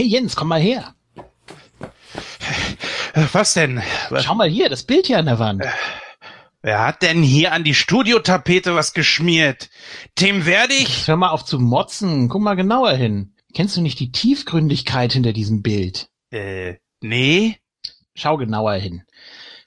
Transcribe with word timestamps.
Hey 0.00 0.06
Jens, 0.06 0.34
komm 0.34 0.48
mal 0.48 0.62
her. 0.62 0.94
Was 3.32 3.52
denn? 3.52 3.82
Schau 4.16 4.34
mal 4.34 4.48
hier, 4.48 4.70
das 4.70 4.84
Bild 4.84 5.08
hier 5.08 5.18
an 5.18 5.26
der 5.26 5.38
Wand. 5.38 5.62
Wer 6.62 6.86
hat 6.86 7.02
denn 7.02 7.22
hier 7.22 7.52
an 7.52 7.64
die 7.64 7.74
Studiotapete 7.74 8.74
was 8.74 8.94
geschmiert? 8.94 9.68
Dem 10.18 10.46
werde 10.46 10.72
ich. 10.72 11.06
Hör 11.06 11.18
mal 11.18 11.28
auf 11.28 11.44
zu 11.44 11.58
motzen. 11.58 12.30
Guck 12.30 12.40
mal 12.40 12.54
genauer 12.54 12.92
hin. 12.92 13.34
Kennst 13.52 13.76
du 13.76 13.82
nicht 13.82 14.00
die 14.00 14.10
Tiefgründigkeit 14.10 15.12
hinter 15.12 15.34
diesem 15.34 15.60
Bild? 15.60 16.08
Äh, 16.30 16.76
nee. 17.02 17.58
Schau 18.14 18.38
genauer 18.38 18.76
hin. 18.76 19.02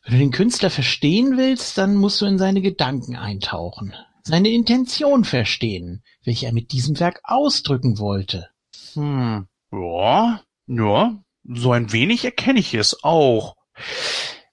Wenn 0.04 0.14
du 0.14 0.20
den 0.20 0.32
Künstler 0.32 0.72
verstehen 0.72 1.38
willst, 1.38 1.78
dann 1.78 1.94
musst 1.94 2.20
du 2.22 2.26
in 2.26 2.40
seine 2.40 2.62
Gedanken 2.62 3.16
eintauchen, 3.16 3.94
seine 4.24 4.50
Intention 4.50 5.26
verstehen, 5.26 6.02
welche 6.24 6.48
er 6.48 6.54
mit 6.54 6.72
diesem 6.72 7.00
Werk 7.00 7.22
ausdrücken 7.24 8.00
wollte. 8.00 8.50
Hm. 8.96 9.48
Ja, 9.74 10.42
ja, 10.68 11.24
so 11.44 11.72
ein 11.72 11.92
wenig 11.92 12.24
erkenne 12.24 12.60
ich 12.60 12.76
es 12.76 13.04
auch. 13.04 13.56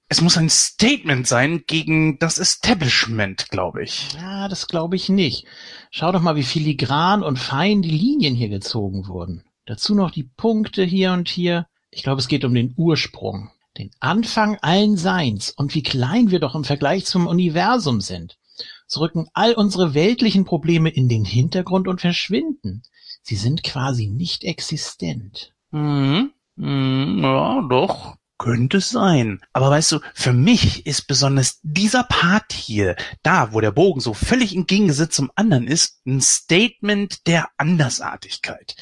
Es 0.08 0.22
muss 0.22 0.38
ein 0.38 0.48
Statement 0.48 1.26
sein 1.26 1.64
gegen 1.66 2.18
das 2.18 2.38
Establishment, 2.38 3.50
glaube 3.50 3.84
ich. 3.84 4.12
Ja, 4.14 4.48
das 4.48 4.66
glaube 4.66 4.96
ich 4.96 5.08
nicht. 5.10 5.46
Schau 5.90 6.10
doch 6.10 6.22
mal, 6.22 6.36
wie 6.36 6.42
filigran 6.42 7.22
und 7.22 7.38
fein 7.38 7.82
die 7.82 7.90
Linien 7.90 8.34
hier 8.34 8.48
gezogen 8.48 9.06
wurden. 9.08 9.44
Dazu 9.66 9.94
noch 9.94 10.10
die 10.10 10.24
Punkte 10.24 10.82
hier 10.84 11.12
und 11.12 11.28
hier. 11.28 11.66
Ich 11.90 12.02
glaube, 12.02 12.20
es 12.20 12.28
geht 12.28 12.44
um 12.44 12.54
den 12.54 12.74
Ursprung, 12.76 13.50
den 13.76 13.90
Anfang 14.00 14.56
allen 14.62 14.96
Seins 14.96 15.50
und 15.50 15.74
wie 15.74 15.82
klein 15.82 16.30
wir 16.30 16.40
doch 16.40 16.54
im 16.54 16.64
Vergleich 16.64 17.04
zum 17.04 17.26
Universum 17.26 18.00
sind. 18.00 18.38
So 18.86 19.00
rücken 19.00 19.28
all 19.34 19.52
unsere 19.52 19.94
weltlichen 19.94 20.44
Probleme 20.44 20.88
in 20.88 21.08
den 21.08 21.24
Hintergrund 21.24 21.86
und 21.86 22.00
verschwinden. 22.00 22.82
Sie 23.22 23.36
sind 23.36 23.62
quasi 23.62 24.06
nicht 24.06 24.44
existent. 24.44 25.52
Hm, 25.70 26.32
hm, 26.56 27.20
ja, 27.22 27.62
doch. 27.68 28.16
Könnte 28.38 28.78
es 28.78 28.88
sein. 28.88 29.42
Aber 29.52 29.68
weißt 29.68 29.92
du, 29.92 30.00
für 30.14 30.32
mich 30.32 30.86
ist 30.86 31.06
besonders 31.06 31.60
dieser 31.62 32.04
Part 32.04 32.54
hier, 32.54 32.96
da 33.22 33.52
wo 33.52 33.60
der 33.60 33.70
Bogen 33.70 34.00
so 34.00 34.14
völlig 34.14 34.54
im 34.54 34.66
Gegensatz 34.66 35.14
zum 35.14 35.30
anderen 35.34 35.66
ist, 35.66 36.00
ein 36.06 36.22
Statement 36.22 37.26
der 37.26 37.48
Andersartigkeit. 37.58 38.76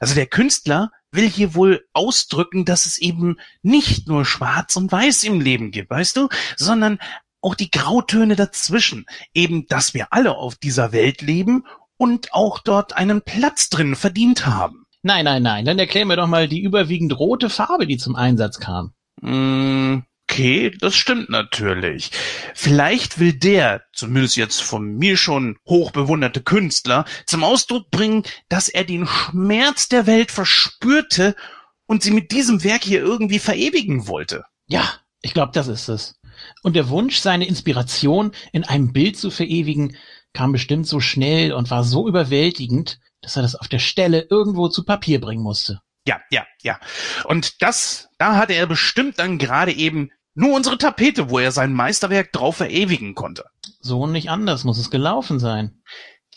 Also 0.00 0.14
der 0.14 0.26
Künstler 0.26 0.90
will 1.10 1.28
hier 1.28 1.54
wohl 1.54 1.86
ausdrücken, 1.92 2.64
dass 2.64 2.86
es 2.86 2.96
eben 2.96 3.36
nicht 3.60 4.08
nur 4.08 4.24
schwarz 4.24 4.76
und 4.76 4.90
weiß 4.90 5.24
im 5.24 5.42
Leben 5.42 5.70
gibt, 5.72 5.90
weißt 5.90 6.16
du, 6.16 6.28
sondern 6.56 6.98
auch 7.42 7.54
die 7.54 7.70
Grautöne 7.70 8.34
dazwischen. 8.34 9.04
Eben, 9.34 9.66
dass 9.66 9.92
wir 9.92 10.12
alle 10.12 10.36
auf 10.36 10.56
dieser 10.56 10.92
Welt 10.92 11.20
leben 11.20 11.64
und 12.02 12.34
auch 12.34 12.58
dort 12.58 12.96
einen 12.96 13.22
Platz 13.22 13.70
drin 13.70 13.94
verdient 13.94 14.44
haben. 14.44 14.86
Nein, 15.02 15.24
nein, 15.24 15.44
nein, 15.44 15.64
dann 15.64 15.78
erklär 15.78 16.04
mir 16.04 16.16
doch 16.16 16.26
mal 16.26 16.48
die 16.48 16.60
überwiegend 16.60 17.16
rote 17.16 17.48
Farbe, 17.48 17.86
die 17.86 17.96
zum 17.96 18.16
Einsatz 18.16 18.58
kam. 18.58 18.92
Mm, 19.20 20.00
Okay, 20.28 20.74
das 20.80 20.96
stimmt 20.96 21.28
natürlich. 21.28 22.10
Vielleicht 22.54 23.18
will 23.18 23.34
der, 23.34 23.82
zumindest 23.92 24.36
jetzt 24.36 24.62
von 24.62 24.96
mir 24.96 25.18
schon 25.18 25.58
hochbewunderte 25.68 26.40
Künstler, 26.40 27.04
zum 27.26 27.44
Ausdruck 27.44 27.90
bringen, 27.90 28.22
dass 28.48 28.70
er 28.70 28.84
den 28.84 29.06
Schmerz 29.06 29.90
der 29.90 30.06
Welt 30.06 30.30
verspürte 30.32 31.36
und 31.84 32.02
sie 32.02 32.12
mit 32.12 32.32
diesem 32.32 32.64
Werk 32.64 32.82
hier 32.82 33.00
irgendwie 33.00 33.40
verewigen 33.40 34.08
wollte. 34.08 34.44
Ja, 34.68 34.94
ich 35.20 35.34
glaube, 35.34 35.52
das 35.52 35.68
ist 35.68 35.88
es. 35.88 36.14
Und 36.62 36.76
der 36.76 36.88
Wunsch, 36.88 37.18
seine 37.18 37.46
Inspiration 37.46 38.32
in 38.52 38.64
einem 38.64 38.94
Bild 38.94 39.18
zu 39.18 39.30
verewigen, 39.30 39.96
kam 40.34 40.52
bestimmt 40.52 40.86
so 40.86 41.00
schnell 41.00 41.52
und 41.52 41.70
war 41.70 41.84
so 41.84 42.08
überwältigend, 42.08 42.98
dass 43.20 43.36
er 43.36 43.42
das 43.42 43.54
auf 43.54 43.68
der 43.68 43.78
Stelle 43.78 44.26
irgendwo 44.30 44.68
zu 44.68 44.84
Papier 44.84 45.20
bringen 45.20 45.42
musste. 45.42 45.80
Ja, 46.06 46.20
ja, 46.30 46.44
ja. 46.62 46.80
Und 47.24 47.62
das, 47.62 48.08
da 48.18 48.36
hatte 48.36 48.54
er 48.54 48.66
bestimmt 48.66 49.18
dann 49.18 49.38
gerade 49.38 49.72
eben 49.72 50.10
nur 50.34 50.54
unsere 50.54 50.78
Tapete, 50.78 51.30
wo 51.30 51.38
er 51.38 51.52
sein 51.52 51.72
Meisterwerk 51.72 52.32
drauf 52.32 52.56
verewigen 52.56 53.14
konnte. 53.14 53.44
So 53.80 54.00
und 54.00 54.12
nicht 54.12 54.30
anders 54.30 54.64
muss 54.64 54.78
es 54.78 54.90
gelaufen 54.90 55.38
sein. 55.38 55.82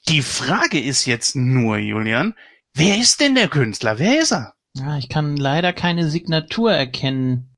Die 0.08 0.22
Frage 0.22 0.80
ist 0.80 1.06
jetzt 1.06 1.36
nur, 1.36 1.78
Julian, 1.78 2.36
wer 2.74 2.98
ist 2.98 3.22
denn 3.22 3.34
der 3.34 3.48
Künstler? 3.48 3.98
Wer 3.98 4.22
ist 4.22 4.32
er? 4.32 4.54
Ja, 4.76 4.98
ich 4.98 5.10
kann 5.10 5.38
leider 5.38 5.74
keine 5.74 6.10
Signatur 6.10 6.72
erkennen. 6.72 7.55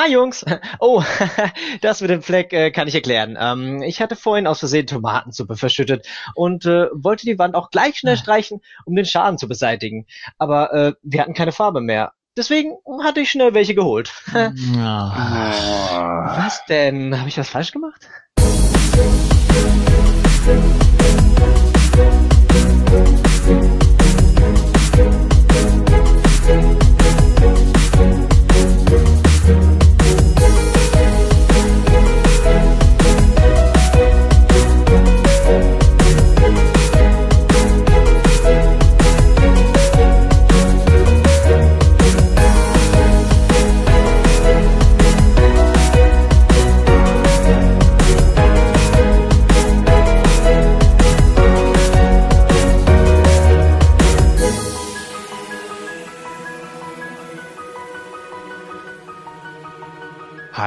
Hi 0.00 0.10
Jungs! 0.10 0.46
Oh, 0.78 1.04
das 1.82 2.00
mit 2.00 2.08
dem 2.08 2.22
Fleck 2.22 2.54
äh, 2.54 2.70
kann 2.70 2.88
ich 2.88 2.94
erklären. 2.94 3.36
Ähm, 3.38 3.82
ich 3.82 4.00
hatte 4.00 4.16
vorhin 4.16 4.46
aus 4.46 4.60
Versehen 4.60 4.86
Tomatensuppe 4.86 5.56
verschüttet 5.56 6.06
und 6.34 6.64
äh, 6.64 6.86
wollte 6.94 7.26
die 7.26 7.38
Wand 7.38 7.54
auch 7.54 7.70
gleich 7.70 7.98
schnell 7.98 8.16
streichen, 8.16 8.62
um 8.86 8.96
den 8.96 9.04
Schaden 9.04 9.36
zu 9.36 9.46
beseitigen. 9.46 10.06
Aber 10.38 10.72
äh, 10.72 10.92
wir 11.02 11.20
hatten 11.20 11.34
keine 11.34 11.52
Farbe 11.52 11.82
mehr. 11.82 12.14
Deswegen 12.34 12.78
hatte 13.02 13.20
ich 13.20 13.30
schnell 13.30 13.52
welche 13.52 13.74
geholt. 13.74 14.10
Ja. 14.32 15.52
was 16.38 16.64
denn? 16.64 17.18
Habe 17.18 17.28
ich 17.28 17.36
was 17.36 17.50
falsch 17.50 17.72
gemacht? 17.72 18.08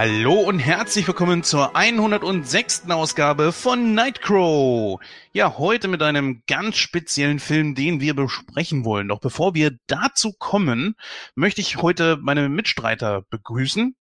Hallo 0.05 0.33
und 0.33 0.59
herzlich 0.59 1.07
willkommen 1.07 1.43
zur 1.43 1.77
106. 1.77 2.89
Ausgabe 2.89 3.53
von 3.53 3.93
Nightcrow. 3.93 4.99
Ja, 5.31 5.57
heute 5.57 5.87
mit 5.87 6.01
einem 6.01 6.43
ganz 6.45 6.75
speziellen 6.75 7.39
Film, 7.39 7.73
den 7.73 8.01
wir 8.01 8.13
besprechen 8.13 8.83
wollen. 8.83 9.07
Doch 9.07 9.21
bevor 9.21 9.55
wir 9.55 9.77
dazu 9.87 10.33
kommen, 10.33 10.95
möchte 11.35 11.61
ich 11.61 11.77
heute 11.77 12.17
meine 12.21 12.49
Mitstreiter 12.49 13.21
begrüßen. 13.29 13.95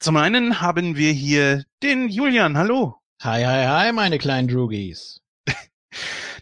Zum 0.00 0.16
einen 0.16 0.60
haben 0.60 0.96
wir 0.96 1.12
hier 1.12 1.62
den 1.84 2.08
Julian. 2.08 2.58
Hallo. 2.58 2.96
Hi, 3.22 3.44
hi, 3.44 3.64
hi, 3.64 3.92
meine 3.92 4.18
kleinen 4.18 4.48
Droogies. 4.48 5.20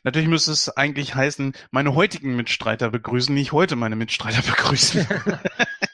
Natürlich 0.04 0.30
müsste 0.30 0.52
es 0.52 0.74
eigentlich 0.74 1.14
heißen, 1.14 1.52
meine 1.70 1.94
heutigen 1.94 2.34
Mitstreiter 2.34 2.88
begrüßen, 2.88 3.34
nicht 3.34 3.52
heute 3.52 3.76
meine 3.76 3.94
Mitstreiter 3.94 4.40
begrüßen. 4.40 5.06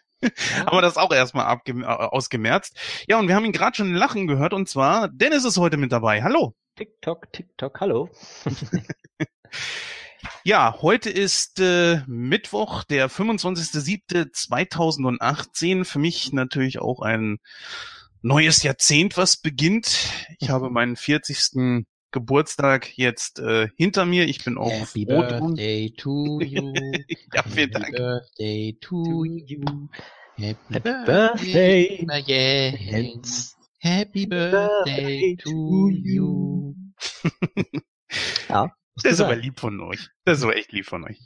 Aber 0.67 0.83
das 0.83 0.97
auch 0.97 1.13
erstmal 1.13 1.59
äh, 1.67 1.85
ausgemerzt. 1.85 2.77
Ja, 3.07 3.19
und 3.19 3.29
wir 3.29 3.35
haben 3.35 3.45
ihn 3.45 3.53
gerade 3.53 3.77
schon 3.77 3.95
lachen 3.95 4.27
gehört 4.27 4.53
und 4.53 4.69
zwar 4.69 5.09
Dennis 5.09 5.45
ist 5.45 5.59
heute 5.59 5.77
mit 5.77 5.93
dabei. 5.93 6.23
Hallo. 6.23 6.55
TikTok, 6.77 7.33
TikTok, 7.33 7.81
hallo. 7.81 8.09
Ja, 10.45 10.77
heute 10.81 11.11
ist 11.11 11.59
äh, 11.61 12.03
Mittwoch, 12.07 12.85
der 12.85 13.11
25.07.2018. 13.11 15.85
Für 15.85 15.99
mich 15.99 16.33
natürlich 16.33 16.81
auch 16.81 17.01
ein 17.01 17.39
neues 18.23 18.63
Jahrzehnt, 18.63 19.17
was 19.17 19.37
beginnt. 19.37 19.99
Ich 20.39 20.51
habe 20.51 20.71
meinen 20.71 20.95
40. 20.97 21.85
Geburtstag 22.13 22.97
jetzt 22.97 23.39
äh, 23.41 23.69
hinter 23.77 24.05
mir. 24.05 24.27
Ich 24.29 24.45
bin 24.45 24.59
auch 24.59 24.71
Happy 24.71 25.07
froh 25.07 25.23
drum. 25.23 25.55
Birthday 25.55 25.91
to 25.97 26.41
you. 26.41 26.73
Ja, 27.35 27.43
vielen 27.43 27.71
Happy 27.71 27.71
Dank. 27.71 27.97
Birthday 27.97 28.79
to 28.81 29.25
you. 29.25 29.89
Happy, 30.37 30.75
Happy 30.75 31.05
Birthday, 31.05 32.79
Jens. 32.79 33.57
Happy 33.81 34.27
Birthday 34.27 35.37
to 35.43 35.89
you. 35.91 36.75
Ja. 38.49 38.71
Das 39.03 39.15
ist 39.15 39.21
aber 39.23 39.37
lieb 39.37 39.59
von 39.59 39.81
euch. 39.81 40.11
Das 40.27 40.39
ist 40.39 40.45
aber 40.45 40.55
echt 40.55 40.71
lieb 40.73 40.85
von 40.85 41.05
euch. 41.05 41.19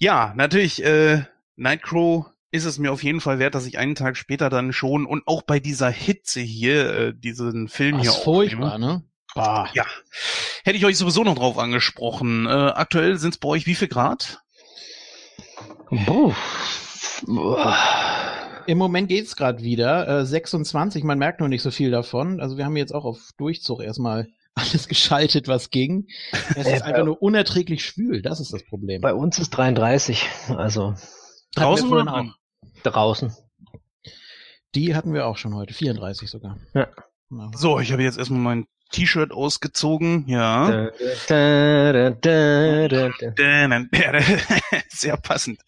Ja, 0.00 0.34
natürlich, 0.36 0.82
äh, 0.82 1.22
Nightcrow 1.54 2.26
ist 2.50 2.64
es 2.64 2.78
mir 2.78 2.90
auf 2.90 3.04
jeden 3.04 3.20
Fall 3.20 3.38
wert, 3.38 3.54
dass 3.54 3.66
ich 3.66 3.78
einen 3.78 3.94
Tag 3.94 4.16
später 4.16 4.50
dann 4.50 4.72
schon 4.72 5.06
und 5.06 5.22
auch 5.28 5.42
bei 5.42 5.60
dieser 5.60 5.90
Hitze 5.90 6.40
hier 6.40 6.90
äh, 6.92 7.14
diesen 7.14 7.68
Film 7.68 7.98
Das 7.98 8.02
hier 8.02 8.10
ist 8.10 8.24
furchtbar, 8.24 8.72
aufnehme. 8.74 8.94
ne? 8.94 9.02
Bah. 9.38 9.70
Ja, 9.74 9.86
hätte 10.64 10.76
ich 10.76 10.84
euch 10.84 10.96
sowieso 10.98 11.24
noch 11.24 11.34
drauf 11.36 11.58
angesprochen. 11.58 12.46
Äh, 12.46 12.50
aktuell 12.50 13.16
sind 13.18 13.34
es 13.34 13.38
bei 13.38 13.48
euch 13.48 13.66
wie 13.66 13.74
viel 13.74 13.88
Grad? 13.88 14.40
Puh. 16.06 16.32
Im 18.66 18.78
Moment 18.78 19.08
geht's 19.08 19.36
gerade 19.36 19.62
wieder. 19.62 20.06
Äh, 20.20 20.26
26, 20.26 21.04
man 21.04 21.18
merkt 21.18 21.40
nur 21.40 21.48
nicht 21.48 21.62
so 21.62 21.70
viel 21.70 21.90
davon. 21.90 22.40
Also 22.40 22.56
wir 22.58 22.64
haben 22.64 22.76
jetzt 22.76 22.94
auch 22.94 23.04
auf 23.04 23.30
Durchzug 23.38 23.80
erstmal 23.80 24.28
alles 24.54 24.88
geschaltet, 24.88 25.48
was 25.48 25.70
ging. 25.70 26.06
Es 26.56 26.66
Äh, 26.66 26.76
ist 26.76 26.82
einfach 26.82 27.04
nur 27.04 27.22
unerträglich 27.22 27.84
schwül, 27.84 28.22
das 28.22 28.40
ist 28.40 28.52
das 28.52 28.64
Problem. 28.64 29.00
Bei 29.00 29.14
uns 29.14 29.38
ist 29.38 29.50
33, 29.50 30.28
also 30.48 30.94
Draußen 31.54 31.88
oder 31.90 32.12
auch. 32.12 32.24
draußen. 32.82 33.32
Die 34.74 34.94
hatten 34.94 35.14
wir 35.14 35.26
auch 35.26 35.38
schon 35.38 35.54
heute, 35.54 35.72
34 35.74 36.28
sogar. 36.28 36.58
Ja. 36.74 36.88
So, 37.54 37.78
ich 37.80 37.92
habe 37.92 38.02
jetzt 38.02 38.18
erstmal 38.18 38.40
mein 38.40 38.66
T-Shirt 38.90 39.32
ausgezogen, 39.32 40.24
ja. 40.26 40.88
Sehr 44.88 45.16
passend. 45.16 45.60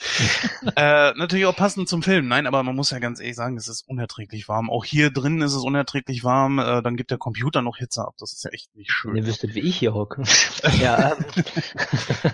äh, 0.77 1.13
natürlich 1.17 1.47
auch 1.47 1.57
passend 1.57 1.89
zum 1.89 2.03
Film. 2.03 2.29
Nein, 2.29 2.47
aber 2.47 2.63
man 2.63 2.75
muss 2.75 2.91
ja 2.91 2.99
ganz 2.99 3.21
ehrlich 3.21 3.37
sagen, 3.37 3.57
es 3.57 3.69
ist 3.69 3.87
unerträglich 3.89 4.49
warm. 4.49 4.71
Auch 4.71 4.85
hier 4.85 5.11
drin 5.11 5.41
ist 5.43 5.55
es 5.55 5.63
unerträglich 5.63 6.25
warm. 6.25 6.59
Äh, 6.59 6.83
dann 6.83 6.97
gibt 6.97 7.11
der 7.11 7.19
Computer 7.19 7.63
noch 7.63 7.77
Hitze 7.77 8.03
ab. 8.03 8.15
Das 8.19 8.33
ist 8.33 8.45
ja 8.45 8.51
echt 8.51 8.75
nicht 8.75 8.91
Wenn 9.05 9.17
ihr 9.17 9.23
schön. 9.23 9.27
wüsstet, 9.27 9.55
wie 9.55 9.61
ich 9.61 9.79
hier 9.79 9.95
hocke. 9.95 10.23
ja, 10.81 11.17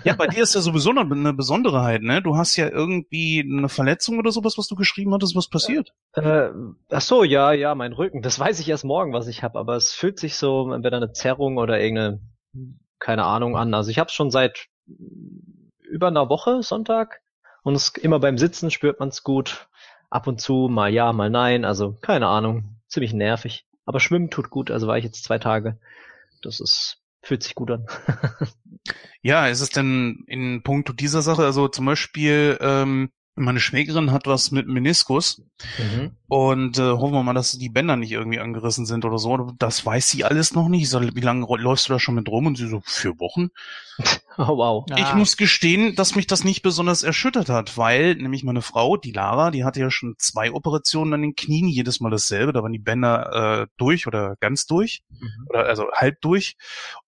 Ja, 0.03 0.15
bei 0.15 0.27
dir 0.27 0.43
ist 0.43 0.55
ja 0.55 0.61
sowieso 0.61 0.93
noch 0.93 1.09
eine 1.09 1.33
Besonderheit, 1.33 2.01
ne? 2.01 2.21
Du 2.21 2.37
hast 2.37 2.55
ja 2.55 2.69
irgendwie 2.69 3.45
eine 3.47 3.69
Verletzung 3.69 4.17
oder 4.19 4.31
sowas, 4.31 4.57
was 4.57 4.67
du 4.67 4.75
geschrieben 4.75 5.13
hattest. 5.13 5.35
Was 5.35 5.49
passiert? 5.49 5.93
Äh, 6.13 6.49
ach 6.89 7.01
so, 7.01 7.23
ja, 7.23 7.51
ja, 7.51 7.75
mein 7.75 7.93
Rücken. 7.93 8.21
Das 8.21 8.39
weiß 8.39 8.59
ich 8.59 8.69
erst 8.69 8.85
morgen, 8.85 9.13
was 9.13 9.27
ich 9.27 9.43
habe, 9.43 9.59
aber 9.59 9.75
es 9.75 9.93
fühlt 9.93 10.19
sich 10.19 10.35
so 10.37 10.71
entweder 10.77 10.97
eine 10.97 11.11
Zerrung 11.11 11.57
oder 11.57 11.79
irgendeine, 11.79 12.21
keine 12.99 13.25
Ahnung 13.25 13.57
an. 13.57 13.73
Also 13.73 13.91
ich 13.91 13.99
habe 13.99 14.07
es 14.07 14.13
schon 14.13 14.31
seit 14.31 14.67
über 15.81 16.07
einer 16.07 16.29
Woche 16.29 16.63
Sonntag 16.63 17.21
und 17.63 17.75
es 17.75 17.89
immer 17.89 18.19
beim 18.19 18.37
Sitzen 18.37 18.71
spürt 18.71 18.99
man 18.99 19.09
es 19.09 19.23
gut. 19.23 19.67
Ab 20.09 20.27
und 20.27 20.39
zu 20.39 20.69
mal 20.69 20.91
ja, 20.93 21.11
mal 21.11 21.29
nein. 21.29 21.65
Also 21.65 21.97
keine 22.01 22.27
Ahnung, 22.27 22.77
ziemlich 22.87 23.13
nervig. 23.13 23.65
Aber 23.85 23.99
Schwimmen 23.99 24.29
tut 24.29 24.49
gut. 24.49 24.71
Also 24.71 24.87
war 24.87 24.97
ich 24.97 25.03
jetzt 25.03 25.23
zwei 25.23 25.37
Tage. 25.37 25.77
Das 26.41 26.61
ist 26.61 27.01
fühlt 27.21 27.43
sich 27.43 27.55
gut 27.55 27.71
an. 27.71 27.85
Ja, 29.21 29.47
ist 29.47 29.59
es 29.59 29.69
denn 29.69 30.23
in 30.27 30.63
puncto 30.63 30.93
dieser 30.93 31.21
Sache, 31.21 31.43
also 31.43 31.67
zum 31.67 31.85
Beispiel, 31.85 32.57
ähm, 32.61 33.09
meine 33.37 33.59
Schwägerin 33.59 34.11
hat 34.11 34.27
was 34.27 34.51
mit 34.51 34.67
Meniskus 34.67 35.41
Mhm. 35.79 36.11
und 36.27 36.77
äh, 36.77 36.81
hoffen 36.91 37.13
wir 37.13 37.23
mal, 37.23 37.33
dass 37.33 37.53
die 37.53 37.69
Bänder 37.69 37.95
nicht 37.95 38.11
irgendwie 38.11 38.39
angerissen 38.39 38.85
sind 38.85 39.05
oder 39.05 39.17
so. 39.17 39.51
Das 39.57 39.85
weiß 39.85 40.09
sie 40.09 40.23
alles 40.23 40.53
noch 40.53 40.67
nicht. 40.69 40.83
Ich 40.83 40.89
sag, 40.89 41.01
wie 41.15 41.21
lange 41.21 41.45
läufst 41.57 41.87
du 41.89 41.93
da 41.93 41.99
schon 41.99 42.15
mit 42.15 42.29
rum? 42.29 42.45
Und 42.47 42.57
sie 42.57 42.67
so, 42.67 42.81
vier 42.85 43.19
Wochen. 43.19 43.49
Oh 44.39 44.55
wow. 44.55 44.85
Ich 44.95 45.15
muss 45.15 45.35
gestehen, 45.35 45.95
dass 45.95 46.13
mich 46.13 46.27
das 46.27 46.43
nicht 46.43 46.61
besonders 46.61 47.01
erschüttert 47.01 47.49
hat, 47.49 47.75
weil 47.75 48.13
nämlich 48.13 48.43
meine 48.43 48.61
Frau, 48.61 48.95
die 48.95 49.11
Lara, 49.11 49.49
die 49.49 49.63
hatte 49.63 49.79
ja 49.79 49.89
schon 49.89 50.13
zwei 50.19 50.51
Operationen 50.51 51.11
an 51.15 51.23
den 51.23 51.35
Knien, 51.35 51.67
jedes 51.67 51.99
Mal 52.01 52.11
dasselbe. 52.11 52.53
Da 52.53 52.61
waren 52.61 52.71
die 52.71 52.77
Bänder 52.77 53.61
äh, 53.63 53.67
durch 53.77 54.05
oder 54.05 54.35
ganz 54.39 54.67
durch 54.67 55.01
Mhm. 55.09 55.47
oder 55.49 55.65
also 55.65 55.85
halb 55.91 56.21
durch. 56.21 56.55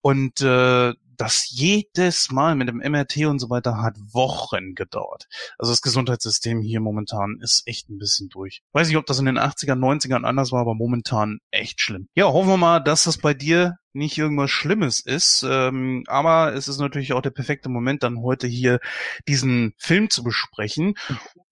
Und 0.00 0.40
äh, 0.40 0.92
das 1.20 1.50
jedes 1.50 2.30
Mal 2.30 2.54
mit 2.54 2.68
dem 2.68 2.78
MRT 2.78 3.26
und 3.26 3.38
so 3.38 3.50
weiter 3.50 3.82
hat 3.82 3.96
Wochen 4.12 4.74
gedauert. 4.74 5.28
Also 5.58 5.72
das 5.72 5.82
Gesundheitssystem 5.82 6.62
hier 6.62 6.80
momentan 6.80 7.38
ist 7.42 7.62
echt 7.66 7.90
ein 7.90 7.98
bisschen 7.98 8.28
durch. 8.30 8.62
Weiß 8.72 8.88
nicht, 8.88 8.96
ob 8.96 9.06
das 9.06 9.18
in 9.18 9.26
den 9.26 9.38
80er, 9.38 9.74
90ern 9.74 10.24
anders 10.24 10.50
war, 10.50 10.62
aber 10.62 10.74
momentan 10.74 11.40
echt 11.50 11.80
schlimm. 11.80 12.08
Ja, 12.14 12.26
hoffen 12.26 12.48
wir 12.48 12.56
mal, 12.56 12.80
dass 12.80 13.04
das 13.04 13.18
bei 13.18 13.34
dir 13.34 13.76
nicht 13.92 14.16
irgendwas 14.16 14.50
Schlimmes 14.50 15.00
ist. 15.00 15.44
Ähm, 15.46 16.04
aber 16.06 16.54
es 16.54 16.68
ist 16.68 16.78
natürlich 16.78 17.12
auch 17.12 17.22
der 17.22 17.30
perfekte 17.30 17.68
Moment, 17.68 18.02
dann 18.02 18.22
heute 18.22 18.46
hier 18.46 18.80
diesen 19.28 19.74
Film 19.76 20.08
zu 20.10 20.22
besprechen. 20.22 20.94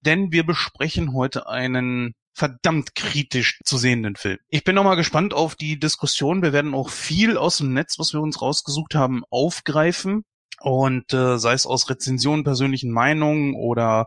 Denn 0.00 0.32
wir 0.32 0.46
besprechen 0.46 1.12
heute 1.12 1.48
einen 1.48 2.14
verdammt 2.38 2.94
kritisch 2.94 3.60
zu 3.64 3.76
sehenden 3.76 4.16
Film. 4.16 4.38
Ich 4.48 4.64
bin 4.64 4.76
noch 4.76 4.84
mal 4.84 4.94
gespannt 4.94 5.34
auf 5.34 5.56
die 5.56 5.78
Diskussion. 5.78 6.42
Wir 6.42 6.52
werden 6.52 6.74
auch 6.74 6.88
viel 6.88 7.36
aus 7.36 7.58
dem 7.58 7.72
Netz, 7.74 7.98
was 7.98 8.12
wir 8.12 8.20
uns 8.20 8.40
rausgesucht 8.40 8.94
haben, 8.94 9.22
aufgreifen. 9.30 10.24
Und 10.60 11.12
äh, 11.12 11.38
sei 11.38 11.52
es 11.52 11.66
aus 11.66 11.88
Rezensionen, 11.88 12.44
persönlichen 12.44 12.90
Meinungen 12.90 13.54
oder 13.54 14.06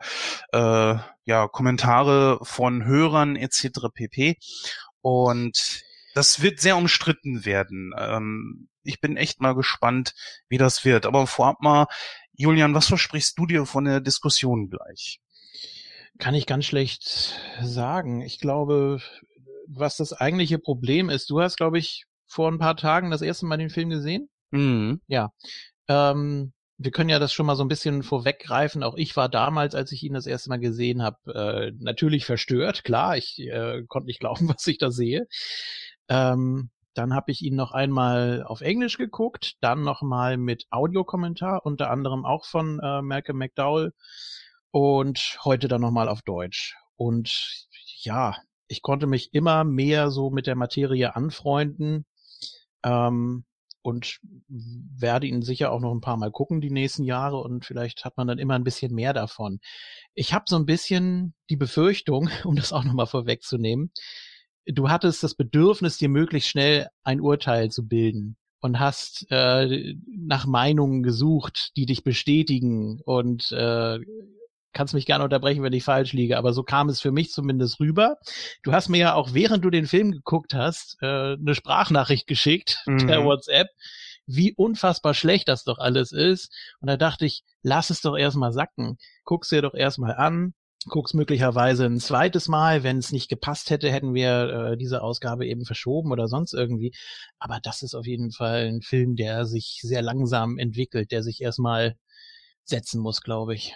äh, 0.51 0.95
ja 1.25 1.47
Kommentare 1.47 2.39
von 2.41 2.85
Hörern 2.85 3.35
etc. 3.35 3.87
pp. 3.93 4.37
Und 5.01 5.83
das 6.13 6.41
wird 6.41 6.59
sehr 6.59 6.77
umstritten 6.77 7.45
werden. 7.45 7.93
Ähm, 7.97 8.67
ich 8.83 8.99
bin 8.99 9.17
echt 9.17 9.41
mal 9.41 9.55
gespannt, 9.55 10.13
wie 10.49 10.57
das 10.57 10.83
wird. 10.83 11.05
Aber 11.05 11.27
vorab 11.27 11.61
mal, 11.61 11.87
Julian, 12.33 12.73
was 12.73 12.87
versprichst 12.87 13.37
du 13.37 13.45
dir 13.45 13.65
von 13.65 13.85
der 13.85 14.01
Diskussion 14.01 14.69
gleich? 14.69 15.19
Kann 16.21 16.35
ich 16.35 16.45
ganz 16.45 16.65
schlecht 16.65 17.39
sagen. 17.63 18.21
Ich 18.21 18.39
glaube, 18.39 19.01
was 19.65 19.97
das 19.97 20.13
eigentliche 20.13 20.59
Problem 20.59 21.09
ist, 21.09 21.31
du 21.31 21.41
hast, 21.41 21.57
glaube 21.57 21.79
ich, 21.79 22.05
vor 22.27 22.47
ein 22.47 22.59
paar 22.59 22.77
Tagen 22.77 23.09
das 23.09 23.23
erste 23.23 23.47
Mal 23.47 23.57
den 23.57 23.71
Film 23.71 23.89
gesehen. 23.89 24.29
Mhm. 24.51 25.01
Ähm, 25.87 26.53
wir 26.77 26.91
können 26.91 27.09
ja 27.09 27.17
das 27.17 27.33
schon 27.33 27.47
mal 27.47 27.55
so 27.55 27.63
ein 27.63 27.69
bisschen 27.69 28.03
vorweggreifen. 28.03 28.83
Auch 28.83 28.97
ich 28.97 29.17
war 29.17 29.29
damals, 29.29 29.73
als 29.73 29.91
ich 29.93 30.03
ihn 30.03 30.13
das 30.13 30.27
erste 30.27 30.49
Mal 30.49 30.59
gesehen 30.59 31.01
habe, 31.01 31.17
äh, 31.33 31.71
natürlich 31.79 32.23
verstört. 32.23 32.83
Klar, 32.83 33.17
ich 33.17 33.39
äh, 33.39 33.81
konnte 33.87 34.05
nicht 34.05 34.19
glauben, 34.19 34.47
was 34.55 34.67
ich 34.67 34.77
da 34.77 34.91
sehe. 34.91 35.25
Ähm, 36.07 36.69
dann 36.93 37.15
habe 37.15 37.31
ich 37.31 37.41
ihn 37.41 37.55
noch 37.55 37.71
einmal 37.71 38.43
auf 38.45 38.61
Englisch 38.61 38.99
geguckt, 38.99 39.55
dann 39.61 39.81
noch 39.81 40.03
mal 40.03 40.37
mit 40.37 40.67
Audiokommentar, 40.69 41.65
unter 41.65 41.89
anderem 41.89 42.25
auch 42.25 42.45
von 42.45 42.79
äh, 42.79 43.01
Malcolm 43.01 43.39
McDowell 43.39 43.93
und 44.71 45.37
heute 45.43 45.67
dann 45.67 45.81
noch 45.81 45.91
mal 45.91 46.09
auf 46.09 46.21
Deutsch. 46.21 46.75
Und 46.95 47.67
ja, 48.01 48.35
ich 48.67 48.81
konnte 48.81 49.07
mich 49.07 49.33
immer 49.33 49.63
mehr 49.63 50.11
so 50.11 50.29
mit 50.29 50.47
der 50.47 50.55
Materie 50.55 51.15
anfreunden. 51.15 52.05
Ähm, 52.83 53.45
und 53.83 54.19
werde 54.47 55.27
ihn 55.27 55.41
sicher 55.41 55.71
auch 55.71 55.79
noch 55.79 55.91
ein 55.91 56.01
paar 56.01 56.17
Mal 56.17 56.31
gucken 56.31 56.61
die 56.61 56.69
nächsten 56.69 57.03
Jahre 57.03 57.37
und 57.37 57.65
vielleicht 57.65 58.05
hat 58.05 58.15
man 58.17 58.27
dann 58.27 58.37
immer 58.37 58.53
ein 58.55 58.63
bisschen 58.63 58.93
mehr 58.93 59.13
davon. 59.13 59.59
Ich 60.13 60.33
habe 60.33 60.45
so 60.47 60.55
ein 60.55 60.65
bisschen 60.65 61.33
die 61.49 61.55
Befürchtung, 61.55 62.29
um 62.43 62.55
das 62.55 62.73
auch 62.73 62.83
nochmal 62.83 63.07
vorwegzunehmen, 63.07 63.91
du 64.65 64.89
hattest 64.89 65.23
das 65.23 65.35
Bedürfnis, 65.35 65.97
dir 65.97 66.09
möglichst 66.09 66.49
schnell 66.49 66.89
ein 67.03 67.21
Urteil 67.21 67.69
zu 67.69 67.87
bilden 67.87 68.37
und 68.59 68.79
hast 68.79 69.25
äh, 69.31 69.95
nach 70.05 70.45
Meinungen 70.45 71.01
gesucht, 71.01 71.71
die 71.75 71.87
dich 71.87 72.03
bestätigen 72.03 73.01
und 73.03 73.51
äh, 73.51 73.99
kannst 74.73 74.93
mich 74.93 75.05
gerne 75.05 75.23
unterbrechen, 75.23 75.63
wenn 75.63 75.73
ich 75.73 75.83
falsch 75.83 76.13
liege, 76.13 76.37
aber 76.37 76.53
so 76.53 76.63
kam 76.63 76.89
es 76.89 77.01
für 77.01 77.11
mich 77.11 77.31
zumindest 77.31 77.79
rüber. 77.79 78.17
Du 78.63 78.71
hast 78.73 78.89
mir 78.89 78.99
ja 78.99 79.13
auch, 79.13 79.33
während 79.33 79.63
du 79.65 79.69
den 79.69 79.85
Film 79.85 80.11
geguckt 80.11 80.53
hast, 80.53 80.97
äh, 81.01 81.33
eine 81.33 81.55
Sprachnachricht 81.55 82.27
geschickt 82.27 82.77
Mhm. 82.85 83.07
per 83.07 83.23
WhatsApp, 83.23 83.67
wie 84.25 84.53
unfassbar 84.55 85.13
schlecht 85.13 85.47
das 85.47 85.63
doch 85.63 85.77
alles 85.79 86.11
ist. 86.11 86.53
Und 86.79 86.87
da 86.87 86.97
dachte 86.97 87.25
ich, 87.25 87.43
lass 87.63 87.89
es 87.89 88.01
doch 88.01 88.17
erstmal 88.17 88.53
sacken. 88.53 88.97
Guck's 89.25 89.49
dir 89.49 89.61
doch 89.61 89.73
erstmal 89.73 90.15
an. 90.15 90.53
Guck's 90.87 91.13
möglicherweise 91.13 91.85
ein 91.85 91.99
zweites 91.99 92.47
Mal. 92.47 92.81
Wenn 92.83 92.97
es 92.97 93.11
nicht 93.11 93.29
gepasst 93.29 93.69
hätte, 93.69 93.91
hätten 93.91 94.13
wir 94.15 94.71
äh, 94.71 94.77
diese 94.77 95.03
Ausgabe 95.03 95.45
eben 95.45 95.63
verschoben 95.65 96.11
oder 96.11 96.27
sonst 96.27 96.53
irgendwie. 96.53 96.91
Aber 97.39 97.59
das 97.61 97.81
ist 97.83 97.93
auf 97.93 98.05
jeden 98.07 98.31
Fall 98.31 98.67
ein 98.67 98.81
Film, 98.81 99.15
der 99.15 99.45
sich 99.45 99.79
sehr 99.83 100.01
langsam 100.01 100.57
entwickelt, 100.57 101.11
der 101.11 101.21
sich 101.23 101.41
erstmal 101.41 101.95
setzen 102.63 103.01
muss, 103.01 103.21
glaube 103.21 103.53
ich. 103.53 103.75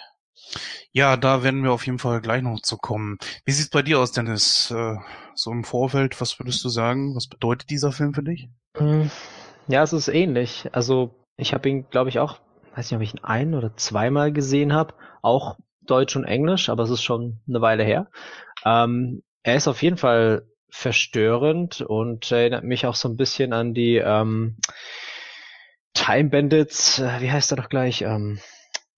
Ja, 0.92 1.18
da 1.18 1.44
werden 1.44 1.64
wir 1.64 1.72
auf 1.72 1.86
jeden 1.86 2.00
Fall 2.00 2.22
gleich 2.22 2.42
noch 2.42 2.62
zu 2.62 2.78
kommen. 2.78 3.18
Wie 3.46 3.52
sieht's 3.52 3.70
bei 3.70 3.82
dir 3.82 4.00
aus, 4.00 4.12
Dennis? 4.12 4.72
Äh, 4.72 4.96
so 5.34 5.52
im 5.52 5.64
Vorfeld, 5.64 6.20
was 6.22 6.40
würdest 6.40 6.64
du 6.64 6.70
sagen? 6.70 7.16
Was 7.16 7.28
bedeutet 7.28 7.70
dieser 7.70 7.92
Film 7.92 8.14
für 8.14 8.24
dich? 8.24 8.50
Mm, 8.80 9.08
Ja, 9.68 9.84
es 9.84 9.94
ist 9.94 10.08
ähnlich. 10.08 10.70
Also 10.72 11.16
ich 11.38 11.54
habe 11.54 11.70
ihn, 11.70 11.90
glaube 11.90 12.10
ich, 12.10 12.20
auch, 12.20 12.40
weiß 12.76 12.90
nicht, 12.92 12.96
ob 12.98 13.02
ich 13.02 13.14
ihn 13.14 13.24
ein 13.24 13.54
oder 13.56 13.76
zweimal 13.76 14.32
gesehen 14.32 14.74
habe, 14.74 14.94
auch 15.22 15.58
Deutsch 15.82 16.16
und 16.16 16.24
Englisch, 16.26 16.70
aber 16.70 16.84
es 16.84 16.90
ist 16.90 17.04
schon 17.04 17.40
eine 17.48 17.62
Weile 17.62 17.84
her. 17.84 18.10
Ähm, 18.66 19.24
er 19.44 19.56
ist 19.56 19.68
auf 19.68 19.82
jeden 19.84 19.98
Fall 19.98 20.48
verstörend 20.70 21.82
und 21.82 22.32
erinnert 22.32 22.64
mich 22.64 22.86
auch 22.86 22.96
so 22.96 23.08
ein 23.10 23.18
bisschen 23.18 23.54
an 23.54 23.74
die 23.74 23.98
ähm, 23.98 24.58
Time 25.94 26.30
Bandits, 26.30 27.00
äh, 27.00 27.22
wie 27.22 27.32
heißt 27.32 27.52
er 27.52 27.58
doch 27.58 27.70
gleich? 27.70 28.02
Ähm, 28.02 28.40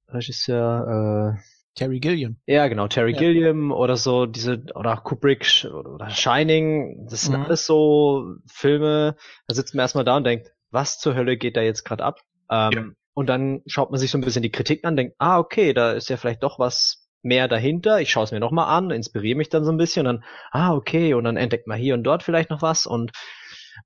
Regisseur, 0.10 1.36
äh, 1.38 1.42
Terry 1.76 2.00
Gilliam. 2.00 2.38
ja, 2.48 2.68
genau, 2.68 2.88
Terry 2.88 3.12
Ja. 3.12 3.20
Gilliam 3.20 3.72
oder 3.72 3.98
so, 3.98 4.26
diese, 4.26 4.64
oder 4.74 4.98
Kubrick 4.98 5.68
oder 5.72 6.10
Shining, 6.10 7.08
das 7.10 7.22
sind 7.24 7.36
Mhm. 7.38 7.44
alles 7.46 7.66
so 7.66 8.36
Filme, 8.52 9.16
da 9.48 9.54
sitzt 9.54 9.76
man 9.76 9.84
erstmal 9.84 10.04
da 10.06 10.18
und 10.18 10.24
denkt, 10.24 10.52
was 10.72 10.98
zur 11.00 11.14
Hölle 11.16 11.38
geht 11.38 11.56
da 11.56 11.62
jetzt 11.62 11.84
gerade 11.84 12.04
ab? 12.04 12.22
Ähm, 12.50 12.72
Ja. 12.74 12.84
Und 13.14 13.28
dann 13.28 13.62
schaut 13.66 13.90
man 13.90 14.00
sich 14.00 14.12
so 14.12 14.18
ein 14.20 14.22
bisschen 14.22 14.44
die 14.44 14.52
Kritiken 14.52 14.88
an, 14.88 14.96
denkt, 14.96 15.16
ah, 15.18 15.40
okay, 15.40 15.74
da 15.74 15.92
ist 15.94 16.08
ja 16.10 16.18
vielleicht 16.18 16.44
doch 16.44 16.60
was 16.60 17.08
mehr 17.24 17.48
dahinter. 17.48 18.00
Ich 18.00 18.12
schaue 18.12 18.26
es 18.26 18.32
mir 18.32 18.40
nochmal 18.40 18.68
an, 18.76 18.92
inspiriere 18.92 19.36
mich 19.38 19.50
dann 19.50 19.66
so 19.66 19.72
ein 19.72 19.78
bisschen 19.78 20.06
und 20.06 20.18
dann, 20.22 20.24
ah, 20.52 20.74
okay, 20.76 21.16
und 21.16 21.24
dann 21.24 21.36
entdeckt 21.36 21.66
man 21.68 21.80
hier 21.80 21.96
und 21.96 22.04
dort 22.04 22.22
vielleicht 22.24 22.52
noch 22.52 22.62
was 22.62 22.86
und 22.86 23.12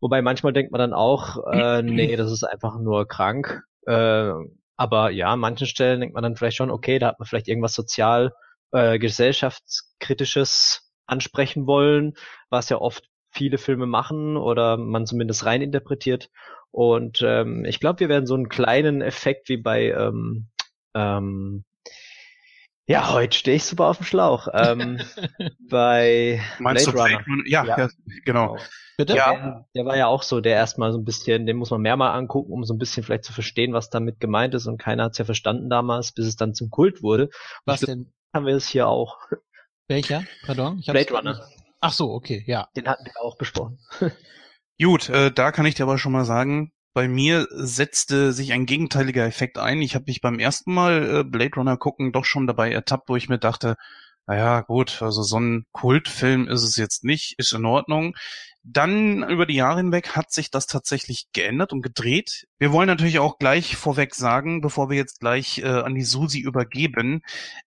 wobei 0.02 0.22
manchmal 0.22 0.52
denkt 0.54 0.72
man 0.74 0.80
dann 0.80 0.94
auch, 0.94 1.38
äh, 1.52 1.82
nee, 1.84 2.16
das 2.18 2.32
ist 2.32 2.44
einfach 2.44 2.78
nur 2.80 3.08
krank. 3.08 3.64
Äh, 3.86 4.32
aber 4.78 5.12
ja, 5.12 5.28
an 5.34 5.40
manchen 5.40 5.68
Stellen 5.68 6.00
denkt 6.00 6.16
man 6.16 6.24
dann 6.24 6.36
vielleicht 6.36 6.58
schon, 6.58 6.72
okay, 6.72 7.00
da 7.00 7.08
hat 7.08 7.20
man 7.20 7.28
vielleicht 7.28 7.48
irgendwas 7.48 7.74
sozial, 7.74 8.34
äh, 8.72 9.00
gesellschaftskritisches 9.00 10.92
ansprechen 11.06 11.68
wollen, 11.68 12.14
was 12.50 12.70
ja 12.70 12.78
oft 12.78 13.10
viele 13.32 13.58
Filme 13.58 13.86
machen 13.86 14.38
oder 14.38 14.78
man 14.78 15.06
zumindest 15.06 15.46
reininterpretiert. 15.46 16.30
Und 16.72 17.22
ähm, 17.22 17.66
ich 17.66 17.80
glaube, 17.80 18.00
wir 18.00 18.10
werden 18.10 18.28
so 18.28 18.36
einen 18.36 18.50
kleinen 18.50 19.02
Effekt 19.02 19.50
wie 19.50 19.58
bei 19.58 19.92
ähm, 19.92 20.48
ähm, 20.94 21.66
ja, 22.92 23.14
heute 23.14 23.38
stehe 23.38 23.58
ich 23.58 23.64
super 23.64 23.88
auf 23.88 23.98
dem 23.98 24.06
Schlauch. 24.06 24.48
Ähm, 24.54 25.00
bei 25.70 26.42
Meinst 26.60 26.92
Blade 26.92 26.98
du 26.98 27.16
Runner. 27.16 27.24
Blade? 27.24 27.50
Ja, 27.50 27.66
ja. 27.66 27.78
Ja. 27.80 27.90
genau. 28.26 28.58
Bitte? 28.98 29.16
Ja. 29.16 29.32
Der, 29.34 29.66
der 29.76 29.86
war 29.86 29.98
ja 29.98 30.08
auch 30.08 30.24
so, 30.24 30.42
der 30.42 30.56
erstmal 30.56 30.92
so 30.92 31.00
ein 31.00 31.06
bisschen, 31.06 31.46
den 31.46 31.58
muss 31.58 31.72
man 31.72 31.82
mehr 31.82 31.98
mal 31.98 32.12
angucken, 32.12 32.52
um 32.52 32.64
so 32.64 32.74
ein 32.74 32.78
bisschen 32.78 33.04
vielleicht 33.04 33.24
zu 33.24 33.34
verstehen, 33.34 33.74
was 33.74 33.90
damit 33.90 34.20
gemeint 34.20 34.54
ist. 34.54 34.68
Und 34.68 34.78
keiner 34.78 35.06
hat 35.06 35.14
es 35.14 35.18
ja 35.18 35.26
verstanden 35.26 35.70
damals, 35.70 36.12
bis 36.12 36.28
es 36.28 36.36
dann 36.36 36.54
zum 36.54 36.70
Kult 36.70 37.02
wurde. 37.02 37.30
Was 37.66 37.82
ich 37.82 37.88
denn? 37.88 38.14
Haben 38.34 38.46
wir 38.46 38.56
es 38.56 38.68
hier 38.68 38.88
auch. 38.88 39.18
Welcher? 39.88 40.24
Pardon? 40.46 40.80
Ich 40.80 40.86
Blade 40.86 41.14
Runner. 41.14 41.48
Ach 41.80 41.92
so, 41.92 42.12
okay, 42.12 42.44
ja. 42.46 42.68
Den 42.76 42.88
hatten 42.88 43.06
wir 43.06 43.22
auch 43.22 43.38
besprochen. 43.38 43.80
Gut, 44.82 45.10
äh, 45.10 45.32
da 45.32 45.52
kann 45.52 45.66
ich 45.66 45.76
dir 45.76 45.84
aber 45.84 45.98
schon 45.98 46.12
mal 46.12 46.26
sagen, 46.26 46.72
bei 46.94 47.08
mir 47.08 47.48
setzte 47.52 48.34
sich 48.34 48.54
ein 48.54 48.66
gegenteiliger 48.66 49.26
Effekt 49.26 49.58
ein. 49.58 49.82
Ich 49.82 49.96
habe 49.96 50.06
mich 50.08 50.22
beim 50.22 50.40
ersten 50.40 50.74
Mal 50.74 51.20
äh, 51.20 51.24
Blade 51.24 51.56
Runner 51.56 51.78
gucken 51.78 52.12
doch 52.12 52.26
schon 52.26 52.48
dabei 52.48 52.72
ertappt, 52.72 53.10
wo 53.10 53.16
ich 53.16 53.30
mir 53.30 53.40
dachte, 53.40 53.76
naja, 54.28 54.62
gut, 54.62 55.02
also 55.02 55.24
so 55.24 55.40
ein 55.40 55.66
Kultfilm 55.72 56.48
ist 56.48 56.64
es 56.64 56.78
jetzt 56.78 57.04
nicht, 57.04 57.36
ist 57.38 57.54
in 57.54 57.66
Ordnung. 57.66 58.16
Dann 58.64 59.28
über 59.28 59.48
die 59.48 59.56
Jahre 59.56 59.78
hinweg 59.78 60.16
hat 60.16 60.32
sich 60.32 60.52
das 60.52 60.68
tatsächlich 60.68 61.26
geändert 61.34 61.74
und 61.74 61.82
gedreht. 61.82 62.48
Wir 62.60 62.72
wollen 62.72 62.88
natürlich 62.88 63.18
auch 63.18 63.40
gleich 63.40 63.76
vorweg 63.76 64.14
sagen, 64.14 64.62
bevor 64.62 64.90
wir 64.92 64.98
jetzt 64.98 65.20
gleich 65.20 65.60
äh, 65.60 65.66
an 65.66 65.96
die 65.96 66.04
Susi 66.04 66.40
übergeben, 66.40 67.24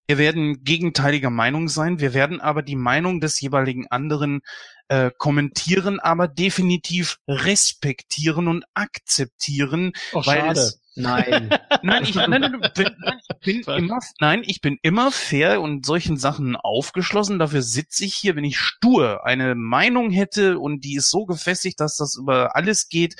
wir 0.07 0.19
werden 0.19 0.62
gegenteiliger 0.62 1.31
Meinung 1.31 1.69
sein. 1.69 1.99
Wir 1.99 2.14
werden 2.14 2.40
aber 2.40 2.62
die 2.62 2.76
Meinung 2.76 3.21
des 3.21 3.40
jeweiligen 3.40 3.88
anderen 3.88 4.43
äh, 4.88 5.11
kommentieren, 5.17 6.00
aber 6.00 6.29
definitiv 6.29 7.19
respektieren 7.29 8.49
und 8.49 8.64
akzeptieren, 8.75 9.93
Oh, 10.12 10.23
weil 10.25 10.41
schade. 10.41 10.61
es 10.61 10.81
Nein. 10.97 11.51
Nein, 11.83 12.05
ich, 12.05 12.15
nein, 12.15 12.31
nein, 12.31 12.53
bin, 12.75 12.97
nein, 12.99 13.19
ich 13.29 13.41
bin 13.41 13.67
Was? 13.67 13.79
immer, 13.79 14.01
nein, 14.21 14.43
ich 14.47 14.61
bin 14.63 14.79
immer 14.81 15.11
fair 15.11 15.61
und 15.61 15.85
solchen 15.85 16.17
Sachen 16.17 16.57
aufgeschlossen. 16.57 17.39
Dafür 17.39 17.61
sitze 17.61 18.05
ich 18.07 18.15
hier, 18.15 18.37
wenn 18.37 18.45
ich 18.45 18.59
stur 18.59 19.27
eine 19.27 19.55
Meinung 19.55 20.11
hätte 20.11 20.59
und 20.59 20.83
die 20.85 20.95
ist 20.95 21.11
so 21.11 21.27
gefestigt, 21.27 21.79
dass 21.81 21.97
das 21.97 22.17
über 22.17 22.57
alles 22.57 22.89
geht, 22.89 23.17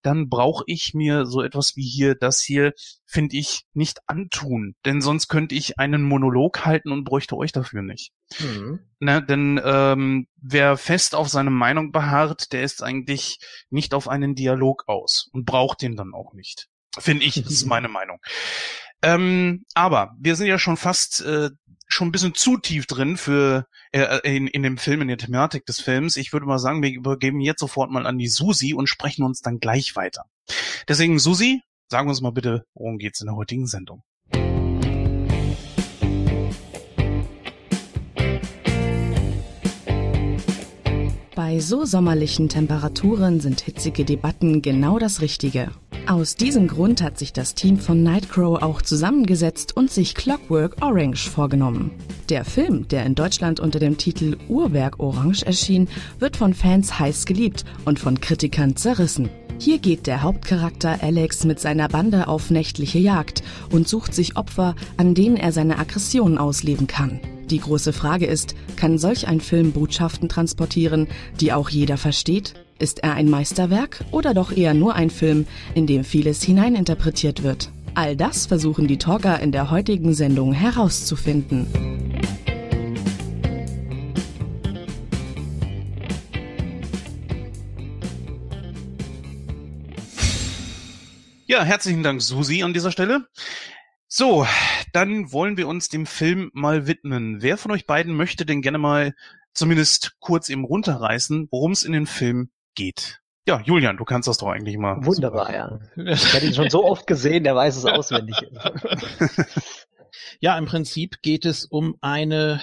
dann 0.00 0.28
brauche 0.30 0.64
ich 0.66 0.94
mir 0.94 1.26
so 1.26 1.42
etwas 1.42 1.76
wie 1.76 1.86
hier, 1.86 2.14
das 2.14 2.40
hier, 2.40 2.72
finde 3.04 3.36
ich, 3.36 3.66
nicht 3.74 3.98
antun. 4.06 4.74
Denn 4.86 5.02
sonst 5.02 5.28
könnte 5.28 5.54
ich 5.54 5.78
einen 5.78 6.02
Monolog 6.02 6.64
halten 6.64 6.92
und 6.92 7.04
bräuchte 7.04 7.36
euch 7.36 7.52
dafür 7.52 7.82
nicht. 7.82 8.12
Mhm. 8.38 8.80
Ne, 9.00 9.22
denn 9.22 9.60
ähm, 9.62 10.28
wer 10.36 10.76
fest 10.76 11.14
auf 11.14 11.28
seine 11.28 11.50
Meinung 11.50 11.92
beharrt, 11.92 12.52
der 12.52 12.62
ist 12.62 12.82
eigentlich 12.82 13.38
nicht 13.70 13.92
auf 13.92 14.08
einen 14.08 14.34
Dialog 14.34 14.84
aus 14.86 15.28
und 15.32 15.44
braucht 15.44 15.82
den 15.82 15.94
dann 15.96 16.14
auch 16.14 16.32
nicht. 16.32 16.68
Finde 16.98 17.24
ich, 17.24 17.42
das 17.42 17.52
ist 17.52 17.66
meine 17.66 17.88
Meinung. 17.88 18.18
Ähm, 19.02 19.64
aber 19.74 20.14
wir 20.18 20.36
sind 20.36 20.46
ja 20.46 20.58
schon 20.58 20.76
fast 20.76 21.20
äh, 21.20 21.50
schon 21.86 22.08
ein 22.08 22.12
bisschen 22.12 22.34
zu 22.34 22.58
tief 22.58 22.86
drin 22.86 23.16
für 23.16 23.66
äh, 23.92 24.18
in, 24.24 24.46
in 24.46 24.62
dem 24.62 24.76
Film, 24.76 25.00
in 25.02 25.08
der 25.08 25.18
Thematik 25.18 25.64
des 25.66 25.80
Films. 25.80 26.16
Ich 26.16 26.32
würde 26.32 26.46
mal 26.46 26.58
sagen, 26.58 26.82
wir 26.82 26.90
übergeben 26.90 27.40
jetzt 27.40 27.60
sofort 27.60 27.90
mal 27.90 28.06
an 28.06 28.18
die 28.18 28.28
Susi 28.28 28.74
und 28.74 28.88
sprechen 28.88 29.24
uns 29.24 29.40
dann 29.40 29.58
gleich 29.58 29.96
weiter. 29.96 30.24
Deswegen, 30.86 31.18
Susi, 31.18 31.62
sagen 31.88 32.06
wir 32.06 32.10
uns 32.10 32.20
mal 32.20 32.32
bitte, 32.32 32.66
worum 32.74 32.98
geht's 32.98 33.20
in 33.20 33.26
der 33.26 33.36
heutigen 33.36 33.66
Sendung? 33.66 34.02
Bei 41.50 41.60
so 41.60 41.86
sommerlichen 41.86 42.50
Temperaturen 42.50 43.40
sind 43.40 43.62
hitzige 43.62 44.04
Debatten 44.04 44.60
genau 44.60 44.98
das 44.98 45.22
Richtige. 45.22 45.70
Aus 46.06 46.36
diesem 46.36 46.68
Grund 46.68 47.00
hat 47.00 47.18
sich 47.18 47.32
das 47.32 47.54
Team 47.54 47.78
von 47.78 48.02
Nightcrow 48.02 48.62
auch 48.62 48.82
zusammengesetzt 48.82 49.74
und 49.74 49.90
sich 49.90 50.14
Clockwork 50.14 50.76
Orange 50.82 51.30
vorgenommen. 51.30 51.92
Der 52.28 52.44
Film, 52.44 52.86
der 52.88 53.06
in 53.06 53.14
Deutschland 53.14 53.60
unter 53.60 53.78
dem 53.78 53.96
Titel 53.96 54.36
Uhrwerk 54.50 55.00
Orange 55.00 55.42
erschien, 55.46 55.88
wird 56.18 56.36
von 56.36 56.52
Fans 56.52 56.98
heiß 56.98 57.24
geliebt 57.24 57.64
und 57.86 57.98
von 57.98 58.20
Kritikern 58.20 58.76
zerrissen. 58.76 59.30
Hier 59.58 59.78
geht 59.78 60.06
der 60.06 60.20
Hauptcharakter 60.20 61.02
Alex 61.02 61.46
mit 61.46 61.60
seiner 61.60 61.88
Bande 61.88 62.28
auf 62.28 62.50
nächtliche 62.50 62.98
Jagd 62.98 63.42
und 63.70 63.88
sucht 63.88 64.12
sich 64.12 64.36
Opfer, 64.36 64.74
an 64.98 65.14
denen 65.14 65.38
er 65.38 65.52
seine 65.52 65.78
Aggressionen 65.78 66.36
ausleben 66.36 66.86
kann. 66.86 67.20
Die 67.50 67.60
große 67.60 67.94
Frage 67.94 68.26
ist, 68.26 68.54
kann 68.76 68.98
solch 68.98 69.26
ein 69.26 69.40
Film 69.40 69.72
Botschaften 69.72 70.28
transportieren, 70.28 71.08
die 71.40 71.54
auch 71.54 71.70
jeder 71.70 71.96
versteht? 71.96 72.52
Ist 72.78 73.02
er 73.02 73.14
ein 73.14 73.30
Meisterwerk 73.30 74.04
oder 74.10 74.34
doch 74.34 74.52
eher 74.52 74.74
nur 74.74 74.94
ein 74.94 75.08
Film, 75.08 75.46
in 75.74 75.86
dem 75.86 76.04
vieles 76.04 76.42
hineininterpretiert 76.42 77.42
wird? 77.42 77.70
All 77.94 78.16
das 78.16 78.46
versuchen 78.46 78.86
die 78.86 78.98
Talker 78.98 79.40
in 79.40 79.50
der 79.50 79.70
heutigen 79.70 80.12
Sendung 80.12 80.52
herauszufinden. 80.52 81.66
Ja, 91.46 91.64
herzlichen 91.64 92.02
Dank, 92.02 92.20
Susi, 92.20 92.62
an 92.62 92.74
dieser 92.74 92.92
Stelle. 92.92 93.26
So, 94.08 94.46
dann 94.92 95.32
wollen 95.32 95.56
wir 95.58 95.68
uns 95.68 95.90
dem 95.90 96.06
Film 96.06 96.50
mal 96.54 96.86
widmen. 96.86 97.42
Wer 97.42 97.58
von 97.58 97.70
euch 97.70 97.86
beiden 97.86 98.16
möchte 98.16 98.46
denn 98.46 98.62
gerne 98.62 98.78
mal 98.78 99.14
zumindest 99.52 100.16
kurz 100.18 100.48
eben 100.48 100.64
runterreißen, 100.64 101.48
worum 101.50 101.72
es 101.72 101.84
in 101.84 101.92
den 101.92 102.06
Film 102.06 102.50
geht? 102.74 103.20
Ja, 103.46 103.60
Julian, 103.60 103.98
du 103.98 104.04
kannst 104.04 104.26
das 104.26 104.38
doch 104.38 104.48
eigentlich 104.48 104.78
mal. 104.78 105.04
Wunderbar, 105.04 105.52
ja. 105.52 105.78
Ich 105.96 106.34
hatte 106.34 106.46
ihn 106.46 106.54
schon 106.54 106.70
so 106.70 106.84
oft 106.84 107.06
gesehen, 107.06 107.44
der 107.44 107.54
weiß 107.54 107.76
es 107.76 107.84
auswendig. 107.84 108.36
Ja, 110.40 110.56
im 110.58 110.66
Prinzip 110.66 111.22
geht 111.22 111.44
es 111.44 111.64
um 111.64 111.96
eine 112.00 112.60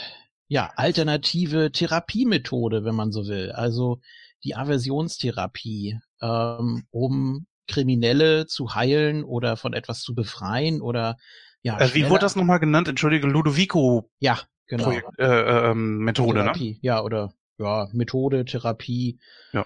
ja, 0.48 0.72
alternative 0.76 1.72
Therapiemethode, 1.72 2.86
wenn 2.86 2.96
man 2.96 3.12
so 3.12 3.28
will. 3.28 3.52
Also 3.52 4.00
die 4.44 4.56
Aversionstherapie, 4.56 6.00
ähm, 6.22 6.86
um 6.92 7.48
Kriminelle 7.68 8.48
zu 8.48 8.76
heilen 8.76 9.24
oder 9.24 9.58
von 9.58 9.74
etwas 9.74 10.02
zu 10.02 10.16
befreien 10.16 10.82
oder 10.82 11.18
ja. 11.62 11.80
Äh, 11.80 11.94
wie 11.96 12.10
wurde 12.10 12.22
das 12.22 12.36
nochmal 12.36 12.60
genannt? 12.60 12.88
Entschuldige, 12.88 13.28
Ludovico 13.28 14.10
Ja, 14.20 14.40
genau. 14.68 14.84
Projekt, 14.86 15.08
äh, 15.18 15.26
äh, 15.26 15.72
ähm, 15.72 15.98
Methode, 15.98 16.40
ne? 16.40 16.44
Therapie, 16.46 16.80
ja, 16.82 17.02
oder 17.02 17.34
ja, 17.58 17.88
Methode, 17.92 18.46
Therapie, 18.46 19.20
Ja. 19.52 19.66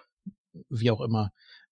wie 0.69 0.91
auch 0.91 1.01
immer. 1.01 1.31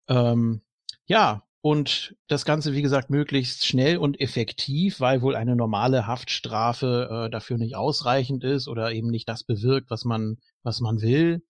Ähm, 0.10 0.62
ja, 1.06 1.44
und 1.62 2.16
das 2.28 2.46
Ganze, 2.46 2.74
wie 2.74 2.82
gesagt, 2.82 3.10
möglichst 3.10 3.66
schnell 3.66 3.98
und 3.98 4.20
effektiv, 4.22 5.00
weil 5.00 5.22
wohl 5.22 5.36
eine 5.36 5.56
normale 5.56 6.08
Haftstrafe 6.08 7.26
äh, 7.26 7.30
dafür 7.30 7.58
nicht 7.58 7.76
ausreichend 7.76 8.44
ist 8.44 8.68
oder 8.68 8.92
eben 8.92 9.10
nicht 9.10 9.28
das 9.28 9.44
bewirkt, 9.44 9.90
was 9.90 10.06
man, 10.06 10.38
was 10.64 10.80
man 10.82 11.02
will. 11.02 11.44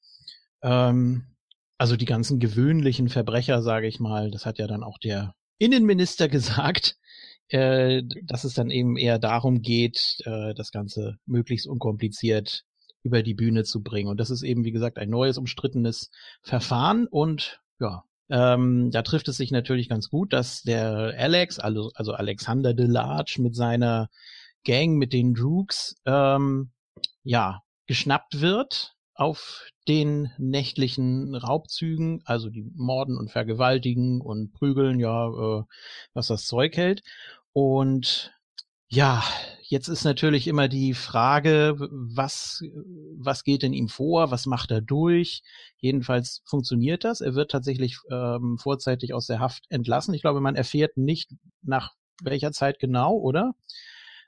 Ähm, 0.61 1.25
also 1.77 1.95
die 1.95 2.05
ganzen 2.05 2.39
gewöhnlichen 2.39 3.09
Verbrecher, 3.09 3.61
sage 3.61 3.87
ich 3.87 3.99
mal, 3.99 4.31
das 4.31 4.45
hat 4.45 4.57
ja 4.57 4.67
dann 4.67 4.83
auch 4.83 4.97
der 4.97 5.35
Innenminister 5.57 6.27
gesagt, 6.29 6.97
äh, 7.49 8.03
dass 8.23 8.43
es 8.43 8.53
dann 8.53 8.69
eben 8.69 8.97
eher 8.97 9.19
darum 9.19 9.61
geht, 9.61 10.17
äh, 10.25 10.53
das 10.53 10.71
Ganze 10.71 11.17
möglichst 11.25 11.67
unkompliziert 11.67 12.63
über 13.03 13.23
die 13.23 13.35
Bühne 13.35 13.63
zu 13.63 13.81
bringen. 13.81 14.09
Und 14.09 14.19
das 14.19 14.29
ist 14.29 14.43
eben, 14.43 14.65
wie 14.65 14.71
gesagt, 14.71 14.97
ein 14.97 15.09
neues, 15.09 15.37
umstrittenes 15.37 16.11
Verfahren. 16.41 17.07
Und 17.07 17.61
ja, 17.79 18.03
ähm, 18.29 18.91
da 18.91 19.01
trifft 19.01 19.29
es 19.29 19.37
sich 19.37 19.51
natürlich 19.51 19.87
ganz 19.87 20.09
gut, 20.09 20.33
dass 20.33 20.63
der 20.63 21.13
Alex, 21.17 21.59
also, 21.59 21.91
also 21.95 22.13
Alexander 22.13 22.73
Delarge 22.73 23.37
mit 23.41 23.55
seiner 23.55 24.09
Gang, 24.65 24.97
mit 24.97 25.13
den 25.13 25.33
Droogs, 25.33 25.95
ähm, 26.05 26.71
ja, 27.23 27.61
geschnappt 27.85 28.41
wird 28.41 28.96
auf 29.17 29.65
den 29.87 30.31
nächtlichen 30.37 31.35
Raubzügen, 31.35 32.21
also 32.25 32.49
die 32.49 32.69
morden 32.75 33.17
und 33.17 33.31
vergewaltigen 33.31 34.21
und 34.21 34.53
prügeln, 34.53 34.99
ja, 34.99 35.27
äh, 35.27 35.63
was 36.13 36.27
das 36.27 36.45
Zeug 36.45 36.77
hält. 36.77 37.03
Und 37.51 38.33
ja, 38.89 39.23
jetzt 39.63 39.87
ist 39.87 40.03
natürlich 40.03 40.47
immer 40.47 40.67
die 40.67 40.93
Frage, 40.93 41.75
was, 41.79 42.63
was 43.17 43.43
geht 43.43 43.63
in 43.63 43.73
ihm 43.73 43.89
vor, 43.89 44.29
was 44.29 44.45
macht 44.45 44.71
er 44.71 44.81
durch? 44.81 45.41
Jedenfalls 45.77 46.41
funktioniert 46.45 47.03
das. 47.03 47.19
Er 47.19 47.33
wird 47.33 47.51
tatsächlich 47.51 47.97
ähm, 48.11 48.57
vorzeitig 48.59 49.13
aus 49.13 49.25
der 49.25 49.39
Haft 49.39 49.65
entlassen. 49.69 50.13
Ich 50.13 50.21
glaube, 50.21 50.41
man 50.41 50.55
erfährt 50.55 50.95
nicht 50.95 51.31
nach 51.63 51.93
welcher 52.21 52.51
Zeit 52.51 52.79
genau, 52.79 53.15
oder? 53.15 53.55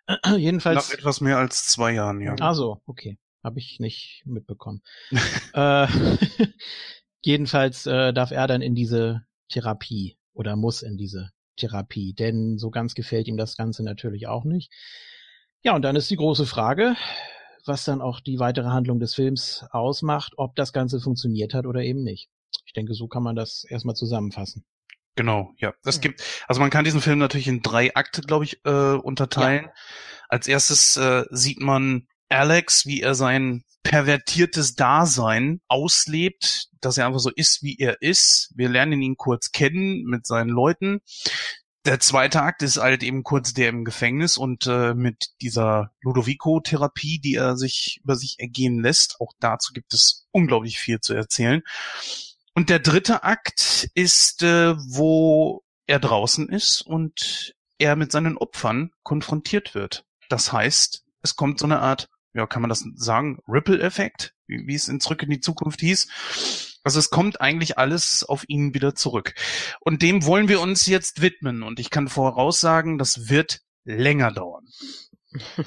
Jedenfalls. 0.38 0.90
Nach 0.90 0.98
etwas 0.98 1.22
mehr 1.22 1.38
als 1.38 1.68
zwei 1.68 1.94
Jahren, 1.94 2.22
ja. 2.22 2.36
Ah 2.40 2.54
so, 2.54 2.82
okay. 2.86 3.18
Habe 3.44 3.60
ich 3.60 3.80
nicht 3.80 4.24
mitbekommen. 4.26 4.82
äh, 5.54 5.88
jedenfalls 7.22 7.86
äh, 7.86 8.14
darf 8.14 8.32
er 8.32 8.48
dann 8.48 8.62
in 8.62 8.76
diese 8.76 9.26
Therapie 9.50 10.18
oder 10.34 10.56
muss 10.56 10.82
in 10.82 10.98
diese 10.98 11.32
Therapie, 11.56 12.14
denn 12.14 12.58
so 12.58 12.70
ganz 12.70 12.96
gefällt 12.96 13.28
ihm 13.28 13.38
das 13.38 13.58
Ganze 13.58 13.84
natürlich 13.84 14.28
auch 14.28 14.46
nicht. 14.46 14.72
Ja, 15.62 15.76
und 15.76 15.82
dann 15.82 15.96
ist 15.96 16.10
die 16.10 16.16
große 16.16 16.46
Frage, 16.46 16.96
was 17.66 17.84
dann 17.84 18.02
auch 18.02 18.22
die 18.22 18.40
weitere 18.40 18.68
Handlung 18.68 19.00
des 19.00 19.16
Films 19.16 19.66
ausmacht, 19.72 20.34
ob 20.38 20.56
das 20.56 20.72
Ganze 20.74 21.02
funktioniert 21.02 21.54
hat 21.54 21.66
oder 21.66 21.82
eben 21.82 22.04
nicht. 22.04 22.30
Ich 22.66 22.74
denke, 22.74 22.94
so 22.94 23.08
kann 23.08 23.24
man 23.24 23.36
das 23.36 23.66
erstmal 23.68 23.96
zusammenfassen. 23.96 24.64
Genau, 25.16 25.54
ja. 25.58 25.74
Es 25.84 26.00
gibt, 26.00 26.24
also 26.48 26.62
man 26.62 26.70
kann 26.70 26.86
diesen 26.86 27.02
Film 27.02 27.20
natürlich 27.20 27.48
in 27.48 27.62
drei 27.62 27.94
Akte, 27.96 28.22
glaube 28.22 28.46
ich, 28.46 28.64
äh, 28.64 28.94
unterteilen. 28.94 29.66
Ja. 29.66 29.74
Als 30.30 30.48
erstes 30.48 30.96
äh, 30.96 31.26
sieht 31.30 31.60
man 31.60 32.08
Alex, 32.30 32.86
wie 32.86 33.02
er 33.02 33.16
sein 33.16 33.64
pervertiertes 33.84 34.76
Dasein 34.76 35.62
auslebt, 35.68 36.70
dass 36.82 36.98
er 36.98 37.08
einfach 37.08 37.20
so 37.20 37.32
ist, 37.32 37.64
wie 37.64 37.78
er 37.78 38.02
ist. 38.02 38.52
Wir 38.56 38.70
lernen 38.70 39.02
ihn 39.02 39.18
kurz 39.18 39.52
kennen 39.52 40.04
mit 40.04 40.26
seinen 40.26 40.50
Leuten. 40.50 41.02
Der 41.86 42.00
zweite 42.00 42.42
Akt 42.42 42.62
ist 42.62 42.78
halt 42.78 43.04
eben 43.04 43.24
kurz 43.24 43.54
der 43.54 43.70
im 43.70 43.86
Gefängnis 43.86 44.38
und 44.38 44.68
äh, 44.68 44.94
mit 44.94 45.30
dieser 45.42 45.92
Ludovico-Therapie, 46.02 47.20
die 47.20 47.36
er 47.36 47.56
sich 47.56 48.02
über 48.04 48.16
sich 48.16 48.36
ergehen 48.40 48.82
lässt. 48.82 49.20
Auch 49.22 49.34
dazu 49.40 49.74
gibt 49.74 49.94
es 49.94 50.28
unglaublich 50.32 50.78
viel 50.78 51.00
zu 51.00 51.14
erzählen. 51.14 51.64
Und 52.54 52.70
der 52.70 52.80
dritte 52.80 53.24
Akt 53.24 53.90
ist, 53.94 54.44
äh, 54.44 54.76
wo 54.78 55.64
er 55.88 56.00
draußen 56.00 56.50
ist 56.50 56.82
und 56.82 57.56
er 57.78 57.96
mit 57.96 58.12
seinen 58.12 58.38
Opfern 58.38 58.92
konfrontiert 59.04 59.74
wird. 59.74 60.06
Das 60.28 60.52
heißt, 60.52 61.06
es 61.22 61.36
kommt 61.36 61.60
so 61.60 61.66
eine 61.66 61.80
Art 61.80 62.10
ja, 62.34 62.46
kann 62.48 62.62
man 62.62 62.70
das 62.70 62.86
sagen, 62.96 63.40
Ripple-Effekt, 63.48 64.36
wie, 64.48 64.68
wie 64.68 64.76
es 64.76 64.88
in 64.88 65.00
Zurück 65.00 65.24
in 65.24 65.30
die 65.30 65.40
Zukunft 65.40 65.80
hieß. 65.82 66.80
Also 66.84 67.00
es 67.00 67.10
kommt 67.10 67.42
eigentlich 67.42 67.78
alles 67.78 68.24
auf 68.24 68.46
ihn 68.48 68.74
wieder 68.74 68.96
zurück. 68.96 69.34
Und 69.82 70.02
dem 70.02 70.26
wollen 70.26 70.48
wir 70.48 70.62
uns 70.62 70.86
jetzt 70.86 71.22
widmen. 71.22 71.64
Und 71.64 71.80
ich 71.80 71.90
kann 71.90 72.08
voraussagen, 72.08 72.98
das 72.98 73.30
wird 73.30 73.62
länger 73.84 74.32
dauern. 74.32 74.66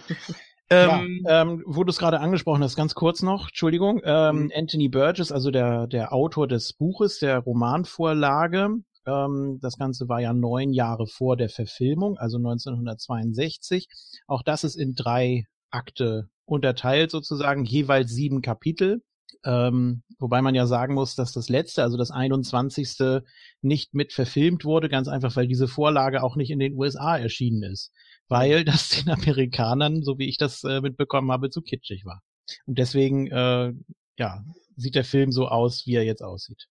ähm, 0.70 1.20
ja, 1.24 1.42
ähm, 1.42 1.62
wo 1.66 1.84
du 1.84 1.90
es 1.90 1.98
gerade 1.98 2.20
angesprochen 2.20 2.62
hast, 2.62 2.76
ganz 2.76 2.94
kurz 2.94 3.22
noch, 3.22 3.48
Entschuldigung, 3.48 4.00
ähm, 4.04 4.44
mhm. 4.44 4.52
Anthony 4.54 4.88
Burgess, 4.88 5.32
also 5.32 5.50
der, 5.50 5.86
der 5.86 6.12
Autor 6.12 6.48
des 6.48 6.72
Buches, 6.72 7.18
der 7.18 7.38
Romanvorlage, 7.38 8.82
ähm, 9.06 9.58
das 9.60 9.76
Ganze 9.78 10.08
war 10.08 10.20
ja 10.20 10.32
neun 10.32 10.72
Jahre 10.72 11.06
vor 11.06 11.36
der 11.36 11.48
Verfilmung, 11.48 12.18
also 12.18 12.38
1962. 12.38 13.88
Auch 14.26 14.42
das 14.42 14.64
ist 14.64 14.76
in 14.76 14.94
drei 14.94 15.44
Akte 15.72 16.28
unterteilt 16.44 17.10
sozusagen, 17.10 17.64
jeweils 17.64 18.10
sieben 18.10 18.42
Kapitel. 18.42 19.02
Ähm, 19.44 20.02
wobei 20.18 20.40
man 20.40 20.54
ja 20.54 20.66
sagen 20.66 20.94
muss, 20.94 21.16
dass 21.16 21.32
das 21.32 21.48
letzte, 21.48 21.82
also 21.82 21.96
das 21.96 22.12
21. 22.12 23.22
nicht 23.60 23.92
mit 23.94 24.12
verfilmt 24.12 24.64
wurde, 24.64 24.88
ganz 24.88 25.08
einfach, 25.08 25.34
weil 25.34 25.48
diese 25.48 25.66
Vorlage 25.66 26.22
auch 26.22 26.36
nicht 26.36 26.50
in 26.50 26.60
den 26.60 26.74
USA 26.76 27.16
erschienen 27.16 27.64
ist, 27.64 27.90
weil 28.28 28.64
das 28.64 28.90
den 28.90 29.10
Amerikanern, 29.10 30.02
so 30.02 30.18
wie 30.18 30.28
ich 30.28 30.38
das 30.38 30.62
äh, 30.64 30.80
mitbekommen 30.80 31.32
habe, 31.32 31.50
zu 31.50 31.60
kitschig 31.60 32.04
war. 32.04 32.22
Und 32.66 32.78
deswegen, 32.78 33.28
äh, 33.28 33.72
ja, 34.18 34.44
sieht 34.76 34.94
der 34.94 35.04
Film 35.04 35.32
so 35.32 35.48
aus, 35.48 35.86
wie 35.86 35.94
er 35.94 36.04
jetzt 36.04 36.22
aussieht. 36.22 36.68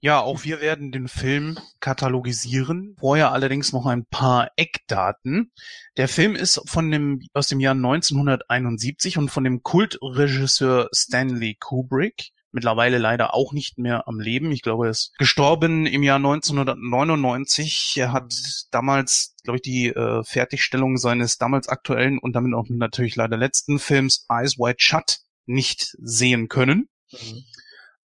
Ja, 0.00 0.20
auch 0.20 0.44
wir 0.44 0.60
werden 0.60 0.92
den 0.92 1.08
Film 1.08 1.58
katalogisieren. 1.80 2.96
Vorher 3.00 3.32
allerdings 3.32 3.72
noch 3.72 3.86
ein 3.86 4.04
paar 4.04 4.50
Eckdaten. 4.56 5.52
Der 5.96 6.08
Film 6.08 6.36
ist 6.36 6.60
von 6.66 6.90
dem, 6.90 7.22
aus 7.32 7.48
dem 7.48 7.60
Jahr 7.60 7.74
1971 7.74 9.16
und 9.18 9.30
von 9.30 9.44
dem 9.44 9.62
Kultregisseur 9.62 10.88
Stanley 10.92 11.56
Kubrick. 11.58 12.30
Mittlerweile 12.52 12.98
leider 12.98 13.34
auch 13.34 13.52
nicht 13.52 13.78
mehr 13.78 14.06
am 14.06 14.20
Leben. 14.20 14.52
Ich 14.52 14.62
glaube, 14.62 14.86
er 14.86 14.90
ist 14.90 15.12
gestorben 15.18 15.86
im 15.86 16.02
Jahr 16.02 16.16
1999. 16.16 17.94
Er 17.96 18.12
hat 18.12 18.32
damals, 18.70 19.34
glaube 19.44 19.56
ich, 19.56 19.62
die 19.62 19.88
äh, 19.88 20.22
Fertigstellung 20.24 20.98
seines 20.98 21.38
damals 21.38 21.68
aktuellen 21.68 22.18
und 22.18 22.34
damit 22.34 22.54
auch 22.54 22.66
natürlich 22.68 23.16
leider 23.16 23.36
letzten 23.36 23.78
Films 23.78 24.24
Eyes 24.30 24.58
Wide 24.58 24.78
Shut 24.78 25.18
nicht 25.46 25.96
sehen 26.00 26.48
können. 26.48 26.88
Mhm. 27.12 27.44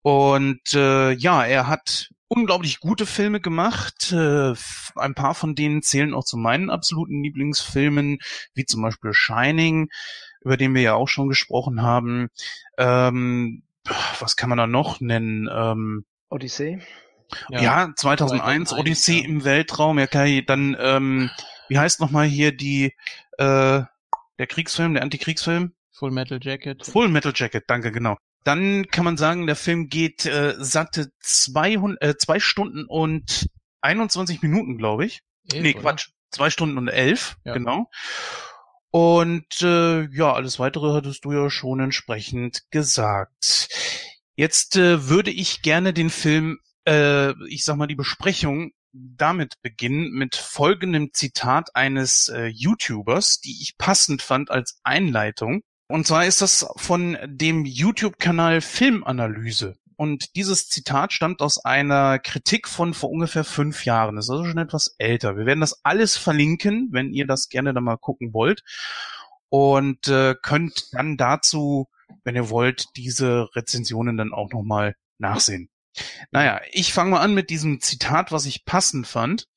Und 0.02 0.74
äh, 0.74 1.12
ja, 1.12 1.44
er 1.46 1.68
hat 1.68 2.10
unglaublich 2.30 2.80
gute 2.80 3.06
Filme 3.06 3.42
gemacht. 3.42 4.14
Äh, 4.14 4.54
ein 4.96 5.16
paar 5.16 5.36
von 5.36 5.56
denen 5.56 5.82
zählen 5.82 6.14
auch 6.14 6.24
zu 6.24 6.38
meinen 6.38 6.70
absoluten 6.70 7.24
Lieblingsfilmen, 7.24 8.20
wie 8.54 8.66
zum 8.66 8.82
Beispiel 8.82 9.12
Shining, 9.14 9.90
über 10.42 10.56
den 10.56 10.74
wir 10.74 10.82
ja 10.82 10.94
auch 10.94 11.08
schon 11.08 11.28
gesprochen 11.28 11.82
haben. 11.82 12.30
Ähm, 12.78 13.64
was 14.20 14.36
kann 14.36 14.50
man 14.50 14.58
da 14.58 14.68
noch 14.68 15.02
nennen? 15.02 15.50
Ähm, 15.52 16.06
Odyssey. 16.30 16.80
Ja, 17.50 17.62
ja 17.62 17.94
2001, 17.96 18.70
2001, 18.70 18.74
Odyssey 18.74 19.20
ja. 19.20 19.26
im 19.26 19.44
Weltraum. 19.44 20.00
Ja, 20.00 20.08
Kai, 20.08 20.44
dann, 20.46 20.78
ähm, 20.80 21.30
wie 21.68 21.78
heißt 21.78 22.00
nochmal 22.00 22.26
hier 22.26 22.56
die, 22.56 22.94
äh, 23.38 23.82
der 24.38 24.48
Kriegsfilm, 24.48 24.94
der 24.94 25.04
Antikriegsfilm? 25.04 25.74
Full 25.92 26.12
Metal 26.12 26.40
Jacket. 26.42 26.86
Full 26.86 27.10
Metal 27.10 27.34
Jacket, 27.36 27.66
danke, 27.68 27.92
genau. 27.92 28.18
Dann 28.44 28.88
kann 28.88 29.06
man 29.06 29.18
sagen, 29.18 29.48
der 29.48 29.56
Film 29.56 29.90
geht 29.90 30.26
äh, 30.26 30.56
satte 30.58 31.12
200, 31.22 32.02
äh, 32.02 32.18
zwei 32.18 32.40
Stunden 32.40 32.86
und 32.86 33.50
21 33.82 34.42
Minuten, 34.42 34.78
glaube 34.78 35.06
ich. 35.06 35.22
Elf, 35.52 35.64
nee, 35.64 35.74
Quatsch. 35.74 36.10
Zwei 36.32 36.50
Stunden 36.50 36.78
und 36.78 36.88
elf, 36.88 37.38
ja. 37.44 37.54
genau. 37.54 37.90
Und 38.92 39.62
äh, 39.62 40.08
ja, 40.10 40.34
alles 40.34 40.60
weitere 40.60 40.94
hattest 40.94 41.26
du 41.26 41.32
ja 41.32 41.50
schon 41.50 41.80
entsprechend 41.80 42.64
gesagt. 42.72 43.68
Jetzt 44.36 44.78
äh, 44.78 45.10
würde 45.10 45.32
ich 45.32 45.62
gerne 45.62 45.94
den 45.94 46.10
Film, 46.10 46.60
äh, 46.88 47.32
ich 47.48 47.64
sag 47.66 47.78
mal, 47.78 47.88
die 47.88 47.96
Besprechung 47.96 48.72
damit 48.92 49.62
beginnen 49.62 50.12
mit 50.12 50.36
folgendem 50.36 51.14
Zitat 51.14 51.76
eines 51.76 52.30
äh, 52.30 52.46
YouTubers, 52.46 53.42
die 53.42 53.62
ich 53.62 53.78
passend 53.78 54.22
fand 54.22 54.50
als 54.50 54.80
Einleitung. 54.84 55.62
Und 55.92 56.06
zwar 56.06 56.28
ist 56.28 56.42
das 56.44 56.68
von 56.76 57.18
dem 57.26 57.66
YouTube-Kanal 57.66 58.62
Filmanalyse. 58.62 59.76
Und 59.96 60.36
dieses 60.36 60.70
Zitat 60.70 61.12
stammt 61.14 61.42
aus 61.42 61.66
einer 61.66 62.20
Kritik 62.20 62.68
von 62.68 62.94
vor 62.94 63.10
ungefähr 63.10 63.44
fünf 63.44 63.86
Jahren. 63.86 64.16
Das 64.16 64.26
ist 64.26 64.30
also 64.30 64.46
schon 64.46 64.60
etwas 64.60 64.94
älter. 65.00 65.36
Wir 65.36 65.48
werden 65.48 65.62
das 65.62 65.84
alles 65.84 66.16
verlinken, 66.16 66.90
wenn 66.92 67.12
ihr 67.12 67.26
das 67.26 67.50
gerne 67.50 67.74
da 67.74 67.82
mal 67.82 67.98
gucken 67.98 68.34
wollt. 68.34 68.62
Und 69.50 70.08
äh, 70.08 70.36
könnt 70.40 70.94
dann 70.94 71.18
dazu, 71.18 71.88
wenn 72.24 72.36
ihr 72.36 72.52
wollt, 72.52 72.86
diese 72.96 73.50
Rezensionen 73.56 74.16
dann 74.16 74.32
auch 74.32 74.52
nochmal 74.52 74.96
nachsehen. 75.18 75.70
Naja, 76.30 76.62
ich 76.72 76.94
fange 76.94 77.12
mal 77.12 77.22
an 77.22 77.34
mit 77.34 77.50
diesem 77.50 77.82
Zitat, 77.82 78.32
was 78.32 78.46
ich 78.46 78.64
passend 78.64 79.08
fand. 79.08 79.48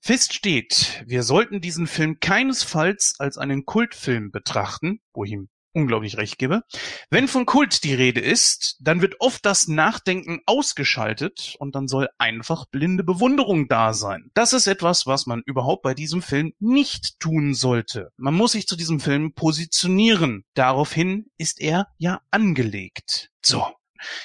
Fest 0.00 0.34
steht, 0.34 1.04
wir 1.06 1.22
sollten 1.22 1.60
diesen 1.60 1.86
Film 1.86 2.18
keinesfalls 2.18 3.14
als 3.20 3.38
einen 3.38 3.64
Kultfilm 3.64 4.32
betrachten, 4.32 5.00
wo 5.14 5.22
ich 5.22 5.30
ihm 5.30 5.48
unglaublich 5.72 6.16
recht 6.16 6.38
gebe. 6.38 6.62
Wenn 7.10 7.28
von 7.28 7.46
Kult 7.46 7.84
die 7.84 7.94
Rede 7.94 8.20
ist, 8.20 8.76
dann 8.80 9.02
wird 9.02 9.16
oft 9.20 9.44
das 9.44 9.68
Nachdenken 9.68 10.40
ausgeschaltet 10.46 11.56
und 11.58 11.74
dann 11.74 11.88
soll 11.88 12.08
einfach 12.18 12.66
blinde 12.66 13.04
Bewunderung 13.04 13.68
da 13.68 13.92
sein. 13.92 14.30
Das 14.34 14.52
ist 14.52 14.66
etwas, 14.66 15.06
was 15.06 15.26
man 15.26 15.42
überhaupt 15.46 15.82
bei 15.82 15.94
diesem 15.94 16.22
Film 16.22 16.52
nicht 16.58 17.20
tun 17.20 17.54
sollte. 17.54 18.10
Man 18.16 18.34
muss 18.34 18.52
sich 18.52 18.66
zu 18.66 18.76
diesem 18.76 19.00
Film 19.00 19.32
positionieren. 19.34 20.44
Daraufhin 20.54 21.26
ist 21.38 21.60
er 21.60 21.88
ja 21.98 22.20
angelegt. 22.30 23.30
So. 23.42 23.66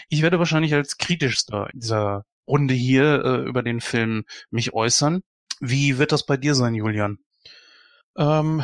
Ich 0.10 0.22
werde 0.22 0.40
wahrscheinlich 0.40 0.74
als 0.74 0.98
kritischster 0.98 1.70
dieser 1.74 2.26
Runde 2.48 2.74
hier 2.74 3.24
äh, 3.24 3.48
über 3.48 3.64
den 3.64 3.82
Film 3.82 4.24
mich 4.52 4.74
äußern. 4.74 5.22
Wie 5.60 5.98
wird 5.98 6.12
das 6.12 6.26
bei 6.26 6.38
dir 6.38 6.56
sein, 6.56 6.76
Julian? 6.76 7.18
Ähm, 8.18 8.64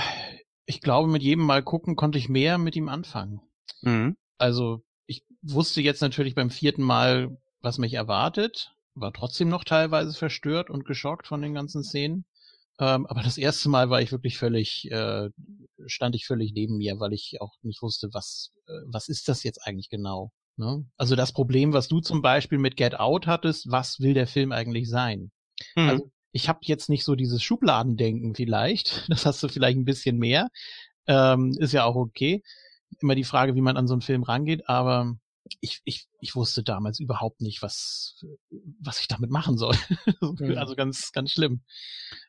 ich 0.69 0.81
glaube, 0.81 1.09
mit 1.09 1.23
jedem 1.23 1.45
Mal 1.45 1.63
gucken 1.63 1.95
konnte 1.95 2.19
ich 2.19 2.29
mehr 2.29 2.59
mit 2.59 2.75
ihm 2.75 2.89
anfangen. 2.89 3.41
Mhm. 3.81 4.15
Also 4.37 4.83
ich 5.07 5.25
wusste 5.41 5.81
jetzt 5.81 6.01
natürlich 6.01 6.35
beim 6.35 6.51
vierten 6.51 6.83
Mal, 6.83 7.35
was 7.59 7.79
mich 7.79 7.95
erwartet, 7.95 8.75
war 8.93 9.11
trotzdem 9.11 9.49
noch 9.49 9.63
teilweise 9.63 10.13
verstört 10.13 10.69
und 10.69 10.85
geschockt 10.85 11.25
von 11.25 11.41
den 11.41 11.55
ganzen 11.55 11.83
Szenen. 11.83 12.23
Ähm, 12.77 13.07
aber 13.07 13.23
das 13.23 13.39
erste 13.39 13.67
Mal 13.67 13.89
war 13.89 13.99
ich 13.99 14.11
wirklich 14.11 14.37
völlig, 14.37 14.91
äh, 14.91 15.29
stand 15.87 16.13
ich 16.13 16.27
völlig 16.27 16.53
neben 16.53 16.77
mir, 16.77 16.99
weil 16.99 17.13
ich 17.13 17.41
auch 17.41 17.55
nicht 17.63 17.81
wusste, 17.81 18.09
was, 18.13 18.51
äh, 18.67 18.73
was 18.85 19.09
ist 19.09 19.27
das 19.27 19.41
jetzt 19.41 19.65
eigentlich 19.65 19.89
genau. 19.89 20.31
Ne? 20.55 20.85
Also 20.97 21.15
das 21.15 21.33
Problem, 21.33 21.73
was 21.73 21.87
du 21.87 21.99
zum 21.99 22.21
Beispiel 22.21 22.59
mit 22.59 22.77
Get 22.77 22.99
Out 22.99 23.25
hattest, 23.25 23.71
was 23.71 24.01
will 24.01 24.13
der 24.13 24.27
Film 24.27 24.51
eigentlich 24.51 24.87
sein? 24.87 25.31
Mhm. 25.75 25.89
Also 25.89 26.11
ich 26.31 26.49
habe 26.49 26.59
jetzt 26.63 26.89
nicht 26.89 27.03
so 27.03 27.15
dieses 27.15 27.43
Schubladendenken 27.43 28.35
vielleicht. 28.35 29.05
Das 29.09 29.25
hast 29.25 29.41
du 29.43 29.47
vielleicht 29.47 29.77
ein 29.77 29.85
bisschen 29.85 30.17
mehr. 30.17 30.49
Ähm, 31.07 31.55
ist 31.59 31.73
ja 31.73 31.83
auch 31.85 31.95
okay. 31.95 32.43
Immer 33.01 33.15
die 33.15 33.23
Frage, 33.23 33.55
wie 33.55 33.61
man 33.61 33.77
an 33.77 33.87
so 33.87 33.93
einen 33.93 34.01
Film 34.01 34.23
rangeht, 34.23 34.67
aber 34.67 35.15
ich, 35.61 35.81
ich, 35.83 36.07
ich 36.19 36.35
wusste 36.35 36.63
damals 36.63 36.99
überhaupt 36.99 37.41
nicht, 37.41 37.61
was, 37.61 38.23
was 38.79 38.99
ich 38.99 39.07
damit 39.07 39.31
machen 39.31 39.57
soll. 39.57 39.75
Mhm. 40.21 40.57
also 40.57 40.75
ganz, 40.75 41.11
ganz 41.11 41.31
schlimm. 41.31 41.63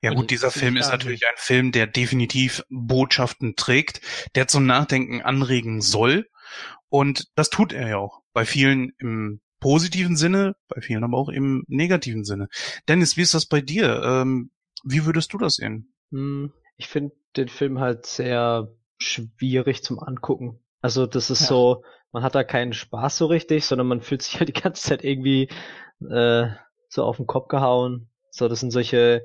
Ja 0.00 0.12
gut, 0.14 0.30
dieser 0.30 0.50
Film 0.50 0.76
ist 0.76 0.90
natürlich 0.90 1.26
ein 1.26 1.34
Film, 1.36 1.72
der 1.72 1.86
definitiv 1.86 2.62
Botschaften 2.68 3.56
trägt, 3.56 4.00
der 4.36 4.46
zum 4.46 4.64
Nachdenken 4.64 5.22
anregen 5.22 5.80
soll. 5.80 6.28
Und 6.88 7.28
das 7.34 7.50
tut 7.50 7.72
er 7.72 7.88
ja 7.88 7.96
auch. 7.98 8.22
Bei 8.32 8.44
vielen 8.44 8.92
im 8.98 9.40
positiven 9.60 10.16
Sinne, 10.16 10.56
bei 10.68 10.80
vielen 10.80 11.04
aber 11.04 11.16
auch 11.16 11.28
im 11.28 11.64
negativen 11.68 12.24
Sinne. 12.24 12.48
Dennis, 12.88 13.16
wie 13.16 13.22
ist 13.22 13.34
das 13.34 13.46
bei 13.46 13.60
dir? 13.60 14.02
Ähm, 14.02 14.50
wie 14.82 15.04
würdest 15.04 15.32
du 15.32 15.38
das 15.38 15.56
sehen? 15.56 15.92
Hm, 16.10 16.52
ich 16.76 16.88
finde 16.88 17.14
den 17.36 17.48
Film 17.48 17.78
halt 17.78 18.06
sehr 18.06 18.74
schwierig 18.98 19.82
zum 19.84 19.98
Angucken. 20.00 20.60
Also 20.80 21.06
das 21.06 21.30
ist 21.30 21.42
ja. 21.42 21.46
so, 21.46 21.84
man 22.12 22.22
hat 22.22 22.34
da 22.34 22.42
keinen 22.42 22.72
Spaß 22.72 23.18
so 23.18 23.26
richtig, 23.26 23.64
sondern 23.66 23.86
man 23.86 24.00
fühlt 24.00 24.22
sich 24.22 24.38
halt 24.38 24.48
die 24.48 24.60
ganze 24.60 24.82
Zeit 24.82 25.04
irgendwie 25.04 25.48
äh, 26.10 26.48
so 26.88 27.04
auf 27.04 27.18
den 27.18 27.26
Kopf 27.26 27.48
gehauen. 27.48 28.08
So, 28.30 28.48
das 28.48 28.60
sind 28.60 28.70
solche 28.70 29.24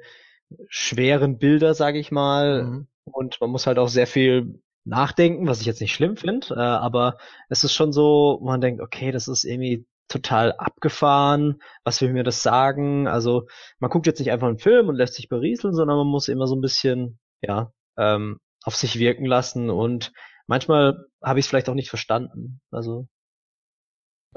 schweren 0.67 1.37
Bilder, 1.37 1.73
sage 1.73 1.99
ich 1.99 2.11
mal. 2.11 2.63
Mhm. 2.63 2.87
Und 3.05 3.39
man 3.39 3.49
muss 3.49 3.67
halt 3.67 3.77
auch 3.77 3.87
sehr 3.87 4.07
viel 4.07 4.59
nachdenken, 4.83 5.47
was 5.47 5.61
ich 5.61 5.65
jetzt 5.65 5.81
nicht 5.81 5.93
schlimm 5.93 6.15
finde, 6.15 6.55
äh, 6.55 6.59
aber 6.59 7.17
es 7.49 7.63
ist 7.63 7.73
schon 7.73 7.91
so, 7.91 8.39
man 8.43 8.61
denkt, 8.61 8.81
okay, 8.81 9.11
das 9.11 9.27
ist 9.27 9.43
irgendwie 9.43 9.85
total 10.07 10.53
abgefahren, 10.53 11.61
was 11.83 12.01
will 12.01 12.13
mir 12.13 12.23
das 12.23 12.43
sagen? 12.43 13.07
Also 13.07 13.47
man 13.79 13.89
guckt 13.89 14.05
jetzt 14.07 14.19
nicht 14.19 14.31
einfach 14.31 14.47
einen 14.47 14.59
Film 14.59 14.87
und 14.87 14.95
lässt 14.95 15.15
sich 15.15 15.29
berieseln, 15.29 15.73
sondern 15.73 15.97
man 15.97 16.07
muss 16.07 16.27
immer 16.27 16.47
so 16.47 16.55
ein 16.55 16.61
bisschen, 16.61 17.19
ja, 17.41 17.71
ähm, 17.97 18.39
auf 18.63 18.75
sich 18.75 18.99
wirken 18.99 19.25
lassen 19.25 19.69
und 19.69 20.11
manchmal 20.47 21.05
habe 21.23 21.39
ich 21.39 21.45
es 21.45 21.49
vielleicht 21.49 21.69
auch 21.69 21.75
nicht 21.75 21.89
verstanden. 21.89 22.61
Also 22.71 23.07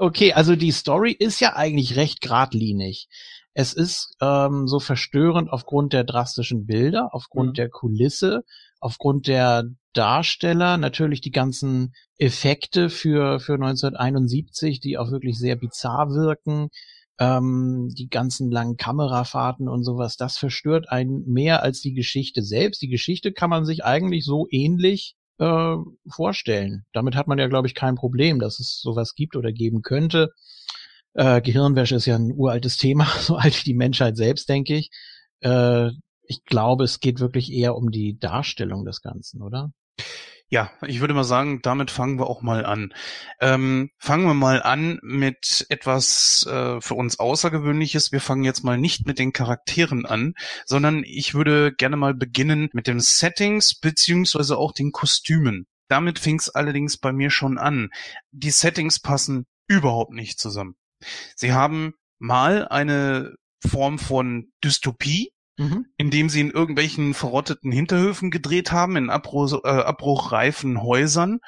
Okay, 0.01 0.31
also 0.31 0.55
die 0.55 0.71
Story 0.71 1.11
ist 1.11 1.41
ja 1.41 1.57
eigentlich 1.57 1.97
recht 1.97 2.21
geradlinig. 2.21 3.09
Es 3.53 3.73
ist 3.73 4.15
ähm, 4.21 4.65
so 4.65 4.79
verstörend 4.79 5.51
aufgrund 5.51 5.91
der 5.91 6.05
drastischen 6.05 6.65
Bilder, 6.65 7.09
aufgrund 7.11 7.49
mhm. 7.49 7.53
der 7.55 7.69
Kulisse, 7.69 8.45
aufgrund 8.79 9.27
der 9.27 9.65
Darsteller, 9.93 10.77
natürlich 10.77 11.21
die 11.21 11.31
ganzen 11.31 11.93
Effekte 12.17 12.89
für, 12.89 13.39
für 13.39 13.53
1971, 13.53 14.79
die 14.79 14.97
auch 14.97 15.11
wirklich 15.11 15.37
sehr 15.37 15.55
bizarr 15.55 16.09
wirken, 16.11 16.69
ähm, 17.19 17.89
die 17.97 18.07
ganzen 18.07 18.49
langen 18.49 18.77
Kamerafahrten 18.77 19.67
und 19.67 19.83
sowas, 19.83 20.15
das 20.15 20.37
verstört 20.37 20.89
einen 20.89 21.25
mehr 21.25 21.63
als 21.63 21.81
die 21.81 21.93
Geschichte 21.93 22.43
selbst. 22.43 22.81
Die 22.81 22.87
Geschichte 22.87 23.33
kann 23.33 23.49
man 23.49 23.65
sich 23.65 23.83
eigentlich 23.83 24.23
so 24.25 24.47
ähnlich 24.49 25.15
äh, 25.37 25.75
vorstellen. 26.09 26.85
Damit 26.93 27.15
hat 27.15 27.27
man 27.27 27.39
ja, 27.39 27.47
glaube 27.47 27.67
ich, 27.67 27.75
kein 27.75 27.95
Problem, 27.95 28.39
dass 28.39 28.59
es 28.59 28.79
sowas 28.81 29.15
gibt 29.15 29.35
oder 29.35 29.51
geben 29.51 29.81
könnte. 29.81 30.29
Äh, 31.13 31.41
Gehirnwäsche 31.41 31.95
ist 31.95 32.05
ja 32.05 32.15
ein 32.15 32.31
uraltes 32.33 32.77
Thema, 32.77 33.05
so 33.19 33.35
alt 33.35 33.59
wie 33.59 33.65
die 33.65 33.73
Menschheit 33.73 34.15
selbst, 34.17 34.47
denke 34.49 34.75
ich. 34.75 34.89
Äh, 35.41 35.91
ich 36.23 36.45
glaube, 36.45 36.83
es 36.83 36.99
geht 36.99 37.19
wirklich 37.19 37.51
eher 37.51 37.75
um 37.75 37.91
die 37.91 38.17
Darstellung 38.19 38.85
des 38.85 39.01
Ganzen, 39.01 39.41
oder? 39.41 39.71
Ja, 40.51 40.71
ich 40.81 40.99
würde 40.99 41.13
mal 41.13 41.23
sagen, 41.23 41.61
damit 41.61 41.91
fangen 41.91 42.17
wir 42.17 42.27
auch 42.27 42.41
mal 42.41 42.65
an. 42.65 42.91
Ähm, 43.39 43.91
fangen 43.99 44.25
wir 44.25 44.33
mal 44.33 44.63
an 44.63 44.99
mit 45.03 45.67
etwas 45.69 46.43
äh, 46.47 46.81
für 46.81 46.95
uns 46.95 47.19
Außergewöhnliches. 47.19 48.11
Wir 48.11 48.19
fangen 48.19 48.43
jetzt 48.43 48.63
mal 48.63 48.77
nicht 48.77 49.05
mit 49.05 49.19
den 49.19 49.31
Charakteren 49.31 50.07
an, 50.07 50.33
sondern 50.65 51.03
ich 51.05 51.35
würde 51.35 51.71
gerne 51.71 51.97
mal 51.97 52.15
beginnen 52.15 52.69
mit 52.73 52.87
den 52.87 52.99
Settings 52.99 53.75
beziehungsweise 53.75 54.57
auch 54.57 54.71
den 54.71 54.91
Kostümen. 54.91 55.67
Damit 55.87 56.17
fing 56.17 56.39
es 56.39 56.49
allerdings 56.49 56.97
bei 56.97 57.13
mir 57.13 57.29
schon 57.29 57.59
an. 57.59 57.89
Die 58.31 58.51
Settings 58.51 58.99
passen 58.99 59.45
überhaupt 59.67 60.13
nicht 60.13 60.39
zusammen. 60.39 60.75
Sie 61.35 61.53
haben 61.53 61.93
mal 62.17 62.67
eine 62.67 63.35
Form 63.65 63.99
von 63.99 64.51
Dystopie, 64.63 65.31
mhm. 65.59 65.85
indem 65.97 66.29
sie 66.29 66.39
in 66.41 66.51
irgendwelchen 66.51 67.13
verrotteten 67.13 67.71
Hinterhöfen 67.71 68.31
gedreht 68.31 68.71
haben, 68.71 68.95
in 68.95 69.09
Abbruch, 69.09 69.63
äh, 69.63 69.67
abbruchreifen 69.67 70.81
Häusern, 70.81 71.39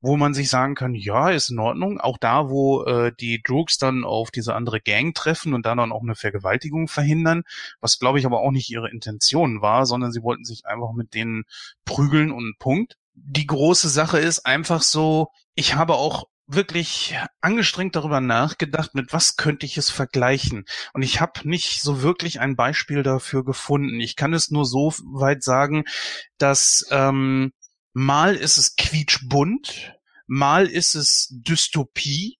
wo 0.00 0.16
man 0.16 0.32
sich 0.32 0.48
sagen 0.48 0.74
kann, 0.74 0.94
ja, 0.94 1.30
ist 1.30 1.50
in 1.50 1.58
Ordnung. 1.58 2.00
Auch 2.00 2.18
da, 2.18 2.48
wo 2.48 2.84
äh, 2.84 3.12
die 3.18 3.42
Droogs 3.42 3.78
dann 3.78 4.04
auf 4.04 4.30
diese 4.30 4.54
andere 4.54 4.80
Gang 4.80 5.14
treffen 5.14 5.54
und 5.54 5.66
dann 5.66 5.78
auch 5.78 6.02
eine 6.02 6.14
Vergewaltigung 6.14 6.88
verhindern, 6.88 7.42
was 7.80 7.98
glaube 7.98 8.18
ich 8.18 8.26
aber 8.26 8.40
auch 8.40 8.52
nicht 8.52 8.70
ihre 8.70 8.90
Intention 8.90 9.60
war, 9.60 9.86
sondern 9.86 10.12
sie 10.12 10.22
wollten 10.22 10.44
sich 10.44 10.66
einfach 10.66 10.92
mit 10.92 11.14
denen 11.14 11.44
prügeln 11.84 12.32
und 12.32 12.58
Punkt. 12.58 12.96
Die 13.14 13.46
große 13.46 13.88
Sache 13.88 14.18
ist 14.18 14.46
einfach 14.46 14.82
so, 14.82 15.28
ich 15.54 15.74
habe 15.74 15.94
auch 15.94 16.24
wirklich 16.48 17.14
angestrengt 17.40 17.94
darüber 17.94 18.20
nachgedacht, 18.20 18.94
mit 18.94 19.12
was 19.12 19.36
könnte 19.36 19.66
ich 19.66 19.76
es 19.76 19.90
vergleichen. 19.90 20.64
Und 20.94 21.02
ich 21.02 21.20
habe 21.20 21.48
nicht 21.48 21.82
so 21.82 22.02
wirklich 22.02 22.40
ein 22.40 22.56
Beispiel 22.56 23.02
dafür 23.02 23.44
gefunden. 23.44 24.00
Ich 24.00 24.16
kann 24.16 24.32
es 24.32 24.50
nur 24.50 24.64
so 24.64 24.92
weit 25.12 25.42
sagen, 25.44 25.84
dass 26.38 26.86
ähm, 26.90 27.52
mal 27.92 28.34
ist 28.34 28.56
es 28.56 28.76
quietschbunt, 28.76 29.94
mal 30.26 30.66
ist 30.66 30.94
es 30.94 31.28
Dystopie, 31.30 32.38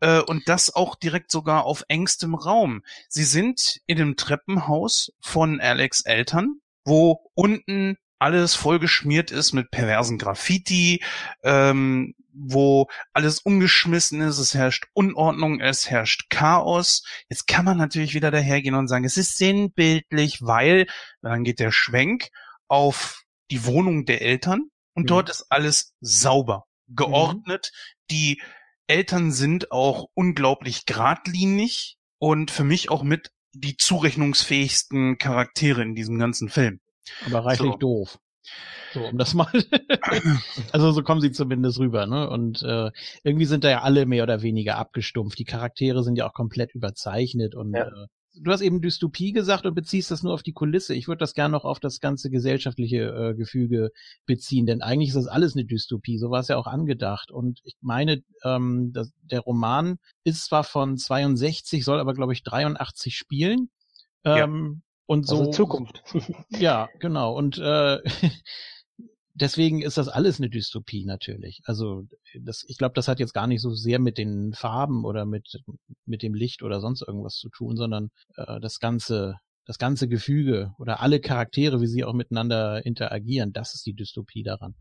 äh, 0.00 0.20
und 0.20 0.48
das 0.48 0.74
auch 0.74 0.94
direkt 0.94 1.30
sogar 1.30 1.64
auf 1.64 1.84
engstem 1.88 2.34
Raum. 2.34 2.82
Sie 3.08 3.24
sind 3.24 3.80
in 3.86 3.96
dem 3.96 4.16
Treppenhaus 4.16 5.12
von 5.20 5.60
Alex 5.60 6.02
Eltern, 6.02 6.60
wo 6.84 7.30
unten 7.34 7.96
alles 8.18 8.54
vollgeschmiert 8.54 9.30
ist 9.30 9.52
mit 9.52 9.70
perversen 9.70 10.18
Graffiti, 10.18 11.02
ähm, 11.42 12.14
wo 12.38 12.88
alles 13.12 13.40
umgeschmissen 13.40 14.20
ist, 14.20 14.38
es 14.38 14.54
herrscht 14.54 14.86
Unordnung, 14.92 15.60
es 15.60 15.88
herrscht 15.88 16.28
Chaos. 16.28 17.02
Jetzt 17.28 17.46
kann 17.46 17.64
man 17.64 17.78
natürlich 17.78 18.14
wieder 18.14 18.30
dahergehen 18.30 18.74
und 18.74 18.88
sagen, 18.88 19.04
es 19.04 19.16
ist 19.16 19.38
sinnbildlich, 19.38 20.42
weil 20.42 20.86
dann 21.22 21.44
geht 21.44 21.60
der 21.60 21.72
Schwenk 21.72 22.28
auf 22.68 23.22
die 23.50 23.64
Wohnung 23.64 24.04
der 24.04 24.22
Eltern 24.22 24.70
und 24.94 25.04
mhm. 25.04 25.06
dort 25.06 25.30
ist 25.30 25.46
alles 25.48 25.94
sauber, 26.00 26.64
geordnet. 26.88 27.70
Mhm. 27.72 28.06
Die 28.10 28.42
Eltern 28.86 29.32
sind 29.32 29.72
auch 29.72 30.08
unglaublich 30.14 30.84
geradlinig 30.84 31.96
und 32.18 32.50
für 32.50 32.64
mich 32.64 32.90
auch 32.90 33.02
mit 33.02 33.30
die 33.52 33.76
zurechnungsfähigsten 33.76 35.18
Charaktere 35.18 35.82
in 35.82 35.94
diesem 35.94 36.18
ganzen 36.18 36.48
Film. 36.48 36.80
Aber 37.24 37.44
reichlich 37.44 37.72
so. 37.72 37.78
doof. 37.78 38.18
So, 38.92 39.04
um 39.04 39.18
das 39.18 39.34
mal. 39.34 39.50
also 40.72 40.92
so 40.92 41.02
kommen 41.02 41.20
sie 41.20 41.32
zumindest 41.32 41.78
rüber, 41.78 42.06
ne? 42.06 42.28
Und 42.30 42.62
äh, 42.62 42.90
irgendwie 43.22 43.46
sind 43.46 43.64
da 43.64 43.70
ja 43.70 43.82
alle 43.82 44.06
mehr 44.06 44.22
oder 44.22 44.42
weniger 44.42 44.76
abgestumpft. 44.78 45.38
Die 45.38 45.44
Charaktere 45.44 46.02
sind 46.02 46.16
ja 46.16 46.28
auch 46.28 46.34
komplett 46.34 46.74
überzeichnet 46.74 47.54
und 47.54 47.74
ja. 47.74 47.86
äh, 47.86 48.06
du 48.40 48.50
hast 48.50 48.60
eben 48.60 48.80
Dystopie 48.80 49.32
gesagt 49.32 49.66
und 49.66 49.74
beziehst 49.74 50.10
das 50.10 50.22
nur 50.22 50.34
auf 50.34 50.42
die 50.42 50.52
Kulisse. 50.52 50.94
Ich 50.94 51.08
würde 51.08 51.18
das 51.18 51.34
gerne 51.34 51.52
noch 51.52 51.64
auf 51.64 51.80
das 51.80 52.00
ganze 52.00 52.30
gesellschaftliche 52.30 52.98
äh, 52.98 53.34
Gefüge 53.34 53.90
beziehen, 54.26 54.66
denn 54.66 54.82
eigentlich 54.82 55.08
ist 55.08 55.16
das 55.16 55.26
alles 55.26 55.54
eine 55.54 55.64
Dystopie. 55.64 56.18
So 56.18 56.30
war 56.30 56.40
es 56.40 56.48
ja 56.48 56.56
auch 56.56 56.66
angedacht. 56.66 57.30
Und 57.30 57.60
ich 57.64 57.76
meine, 57.80 58.22
ähm, 58.44 58.92
das, 58.92 59.12
der 59.22 59.40
Roman 59.40 59.98
ist 60.24 60.44
zwar 60.44 60.64
von 60.64 60.96
62, 60.96 61.84
soll 61.84 62.00
aber 62.00 62.14
glaube 62.14 62.32
ich 62.32 62.42
83 62.42 63.16
spielen. 63.16 63.70
Ähm. 64.24 64.82
Und 65.06 65.26
so. 65.26 65.38
Also 65.38 65.50
Zukunft. 65.52 66.02
ja, 66.50 66.88
genau. 66.98 67.34
Und 67.36 67.58
äh, 67.58 67.98
deswegen 69.34 69.82
ist 69.82 69.98
das 69.98 70.08
alles 70.08 70.38
eine 70.38 70.50
Dystopie 70.50 71.04
natürlich. 71.04 71.60
Also 71.64 72.04
das, 72.40 72.64
ich 72.66 72.78
glaube, 72.78 72.94
das 72.94 73.08
hat 73.08 73.20
jetzt 73.20 73.34
gar 73.34 73.46
nicht 73.46 73.60
so 73.60 73.70
sehr 73.70 73.98
mit 73.98 74.18
den 74.18 74.52
Farben 74.52 75.04
oder 75.04 75.24
mit 75.24 75.62
mit 76.04 76.22
dem 76.22 76.34
Licht 76.34 76.62
oder 76.62 76.80
sonst 76.80 77.02
irgendwas 77.02 77.36
zu 77.36 77.48
tun, 77.50 77.76
sondern 77.76 78.10
äh, 78.36 78.60
das 78.60 78.80
ganze 78.80 79.36
das 79.66 79.78
ganze 79.78 80.08
Gefüge 80.08 80.72
oder 80.78 81.00
alle 81.00 81.20
Charaktere, 81.20 81.80
wie 81.80 81.88
sie 81.88 82.04
auch 82.04 82.14
miteinander 82.14 82.86
interagieren, 82.86 83.52
das 83.52 83.74
ist 83.74 83.84
die 83.84 83.94
Dystopie 83.94 84.44
daran. 84.44 84.74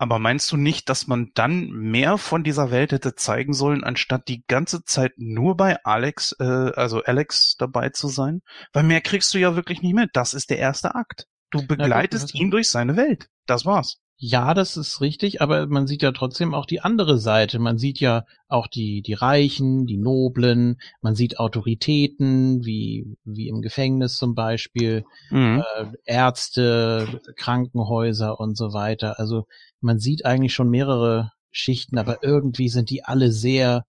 Aber 0.00 0.18
meinst 0.18 0.50
du 0.50 0.56
nicht, 0.56 0.88
dass 0.88 1.08
man 1.08 1.30
dann 1.34 1.68
mehr 1.68 2.16
von 2.16 2.42
dieser 2.42 2.70
Welt 2.70 2.92
hätte 2.92 3.16
zeigen 3.16 3.52
sollen, 3.52 3.84
anstatt 3.84 4.28
die 4.28 4.42
ganze 4.46 4.82
Zeit 4.82 5.12
nur 5.18 5.58
bei 5.58 5.84
Alex, 5.84 6.34
äh, 6.40 6.42
also 6.42 7.02
Alex 7.02 7.56
dabei 7.58 7.90
zu 7.90 8.08
sein? 8.08 8.40
Weil 8.72 8.84
mehr 8.84 9.02
kriegst 9.02 9.34
du 9.34 9.38
ja 9.38 9.56
wirklich 9.56 9.82
nicht 9.82 9.94
mit. 9.94 10.08
Das 10.14 10.32
ist 10.32 10.48
der 10.48 10.58
erste 10.58 10.94
Akt. 10.94 11.26
Du 11.50 11.66
begleitest 11.66 12.34
ihn 12.34 12.50
durch 12.50 12.70
seine 12.70 12.96
Welt. 12.96 13.28
Das 13.44 13.66
war's. 13.66 13.98
Ja, 14.16 14.54
das 14.54 14.78
ist 14.78 15.02
richtig, 15.02 15.42
aber 15.42 15.66
man 15.66 15.86
sieht 15.86 16.02
ja 16.02 16.12
trotzdem 16.12 16.54
auch 16.54 16.64
die 16.64 16.80
andere 16.80 17.18
Seite. 17.18 17.58
Man 17.58 17.76
sieht 17.76 18.00
ja 18.00 18.24
auch 18.48 18.68
die, 18.68 19.02
die 19.02 19.14
Reichen, 19.14 19.86
die 19.86 19.96
Noblen, 19.96 20.78
man 21.00 21.14
sieht 21.14 21.38
Autoritäten, 21.38 22.64
wie, 22.64 23.16
wie 23.24 23.48
im 23.48 23.60
Gefängnis 23.62 24.16
zum 24.16 24.34
Beispiel, 24.34 25.04
mhm. 25.30 25.62
äh, 25.76 25.86
Ärzte, 26.04 27.20
Krankenhäuser 27.36 28.38
und 28.40 28.56
so 28.56 28.72
weiter. 28.72 29.18
Also 29.18 29.46
man 29.80 29.98
sieht 29.98 30.24
eigentlich 30.24 30.54
schon 30.54 30.70
mehrere 30.70 31.32
Schichten, 31.50 31.98
aber 31.98 32.22
irgendwie 32.22 32.68
sind 32.68 32.90
die 32.90 33.04
alle 33.04 33.32
sehr, 33.32 33.84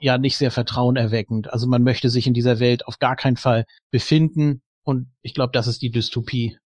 ja, 0.00 0.18
nicht 0.18 0.36
sehr 0.36 0.50
vertrauenerweckend. 0.50 1.52
Also 1.52 1.66
man 1.66 1.82
möchte 1.82 2.08
sich 2.10 2.26
in 2.26 2.34
dieser 2.34 2.60
Welt 2.60 2.86
auf 2.86 2.98
gar 2.98 3.16
keinen 3.16 3.36
Fall 3.36 3.64
befinden 3.90 4.62
und 4.82 5.08
ich 5.22 5.34
glaube, 5.34 5.52
das 5.52 5.66
ist 5.66 5.82
die 5.82 5.90
Dystopie 5.90 6.56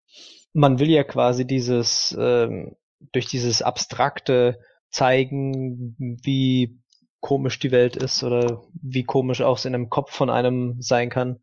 man 0.54 0.78
will 0.78 0.88
ja 0.88 1.04
quasi 1.04 1.46
dieses, 1.46 2.16
ähm, 2.18 2.76
durch 3.12 3.26
dieses 3.26 3.60
Abstrakte 3.60 4.58
zeigen, 4.88 5.96
wie 5.98 6.78
komisch 7.20 7.58
die 7.58 7.72
Welt 7.72 7.96
ist 7.96 8.22
oder 8.22 8.62
wie 8.80 9.02
komisch 9.02 9.42
auch 9.42 9.58
es 9.58 9.64
in 9.64 9.74
einem 9.74 9.90
Kopf 9.90 10.12
von 10.12 10.30
einem 10.30 10.80
sein 10.80 11.10
kann. 11.10 11.40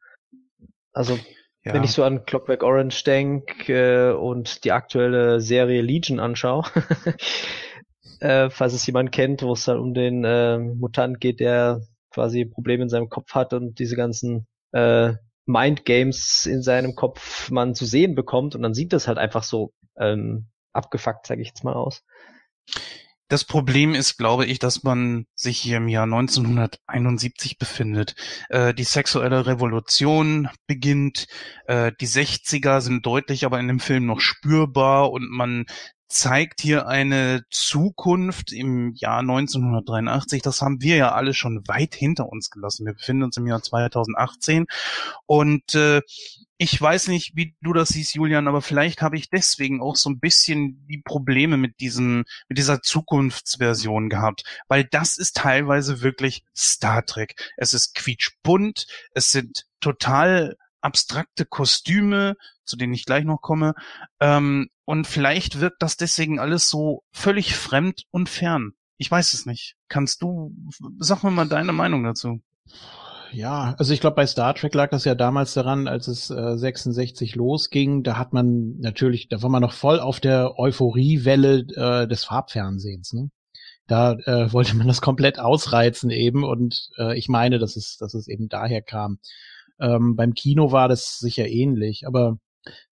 Also 0.93 1.19
ja. 1.63 1.73
wenn 1.73 1.83
ich 1.83 1.91
so 1.91 2.03
an 2.03 2.25
Clockwork 2.25 2.63
Orange 2.63 3.03
denke 3.03 4.11
äh, 4.11 4.13
und 4.13 4.63
die 4.63 4.71
aktuelle 4.71 5.41
Serie 5.41 5.81
Legion 5.81 6.19
anschaue, 6.19 6.63
äh, 8.19 8.49
falls 8.49 8.73
es 8.73 8.85
jemand 8.85 9.11
kennt, 9.11 9.43
wo 9.43 9.53
es 9.53 9.65
dann 9.65 9.79
um 9.79 9.93
den 9.93 10.23
äh, 10.23 10.57
Mutant 10.57 11.19
geht, 11.19 11.39
der 11.39 11.81
quasi 12.11 12.45
Probleme 12.45 12.83
in 12.83 12.89
seinem 12.89 13.09
Kopf 13.09 13.33
hat 13.33 13.53
und 13.53 13.79
diese 13.79 13.95
ganzen 13.95 14.47
äh, 14.73 15.13
Mindgames 15.45 16.45
in 16.45 16.61
seinem 16.61 16.95
Kopf 16.95 17.49
man 17.49 17.75
zu 17.75 17.85
sehen 17.85 18.15
bekommt 18.15 18.55
und 18.55 18.61
dann 18.61 18.73
sieht 18.73 18.93
das 18.93 19.07
halt 19.07 19.17
einfach 19.17 19.43
so 19.43 19.73
ähm, 19.97 20.47
abgefuckt, 20.73 21.27
sage 21.27 21.41
ich 21.41 21.49
jetzt 21.49 21.63
mal 21.63 21.73
aus. 21.73 22.03
Das 23.31 23.45
Problem 23.45 23.95
ist, 23.95 24.17
glaube 24.17 24.45
ich, 24.45 24.59
dass 24.59 24.83
man 24.83 25.25
sich 25.35 25.57
hier 25.57 25.77
im 25.77 25.87
Jahr 25.87 26.03
1971 26.03 27.57
befindet. 27.57 28.13
Äh, 28.49 28.73
die 28.73 28.83
sexuelle 28.83 29.45
Revolution 29.45 30.49
beginnt, 30.67 31.27
äh, 31.65 31.93
die 32.01 32.09
60er 32.09 32.81
sind 32.81 33.05
deutlich 33.05 33.45
aber 33.45 33.57
in 33.57 33.69
dem 33.69 33.79
Film 33.79 34.05
noch 34.05 34.19
spürbar 34.19 35.13
und 35.13 35.31
man 35.31 35.65
zeigt 36.11 36.61
hier 36.61 36.87
eine 36.87 37.43
Zukunft 37.49 38.51
im 38.51 38.93
Jahr 38.93 39.19
1983. 39.19 40.41
Das 40.41 40.61
haben 40.61 40.81
wir 40.81 40.97
ja 40.97 41.13
alle 41.13 41.33
schon 41.33 41.67
weit 41.67 41.95
hinter 41.95 42.27
uns 42.29 42.49
gelassen. 42.49 42.85
Wir 42.85 42.93
befinden 42.93 43.23
uns 43.23 43.37
im 43.37 43.47
Jahr 43.47 43.63
2018 43.63 44.65
und 45.25 45.73
äh, 45.73 46.01
ich 46.57 46.79
weiß 46.79 47.07
nicht, 47.07 47.35
wie 47.35 47.55
du 47.61 47.73
das 47.73 47.89
siehst, 47.89 48.13
Julian, 48.13 48.47
aber 48.47 48.61
vielleicht 48.61 49.01
habe 49.01 49.17
ich 49.17 49.31
deswegen 49.31 49.81
auch 49.81 49.95
so 49.95 50.11
ein 50.11 50.19
bisschen 50.19 50.85
die 50.87 51.01
Probleme 51.03 51.57
mit 51.57 51.79
diesem, 51.79 52.23
mit 52.49 52.59
dieser 52.59 52.83
Zukunftsversion 52.83 54.09
gehabt, 54.09 54.43
weil 54.67 54.83
das 54.83 55.17
ist 55.17 55.37
teilweise 55.37 56.01
wirklich 56.01 56.43
Star 56.55 57.03
Trek. 57.03 57.33
Es 57.57 57.73
ist 57.73 57.95
quietschbunt, 57.95 58.85
es 59.15 59.31
sind 59.31 59.65
total 59.79 60.55
abstrakte 60.81 61.45
Kostüme, 61.45 62.35
zu 62.71 62.77
denen 62.77 62.93
ich 62.93 63.05
gleich 63.05 63.25
noch 63.25 63.41
komme, 63.41 63.73
ähm, 64.19 64.69
und 64.85 65.07
vielleicht 65.07 65.59
wirkt 65.59 65.81
das 65.81 65.95
deswegen 65.95 66.39
alles 66.39 66.67
so 66.67 67.03
völlig 67.11 67.55
fremd 67.55 68.03
und 68.11 68.27
fern. 68.27 68.73
Ich 68.97 69.09
weiß 69.09 69.33
es 69.33 69.45
nicht. 69.45 69.75
Kannst 69.87 70.21
du, 70.21 70.53
sag 70.99 71.23
mir 71.23 71.31
mal 71.31 71.47
deine 71.47 71.71
Meinung 71.71 72.03
dazu. 72.03 72.41
Ja, 73.31 73.75
also 73.77 73.93
ich 73.93 74.01
glaube, 74.01 74.17
bei 74.17 74.27
Star 74.27 74.53
Trek 74.53 74.75
lag 74.75 74.89
das 74.89 75.05
ja 75.05 75.15
damals 75.15 75.53
daran, 75.53 75.87
als 75.87 76.07
es 76.07 76.29
äh, 76.29 76.57
66 76.57 77.35
losging. 77.35 78.03
Da 78.03 78.17
hat 78.17 78.33
man 78.33 78.77
natürlich, 78.79 79.29
da 79.29 79.41
war 79.41 79.49
man 79.49 79.61
noch 79.61 79.71
voll 79.71 79.99
auf 79.99 80.19
der 80.19 80.59
Euphoriewelle 80.59 81.59
äh, 81.75 82.07
des 82.07 82.25
Farbfernsehens. 82.25 83.13
Ne? 83.13 83.31
Da 83.87 84.13
äh, 84.25 84.51
wollte 84.53 84.75
man 84.75 84.87
das 84.87 85.01
komplett 85.01 85.39
ausreizen 85.39 86.09
eben 86.09 86.43
und 86.43 86.89
äh, 86.97 87.17
ich 87.17 87.29
meine, 87.29 87.59
dass 87.59 87.77
es, 87.77 87.97
dass 87.97 88.13
es 88.13 88.27
eben 88.27 88.49
daher 88.49 88.81
kam. 88.81 89.19
Ähm, 89.79 90.15
beim 90.15 90.33
Kino 90.33 90.71
war 90.71 90.89
das 90.89 91.17
sicher 91.17 91.47
ähnlich, 91.47 92.05
aber 92.05 92.37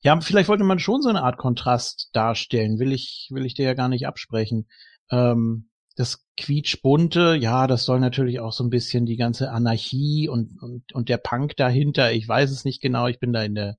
ja, 0.02 0.20
vielleicht 0.22 0.50
wollte 0.50 0.64
man 0.64 0.80
schon 0.80 1.02
so 1.02 1.10
eine 1.10 1.24
Art 1.24 1.38
Kontrast 1.38 2.10
darstellen. 2.14 2.80
Will 2.80 2.92
ich, 2.92 3.30
will 3.32 3.46
ich 3.46 3.54
dir 3.54 3.66
ja 3.66 3.74
gar 3.74 3.90
nicht 3.90 4.08
absprechen. 4.08 4.68
Ähm, 5.12 5.70
das 5.96 6.26
quietschbunte, 6.38 7.36
ja, 7.36 7.68
das 7.68 7.84
soll 7.84 8.00
natürlich 8.00 8.40
auch 8.40 8.54
so 8.54 8.64
ein 8.64 8.70
bisschen 8.70 9.06
die 9.06 9.18
ganze 9.18 9.52
Anarchie 9.52 10.30
und, 10.30 10.62
und, 10.62 10.94
und 10.94 11.10
der 11.10 11.18
Punk 11.18 11.58
dahinter. 11.58 12.14
Ich 12.14 12.28
weiß 12.28 12.52
es 12.52 12.64
nicht 12.64 12.82
genau. 12.82 13.08
Ich 13.08 13.20
bin 13.20 13.34
da 13.34 13.44
in 13.44 13.56
der, 13.56 13.76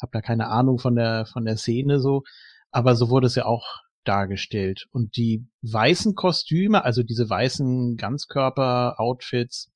habe 0.00 0.12
da 0.12 0.20
keine 0.20 0.48
Ahnung 0.48 0.78
von 0.78 0.94
der, 0.94 1.26
von 1.26 1.44
der 1.44 1.56
Szene 1.56 1.98
so. 1.98 2.22
Aber 2.70 2.94
so 2.94 3.10
wurde 3.10 3.26
es 3.26 3.34
ja 3.34 3.46
auch 3.46 3.80
dargestellt. 4.04 4.86
Und 4.92 5.16
die 5.16 5.46
weißen 5.62 6.14
Kostüme, 6.14 6.84
also 6.84 7.02
diese 7.02 7.28
weißen 7.28 7.96
Ganzkörper-Outfits, 7.96 9.72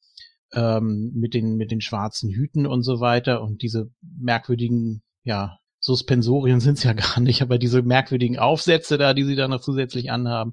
ähm, 0.53 1.12
mit 1.14 1.35
den, 1.35 1.57
mit 1.57 1.70
den 1.70 1.81
schwarzen 1.81 2.31
Hüten 2.31 2.66
und 2.66 2.83
so 2.83 3.01
weiter 3.01 3.42
und 3.42 3.62
diese 3.62 3.90
merkwürdigen, 4.01 5.03
ja, 5.23 5.59
Suspensorien 5.81 6.61
sind 6.61 6.79
es 6.79 6.85
ja 6.85 6.93
gar 6.93 7.21
nicht, 7.21 7.43
aber 7.43 7.59
diese 7.59 7.83
merkwürdigen 7.83 8.39
Aufsätze 8.39 8.99
da, 8.99 9.15
die 9.15 9.25
sie 9.25 9.37
da 9.37 9.49
noch 9.49 9.61
zusätzlich 9.61 10.11
anhaben, 10.11 10.53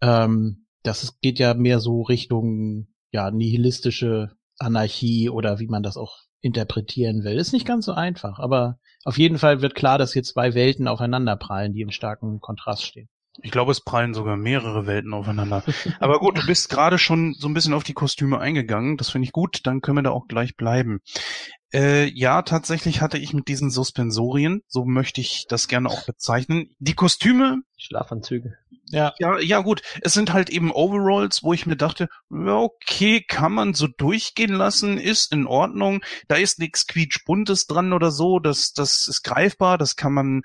ähm, 0.00 0.66
das 0.82 1.18
geht 1.20 1.38
ja 1.38 1.54
mehr 1.54 1.80
so 1.80 2.02
Richtung 2.02 2.88
ja 3.10 3.30
nihilistische 3.30 4.36
Anarchie 4.58 5.30
oder 5.30 5.58
wie 5.58 5.68
man 5.68 5.82
das 5.82 5.96
auch 5.96 6.18
interpretieren 6.40 7.24
will. 7.24 7.38
Ist 7.38 7.52
nicht 7.52 7.66
ganz 7.66 7.86
so 7.86 7.92
einfach, 7.92 8.38
aber 8.38 8.78
auf 9.04 9.18
jeden 9.18 9.38
Fall 9.38 9.62
wird 9.62 9.74
klar, 9.74 9.98
dass 9.98 10.12
hier 10.12 10.22
zwei 10.22 10.54
Welten 10.54 10.88
aufeinander 10.88 11.36
prallen, 11.36 11.72
die 11.72 11.80
im 11.80 11.90
starken 11.90 12.40
Kontrast 12.40 12.84
stehen. 12.84 13.08
Ich 13.42 13.50
glaube, 13.50 13.72
es 13.72 13.80
prallen 13.80 14.14
sogar 14.14 14.36
mehrere 14.36 14.86
Welten 14.86 15.12
aufeinander. 15.12 15.64
Aber 15.98 16.20
gut, 16.20 16.38
du 16.38 16.46
bist 16.46 16.68
gerade 16.68 16.98
schon 16.98 17.34
so 17.34 17.48
ein 17.48 17.54
bisschen 17.54 17.74
auf 17.74 17.82
die 17.82 17.92
Kostüme 17.92 18.38
eingegangen. 18.38 18.96
Das 18.96 19.10
finde 19.10 19.26
ich 19.26 19.32
gut. 19.32 19.60
Dann 19.64 19.80
können 19.80 19.98
wir 19.98 20.02
da 20.02 20.10
auch 20.10 20.28
gleich 20.28 20.56
bleiben. 20.56 21.00
Äh, 21.72 22.04
ja, 22.14 22.42
tatsächlich 22.42 23.00
hatte 23.00 23.18
ich 23.18 23.34
mit 23.34 23.48
diesen 23.48 23.68
Suspensorien, 23.68 24.62
so 24.68 24.84
möchte 24.84 25.20
ich 25.20 25.46
das 25.48 25.66
gerne 25.66 25.88
auch 25.88 26.06
bezeichnen. 26.06 26.70
Die 26.78 26.94
Kostüme. 26.94 27.62
Schlafanzüge. 27.76 28.56
Ja. 28.90 29.12
ja, 29.18 29.40
ja 29.40 29.60
gut. 29.60 29.82
Es 30.02 30.12
sind 30.12 30.32
halt 30.32 30.50
eben 30.50 30.70
Overalls, 30.70 31.42
wo 31.42 31.52
ich 31.52 31.66
mir 31.66 31.76
dachte, 31.76 32.08
ja, 32.30 32.56
okay, 32.58 33.24
kann 33.26 33.52
man 33.52 33.74
so 33.74 33.88
durchgehen 33.88 34.52
lassen, 34.52 34.98
ist 34.98 35.32
in 35.32 35.48
Ordnung. 35.48 36.04
Da 36.28 36.36
ist 36.36 36.60
nichts 36.60 36.86
quietschbuntes 36.86 37.66
dran 37.66 37.92
oder 37.92 38.12
so. 38.12 38.38
Das, 38.38 38.72
das 38.72 39.08
ist 39.08 39.22
greifbar, 39.24 39.76
das 39.76 39.96
kann 39.96 40.12
man, 40.12 40.42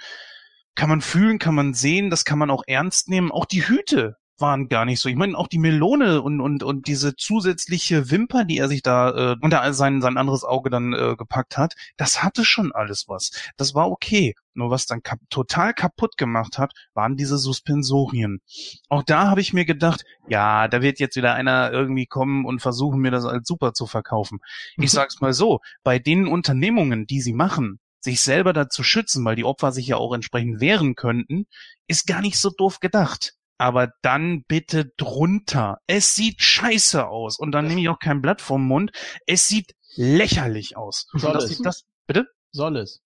kann 0.76 0.90
man 0.90 1.02
fühlen, 1.02 1.40
kann 1.40 1.56
man 1.56 1.74
sehen, 1.74 2.10
das 2.10 2.26
kann 2.26 2.40
man 2.40 2.50
auch 2.50 2.64
ernst 2.68 3.10
nehmen. 3.10 3.32
Auch 3.32 3.46
die 3.46 3.68
Hüte 3.68 4.18
waren 4.42 4.70
gar 4.70 4.86
nicht 4.86 5.00
so. 5.00 5.10
Ich 5.10 5.16
meine, 5.16 5.38
auch 5.38 5.48
die 5.48 5.60
Melone 5.60 6.22
und, 6.22 6.42
und, 6.42 6.64
und 6.64 6.88
diese 6.88 7.16
zusätzliche 7.16 8.10
Wimper, 8.12 8.46
die 8.46 8.58
er 8.58 8.68
sich 8.68 8.82
da 8.82 9.34
äh, 9.34 9.36
unter 9.42 9.74
sein, 9.74 10.02
sein 10.02 10.18
anderes 10.18 10.44
Auge 10.44 10.70
dann 10.70 10.94
äh, 10.94 11.16
gepackt 11.16 11.58
hat, 11.58 11.76
das 11.98 12.24
hatte 12.24 12.46
schon 12.46 12.72
alles 12.72 13.06
was. 13.08 13.32
Das 13.58 13.76
war 13.76 13.90
okay. 13.90 14.36
Nur 14.54 14.72
was 14.72 14.86
dann 14.86 15.04
kap 15.04 15.20
total 15.30 15.74
kaputt 15.74 16.18
gemacht 16.18 16.58
hat, 16.58 16.74
waren 16.94 17.16
diese 17.16 17.38
Suspensorien. 17.38 18.42
Auch 18.90 19.04
da 19.04 19.28
habe 19.28 19.42
ich 19.42 19.54
mir 19.54 19.66
gedacht, 19.66 20.04
ja, 20.28 20.68
da 20.68 20.82
wird 20.82 21.00
jetzt 21.00 21.16
wieder 21.16 21.34
einer 21.34 21.72
irgendwie 21.72 22.08
kommen 22.08 22.46
und 22.46 22.62
versuchen, 22.62 23.00
mir 23.00 23.12
das 23.12 23.26
als 23.26 23.48
super 23.48 23.74
zu 23.74 23.86
verkaufen. 23.86 24.40
Ich 24.78 24.92
sag's 24.92 25.22
mal 25.22 25.34
so, 25.34 25.60
bei 25.84 26.00
den 26.00 26.28
Unternehmungen, 26.28 27.06
die 27.06 27.22
sie 27.22 27.34
machen, 27.34 27.80
sich 28.00 28.22
selber 28.22 28.54
dazu 28.54 28.84
schützen, 28.84 29.26
weil 29.26 29.36
die 29.36 29.46
Opfer 29.46 29.72
sich 29.72 29.88
ja 29.88 29.98
auch 29.98 30.14
entsprechend 30.14 30.62
wehren 30.62 30.96
könnten, 30.96 31.48
ist 31.88 32.08
gar 32.08 32.22
nicht 32.22 32.38
so 32.38 32.50
doof 32.50 32.80
gedacht 32.80 33.34
aber 33.60 33.92
dann 34.02 34.44
bitte 34.48 34.86
drunter. 34.98 35.82
Es 35.86 36.16
sieht 36.16 36.42
scheiße 36.42 37.06
aus 37.06 37.38
und 37.38 37.52
dann 37.52 37.68
nehme 37.68 37.82
ich 37.82 37.90
auch 37.90 38.00
kein 38.00 38.22
Blatt 38.22 38.42
vom 38.42 38.66
Mund. 38.66 38.92
Es 39.28 39.48
sieht 39.48 39.76
lächerlich 39.96 40.78
aus. 40.78 41.08
Soll 41.14 41.36
es? 41.36 41.62
Das, 41.62 41.84
bitte? 42.08 42.28
Soll 42.52 42.78
es? 42.78 43.02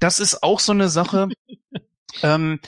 Das 0.00 0.18
ist 0.18 0.42
auch 0.42 0.58
so 0.58 0.72
eine 0.72 0.88
Sache. 0.88 1.28
ähm, 2.22 2.58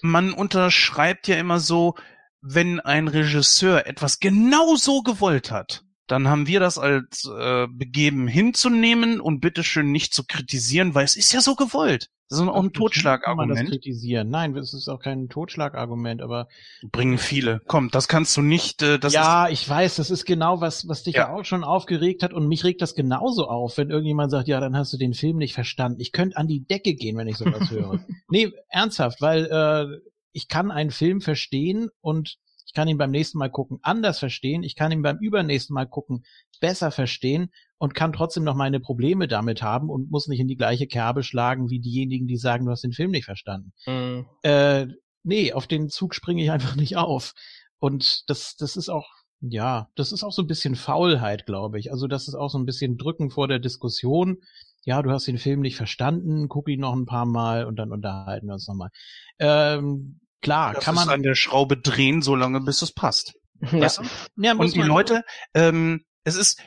man 0.00 0.32
unterschreibt 0.32 1.28
ja 1.28 1.36
immer 1.36 1.60
so, 1.60 1.96
wenn 2.40 2.80
ein 2.80 3.06
Regisseur 3.06 3.86
etwas 3.86 4.20
genau 4.20 4.76
so 4.76 5.02
gewollt 5.02 5.50
hat, 5.50 5.84
dann 6.06 6.28
haben 6.28 6.46
wir 6.46 6.60
das 6.60 6.78
als 6.78 7.28
äh, 7.28 7.66
begeben 7.68 8.28
hinzunehmen 8.28 9.20
und 9.20 9.40
bitteschön 9.40 9.90
nicht 9.92 10.14
zu 10.14 10.24
kritisieren, 10.24 10.94
weil 10.94 11.04
es 11.04 11.16
ist 11.16 11.32
ja 11.32 11.40
so 11.40 11.54
gewollt. 11.54 12.10
Das 12.28 12.40
ist 12.40 12.48
auch 12.48 12.62
ein 12.62 12.72
Totschlagargument. 12.72 13.54
Man 13.54 13.64
das 13.66 13.70
kritisieren. 13.70 14.30
Nein, 14.30 14.56
es 14.56 14.74
ist 14.74 14.88
auch 14.88 14.98
kein 14.98 15.28
Totschlagargument, 15.28 16.22
aber 16.22 16.48
bringen 16.90 17.18
viele. 17.18 17.60
Komm, 17.68 17.90
das 17.90 18.08
kannst 18.08 18.36
du 18.36 18.42
nicht. 18.42 18.82
Äh, 18.82 18.98
das 18.98 19.12
ja, 19.12 19.48
ich 19.48 19.68
weiß, 19.68 19.94
das 19.96 20.10
ist 20.10 20.24
genau 20.24 20.60
was, 20.60 20.88
was 20.88 21.04
dich 21.04 21.14
ja. 21.14 21.28
ja. 21.28 21.32
auch 21.32 21.44
schon 21.44 21.62
aufgeregt 21.62 22.24
hat 22.24 22.32
und 22.32 22.48
mich 22.48 22.64
regt 22.64 22.82
das 22.82 22.96
genauso 22.96 23.46
auf, 23.46 23.78
wenn 23.78 23.90
irgendjemand 23.90 24.32
sagt, 24.32 24.48
ja, 24.48 24.58
dann 24.58 24.76
hast 24.76 24.92
du 24.92 24.96
den 24.96 25.14
Film 25.14 25.36
nicht 25.36 25.54
verstanden. 25.54 26.00
Ich 26.00 26.10
könnte 26.10 26.36
an 26.36 26.48
die 26.48 26.64
Decke 26.64 26.94
gehen, 26.94 27.16
wenn 27.16 27.28
ich 27.28 27.36
sowas 27.36 27.70
höre. 27.70 28.04
Nee, 28.28 28.52
ernsthaft, 28.68 29.20
weil 29.20 29.46
äh, 29.46 30.00
ich 30.32 30.48
kann 30.48 30.72
einen 30.72 30.90
Film 30.90 31.20
verstehen 31.20 31.90
und 32.00 32.38
kann 32.76 32.88
ihn 32.88 32.98
beim 32.98 33.10
nächsten 33.10 33.38
Mal 33.38 33.48
gucken 33.48 33.78
anders 33.80 34.18
verstehen. 34.18 34.62
Ich 34.62 34.76
kann 34.76 34.92
ihn 34.92 35.00
beim 35.00 35.16
übernächsten 35.16 35.72
Mal 35.72 35.86
gucken 35.86 36.26
besser 36.60 36.90
verstehen 36.90 37.50
und 37.78 37.94
kann 37.94 38.12
trotzdem 38.12 38.44
noch 38.44 38.54
meine 38.54 38.80
Probleme 38.80 39.28
damit 39.28 39.62
haben 39.62 39.88
und 39.88 40.10
muss 40.10 40.28
nicht 40.28 40.40
in 40.40 40.46
die 40.46 40.58
gleiche 40.58 40.86
Kerbe 40.86 41.22
schlagen 41.22 41.70
wie 41.70 41.80
diejenigen, 41.80 42.26
die 42.26 42.36
sagen, 42.36 42.66
du 42.66 42.70
hast 42.70 42.84
den 42.84 42.92
Film 42.92 43.12
nicht 43.12 43.24
verstanden. 43.24 43.72
Mhm. 43.86 44.26
Äh, 44.42 44.88
nee, 45.22 45.54
auf 45.54 45.66
den 45.66 45.88
Zug 45.88 46.14
springe 46.14 46.42
ich 46.44 46.50
einfach 46.50 46.76
nicht 46.76 46.98
auf. 46.98 47.32
Und 47.78 48.28
das, 48.28 48.56
das 48.56 48.76
ist 48.76 48.90
auch, 48.90 49.08
ja, 49.40 49.88
das 49.94 50.12
ist 50.12 50.22
auch 50.22 50.32
so 50.32 50.42
ein 50.42 50.46
bisschen 50.46 50.76
Faulheit, 50.76 51.46
glaube 51.46 51.78
ich. 51.78 51.90
Also 51.92 52.08
das 52.08 52.28
ist 52.28 52.34
auch 52.34 52.50
so 52.50 52.58
ein 52.58 52.66
bisschen 52.66 52.98
Drücken 52.98 53.30
vor 53.30 53.48
der 53.48 53.58
Diskussion. 53.58 54.42
Ja, 54.84 55.00
du 55.00 55.10
hast 55.10 55.26
den 55.26 55.38
Film 55.38 55.60
nicht 55.60 55.76
verstanden, 55.76 56.48
guck 56.48 56.68
ihn 56.68 56.80
noch 56.80 56.94
ein 56.94 57.06
paar 57.06 57.26
Mal 57.26 57.64
und 57.64 57.76
dann 57.76 57.90
unterhalten 57.90 58.48
wir 58.48 58.52
uns 58.52 58.68
nochmal. 58.68 58.90
Ähm, 59.38 60.20
klar, 60.42 60.74
das 60.74 60.84
kann 60.84 60.94
man 60.94 61.08
an 61.08 61.22
der 61.22 61.34
Schraube 61.34 61.76
drehen, 61.76 62.22
solange 62.22 62.60
bis 62.60 62.82
es 62.82 62.92
passt. 62.92 63.34
Ja. 63.72 63.90
ja 64.36 64.54
und 64.54 64.74
die 64.74 64.82
Leute, 64.82 65.22
ähm, 65.54 66.04
es 66.24 66.36
ist, 66.36 66.60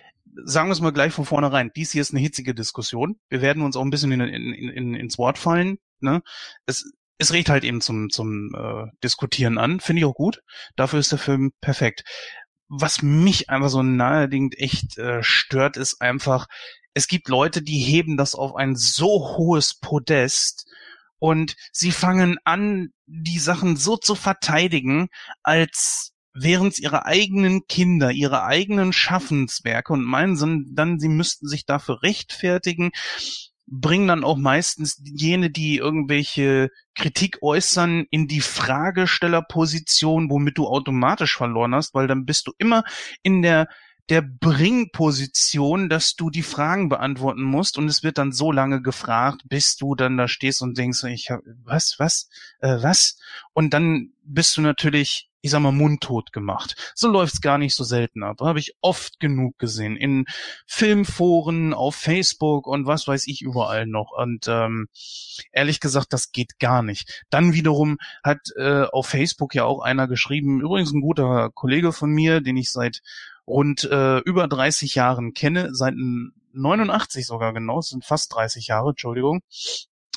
sagen 0.46 0.70
wir 0.70 0.74
es 0.74 0.82
mal 0.82 0.92
gleich 0.92 1.14
von 1.14 1.26
vornherein, 1.26 1.72
dies 1.76 1.92
hier 1.92 2.02
ist 2.02 2.12
eine 2.12 2.20
hitzige 2.20 2.56
Diskussion. 2.56 3.20
Wir 3.30 3.42
werden 3.42 3.64
uns 3.64 3.76
auch 3.76 3.84
ein 3.84 3.90
bisschen 3.90 4.12
in, 4.12 4.22
in, 4.22 4.54
in, 4.54 4.96
ins 4.96 5.18
Wort 5.18 5.38
fallen. 5.38 5.78
Ne? 6.00 6.22
Es, 6.66 6.92
es 7.18 7.34
regt 7.34 7.50
halt 7.50 7.64
eben 7.64 7.82
zum, 7.82 8.10
zum 8.10 8.56
äh, 8.56 8.86
Diskutieren 9.04 9.58
an, 9.58 9.80
finde 9.80 10.00
ich 10.02 10.06
auch 10.06 10.16
gut. 10.16 10.42
Dafür 10.76 11.00
ist 11.00 11.12
der 11.12 11.20
Film 11.20 11.52
perfekt. 11.62 12.04
Was 12.70 13.02
mich 13.02 13.50
einfach 13.50 13.70
so 13.70 13.84
naheliegend 13.84 14.58
echt 14.58 14.98
äh, 14.98 15.22
stört, 15.22 15.76
ist 15.76 16.02
einfach, 16.02 16.48
es 16.94 17.08
gibt 17.08 17.28
Leute, 17.28 17.62
die 17.62 17.80
heben 17.80 18.16
das 18.16 18.36
auf 18.36 18.56
ein 18.56 18.76
so 18.76 19.38
hohes 19.38 19.80
Podest 19.80 20.68
und 21.20 21.56
sie 21.72 21.92
fangen 21.92 22.38
an, 22.44 22.90
die 23.06 23.40
Sachen 23.40 23.76
so 23.78 23.98
zu 23.98 24.16
verteidigen, 24.16 25.10
als 25.44 26.14
wären 26.34 26.68
es 26.68 26.80
ihre 26.80 27.06
eigenen 27.06 27.68
Kinder, 27.68 28.12
ihre 28.12 28.44
eigenen 28.44 28.94
Schaffenswerke 28.94 29.94
und 29.94 30.04
meinen 30.04 30.36
dann, 30.74 31.00
sie 31.00 31.10
müssten 31.10 31.48
sich 31.48 31.66
dafür 31.66 32.02
rechtfertigen. 32.04 32.92
bringen 33.72 34.08
dann 34.08 34.24
auch 34.24 34.38
meistens 34.38 35.00
jene, 35.04 35.52
die 35.52 35.78
irgendwelche 35.78 36.70
Kritik 36.96 37.38
äußern, 37.42 38.06
in 38.10 38.28
die 38.28 38.42
Fragestellerposition, 38.42 40.30
womit 40.30 40.58
du 40.58 40.68
automatisch 40.68 41.38
verloren 41.38 41.76
hast, 41.76 41.94
weil 41.94 42.08
dann 42.08 42.26
bist 42.26 42.48
du 42.48 42.54
immer 42.58 42.84
in 43.22 43.42
der 43.42 43.68
der 44.10 44.22
Bringposition, 44.22 45.90
dass 45.90 46.16
du 46.16 46.30
die 46.30 46.44
Fragen 46.44 46.90
beantworten 46.90 47.44
musst 47.44 47.78
und 47.78 47.88
es 47.88 48.04
wird 48.04 48.18
dann 48.18 48.32
so 48.32 48.52
lange 48.52 48.82
gefragt, 48.82 49.44
bis 49.46 49.76
du 49.78 49.96
dann 49.96 50.18
da 50.18 50.28
stehst 50.28 50.62
und 50.62 50.78
denkst, 50.78 51.04
ich 51.04 51.30
hab, 51.30 51.42
was, 51.64 51.96
was, 52.00 52.30
äh, 52.60 52.82
was? 52.82 53.20
Und 53.54 53.74
dann 53.74 54.14
bist 54.24 54.58
du 54.58 54.62
natürlich 54.62 55.30
ich 55.42 55.52
sag 55.52 55.62
mal, 55.62 55.72
mundtot 55.72 56.34
gemacht. 56.34 56.92
So 56.96 57.08
läuft's 57.08 57.42
gar 57.42 57.58
nicht 57.58 57.76
so 57.76 57.84
selten 57.84 58.24
ab. 58.24 58.42
Habe 58.42 58.60
ich 58.60 58.76
oft 58.82 59.20
genug 59.20 59.58
gesehen. 59.58 59.96
In 59.96 60.26
Filmforen, 60.66 61.74
auf 61.74 61.96
Facebook 61.96 62.68
und 62.68 62.86
was 62.86 63.08
weiß 63.08 63.28
ich 63.28 63.42
überall 63.42 63.86
noch. 63.86 64.12
Und 64.18 64.48
ähm, 64.50 64.88
ehrlich 65.52 65.80
gesagt, 65.80 66.12
das 66.12 66.32
geht 66.32 66.60
gar 66.60 66.84
nicht. 66.84 67.24
Dann 67.30 67.54
wiederum 67.54 67.98
hat 68.24 68.40
äh, 68.58 68.84
auf 68.84 69.08
Facebook 69.08 69.56
ja 69.56 69.64
auch 69.64 69.80
einer 69.80 70.08
geschrieben, 70.08 70.62
übrigens 70.62 70.92
ein 70.92 71.02
guter 71.02 71.50
Kollege 71.54 71.94
von 71.94 72.12
mir, 72.12 72.42
den 72.42 72.58
ich 72.58 72.72
seit 72.72 73.02
rund 73.50 73.84
äh, 73.84 74.20
über 74.20 74.48
30 74.48 74.96
Jahren 74.96 75.34
kenne, 75.34 75.70
seit 75.74 75.96
89 76.54 77.26
sogar 77.26 77.54
genau, 77.54 77.82
sind 77.82 78.06
fast 78.06 78.34
30 78.34 78.68
Jahre, 78.68 78.92
Entschuldigung, 78.92 79.42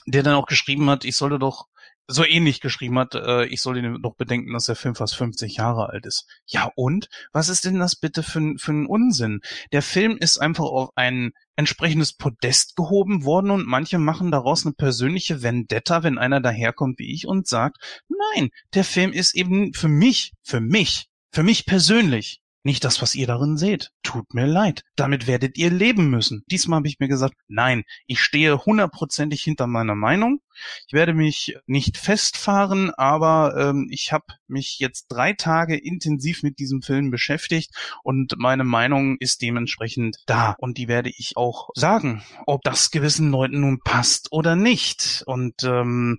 der 0.07 0.23
dann 0.23 0.35
auch 0.35 0.47
geschrieben 0.47 0.89
hat, 0.91 1.05
ich 1.05 1.17
sollte 1.17 1.39
doch 1.39 1.67
so 2.09 2.25
ähnlich 2.25 2.61
geschrieben 2.61 2.99
hat, 2.99 3.15
äh, 3.15 3.47
ich 3.47 3.63
soll 3.63 3.79
ihn 3.79 4.03
doch 4.03 4.17
bedenken, 4.17 4.53
dass 4.53 4.67
der 4.67 4.77
Film 4.77 4.95
fast 4.95 5.15
50 5.15 5.57
Jahre 5.57 5.89
alt 5.89 6.05
ist. 6.05 6.27
Ja 6.47 6.71
und? 6.75 7.09
Was 7.33 7.49
ist 7.49 7.65
denn 7.65 7.79
das 7.79 7.97
bitte 7.97 8.23
für, 8.23 8.55
für 8.59 8.73
ein 8.73 8.87
Unsinn? 8.87 9.41
Der 9.73 9.83
Film 9.83 10.17
ist 10.19 10.39
einfach 10.39 10.65
auf 10.65 10.91
ein 10.97 11.33
entsprechendes 11.57 12.13
Podest 12.15 12.77
gehoben 12.77 13.25
worden 13.25 13.51
und 13.51 13.67
manche 13.67 13.99
machen 13.99 14.31
daraus 14.31 14.67
eine 14.67 14.75
persönliche 14.75 15.43
Vendetta, 15.43 16.03
wenn 16.03 16.19
einer 16.19 16.41
daherkommt 16.41 16.99
wie 16.99 17.13
ich 17.15 17.27
und 17.27 17.47
sagt, 17.47 18.03
nein, 18.09 18.51
der 18.75 18.85
Film 18.85 19.13
ist 19.13 19.35
eben 19.35 19.73
für 19.73 19.89
mich, 19.89 20.33
für 20.43 20.61
mich, 20.61 21.09
für 21.31 21.43
mich 21.43 21.67
persönlich 21.67 22.42
nicht 22.65 22.85
das, 22.85 23.03
was 23.03 23.15
ihr 23.15 23.27
darin 23.27 23.57
seht. 23.57 23.91
Tut 24.03 24.35
mir 24.35 24.47
leid. 24.47 24.85
Damit 24.97 25.27
werdet 25.27 25.59
ihr 25.59 25.71
leben 25.71 26.11
müssen. 26.11 26.45
Diesmal 26.51 26.79
habe 26.79 26.89
ich 26.89 27.01
mir 27.01 27.09
gesagt, 27.09 27.35
nein, 27.49 27.85
ich 28.07 28.21
stehe 28.21 28.65
hundertprozentig 28.65 29.43
hinter 29.43 29.67
meiner 29.67 29.95
Meinung. 29.95 30.41
Ich 30.87 30.93
werde 30.93 31.15
mich 31.15 31.57
nicht 31.67 31.97
festfahren, 31.97 32.93
aber 32.95 33.55
ähm, 33.57 33.89
ich 33.91 34.13
habe 34.13 34.27
mich 34.47 34.79
jetzt 34.79 35.07
drei 35.09 35.33
Tage 35.33 35.77
intensiv 35.77 36.43
mit 36.43 36.59
diesem 36.59 36.83
Film 36.83 37.11
beschäftigt 37.11 37.75
und 38.05 38.35
meine 38.39 38.65
Meinung 38.65 39.17
ist 39.19 39.43
dementsprechend 39.43 40.19
da. 40.27 40.55
Und 40.59 40.79
die 40.79 40.89
werde 40.89 41.11
ich 41.11 41.33
auch 41.37 41.71
sagen, 41.75 42.23
ob 42.47 42.63
das 42.63 42.91
gewissen 42.91 43.31
Leuten 43.31 43.61
nun 43.61 43.81
passt 43.81 44.31
oder 44.31 44.57
nicht. 44.57 45.25
Und 45.27 45.65
ähm, 45.65 46.19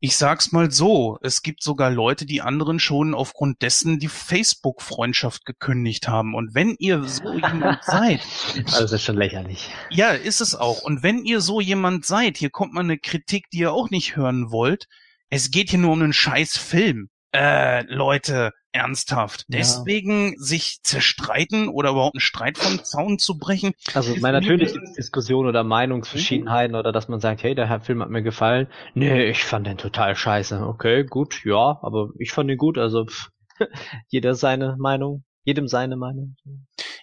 ich 0.00 0.16
sag's 0.16 0.52
mal 0.52 0.70
so, 0.70 1.18
es 1.22 1.42
gibt 1.42 1.62
sogar 1.62 1.90
Leute, 1.90 2.24
die 2.24 2.40
anderen 2.40 2.78
schon 2.78 3.14
aufgrund 3.14 3.62
dessen 3.62 3.98
die 3.98 4.08
Facebook-Freundschaft 4.08 5.44
gekündigt 5.44 6.06
haben. 6.06 6.34
Und 6.34 6.54
wenn 6.54 6.76
ihr 6.78 7.02
so 7.02 7.32
jemand 7.32 7.82
seid. 7.84 8.20
Also 8.66 8.80
das 8.82 8.92
ist 8.92 9.02
schon 9.02 9.16
lächerlich. 9.16 9.70
Ja, 9.90 10.10
ist 10.10 10.40
es 10.40 10.54
auch. 10.54 10.82
Und 10.82 11.02
wenn 11.02 11.24
ihr 11.24 11.40
so 11.40 11.60
jemand 11.60 12.06
seid, 12.06 12.36
hier 12.36 12.50
kommt 12.50 12.74
mal 12.74 12.80
eine 12.80 12.98
Kritik, 12.98 13.50
die 13.50 13.58
ihr 13.58 13.72
auch 13.72 13.90
nicht 13.90 14.14
hören 14.14 14.52
wollt. 14.52 14.86
Es 15.30 15.50
geht 15.50 15.70
hier 15.70 15.80
nur 15.80 15.92
um 15.92 16.02
einen 16.02 16.12
scheiß 16.12 16.56
Film. 16.56 17.10
Äh, 17.32 17.82
Leute, 17.92 18.52
ernsthaft. 18.72 19.44
Ja. 19.48 19.58
Deswegen 19.58 20.34
sich 20.38 20.78
zerstreiten 20.82 21.68
oder 21.68 21.90
überhaupt 21.90 22.14
einen 22.14 22.20
Streit 22.20 22.58
vom 22.58 22.82
Zaun 22.84 23.18
zu 23.18 23.38
brechen. 23.38 23.72
Also 23.94 24.14
mein, 24.20 24.32
natürlich 24.32 24.72
gibt 24.72 24.84
es 24.84 24.94
Diskussionen 24.94 25.48
oder 25.48 25.64
Meinungsverschiedenheiten 25.64 26.72
mhm. 26.72 26.78
oder 26.78 26.92
dass 26.92 27.08
man 27.08 27.20
sagt, 27.20 27.42
hey, 27.42 27.54
der 27.54 27.80
Film 27.80 28.02
hat 28.02 28.10
mir 28.10 28.22
gefallen. 28.22 28.68
Nee, 28.94 29.24
ich 29.28 29.44
fand 29.44 29.66
den 29.66 29.78
total 29.78 30.16
scheiße. 30.16 30.66
Okay, 30.66 31.04
gut, 31.04 31.44
ja, 31.44 31.78
aber 31.82 32.10
ich 32.18 32.32
fand 32.32 32.50
ihn 32.50 32.58
gut, 32.58 32.78
also 32.78 33.06
pff, 33.06 33.30
jeder 34.08 34.34
seine 34.34 34.76
Meinung. 34.78 35.24
Jedem 35.44 35.66
seine 35.66 35.96
Meinung. 35.96 36.36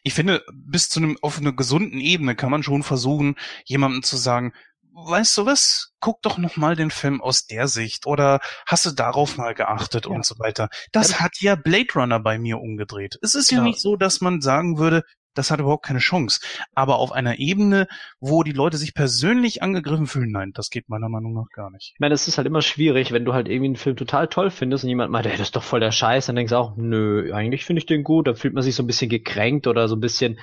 Ich 0.03 0.13
finde, 0.13 0.43
bis 0.53 0.87
zu 0.87 0.99
einem 0.99 1.17
auf 1.23 1.39
einer 1.39 1.53
gesunden 1.53 1.99
Ebene 1.99 2.35
kann 2.35 2.51
man 2.51 2.61
schon 2.61 2.83
versuchen, 2.83 3.37
jemandem 3.65 4.03
zu 4.03 4.17
sagen, 4.17 4.53
weißt 4.95 5.37
du 5.37 5.45
was, 5.45 5.91
guck 5.99 6.21
doch 6.21 6.37
noch 6.37 6.55
mal 6.55 6.75
den 6.75 6.89
Film 6.89 7.21
aus 7.21 7.47
der 7.47 7.67
Sicht 7.67 8.07
oder 8.07 8.39
hast 8.65 8.85
du 8.85 8.91
darauf 8.91 9.37
mal 9.37 9.53
geachtet 9.53 10.05
ja. 10.05 10.11
und 10.11 10.25
so 10.25 10.39
weiter. 10.39 10.69
Das 10.91 11.11
ja. 11.11 11.19
hat 11.19 11.41
ja 11.41 11.55
Blade 11.55 11.93
Runner 11.95 12.19
bei 12.19 12.39
mir 12.39 12.59
umgedreht. 12.59 13.17
Es 13.21 13.35
ist 13.35 13.51
ja. 13.51 13.57
ja 13.57 13.63
nicht 13.63 13.79
so, 13.79 13.97
dass 13.97 14.21
man 14.21 14.41
sagen 14.41 14.77
würde, 14.77 15.03
das 15.33 15.51
hat 15.51 15.59
überhaupt 15.59 15.85
keine 15.85 15.99
Chance. 15.99 16.39
Aber 16.73 16.97
auf 16.97 17.11
einer 17.11 17.39
Ebene, 17.39 17.87
wo 18.21 18.43
die 18.43 18.53
Leute 18.53 18.77
sich 18.77 18.93
persönlich 18.93 19.61
angegriffen 19.61 20.07
fühlen, 20.07 20.31
nein, 20.31 20.51
das 20.53 20.69
geht 20.69 20.87
meiner 20.87 21.09
Meinung 21.09 21.33
nach 21.33 21.49
gar 21.53 21.69
nicht. 21.71 21.91
Ich 21.93 21.99
meine, 21.99 22.15
es 22.15 22.29
ist 22.29 22.37
halt 22.37 22.47
immer 22.47 22.61
schwierig, 22.61 23.11
wenn 23.11 23.25
du 23.25 23.33
halt 23.33 23.49
irgendwie 23.49 23.65
einen 23.65 23.75
Film 23.75 23.97
total 23.97 24.29
toll 24.29 24.49
findest 24.49 24.85
und 24.85 24.89
jemand 24.89 25.11
meint, 25.11 25.25
ey, 25.25 25.33
das 25.33 25.47
ist 25.47 25.55
doch 25.57 25.63
voll 25.63 25.81
der 25.81 25.91
Scheiß, 25.91 26.27
dann 26.27 26.37
denkst 26.37 26.51
du 26.51 26.57
auch, 26.57 26.77
nö, 26.77 27.33
eigentlich 27.33 27.65
finde 27.65 27.79
ich 27.79 27.85
den 27.85 28.03
gut, 28.03 28.27
da 28.27 28.33
fühlt 28.33 28.53
man 28.53 28.63
sich 28.63 28.75
so 28.75 28.83
ein 28.83 28.87
bisschen 28.87 29.09
gekränkt 29.09 29.67
oder 29.67 29.89
so 29.89 29.97
ein 29.97 30.01
bisschen, 30.01 30.39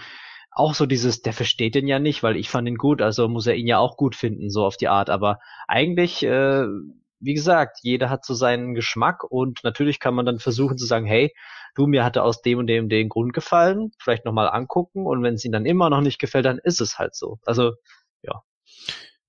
auch 0.54 0.74
so 0.74 0.86
dieses, 0.86 1.22
der 1.22 1.32
versteht 1.32 1.74
den 1.74 1.86
ja 1.86 1.98
nicht, 1.98 2.22
weil 2.22 2.36
ich 2.36 2.50
fand 2.50 2.68
ihn 2.68 2.76
gut, 2.76 3.00
also 3.00 3.28
muss 3.28 3.46
er 3.46 3.54
ihn 3.54 3.66
ja 3.66 3.78
auch 3.78 3.96
gut 3.96 4.14
finden, 4.14 4.50
so 4.50 4.64
auf 4.64 4.76
die 4.76 4.88
Art. 4.88 5.08
Aber 5.10 5.38
eigentlich, 5.66 6.22
äh, 6.22 6.66
wie 7.20 7.34
gesagt, 7.34 7.78
jeder 7.82 8.10
hat 8.10 8.24
so 8.24 8.34
seinen 8.34 8.74
Geschmack 8.74 9.24
und 9.24 9.64
natürlich 9.64 9.98
kann 9.98 10.14
man 10.14 10.26
dann 10.26 10.38
versuchen 10.38 10.76
zu 10.76 10.84
sagen, 10.84 11.06
hey, 11.06 11.32
du, 11.74 11.86
mir 11.86 12.04
hatte 12.04 12.22
aus 12.22 12.42
dem 12.42 12.58
und 12.58 12.66
dem 12.66 12.88
den 12.88 13.08
Grund 13.08 13.32
gefallen, 13.32 13.92
vielleicht 13.98 14.24
nochmal 14.24 14.48
angucken 14.48 15.06
und 15.06 15.22
wenn 15.22 15.34
es 15.34 15.44
ihm 15.44 15.52
dann 15.52 15.64
immer 15.64 15.88
noch 15.88 16.02
nicht 16.02 16.18
gefällt, 16.18 16.44
dann 16.44 16.58
ist 16.58 16.80
es 16.80 16.98
halt 16.98 17.14
so. 17.14 17.38
Also, 17.46 17.72
ja. 18.22 18.42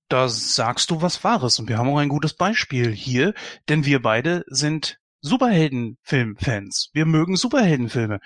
Da 0.08 0.28
sagst 0.28 0.90
du 0.90 1.00
was 1.00 1.24
Wahres 1.24 1.58
und 1.58 1.68
wir 1.68 1.78
haben 1.78 1.88
auch 1.88 1.98
ein 1.98 2.10
gutes 2.10 2.34
Beispiel 2.34 2.90
hier, 2.90 3.32
denn 3.68 3.86
wir 3.86 4.02
beide 4.02 4.44
sind 4.48 4.98
Superheldenfilmfans. 5.22 6.90
Wir 6.92 7.06
mögen 7.06 7.36
Superheldenfilme. 7.36 8.20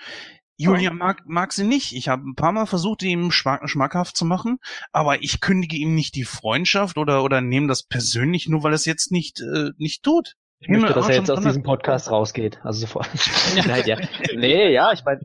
Julian 0.59 0.97
mag, 0.97 1.23
mag 1.25 1.53
sie 1.53 1.63
nicht. 1.63 1.93
Ich 1.93 2.09
habe 2.09 2.27
ein 2.27 2.35
paar 2.35 2.51
Mal 2.51 2.65
versucht, 2.65 3.01
ihm 3.03 3.31
schmackhaft 3.31 4.17
zu 4.17 4.25
machen, 4.25 4.59
aber 4.91 5.23
ich 5.23 5.39
kündige 5.39 5.77
ihm 5.77 5.95
nicht 5.95 6.15
die 6.15 6.25
Freundschaft 6.25 6.97
oder 6.97 7.23
oder 7.23 7.39
nehme 7.39 7.67
das 7.67 7.83
persönlich, 7.83 8.49
nur 8.49 8.61
weil 8.63 8.73
es 8.73 8.85
jetzt 8.85 9.11
nicht 9.11 9.39
äh, 9.39 9.71
nicht 9.77 10.03
tut. 10.03 10.35
Ich 10.61 10.67
möchte, 10.67 10.93
dass 10.93 11.07
er 11.07 11.15
jetzt 11.15 11.31
aus 11.31 11.41
diesem 11.41 11.63
Podcast 11.63 12.11
rausgeht. 12.11 12.59
Also 12.63 12.81
sofort. 12.81 13.07
Nein, 13.67 13.83
ja. 13.85 13.97
Nee, 14.35 14.73
ja, 14.73 14.91
ich 14.91 15.05
meine, 15.05 15.21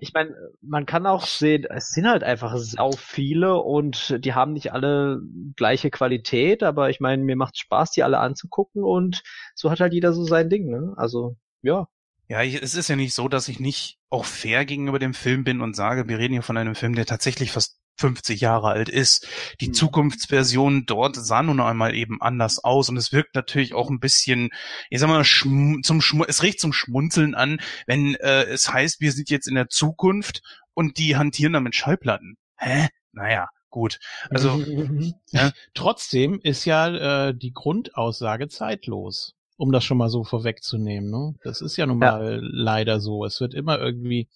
ich 0.00 0.12
meine, 0.12 0.34
man 0.60 0.84
kann 0.84 1.06
auch 1.06 1.24
sehen, 1.24 1.64
es 1.70 1.92
sind 1.92 2.06
halt 2.06 2.22
einfach 2.22 2.54
sau 2.58 2.92
viele 2.92 3.56
und 3.62 4.22
die 4.22 4.34
haben 4.34 4.52
nicht 4.52 4.74
alle 4.74 5.22
gleiche 5.56 5.90
Qualität, 5.90 6.62
aber 6.62 6.90
ich 6.90 7.00
meine, 7.00 7.24
mir 7.24 7.36
macht 7.36 7.56
Spaß, 7.56 7.92
die 7.92 8.02
alle 8.02 8.18
anzugucken 8.18 8.84
und 8.84 9.22
so 9.54 9.70
hat 9.70 9.80
halt 9.80 9.94
jeder 9.94 10.12
so 10.12 10.24
sein 10.24 10.50
Ding, 10.50 10.68
ne? 10.68 10.92
Also, 10.98 11.36
ja. 11.62 11.88
Ja, 12.28 12.42
ich, 12.42 12.60
es 12.62 12.74
ist 12.74 12.88
ja 12.88 12.96
nicht 12.96 13.14
so, 13.14 13.28
dass 13.28 13.48
ich 13.48 13.60
nicht 13.60 13.95
auch 14.10 14.24
fair 14.24 14.64
gegenüber 14.64 14.98
dem 14.98 15.14
Film 15.14 15.44
bin 15.44 15.60
und 15.60 15.74
sage, 15.74 16.08
wir 16.08 16.18
reden 16.18 16.34
hier 16.34 16.42
von 16.42 16.56
einem 16.56 16.74
Film, 16.74 16.94
der 16.94 17.06
tatsächlich 17.06 17.52
fast 17.52 17.78
50 17.98 18.40
Jahre 18.40 18.68
alt 18.68 18.88
ist. 18.88 19.26
Die 19.60 19.66
hm. 19.66 19.74
Zukunftsversion 19.74 20.84
dort 20.86 21.16
sah 21.16 21.42
nun 21.42 21.60
einmal 21.60 21.94
eben 21.94 22.20
anders 22.20 22.62
aus 22.62 22.88
und 22.88 22.96
es 22.96 23.12
wirkt 23.12 23.34
natürlich 23.34 23.74
auch 23.74 23.90
ein 23.90 24.00
bisschen, 24.00 24.50
ich 24.90 25.00
sag 25.00 25.08
mal, 25.08 25.24
zum 25.24 26.00
Schm 26.00 26.24
es 26.28 26.42
riecht 26.42 26.60
zum 26.60 26.72
Schmunzeln 26.72 27.34
an, 27.34 27.60
wenn 27.86 28.14
äh, 28.16 28.44
es 28.44 28.72
heißt, 28.72 29.00
wir 29.00 29.12
sind 29.12 29.30
jetzt 29.30 29.48
in 29.48 29.54
der 29.54 29.68
Zukunft 29.68 30.42
und 30.74 30.98
die 30.98 31.16
hantieren 31.16 31.54
damit 31.54 31.74
Schallplatten. 31.74 32.36
Hä? 32.58 32.88
Naja, 33.12 33.48
gut. 33.70 33.98
Also 34.28 34.62
ja. 35.30 35.52
trotzdem 35.74 36.40
ist 36.42 36.64
ja 36.66 37.28
äh, 37.28 37.34
die 37.34 37.52
Grundaussage 37.52 38.48
zeitlos 38.48 39.34
um 39.56 39.72
das 39.72 39.84
schon 39.84 39.98
mal 39.98 40.08
so 40.08 40.24
vorwegzunehmen. 40.24 41.10
Ne? 41.10 41.34
Das 41.42 41.60
ist 41.60 41.76
ja 41.76 41.86
nun 41.86 41.98
mal 41.98 42.34
ja. 42.34 42.38
leider 42.42 43.00
so. 43.00 43.24
Es 43.24 43.40
wird 43.40 43.54
immer 43.54 43.78
irgendwie 43.78 44.28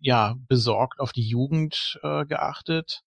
ja 0.00 0.36
besorgt 0.48 1.00
auf 1.00 1.12
die 1.12 1.26
Jugend 1.26 1.98
äh, 2.02 2.24
geachtet. 2.26 3.02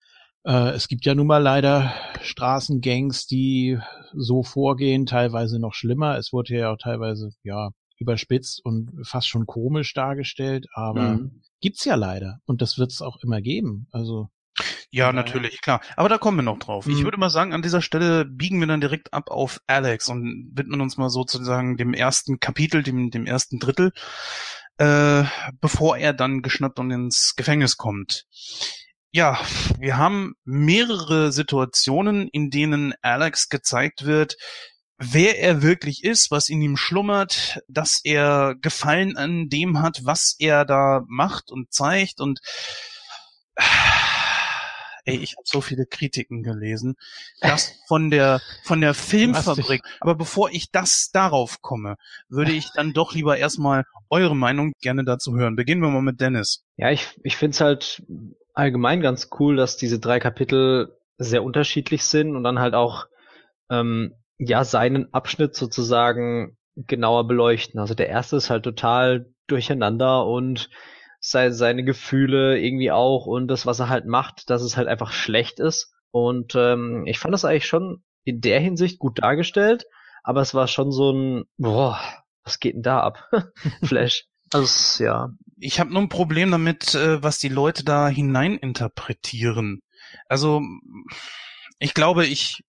Äh, 0.43 0.71
es 0.71 0.87
gibt 0.87 1.05
ja 1.05 1.15
nun 1.15 1.27
mal 1.27 1.41
leider 1.41 1.93
Straßengangs, 2.21 3.27
die 3.27 3.79
so 4.13 4.43
vorgehen, 4.43 5.05
teilweise 5.05 5.59
noch 5.59 5.73
schlimmer. 5.73 6.17
Es 6.17 6.33
wurde 6.33 6.55
ja 6.55 6.71
auch 6.71 6.77
teilweise 6.77 7.31
ja 7.43 7.71
überspitzt 7.97 8.63
und 8.63 8.91
fast 9.03 9.27
schon 9.27 9.45
komisch 9.45 9.93
dargestellt, 9.93 10.67
aber 10.73 11.15
mhm. 11.15 11.41
gibt's 11.61 11.85
ja 11.85 11.95
leider 11.95 12.39
und 12.45 12.61
das 12.61 12.77
wird 12.77 12.91
es 12.91 13.01
auch 13.01 13.17
immer 13.23 13.41
geben. 13.41 13.87
Also 13.91 14.29
ja, 14.91 15.11
natürlich, 15.11 15.61
klar. 15.61 15.81
Aber 15.95 16.09
da 16.09 16.17
kommen 16.17 16.37
wir 16.37 16.43
noch 16.43 16.59
drauf. 16.59 16.85
Mhm. 16.85 16.93
Ich 16.93 17.03
würde 17.03 17.17
mal 17.17 17.29
sagen, 17.29 17.53
an 17.53 17.61
dieser 17.61 17.81
Stelle 17.81 18.25
biegen 18.25 18.59
wir 18.59 18.67
dann 18.67 18.81
direkt 18.81 19.13
ab 19.13 19.31
auf 19.31 19.59
Alex 19.67 20.09
und 20.09 20.51
widmen 20.53 20.81
uns 20.81 20.97
mal 20.97 21.09
sozusagen 21.09 21.77
dem 21.77 21.93
ersten 21.93 22.39
Kapitel, 22.39 22.83
dem, 22.83 23.09
dem 23.09 23.25
ersten 23.25 23.59
Drittel, 23.59 23.91
äh, 24.77 25.23
bevor 25.59 25.97
er 25.97 26.13
dann 26.13 26.41
geschnappt 26.41 26.79
und 26.79 26.91
ins 26.91 27.35
Gefängnis 27.35 27.77
kommt. 27.77 28.25
Ja, 29.11 29.39
wir 29.79 29.97
haben 29.97 30.33
mehrere 30.43 31.31
Situationen, 31.31 32.27
in 32.29 32.49
denen 32.49 32.93
Alex 33.01 33.49
gezeigt 33.49 34.05
wird, 34.05 34.37
wer 34.97 35.39
er 35.39 35.61
wirklich 35.61 36.03
ist, 36.03 36.31
was 36.31 36.49
in 36.49 36.61
ihm 36.61 36.77
schlummert, 36.77 37.61
dass 37.67 38.01
er 38.03 38.55
Gefallen 38.61 39.17
an 39.17 39.49
dem 39.49 39.81
hat, 39.81 40.01
was 40.03 40.35
er 40.39 40.65
da 40.65 41.03
macht 41.07 41.51
und 41.51 41.71
zeigt 41.71 42.19
und 42.21 42.39
ey, 45.05 45.17
ich 45.17 45.35
habe 45.35 45.43
so 45.45 45.61
viele 45.61 45.85
Kritiken 45.85 46.43
gelesen, 46.43 46.95
das 47.41 47.73
von 47.87 48.09
der 48.09 48.41
von 48.63 48.81
der 48.81 48.93
Filmfabrik. 48.93 49.81
Aber 49.99 50.15
bevor 50.15 50.49
ich 50.51 50.71
das 50.71 51.11
darauf 51.11 51.61
komme, 51.61 51.95
würde 52.29 52.51
ich 52.51 52.71
dann 52.73 52.93
doch 52.93 53.13
lieber 53.13 53.37
erstmal 53.37 53.83
eure 54.09 54.35
Meinung 54.35 54.73
gerne 54.81 55.03
dazu 55.03 55.35
hören. 55.35 55.55
Beginnen 55.55 55.81
wir 55.81 55.89
mal 55.89 56.01
mit 56.01 56.21
Dennis. 56.21 56.63
Ja, 56.77 56.91
ich, 56.91 57.07
ich 57.23 57.37
finde 57.37 57.55
es 57.55 57.61
halt 57.61 58.03
allgemein 58.53 59.01
ganz 59.01 59.29
cool, 59.39 59.55
dass 59.55 59.77
diese 59.77 59.99
drei 59.99 60.19
Kapitel 60.19 60.97
sehr 61.17 61.43
unterschiedlich 61.43 62.03
sind 62.03 62.35
und 62.35 62.43
dann 62.43 62.59
halt 62.59 62.73
auch 62.73 63.07
ähm, 63.69 64.13
ja 64.37 64.63
seinen 64.63 65.13
Abschnitt 65.13 65.55
sozusagen 65.55 66.57
genauer 66.75 67.27
beleuchten. 67.27 67.79
Also 67.79 67.93
der 67.93 68.09
erste 68.09 68.37
ist 68.37 68.49
halt 68.49 68.63
total 68.63 69.27
durcheinander 69.47 70.25
und 70.25 70.69
sei, 71.23 71.51
seine 71.51 71.83
Gefühle 71.83 72.59
irgendwie 72.59 72.91
auch 72.91 73.25
und 73.25 73.47
das, 73.47 73.65
was 73.65 73.79
er 73.79 73.89
halt 73.89 74.05
macht, 74.05 74.49
dass 74.49 74.61
es 74.61 74.75
halt 74.75 74.89
einfach 74.89 75.13
schlecht 75.13 75.59
ist. 75.59 75.93
Und 76.11 76.53
ähm, 76.55 77.05
ich 77.07 77.17
fand 77.17 77.33
das 77.33 77.45
eigentlich 77.45 77.65
schon 77.65 78.03
in 78.25 78.41
der 78.41 78.59
Hinsicht 78.59 78.99
gut 78.99 79.23
dargestellt, 79.23 79.85
aber 80.21 80.41
es 80.41 80.53
war 80.53 80.67
schon 80.67 80.91
so 80.91 81.11
ein, 81.11 81.45
boah, 81.57 81.99
was 82.43 82.59
geht 82.59 82.75
denn 82.75 82.83
da 82.83 82.99
ab? 82.99 83.29
Flash. 83.83 84.25
Also 84.51 85.03
ja. 85.03 85.29
Ich 85.57 85.79
habe 85.79 85.91
nur 85.91 86.01
ein 86.01 86.09
Problem 86.09 86.51
damit, 86.51 86.93
äh, 86.93 87.23
was 87.23 87.39
die 87.39 87.49
Leute 87.49 87.85
da 87.85 88.09
hineininterpretieren. 88.09 89.79
Also 90.27 90.61
ich 91.79 91.93
glaube, 91.93 92.25
ich 92.25 92.63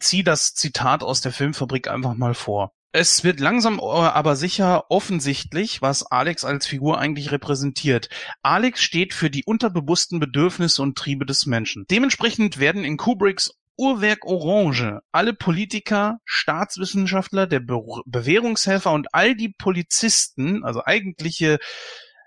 ziehe 0.00 0.24
das 0.24 0.54
Zitat 0.54 1.04
aus 1.04 1.20
der 1.20 1.32
Filmfabrik 1.32 1.88
einfach 1.88 2.14
mal 2.14 2.34
vor. 2.34 2.72
Es 2.92 3.22
wird 3.22 3.38
langsam 3.38 3.78
äh, 3.78 3.82
aber 3.82 4.34
sicher 4.34 4.90
offensichtlich, 4.90 5.80
was 5.80 6.02
Alex 6.04 6.44
als 6.44 6.66
Figur 6.66 6.98
eigentlich 6.98 7.30
repräsentiert. 7.30 8.08
Alex 8.42 8.82
steht 8.82 9.14
für 9.14 9.30
die 9.30 9.44
unterbewussten 9.44 10.18
Bedürfnisse 10.18 10.82
und 10.82 10.98
Triebe 10.98 11.24
des 11.24 11.46
Menschen. 11.46 11.84
Dementsprechend 11.88 12.58
werden 12.58 12.84
in 12.84 12.96
Kubricks 12.96 13.54
Uhrwerk 13.76 14.26
Orange 14.26 15.00
alle 15.12 15.32
Politiker, 15.32 16.18
Staatswissenschaftler, 16.24 17.46
der 17.46 17.60
Be 17.60 17.80
Bewährungshelfer 18.04 18.92
und 18.92 19.14
all 19.14 19.36
die 19.36 19.54
Polizisten, 19.56 20.64
also 20.64 20.84
eigentliche 20.84 21.58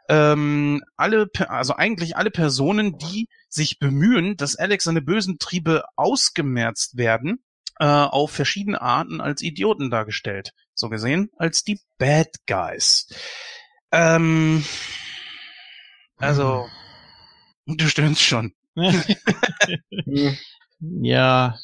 ähm, 0.09 0.81
alle, 0.95 1.29
also 1.47 1.75
eigentlich 1.75 2.15
alle 2.17 2.31
Personen, 2.31 2.97
die 2.97 3.27
sich 3.49 3.79
bemühen, 3.79 4.37
dass 4.37 4.55
Alex 4.55 4.85
seine 4.85 5.01
bösen 5.01 5.37
Triebe 5.39 5.83
ausgemerzt 5.95 6.97
werden, 6.97 7.43
äh, 7.79 7.85
auf 7.85 8.31
verschiedene 8.31 8.81
Arten 8.81 9.21
als 9.21 9.41
Idioten 9.41 9.89
dargestellt. 9.89 10.53
So 10.73 10.89
gesehen 10.89 11.29
als 11.37 11.63
die 11.63 11.79
Bad 11.97 12.29
Guys. 12.47 13.07
Ähm, 13.91 14.63
also, 16.17 16.67
hm. 17.67 17.77
du 17.77 17.87
stöhnst 17.87 18.21
schon. 18.21 18.53
ja, 20.79 21.59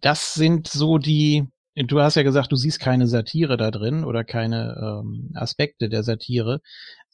das 0.00 0.34
sind 0.34 0.68
so 0.68 0.98
die, 0.98 1.46
du 1.74 2.00
hast 2.00 2.16
ja 2.16 2.22
gesagt, 2.22 2.52
du 2.52 2.56
siehst 2.56 2.80
keine 2.80 3.06
Satire 3.06 3.56
da 3.56 3.70
drin 3.70 4.04
oder 4.04 4.24
keine 4.24 5.02
ähm, 5.02 5.30
Aspekte 5.34 5.88
der 5.88 6.02
Satire. 6.02 6.60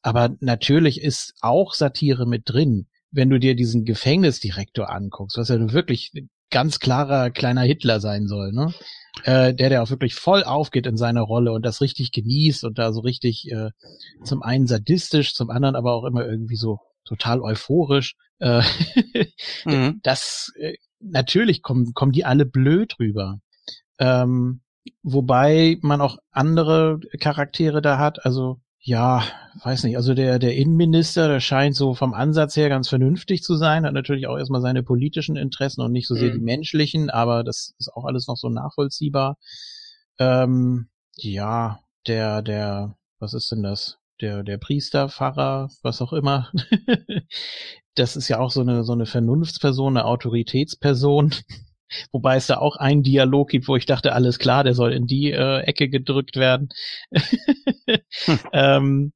Aber 0.02 0.36
natürlich 0.40 1.00
ist 1.00 1.34
auch 1.40 1.74
Satire 1.74 2.26
mit 2.26 2.42
drin. 2.46 2.86
Wenn 3.10 3.30
du 3.30 3.38
dir 3.38 3.54
diesen 3.54 3.84
Gefängnisdirektor 3.84 4.90
anguckst, 4.90 5.38
was 5.38 5.48
ja 5.48 5.72
wirklich 5.72 6.12
ganz 6.50 6.78
klarer 6.78 7.30
kleiner 7.30 7.62
Hitler 7.62 8.00
sein 8.00 8.26
soll, 8.26 8.52
ne? 8.52 8.72
Äh, 9.24 9.54
der, 9.54 9.68
der 9.68 9.82
auch 9.82 9.90
wirklich 9.90 10.14
voll 10.14 10.44
aufgeht 10.44 10.86
in 10.86 10.96
seiner 10.96 11.22
Rolle 11.22 11.52
und 11.52 11.64
das 11.64 11.80
richtig 11.80 12.12
genießt 12.12 12.64
und 12.64 12.78
da 12.78 12.92
so 12.92 13.00
richtig 13.00 13.50
äh, 13.50 13.70
zum 14.22 14.42
einen 14.42 14.66
sadistisch, 14.66 15.34
zum 15.34 15.50
anderen 15.50 15.74
aber 15.74 15.94
auch 15.94 16.04
immer 16.04 16.24
irgendwie 16.24 16.56
so 16.56 16.78
total 17.04 17.40
euphorisch. 17.40 18.14
Äh, 18.38 18.62
mhm. 19.64 20.00
Das 20.02 20.52
äh, 20.56 20.74
natürlich 21.00 21.62
kommen, 21.62 21.94
kommen 21.94 22.12
die 22.12 22.24
alle 22.24 22.46
blöd 22.46 22.98
rüber. 23.00 23.40
Ähm, 23.98 24.60
wobei 25.02 25.78
man 25.82 26.00
auch 26.00 26.18
andere 26.30 27.00
Charaktere 27.18 27.82
da 27.82 27.98
hat, 27.98 28.24
also 28.24 28.60
ja, 28.80 29.24
weiß 29.62 29.84
nicht. 29.84 29.96
Also 29.96 30.14
der, 30.14 30.38
der 30.38 30.56
Innenminister, 30.56 31.28
der 31.28 31.40
scheint 31.40 31.74
so 31.74 31.94
vom 31.94 32.14
Ansatz 32.14 32.56
her 32.56 32.68
ganz 32.68 32.88
vernünftig 32.88 33.42
zu 33.42 33.56
sein, 33.56 33.84
hat 33.84 33.92
natürlich 33.92 34.26
auch 34.26 34.38
erstmal 34.38 34.60
seine 34.60 34.82
politischen 34.82 35.36
Interessen 35.36 35.82
und 35.82 35.92
nicht 35.92 36.06
so 36.06 36.14
sehr 36.14 36.30
mhm. 36.30 36.38
die 36.38 36.44
menschlichen, 36.44 37.10
aber 37.10 37.44
das 37.44 37.74
ist 37.78 37.92
auch 37.92 38.04
alles 38.04 38.28
noch 38.28 38.36
so 38.36 38.48
nachvollziehbar. 38.48 39.36
Ähm, 40.18 40.88
ja, 41.16 41.80
der, 42.06 42.42
der, 42.42 42.96
was 43.18 43.34
ist 43.34 43.50
denn 43.50 43.62
das? 43.62 43.98
Der, 44.20 44.42
der 44.42 44.58
Priester, 44.58 45.08
Pfarrer, 45.08 45.70
was 45.82 46.00
auch 46.00 46.12
immer. 46.12 46.50
das 47.94 48.16
ist 48.16 48.28
ja 48.28 48.38
auch 48.38 48.50
so 48.50 48.60
eine, 48.60 48.84
so 48.84 48.92
eine 48.92 49.06
Vernunftsperson, 49.06 49.96
eine 49.96 50.06
Autoritätsperson. 50.06 51.34
Wobei 52.12 52.36
es 52.36 52.46
da 52.46 52.58
auch 52.58 52.76
einen 52.76 53.02
Dialog 53.02 53.50
gibt, 53.50 53.68
wo 53.68 53.76
ich 53.76 53.86
dachte, 53.86 54.12
alles 54.12 54.38
klar, 54.38 54.64
der 54.64 54.74
soll 54.74 54.92
in 54.92 55.06
die 55.06 55.32
äh, 55.32 55.60
Ecke 55.60 55.88
gedrückt 55.88 56.36
werden. 56.36 56.68
hm. 57.12 58.38
ähm, 58.52 59.12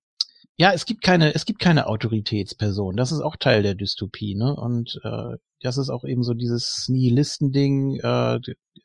ja, 0.57 0.73
es 0.73 0.85
gibt 0.85 1.03
keine, 1.03 1.35
es 1.35 1.45
gibt 1.45 1.61
keine 1.61 1.87
Autoritätsperson. 1.87 2.97
Das 2.97 3.11
ist 3.11 3.20
auch 3.20 3.37
Teil 3.37 3.62
der 3.62 3.75
Dystopie, 3.75 4.35
ne? 4.35 4.55
Und 4.55 5.01
äh, 5.03 5.37
das 5.61 5.79
ist 5.79 5.89
auch 5.89 6.05
eben 6.05 6.23
so 6.23 6.35
dieses 6.35 6.87
Nihilisten-Ding. 6.89 8.01
Äh, 8.01 8.39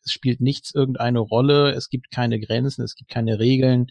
es 0.03 0.11
spielt 0.11 0.41
nichts 0.41 0.73
irgendeine 0.73 1.19
Rolle. 1.19 1.71
Es 1.71 1.89
gibt 1.89 2.09
keine 2.09 2.39
Grenzen, 2.39 2.83
es 2.83 2.95
gibt 2.95 3.11
keine 3.11 3.39
Regeln. 3.39 3.87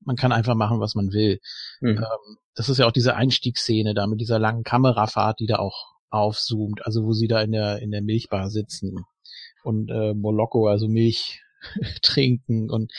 Man 0.00 0.16
kann 0.16 0.32
einfach 0.32 0.56
machen, 0.56 0.80
was 0.80 0.94
man 0.94 1.12
will. 1.12 1.38
Mhm. 1.80 1.98
Ähm, 1.98 2.36
das 2.54 2.68
ist 2.68 2.78
ja 2.78 2.86
auch 2.86 2.92
diese 2.92 3.14
Einstiegsszene 3.14 3.94
da 3.94 4.06
mit 4.06 4.20
dieser 4.20 4.38
langen 4.38 4.64
Kamerafahrt, 4.64 5.38
die 5.40 5.46
da 5.46 5.56
auch 5.56 5.92
aufzoomt, 6.10 6.84
also 6.84 7.04
wo 7.04 7.12
sie 7.12 7.28
da 7.28 7.40
in 7.40 7.52
der 7.52 7.80
in 7.80 7.90
der 7.90 8.02
Milchbar 8.02 8.50
sitzen 8.50 9.04
und 9.64 9.90
äh, 9.90 10.14
Moloko, 10.14 10.68
also 10.68 10.88
Milch 10.88 11.42
trinken 12.02 12.70
und 12.70 12.92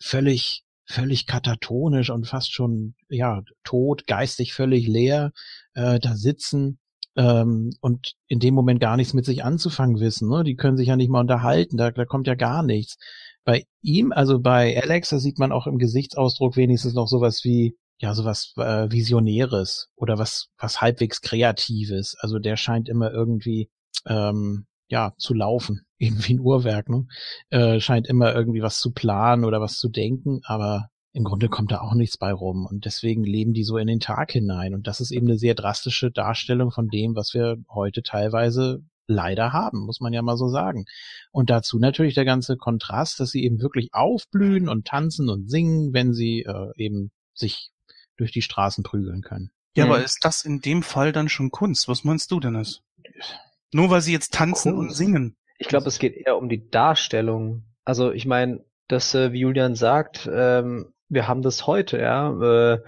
völlig, 0.00 0.64
völlig 0.86 1.26
katatonisch 1.26 2.10
und 2.10 2.26
fast 2.26 2.52
schon, 2.52 2.94
ja, 3.08 3.42
tot, 3.64 4.06
geistig 4.06 4.52
völlig 4.54 4.86
leer 4.86 5.32
äh, 5.74 5.98
da 6.00 6.16
sitzen 6.16 6.78
ähm, 7.16 7.70
und 7.80 8.14
in 8.28 8.38
dem 8.38 8.54
Moment 8.54 8.80
gar 8.80 8.96
nichts 8.96 9.14
mit 9.14 9.24
sich 9.24 9.44
anzufangen 9.44 10.00
wissen. 10.00 10.28
Ne? 10.28 10.44
Die 10.44 10.56
können 10.56 10.76
sich 10.76 10.88
ja 10.88 10.96
nicht 10.96 11.10
mal 11.10 11.20
unterhalten, 11.20 11.76
da, 11.76 11.90
da 11.90 12.04
kommt 12.04 12.26
ja 12.26 12.34
gar 12.34 12.62
nichts. 12.62 12.96
Bei 13.44 13.64
ihm, 13.82 14.12
also 14.12 14.40
bei 14.40 14.80
Alex, 14.80 15.08
da 15.10 15.18
sieht 15.18 15.38
man 15.38 15.52
auch 15.52 15.66
im 15.66 15.78
Gesichtsausdruck 15.78 16.56
wenigstens 16.56 16.94
noch 16.94 17.08
sowas 17.08 17.42
wie, 17.44 17.76
ja, 17.98 18.14
sowas 18.14 18.52
äh, 18.56 18.90
Visionäres 18.90 19.88
oder 19.96 20.18
was, 20.18 20.48
was 20.58 20.80
halbwegs 20.80 21.20
Kreatives. 21.20 22.16
Also 22.20 22.38
der 22.38 22.56
scheint 22.56 22.88
immer 22.88 23.10
irgendwie 23.10 23.70
ähm, 24.06 24.66
ja, 24.88 25.12
zu 25.18 25.34
laufen, 25.34 25.82
eben 26.00 26.16
wie 26.26 26.34
ein 26.34 26.40
Uhrwerk, 26.40 26.88
ne? 26.88 27.06
Äh, 27.50 27.78
scheint 27.80 28.08
immer 28.08 28.34
irgendwie 28.34 28.62
was 28.62 28.80
zu 28.80 28.90
planen 28.90 29.44
oder 29.44 29.60
was 29.60 29.78
zu 29.78 29.88
denken, 29.88 30.40
aber 30.44 30.88
im 31.12 31.24
Grunde 31.24 31.48
kommt 31.48 31.72
da 31.72 31.80
auch 31.80 31.94
nichts 31.94 32.16
bei 32.16 32.32
rum 32.32 32.66
und 32.66 32.84
deswegen 32.84 33.24
leben 33.24 33.52
die 33.52 33.64
so 33.64 33.76
in 33.76 33.86
den 33.86 34.00
Tag 34.00 34.32
hinein 34.32 34.74
und 34.74 34.86
das 34.86 35.00
ist 35.00 35.10
eben 35.10 35.26
eine 35.26 35.38
sehr 35.38 35.54
drastische 35.54 36.10
Darstellung 36.10 36.70
von 36.70 36.88
dem, 36.88 37.14
was 37.16 37.34
wir 37.34 37.56
heute 37.68 38.02
teilweise 38.02 38.82
leider 39.10 39.52
haben, 39.52 39.80
muss 39.80 40.00
man 40.00 40.12
ja 40.12 40.22
mal 40.22 40.36
so 40.36 40.48
sagen. 40.48 40.86
Und 41.32 41.50
dazu 41.50 41.78
natürlich 41.78 42.14
der 42.14 42.24
ganze 42.24 42.56
Kontrast, 42.56 43.18
dass 43.20 43.30
sie 43.30 43.44
eben 43.44 43.60
wirklich 43.60 43.88
aufblühen 43.92 44.68
und 44.68 44.86
tanzen 44.86 45.28
und 45.28 45.50
singen, 45.50 45.92
wenn 45.92 46.14
sie 46.14 46.42
äh, 46.42 46.70
eben 46.76 47.10
sich 47.34 47.70
durch 48.16 48.30
die 48.30 48.42
Straßen 48.42 48.84
prügeln 48.84 49.22
können. 49.22 49.50
Ja, 49.74 49.86
mhm. 49.86 49.92
aber 49.92 50.04
ist 50.04 50.24
das 50.24 50.44
in 50.44 50.60
dem 50.60 50.82
Fall 50.82 51.12
dann 51.12 51.28
schon 51.28 51.50
Kunst? 51.50 51.88
Was 51.88 52.04
meinst 52.04 52.30
du, 52.30 52.38
Dennis? 52.38 52.82
Nur 53.72 53.90
weil 53.90 54.00
sie 54.00 54.12
jetzt 54.12 54.32
tanzen 54.32 54.74
Kunst. 54.74 54.90
und 54.90 54.96
singen. 54.96 55.36
Ich 55.60 55.68
glaube, 55.68 55.88
es 55.88 55.98
geht 55.98 56.16
eher 56.16 56.38
um 56.38 56.48
die 56.48 56.70
Darstellung. 56.70 57.64
Also 57.84 58.12
ich 58.12 58.24
meine, 58.24 58.64
dass, 58.88 59.14
äh, 59.14 59.32
wie 59.32 59.40
Julian 59.40 59.74
sagt, 59.74 60.28
ähm, 60.32 60.94
wir 61.10 61.28
haben 61.28 61.42
das 61.42 61.66
heute, 61.66 61.98
ja. 61.98 62.32
Äh, 62.74 62.78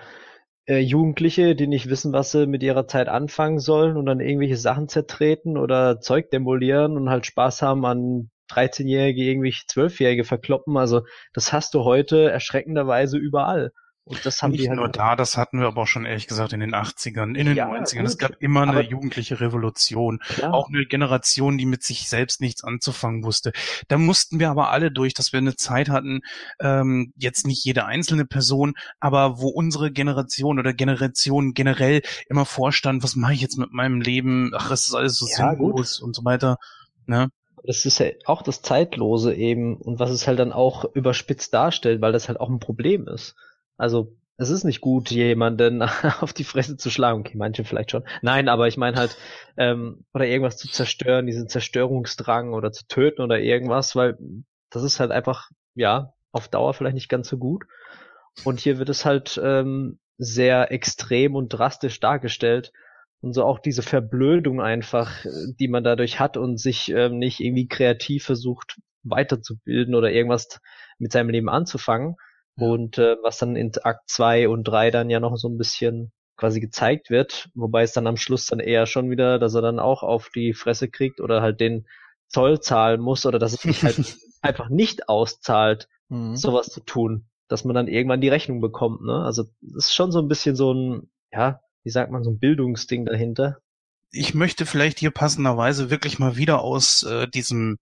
äh, 0.66 0.78
Jugendliche, 0.78 1.54
die 1.54 1.66
nicht 1.66 1.90
wissen, 1.90 2.14
was 2.14 2.32
sie 2.32 2.46
mit 2.46 2.62
ihrer 2.62 2.86
Zeit 2.86 3.08
anfangen 3.08 3.58
sollen 3.58 3.98
und 3.98 4.06
dann 4.06 4.20
irgendwelche 4.20 4.56
Sachen 4.56 4.88
zertreten 4.88 5.58
oder 5.58 6.00
Zeug 6.00 6.30
demolieren 6.30 6.96
und 6.96 7.10
halt 7.10 7.26
Spaß 7.26 7.60
haben 7.60 7.84
an 7.84 8.30
13-Jährige, 8.50 9.22
irgendwelche 9.22 9.66
12-Jährige 9.66 10.24
verkloppen. 10.24 10.78
Also 10.78 11.02
das 11.34 11.52
hast 11.52 11.74
du 11.74 11.84
heute 11.84 12.30
erschreckenderweise 12.30 13.18
überall. 13.18 13.72
Und 14.04 14.26
das 14.26 14.42
haben 14.42 14.50
Nicht 14.50 14.64
die 14.64 14.68
halt 14.68 14.78
nur 14.78 14.88
da, 14.88 15.14
das 15.14 15.36
hatten 15.36 15.60
wir 15.60 15.68
aber 15.68 15.82
auch 15.82 15.86
schon 15.86 16.04
ehrlich 16.04 16.26
gesagt 16.26 16.52
in 16.52 16.58
den 16.58 16.74
80ern, 16.74 17.36
in 17.36 17.46
den 17.46 17.56
ja, 17.56 17.68
90ern. 17.70 17.98
Gut. 17.98 18.06
Es 18.06 18.18
gab 18.18 18.32
immer 18.40 18.62
eine 18.62 18.72
aber 18.72 18.82
jugendliche 18.82 19.40
Revolution. 19.40 20.18
Klar. 20.18 20.52
Auch 20.52 20.68
eine 20.68 20.84
Generation, 20.86 21.56
die 21.56 21.66
mit 21.66 21.84
sich 21.84 22.08
selbst 22.08 22.40
nichts 22.40 22.64
anzufangen 22.64 23.22
wusste. 23.22 23.52
Da 23.86 23.98
mussten 23.98 24.40
wir 24.40 24.50
aber 24.50 24.70
alle 24.70 24.90
durch, 24.90 25.14
dass 25.14 25.32
wir 25.32 25.38
eine 25.38 25.54
Zeit 25.54 25.88
hatten, 25.88 26.22
ähm, 26.58 27.12
jetzt 27.16 27.46
nicht 27.46 27.64
jede 27.64 27.84
einzelne 27.84 28.24
Person, 28.24 28.74
aber 28.98 29.38
wo 29.38 29.48
unsere 29.48 29.92
Generation 29.92 30.58
oder 30.58 30.72
Generation 30.74 31.54
generell 31.54 32.02
immer 32.28 32.44
vorstand, 32.44 33.04
was 33.04 33.14
mache 33.14 33.34
ich 33.34 33.40
jetzt 33.40 33.56
mit 33.56 33.72
meinem 33.72 34.00
Leben? 34.00 34.50
Ach, 34.52 34.72
es 34.72 34.88
ist 34.88 34.94
alles 34.94 35.16
so 35.16 35.28
ja, 35.28 35.50
sinnlos 35.52 36.00
gut. 36.00 36.06
und 36.08 36.16
so 36.16 36.24
weiter. 36.24 36.56
Ne? 37.06 37.28
das 37.64 37.84
ist 37.84 38.00
ja 38.00 38.06
auch 38.24 38.42
das 38.42 38.62
Zeitlose 38.62 39.34
eben 39.34 39.76
und 39.76 40.00
was 40.00 40.10
es 40.10 40.26
halt 40.26 40.40
dann 40.40 40.52
auch 40.52 40.84
überspitzt 40.94 41.54
darstellt, 41.54 42.00
weil 42.00 42.10
das 42.10 42.26
halt 42.26 42.40
auch 42.40 42.48
ein 42.48 42.58
Problem 42.58 43.06
ist. 43.06 43.36
Also 43.82 44.16
es 44.36 44.48
ist 44.48 44.62
nicht 44.62 44.80
gut, 44.80 45.10
jemanden 45.10 45.82
auf 46.20 46.32
die 46.32 46.44
Fresse 46.44 46.76
zu 46.76 46.88
schlagen. 46.88 47.20
Okay, 47.20 47.36
manche 47.36 47.64
vielleicht 47.64 47.90
schon. 47.90 48.04
Nein, 48.22 48.48
aber 48.48 48.68
ich 48.68 48.76
meine 48.76 48.96
halt, 48.96 49.16
ähm, 49.56 50.04
oder 50.14 50.24
irgendwas 50.24 50.56
zu 50.56 50.68
zerstören, 50.68 51.26
diesen 51.26 51.48
Zerstörungsdrang 51.48 52.54
oder 52.54 52.70
zu 52.70 52.86
töten 52.86 53.22
oder 53.22 53.40
irgendwas, 53.40 53.96
weil 53.96 54.16
das 54.70 54.84
ist 54.84 55.00
halt 55.00 55.10
einfach, 55.10 55.50
ja, 55.74 56.12
auf 56.30 56.46
Dauer 56.46 56.74
vielleicht 56.74 56.94
nicht 56.94 57.08
ganz 57.08 57.28
so 57.28 57.38
gut. 57.38 57.64
Und 58.44 58.60
hier 58.60 58.78
wird 58.78 58.88
es 58.88 59.04
halt 59.04 59.40
ähm, 59.42 59.98
sehr 60.16 60.70
extrem 60.70 61.34
und 61.34 61.48
drastisch 61.48 61.98
dargestellt. 61.98 62.72
Und 63.20 63.32
so 63.32 63.44
auch 63.44 63.58
diese 63.58 63.82
Verblödung 63.82 64.60
einfach, 64.60 65.10
die 65.58 65.66
man 65.66 65.82
dadurch 65.82 66.20
hat 66.20 66.36
und 66.36 66.58
sich 66.58 66.88
ähm, 66.92 67.18
nicht 67.18 67.40
irgendwie 67.40 67.66
kreativ 67.66 68.24
versucht 68.24 68.80
weiterzubilden 69.02 69.96
oder 69.96 70.12
irgendwas 70.12 70.60
mit 70.98 71.10
seinem 71.10 71.30
Leben 71.30 71.48
anzufangen. 71.48 72.14
Und 72.56 72.98
äh, 72.98 73.16
was 73.22 73.38
dann 73.38 73.56
in 73.56 73.72
Akt 73.82 74.08
2 74.08 74.48
und 74.48 74.64
3 74.64 74.90
dann 74.90 75.10
ja 75.10 75.20
noch 75.20 75.36
so 75.36 75.48
ein 75.48 75.58
bisschen 75.58 76.12
quasi 76.36 76.60
gezeigt 76.60 77.10
wird, 77.10 77.48
wobei 77.54 77.82
es 77.82 77.92
dann 77.92 78.06
am 78.06 78.16
Schluss 78.16 78.46
dann 78.46 78.60
eher 78.60 78.86
schon 78.86 79.10
wieder, 79.10 79.38
dass 79.38 79.54
er 79.54 79.62
dann 79.62 79.78
auch 79.78 80.02
auf 80.02 80.28
die 80.34 80.54
Fresse 80.54 80.88
kriegt 80.88 81.20
oder 81.20 81.40
halt 81.40 81.60
den 81.60 81.86
Zoll 82.28 82.60
zahlen 82.60 83.00
muss 83.00 83.26
oder 83.26 83.38
dass 83.38 83.52
es 83.52 83.60
sich 83.60 83.84
halt 83.84 83.96
einfach 84.42 84.68
nicht 84.68 85.08
auszahlt, 85.08 85.88
mhm. 86.08 86.34
sowas 86.34 86.66
zu 86.66 86.80
tun, 86.80 87.26
dass 87.48 87.64
man 87.64 87.74
dann 87.74 87.88
irgendwann 87.88 88.20
die 88.20 88.28
Rechnung 88.28 88.60
bekommt, 88.60 89.02
ne? 89.02 89.22
Also 89.24 89.44
das 89.60 89.86
ist 89.86 89.94
schon 89.94 90.10
so 90.10 90.18
ein 90.18 90.28
bisschen 90.28 90.56
so 90.56 90.72
ein, 90.72 91.10
ja, 91.30 91.60
wie 91.84 91.90
sagt 91.90 92.10
man, 92.10 92.24
so 92.24 92.30
ein 92.30 92.38
Bildungsding 92.38 93.04
dahinter. 93.04 93.58
Ich 94.10 94.34
möchte 94.34 94.66
vielleicht 94.66 94.98
hier 94.98 95.10
passenderweise 95.10 95.90
wirklich 95.90 96.18
mal 96.18 96.36
wieder 96.36 96.60
aus 96.60 97.02
äh, 97.04 97.28
diesem 97.28 97.78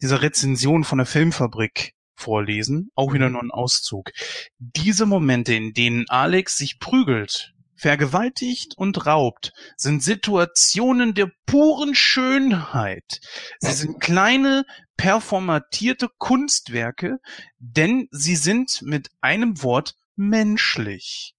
dieser 0.00 0.22
Rezension 0.22 0.84
von 0.84 0.98
der 0.98 1.06
Filmfabrik 1.06 1.94
vorlesen, 2.14 2.90
auch 2.94 3.12
wieder 3.12 3.26
mhm. 3.26 3.32
nur 3.32 3.42
ein 3.42 3.50
Auszug. 3.50 4.10
Diese 4.58 5.06
Momente, 5.06 5.54
in 5.54 5.72
denen 5.72 6.08
Alex 6.08 6.56
sich 6.56 6.78
prügelt, 6.78 7.54
vergewaltigt 7.76 8.74
und 8.76 9.06
raubt, 9.06 9.52
sind 9.76 10.02
Situationen 10.02 11.14
der 11.14 11.30
puren 11.46 11.94
Schönheit. 11.94 13.20
Sie 13.58 13.72
sind 13.72 14.00
kleine, 14.00 14.64
performatierte 14.96 16.08
Kunstwerke, 16.18 17.18
denn 17.58 18.08
sie 18.10 18.36
sind 18.36 18.80
mit 18.82 19.10
einem 19.20 19.62
Wort 19.62 19.96
menschlich. 20.16 21.34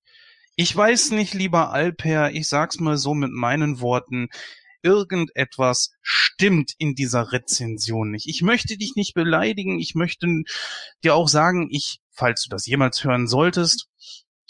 Ich 0.57 0.75
weiß 0.75 1.11
nicht, 1.11 1.33
lieber 1.33 1.71
Alper, 1.71 2.31
ich 2.31 2.47
sag's 2.47 2.79
mal 2.79 2.97
so 2.97 3.13
mit 3.13 3.31
meinen 3.31 3.81
Worten, 3.81 4.29
irgendetwas 4.85 5.91
stimmt 6.01 6.73
in 6.77 6.95
dieser 6.95 7.31
Rezension 7.31 8.11
nicht. 8.11 8.27
Ich 8.27 8.43
möchte 8.43 8.77
dich 8.77 8.95
nicht 8.95 9.15
beleidigen, 9.15 9.79
ich 9.79 9.95
möchte 9.95 10.27
dir 11.03 11.15
auch 11.15 11.27
sagen, 11.27 11.67
ich, 11.71 11.99
falls 12.11 12.43
du 12.43 12.49
das 12.49 12.67
jemals 12.67 13.03
hören 13.03 13.27
solltest, 13.27 13.87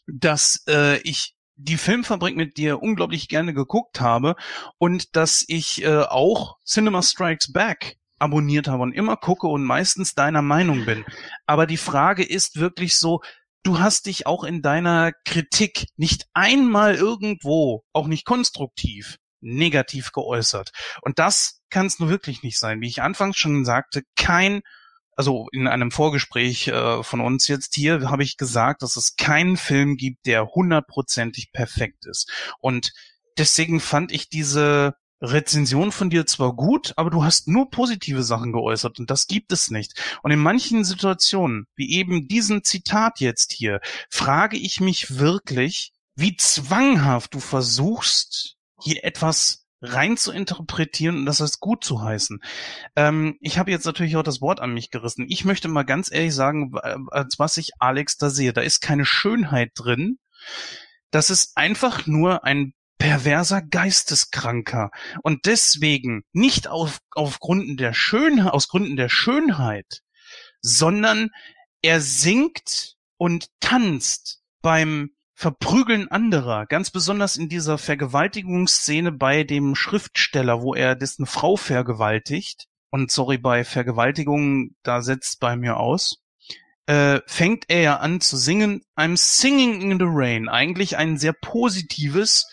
dass 0.05 0.63
äh, 0.67 0.99
ich 0.99 1.35
die 1.55 1.77
Filmfabrik 1.77 2.35
mit 2.35 2.57
dir 2.57 2.81
unglaublich 2.81 3.29
gerne 3.29 3.53
geguckt 3.53 4.01
habe 4.01 4.35
und 4.77 5.15
dass 5.15 5.45
ich 5.47 5.83
äh, 5.83 6.01
auch 6.01 6.57
Cinema 6.65 7.01
Strikes 7.01 7.53
Back 7.53 7.97
abonniert 8.19 8.67
habe 8.67 8.83
und 8.83 8.93
immer 8.93 9.15
gucke 9.17 9.47
und 9.47 9.63
meistens 9.63 10.15
deiner 10.15 10.41
Meinung 10.41 10.85
bin. 10.85 11.05
Aber 11.45 11.65
die 11.65 11.77
Frage 11.77 12.23
ist 12.23 12.59
wirklich 12.59 12.97
so, 12.97 13.21
du 13.63 13.79
hast 13.79 14.05
dich 14.05 14.27
auch 14.27 14.43
in 14.43 14.61
deiner 14.61 15.11
Kritik 15.25 15.87
nicht 15.97 16.27
einmal 16.33 16.95
irgendwo, 16.95 17.83
auch 17.93 18.07
nicht 18.07 18.25
konstruktiv, 18.25 19.17
negativ 19.45 20.11
geäußert. 20.11 20.71
Und 21.01 21.19
das 21.19 21.61
kann 21.69 21.85
es 21.85 21.99
nur 21.99 22.09
wirklich 22.09 22.43
nicht 22.43 22.59
sein. 22.59 22.81
Wie 22.81 22.87
ich 22.87 23.01
anfangs 23.01 23.37
schon 23.37 23.63
sagte, 23.63 24.03
kein, 24.15 24.61
also 25.15 25.47
in 25.51 25.67
einem 25.67 25.91
Vorgespräch 25.91 26.67
äh, 26.67 27.03
von 27.03 27.21
uns 27.21 27.47
jetzt 27.47 27.75
hier 27.75 28.09
habe 28.09 28.23
ich 28.23 28.37
gesagt, 28.37 28.81
dass 28.81 28.95
es 28.95 29.15
keinen 29.15 29.57
Film 29.57 29.95
gibt, 29.97 30.25
der 30.25 30.47
hundertprozentig 30.47 31.51
perfekt 31.51 32.05
ist. 32.05 32.31
Und 32.59 32.91
deswegen 33.37 33.79
fand 33.79 34.11
ich 34.11 34.29
diese 34.29 34.95
Rezension 35.21 35.91
von 35.91 36.09
dir 36.09 36.25
zwar 36.25 36.55
gut, 36.55 36.93
aber 36.97 37.09
du 37.09 37.23
hast 37.23 37.47
nur 37.47 37.69
positive 37.69 38.23
Sachen 38.23 38.51
geäußert 38.51 38.99
und 38.99 39.09
das 39.09 39.27
gibt 39.27 39.51
es 39.51 39.71
nicht. 39.71 39.93
Und 40.23 40.31
in 40.31 40.39
manchen 40.39 40.83
Situationen, 40.83 41.67
wie 41.75 41.93
eben 41.93 42.27
diesen 42.27 42.63
Zitat 42.63 43.19
jetzt 43.19 43.53
hier, 43.53 43.79
frage 44.09 44.57
ich 44.57 44.81
mich 44.81 45.17
wirklich, 45.17 45.93
wie 46.15 46.35
zwanghaft 46.35 47.33
du 47.33 47.39
versuchst, 47.39 48.54
hier 48.85 49.03
etwas 49.03 49.65
rein 49.81 50.17
zu 50.17 50.31
interpretieren 50.31 51.17
und 51.17 51.25
das 51.25 51.41
als 51.41 51.59
gut 51.59 51.83
zu 51.83 52.01
heißen. 52.01 52.39
Ähm, 52.95 53.37
ich 53.41 53.57
habe 53.57 53.71
jetzt 53.71 53.85
natürlich 53.85 54.15
auch 54.17 54.23
das 54.23 54.41
Wort 54.41 54.59
an 54.59 54.73
mich 54.73 54.89
gerissen. 54.89 55.25
Ich 55.29 55.45
möchte 55.45 55.67
mal 55.67 55.83
ganz 55.83 56.11
ehrlich 56.11 56.33
sagen, 56.33 56.75
als 57.11 57.39
was 57.39 57.57
ich 57.57 57.71
Alex 57.79 58.17
da 58.17 58.29
sehe, 58.29 58.53
da 58.53 58.61
ist 58.61 58.81
keine 58.81 59.05
Schönheit 59.05 59.71
drin. 59.75 60.17
Das 61.11 61.29
ist 61.29 61.55
einfach 61.55 62.07
nur 62.07 62.43
ein 62.43 62.73
perverser 62.97 63.61
Geisteskranker 63.61 64.89
und 65.21 65.45
deswegen 65.45 66.23
nicht 66.31 66.67
auf, 66.67 66.99
auf 67.11 67.39
Gründen 67.39 67.77
der 67.77 67.93
Schönheit, 67.93 68.53
aus 68.53 68.69
Gründen 68.69 68.95
der 68.95 69.09
Schönheit, 69.09 70.01
sondern 70.61 71.29
er 71.81 71.99
singt 71.99 72.95
und 73.17 73.47
tanzt 73.59 74.41
beim 74.61 75.14
Verprügeln 75.37 76.09
anderer, 76.09 76.65
ganz 76.65 76.91
besonders 76.91 77.35
in 77.35 77.49
dieser 77.49 77.77
Vergewaltigungsszene 77.77 79.11
bei 79.11 79.43
dem 79.43 79.75
Schriftsteller, 79.75 80.61
wo 80.61 80.73
er 80.73 80.95
dessen 80.95 81.25
Frau 81.25 81.57
vergewaltigt, 81.57 82.67
und 82.89 83.11
sorry, 83.11 83.37
bei 83.37 83.65
Vergewaltigung, 83.65 84.75
da 84.81 85.01
setzt 85.01 85.41
bei 85.41 85.57
mir 85.57 85.75
aus, 85.75 86.21
äh, 86.85 87.19
fängt 87.25 87.65
er 87.67 87.81
ja 87.81 87.97
an 87.97 88.21
zu 88.21 88.37
singen 88.37 88.81
I'm 88.95 89.17
Singing 89.17 89.81
in 89.81 89.99
the 89.99 90.05
Rain. 90.07 90.47
Eigentlich 90.47 90.95
ein 90.95 91.17
sehr 91.17 91.33
positives 91.33 92.47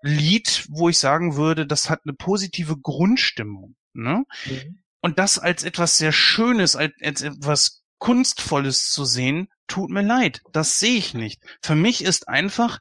Lied, 0.00 0.66
wo 0.70 0.88
ich 0.88 0.98
sagen 0.98 1.36
würde, 1.36 1.66
das 1.66 1.90
hat 1.90 2.00
eine 2.04 2.14
positive 2.14 2.78
Grundstimmung. 2.78 3.76
Ne? 3.92 4.24
Mhm. 4.46 4.80
Und 5.00 5.18
das 5.18 5.38
als 5.38 5.64
etwas 5.64 5.98
sehr 5.98 6.12
Schönes, 6.12 6.76
als, 6.76 6.94
als 7.02 7.20
etwas 7.20 7.83
Kunstvolles 8.04 8.90
zu 8.90 9.06
sehen, 9.06 9.48
tut 9.66 9.88
mir 9.88 10.02
leid, 10.02 10.42
das 10.52 10.78
sehe 10.78 10.98
ich 10.98 11.14
nicht. 11.14 11.40
Für 11.62 11.74
mich 11.74 12.04
ist 12.04 12.28
einfach 12.28 12.78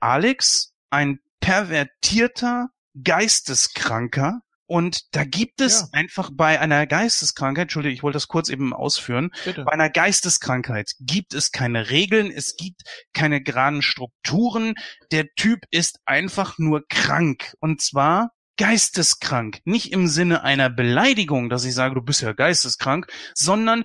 Alex 0.00 0.74
ein 0.90 1.18
pervertierter 1.40 2.68
Geisteskranker, 3.02 4.42
und 4.66 5.14
da 5.14 5.24
gibt 5.24 5.62
es 5.62 5.80
ja. 5.80 5.86
einfach 5.92 6.30
bei 6.30 6.60
einer 6.60 6.86
Geisteskrankheit, 6.86 7.62
Entschuldigung, 7.62 7.94
ich 7.94 8.02
wollte 8.02 8.16
das 8.16 8.28
kurz 8.28 8.50
eben 8.50 8.74
ausführen, 8.74 9.30
Bitte. 9.44 9.64
bei 9.64 9.72
einer 9.72 9.88
Geisteskrankheit 9.88 10.92
gibt 11.00 11.32
es 11.34 11.52
keine 11.52 11.88
Regeln, 11.88 12.30
es 12.30 12.56
gibt 12.56 12.82
keine 13.14 13.40
geraden 13.40 13.80
Strukturen. 13.80 14.74
Der 15.12 15.26
Typ 15.36 15.60
ist 15.70 16.00
einfach 16.04 16.58
nur 16.58 16.82
krank. 16.88 17.54
Und 17.60 17.80
zwar 17.80 18.32
geisteskrank. 18.56 19.60
Nicht 19.64 19.92
im 19.92 20.08
Sinne 20.08 20.42
einer 20.42 20.70
Beleidigung, 20.70 21.48
dass 21.48 21.64
ich 21.64 21.74
sage, 21.74 21.94
du 21.94 22.02
bist 22.02 22.22
ja 22.22 22.32
geisteskrank, 22.32 23.06
sondern 23.34 23.84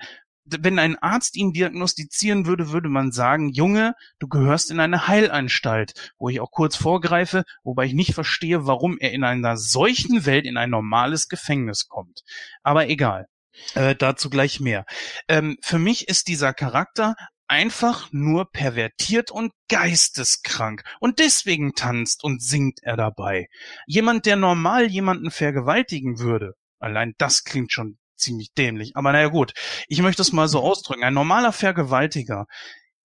wenn 0.59 0.79
ein 0.79 0.97
Arzt 0.97 1.35
ihn 1.35 1.53
diagnostizieren 1.53 2.45
würde, 2.45 2.71
würde 2.71 2.89
man 2.89 3.11
sagen, 3.11 3.49
Junge, 3.49 3.95
du 4.19 4.27
gehörst 4.27 4.71
in 4.71 4.79
eine 4.79 5.07
Heilanstalt, 5.07 6.13
wo 6.17 6.29
ich 6.29 6.39
auch 6.39 6.51
kurz 6.51 6.75
vorgreife, 6.75 7.43
wobei 7.63 7.85
ich 7.85 7.93
nicht 7.93 8.13
verstehe, 8.13 8.65
warum 8.67 8.97
er 8.99 9.11
in 9.11 9.23
einer 9.23 9.57
solchen 9.57 10.25
Welt 10.25 10.45
in 10.45 10.57
ein 10.57 10.69
normales 10.69 11.27
Gefängnis 11.27 11.87
kommt. 11.87 12.21
Aber 12.63 12.87
egal. 12.89 13.27
Äh, 13.75 13.95
dazu 13.95 14.29
gleich 14.29 14.59
mehr. 14.61 14.85
Ähm, 15.27 15.57
für 15.61 15.77
mich 15.77 16.07
ist 16.07 16.29
dieser 16.29 16.53
Charakter 16.53 17.15
einfach 17.51 18.07
nur 18.13 18.49
pervertiert 18.49 19.29
und 19.29 19.51
geisteskrank. 19.67 20.83
Und 21.01 21.19
deswegen 21.19 21.73
tanzt 21.73 22.23
und 22.23 22.41
singt 22.41 22.79
er 22.81 22.95
dabei. 22.95 23.49
Jemand, 23.85 24.25
der 24.25 24.37
normal 24.37 24.87
jemanden 24.87 25.31
vergewaltigen 25.31 26.19
würde, 26.19 26.53
allein 26.79 27.13
das 27.17 27.43
klingt 27.43 27.73
schon 27.73 27.97
ziemlich 28.21 28.53
dämlich. 28.53 28.95
Aber 28.95 29.11
naja 29.11 29.27
gut, 29.27 29.53
ich 29.87 30.01
möchte 30.01 30.21
es 30.21 30.31
mal 30.31 30.47
so 30.47 30.59
ausdrücken. 30.63 31.03
Ein 31.03 31.13
normaler 31.13 31.51
Vergewaltiger 31.51 32.45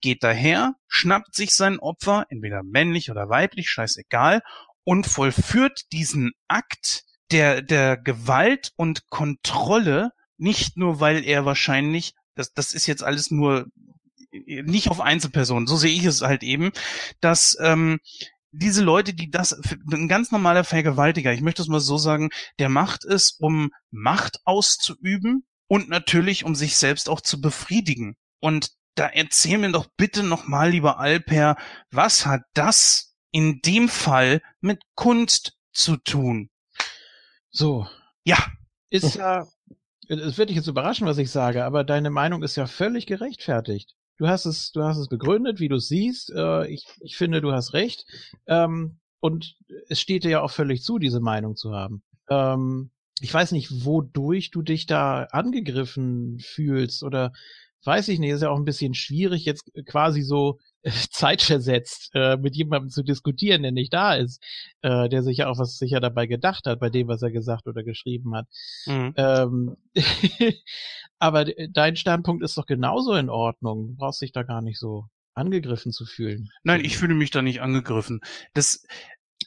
geht 0.00 0.22
daher, 0.22 0.74
schnappt 0.88 1.34
sich 1.34 1.54
sein 1.54 1.78
Opfer, 1.78 2.26
entweder 2.28 2.62
männlich 2.62 3.10
oder 3.10 3.28
weiblich, 3.28 3.68
scheißegal, 3.68 4.42
und 4.84 5.06
vollführt 5.06 5.80
diesen 5.92 6.32
Akt 6.48 7.02
der, 7.32 7.62
der 7.62 7.96
Gewalt 7.96 8.72
und 8.76 9.08
Kontrolle, 9.08 10.10
nicht 10.38 10.76
nur 10.76 11.00
weil 11.00 11.24
er 11.24 11.44
wahrscheinlich, 11.44 12.14
das, 12.34 12.52
das 12.52 12.72
ist 12.72 12.86
jetzt 12.86 13.02
alles 13.02 13.30
nur 13.30 13.66
nicht 14.44 14.90
auf 14.90 15.00
Einzelpersonen, 15.00 15.66
so 15.66 15.76
sehe 15.76 15.92
ich 15.92 16.04
es 16.04 16.22
halt 16.22 16.42
eben, 16.42 16.72
dass 17.20 17.56
ähm, 17.60 17.98
diese 18.58 18.82
Leute, 18.82 19.14
die 19.14 19.30
das, 19.30 19.58
ein 19.92 20.08
ganz 20.08 20.30
normaler 20.30 20.64
Vergewaltiger, 20.64 21.32
ich 21.32 21.40
möchte 21.40 21.62
es 21.62 21.68
mal 21.68 21.80
so 21.80 21.98
sagen, 21.98 22.30
der 22.58 22.68
macht 22.68 23.04
es, 23.04 23.32
um 23.32 23.70
Macht 23.90 24.40
auszuüben 24.44 25.46
und 25.68 25.88
natürlich, 25.88 26.44
um 26.44 26.54
sich 26.54 26.76
selbst 26.76 27.08
auch 27.08 27.20
zu 27.20 27.40
befriedigen. 27.40 28.16
Und 28.40 28.70
da 28.94 29.06
erzähl 29.06 29.58
mir 29.58 29.72
doch 29.72 29.86
bitte 29.96 30.22
nochmal, 30.22 30.70
lieber 30.70 30.98
Alper, 30.98 31.56
was 31.90 32.26
hat 32.26 32.42
das 32.54 33.14
in 33.30 33.60
dem 33.60 33.88
Fall 33.88 34.40
mit 34.60 34.82
Kunst 34.94 35.54
zu 35.72 35.96
tun? 35.98 36.50
So. 37.50 37.86
Ja. 38.24 38.38
Ist 38.88 39.16
ja, 39.16 39.46
es 40.08 40.38
wird 40.38 40.48
dich 40.50 40.56
jetzt 40.56 40.68
überraschen, 40.68 41.06
was 41.06 41.18
ich 41.18 41.30
sage, 41.30 41.64
aber 41.64 41.84
deine 41.84 42.10
Meinung 42.10 42.42
ist 42.42 42.56
ja 42.56 42.66
völlig 42.66 43.06
gerechtfertigt. 43.06 43.94
Du 44.18 44.28
hast 44.28 44.46
es, 44.46 44.72
du 44.72 44.82
hast 44.82 44.98
es 44.98 45.08
begründet, 45.08 45.60
wie 45.60 45.68
du 45.68 45.76
es 45.76 45.88
siehst. 45.88 46.32
Äh, 46.34 46.68
ich, 46.68 46.86
ich 47.00 47.16
finde, 47.16 47.40
du 47.40 47.52
hast 47.52 47.72
recht. 47.72 48.06
Ähm, 48.46 48.98
und 49.20 49.56
es 49.88 50.00
steht 50.00 50.24
dir 50.24 50.30
ja 50.30 50.40
auch 50.42 50.50
völlig 50.50 50.82
zu, 50.82 50.98
diese 50.98 51.20
Meinung 51.20 51.56
zu 51.56 51.72
haben. 51.72 52.02
Ähm, 52.28 52.90
ich 53.20 53.32
weiß 53.32 53.52
nicht, 53.52 53.84
wodurch 53.84 54.50
du 54.50 54.62
dich 54.62 54.86
da 54.86 55.24
angegriffen 55.30 56.38
fühlst 56.38 57.02
oder 57.02 57.32
weiß 57.84 58.08
ich 58.08 58.18
nicht, 58.18 58.30
ist 58.30 58.42
ja 58.42 58.50
auch 58.50 58.58
ein 58.58 58.64
bisschen 58.64 58.94
schwierig, 58.94 59.44
jetzt 59.44 59.70
quasi 59.86 60.22
so 60.22 60.58
zeitversetzt 61.10 62.10
äh, 62.14 62.36
mit 62.36 62.54
jemandem 62.56 62.90
zu 62.90 63.02
diskutieren, 63.02 63.62
der 63.62 63.72
nicht 63.72 63.92
da 63.92 64.14
ist, 64.14 64.42
äh, 64.82 65.08
der 65.08 65.22
sich 65.22 65.38
ja 65.38 65.48
auch 65.48 65.58
was 65.58 65.78
sicher 65.78 66.00
dabei 66.00 66.26
gedacht 66.26 66.66
hat, 66.66 66.80
bei 66.80 66.90
dem, 66.90 67.08
was 67.08 67.22
er 67.22 67.30
gesagt 67.30 67.66
oder 67.66 67.82
geschrieben 67.82 68.34
hat. 68.34 68.46
Mhm. 68.86 69.14
Ähm, 69.16 69.76
aber 71.18 71.46
dein 71.70 71.96
Standpunkt 71.96 72.42
ist 72.44 72.56
doch 72.56 72.66
genauso 72.66 73.14
in 73.14 73.30
Ordnung. 73.30 73.88
Du 73.88 73.96
brauchst 73.96 74.22
dich 74.22 74.32
da 74.32 74.42
gar 74.42 74.62
nicht 74.62 74.78
so 74.78 75.06
angegriffen 75.34 75.92
zu 75.92 76.06
fühlen. 76.06 76.50
Nein, 76.62 76.84
ich 76.84 76.96
fühle 76.96 77.14
mich 77.14 77.30
da 77.30 77.42
nicht 77.42 77.60
angegriffen. 77.60 78.20
Das, 78.54 78.86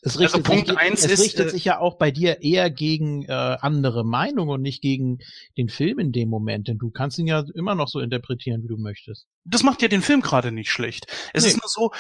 es 0.02 0.18
also 0.18 0.20
richtet, 0.20 0.36
also 0.36 0.52
Punkt 0.52 0.68
sich, 0.68 0.78
eins 0.78 1.06
es 1.06 1.12
ist, 1.12 1.24
richtet 1.24 1.48
äh, 1.48 1.50
sich 1.50 1.66
ja 1.66 1.80
auch 1.80 1.98
bei 1.98 2.12
dir 2.12 2.42
eher 2.42 2.70
gegen 2.70 3.24
äh, 3.24 3.32
andere 3.32 4.04
Meinungen 4.04 4.50
und 4.50 4.62
nicht 4.62 4.82
gegen 4.82 5.20
den 5.58 5.70
Film 5.70 6.00
in 6.00 6.12
dem 6.12 6.30
Moment, 6.30 6.68
denn 6.68 6.78
du 6.78 6.92
kannst 6.92 7.20
ihn 7.20 7.28
ja 7.28 7.44
immer 7.54 7.76
noch 7.76 7.88
so 7.88 8.00
interpretieren, 8.00 8.64
wie 8.64 8.68
du 8.68 8.78
möchtest. 8.78 9.28
Das 9.46 9.64
macht 9.64 9.82
ja 9.82 9.88
den 9.88 10.02
Film 10.02 10.22
gerade 10.22 10.52
nicht 10.52 10.72
schlecht. 10.72 11.08
Es 11.34 11.44
nee. 11.44 11.50
ist 11.50 11.62
nur 11.62 11.70
so, 11.70 11.92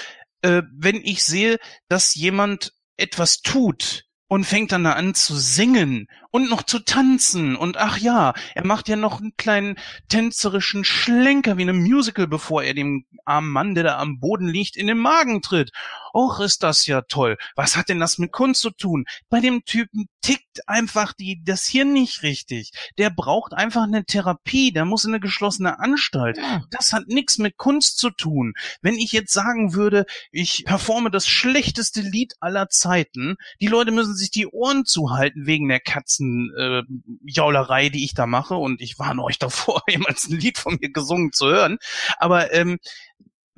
äh, 0.41 0.63
wenn 0.71 0.95
ich 1.03 1.23
sehe, 1.23 1.57
dass 1.87 2.15
jemand 2.15 2.73
etwas 2.97 3.41
tut, 3.41 4.09
und 4.29 4.45
fängt 4.45 4.71
dann 4.71 4.83
da 4.83 4.93
an 4.93 5.15
zu 5.15 5.35
singen 5.35 6.07
und 6.29 6.49
noch 6.49 6.61
zu 6.61 6.79
tanzen 6.79 7.55
und 7.55 7.77
ach 7.77 7.97
ja, 7.97 8.33
er 8.53 8.65
macht 8.65 8.87
ja 8.87 8.95
noch 8.95 9.19
einen 9.19 9.35
kleinen 9.37 9.75
tänzerischen 10.07 10.83
Schlenker 10.85 11.57
wie 11.57 11.63
in 11.63 11.69
einem 11.69 11.81
Musical, 11.81 12.27
bevor 12.27 12.63
er 12.63 12.75
dem 12.75 13.05
armen 13.25 13.49
Mann, 13.49 13.73
der 13.73 13.83
da 13.83 13.97
am 13.97 14.19
Boden 14.19 14.47
liegt, 14.47 14.77
in 14.77 14.85
den 14.85 14.99
Magen 14.99 15.41
tritt. 15.41 15.71
Och, 16.13 16.39
ist 16.39 16.63
das 16.63 16.85
ja 16.85 17.01
toll. 17.01 17.37
Was 17.55 17.75
hat 17.75 17.89
denn 17.89 17.99
das 17.99 18.17
mit 18.17 18.31
Kunst 18.31 18.61
zu 18.61 18.71
tun? 18.71 19.05
Bei 19.29 19.39
dem 19.39 19.63
Typen 19.65 20.07
tickt 20.21 20.67
einfach 20.67 21.13
die, 21.13 21.41
das 21.43 21.65
hier 21.65 21.85
nicht 21.85 22.23
richtig. 22.23 22.71
Der 22.97 23.09
braucht 23.09 23.53
einfach 23.53 23.83
eine 23.83 24.05
Therapie, 24.05 24.71
der 24.71 24.85
muss 24.85 25.05
in 25.05 25.11
eine 25.11 25.19
geschlossene 25.19 25.79
Anstalt. 25.79 26.39
Das 26.71 26.93
hat 26.93 27.07
nichts 27.07 27.37
mit 27.37 27.57
Kunst 27.57 27.97
zu 27.97 28.09
tun. 28.09 28.53
Wenn 28.81 28.95
ich 28.95 29.11
jetzt 29.11 29.33
sagen 29.33 29.73
würde, 29.73 30.05
ich 30.31 30.65
performe 30.65 31.11
das 31.11 31.27
schlechteste 31.27 32.01
Lied 32.01 32.35
aller 32.39 32.69
Zeiten, 32.69 33.37
die 33.61 33.67
Leute 33.67 33.91
müssen 33.91 34.15
sich 34.15 34.31
die 34.31 34.47
Ohren 34.47 34.85
zuhalten 34.85 35.45
wegen 35.45 35.69
der 35.69 35.79
Katzenjaulerei, 35.79 37.85
äh, 37.85 37.89
die 37.89 38.03
ich 38.03 38.13
da 38.13 38.25
mache 38.25 38.55
und 38.55 38.81
ich 38.81 38.99
warne 38.99 39.23
euch 39.23 39.39
davor, 39.39 39.81
jemals 39.87 40.27
ein 40.27 40.39
Lied 40.39 40.57
von 40.57 40.77
mir 40.81 40.91
gesungen 40.91 41.31
zu 41.31 41.47
hören. 41.47 41.77
Aber 42.17 42.53
ähm, 42.53 42.79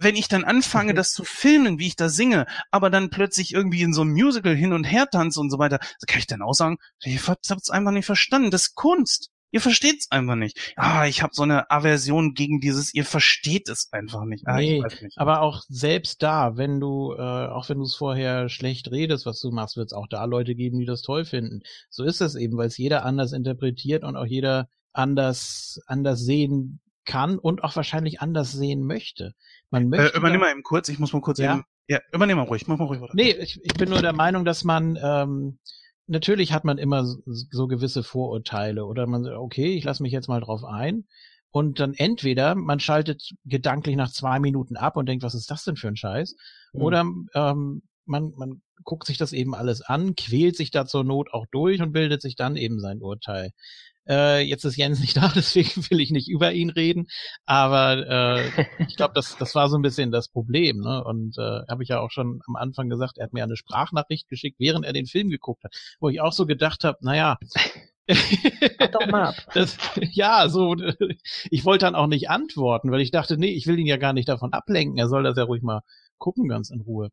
wenn 0.02 0.16
ich 0.16 0.28
dann 0.28 0.44
anfange, 0.44 0.94
das 0.94 1.14
zu 1.14 1.24
filmen, 1.24 1.80
wie 1.80 1.88
ich 1.88 1.96
da 1.96 2.10
singe, 2.10 2.46
aber 2.72 2.90
dann 2.90 3.10
plötzlich 3.10 3.54
irgendwie 3.54 3.82
in 3.82 3.94
so 3.94 4.02
einem 4.02 4.14
Musical 4.14 4.56
hin 4.56 4.74
und 4.74 4.84
her 4.84 5.08
tanze 5.10 5.40
und 5.40 5.50
so 5.50 5.60
weiter, 5.60 5.80
kann 6.08 6.20
ich 6.20 6.28
dann 6.28 6.42
auch 6.42 6.54
sagen, 6.54 6.78
ihr 7.04 7.20
habt 7.28 7.46
es 7.46 7.70
einfach 7.70 7.92
nicht 7.92 8.06
verstanden. 8.06 8.52
Das 8.52 8.64
ist 8.64 8.76
Kunst. 8.76 9.30
Ihr 9.54 9.60
versteht 9.60 10.00
es 10.00 10.12
einfach 10.12 10.36
nicht. 10.36 10.74
Ah, 10.78 11.06
ich 11.08 11.22
habe 11.22 11.34
so 11.34 11.44
eine 11.44 11.70
Aversion 11.70 12.34
gegen 12.34 12.62
dieses, 12.62 12.94
ihr 12.94 13.04
versteht 13.04 13.68
es 13.68 13.90
einfach 13.92 14.24
nicht. 14.24 14.48
Ah, 14.48 14.58
nee, 14.58 14.82
nicht. 14.82 15.18
aber 15.18 15.42
auch 15.42 15.62
selbst 15.68 16.24
da, 16.24 16.56
wenn 16.56 16.80
du, 16.80 17.14
äh, 17.14 17.48
auch 17.48 17.68
wenn 17.68 17.80
du 17.80 17.84
es 17.84 17.96
vorher 17.96 18.48
schlecht 18.48 18.92
redest, 18.92 19.26
was 19.26 19.42
du 19.42 19.52
machst, 19.52 19.76
wird 19.76 19.88
es 19.88 19.94
auch 19.94 20.08
da 20.08 20.24
Leute 20.24 20.56
geben, 20.56 20.80
die 20.80 20.86
das 20.86 21.02
toll 21.02 21.26
finden. 21.26 21.60
So 21.90 22.06
ist 22.06 22.22
es 22.22 22.36
eben, 22.36 22.58
weil 22.58 22.68
es 22.68 22.78
jeder 22.78 23.04
anders 23.04 23.34
interpretiert 23.34 24.06
und 24.06 24.16
auch 24.16 24.26
jeder 24.26 24.70
anders, 24.94 25.82
anders 25.86 26.22
sehen 26.22 26.80
kann 27.06 27.38
und 27.38 27.64
auch 27.64 27.76
wahrscheinlich 27.76 28.22
anders 28.22 28.52
sehen 28.52 28.86
möchte. 28.86 29.34
Man 29.70 29.90
möchte. 29.90 30.14
Äh, 30.14 30.18
übernimm 30.18 30.42
mal 30.42 30.52
eben 30.52 30.64
kurz, 30.64 30.90
ich 30.90 31.00
muss 31.00 31.14
mal 31.14 31.22
kurz 31.22 31.40
ja. 31.40 31.56
eben. 31.56 31.64
Ja, 31.88 32.00
übernimm 32.14 32.38
mal 32.38 32.44
ruhig, 32.44 32.68
mach 32.68 32.78
mal 32.78 32.86
ruhig 32.86 33.02
weiter. 33.02 33.14
Nee, 33.16 33.32
ich, 33.32 33.60
ich 33.64 33.74
bin 33.74 33.90
nur 33.90 34.02
der 34.02 34.14
Meinung, 34.14 34.46
dass 34.46 34.64
man, 34.64 34.98
ähm, 35.02 35.60
natürlich 36.08 36.54
hat 36.54 36.64
man 36.64 36.78
immer 36.78 37.06
so, 37.06 37.18
so 37.26 37.68
gewisse 37.68 38.04
Vorurteile 38.04 38.86
oder 38.86 39.08
man 39.08 39.24
sagt, 39.24 39.38
okay, 39.38 39.74
ich 39.74 39.84
lasse 39.84 40.04
mich 40.04 40.14
jetzt 40.14 40.30
mal 40.30 40.42
drauf 40.42 40.64
ein. 40.64 41.06
Und 41.54 41.82
dann 41.82 41.94
entweder 41.94 42.56
man 42.56 42.80
schaltet 42.80 43.32
gedanklich 43.44 43.98
nach 43.98 44.12
zwei 44.12 44.40
Minuten 44.40 44.78
ab 44.78 44.96
und 44.96 45.08
denkt, 45.08 45.24
was 45.24 45.36
ist 45.36 45.52
das 45.52 45.66
denn 45.66 45.76
für 45.76 45.90
ein 45.90 45.98
Scheiß? 45.98 46.36
Mhm. 46.72 46.82
Oder 46.82 47.06
ähm, 47.34 47.82
man, 48.06 48.32
man 48.38 48.62
guckt 48.84 49.06
sich 49.06 49.18
das 49.18 49.34
eben 49.34 49.54
alles 49.54 49.82
an, 49.82 50.16
quält 50.16 50.56
sich 50.56 50.72
da 50.72 50.86
zur 50.86 51.04
Not 51.04 51.34
auch 51.34 51.46
durch 51.52 51.82
und 51.82 51.92
bildet 51.92 52.22
sich 52.22 52.36
dann 52.36 52.56
eben 52.56 52.80
sein 52.80 53.02
Urteil. 53.02 53.52
Äh, 54.08 54.42
jetzt 54.42 54.66
ist 54.66 54.78
Jens 54.78 55.00
nicht 55.02 55.18
da, 55.18 55.32
deswegen 55.36 55.90
will 55.90 56.00
ich 56.00 56.12
nicht 56.12 56.30
über 56.30 56.52
ihn 56.52 56.70
reden. 56.70 57.08
Aber 57.46 58.08
äh, 58.08 58.66
ich 58.88 58.96
glaube, 58.96 59.14
das, 59.16 59.38
das 59.38 59.56
war 59.56 59.70
so 59.70 59.78
ein 59.78 59.82
bisschen 59.82 60.12
das 60.12 60.28
Problem. 60.30 60.80
Ne? 60.80 61.04
Und 61.04 61.38
äh, 61.38 61.62
habe 61.70 61.84
ich 61.84 61.90
ja 61.90 62.00
auch 62.00 62.12
schon 62.12 62.42
am 62.48 62.56
Anfang 62.56 62.90
gesagt, 62.90 63.18
er 63.18 63.26
hat 63.26 63.34
mir 63.34 63.44
eine 63.44 63.58
Sprachnachricht 63.58 64.28
geschickt, 64.30 64.58
während 64.60 64.86
er 64.86 64.94
den 64.94 65.06
Film 65.06 65.30
geguckt 65.30 65.64
hat, 65.64 65.76
wo 66.00 66.10
ich 66.10 66.22
auch 66.22 66.34
so 66.34 66.46
gedacht 66.46 66.84
habe, 66.84 66.98
naja, 67.02 67.38
doch 68.92 69.08
mal 69.08 69.28
ab. 69.28 69.36
Das, 69.54 69.78
ja, 70.12 70.50
so, 70.50 70.76
ich 71.50 71.66
wollte 71.66 71.86
dann 71.86 71.96
auch 71.96 72.08
nicht 72.08 72.30
antworten, 72.30 72.92
weil 72.92 73.02
ich 73.02 73.12
dachte, 73.12 73.38
nee, 73.38 73.52
ich 73.52 73.68
will 73.68 73.80
ihn 73.80 73.86
ja 73.86 73.98
gar 73.98 74.14
nicht 74.14 74.28
davon 74.28 74.54
ablenken. 74.54 74.98
Er 74.98 75.08
soll 75.08 75.24
das 75.24 75.38
ja 75.38 75.44
ruhig 75.44 75.62
mal 75.62 75.82
gucken, 76.22 76.48
ganz 76.48 76.70
in 76.70 76.80
Ruhe. 76.80 77.10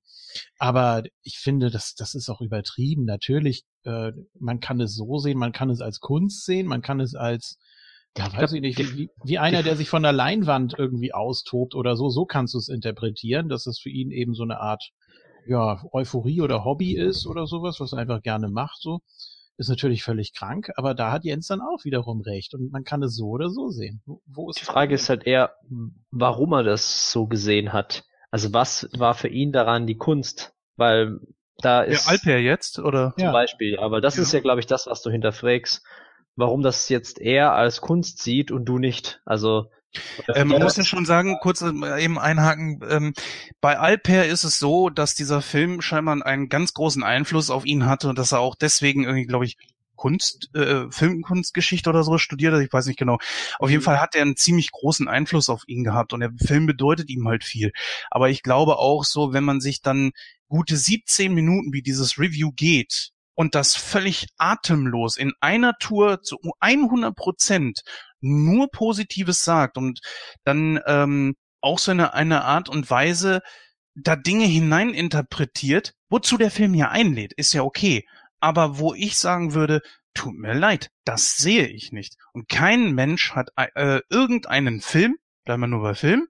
Aber 0.59 1.03
ich 1.23 1.39
finde, 1.39 1.71
das, 1.71 1.95
das 1.97 2.15
ist 2.15 2.29
auch 2.29 2.41
übertrieben. 2.41 3.05
Natürlich, 3.05 3.65
äh, 3.85 4.13
man 4.39 4.61
kann 4.61 4.81
es 4.81 4.95
so 4.95 5.19
sehen, 5.19 5.39
man 5.39 5.51
kann 5.51 5.71
es 5.71 5.81
als 5.81 5.99
Kunst 5.99 6.45
sehen, 6.45 6.67
man 6.69 6.83
kann 6.83 7.01
es 7.01 7.17
als, 7.17 7.59
ja, 8.17 8.33
weiß 8.33 8.53
ich 8.53 8.61
nicht, 8.61 8.79
wie, 8.79 9.11
wie 9.25 9.39
einer, 9.39 9.65
der 9.65 9.77
sich 9.77 9.89
von 9.89 10.03
der 10.03 10.13
Leinwand 10.13 10.75
irgendwie 10.79 11.13
austobt 11.13 11.75
oder 11.75 11.97
so, 11.97 12.09
so 12.09 12.25
kannst 12.25 12.55
du 12.55 12.59
es 12.59 12.69
interpretieren, 12.69 13.49
dass 13.49 13.67
es 13.67 13.81
für 13.81 13.91
ihn 13.91 14.11
eben 14.13 14.35
so 14.35 14.45
eine 14.45 14.61
Art, 14.61 14.91
ja, 15.47 15.83
Euphorie 15.93 16.43
oder 16.43 16.65
Hobby 16.65 16.95
ist 16.95 17.27
oder 17.27 17.47
sowas, 17.47 17.81
was 17.81 17.93
er 17.93 17.99
einfach 17.99 18.23
gerne 18.23 18.49
macht, 18.49 18.81
so. 18.81 19.01
Ist 19.61 19.69
natürlich 19.69 20.05
völlig 20.05 20.35
krank, 20.35 20.71
aber 20.77 20.95
da 20.95 21.11
hat 21.11 21.25
Jens 21.25 21.49
dann 21.49 21.61
auch 21.61 21.85
wiederum 21.85 22.21
recht 22.21 22.55
und 22.55 22.71
man 22.71 22.85
kann 22.85 23.03
es 23.03 23.17
so 23.17 23.27
oder 23.27 23.51
so 23.51 23.71
sehen. 23.71 24.01
Wo, 24.07 24.23
wo 24.25 24.51
ist 24.51 24.61
Die 24.61 24.65
Frage 24.65 24.95
ist 24.95 25.09
halt 25.09 25.27
eher, 25.27 25.53
hm. 25.69 25.97
warum 26.13 26.53
er 26.53 26.63
das 26.63 27.11
so 27.11 27.27
gesehen 27.27 27.73
hat. 27.73 28.05
Also 28.31 28.53
was 28.53 28.89
war 28.97 29.15
für 29.15 29.29
ihn 29.29 29.53
daran 29.53 29.87
die 29.87 29.97
Kunst? 29.97 30.55
Weil 30.77 31.21
da 31.59 31.83
ist. 31.83 32.07
Ja, 32.07 32.13
Alper 32.13 32.37
jetzt, 32.39 32.79
oder? 32.79 33.15
Zum 33.17 33.25
ja. 33.25 33.33
Beispiel, 33.33 33.79
aber 33.79 34.01
das 34.01 34.17
ja. 34.17 34.23
ist 34.23 34.33
ja, 34.33 34.41
glaube 34.41 34.61
ich, 34.61 34.67
das, 34.67 34.87
was 34.87 35.03
du 35.03 35.11
hinterfragst, 35.11 35.83
warum 36.37 36.63
das 36.63 36.89
jetzt 36.89 37.21
er 37.21 37.53
als 37.53 37.81
Kunst 37.81 38.23
sieht 38.23 38.51
und 38.51 38.65
du 38.67 38.79
nicht. 38.79 39.21
Also 39.25 39.71
ähm, 40.35 40.49
man 40.49 40.63
muss 40.63 40.77
ja 40.77 40.85
schon 40.85 41.07
sagen, 41.07 41.39
kurz 41.41 41.63
eben 41.63 42.19
einhaken, 42.19 42.81
ähm, 42.89 43.15
bei 43.61 43.79
Alper 43.79 44.27
ist 44.27 44.45
es 44.45 44.59
so, 44.59 44.91
dass 44.91 45.15
dieser 45.15 45.41
Film 45.41 45.81
scheinbar 45.81 46.25
einen 46.25 46.49
ganz 46.49 46.75
großen 46.75 47.03
Einfluss 47.03 47.51
auf 47.51 47.65
ihn 47.65 47.87
hatte 47.87 48.09
und 48.09 48.19
dass 48.19 48.33
er 48.33 48.41
auch 48.41 48.55
deswegen 48.55 49.05
irgendwie, 49.05 49.27
glaube 49.27 49.47
ich, 49.47 49.57
Kunst, 49.99 50.49
äh, 50.55 50.91
Filmkunstgeschichte 50.91 51.91
oder 51.91 52.03
so 52.03 52.17
studiert 52.17 52.55
hat, 52.55 52.63
ich 52.63 52.73
weiß 52.73 52.87
nicht 52.87 52.99
genau. 52.99 53.19
Auf 53.59 53.69
jeden 53.69 53.83
mhm. 53.83 53.85
Fall 53.85 54.01
hat 54.01 54.15
er 54.15 54.23
einen 54.23 54.37
ziemlich 54.37 54.71
großen 54.71 55.09
Einfluss 55.09 55.51
auf 55.51 55.65
ihn 55.67 55.85
gehabt 55.85 56.15
und 56.15 56.21
der 56.21 56.33
Film 56.39 56.65
bedeutet 56.65 57.11
ihm 57.11 57.29
halt 57.29 57.45
viel. 57.45 57.73
Aber 58.11 58.31
ich 58.31 58.43
glaube 58.43 58.79
auch 58.79 59.05
so, 59.05 59.35
wenn 59.35 59.45
man 59.45 59.61
sich 59.61 59.83
dann 59.83 60.13
gute 60.49 60.77
17 60.77 61.35
Minuten 61.35 61.75
wie 61.75 61.83
dieses 61.83 62.19
Review 62.19 62.53
geht 62.53 63.11
und 63.35 63.55
das 63.55 63.77
völlig 63.77 64.29
atemlos 64.39 65.19
in 65.19 65.33
einer 65.41 65.75
Tour 65.79 66.23
zu 66.23 66.39
100 66.61 67.15
Prozent 67.15 67.83
nur 68.21 68.71
Positives 68.71 69.45
sagt 69.45 69.77
und 69.77 70.01
dann 70.45 70.81
ähm, 70.87 71.37
auch 71.61 71.79
so 71.79 71.91
eine, 71.91 72.15
eine 72.15 72.45
Art 72.45 72.69
und 72.69 72.89
Weise 72.91 73.43
da 73.95 74.15
Dinge 74.15 74.45
hineininterpretiert, 74.45 75.95
wozu 76.09 76.37
der 76.37 76.53
Film 76.53 76.75
ja 76.75 76.89
einlädt, 76.91 77.33
ist 77.33 77.53
ja 77.53 77.63
okay 77.63 78.07
aber 78.41 78.79
wo 78.79 78.95
ich 78.95 79.17
sagen 79.19 79.55
würde, 79.55 79.83
tut 80.15 80.35
mir 80.35 80.55
leid, 80.55 80.91
das 81.05 81.37
sehe 81.37 81.67
ich 81.67 81.93
nicht. 81.93 82.17
Und 82.33 82.49
kein 82.49 82.93
Mensch 82.93 83.33
hat 83.33 83.51
äh, 83.57 84.01
irgendeinen 84.11 84.81
Film, 84.81 85.17
bleiben 85.45 85.63
wir 85.63 85.69
nur 85.69 85.83
bei 85.83 85.95
Film, 85.95 86.29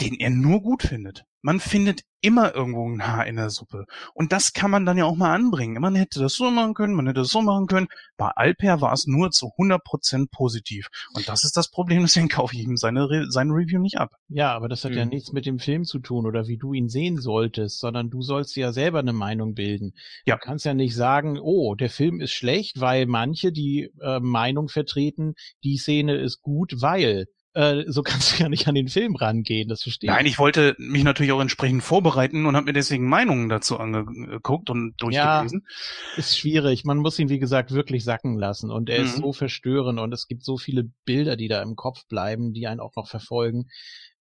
den 0.00 0.14
er 0.14 0.30
nur 0.30 0.62
gut 0.62 0.82
findet. 0.82 1.24
Man 1.42 1.60
findet 1.60 2.02
immer 2.22 2.54
irgendwo 2.54 2.88
ein 2.88 3.04
Haar 3.06 3.26
in 3.26 3.36
der 3.36 3.50
Suppe. 3.50 3.84
Und 4.14 4.32
das 4.32 4.52
kann 4.52 4.70
man 4.70 4.86
dann 4.86 4.96
ja 4.96 5.04
auch 5.04 5.16
mal 5.16 5.34
anbringen. 5.34 5.82
Man 5.82 5.96
hätte 5.96 6.20
das 6.20 6.34
so 6.34 6.50
machen 6.50 6.72
können, 6.72 6.94
man 6.94 7.06
hätte 7.06 7.20
das 7.20 7.30
so 7.30 7.42
machen 7.42 7.66
können. 7.66 7.88
Bei 8.16 8.28
Alper 8.28 8.80
war 8.80 8.92
es 8.92 9.06
nur 9.06 9.32
zu 9.32 9.46
100% 9.58 10.28
positiv. 10.30 10.86
Und 11.14 11.28
das 11.28 11.42
ist 11.42 11.56
das 11.56 11.68
Problem, 11.68 12.02
deswegen 12.02 12.28
kaufe 12.28 12.54
ich 12.54 12.62
ihm 12.62 12.76
seine, 12.76 13.10
Re 13.10 13.26
seine 13.28 13.52
Review 13.52 13.80
nicht 13.80 13.98
ab. 13.98 14.12
Ja, 14.28 14.54
aber 14.54 14.68
das 14.68 14.84
hat 14.84 14.92
mhm. 14.92 14.98
ja 14.98 15.04
nichts 15.04 15.32
mit 15.32 15.44
dem 15.44 15.58
Film 15.58 15.84
zu 15.84 15.98
tun 15.98 16.24
oder 16.24 16.46
wie 16.46 16.58
du 16.58 16.72
ihn 16.72 16.88
sehen 16.88 17.20
solltest, 17.20 17.80
sondern 17.80 18.08
du 18.08 18.22
sollst 18.22 18.56
ja 18.56 18.72
selber 18.72 19.00
eine 19.00 19.12
Meinung 19.12 19.54
bilden. 19.54 19.94
Ja. 20.24 20.36
Du 20.36 20.40
kannst 20.42 20.64
ja 20.64 20.74
nicht 20.74 20.94
sagen, 20.94 21.38
oh, 21.40 21.74
der 21.74 21.90
Film 21.90 22.20
ist 22.20 22.32
schlecht, 22.32 22.80
weil 22.80 23.06
manche 23.06 23.50
die 23.50 23.90
äh, 24.00 24.20
Meinung 24.20 24.68
vertreten, 24.68 25.34
die 25.64 25.76
Szene 25.76 26.16
ist 26.16 26.40
gut, 26.40 26.74
weil 26.80 27.26
äh, 27.54 27.84
so 27.86 28.02
kannst 28.02 28.32
du 28.32 28.42
ja 28.42 28.48
nicht 28.48 28.66
an 28.66 28.74
den 28.74 28.88
Film 28.88 29.14
rangehen, 29.14 29.68
das 29.68 29.82
verstehe 29.82 30.10
Nein, 30.10 30.26
ich 30.26 30.38
wollte 30.38 30.74
mich 30.78 31.04
natürlich 31.04 31.32
auch 31.32 31.40
entsprechend 31.40 31.82
vorbereiten 31.82 32.46
und 32.46 32.56
habe 32.56 32.66
mir 32.66 32.72
deswegen 32.72 33.08
Meinungen 33.08 33.48
dazu 33.48 33.78
angeguckt 33.78 34.70
und 34.70 34.94
durchgelesen. 34.98 35.64
Ja, 35.64 36.18
ist 36.18 36.38
schwierig. 36.38 36.84
Man 36.84 36.98
muss 36.98 37.18
ihn, 37.18 37.28
wie 37.28 37.38
gesagt, 37.38 37.72
wirklich 37.72 38.04
sacken 38.04 38.38
lassen. 38.38 38.70
Und 38.70 38.88
er 38.88 39.00
mhm. 39.00 39.04
ist 39.04 39.16
so 39.16 39.32
verstörend 39.32 40.00
und 40.00 40.12
es 40.14 40.26
gibt 40.28 40.44
so 40.44 40.56
viele 40.56 40.84
Bilder, 41.04 41.36
die 41.36 41.48
da 41.48 41.62
im 41.62 41.76
Kopf 41.76 42.06
bleiben, 42.08 42.52
die 42.54 42.66
einen 42.66 42.80
auch 42.80 42.96
noch 42.96 43.08
verfolgen. 43.08 43.68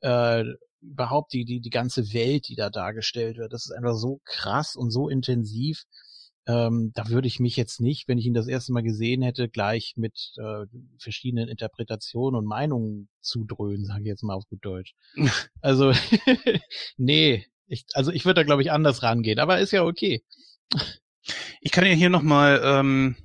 Äh, 0.01 0.43
überhaupt 0.82 1.32
die, 1.32 1.45
die, 1.45 1.61
die 1.61 1.69
ganze 1.69 2.13
Welt, 2.13 2.47
die 2.47 2.55
da 2.55 2.69
dargestellt 2.69 3.38
wird, 3.38 3.53
das 3.53 3.65
ist 3.65 3.71
einfach 3.71 3.95
so 3.95 4.19
krass 4.25 4.75
und 4.75 4.91
so 4.91 5.07
intensiv. 5.07 5.84
Ähm, 6.47 6.91
da 6.95 7.09
würde 7.09 7.27
ich 7.27 7.39
mich 7.39 7.55
jetzt 7.55 7.79
nicht, 7.81 8.07
wenn 8.07 8.17
ich 8.17 8.25
ihn 8.25 8.33
das 8.33 8.47
erste 8.47 8.73
Mal 8.73 8.81
gesehen 8.81 9.21
hätte, 9.21 9.47
gleich 9.47 9.93
mit 9.95 10.33
äh, 10.37 10.65
verschiedenen 10.97 11.47
Interpretationen 11.47 12.37
und 12.37 12.45
Meinungen 12.45 13.09
zudröhnen, 13.21 13.85
sage 13.85 14.01
ich 14.01 14.07
jetzt 14.07 14.23
mal 14.23 14.33
auf 14.33 14.47
gut 14.47 14.65
Deutsch. 14.65 14.95
also, 15.61 15.93
nee, 16.97 17.45
ich, 17.67 17.85
also 17.93 18.11
ich 18.11 18.25
würde 18.25 18.41
da, 18.41 18.43
glaube 18.43 18.63
ich, 18.63 18.71
anders 18.71 19.03
rangehen, 19.03 19.39
aber 19.39 19.59
ist 19.59 19.71
ja 19.71 19.83
okay. 19.83 20.23
Ich 21.61 21.71
kann 21.71 21.85
ja 21.85 21.93
hier 21.93 22.09
nochmal, 22.09 22.59
ähm, 22.63 23.15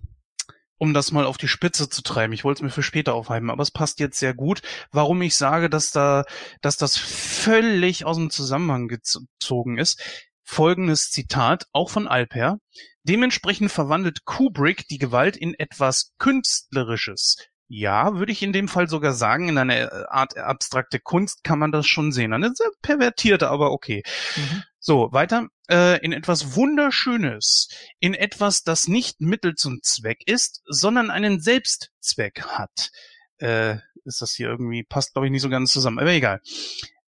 um 0.78 0.92
das 0.92 1.10
mal 1.10 1.24
auf 1.24 1.38
die 1.38 1.48
Spitze 1.48 1.88
zu 1.88 2.02
treiben, 2.02 2.34
ich 2.34 2.44
wollte 2.44 2.58
es 2.58 2.62
mir 2.62 2.70
für 2.70 2.82
später 2.82 3.14
aufheben, 3.14 3.50
aber 3.50 3.62
es 3.62 3.70
passt 3.70 3.98
jetzt 3.98 4.18
sehr 4.18 4.34
gut, 4.34 4.60
warum 4.92 5.22
ich 5.22 5.34
sage, 5.34 5.70
dass 5.70 5.90
da, 5.90 6.24
dass 6.60 6.76
das 6.76 6.98
völlig 6.98 8.04
aus 8.04 8.16
dem 8.18 8.28
Zusammenhang 8.28 8.88
gezogen 8.88 9.78
ist. 9.78 10.02
Folgendes 10.48 11.10
Zitat, 11.10 11.66
auch 11.72 11.90
von 11.90 12.06
Alper. 12.06 12.58
Dementsprechend 13.02 13.72
verwandelt 13.72 14.24
Kubrick 14.24 14.86
die 14.88 14.98
Gewalt 14.98 15.36
in 15.36 15.54
etwas 15.54 16.12
Künstlerisches. 16.18 17.36
Ja, 17.68 18.14
würde 18.14 18.30
ich 18.30 18.44
in 18.44 18.52
dem 18.52 18.68
Fall 18.68 18.88
sogar 18.88 19.12
sagen, 19.12 19.48
in 19.48 19.58
einer 19.58 20.08
Art 20.08 20.36
abstrakte 20.38 21.00
Kunst 21.00 21.42
kann 21.42 21.58
man 21.58 21.72
das 21.72 21.88
schon 21.88 22.12
sehen. 22.12 22.32
Eine 22.32 22.54
sehr 22.54 22.70
pervertierte, 22.80 23.48
aber 23.48 23.72
okay. 23.72 24.04
Mhm. 24.36 24.62
So, 24.78 25.08
weiter. 25.10 25.48
Äh, 25.68 25.98
in 26.04 26.12
etwas 26.12 26.54
Wunderschönes. 26.54 27.68
In 27.98 28.14
etwas, 28.14 28.62
das 28.62 28.86
nicht 28.86 29.20
Mittel 29.20 29.56
zum 29.56 29.82
Zweck 29.82 30.22
ist, 30.26 30.62
sondern 30.66 31.10
einen 31.10 31.40
Selbstzweck 31.40 32.42
hat. 32.42 32.90
Äh, 33.38 33.78
ist 34.04 34.22
das 34.22 34.32
hier 34.32 34.46
irgendwie, 34.46 34.84
passt 34.84 35.12
glaube 35.12 35.26
ich 35.26 35.32
nicht 35.32 35.42
so 35.42 35.48
ganz 35.48 35.72
zusammen, 35.72 35.98
aber 35.98 36.12
egal. 36.12 36.40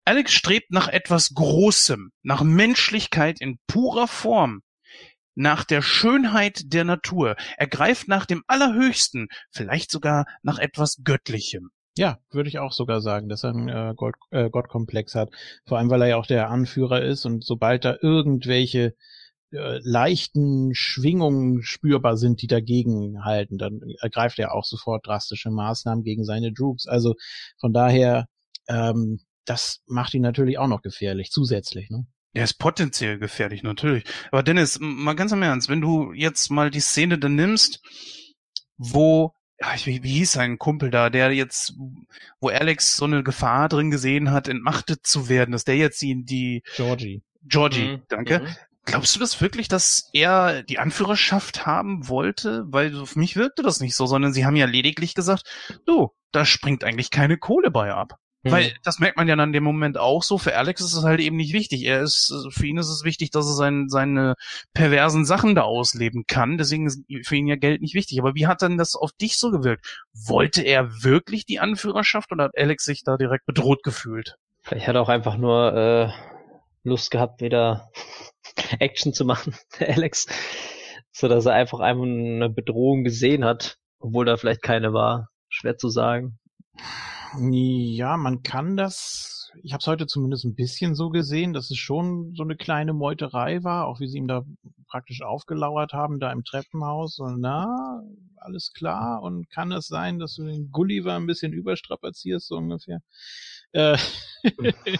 Alex 0.09 0.31
strebt 0.31 0.71
nach 0.71 0.87
etwas 0.87 1.35
Großem, 1.35 2.09
nach 2.23 2.41
Menschlichkeit 2.41 3.39
in 3.41 3.59
purer 3.67 4.07
Form, 4.07 4.63
nach 5.35 5.63
der 5.63 5.83
Schönheit 5.83 6.73
der 6.73 6.83
Natur. 6.83 7.35
Er 7.57 7.67
greift 7.67 8.07
nach 8.07 8.25
dem 8.25 8.41
Allerhöchsten, 8.47 9.27
vielleicht 9.51 9.91
sogar 9.91 10.25
nach 10.41 10.57
etwas 10.57 11.01
Göttlichem. 11.03 11.69
Ja, 11.95 12.17
würde 12.31 12.49
ich 12.49 12.57
auch 12.57 12.71
sogar 12.71 13.01
sagen, 13.01 13.29
dass 13.29 13.43
er 13.43 13.51
einen 13.51 13.69
äh, 13.69 13.93
Gott, 13.95 14.15
äh, 14.31 14.49
Gottkomplex 14.49 15.13
hat. 15.13 15.29
Vor 15.67 15.77
allem, 15.77 15.91
weil 15.91 16.01
er 16.01 16.07
ja 16.07 16.17
auch 16.17 16.25
der 16.25 16.49
Anführer 16.49 17.03
ist 17.03 17.25
und 17.25 17.43
sobald 17.43 17.85
da 17.85 17.95
irgendwelche 18.01 18.95
äh, 19.51 19.79
leichten 19.83 20.73
Schwingungen 20.73 21.61
spürbar 21.61 22.17
sind, 22.17 22.41
die 22.41 22.47
dagegen 22.47 23.23
halten, 23.25 23.59
dann 23.59 23.81
ergreift 24.01 24.39
er 24.39 24.55
auch 24.55 24.65
sofort 24.65 25.05
drastische 25.05 25.51
Maßnahmen 25.51 26.03
gegen 26.03 26.25
seine 26.25 26.51
Droogs. 26.51 26.87
Also 26.87 27.13
von 27.59 27.73
daher 27.73 28.25
ähm, 28.67 29.19
das 29.45 29.81
macht 29.87 30.13
ihn 30.13 30.21
natürlich 30.21 30.57
auch 30.57 30.67
noch 30.67 30.81
gefährlich, 30.81 31.31
zusätzlich, 31.31 31.89
ne? 31.89 32.05
Er 32.33 32.43
ist 32.43 32.59
potenziell 32.59 33.17
gefährlich, 33.17 33.63
natürlich. 33.63 34.03
Aber 34.31 34.43
Dennis, 34.43 34.77
mal 34.79 35.15
ganz 35.15 35.31
im 35.31 35.41
Ernst, 35.41 35.67
wenn 35.67 35.81
du 35.81 36.13
jetzt 36.13 36.51
mal 36.51 36.69
die 36.69 36.79
Szene 36.79 37.17
dann 37.17 37.35
nimmst, 37.35 37.81
wo, 38.77 39.33
ja, 39.59 39.73
wie, 39.85 40.03
wie 40.03 40.13
hieß 40.19 40.33
sein 40.33 40.59
Kumpel 40.59 40.91
da, 40.91 41.09
der 41.09 41.31
jetzt, 41.33 41.73
wo 42.39 42.49
Alex 42.49 42.97
so 42.97 43.05
eine 43.05 43.23
Gefahr 43.23 43.67
drin 43.67 43.89
gesehen 43.89 44.31
hat, 44.31 44.47
entmachtet 44.47 45.07
zu 45.07 45.27
werden, 45.27 45.51
dass 45.51 45.63
der 45.63 45.77
jetzt 45.77 46.01
die, 46.03 46.23
die 46.23 46.61
Georgie. 46.75 47.23
Georgie, 47.43 47.93
mhm. 47.93 48.01
danke. 48.09 48.39
Mhm. 48.39 48.55
Glaubst 48.85 49.15
du 49.15 49.19
das 49.19 49.41
wirklich, 49.41 49.67
dass 49.67 50.09
er 50.13 50.63
die 50.63 50.79
Anführerschaft 50.79 51.65
haben 51.65 52.07
wollte? 52.07 52.63
Weil 52.67 53.05
für 53.05 53.19
mich 53.19 53.35
wirkte 53.35 53.61
das 53.61 53.79
nicht 53.79 53.95
so, 53.95 54.05
sondern 54.05 54.33
sie 54.33 54.45
haben 54.45 54.55
ja 54.55 54.65
lediglich 54.65 55.13
gesagt, 55.13 55.43
du, 55.85 56.09
da 56.31 56.45
springt 56.45 56.83
eigentlich 56.83 57.11
keine 57.11 57.37
Kohle 57.37 57.71
bei 57.71 57.93
ab. 57.93 58.19
Mhm. 58.43 58.51
Weil 58.51 58.73
das 58.83 58.99
merkt 58.99 59.17
man 59.17 59.27
ja 59.27 59.35
dann 59.35 59.49
in 59.49 59.53
dem 59.53 59.63
Moment 59.63 59.97
auch 59.97 60.23
so. 60.23 60.37
Für 60.37 60.55
Alex 60.55 60.81
ist 60.81 60.93
es 60.93 61.03
halt 61.03 61.19
eben 61.19 61.35
nicht 61.35 61.53
wichtig. 61.53 61.83
Er 61.85 62.01
ist, 62.01 62.33
für 62.51 62.65
ihn 62.65 62.77
ist 62.77 62.89
es 62.89 63.03
wichtig, 63.03 63.31
dass 63.31 63.45
er 63.45 63.53
sein, 63.53 63.89
seine 63.89 64.35
perversen 64.73 65.25
Sachen 65.25 65.55
da 65.55 65.63
ausleben 65.63 66.23
kann. 66.25 66.57
Deswegen 66.57 66.87
ist 66.87 67.03
für 67.23 67.35
ihn 67.35 67.47
ja 67.47 67.57
Geld 67.57 67.81
nicht 67.81 67.95
wichtig. 67.95 68.19
Aber 68.19 68.35
wie 68.35 68.47
hat 68.47 68.61
dann 68.61 68.77
das 68.77 68.95
auf 68.95 69.11
dich 69.11 69.37
so 69.37 69.51
gewirkt? 69.51 69.85
Wollte 70.13 70.61
er 70.61 71.03
wirklich 71.03 71.45
die 71.45 71.59
Anführerschaft 71.59 72.31
oder 72.31 72.45
hat 72.45 72.57
Alex 72.57 72.85
sich 72.85 73.03
da 73.03 73.17
direkt 73.17 73.45
bedroht 73.45 73.83
gefühlt? 73.83 74.35
Vielleicht 74.61 74.87
hat 74.87 74.95
er 74.95 75.01
auch 75.01 75.09
einfach 75.09 75.37
nur 75.37 75.73
äh, 75.73 76.09
Lust 76.83 77.11
gehabt, 77.11 77.41
wieder 77.41 77.89
Action 78.79 79.13
zu 79.13 79.25
machen, 79.25 79.55
Alex. 79.79 80.27
So 81.11 81.27
dass 81.27 81.45
er 81.45 81.53
einfach 81.53 81.79
einmal 81.79 82.07
eine 82.07 82.49
Bedrohung 82.49 83.03
gesehen 83.03 83.43
hat, 83.43 83.77
obwohl 83.99 84.25
da 84.25 84.37
vielleicht 84.37 84.61
keine 84.61 84.93
war. 84.93 85.27
Schwer 85.49 85.77
zu 85.77 85.89
sagen. 85.89 86.37
Ja, 87.37 88.17
man 88.17 88.41
kann 88.41 88.75
das. 88.75 89.51
Ich 89.63 89.73
habe 89.73 89.81
es 89.81 89.87
heute 89.87 90.07
zumindest 90.07 90.45
ein 90.45 90.55
bisschen 90.55 90.95
so 90.95 91.09
gesehen, 91.09 91.53
dass 91.53 91.69
es 91.69 91.77
schon 91.77 92.33
so 92.35 92.43
eine 92.43 92.55
kleine 92.55 92.93
Meuterei 92.93 93.63
war, 93.63 93.87
auch 93.87 93.99
wie 93.99 94.07
sie 94.07 94.17
ihm 94.17 94.27
da 94.27 94.43
praktisch 94.87 95.21
aufgelauert 95.21 95.93
haben, 95.93 96.19
da 96.19 96.31
im 96.31 96.43
Treppenhaus. 96.43 97.19
Und 97.19 97.39
na, 97.39 98.01
alles 98.37 98.73
klar. 98.73 99.21
Und 99.21 99.49
kann 99.49 99.71
es 99.71 99.87
sein, 99.87 100.19
dass 100.19 100.35
du 100.35 100.45
den 100.45 100.71
Gulliver 100.71 101.15
ein 101.15 101.27
bisschen 101.27 101.53
überstrapazierst, 101.53 102.47
so 102.47 102.57
ungefähr? 102.57 102.99
Äh, 103.71 103.97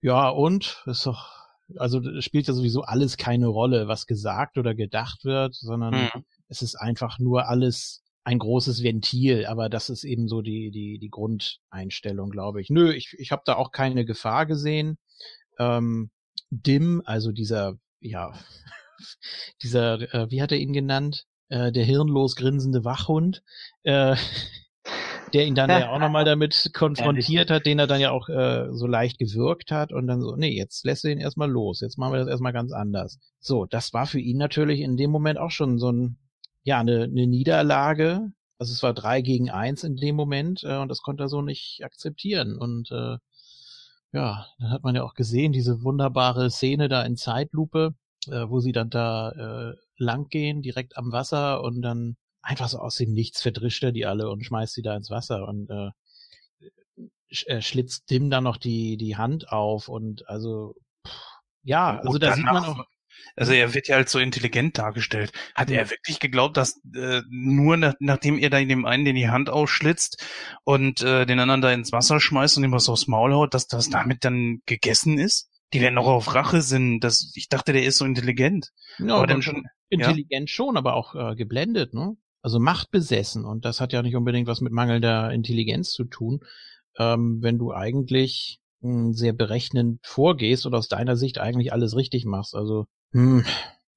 ja, 0.00 0.28
und 0.28 0.82
ist 0.86 1.06
doch. 1.06 1.30
Also 1.76 2.00
es 2.00 2.24
spielt 2.24 2.48
ja 2.48 2.54
sowieso 2.54 2.82
alles 2.82 3.16
keine 3.16 3.46
Rolle, 3.46 3.88
was 3.88 4.06
gesagt 4.06 4.58
oder 4.58 4.74
gedacht 4.74 5.24
wird, 5.24 5.54
sondern 5.54 5.94
mhm. 5.94 6.24
es 6.48 6.60
ist 6.60 6.74
einfach 6.74 7.18
nur 7.18 7.48
alles 7.48 8.01
ein 8.24 8.38
großes 8.38 8.82
Ventil, 8.82 9.46
aber 9.46 9.68
das 9.68 9.90
ist 9.90 10.04
eben 10.04 10.28
so 10.28 10.42
die, 10.42 10.70
die, 10.70 10.98
die 10.98 11.10
Grundeinstellung, 11.10 12.30
glaube 12.30 12.60
ich. 12.60 12.70
Nö, 12.70 12.92
ich, 12.92 13.14
ich 13.18 13.32
habe 13.32 13.42
da 13.44 13.56
auch 13.56 13.72
keine 13.72 14.04
Gefahr 14.04 14.46
gesehen. 14.46 14.98
Ähm, 15.58 16.10
Dim, 16.50 17.02
also 17.04 17.32
dieser, 17.32 17.74
ja, 18.00 18.32
dieser, 19.62 20.14
äh, 20.14 20.30
wie 20.30 20.42
hat 20.42 20.52
er 20.52 20.58
ihn 20.58 20.72
genannt? 20.72 21.26
Äh, 21.48 21.72
der 21.72 21.84
hirnlos 21.84 22.36
grinsende 22.36 22.84
Wachhund, 22.84 23.42
äh, 23.82 24.16
der 25.34 25.46
ihn 25.46 25.54
dann 25.54 25.70
ja 25.70 25.90
auch 25.90 25.98
nochmal 25.98 26.24
damit 26.24 26.70
konfrontiert 26.74 27.50
hat, 27.50 27.66
den 27.66 27.78
er 27.78 27.86
dann 27.86 28.00
ja 28.00 28.12
auch 28.12 28.28
äh, 28.28 28.68
so 28.70 28.86
leicht 28.86 29.18
gewirkt 29.18 29.72
hat 29.72 29.92
und 29.92 30.06
dann 30.06 30.20
so, 30.20 30.36
nee, 30.36 30.56
jetzt 30.56 30.84
lässt 30.84 31.04
er 31.04 31.10
ihn 31.10 31.18
erstmal 31.18 31.50
los, 31.50 31.80
jetzt 31.80 31.98
machen 31.98 32.12
wir 32.12 32.20
das 32.20 32.28
erstmal 32.28 32.52
ganz 32.52 32.72
anders. 32.72 33.18
So, 33.40 33.66
das 33.66 33.92
war 33.92 34.06
für 34.06 34.20
ihn 34.20 34.38
natürlich 34.38 34.80
in 34.80 34.96
dem 34.96 35.10
Moment 35.10 35.38
auch 35.38 35.50
schon 35.50 35.78
so 35.78 35.90
ein 35.90 36.18
ja, 36.64 36.80
eine, 36.80 37.04
eine 37.04 37.26
Niederlage. 37.26 38.32
Also 38.58 38.72
es 38.72 38.82
war 38.82 38.94
drei 38.94 39.22
gegen 39.22 39.50
eins 39.50 39.82
in 39.84 39.96
dem 39.96 40.16
Moment 40.16 40.62
äh, 40.64 40.76
und 40.76 40.88
das 40.88 41.02
konnte 41.02 41.24
er 41.24 41.28
so 41.28 41.42
nicht 41.42 41.80
akzeptieren. 41.84 42.56
Und 42.56 42.90
äh, 42.92 43.18
ja, 44.12 44.46
dann 44.58 44.70
hat 44.70 44.84
man 44.84 44.94
ja 44.94 45.02
auch 45.02 45.14
gesehen, 45.14 45.52
diese 45.52 45.82
wunderbare 45.82 46.50
Szene 46.50 46.88
da 46.88 47.02
in 47.02 47.16
Zeitlupe, 47.16 47.94
äh, 48.28 48.48
wo 48.48 48.60
sie 48.60 48.72
dann 48.72 48.90
da 48.90 49.30
äh, 49.72 49.76
lang 49.96 50.28
gehen, 50.28 50.62
direkt 50.62 50.96
am 50.96 51.12
Wasser 51.12 51.62
und 51.62 51.82
dann 51.82 52.16
einfach 52.42 52.68
so 52.68 52.78
aus 52.78 52.96
dem 52.96 53.12
Nichts 53.12 53.42
verdrischt 53.42 53.82
er 53.82 53.92
die 53.92 54.06
alle 54.06 54.28
und 54.30 54.44
schmeißt 54.44 54.74
sie 54.74 54.82
da 54.82 54.96
ins 54.96 55.10
Wasser 55.10 55.48
und 55.48 55.70
äh, 55.70 55.90
sch 57.30 57.46
schlitzt 57.60 58.10
Dim 58.10 58.30
dann 58.30 58.44
noch 58.44 58.58
die, 58.58 58.96
die 58.96 59.16
Hand 59.16 59.48
auf 59.50 59.88
und 59.88 60.28
also 60.28 60.74
pff, 61.06 61.14
ja, 61.62 62.00
also 62.00 62.18
da 62.18 62.34
sieht 62.34 62.44
man 62.44 62.64
auch 62.64 62.84
also 63.36 63.52
er 63.52 63.74
wird 63.74 63.88
ja 63.88 63.96
als 63.96 64.12
so 64.12 64.18
intelligent 64.18 64.78
dargestellt. 64.78 65.32
Hat 65.54 65.70
er 65.70 65.90
wirklich 65.90 66.20
geglaubt, 66.20 66.56
dass 66.56 66.80
äh, 66.94 67.22
nur 67.30 67.76
nach, 67.76 67.94
nachdem 67.98 68.38
er 68.38 68.50
da 68.50 68.62
dem 68.62 68.84
einen 68.84 69.04
den 69.04 69.16
die 69.16 69.28
Hand 69.28 69.50
ausschlitzt 69.50 70.22
und 70.64 71.02
äh, 71.02 71.24
den 71.26 71.40
anderen 71.40 71.62
da 71.62 71.72
ins 71.72 71.92
Wasser 71.92 72.20
schmeißt 72.20 72.56
und 72.58 72.64
ihm 72.64 72.72
was 72.72 72.88
aufs 72.88 73.06
Maul 73.06 73.32
haut, 73.32 73.54
dass 73.54 73.66
das 73.66 73.88
damit 73.88 74.24
dann 74.24 74.60
gegessen 74.66 75.18
ist? 75.18 75.48
Die 75.72 75.80
werden 75.80 75.94
noch 75.94 76.06
auf 76.06 76.34
Rache 76.34 76.60
sind. 76.60 77.00
Das, 77.00 77.32
ich 77.34 77.48
dachte, 77.48 77.72
der 77.72 77.84
ist 77.84 77.96
so 77.96 78.04
intelligent. 78.04 78.70
Ja, 78.98 79.16
aber 79.16 79.26
dann 79.26 79.40
schon 79.40 79.66
intelligent 79.88 80.50
ja? 80.50 80.54
schon, 80.54 80.76
aber 80.76 80.94
auch 80.94 81.14
äh, 81.14 81.34
geblendet, 81.34 81.94
ne? 81.94 82.16
Also 82.42 82.58
machtbesessen 82.58 83.44
und 83.44 83.64
das 83.64 83.80
hat 83.80 83.92
ja 83.92 84.02
nicht 84.02 84.16
unbedingt 84.16 84.48
was 84.48 84.60
mit 84.60 84.72
mangelnder 84.72 85.30
Intelligenz 85.30 85.92
zu 85.92 86.04
tun. 86.04 86.40
Ähm, 86.98 87.38
wenn 87.40 87.56
du 87.56 87.72
eigentlich 87.72 88.60
hm, 88.82 89.14
sehr 89.14 89.32
berechnend 89.32 90.00
vorgehst 90.02 90.66
und 90.66 90.74
aus 90.74 90.88
deiner 90.88 91.16
Sicht 91.16 91.38
eigentlich 91.38 91.72
alles 91.72 91.96
richtig 91.96 92.24
machst. 92.24 92.54
Also 92.56 92.86
hm. 93.12 93.44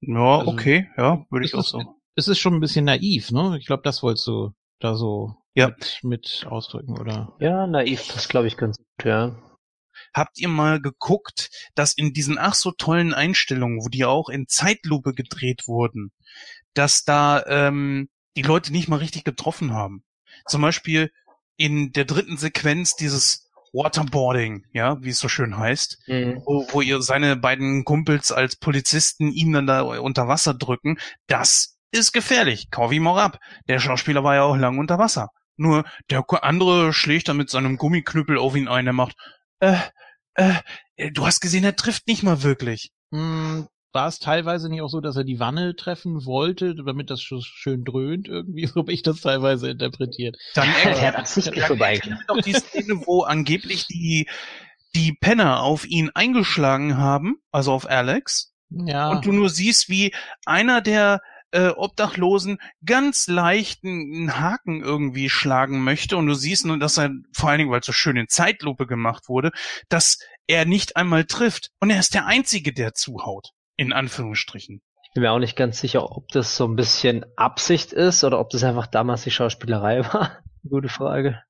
Ja, 0.01 0.39
also, 0.39 0.51
okay, 0.51 0.89
ja, 0.97 1.25
würde 1.29 1.45
ich 1.45 1.55
auch 1.55 1.63
so. 1.63 1.81
Es 2.15 2.27
ist 2.27 2.39
schon 2.39 2.53
ein 2.53 2.59
bisschen 2.59 2.85
naiv, 2.85 3.31
ne? 3.31 3.57
Ich 3.59 3.65
glaube, 3.65 3.83
das 3.83 4.03
wolltest 4.03 4.27
du 4.27 4.51
da 4.79 4.95
so 4.95 5.35
ja. 5.53 5.67
mit, 5.67 5.99
mit 6.03 6.45
ausdrücken, 6.49 6.97
oder? 6.97 7.35
Ja, 7.39 7.67
naiv, 7.67 8.07
das 8.13 8.27
glaube 8.27 8.47
ich 8.47 8.57
ganz 8.57 8.77
gut, 8.77 9.05
ja. 9.05 9.35
Habt 10.13 10.39
ihr 10.39 10.47
mal 10.47 10.81
geguckt, 10.81 11.49
dass 11.75 11.93
in 11.93 12.13
diesen 12.13 12.37
ach 12.37 12.53
so 12.53 12.71
tollen 12.71 13.13
Einstellungen, 13.13 13.79
wo 13.83 13.89
die 13.89 14.05
auch 14.05 14.29
in 14.29 14.47
Zeitlupe 14.47 15.13
gedreht 15.13 15.67
wurden, 15.67 16.11
dass 16.73 17.03
da 17.03 17.43
ähm, 17.47 18.09
die 18.37 18.41
Leute 18.41 18.71
nicht 18.71 18.87
mal 18.87 18.99
richtig 18.99 19.23
getroffen 19.23 19.73
haben? 19.73 20.03
Zum 20.45 20.61
Beispiel 20.61 21.11
in 21.57 21.91
der 21.91 22.05
dritten 22.05 22.37
Sequenz 22.37 22.95
dieses 22.95 23.44
Waterboarding, 23.75 24.65
ja, 24.73 25.01
wie 25.01 25.09
es 25.09 25.19
so 25.19 25.27
schön 25.27 25.57
heißt, 25.57 25.99
Mhm. 26.07 26.41
wo, 26.45 26.67
wo 26.71 26.81
ihr 26.81 27.01
seine 27.01 27.35
beiden 27.35 27.83
Kumpels 27.83 28.31
als 28.31 28.55
Polizisten 28.55 29.31
ihn 29.31 29.51
dann 29.53 29.67
da 29.67 29.81
unter 29.81 30.27
Wasser 30.27 30.53
drücken, 30.53 30.97
das 31.27 31.77
ist 31.91 32.11
gefährlich. 32.11 32.69
Kauf 32.71 32.91
ihm 32.91 33.07
auch 33.07 33.17
ab. 33.17 33.39
Der 33.67 33.79
Schauspieler 33.79 34.23
war 34.23 34.35
ja 34.35 34.43
auch 34.43 34.57
lang 34.57 34.77
unter 34.77 34.97
Wasser. 34.99 35.29
Nur 35.57 35.85
der 36.09 36.23
andere 36.43 36.91
schlägt 36.93 37.29
dann 37.29 37.37
mit 37.37 37.49
seinem 37.49 37.77
Gummiknüppel 37.77 38.37
auf 38.37 38.55
ihn 38.55 38.67
ein, 38.67 38.85
der 38.85 38.93
macht, 38.93 39.15
äh, 39.59 39.77
äh, 40.35 41.11
du 41.11 41.25
hast 41.25 41.39
gesehen, 41.39 41.63
er 41.63 41.75
trifft 41.75 42.07
nicht 42.07 42.23
mal 42.23 42.43
wirklich. 42.43 42.91
Hm, 43.13 43.67
war 43.93 44.09
es 44.09 44.19
teilweise 44.19 44.67
nicht 44.67 44.81
auch 44.81 44.89
so, 44.89 44.99
dass 44.99 45.15
er 45.15 45.23
die 45.23 45.39
Wanne 45.39 45.73
treffen 45.77 46.25
wollte, 46.25 46.75
damit 46.75 47.09
das 47.09 47.21
schön 47.21 47.85
dröhnt 47.85 48.27
irgendwie? 48.27 48.65
So 48.75 48.81
habe 48.81 48.91
ich 48.91 49.03
das 49.03 49.21
teilweise 49.21 49.69
interpretiert. 49.69 50.35
Dann 50.55 50.67
Er 50.83 51.07
hat 51.07 51.15
absichtlich 51.15 51.63
vorbei. 51.65 52.01
doch 52.27 52.41
die 52.41 52.51
Szene, 52.85 53.05
wo 53.05 53.23
angeblich 53.23 53.87
die, 53.87 54.27
die 54.95 55.13
Penner 55.13 55.61
auf 55.61 55.85
ihn 55.85 56.09
eingeschlagen 56.13 56.97
haben, 56.97 57.37
also 57.51 57.73
auf 57.73 57.89
Alex, 57.89 58.53
Ja. 58.69 59.09
und 59.09 59.25
du 59.25 59.31
nur 59.31 59.49
siehst, 59.49 59.89
wie 59.89 60.13
einer 60.45 60.81
der 60.81 61.21
äh, 61.51 61.69
Obdachlosen 61.69 62.57
ganz 62.85 63.27
leicht 63.27 63.83
einen 63.83 64.13
einen 64.13 64.39
Haken 64.39 64.81
irgendwie 64.83 65.29
schlagen 65.29 65.83
möchte 65.83 66.17
und 66.17 66.27
du 66.27 66.33
siehst 66.33 66.65
nur, 66.65 66.77
dass 66.79 66.97
er, 66.97 67.11
vor 67.33 67.49
allen 67.49 67.59
Dingen, 67.59 67.71
weil 67.71 67.79
es 67.79 67.85
so 67.85 67.93
schön 67.93 68.17
in 68.17 68.27
Zeitlupe 68.27 68.87
gemacht 68.87 69.29
wurde, 69.29 69.51
dass 69.87 70.19
er 70.47 70.65
nicht 70.65 70.97
einmal 70.97 71.23
trifft 71.25 71.69
und 71.79 71.89
er 71.91 71.99
ist 71.99 72.13
der 72.13 72.25
Einzige, 72.25 72.73
der 72.73 72.93
zuhaut. 72.93 73.51
In 73.77 73.91
Anführungsstrichen. 73.93 74.81
Ich 75.03 75.11
bin 75.13 75.23
mir 75.23 75.31
auch 75.31 75.39
nicht 75.39 75.55
ganz 75.57 75.79
sicher, 75.79 76.11
ob 76.11 76.27
das 76.29 76.55
so 76.57 76.65
ein 76.65 76.75
bisschen 76.75 77.25
Absicht 77.37 77.93
ist 77.93 78.23
oder 78.23 78.39
ob 78.39 78.49
das 78.49 78.63
einfach 78.63 78.87
damals 78.87 79.23
die 79.23 79.31
Schauspielerei 79.31 80.03
war. 80.13 80.39
Gute 80.67 80.89
Frage. 80.89 81.41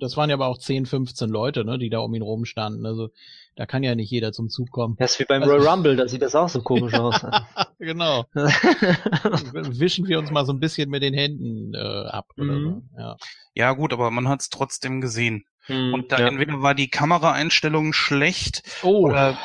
Das 0.00 0.16
waren 0.16 0.28
ja 0.30 0.36
aber 0.36 0.46
auch 0.48 0.58
10, 0.58 0.86
15 0.86 1.28
Leute, 1.30 1.64
ne, 1.64 1.78
die 1.78 1.90
da 1.90 1.98
um 2.00 2.14
ihn 2.14 2.22
rumstanden. 2.22 2.84
Also 2.86 3.10
da 3.56 3.66
kann 3.66 3.82
ja 3.82 3.94
nicht 3.94 4.10
jeder 4.10 4.32
zum 4.32 4.48
Zug 4.48 4.70
kommen. 4.70 4.96
Das 4.98 5.12
ist 5.12 5.20
wie 5.20 5.24
beim 5.24 5.42
Also- 5.42 5.54
Royal 5.54 5.68
Rumble, 5.68 5.96
da 5.96 6.08
sieht 6.08 6.22
das 6.22 6.34
auch 6.34 6.48
so 6.48 6.60
komisch 6.62 6.94
aus. 6.94 7.24
genau. 7.78 8.24
Wischen 8.34 10.08
wir 10.08 10.18
uns 10.18 10.30
mal 10.30 10.44
so 10.44 10.52
ein 10.52 10.60
bisschen 10.60 10.90
mit 10.90 11.02
den 11.02 11.14
Händen 11.14 11.74
äh, 11.74 11.78
ab. 11.78 12.26
Oder 12.36 12.52
Mhm. 12.52 12.82
so. 12.94 13.00
ja. 13.00 13.16
Ja 13.54 13.72
gut, 13.72 13.92
aber 13.92 14.10
man 14.10 14.28
hat 14.28 14.40
es 14.40 14.50
trotzdem 14.50 15.00
gesehen. 15.00 15.44
Hm, 15.66 15.94
Und 15.94 16.12
da 16.12 16.18
ja. 16.18 16.26
entweder 16.28 16.60
war 16.62 16.74
die 16.74 16.88
Kameraeinstellung 16.90 17.92
schlecht 17.92 18.62
Oh, 18.82 19.06
oder 19.08 19.38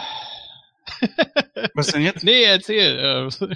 was 1.76 1.88
denn 1.88 2.02
jetzt? 2.02 2.24
nee, 2.24 2.44
erzähl. 2.44 3.30
Äh, 3.40 3.48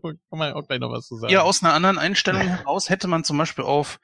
kann 0.00 0.18
man 0.30 0.52
auch 0.52 0.66
gleich 0.66 0.78
noch 0.80 0.92
was 0.92 1.06
zu 1.08 1.16
sagen. 1.16 1.32
Ja, 1.32 1.42
aus 1.42 1.62
einer 1.62 1.74
anderen 1.74 1.98
Einstellung 1.98 2.42
heraus 2.42 2.88
hätte 2.88 3.08
man 3.08 3.24
zum 3.24 3.36
Beispiel 3.38 3.64
auf 3.64 3.98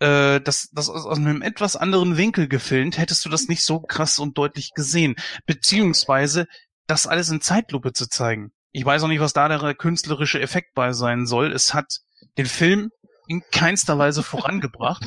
äh, 0.00 0.40
das, 0.40 0.70
das 0.72 0.88
aus, 0.88 1.06
aus 1.06 1.18
einem 1.18 1.42
etwas 1.42 1.76
anderen 1.76 2.16
Winkel 2.16 2.48
gefilmt, 2.48 2.98
hättest 2.98 3.24
du 3.24 3.28
das 3.28 3.48
nicht 3.48 3.62
so 3.62 3.80
krass 3.80 4.18
und 4.18 4.36
deutlich 4.36 4.72
gesehen. 4.74 5.14
Beziehungsweise 5.46 6.46
das 6.86 7.06
alles 7.06 7.30
in 7.30 7.40
Zeitlupe 7.40 7.92
zu 7.92 8.08
zeigen. 8.08 8.50
Ich 8.72 8.84
weiß 8.84 9.02
auch 9.02 9.08
nicht, 9.08 9.20
was 9.20 9.32
da 9.32 9.48
der 9.48 9.74
künstlerische 9.74 10.40
Effekt 10.40 10.74
bei 10.74 10.92
sein 10.92 11.26
soll. 11.26 11.52
Es 11.52 11.74
hat 11.74 12.00
den 12.38 12.46
Film 12.46 12.90
in 13.28 13.42
keinster 13.52 13.98
Weise 13.98 14.22
vorangebracht. 14.22 15.04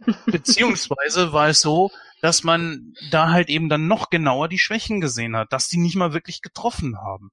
Beziehungsweise 0.26 1.32
war 1.32 1.48
es 1.48 1.60
so, 1.60 1.90
dass 2.22 2.42
man 2.42 2.94
da 3.10 3.30
halt 3.30 3.48
eben 3.50 3.68
dann 3.68 3.86
noch 3.86 4.08
genauer 4.10 4.48
die 4.48 4.58
Schwächen 4.58 5.00
gesehen 5.00 5.36
hat, 5.36 5.52
dass 5.52 5.68
die 5.68 5.76
nicht 5.76 5.96
mal 5.96 6.14
wirklich 6.14 6.40
getroffen 6.40 6.96
haben. 6.96 7.30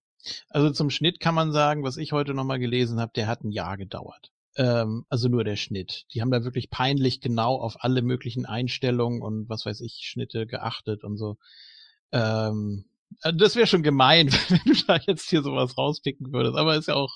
Also 0.49 0.71
zum 0.71 0.89
Schnitt 0.89 1.19
kann 1.19 1.35
man 1.35 1.51
sagen, 1.51 1.83
was 1.83 1.97
ich 1.97 2.11
heute 2.11 2.33
nochmal 2.33 2.59
gelesen 2.59 2.99
habe, 2.99 3.11
der 3.15 3.27
hat 3.27 3.43
ein 3.43 3.51
Jahr 3.51 3.77
gedauert. 3.77 4.32
Ähm, 4.55 5.05
also 5.09 5.29
nur 5.29 5.43
der 5.43 5.55
Schnitt. 5.55 6.05
Die 6.13 6.21
haben 6.21 6.31
da 6.31 6.43
wirklich 6.43 6.69
peinlich 6.69 7.21
genau 7.21 7.55
auf 7.59 7.83
alle 7.83 8.01
möglichen 8.01 8.45
Einstellungen 8.45 9.21
und 9.21 9.49
was 9.49 9.65
weiß 9.65 9.81
ich, 9.81 10.01
Schnitte 10.03 10.45
geachtet 10.45 11.03
und 11.03 11.17
so. 11.17 11.37
Ähm, 12.11 12.85
äh, 13.21 13.33
das 13.33 13.55
wäre 13.55 13.67
schon 13.67 13.83
gemein, 13.83 14.31
wenn 14.49 14.73
du 14.73 14.79
da 14.85 14.97
jetzt 14.97 15.29
hier 15.29 15.41
sowas 15.41 15.77
rauspicken 15.77 16.31
würdest, 16.31 16.55
aber 16.57 16.75
ist 16.75 16.87
ja 16.87 16.95
auch, 16.95 17.13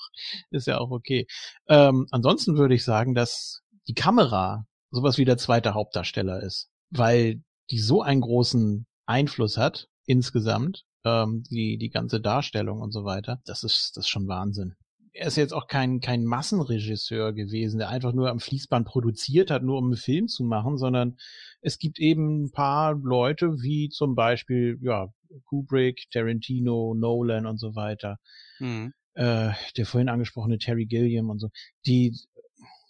ist 0.50 0.66
ja 0.66 0.78
auch 0.78 0.90
okay. 0.90 1.26
Ähm, 1.68 2.06
ansonsten 2.10 2.56
würde 2.56 2.74
ich 2.74 2.84
sagen, 2.84 3.14
dass 3.14 3.62
die 3.86 3.94
Kamera 3.94 4.66
sowas 4.90 5.18
wie 5.18 5.24
der 5.24 5.38
zweite 5.38 5.74
Hauptdarsteller 5.74 6.42
ist, 6.42 6.70
weil 6.90 7.42
die 7.70 7.78
so 7.78 8.02
einen 8.02 8.20
großen 8.20 8.86
Einfluss 9.06 9.56
hat 9.56 9.88
insgesamt, 10.06 10.84
ähm, 11.04 11.42
die, 11.50 11.78
die 11.78 11.90
ganze 11.90 12.20
Darstellung 12.20 12.80
und 12.80 12.92
so 12.92 13.04
weiter. 13.04 13.40
Das 13.44 13.62
ist, 13.64 13.96
das 13.96 14.04
ist 14.04 14.08
schon 14.08 14.28
Wahnsinn. 14.28 14.74
Er 15.20 15.26
ist 15.26 15.36
jetzt 15.36 15.52
auch 15.52 15.66
kein, 15.66 15.98
kein 15.98 16.24
Massenregisseur 16.24 17.32
gewesen, 17.32 17.78
der 17.78 17.88
einfach 17.88 18.12
nur 18.12 18.30
am 18.30 18.38
Fließband 18.38 18.86
produziert 18.86 19.50
hat, 19.50 19.64
nur 19.64 19.78
um 19.78 19.86
einen 19.86 19.96
Film 19.96 20.28
zu 20.28 20.44
machen, 20.44 20.78
sondern 20.78 21.16
es 21.60 21.80
gibt 21.80 21.98
eben 21.98 22.44
ein 22.44 22.50
paar 22.52 22.94
Leute, 22.94 23.60
wie 23.60 23.88
zum 23.88 24.14
Beispiel, 24.14 24.78
ja, 24.80 25.08
Kubrick, 25.46 26.06
Tarantino, 26.12 26.94
Nolan 26.94 27.46
und 27.46 27.58
so 27.58 27.74
weiter, 27.74 28.18
Mhm. 28.60 28.92
äh, 29.14 29.50
der 29.76 29.86
vorhin 29.86 30.08
angesprochene 30.08 30.58
Terry 30.58 30.86
Gilliam 30.86 31.30
und 31.30 31.40
so, 31.40 31.48
die, 31.84 32.16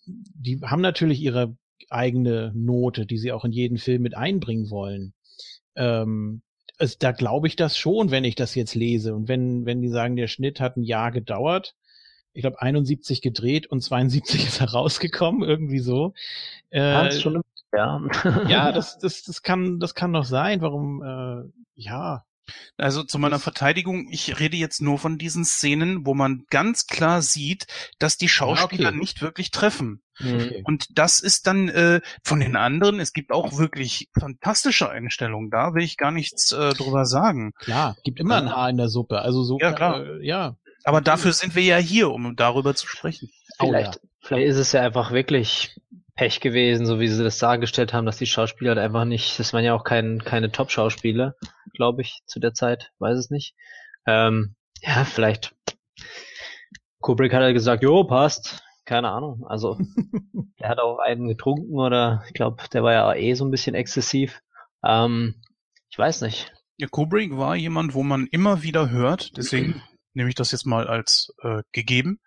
die 0.06 0.60
haben 0.62 0.82
natürlich 0.82 1.22
ihre 1.22 1.56
eigene 1.88 2.52
Note, 2.54 3.06
die 3.06 3.16
sie 3.16 3.32
auch 3.32 3.46
in 3.46 3.52
jeden 3.52 3.78
Film 3.78 4.02
mit 4.02 4.14
einbringen 4.14 4.68
wollen. 4.68 5.14
Ähm, 5.76 6.42
es, 6.76 6.98
da 6.98 7.12
glaube 7.12 7.46
ich 7.46 7.56
das 7.56 7.78
schon, 7.78 8.10
wenn 8.10 8.24
ich 8.24 8.34
das 8.34 8.54
jetzt 8.54 8.74
lese. 8.74 9.14
Und 9.14 9.28
wenn, 9.28 9.64
wenn 9.64 9.80
die 9.80 9.88
sagen, 9.88 10.16
der 10.16 10.28
Schnitt 10.28 10.60
hat 10.60 10.76
ein 10.76 10.82
Jahr 10.82 11.10
gedauert, 11.10 11.74
ich 12.38 12.42
glaube 12.42 12.62
71 12.62 13.20
gedreht 13.20 13.66
und 13.66 13.80
72 13.82 14.44
ist 14.46 14.60
herausgekommen, 14.60 15.42
irgendwie 15.42 15.80
so. 15.80 16.14
Ja, 16.70 17.06
Äh, 17.06 17.12
schon, 17.12 17.42
ja. 17.72 18.00
ja, 18.46 18.70
das, 18.72 18.98
das, 18.98 19.24
das 19.24 19.42
kann, 19.42 19.80
das 19.80 19.96
kann 19.96 20.12
doch 20.12 20.24
sein. 20.24 20.60
Warum, 20.60 21.02
äh, 21.02 21.50
ja. 21.74 22.24
Also 22.76 23.02
zu 23.02 23.18
meiner 23.18 23.40
Verteidigung, 23.40 24.06
ich 24.10 24.38
rede 24.38 24.56
jetzt 24.56 24.80
nur 24.80 24.98
von 24.98 25.18
diesen 25.18 25.44
Szenen, 25.44 26.06
wo 26.06 26.14
man 26.14 26.44
ganz 26.48 26.86
klar 26.86 27.22
sieht, 27.22 27.66
dass 27.98 28.16
die 28.16 28.28
Schauspieler 28.28 28.90
okay. 28.90 28.98
nicht 28.98 29.20
wirklich 29.20 29.50
treffen. 29.50 30.00
Hm. 30.18 30.34
Okay. 30.36 30.62
Und 30.64 30.96
das 30.96 31.20
ist 31.20 31.48
dann 31.48 31.68
äh, 31.68 32.00
von 32.22 32.38
den 32.38 32.54
anderen, 32.54 33.00
es 33.00 33.12
gibt 33.12 33.32
auch 33.32 33.58
wirklich 33.58 34.08
fantastische 34.18 34.88
Einstellungen, 34.88 35.50
da 35.50 35.74
will 35.74 35.82
ich 35.82 35.96
gar 35.96 36.12
nichts 36.12 36.52
äh, 36.52 36.72
drüber 36.72 37.04
sagen. 37.04 37.52
Klar, 37.58 37.96
gibt 38.04 38.20
immer 38.20 38.36
ein 38.36 38.54
Haar 38.54 38.70
in 38.70 38.76
der 38.76 38.88
Suppe. 38.88 39.20
Also 39.20 39.42
so, 39.42 39.58
Ja, 39.58 39.72
klar. 39.72 40.06
Äh, 40.06 40.24
ja. 40.24 40.56
Aber 40.84 41.00
dafür 41.00 41.32
sind 41.32 41.54
wir 41.54 41.62
ja 41.62 41.76
hier, 41.76 42.10
um 42.10 42.36
darüber 42.36 42.74
zu 42.74 42.86
sprechen. 42.86 43.30
Oh, 43.58 43.66
Vielleicht, 43.66 44.00
vielleicht 44.20 44.48
ist 44.48 44.56
es 44.56 44.72
ja 44.72 44.82
einfach 44.82 45.12
wirklich 45.12 45.76
Pech 46.14 46.40
gewesen, 46.40 46.86
so 46.86 47.00
wie 47.00 47.08
sie 47.08 47.22
das 47.22 47.38
dargestellt 47.38 47.92
haben, 47.92 48.06
dass 48.06 48.18
die 48.18 48.26
Schauspieler 48.26 48.70
halt 48.70 48.78
einfach 48.78 49.04
nicht, 49.04 49.38
das 49.38 49.52
waren 49.52 49.64
ja 49.64 49.74
auch 49.74 49.84
kein, 49.84 50.22
keine 50.24 50.50
Top-Schauspieler, 50.50 51.36
glaube 51.74 52.02
ich, 52.02 52.22
zu 52.26 52.40
der 52.40 52.54
Zeit, 52.54 52.92
weiß 52.98 53.18
es 53.18 53.30
nicht. 53.30 53.54
Ähm, 54.06 54.56
ja, 54.82 55.04
vielleicht. 55.04 55.54
Kubrick 57.00 57.32
hat 57.32 57.42
halt 57.42 57.54
gesagt, 57.54 57.82
jo, 57.82 58.04
passt. 58.04 58.62
Keine 58.84 59.10
Ahnung. 59.10 59.46
Also, 59.46 59.78
der 60.60 60.68
hat 60.70 60.78
auch 60.78 60.98
einen 60.98 61.28
getrunken 61.28 61.78
oder 61.78 62.24
ich 62.26 62.32
glaube, 62.32 62.64
der 62.72 62.82
war 62.82 62.92
ja 62.92 63.14
eh 63.14 63.34
so 63.34 63.44
ein 63.44 63.50
bisschen 63.50 63.74
exzessiv. 63.74 64.40
Ähm, 64.82 65.34
ich 65.90 65.98
weiß 65.98 66.22
nicht. 66.22 66.52
Ja, 66.78 66.86
Kubrick 66.88 67.36
war 67.36 67.54
jemand, 67.54 67.94
wo 67.94 68.02
man 68.02 68.26
immer 68.26 68.62
wieder 68.62 68.90
hört, 68.90 69.36
deswegen 69.36 69.82
nehme 70.18 70.28
ich 70.28 70.34
das 70.34 70.52
jetzt 70.52 70.66
mal 70.66 70.86
als 70.86 71.32
äh, 71.42 71.62
gegeben, 71.72 72.20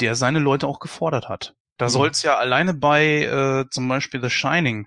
der 0.00 0.16
seine 0.16 0.40
Leute 0.40 0.66
auch 0.66 0.80
gefordert 0.80 1.28
hat. 1.28 1.54
Da 1.76 1.84
Mhm. 1.86 1.90
soll 1.90 2.08
es 2.08 2.22
ja 2.22 2.36
alleine 2.36 2.74
bei 2.74 3.22
äh, 3.22 3.64
zum 3.70 3.86
Beispiel 3.86 4.20
The 4.20 4.30
Shining 4.30 4.86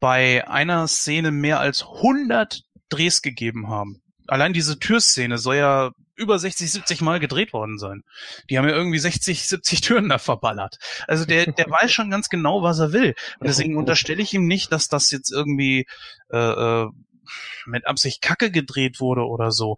bei 0.00 0.46
einer 0.48 0.86
Szene 0.88 1.30
mehr 1.30 1.60
als 1.60 1.82
100 1.84 2.62
Drehs 2.90 3.22
gegeben 3.22 3.68
haben. 3.68 4.02
Allein 4.26 4.52
diese 4.52 4.78
Türszene 4.78 5.38
soll 5.38 5.56
ja 5.56 5.92
über 6.14 6.38
60, 6.38 6.70
70 6.70 7.00
Mal 7.00 7.20
gedreht 7.20 7.52
worden 7.52 7.78
sein. 7.78 8.02
Die 8.50 8.58
haben 8.58 8.68
ja 8.68 8.74
irgendwie 8.74 8.98
60, 8.98 9.48
70 9.48 9.80
Türen 9.80 10.08
da 10.08 10.18
verballert. 10.18 10.78
Also 11.06 11.24
der, 11.24 11.46
der 11.52 11.70
weiß 11.70 11.90
schon 11.92 12.10
ganz 12.10 12.28
genau, 12.28 12.62
was 12.62 12.78
er 12.80 12.92
will. 12.92 13.14
Und 13.40 13.48
deswegen 13.48 13.76
unterstelle 13.76 14.22
ich 14.22 14.34
ihm 14.34 14.46
nicht, 14.46 14.70
dass 14.72 14.88
das 14.88 15.10
jetzt 15.10 15.30
irgendwie 15.32 15.86
äh, 16.30 16.36
äh, 16.36 16.88
mit 17.66 17.86
Absicht 17.86 18.22
Kacke 18.22 18.50
gedreht 18.50 19.00
wurde 19.00 19.26
oder 19.26 19.50
so. 19.50 19.76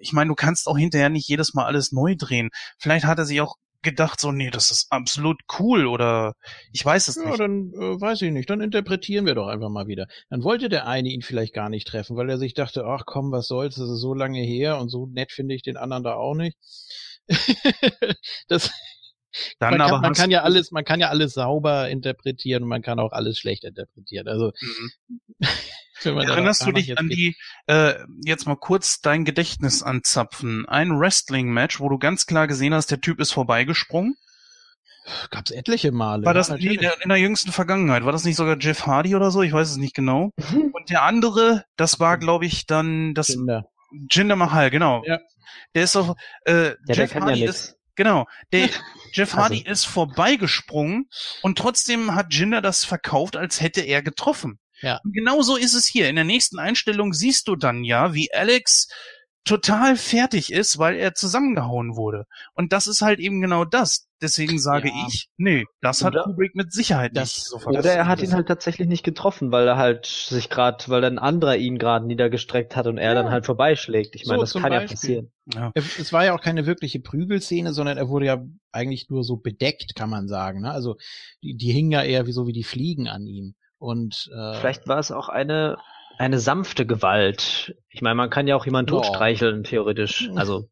Ich 0.00 0.12
meine, 0.12 0.28
du 0.28 0.34
kannst 0.34 0.66
auch 0.68 0.78
hinterher 0.78 1.08
nicht 1.08 1.28
jedes 1.28 1.54
Mal 1.54 1.64
alles 1.64 1.92
neu 1.92 2.14
drehen. 2.16 2.50
Vielleicht 2.78 3.04
hat 3.06 3.18
er 3.18 3.24
sich 3.26 3.40
auch 3.40 3.56
gedacht, 3.82 4.18
so, 4.18 4.32
nee, 4.32 4.50
das 4.50 4.70
ist 4.70 4.86
absolut 4.90 5.40
cool 5.58 5.86
oder 5.86 6.34
ich 6.72 6.84
weiß 6.84 7.08
es 7.08 7.16
Ja, 7.16 7.26
nicht. 7.26 7.40
dann 7.40 7.70
äh, 7.74 8.00
weiß 8.00 8.22
ich 8.22 8.32
nicht. 8.32 8.48
Dann 8.48 8.60
interpretieren 8.62 9.26
wir 9.26 9.34
doch 9.34 9.46
einfach 9.46 9.68
mal 9.68 9.86
wieder. 9.86 10.06
Dann 10.30 10.42
wollte 10.42 10.68
der 10.70 10.86
eine 10.86 11.10
ihn 11.10 11.22
vielleicht 11.22 11.52
gar 11.54 11.68
nicht 11.68 11.86
treffen, 11.86 12.16
weil 12.16 12.30
er 12.30 12.38
sich 12.38 12.54
dachte, 12.54 12.84
ach 12.86 13.02
komm, 13.06 13.30
was 13.30 13.46
soll's, 13.46 13.74
das 13.76 13.88
ist 13.90 14.00
so 14.00 14.14
lange 14.14 14.40
her 14.40 14.78
und 14.78 14.88
so 14.88 15.06
nett 15.06 15.32
finde 15.32 15.54
ich 15.54 15.62
den 15.62 15.76
anderen 15.76 16.02
da 16.02 16.14
auch 16.14 16.34
nicht. 16.34 16.56
das, 18.48 18.70
Dann 19.58 19.70
man, 19.72 19.80
kann, 19.80 19.80
aber 19.80 20.00
man 20.00 20.12
kann 20.14 20.30
ja 20.30 20.42
alles, 20.42 20.70
man 20.70 20.84
kann 20.84 21.00
ja 21.00 21.08
alles 21.08 21.34
sauber 21.34 21.88
interpretieren 21.88 22.62
und 22.62 22.68
man 22.68 22.82
kann 22.82 22.98
auch 22.98 23.12
alles 23.12 23.38
schlecht 23.38 23.64
interpretieren. 23.64 24.28
Also 24.28 24.52
Mhm. 24.60 24.90
Erinnerst 26.02 26.66
du 26.66 26.72
dich 26.72 26.98
an 26.98 27.08
die, 27.08 27.36
äh, 27.66 27.94
jetzt 28.24 28.46
mal 28.46 28.56
kurz 28.56 29.00
dein 29.00 29.24
Gedächtnis 29.24 29.82
anzapfen, 29.82 30.66
ein 30.68 30.98
Wrestling-Match, 30.98 31.80
wo 31.80 31.88
du 31.88 31.98
ganz 31.98 32.26
klar 32.26 32.46
gesehen 32.46 32.74
hast, 32.74 32.90
der 32.90 33.00
Typ 33.00 33.20
ist 33.20 33.32
vorbeigesprungen? 33.32 34.16
Gab's 35.30 35.50
etliche 35.50 35.92
Male. 35.92 36.24
War 36.24 36.34
das 36.34 36.48
ja, 36.48 36.56
in 36.56 36.78
der, 36.78 37.02
in 37.02 37.08
der 37.10 37.18
jüngsten 37.18 37.52
Vergangenheit? 37.52 38.04
War 38.04 38.12
das 38.12 38.24
nicht 38.24 38.36
sogar 38.36 38.56
Jeff 38.58 38.86
Hardy 38.86 39.14
oder 39.14 39.30
so? 39.30 39.42
Ich 39.42 39.52
weiß 39.52 39.70
es 39.70 39.76
nicht 39.76 39.94
genau. 39.94 40.30
Und 40.72 40.90
der 40.90 41.02
andere, 41.02 41.64
das 41.76 42.00
war, 42.00 42.16
glaube 42.18 42.46
ich, 42.46 42.66
dann 42.66 43.14
das 43.14 43.28
Kinder. 43.28 43.68
Jinder 44.10 44.36
Mahal, 44.36 44.70
genau. 44.70 45.02
Ja. 45.04 45.20
Der 45.74 45.84
ist 45.84 45.94
doch, 45.94 46.16
äh, 46.46 46.68
Ja, 46.68 46.74
der 46.88 46.96
Jeff 46.96 47.14
Hardy 47.14 47.44
ist, 47.44 47.76
genau, 47.94 48.26
der, 48.52 48.68
Jeff 49.12 49.34
Also. 49.34 49.42
Hardy 49.42 49.60
ist 49.60 49.84
vorbeigesprungen 49.84 51.08
und 51.42 51.58
trotzdem 51.58 52.14
hat 52.14 52.32
Jinder 52.32 52.62
das 52.62 52.84
verkauft, 52.84 53.36
als 53.36 53.60
hätte 53.60 53.82
er 53.82 54.02
getroffen. 54.02 54.58
Ja. 54.82 55.00
Und 55.04 55.12
genauso 55.12 55.56
ist 55.56 55.74
es 55.74 55.86
hier. 55.86 56.08
In 56.08 56.16
der 56.16 56.24
nächsten 56.24 56.58
Einstellung 56.58 57.12
siehst 57.12 57.48
du 57.48 57.56
dann 57.56 57.84
ja, 57.84 58.14
wie 58.14 58.28
Alex 58.32 58.88
total 59.46 59.96
fertig 59.96 60.50
ist, 60.50 60.78
weil 60.78 60.96
er 60.96 61.12
zusammengehauen 61.12 61.96
wurde. 61.96 62.24
Und 62.54 62.72
das 62.72 62.86
ist 62.86 63.02
halt 63.02 63.18
eben 63.20 63.42
genau 63.42 63.66
das. 63.66 64.08
Deswegen 64.22 64.58
sage 64.58 64.88
Ja. 64.88 65.06
ich, 65.06 65.28
nee, 65.36 65.66
das 65.82 66.02
hat 66.02 66.14
Oder- 66.14 66.22
Kubrick 66.24 66.54
mit 66.54 66.72
Sicherheit 66.72 67.14
Das- 67.14 67.34
nicht 67.36 67.44
so 67.44 67.58
Oder 67.58 67.92
er 67.92 68.06
hat 68.06 68.22
ihn 68.22 68.32
halt 68.32 68.48
tatsächlich 68.48 68.88
nicht 68.88 69.04
getroffen, 69.04 69.52
weil 69.52 69.68
er 69.68 69.76
halt 69.76 70.06
sich 70.06 70.48
gerade, 70.48 70.82
weil 70.88 71.04
ein 71.04 71.18
anderer 71.18 71.56
ihn 71.56 71.76
gerade 71.76 72.06
niedergestreckt 72.06 72.74
hat 72.74 72.86
und 72.86 72.96
er 72.96 73.12
Ja. 73.12 73.22
dann 73.22 73.30
halt 73.30 73.44
vorbeischlägt. 73.44 74.14
Ich 74.16 74.24
meine, 74.24 74.38
So 74.46 74.54
das 74.54 74.62
kann 74.62 74.72
ja 74.72 74.78
Beispiel. 74.80 74.96
passieren. 74.96 75.32
Ja. 75.52 75.72
Es 75.74 76.10
war 76.14 76.24
ja 76.24 76.34
auch 76.34 76.40
keine 76.40 76.64
wirkliche 76.64 77.00
Prügelszene, 77.00 77.74
sondern 77.74 77.98
er 77.98 78.08
wurde 78.08 78.24
ja 78.24 78.42
eigentlich 78.72 79.10
nur 79.10 79.24
so 79.24 79.36
bedeckt, 79.36 79.94
kann 79.94 80.08
man 80.08 80.26
sagen. 80.26 80.62
Ne? 80.62 80.70
Also 80.70 80.96
die, 81.42 81.54
die 81.54 81.70
hingen 81.70 81.90
ja 81.90 82.02
eher 82.02 82.26
wie 82.26 82.32
so 82.32 82.46
wie 82.46 82.54
die 82.54 82.64
Fliegen 82.64 83.08
an 83.08 83.26
ihm. 83.26 83.56
Und 83.84 84.30
äh, 84.34 84.54
Vielleicht 84.54 84.88
war 84.88 84.98
es 84.98 85.12
auch 85.12 85.28
eine 85.28 85.76
eine 86.16 86.38
sanfte 86.38 86.86
Gewalt. 86.86 87.76
Ich 87.90 88.00
meine, 88.00 88.14
man 88.14 88.30
kann 88.30 88.46
ja 88.46 88.56
auch 88.56 88.64
jemanden 88.64 88.94
Ja. 88.94 89.00
totstreicheln, 89.00 89.64
theoretisch. 89.64 90.30
Also, 90.36 90.70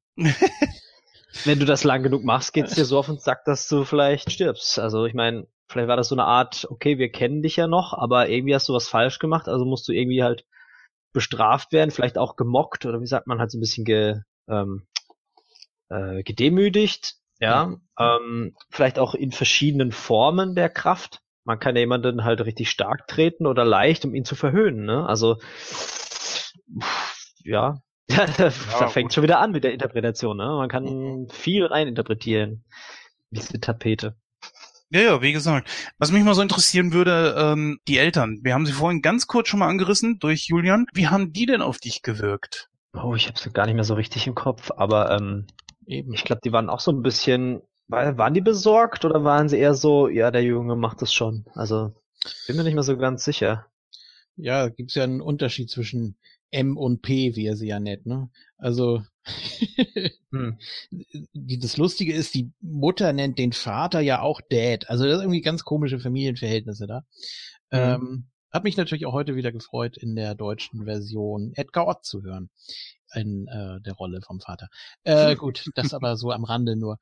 wenn 1.44 1.58
du 1.58 1.66
das 1.66 1.84
lang 1.84 2.02
genug 2.02 2.24
machst, 2.24 2.54
geht's 2.54 2.74
dir 2.74 2.84
so 2.84 2.98
auf 2.98 3.06
den 3.06 3.18
Sack, 3.18 3.44
dass 3.44 3.68
du 3.68 3.84
vielleicht 3.84 4.30
stirbst. 4.32 4.78
Also, 4.78 5.04
ich 5.04 5.14
meine, 5.14 5.46
vielleicht 5.68 5.88
war 5.88 5.96
das 5.96 6.08
so 6.08 6.14
eine 6.14 6.24
Art, 6.24 6.66
okay, 6.70 6.96
wir 6.96 7.10
kennen 7.10 7.42
dich 7.42 7.56
ja 7.56 7.66
noch, 7.66 7.92
aber 7.92 8.28
irgendwie 8.28 8.54
hast 8.54 8.68
du 8.68 8.72
was 8.72 8.88
falsch 8.88 9.18
gemacht, 9.18 9.46
also 9.48 9.64
musst 9.64 9.88
du 9.88 9.92
irgendwie 9.92 10.22
halt 10.22 10.46
bestraft 11.12 11.72
werden, 11.72 11.90
vielleicht 11.90 12.16
auch 12.16 12.36
gemockt 12.36 12.86
oder 12.86 13.00
wie 13.00 13.06
sagt 13.06 13.26
man 13.26 13.38
halt 13.40 13.50
so 13.50 13.58
ein 13.58 13.60
bisschen 13.60 13.84
ge, 13.84 14.20
ähm, 14.48 14.86
äh, 15.90 16.22
gedemütigt. 16.22 17.16
Ja, 17.40 17.76
ähm, 17.98 18.56
vielleicht 18.70 18.98
auch 18.98 19.14
in 19.14 19.32
verschiedenen 19.32 19.92
Formen 19.92 20.54
der 20.54 20.70
Kraft. 20.70 21.20
Man 21.44 21.58
kann 21.58 21.74
ja 21.74 21.80
jemanden 21.80 22.24
halt 22.24 22.40
richtig 22.40 22.70
stark 22.70 23.06
treten 23.08 23.46
oder 23.46 23.64
leicht, 23.64 24.04
um 24.04 24.14
ihn 24.14 24.24
zu 24.24 24.36
verhöhnen. 24.36 24.84
Ne? 24.84 25.06
Also 25.06 25.38
ja, 27.44 27.82
da, 28.06 28.26
da 28.26 28.50
fängt 28.88 29.08
gut. 29.08 29.14
schon 29.14 29.22
wieder 29.22 29.40
an 29.40 29.52
mit 29.52 29.64
der 29.64 29.72
Interpretation. 29.72 30.36
Ne? 30.36 30.44
Man 30.44 30.68
kann 30.68 31.28
viel 31.30 31.66
reininterpretieren. 31.66 32.64
Diese 33.30 33.60
Tapete. 33.60 34.16
Ja, 34.90 35.00
ja, 35.00 35.22
wie 35.22 35.32
gesagt. 35.32 35.70
Was 35.98 36.12
mich 36.12 36.22
mal 36.22 36.34
so 36.34 36.42
interessieren 36.42 36.92
würde, 36.92 37.34
ähm, 37.38 37.80
die 37.88 37.96
Eltern. 37.96 38.40
Wir 38.42 38.52
haben 38.52 38.66
sie 38.66 38.72
vorhin 38.72 39.00
ganz 39.00 39.26
kurz 39.26 39.48
schon 39.48 39.60
mal 39.60 39.68
angerissen 39.68 40.18
durch 40.18 40.48
Julian. 40.48 40.86
Wie 40.92 41.08
haben 41.08 41.32
die 41.32 41.46
denn 41.46 41.62
auf 41.62 41.78
dich 41.78 42.02
gewirkt? 42.02 42.68
Oh, 42.92 43.14
ich 43.14 43.26
habe 43.26 43.38
es 43.38 43.52
gar 43.54 43.64
nicht 43.64 43.74
mehr 43.74 43.84
so 43.84 43.94
richtig 43.94 44.26
im 44.26 44.34
Kopf, 44.34 44.70
aber 44.76 45.12
ähm, 45.12 45.46
eben. 45.86 46.12
ich 46.12 46.24
glaube, 46.24 46.42
die 46.44 46.52
waren 46.52 46.68
auch 46.68 46.80
so 46.80 46.92
ein 46.92 47.00
bisschen. 47.00 47.62
War- 47.92 48.18
Waren 48.18 48.34
die 48.34 48.40
besorgt 48.40 49.04
oder 49.04 49.22
waren 49.24 49.48
sie 49.48 49.58
eher 49.58 49.74
so, 49.74 50.08
ja, 50.08 50.30
der 50.32 50.42
Junge 50.42 50.74
macht 50.76 51.02
das 51.02 51.12
schon? 51.14 51.44
Also 51.54 51.92
bin 52.46 52.56
mir 52.56 52.64
nicht 52.64 52.74
mehr 52.74 52.82
so 52.82 52.96
ganz 52.96 53.24
sicher. 53.24 53.66
Ja, 54.36 54.68
gibt's 54.68 54.94
ja 54.94 55.04
einen 55.04 55.20
Unterschied 55.20 55.70
zwischen 55.70 56.16
M 56.50 56.76
und 56.76 57.02
P, 57.02 57.36
wie 57.36 57.46
er 57.46 57.56
sie 57.56 57.68
ja 57.68 57.80
nennt, 57.80 58.06
ne? 58.06 58.30
Also 58.58 59.02
Hm. 60.32 60.58
die, 60.90 61.58
das 61.58 61.76
Lustige 61.76 62.14
ist, 62.14 62.34
die 62.34 62.50
Mutter 62.60 63.12
nennt 63.12 63.38
den 63.38 63.52
Vater 63.52 64.00
ja 64.00 64.20
auch 64.22 64.40
Dad. 64.40 64.88
Also 64.88 65.04
das 65.04 65.16
ist 65.16 65.20
irgendwie 65.22 65.42
ganz 65.42 65.62
komische 65.64 66.00
Familienverhältnisse 66.00 66.86
da. 66.86 67.04
Ähm, 67.70 68.26
hat 68.50 68.64
mich 68.64 68.76
natürlich 68.76 69.06
auch 69.06 69.12
heute 69.12 69.36
wieder 69.36 69.52
gefreut, 69.52 69.96
in 69.96 70.16
der 70.16 70.34
deutschen 70.34 70.84
Version 70.84 71.52
Edgar 71.54 71.86
Ott 71.86 72.04
zu 72.04 72.22
hören. 72.22 72.50
In 73.14 73.46
äh, 73.48 73.80
der 73.82 73.92
Rolle 73.94 74.22
vom 74.22 74.40
Vater. 74.40 74.68
Äh, 75.04 75.34
gut, 75.36 75.66
das 75.74 75.92
aber 75.94 76.16
so 76.16 76.32
am 76.32 76.44
Rande 76.44 76.76
nur. 76.76 76.98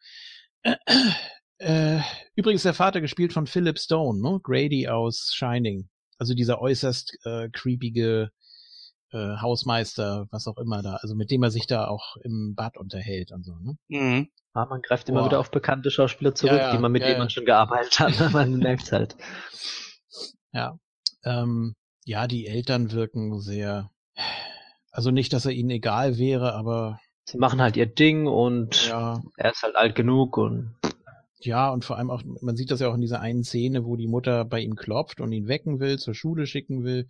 Äh, 1.58 2.00
übrigens 2.36 2.62
der 2.62 2.72
Vater 2.72 3.02
gespielt 3.02 3.34
von 3.34 3.46
Philip 3.46 3.78
Stone, 3.78 4.20
ne? 4.22 4.40
Grady 4.42 4.88
aus 4.88 5.30
Shining. 5.34 5.90
Also 6.16 6.32
dieser 6.32 6.60
äußerst 6.60 7.18
äh, 7.26 7.50
creepige 7.50 8.30
äh, 9.12 9.36
Hausmeister, 9.40 10.26
was 10.30 10.46
auch 10.46 10.56
immer 10.56 10.82
da, 10.82 10.94
also 10.96 11.14
mit 11.14 11.30
dem 11.30 11.42
er 11.42 11.50
sich 11.50 11.66
da 11.66 11.86
auch 11.86 12.16
im 12.24 12.54
Bad 12.54 12.78
unterhält 12.78 13.30
und 13.32 13.44
so, 13.44 13.52
ne? 13.58 13.76
Mhm. 13.88 14.28
Ah, 14.52 14.66
man 14.66 14.80
greift 14.82 15.08
immer 15.08 15.20
Boah. 15.20 15.26
wieder 15.26 15.38
auf 15.38 15.50
bekannte 15.50 15.90
Schauspieler 15.90 16.34
zurück, 16.34 16.56
Ja, 16.56 16.68
ja, 16.68 16.72
die 16.72 16.78
man 16.78 16.92
mit 16.92 17.02
ja, 17.02 17.08
denen 17.08 17.18
ja. 17.18 17.22
man 17.24 17.30
schon 17.30 17.44
gearbeitet 17.44 18.00
hat. 18.00 18.18
ne? 18.18 18.30
man 18.32 18.56
merkt 18.58 18.90
halt. 18.90 19.16
Ja. 20.52 20.78
Ähm, 21.24 21.74
ja, 22.04 22.26
die 22.26 22.46
Eltern 22.46 22.90
wirken 22.92 23.40
sehr, 23.40 23.90
also 24.90 25.10
nicht, 25.10 25.32
dass 25.32 25.44
er 25.44 25.52
ihnen 25.52 25.70
egal 25.70 26.16
wäre, 26.18 26.54
aber 26.54 26.98
Sie 27.30 27.38
machen 27.38 27.60
halt 27.60 27.76
ihr 27.76 27.86
Ding 27.86 28.26
und 28.26 28.88
ja, 28.88 29.22
er 29.36 29.52
ist 29.52 29.62
halt 29.62 29.76
alt 29.76 29.94
genug 29.94 30.36
und 30.36 30.74
ja, 31.38 31.70
und 31.70 31.84
vor 31.84 31.96
allem 31.96 32.10
auch, 32.10 32.22
man 32.24 32.56
sieht 32.56 32.72
das 32.72 32.80
ja 32.80 32.88
auch 32.88 32.94
in 32.94 33.00
dieser 33.00 33.20
einen 33.20 33.44
Szene, 33.44 33.84
wo 33.84 33.94
die 33.94 34.08
Mutter 34.08 34.44
bei 34.44 34.58
ihm 34.60 34.74
klopft 34.74 35.20
und 35.20 35.30
ihn 35.30 35.46
wecken 35.46 35.78
will, 35.78 35.96
zur 35.96 36.14
Schule 36.14 36.46
schicken 36.46 36.82
will. 36.82 37.08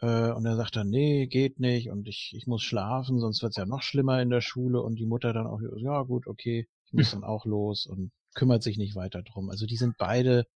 Äh, 0.00 0.30
und 0.30 0.46
er 0.46 0.54
sagt 0.54 0.76
dann, 0.76 0.88
nee, 0.90 1.26
geht 1.26 1.58
nicht 1.58 1.90
und 1.90 2.06
ich, 2.06 2.32
ich 2.36 2.46
muss 2.46 2.62
schlafen, 2.62 3.18
sonst 3.18 3.42
wird's 3.42 3.56
ja 3.56 3.66
noch 3.66 3.82
schlimmer 3.82 4.22
in 4.22 4.30
der 4.30 4.42
Schule. 4.42 4.80
Und 4.80 5.00
die 5.00 5.06
Mutter 5.06 5.32
dann 5.32 5.48
auch, 5.48 5.60
ja 5.76 6.02
gut, 6.02 6.28
okay, 6.28 6.68
ich 6.84 6.92
muss 6.92 7.10
dann 7.12 7.24
auch 7.24 7.44
los 7.44 7.86
und 7.86 8.12
kümmert 8.34 8.62
sich 8.62 8.78
nicht 8.78 8.94
weiter 8.94 9.22
drum. 9.22 9.50
Also 9.50 9.66
die 9.66 9.76
sind 9.76 9.96
beide, 9.98 10.46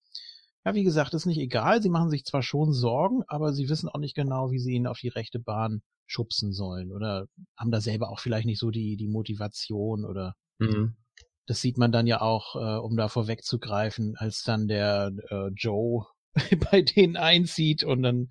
ja, 0.67 0.75
wie 0.75 0.83
gesagt, 0.83 1.13
ist 1.13 1.25
nicht 1.25 1.39
egal. 1.39 1.81
Sie 1.81 1.89
machen 1.89 2.09
sich 2.09 2.25
zwar 2.25 2.43
schon 2.43 2.73
Sorgen, 2.73 3.23
aber 3.27 3.53
sie 3.53 3.69
wissen 3.69 3.87
auch 3.87 3.99
nicht 3.99 4.15
genau, 4.15 4.51
wie 4.51 4.59
sie 4.59 4.73
ihn 4.73 4.85
auf 4.85 4.99
die 4.99 5.07
rechte 5.07 5.39
Bahn 5.39 5.81
schubsen 6.07 6.51
sollen 6.51 6.91
oder 6.91 7.27
haben 7.57 7.71
da 7.71 7.79
selber 7.79 8.09
auch 8.09 8.19
vielleicht 8.19 8.45
nicht 8.45 8.59
so 8.59 8.69
die, 8.69 8.97
die 8.97 9.07
Motivation 9.07 10.03
oder 10.03 10.35
mhm. 10.59 10.97
das 11.45 11.61
sieht 11.61 11.77
man 11.77 11.93
dann 11.93 12.05
ja 12.05 12.19
auch, 12.19 12.55
äh, 12.55 12.79
um 12.79 12.97
da 12.97 13.07
vorwegzugreifen, 13.07 14.15
als 14.17 14.43
dann 14.43 14.67
der 14.67 15.13
äh, 15.29 15.47
Joe 15.55 16.05
bei 16.71 16.81
denen 16.81 17.15
einzieht 17.15 17.85
und 17.85 18.03
dann 18.03 18.27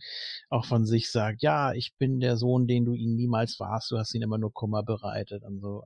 auch 0.50 0.66
von 0.66 0.84
sich 0.84 1.10
sagt, 1.10 1.42
ja, 1.42 1.72
ich 1.72 1.94
bin 1.96 2.20
der 2.20 2.36
Sohn, 2.36 2.66
den 2.66 2.84
du 2.84 2.92
ihn 2.92 3.14
niemals 3.14 3.58
warst, 3.60 3.90
du 3.90 3.96
hast 3.96 4.14
ihn 4.14 4.22
immer 4.22 4.36
nur 4.36 4.52
Kummer 4.52 4.82
bereitet 4.82 5.42
und 5.42 5.60
so. 5.60 5.84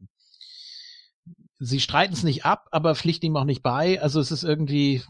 Sie 1.60 1.78
streiten 1.78 2.14
es 2.14 2.24
nicht 2.24 2.44
ab, 2.44 2.66
aber 2.72 2.96
pflichten 2.96 3.26
ihm 3.26 3.36
auch 3.36 3.44
nicht 3.44 3.62
bei. 3.62 4.02
Also 4.02 4.18
es 4.18 4.32
ist 4.32 4.42
irgendwie 4.42 5.02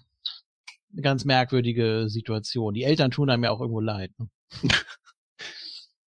eine 0.93 1.03
ganz 1.03 1.25
merkwürdige 1.25 2.07
Situation. 2.09 2.75
Die 2.75 2.85
Eltern 2.85 3.11
tun 3.11 3.31
einem 3.31 3.45
ja 3.45 3.51
auch 3.51 3.61
irgendwo 3.61 3.81
leid. 3.81 4.13
Ne? 4.19 4.29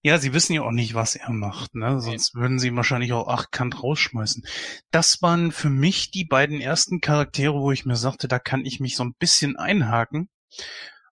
Ja, 0.06 0.18
sie 0.18 0.34
wissen 0.34 0.52
ja 0.52 0.64
auch 0.64 0.72
nicht, 0.72 0.96
was 0.96 1.16
er 1.16 1.32
macht, 1.32 1.76
ne? 1.76 2.02
Sonst 2.02 2.36
würden 2.36 2.60
sie 2.60 2.68
ihn 2.68 2.76
wahrscheinlich 2.76 3.14
auch 3.14 3.30
achtkant 3.30 3.82
rausschmeißen. 3.82 4.44
Das 4.92 5.22
waren 5.22 5.54
für 5.54 5.70
mich 5.70 6.12
die 6.12 6.26
beiden 6.26 6.60
ersten 6.60 7.00
Charaktere, 7.00 7.54
wo 7.54 7.72
ich 7.72 7.86
mir 7.86 7.96
sagte, 7.96 8.28
da 8.28 8.38
kann 8.38 8.66
ich 8.66 8.82
mich 8.82 8.98
so 8.98 9.06
ein 9.06 9.14
bisschen 9.18 9.56
einhaken 9.56 10.28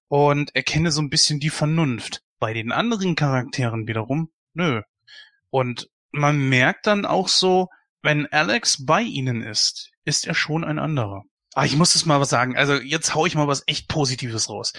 und 0.10 0.54
erkenne 0.58 0.92
so 0.92 1.02
ein 1.02 1.10
bisschen 1.10 1.40
die 1.40 1.50
Vernunft. 1.50 2.22
Bei 2.38 2.52
den 2.52 2.74
anderen 2.74 3.16
Charakteren 3.16 3.88
wiederum, 3.88 4.30
nö. 4.54 4.82
Und 5.50 5.90
man 6.12 6.38
merkt 6.50 6.86
dann 6.86 7.06
auch 7.06 7.30
so, 7.30 7.70
wenn 8.02 8.28
Alex 8.28 8.86
bei 8.86 9.04
ihnen 9.04 9.42
ist, 9.42 9.92
ist 10.04 10.28
er 10.28 10.34
schon 10.34 10.66
ein 10.66 10.80
anderer. 10.80 11.24
Ah, 11.54 11.66
ich 11.66 11.76
muss 11.76 11.94
das 11.94 12.06
mal 12.06 12.20
was 12.20 12.30
sagen. 12.30 12.56
Also 12.56 12.76
jetzt 12.76 13.14
hau 13.16 13.26
ich 13.26 13.36
mal 13.36 13.48
was 13.48 13.64
echt 13.68 13.88
Positives 13.88 14.50
raus. 14.50 14.74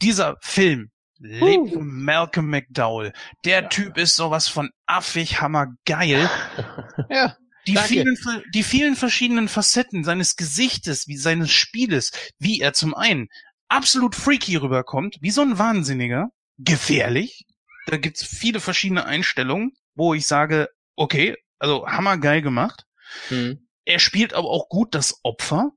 Dieser 0.00 0.36
Film 0.40 0.90
lebt 1.18 1.72
von 1.72 1.86
Malcolm 1.86 2.48
McDowell. 2.50 3.12
Der 3.44 3.62
Ja. 3.62 3.68
Typ 3.68 3.96
ist 3.98 4.16
sowas 4.16 4.48
von 4.48 4.70
affig 4.86 5.40
hammergeil. 5.40 6.28
Ja, 7.08 7.36
Die 7.66 7.74
Danke. 7.74 7.88
vielen, 7.88 8.16
die 8.54 8.62
vielen 8.64 8.96
verschiedenen 8.96 9.48
Facetten 9.48 10.02
seines 10.04 10.36
Gesichtes, 10.36 11.06
wie 11.06 11.16
seines 11.16 11.50
Spieles, 11.52 12.10
wie 12.38 12.60
er 12.60 12.72
zum 12.72 12.94
einen 12.94 13.28
absolut 13.68 14.14
freaky 14.16 14.56
rüberkommt, 14.56 15.16
wie 15.20 15.30
so 15.30 15.42
ein 15.42 15.58
Wahnsinniger, 15.58 16.28
gefährlich. 16.58 17.44
Da 17.86 17.96
gibt's 17.98 18.24
viele 18.24 18.60
verschiedene 18.60 19.04
Einstellungen, 19.06 19.72
wo 19.94 20.14
ich 20.14 20.26
sage, 20.26 20.68
okay, 20.96 21.36
also 21.58 21.86
hammergeil 21.86 22.42
gemacht. 22.42 22.84
Mhm. 23.30 23.66
Er 23.84 23.98
spielt 23.98 24.34
aber 24.34 24.48
auch 24.48 24.68
gut 24.68 24.94
das 24.94 25.20
Opfer, 25.22 25.70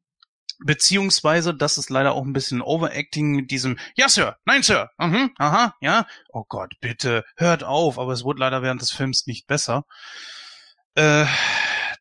beziehungsweise 0.65 1.53
das 1.53 1.77
ist 1.77 1.89
leider 1.89 2.13
auch 2.13 2.23
ein 2.25 2.33
bisschen 2.33 2.61
Overacting 2.61 3.31
mit 3.31 3.51
diesem 3.51 3.77
Ja, 3.95 4.09
Sir, 4.09 4.35
nein, 4.45 4.63
Sir, 4.63 4.89
mhm, 4.97 5.31
aha, 5.37 5.75
ja, 5.79 6.07
oh 6.29 6.43
Gott, 6.47 6.73
bitte, 6.81 7.23
hört 7.37 7.63
auf, 7.63 7.99
aber 7.99 8.11
es 8.13 8.23
wurde 8.23 8.39
leider 8.39 8.61
während 8.63 8.81
des 8.81 8.91
Films 8.91 9.27
nicht 9.27 9.47
besser. 9.47 9.85
Äh, 10.95 11.25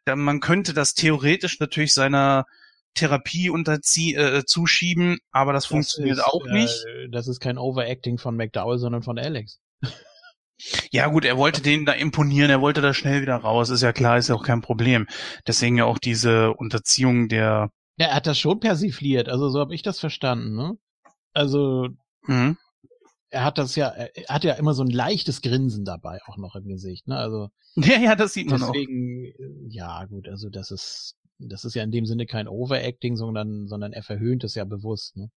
man 0.07 0.41
könnte 0.41 0.73
das 0.73 0.95
theoretisch 0.95 1.61
natürlich 1.61 1.93
seiner 1.93 2.47
Therapie 2.95 3.51
unterzie 3.51 4.15
äh, 4.15 4.45
zuschieben, 4.47 5.19
aber 5.31 5.53
das, 5.53 5.67
funktioniert 5.67 6.19
ist, 6.19 6.25
auch 6.25 6.47
nicht. 6.47 6.85
Äh, 6.87 7.09
das 7.11 7.29
ist 7.29 7.41
kein 7.41 7.59
Overacting 7.59 8.19
von 8.19 8.37
McDowell, 8.37 8.79
sondern 8.79 9.03
von 9.03 9.19
Alex. 9.19 9.61
Ja 10.91 11.09
gut, 11.09 11.25
er 11.25 11.37
wollte 11.37 11.61
denen 11.61 11.85
da 11.85 11.93
imponieren, 11.93 12.49
er 12.49 12.61
wollte 12.61 12.81
da 12.81 12.95
schnell 12.95 13.21
wieder 13.21 13.37
raus, 13.37 13.71
ist 13.71 13.83
ja 13.83 13.93
klar, 13.93 14.19
ist 14.19 14.29
ja 14.29 14.37
auch 14.37 14.45
kein 14.45 14.63
Problem. 14.63 15.07
Deswegen 15.47 15.77
ja 15.77 15.85
auch 15.85 15.99
diese 15.99 16.53
Unterziehung 16.53 17.29
der 17.29 17.71
Ja, 17.97 18.07
er 18.09 18.15
hat 18.17 18.27
das 18.27 18.39
schon 18.39 18.61
persifliert, 18.61 19.29
also 19.29 19.49
so 19.51 19.61
habe 19.61 19.75
ich 19.75 19.83
das 19.83 20.01
verstanden, 20.01 20.55
ne? 20.55 20.77
Also 21.33 21.89
Mhm. 22.27 22.57
er 23.31 23.45
hat 23.45 23.59
das 23.59 23.77
ja, 23.77 23.89
er 23.89 24.11
hat 24.29 24.45
ja 24.45 24.55
immer 24.55 24.75
so 24.75 24.83
ein 24.83 24.91
leichtes 24.91 25.43
Grinsen 25.43 25.85
dabei 25.85 26.21
auch 26.27 26.37
noch 26.37 26.55
im 26.57 26.67
Gesicht, 26.67 27.07
ne? 27.09 27.17
Also 27.17 27.49
Ja, 27.77 27.99
ja, 27.99 28.15
das 28.17 28.33
sieht 28.33 28.49
man 28.51 28.63
auch. 28.63 28.73
deswegen, 28.73 29.25
äh, 29.27 29.35
ja 29.69 30.05
gut, 30.07 30.29
also 30.29 30.49
das 30.51 30.71
ist, 30.71 31.17
das 31.39 31.65
ist 31.65 31.75
ja 31.75 31.83
in 31.83 31.91
dem 31.91 32.07
Sinne 32.07 32.27
kein 32.27 32.47
Overacting, 32.49 33.17
sondern, 33.17 33.67
sondern 33.67 33.93
er 33.93 34.03
verhöhnt 34.03 34.45
es 34.45 34.55
ja 34.55 34.65
bewusst, 34.65 35.17
ne? 35.17 35.31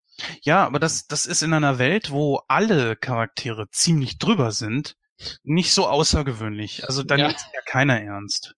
Ja, 0.43 0.65
aber 0.67 0.79
das, 0.79 1.07
das 1.07 1.27
ist 1.27 1.43
in 1.43 1.53
einer 1.53 1.79
Welt, 1.79 2.11
wo 2.11 2.41
alle 2.49 2.97
Charaktere 2.97 3.69
ziemlich 3.71 4.19
drüber 4.19 4.51
sind, 4.53 4.97
nicht 5.43 5.73
so 5.73 5.87
außergewöhnlich. 5.89 6.85
Also 6.87 7.03
da 7.03 7.17
Ja. 7.17 7.27
nimmt 7.29 7.39
ja 7.55 7.61
keiner 7.67 8.01
ernst. 8.01 8.55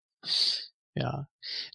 Ja. 0.94 1.26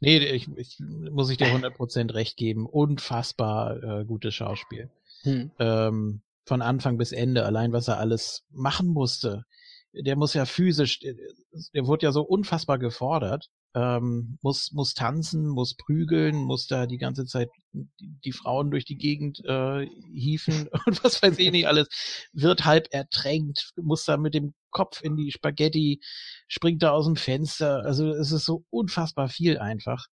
Nee, 0.02 0.18
ich, 0.18 0.48
ich 0.56 0.80
muss 0.80 1.30
ich 1.30 1.38
dir 1.38 1.48
100% 1.48 2.14
recht 2.14 2.38
geben. 2.38 2.66
Unfassbar 2.66 3.84
äh, 3.84 4.06
gutes 4.06 4.34
Schauspiel. 4.36 4.90
Hm. 5.24 5.52
ähm, 5.60 6.22
von 6.46 6.62
Anfang 6.62 6.98
bis 6.98 7.14
Ende, 7.14 7.46
allein 7.46 7.72
was 7.72 7.88
er 7.88 7.98
alles 8.00 8.44
machen 8.52 8.88
musste. 8.88 9.46
Der 9.94 10.16
muss 10.16 10.34
ja 10.34 10.46
physisch, 10.46 11.00
der 11.00 11.88
wurde 11.88 12.06
ja 12.06 12.12
so 12.12 12.24
unfassbar 12.24 12.80
gefordert, 12.80 13.50
ähm, 13.76 14.38
muss, 14.42 14.72
muss 14.72 14.94
tanzen, 14.94 15.48
muss 15.48 15.76
prügeln, 15.76 16.36
muss 16.36 16.68
da 16.68 16.86
die 16.86 16.98
ganze 16.98 17.26
Zeit 17.26 17.50
die, 17.72 18.32
Frauen 18.32 18.70
durch 18.70 18.86
die 18.86 18.98
Gegend 18.98 19.44
äh, 19.46 19.88
hieven 20.14 20.68
und 20.86 21.04
was 21.04 21.22
weiß 21.22 21.40
ich 21.40 21.52
nicht 21.52 21.68
alles, 21.68 21.88
wird 22.34 22.66
halb 22.66 22.88
ertränkt, 22.92 23.72
muss 23.82 24.06
da 24.06 24.18
mit 24.18 24.34
dem 24.36 24.54
Kopf 24.70 25.02
in 25.02 25.16
die 25.16 25.32
Spaghetti, 25.32 26.02
springt 26.48 26.84
da 26.84 26.92
aus 26.92 27.06
dem 27.06 27.16
Fenster, 27.16 27.84
also 27.84 28.10
es 28.10 28.32
ist 28.32 28.46
so 28.46 28.64
unfassbar 28.70 29.30
viel 29.30 29.58
einfach. 29.58 30.08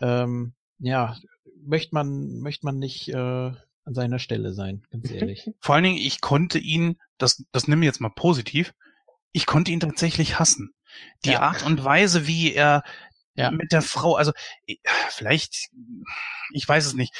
Ähm, 0.00 0.54
ja, 0.78 1.16
möchte 1.62 1.94
man, 1.94 2.40
möchte 2.40 2.66
man 2.66 2.78
nicht 2.78 3.08
äh, 3.08 3.14
an 3.84 3.94
seiner 3.94 4.18
Stelle 4.18 4.52
sein, 4.52 4.82
ganz 4.90 5.10
ehrlich. 5.10 5.50
Vor 5.60 5.74
allen 5.76 5.84
Dingen, 5.84 5.98
ich 5.98 6.20
konnte 6.20 6.58
ihn, 6.58 6.96
das, 7.18 7.44
das 7.52 7.68
nimm 7.68 7.82
ich 7.82 7.86
jetzt 7.86 8.00
mal 8.00 8.10
positiv, 8.10 8.74
ich 9.32 9.46
konnte 9.46 9.70
ihn 9.70 9.80
tatsächlich 9.80 10.38
hassen. 10.38 10.73
Die 11.24 11.30
Ja. 11.30 11.40
Art 11.40 11.62
und 11.62 11.82
Weise, 11.84 12.26
wie 12.26 12.52
er 12.52 12.82
Ja. 13.34 13.50
mit 13.50 13.72
der 13.72 13.82
Frau, 13.82 14.14
also 14.16 14.32
ich- 14.66 14.80
vielleicht, 15.10 15.68
ich 16.52 16.68
weiß 16.68 16.86
es 16.86 16.94
nicht. 16.94 17.14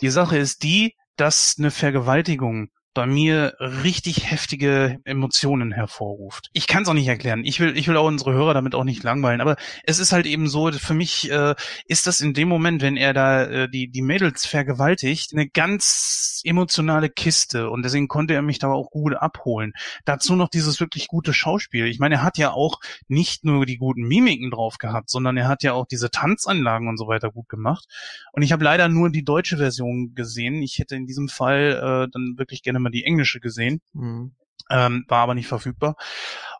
Die 0.00 0.10
Sache 0.10 0.36
ist 0.38 0.62
die, 0.62 0.94
dass 1.16 1.56
eine 1.58 1.70
Vergewaltigung 1.70 2.70
bei 2.94 3.06
mir 3.06 3.54
richtig 3.58 4.30
heftige 4.30 4.98
Emotionen 5.04 5.72
hervorruft. 5.72 6.50
Ich 6.52 6.66
kann 6.66 6.82
es 6.82 6.88
auch 6.88 6.94
nicht 6.94 7.08
erklären. 7.08 7.44
Ich 7.44 7.60
will, 7.60 7.76
ich 7.76 7.88
will 7.88 7.96
auch 7.96 8.06
unsere 8.06 8.32
Hörer 8.32 8.54
damit 8.54 8.74
auch 8.74 8.84
nicht 8.84 9.02
langweilen. 9.02 9.40
Aber 9.40 9.56
es 9.84 9.98
ist 9.98 10.12
halt 10.12 10.26
eben 10.26 10.48
so, 10.48 10.70
für 10.72 10.94
mich 10.94 11.30
äh, 11.30 11.54
ist 11.86 12.06
das 12.06 12.20
in 12.20 12.34
dem 12.34 12.48
Moment, 12.48 12.82
wenn 12.82 12.96
er 12.96 13.14
da 13.14 13.44
äh, 13.44 13.68
die 13.68 13.88
die 13.88 14.02
Mädels 14.02 14.46
vergewaltigt, 14.46 15.32
eine 15.32 15.48
ganz 15.48 16.42
emotionale 16.44 17.08
Kiste 17.08 17.70
und 17.70 17.82
deswegen 17.82 18.08
konnte 18.08 18.34
er 18.34 18.42
mich 18.42 18.58
da 18.58 18.68
auch 18.68 18.90
gut 18.90 19.14
abholen. 19.14 19.72
Dazu 20.04 20.36
noch 20.36 20.48
dieses 20.48 20.80
wirklich 20.80 21.08
gute 21.08 21.32
Schauspiel. 21.32 21.86
Ich 21.86 21.98
meine, 21.98 22.16
er 22.16 22.22
hat 22.22 22.38
ja 22.38 22.52
auch 22.52 22.80
nicht 23.08 23.44
nur 23.44 23.64
die 23.66 23.78
guten 23.78 24.02
Mimiken 24.02 24.50
drauf 24.50 24.78
gehabt, 24.78 25.08
sondern 25.08 25.36
er 25.36 25.48
hat 25.48 25.62
ja 25.62 25.72
auch 25.72 25.86
diese 25.86 26.10
Tanzanlagen 26.10 26.88
und 26.88 26.98
so 26.98 27.06
weiter 27.06 27.30
gut 27.30 27.48
gemacht. 27.48 27.86
Und 28.32 28.42
ich 28.42 28.52
habe 28.52 28.64
leider 28.64 28.88
nur 28.88 29.10
die 29.10 29.24
deutsche 29.24 29.56
Version 29.56 30.14
gesehen. 30.14 30.62
Ich 30.62 30.78
hätte 30.78 30.96
in 30.96 31.06
diesem 31.06 31.28
Fall 31.28 32.06
äh, 32.06 32.10
dann 32.10 32.34
wirklich 32.36 32.62
gerne 32.62 32.80
mal 32.82 32.90
die 32.90 33.04
englische 33.04 33.40
gesehen, 33.40 33.80
Mhm. 33.92 34.34
ähm, 34.70 35.04
war 35.08 35.20
aber 35.20 35.34
nicht 35.34 35.48
verfügbar. 35.48 35.96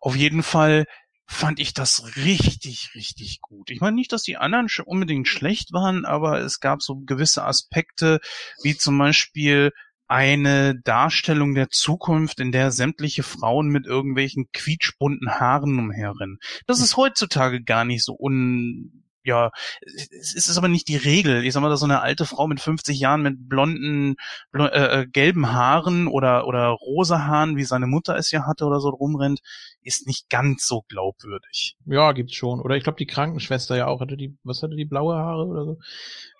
Auf 0.00 0.16
jeden 0.16 0.42
Fall 0.42 0.86
fand 1.26 1.60
ich 1.60 1.72
das 1.72 2.16
richtig, 2.16 2.90
richtig 2.94 3.40
gut. 3.40 3.70
Ich 3.70 3.80
meine 3.80 3.96
nicht, 3.96 4.12
dass 4.12 4.22
die 4.22 4.36
anderen 4.36 4.68
unbedingt 4.84 5.28
schlecht 5.28 5.72
waren, 5.72 6.04
aber 6.04 6.40
es 6.40 6.60
gab 6.60 6.82
so 6.82 6.96
gewisse 7.06 7.44
Aspekte, 7.44 8.20
wie 8.62 8.76
zum 8.76 8.98
Beispiel 8.98 9.70
eine 10.08 10.78
Darstellung 10.78 11.54
der 11.54 11.70
Zukunft, 11.70 12.38
in 12.38 12.52
der 12.52 12.70
sämtliche 12.70 13.22
Frauen 13.22 13.68
mit 13.68 13.86
irgendwelchen 13.86 14.48
quietschbunten 14.52 15.40
Haaren 15.40 15.78
umherrennen. 15.78 16.38
Das 16.66 16.80
ist 16.80 16.98
heutzutage 16.98 17.62
gar 17.62 17.86
nicht 17.86 18.04
so 18.04 18.14
un, 18.18 19.01
ja, 19.24 19.50
es 19.80 20.34
ist 20.34 20.56
aber 20.58 20.68
nicht 20.68 20.88
die 20.88 20.96
Regel. 20.96 21.44
Ich 21.44 21.52
sag 21.52 21.60
mal, 21.60 21.68
dass 21.68 21.80
so 21.80 21.86
eine 21.86 22.00
alte 22.00 22.24
Frau 22.26 22.46
mit 22.46 22.60
50 22.60 22.98
Jahren 22.98 23.22
mit 23.22 23.48
blonden, 23.48 24.16
blo 24.50 24.66
äh, 24.66 25.02
äh, 25.02 25.06
gelben 25.06 25.52
Haaren 25.52 26.06
oder, 26.08 26.46
oder 26.46 26.68
rosa 26.68 27.24
Haaren, 27.24 27.56
wie 27.56 27.64
seine 27.64 27.86
Mutter 27.86 28.16
es 28.16 28.30
ja 28.30 28.46
hatte 28.46 28.64
oder 28.64 28.80
so 28.80 28.88
rumrennt, 28.88 29.40
ist 29.82 30.06
nicht 30.06 30.28
ganz 30.30 30.66
so 30.66 30.82
glaubwürdig. 30.88 31.76
Ja, 31.86 32.12
gibt's 32.12 32.34
schon. 32.34 32.60
Oder 32.60 32.76
ich 32.76 32.84
glaube, 32.84 32.98
die 32.98 33.06
Krankenschwester 33.06 33.76
ja 33.76 33.86
auch. 33.86 34.00
Hatte 34.00 34.16
die, 34.16 34.36
was 34.44 34.62
hatte 34.62 34.76
die 34.76 34.84
blaue 34.84 35.14
Haare 35.16 35.46
oder 35.46 35.64
so? 35.64 35.78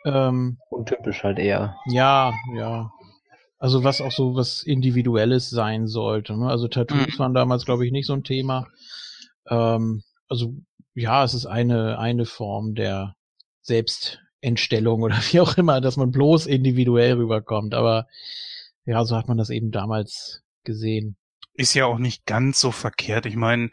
Ähm, 0.05 0.59
Untypisch 0.71 1.23
halt 1.23 1.39
eher. 1.39 1.77
ja, 1.87 2.33
ja. 2.57 2.91
Also 3.59 3.85
was 3.85 4.01
auch 4.01 4.11
so 4.11 4.35
was 4.35 4.65
Individuelles 4.65 5.49
sein 5.49 5.87
sollte. 5.87 6.37
Ne? 6.37 6.49
Also 6.49 6.67
Tattoos 6.67 7.15
Mhm. 7.15 7.19
waren 7.19 7.35
damals, 7.35 7.65
glaube 7.65 7.87
ich, 7.87 7.93
nicht 7.93 8.07
so 8.09 8.13
ein 8.13 8.25
Thema. 8.25 8.67
Ähm, 9.49 10.03
also 10.29 10.55
ja, 10.95 11.25
es 11.25 11.35
ist 11.35 11.47
eine, 11.47 11.99
eine 11.99 12.27
Form 12.27 12.75
der 12.75 13.17
Selbstentstellung 13.63 15.03
oder 15.03 15.17
wie 15.31 15.41
auch 15.41 15.57
immer, 15.57 15.81
dass 15.81 15.97
man 15.97 16.11
bloß 16.11 16.47
individuell 16.47 17.15
rüberkommt. 17.15 17.75
Aber 17.75 18.07
ja, 18.85 19.05
so 19.05 19.17
hat 19.17 19.29
man 19.29 19.39
das 19.39 19.51
eben 19.51 19.71
damals 19.71 20.43
gesehen. 20.65 21.17
Ist 21.55 21.75
ja 21.75 21.87
auch 21.87 21.99
nicht 21.99 22.27
ganz 22.27 22.61
so 22.61 22.71
verkehrt. 22.71 23.27
Ich 23.27 23.37
meine, 23.37 23.71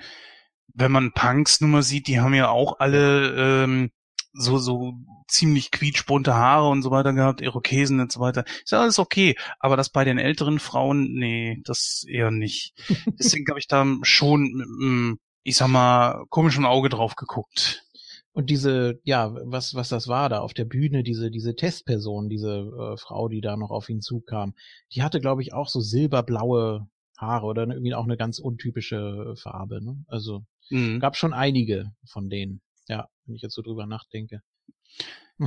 wenn 0.74 0.92
man 0.92 1.14
Punks 1.14 1.62
nun 1.62 1.72
mal 1.72 1.84
sieht, 1.84 2.08
die 2.08 2.20
haben 2.20 2.34
ja 2.34 2.50
auch 2.50 2.80
alle 2.80 3.64
ähm, 3.64 3.92
so 4.34 4.58
so 4.58 4.94
ziemlich 5.28 5.72
quietschbunte 5.72 6.34
Haare 6.34 6.70
und 6.70 6.82
so 6.82 6.92
weiter 6.92 7.14
gehabt, 7.14 7.42
Irokesen 7.42 8.00
und 8.00 8.12
so 8.12 8.20
weiter. 8.20 8.46
Ist 8.64 8.72
ja 8.72 8.82
alles 8.82 9.00
okay. 9.00 9.36
Aber 9.60 9.78
das 9.78 9.90
bei 9.90 10.04
den 10.04 10.18
älteren 10.18 10.60
Frauen, 10.60 11.14
nee, 11.14 11.62
das 11.66 12.04
eher 12.08 12.32
nicht. 12.32 12.74
Deswegen 13.20 13.46
habe 13.50 13.60
ich 13.60 13.68
da 13.68 13.86
schon, 14.04 15.18
ich 15.44 15.56
sag 15.58 15.68
mal, 15.68 16.26
komischen 16.30 16.66
Auge 16.66 16.90
drauf 16.90 17.16
geguckt. 17.16 17.84
Und 18.32 18.50
diese, 18.50 19.00
ja, 19.04 19.34
was, 19.46 19.74
was 19.76 19.90
das 19.90 20.08
war 20.08 20.30
da 20.30 20.40
auf 20.40 20.54
der 20.54 20.66
Bühne, 20.66 21.04
diese, 21.04 21.32
diese 21.32 21.56
Testperson, 21.56 22.30
diese 22.30 22.60
äh, 22.60 22.98
Frau, 22.98 23.28
die 23.28 23.42
da 23.42 23.58
noch 23.58 23.72
auf 23.72 23.90
ihn 23.90 24.02
zukam, 24.02 24.54
die 24.94 25.04
hatte, 25.04 25.20
glaube 25.20 25.42
ich, 25.42 25.54
auch 25.54 25.68
so 25.68 25.82
silberblaue 25.82 26.88
Haare 27.18 27.46
oder 27.48 27.68
irgendwie 27.68 27.96
auch 27.96 28.06
eine 28.06 28.16
ganz 28.18 28.40
untypische 28.40 29.34
Farbe, 29.36 29.84
ne? 29.84 30.04
Also 30.08 30.46
Mhm. 30.72 31.00
gab 31.00 31.18
schon 31.18 31.34
einige 31.34 31.92
von 32.06 32.30
denen, 32.30 32.62
ja, 32.88 33.10
wenn 33.26 33.36
ich 33.36 33.42
jetzt 33.42 33.56
so 33.56 33.64
drüber 33.64 33.88
nachdenke. 33.88 34.42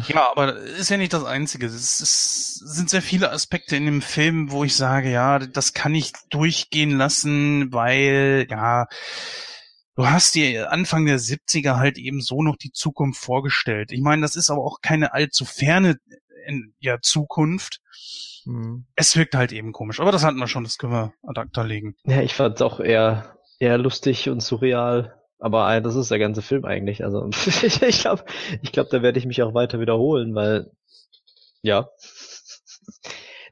Ja, 0.08 0.30
aber 0.30 0.56
ist 0.56 0.88
ja 0.88 0.96
nicht 0.96 1.12
das 1.12 1.24
Einzige. 1.24 1.66
Es 1.66 2.00
ist, 2.00 2.54
sind 2.54 2.88
sehr 2.88 3.02
viele 3.02 3.30
Aspekte 3.30 3.76
in 3.76 3.84
dem 3.84 4.00
Film, 4.00 4.50
wo 4.50 4.64
ich 4.64 4.74
sage, 4.74 5.10
ja, 5.10 5.38
das 5.38 5.74
kann 5.74 5.94
ich 5.94 6.12
durchgehen 6.30 6.96
lassen, 6.96 7.72
weil, 7.74 8.46
ja, 8.50 8.86
du 9.94 10.06
hast 10.06 10.34
dir 10.34 10.72
Anfang 10.72 11.04
der 11.06 11.18
70er 11.18 11.76
halt 11.76 11.98
eben 11.98 12.20
so 12.20 12.42
noch 12.42 12.56
die 12.56 12.72
Zukunft 12.72 13.22
vorgestellt. 13.22 13.92
Ich 13.92 14.00
meine, 14.00 14.22
das 14.22 14.36
ist 14.36 14.50
aber 14.50 14.62
auch 14.64 14.80
keine 14.80 15.12
allzu 15.12 15.44
ferne 15.44 15.98
in, 16.46 16.74
ja, 16.80 17.00
Zukunft. 17.00 17.80
Hm. 18.44 18.86
Es 18.96 19.16
wirkt 19.16 19.34
halt 19.34 19.52
eben 19.52 19.72
komisch. 19.72 20.00
Aber 20.00 20.12
das 20.12 20.24
hatten 20.24 20.38
wir 20.38 20.48
schon, 20.48 20.64
das 20.64 20.78
können 20.78 20.92
wir 20.92 21.12
ad 21.22 21.40
acta 21.40 21.62
legen. 21.62 21.96
Ja, 22.04 22.20
ich 22.22 22.34
fand's 22.34 22.62
auch 22.62 22.80
eher, 22.80 23.36
eher 23.58 23.78
lustig 23.78 24.28
und 24.28 24.40
surreal. 24.40 25.14
Aber 25.38 25.74
äh, 25.74 25.82
das 25.82 25.94
ist 25.96 26.10
der 26.10 26.18
ganze 26.18 26.42
Film 26.42 26.64
eigentlich. 26.64 27.04
Also 27.04 27.28
ich, 27.46 28.00
glaube, 28.00 28.24
ich 28.62 28.72
glaub, 28.72 28.90
da 28.90 29.02
werde 29.02 29.18
ich 29.18 29.26
mich 29.26 29.42
auch 29.42 29.54
weiter 29.54 29.80
wiederholen, 29.80 30.34
weil 30.34 30.70
ja, 31.62 31.88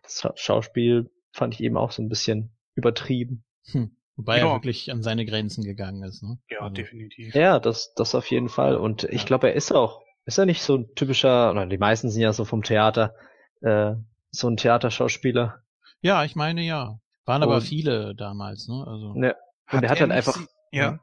das 0.03 0.23
Scha- 0.23 0.37
Schauspiel 0.37 1.11
fand 1.33 1.55
ich 1.55 1.61
eben 1.61 1.77
auch 1.77 1.93
so 1.93 2.03
ein 2.03 2.09
bisschen 2.09 2.51
übertrieben. 2.75 3.45
Hm. 3.67 3.97
Wobei 4.21 4.39
Ja. 4.39 4.47
er 4.49 4.53
wirklich 4.55 4.91
an 4.93 5.03
seine 5.03 5.25
Grenzen 5.27 5.65
gegangen 5.65 6.03
ist, 6.03 6.23
ne? 6.23 6.39
Ja, 6.51 6.61
Also, 6.61 6.75
definitiv. 6.75 7.35
Ja, 7.35 7.59
das, 7.59 7.93
das 7.95 8.15
auf 8.15 8.31
jeden 8.31 8.49
Fall. 8.49 8.77
Und 8.77 9.05
ich 9.05 9.23
Ja. 9.23 9.27
glaube, 9.27 9.49
er 9.49 9.55
ist 9.55 9.73
auch, 9.73 10.03
ist 10.27 10.39
er 10.39 10.47
nicht 10.47 10.63
so 10.63 10.77
ein 10.77 10.95
typischer, 10.95 11.51
oder 11.51 11.67
die 11.67 11.79
meisten 11.79 12.11
sind 12.11 12.23
ja 12.23 12.33
so 12.33 12.45
vom 12.45 12.63
Theater, 12.63 13.15
äh, 13.63 13.95
so 14.31 14.49
ein 14.49 14.57
Theaterschauspieler. 14.57 15.61
Ja, 16.03 16.25
ich 16.25 16.37
meine 16.37 16.61
ja. 16.63 16.99
Waren 17.27 17.43
aber 17.43 17.57
Und- 17.57 17.61
viele 17.63 18.15
damals, 18.15 18.69
ne? 18.69 18.85
Also. 18.87 19.15
Ja. 19.17 19.35
Und 19.73 19.83
er 19.85 19.91
hat 19.91 20.01
halt 20.01 20.09
nicht 20.09 20.17
einfach, 20.17 20.35
sie- 20.37 20.47
ja. 20.73 20.99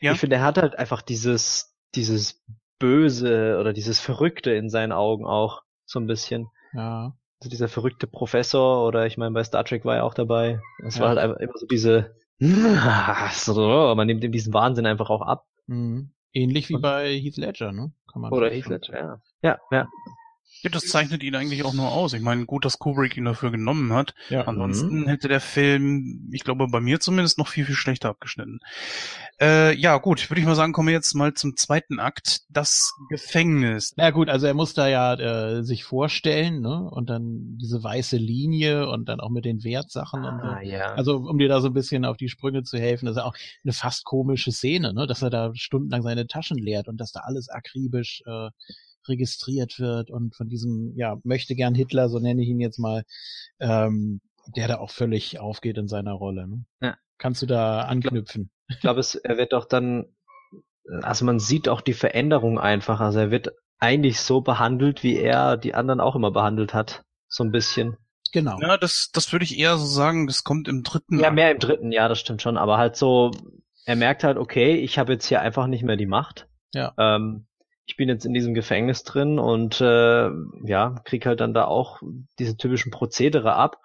Ja. 0.00 0.12
ich 0.12 0.18
finde, 0.20 0.36
er 0.36 0.42
hat 0.42 0.58
halt 0.58 0.78
einfach 0.78 1.02
dieses, 1.02 1.74
dieses 1.94 2.42
Böse 2.78 3.58
oder 3.60 3.72
dieses 3.72 3.98
Verrückte 4.00 4.52
in 4.52 4.70
seinen 4.70 4.92
Augen 4.92 5.26
auch 5.26 5.62
so 5.84 5.98
ein 6.00 6.06
bisschen. 6.06 6.46
Ja. 6.72 7.12
Also 7.40 7.50
dieser 7.50 7.68
verrückte 7.68 8.06
Professor 8.06 8.86
oder 8.86 9.06
ich 9.06 9.16
meine, 9.16 9.32
bei 9.32 9.44
Star 9.44 9.64
Trek 9.64 9.84
war 9.84 9.96
er 9.96 10.04
auch 10.04 10.14
dabei. 10.14 10.60
Es 10.84 10.96
Ja. 10.96 11.02
war 11.02 11.08
halt 11.10 11.18
einfach 11.18 11.36
immer 11.38 11.52
so 11.56 11.66
diese, 11.66 12.14
so, 12.40 13.94
man 13.96 14.06
nimmt 14.06 14.22
ihm 14.22 14.32
diesen 14.32 14.52
Wahnsinn 14.54 14.86
einfach 14.86 15.10
auch 15.10 15.22
ab. 15.22 15.46
Mhm. 15.66 16.10
Ähnlich 16.32 16.68
wie 16.68 16.76
bei 16.76 17.18
Heath 17.18 17.36
Ledger, 17.36 17.72
ne? 17.72 17.92
Kann 18.12 18.22
man 18.22 18.32
Oder 18.32 18.50
Heath 18.50 18.68
Ledger, 18.68 18.98
ja. 18.98 19.20
Ja, 19.42 19.58
ja. 19.70 19.88
Ja, 20.62 20.70
das 20.70 20.86
zeichnet 20.86 21.22
ihn 21.22 21.36
eigentlich 21.36 21.62
auch 21.62 21.72
nur 21.72 21.92
aus. 21.92 22.12
Ich 22.12 22.20
meine, 22.20 22.44
gut, 22.44 22.64
dass 22.64 22.78
Kubrick 22.78 23.16
ihn 23.16 23.24
dafür 23.24 23.50
genommen 23.50 23.92
hat. 23.92 24.14
Ja. 24.28 24.46
Ansonsten 24.46 25.06
hätte 25.06 25.28
der 25.28 25.40
Film, 25.40 26.28
ich 26.32 26.42
glaube, 26.42 26.66
bei 26.66 26.80
mir 26.80 26.98
zumindest 26.98 27.38
noch 27.38 27.48
viel, 27.48 27.64
viel 27.64 27.76
schlechter 27.76 28.08
abgeschnitten. 28.08 28.58
Äh, 29.40 29.76
ja, 29.76 29.98
gut, 29.98 30.28
würde 30.28 30.40
ich 30.40 30.46
mal 30.46 30.56
sagen, 30.56 30.72
kommen 30.72 30.88
wir 30.88 30.94
jetzt 30.94 31.14
mal 31.14 31.32
zum 31.34 31.56
zweiten 31.56 32.00
Akt, 32.00 32.40
das 32.48 32.92
Gefängnis. 33.08 33.94
Na 33.96 34.10
gut, 34.10 34.28
also 34.28 34.46
er 34.46 34.54
muss 34.54 34.74
da 34.74 34.88
ja 34.88 35.14
äh, 35.14 35.62
sich 35.62 35.84
vorstellen, 35.84 36.60
ne? 36.60 36.90
Und 36.90 37.08
dann 37.08 37.56
diese 37.56 37.82
weiße 37.82 38.16
Linie 38.16 38.88
und 38.88 39.08
dann 39.08 39.20
auch 39.20 39.30
mit 39.30 39.44
den 39.44 39.62
Wertsachen 39.62 40.24
und 40.24 40.40
so. 40.40 40.46
Ah, 40.48 40.60
ja. 40.62 40.94
Also 40.94 41.18
um 41.18 41.38
dir 41.38 41.48
da 41.48 41.60
so 41.60 41.68
ein 41.68 41.74
bisschen 41.74 42.04
auf 42.04 42.16
die 42.16 42.28
Sprünge 42.28 42.64
zu 42.64 42.78
helfen, 42.78 43.06
das 43.06 43.16
ist 43.16 43.20
ja 43.20 43.24
auch 43.24 43.36
eine 43.62 43.72
fast 43.72 44.04
komische 44.04 44.50
Szene, 44.50 44.92
ne? 44.92 45.06
Dass 45.06 45.22
er 45.22 45.30
da 45.30 45.54
stundenlang 45.54 46.02
seine 46.02 46.26
Taschen 46.26 46.58
leert 46.58 46.88
und 46.88 46.96
dass 46.96 47.12
da 47.12 47.20
alles 47.20 47.48
akribisch 47.48 48.22
äh, 48.26 48.50
registriert 49.08 49.78
wird 49.78 50.10
und 50.10 50.34
von 50.34 50.48
diesem, 50.48 50.92
ja, 50.96 51.18
möchte 51.24 51.54
gern 51.54 51.74
Hitler, 51.74 52.08
so 52.08 52.18
nenne 52.18 52.42
ich 52.42 52.48
ihn 52.48 52.60
jetzt 52.60 52.78
mal, 52.78 53.04
ähm, 53.60 54.20
der 54.56 54.68
da 54.68 54.78
auch 54.78 54.90
völlig 54.90 55.40
aufgeht 55.40 55.78
in 55.78 55.88
seiner 55.88 56.12
Rolle. 56.12 56.48
Ne? 56.48 56.64
Ja. 56.80 56.96
Kannst 57.18 57.42
du 57.42 57.46
da 57.46 57.82
anknüpfen? 57.82 58.50
Ich 58.68 58.80
glaube, 58.80 59.00
es 59.00 59.14
er 59.14 59.36
wird 59.36 59.54
auch 59.54 59.64
dann, 59.64 60.06
also 61.02 61.24
man 61.24 61.38
sieht 61.38 61.68
auch 61.68 61.80
die 61.80 61.94
Veränderung 61.94 62.58
einfach. 62.58 63.00
Also 63.00 63.18
er 63.18 63.30
wird 63.30 63.52
eigentlich 63.78 64.20
so 64.20 64.40
behandelt, 64.40 65.02
wie 65.02 65.16
er 65.16 65.56
die 65.56 65.74
anderen 65.74 66.00
auch 66.00 66.16
immer 66.16 66.30
behandelt 66.30 66.74
hat. 66.74 67.02
So 67.28 67.44
ein 67.44 67.50
bisschen. 67.50 67.96
Genau. 68.32 68.58
Ja, 68.60 68.76
das, 68.76 69.10
das 69.12 69.32
würde 69.32 69.44
ich 69.44 69.58
eher 69.58 69.76
so 69.78 69.86
sagen, 69.86 70.26
das 70.26 70.44
kommt 70.44 70.68
im 70.68 70.82
dritten 70.82 71.18
Ja, 71.18 71.30
mehr 71.30 71.50
im 71.50 71.58
dritten, 71.58 71.92
ja, 71.92 72.08
das 72.08 72.20
stimmt 72.20 72.42
schon. 72.42 72.56
Aber 72.56 72.78
halt 72.78 72.96
so, 72.96 73.30
er 73.84 73.96
merkt 73.96 74.22
halt, 74.22 74.36
okay, 74.36 74.76
ich 74.76 74.98
habe 74.98 75.14
jetzt 75.14 75.26
hier 75.26 75.40
einfach 75.40 75.66
nicht 75.66 75.82
mehr 75.82 75.96
die 75.96 76.06
Macht. 76.06 76.46
Ja. 76.74 76.92
Ähm, 76.98 77.46
ich 77.88 77.96
bin 77.96 78.08
jetzt 78.10 78.26
in 78.26 78.34
diesem 78.34 78.52
Gefängnis 78.52 79.02
drin 79.02 79.38
und 79.38 79.80
äh, 79.80 80.28
ja, 80.62 81.00
krieg 81.04 81.24
halt 81.24 81.40
dann 81.40 81.54
da 81.54 81.64
auch 81.64 82.02
diese 82.38 82.56
typischen 82.56 82.92
Prozedere 82.92 83.54
ab 83.54 83.80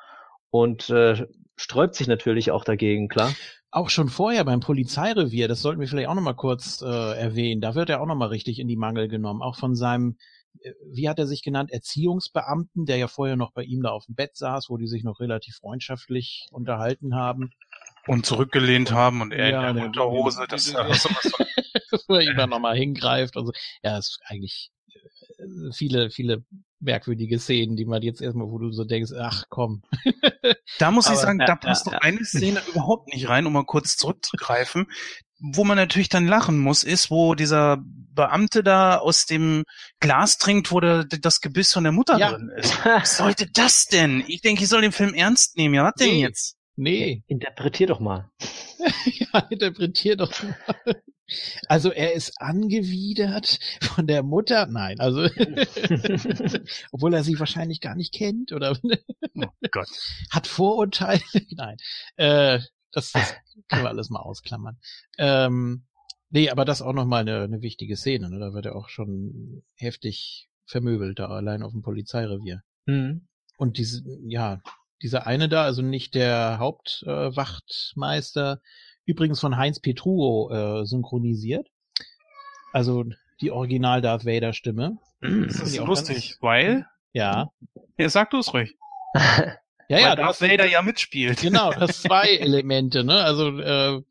und 0.49 0.89
äh, 0.89 1.25
sträubt 1.55 1.95
sich 1.95 2.07
natürlich 2.07 2.51
auch 2.51 2.65
dagegen, 2.65 3.07
klar. 3.07 3.33
Auch 3.71 3.89
schon 3.89 4.09
vorher 4.09 4.43
beim 4.43 4.59
Polizeirevier, 4.59 5.47
das 5.47 5.61
sollten 5.61 5.79
wir 5.79 5.87
vielleicht 5.87 6.09
auch 6.09 6.15
nochmal 6.15 6.35
kurz 6.35 6.81
äh, 6.81 6.85
erwähnen, 6.85 7.61
da 7.61 7.75
wird 7.75 7.89
er 7.89 8.01
auch 8.01 8.05
nochmal 8.05 8.27
richtig 8.27 8.59
in 8.59 8.67
die 8.67 8.75
Mangel 8.75 9.07
genommen, 9.07 9.41
auch 9.41 9.55
von 9.55 9.73
seinem, 9.73 10.17
äh, 10.59 10.73
wie 10.91 11.07
hat 11.07 11.17
er 11.17 11.25
sich 11.25 11.41
genannt, 11.41 11.71
Erziehungsbeamten, 11.71 12.85
der 12.85 12.97
ja 12.97 13.07
vorher 13.07 13.37
noch 13.37 13.53
bei 13.53 13.63
ihm 13.63 13.81
da 13.83 13.91
auf 13.91 14.05
dem 14.05 14.15
Bett 14.15 14.35
saß, 14.35 14.69
wo 14.69 14.75
die 14.75 14.87
sich 14.87 15.05
noch 15.05 15.21
relativ 15.21 15.55
freundschaftlich 15.55 16.49
unterhalten 16.51 17.15
haben. 17.15 17.51
Und 18.07 18.25
zurückgelehnt 18.25 18.91
haben 18.91 19.21
und 19.21 19.31
er 19.31 19.49
Ja, 19.49 19.59
in 19.59 19.63
der- 19.63 19.73
der 19.75 19.85
Unterhose, 19.85 20.45
das 20.49 20.65
der- 20.71 20.87
ja 20.87 20.93
sowas 20.93 21.31
von 21.31 21.99
wo 22.07 22.15
er 22.15 22.47
nochmal 22.47 22.75
hingreift 22.75 23.37
und 23.37 23.45
so. 23.47 23.51
Ja, 23.83 23.97
es 23.97 24.07
ist 24.09 24.19
eigentlich 24.25 24.71
äh, 25.37 25.71
viele, 25.73 26.09
viele 26.09 26.43
merkwürdige 26.79 27.39
Szenen, 27.39 27.75
die 27.77 27.85
man 27.85 28.01
jetzt 28.01 28.21
erstmal, 28.21 28.47
wo 28.47 28.57
du 28.57 28.71
so 28.71 28.83
denkst, 28.83 29.11
ach 29.17 29.45
komm. 29.49 29.81
Da 30.79 30.89
muss 30.91 31.05
ich 31.05 31.11
Aber, 31.11 31.21
sagen, 31.21 31.39
ja, 31.39 31.45
da 31.45 31.53
ja, 31.53 31.57
passt 31.57 31.85
doch 31.87 31.93
ja. 31.93 31.99
eine 32.01 32.23
Szene 32.25 32.61
überhaupt 32.67 33.07
nicht 33.13 33.29
rein, 33.29 33.45
um 33.45 33.53
mal 33.53 33.63
kurz 33.63 33.95
zurückzugreifen. 33.95 34.87
Wo 35.39 35.63
man 35.63 35.77
natürlich 35.77 36.09
dann 36.09 36.25
lachen 36.27 36.57
muss, 36.59 36.83
ist, 36.83 37.11
wo 37.11 37.35
dieser 37.35 37.77
Beamte 37.85 38.63
da 38.63 38.97
aus 38.97 39.25
dem 39.25 39.63
Glas 39.99 40.37
trinkt, 40.39 40.71
wo 40.71 40.79
der, 40.79 41.03
das 41.05 41.41
Gebiss 41.41 41.71
von 41.73 41.83
der 41.83 41.91
Mutter 41.93 42.17
Ja. 42.17 42.31
drin 42.31 42.51
ist. 42.57 42.73
Was 42.85 43.17
sollte 43.17 43.47
das 43.51 43.85
denn? 43.85 44.23
Ich 44.27 44.41
denke, 44.41 44.63
ich 44.63 44.69
soll 44.69 44.81
den 44.81 44.91
Film 44.91 45.13
ernst 45.13 45.57
nehmen. 45.57 45.75
Ja, 45.75 45.83
was 45.85 45.93
denn 45.95 46.09
Nee. 46.09 46.21
jetzt? 46.21 46.55
Nee, 46.75 47.23
Interpretier 47.27 47.87
doch 47.87 47.99
mal. 47.99 48.31
ja, 49.05 49.39
interpretier 49.49 50.17
doch 50.17 50.31
mal. 50.43 51.01
Also 51.67 51.91
er 51.91 52.13
ist 52.13 52.41
angewidert 52.41 53.59
von 53.81 54.07
der 54.07 54.23
Mutter. 54.23 54.67
Nein, 54.67 54.99
also 54.99 55.23
obwohl 56.91 57.13
er 57.13 57.23
sie 57.23 57.39
wahrscheinlich 57.39 57.79
gar 57.79 57.95
nicht 57.95 58.13
kennt 58.13 58.51
oder 58.51 58.77
Oh 59.35 59.45
Gott. 59.71 59.87
hat 60.31 60.47
Vorurteile. 60.47 61.21
Nein, 61.51 61.77
äh, 62.17 62.59
das, 62.91 63.11
das 63.11 63.35
können 63.69 63.83
wir 63.83 63.89
alles 63.89 64.09
mal 64.09 64.19
ausklammern. 64.19 64.77
Ähm, 65.17 65.85
nee, 66.29 66.49
aber 66.49 66.65
das 66.65 66.81
auch 66.81 66.93
nochmal 66.93 67.21
eine, 67.21 67.41
eine 67.41 67.61
wichtige 67.61 67.95
Szene. 67.95 68.29
Ne? 68.29 68.39
Da 68.39 68.53
wird 68.53 68.65
er 68.65 68.75
auch 68.75 68.89
schon 68.89 69.63
heftig 69.75 70.49
vermöbelt, 70.65 71.19
da 71.19 71.27
allein 71.27 71.63
auf 71.63 71.71
dem 71.71 71.81
Polizeirevier. 71.81 72.61
Mhm. 72.85 73.27
Und 73.57 73.77
diese, 73.77 74.03
ja, 74.27 74.61
dieser 75.03 75.27
eine 75.27 75.49
da, 75.49 75.63
also 75.63 75.81
nicht 75.81 76.15
der 76.15 76.57
Hauptwachtmeister, 76.59 78.53
äh, 78.53 78.57
übrigens 79.05 79.39
von 79.39 79.57
Heinz 79.57 79.79
Petruo 79.79 80.49
äh, 80.51 80.85
synchronisiert. 80.85 81.67
Also 82.71 83.03
die 83.41 83.51
Original 83.51 84.01
Darth 84.01 84.25
Vader 84.25 84.53
Stimme. 84.53 84.97
Das 85.21 85.59
ist 85.59 85.77
lustig, 85.77 86.37
weil, 86.39 86.87
Ja. 87.11 87.51
ja, 87.97 88.09
sag 88.09 88.31
du 88.31 88.39
es 88.39 88.53
ruhig. 88.53 88.75
Ja, 89.89 89.97
weil 89.97 90.03
ja, 90.05 90.15
Darth 90.15 90.41
Vader 90.41 90.65
ja 90.65 90.81
mitspielt. 90.81 91.41
Genau, 91.41 91.73
das 91.73 92.01
zwei 92.03 92.29
Elemente, 92.39 93.03
ne? 93.03 93.21
Also, 93.21 93.59
äh, 93.59 94.01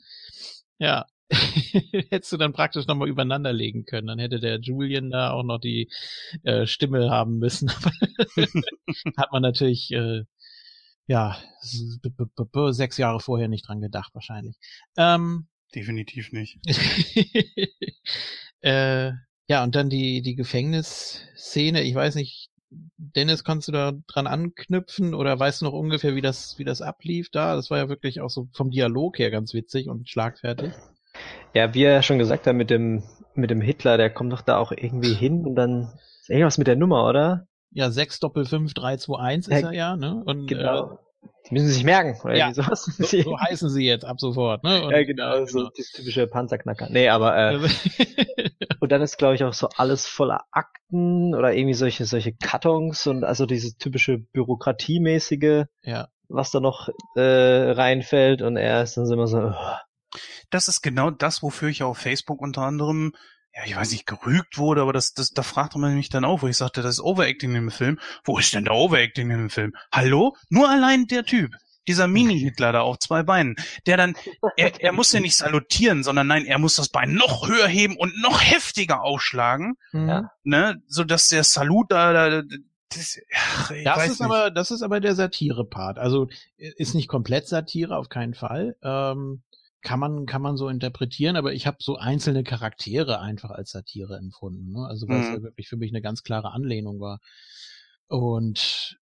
ja. 0.79 1.07
Hättest 2.11 2.31
du 2.31 2.37
dann 2.37 2.53
praktisch 2.53 2.87
nochmal 2.87 3.09
übereinander 3.09 3.55
legen 3.55 3.87
können. 3.87 4.07
Dann 4.09 4.19
hätte 4.19 4.39
der 4.39 4.61
Julian 4.61 5.11
da 5.11 5.31
auch 5.31 5.45
noch 5.45 5.59
die 5.59 5.91
äh, 6.43 6.67
Stimme 6.67 7.09
haben 7.11 7.39
müssen. 7.39 7.71
Hat 9.17 9.33
man 9.33 9.41
natürlich, 9.41 9.91
äh, 9.93 10.25
ja, 11.07 11.37
sechs 12.71 12.97
Jahre 12.97 13.21
vorher 13.21 13.49
nicht 13.49 13.69
dran 13.69 13.81
gedacht, 13.81 14.15
wahrscheinlich. 14.15 14.57
Ähm, 14.97 15.49
Definitiv 15.75 16.33
nicht. 16.33 16.59
äh, 18.61 19.13
ja, 19.49 19.63
und 19.63 19.75
dann 19.75 19.91
die, 19.91 20.23
die 20.23 20.35
Gefängnisszene. 20.35 21.83
Ich 21.83 21.95
weiß 21.95 22.15
nicht, 22.15 22.51
Dennis, 22.97 23.45
kannst 23.45 23.69
du 23.69 23.73
da 23.73 23.93
dran 24.07 24.27
anknüpfen 24.27 25.15
oder 25.15 25.39
weißt 25.39 25.61
du 25.61 25.67
noch 25.67 25.73
ungefähr, 25.73 26.15
wie 26.15 26.21
das, 26.21 26.59
wie 26.59 26.65
das 26.65 26.81
ablief 26.81 27.31
da? 27.31 27.55
Das 27.55 27.71
war 27.71 27.79
ja 27.79 27.89
wirklich 27.89 28.21
auch 28.21 28.31
so 28.31 28.49
vom 28.53 28.71
Dialog 28.71 29.19
her 29.19 29.31
ganz 29.31 29.53
witzig 29.55 29.89
und 29.89 30.09
schlagfertig. 30.09 30.73
Ja, 31.55 31.75
wie 31.75 31.83
er 31.83 31.93
ja 31.93 32.03
schon 32.03 32.19
gesagt 32.19 32.47
hat, 32.47 32.57
mit 32.57 32.71
dem, 32.71 33.03
mit 33.35 33.51
dem 33.51 33.61
Hitler, 33.61 33.99
der 33.99 34.11
kommt 34.11 34.33
doch 34.33 34.43
da 34.43 34.57
auch 34.57 34.73
irgendwie 34.73 35.15
hin 35.15 35.45
und 35.45 35.55
dann 35.55 35.93
ist 36.21 36.31
irgendwas 36.31 36.59
mit 36.59 36.67
der 36.67 36.77
Nummer, 36.77 37.07
oder? 37.07 37.47
Ja, 37.75 37.91
6 37.91 38.21
Doppel 38.21 38.45
5 38.45 38.75
3 38.75 38.97
2 38.99 39.19
1 39.19 39.49
ist 39.49 39.61
Ja, 39.63 39.69
er 39.69 39.73
ja, 39.73 39.97
ne? 39.97 40.23
Und 40.25 40.47
Genau. 40.47 40.99
Die 41.49 41.55
müssen 41.55 41.69
sie 41.69 41.75
sich 41.75 41.85
merken, 41.85 42.19
oder 42.25 42.37
Ja. 42.37 42.51
äh, 42.51 42.55
so, 42.55 42.63
so 42.63 43.39
heißen 43.41 43.69
sie 43.71 43.85
jetzt 43.85 44.05
ab 44.05 44.21
sofort, 44.21 44.63
ne? 44.65 44.85
Und, 44.85 44.91
ja, 44.93 45.03
genau, 45.05 45.45
so 45.47 45.69
das 45.77 45.89
typische 45.93 46.27
Panzerknacker. 46.27 46.89
Nee, 46.91 47.09
aber 47.09 47.37
äh, 47.37 47.41
Also, 47.57 47.67
und 48.81 48.93
dann 48.93 49.03
ist, 49.03 49.19
glaube 49.19 49.35
ich, 49.35 49.45
auch 49.45 49.53
so 49.53 49.69
alles 49.77 50.07
voller 50.07 50.43
Akten 50.51 51.35
oder 51.35 51.53
irgendwie 51.53 51.75
solche, 51.75 52.05
solche 52.07 52.33
Kartons 52.33 53.07
und 53.07 53.25
also 53.25 53.47
dieses 53.47 53.77
typische 53.77 54.19
Bürokratiemäßige, 54.19 55.65
ja. 55.83 56.09
was 56.29 56.51
da 56.51 56.61
noch 56.61 56.89
äh, 57.17 57.21
reinfällt 57.73 58.43
und 58.43 58.57
er 58.57 58.83
ist 58.83 58.97
dann 58.97 59.07
so 59.07 59.15
immer 59.15 59.27
so, 59.27 59.39
oh, 59.39 60.19
Das 60.51 60.69
ist 60.69 60.83
genau 60.83 61.11
das, 61.11 61.43
wofür 61.43 61.69
ich 61.69 61.83
auf 61.83 61.99
Facebook 61.99 62.41
unter 62.41 62.63
anderem, 62.63 63.13
ja, 63.55 63.63
ich 63.67 63.77
weiß 63.77 63.91
nicht, 63.93 64.07
gerügt 64.07 64.57
wurde, 64.59 64.81
aber 64.83 64.93
das, 64.93 65.13
das, 65.15 65.31
da 65.33 65.43
fragte 65.43 65.79
man 65.79 65.95
mich 65.95 66.09
dann 66.09 66.25
auch, 66.25 66.43
wo 66.43 66.49
ich 66.49 66.57
sagte, 66.57 66.83
das 66.83 66.95
ist 66.97 67.01
Overacting 67.05 67.55
im 67.55 67.71
Film. 67.71 67.99
Wo 68.25 68.39
ist 68.39 68.55
denn 68.55 68.65
der 68.65 68.75
Overacting 68.75 69.31
im 69.31 69.51
Film? 69.51 69.75
Hallo? 69.93 70.37
Nur 70.49 70.69
allein 70.71 71.07
der 71.07 71.25
Typ. 71.25 71.53
Dieser 71.89 72.07
Mini-Hitler 72.07 72.71
da 72.71 72.83
auf 72.83 73.01
zwei 73.01 73.25
Beinen, 73.25 73.57
der 73.87 73.97
dann, 73.97 74.15
er, 74.57 74.81
er 74.81 74.93
muss 74.93 75.13
ja 75.13 75.19
nicht 75.19 75.35
salutieren, 75.37 76.05
sondern 76.05 76.29
nein, 76.29 76.45
er 76.47 76.59
muss 76.61 76.77
das 76.77 76.89
Bein 76.89 77.15
noch 77.15 77.49
höher 77.49 77.67
heben 77.67 77.97
und 77.97 78.17
noch 78.23 78.41
heftiger 78.41 79.03
aufschlagen, 79.03 79.75
Ja. 79.93 80.31
ne, 80.45 80.81
so 80.87 81.03
dass 81.03 81.27
der 81.27 81.43
Salut 81.43 81.91
da, 81.91 82.13
da 82.13 82.43
das, 82.95 83.19
ach, 83.35 83.71
ich 83.73 83.83
Das 83.85 83.97
weiß 83.97 84.13
ist 84.13 84.21
nicht. 84.21 84.31
aber, 84.31 84.51
das 84.53 84.71
ist 84.71 84.83
aber 84.83 85.01
der 85.01 85.17
Satire-Part. 85.17 85.99
Also 85.99 86.29
ist 86.57 86.95
nicht 86.95 87.09
komplett 87.09 87.49
Satire, 87.49 87.97
auf 87.97 88.09
keinen 88.09 88.35
Fall. 88.35 88.77
Ähm, 88.85 89.43
kann 89.83 90.01
man, 90.01 90.27
kann 90.27 90.43
man 90.43 90.57
so 90.57 90.69
interpretieren, 90.69 91.37
aber 91.37 91.53
ich 91.53 91.67
habe 91.67 91.79
so 91.81 91.97
einzelne 91.97 92.45
Charaktere 92.45 93.21
einfach 93.21 93.51
als 93.51 93.71
Satire 93.71 94.17
empfunden. 94.17 94.73
Ne? 94.73 94.87
Also 94.87 95.09
weil 95.09 95.21
es 95.21 95.29
Mhm. 95.29 95.35
ja 95.35 95.43
wirklich 95.43 95.69
für 95.69 95.77
mich 95.77 95.91
eine 95.93 96.03
ganz 96.03 96.23
klare 96.23 96.53
Anlehnung 96.53 97.01
war. 97.01 97.21
Und 98.09 98.99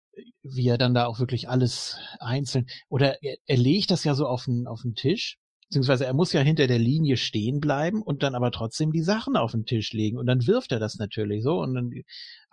wie 0.43 0.69
er 0.69 0.78
dann 0.78 0.94
da 0.94 1.07
auch 1.07 1.19
wirklich 1.19 1.48
alles 1.48 1.98
einzeln, 2.20 2.66
oder 2.89 3.23
er, 3.23 3.36
er 3.47 3.57
legt 3.57 3.90
das 3.90 4.05
ja 4.05 4.15
so 4.15 4.27
auf 4.27 4.44
den, 4.44 4.66
auf 4.66 4.82
den 4.82 4.94
Tisch, 4.94 5.39
beziehungsweise 5.69 6.07
er 6.07 6.15
muss 6.15 6.32
ja 6.32 6.40
hinter 6.40 6.66
der 6.66 6.78
Linie 6.78 7.16
stehen 7.16 7.61
bleiben 7.61 8.03
und 8.03 8.23
dann 8.23 8.35
aber 8.35 8.51
trotzdem 8.51 8.93
die 8.93 9.03
Sachen 9.03 9.36
auf 9.36 9.53
den 9.53 9.66
Tisch 9.66 9.93
legen 9.93 10.16
und 10.19 10.27
dann 10.27 10.47
wirft 10.47 10.73
er 10.73 10.78
das 10.78 10.97
natürlich 10.97 11.43
so 11.43 11.61
und 11.61 11.74
dann 11.74 11.90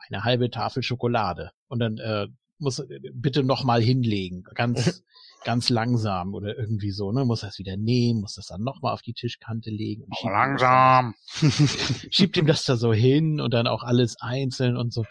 eine 0.10 0.24
halbe 0.24 0.50
Tafel 0.50 0.84
Schokolade 0.84 1.52
und 1.68 1.80
dann 1.80 1.98
äh, 2.00 2.28
muss 2.58 2.80
äh, 2.80 3.00
bitte 3.14 3.44
noch 3.44 3.64
mal 3.64 3.82
hinlegen, 3.82 4.44
ganz 4.56 5.04
ganz 5.44 5.70
langsam 5.70 6.34
oder 6.34 6.58
irgendwie 6.58 6.92
so, 6.92 7.12
ne? 7.12 7.26
Muss 7.26 7.42
das 7.42 7.60
wieder 7.60 7.78
nehmen, 7.78 8.22
muss 8.22 8.36
das 8.36 8.48
dann 8.48 8.62
noch 8.62 8.82
mal 8.82 8.94
auf 8.94 9.02
die 9.02 9.14
Tischkante 9.14 9.70
legen 9.70 10.04
und 10.04 10.16
schiebt 10.18 10.32
langsam. 10.32 11.14
schiebt 12.12 12.38
ihm 12.38 12.48
das 12.48 12.66
da 12.66 12.76
so 12.78 12.94
hin 12.94 13.40
und 13.42 13.54
dann 13.54 13.68
auch 13.68 13.84
alles 13.84 14.16
einzeln 14.20 14.78
und 14.78 14.94
so. 14.94 15.06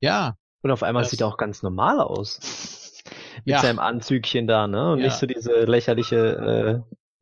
Ja, 0.00 0.36
Und 0.62 0.70
auf 0.70 0.82
einmal 0.82 1.02
Das- 1.02 1.10
sieht 1.10 1.20
er 1.20 1.26
auch 1.28 1.36
ganz 1.36 1.62
normal 1.62 2.00
aus. 2.00 2.40
Mit 3.44 3.54
Ja. 3.54 3.60
seinem 3.60 3.78
Anzügchen 3.80 4.46
da, 4.46 4.66
ne? 4.66 4.92
Und 4.92 4.98
Ja. 5.00 5.06
nicht 5.06 5.16
so 5.16 5.26
diese 5.26 5.64
lächerliche 5.64 6.16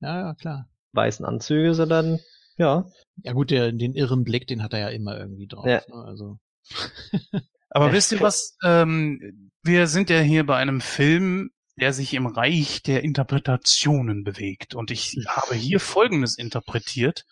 äh, 0.01 0.05
ja, 0.07 0.21
ja, 0.21 0.35
klar. 0.35 0.69
weißen 0.93 1.25
Anzüge, 1.27 1.75
sondern 1.75 2.21
ja. 2.57 2.87
Ja 3.25 3.33
gut, 3.33 3.51
der, 3.51 3.73
den 3.73 3.95
irren 3.95 4.23
Blick, 4.25 4.47
den 4.47 4.63
hat 4.63 4.73
er 4.75 4.79
ja 4.81 4.89
immer 4.91 5.19
irgendwie 5.19 5.47
drauf. 5.49 5.67
Ja. 5.67 5.81
Ne? 5.89 6.05
Also 6.05 6.39
Aber 7.71 7.93
wisst 7.93 8.13
ihr 8.13 8.21
was? 8.21 8.57
Ähm, 8.65 9.51
wir 9.65 9.87
sind 9.87 10.11
ja 10.11 10.21
hier 10.21 10.45
bei 10.47 10.57
einem 10.57 10.81
Film, 10.81 11.51
der 11.77 11.93
sich 11.93 12.15
im 12.15 12.27
Reich 12.27 12.83
der 12.83 13.03
Interpretationen 13.03 14.25
bewegt. 14.25 14.75
Und 14.75 14.91
ich 14.91 15.17
habe 15.27 15.55
hier 15.55 15.81
Folgendes 15.81 16.37
interpretiert. 16.37 17.25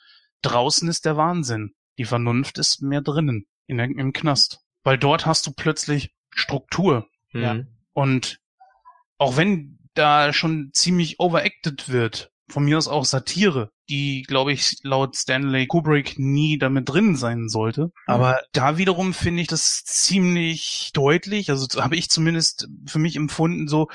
Draußen 0.43 0.89
ist 0.89 1.05
der 1.05 1.17
Wahnsinn. 1.17 1.75
Die 1.99 2.05
Vernunft 2.05 2.59
ist 2.59 2.81
mehr 2.83 3.03
drinnen, 3.03 3.47
in 3.67 3.79
im 3.79 4.13
Knast. 4.13 4.61
Weil 4.83 4.99
dort 4.99 5.27
hast 5.27 5.47
du 5.47 5.53
plötzlich 5.53 6.15
Struktur. 6.31 7.09
Ja. 7.33 7.61
Und 7.93 8.39
auch 9.19 9.37
wenn 9.37 9.79
da 9.95 10.33
schon 10.33 10.71
ziemlich 10.73 11.21
overacted 11.21 11.89
wird, 11.89 12.31
von 12.49 12.65
mir 12.65 12.79
aus 12.79 12.89
auch 12.89 13.05
Satire, 13.05 13.71
die, 13.89 14.23
glaube 14.23 14.53
ich, 14.53 14.79
laut 14.83 15.17
Stanley 15.17 15.67
Kubrick 15.67 16.19
nie 16.19 16.59
damit 16.59 16.89
drin 16.89 17.17
sein 17.17 17.49
sollte. 17.49 17.93
Aber 18.07 18.41
da 18.53 18.79
wiederum 18.79 19.15
finde 19.15 19.43
ich 19.43 19.49
das 19.49 19.85
ziemlich 19.85 20.91
deutlich, 20.93 21.51
also 21.51 21.67
habe 21.81 21.97
ich 21.97 22.11
zumindest 22.11 22.69
für 22.87 22.99
mich 22.99 23.17
empfunden, 23.17 23.69
so, 23.69 23.89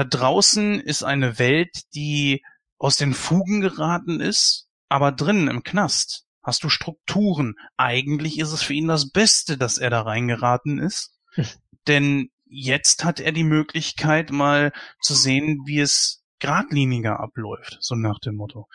da 0.00 0.04
draußen 0.04 0.80
ist 0.80 1.02
eine 1.02 1.38
Welt, 1.38 1.92
die 1.94 2.42
aus 2.78 2.96
den 2.96 3.12
Fugen 3.12 3.60
geraten 3.60 4.18
ist, 4.18 4.66
aber 4.88 5.12
drinnen 5.12 5.48
im 5.48 5.62
Knast 5.62 6.24
hast 6.42 6.64
du 6.64 6.70
Strukturen. 6.70 7.56
Eigentlich 7.76 8.38
ist 8.38 8.52
es 8.52 8.62
für 8.62 8.72
ihn 8.72 8.88
das 8.88 9.10
Beste, 9.10 9.58
dass 9.58 9.76
er 9.76 9.90
da 9.90 10.00
reingeraten 10.00 10.78
ist. 10.78 11.20
Denn 11.86 12.30
jetzt 12.46 13.04
hat 13.04 13.20
er 13.20 13.32
die 13.32 13.44
Möglichkeit, 13.44 14.30
mal 14.30 14.72
zu 15.02 15.12
sehen, 15.12 15.64
wie 15.66 15.80
es 15.80 16.24
geradliniger 16.38 17.20
abläuft, 17.20 17.76
so 17.80 17.94
nach 17.94 18.20
dem 18.20 18.36
Motto. 18.36 18.68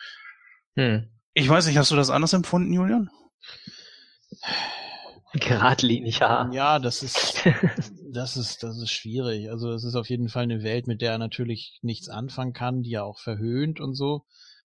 Hm. 0.76 1.10
Ich 1.34 1.48
weiß 1.48 1.66
nicht, 1.66 1.76
hast 1.76 1.90
du 1.90 1.96
das 1.96 2.10
anders 2.10 2.34
empfunden, 2.34 2.72
Julian? 2.72 3.10
Geradlinig, 5.32 6.20
ja. 6.20 6.48
Ja, 6.52 6.78
das 6.78 7.02
ist, 7.02 7.42
das 8.16 8.36
ist, 8.36 8.62
das 8.62 8.78
ist 8.78 8.90
schwierig. 8.90 9.50
Also 9.50 9.70
es 9.72 9.84
ist 9.84 9.94
auf 9.94 10.08
jeden 10.08 10.28
Fall 10.28 10.44
eine 10.44 10.62
Welt, 10.62 10.86
mit 10.86 11.02
der 11.02 11.12
er 11.12 11.18
natürlich 11.18 11.78
nichts 11.82 12.08
anfangen 12.08 12.52
kann, 12.52 12.82
die 12.82 12.90
ja 12.90 13.02
auch 13.02 13.18
verhöhnt 13.18 13.80
und 13.80 13.94
so. 13.94 14.24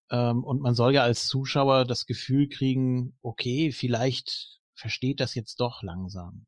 Ähm, 0.09 0.43
und 0.43 0.61
man 0.61 0.73
soll 0.75 0.93
ja 0.93 1.03
als 1.03 1.27
Zuschauer 1.27 1.85
das 1.85 2.05
Gefühl 2.05 2.49
kriegen, 2.49 3.17
okay, 3.21 3.71
vielleicht 3.71 4.59
versteht 4.75 5.19
das 5.19 5.35
jetzt 5.35 5.59
doch 5.59 5.83
langsam. 5.83 6.45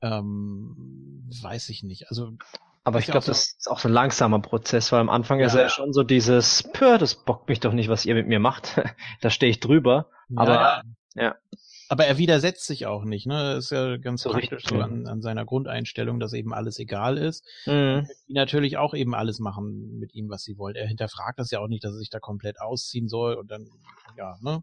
Ähm, 0.00 1.28
weiß 1.42 1.68
ich 1.70 1.82
nicht. 1.82 2.08
Also 2.08 2.32
Aber 2.84 2.98
ich 2.98 3.06
ja 3.06 3.12
glaube, 3.12 3.26
so. 3.26 3.32
das 3.32 3.54
ist 3.58 3.68
auch 3.68 3.78
so 3.78 3.88
ein 3.88 3.94
langsamer 3.94 4.40
Prozess, 4.40 4.92
weil 4.92 5.00
am 5.00 5.10
Anfang 5.10 5.40
ist 5.40 5.54
Ja. 5.54 5.62
ja 5.62 5.68
schon 5.68 5.92
so 5.92 6.02
dieses, 6.02 6.62
pö, 6.72 6.98
das 6.98 7.14
bockt 7.14 7.48
mich 7.48 7.60
doch 7.60 7.72
nicht, 7.72 7.88
was 7.88 8.06
ihr 8.06 8.14
mit 8.14 8.26
mir 8.26 8.40
macht. 8.40 8.80
da 9.20 9.30
stehe 9.30 9.50
ich 9.50 9.60
drüber. 9.60 10.10
Aber 10.36 10.54
ja, 10.54 10.82
ja. 11.14 11.36
Aber 11.88 12.06
er 12.06 12.18
widersetzt 12.18 12.66
sich 12.66 12.86
auch 12.86 13.04
nicht, 13.04 13.26
ne? 13.26 13.54
Das 13.54 13.64
ist 13.64 13.70
ja 13.70 13.96
ganz 13.96 14.22
So 14.22 14.30
praktisch 14.30 14.52
richtig, 14.52 14.70
so 14.70 14.80
an, 14.80 15.06
an 15.06 15.22
seiner 15.22 15.44
Grundeinstellung, 15.44 16.20
dass 16.20 16.32
eben 16.34 16.52
alles 16.52 16.78
egal 16.78 17.16
ist. 17.16 17.44
Mhm. 17.66 18.06
Die 18.28 18.34
natürlich 18.34 18.76
auch 18.76 18.94
eben 18.94 19.14
alles 19.14 19.38
machen 19.38 19.98
mit 19.98 20.14
ihm, 20.14 20.28
was 20.28 20.42
sie 20.42 20.58
wollen. 20.58 20.76
Er 20.76 20.86
hinterfragt 20.86 21.38
das 21.38 21.50
ja 21.50 21.60
auch 21.60 21.68
nicht, 21.68 21.84
dass 21.84 21.92
er 21.92 21.98
sich 21.98 22.10
da 22.10 22.20
komplett 22.20 22.60
ausziehen 22.60 23.08
soll 23.08 23.34
und 23.34 23.50
dann, 23.50 23.66
ja, 24.16 24.36
ne? 24.42 24.62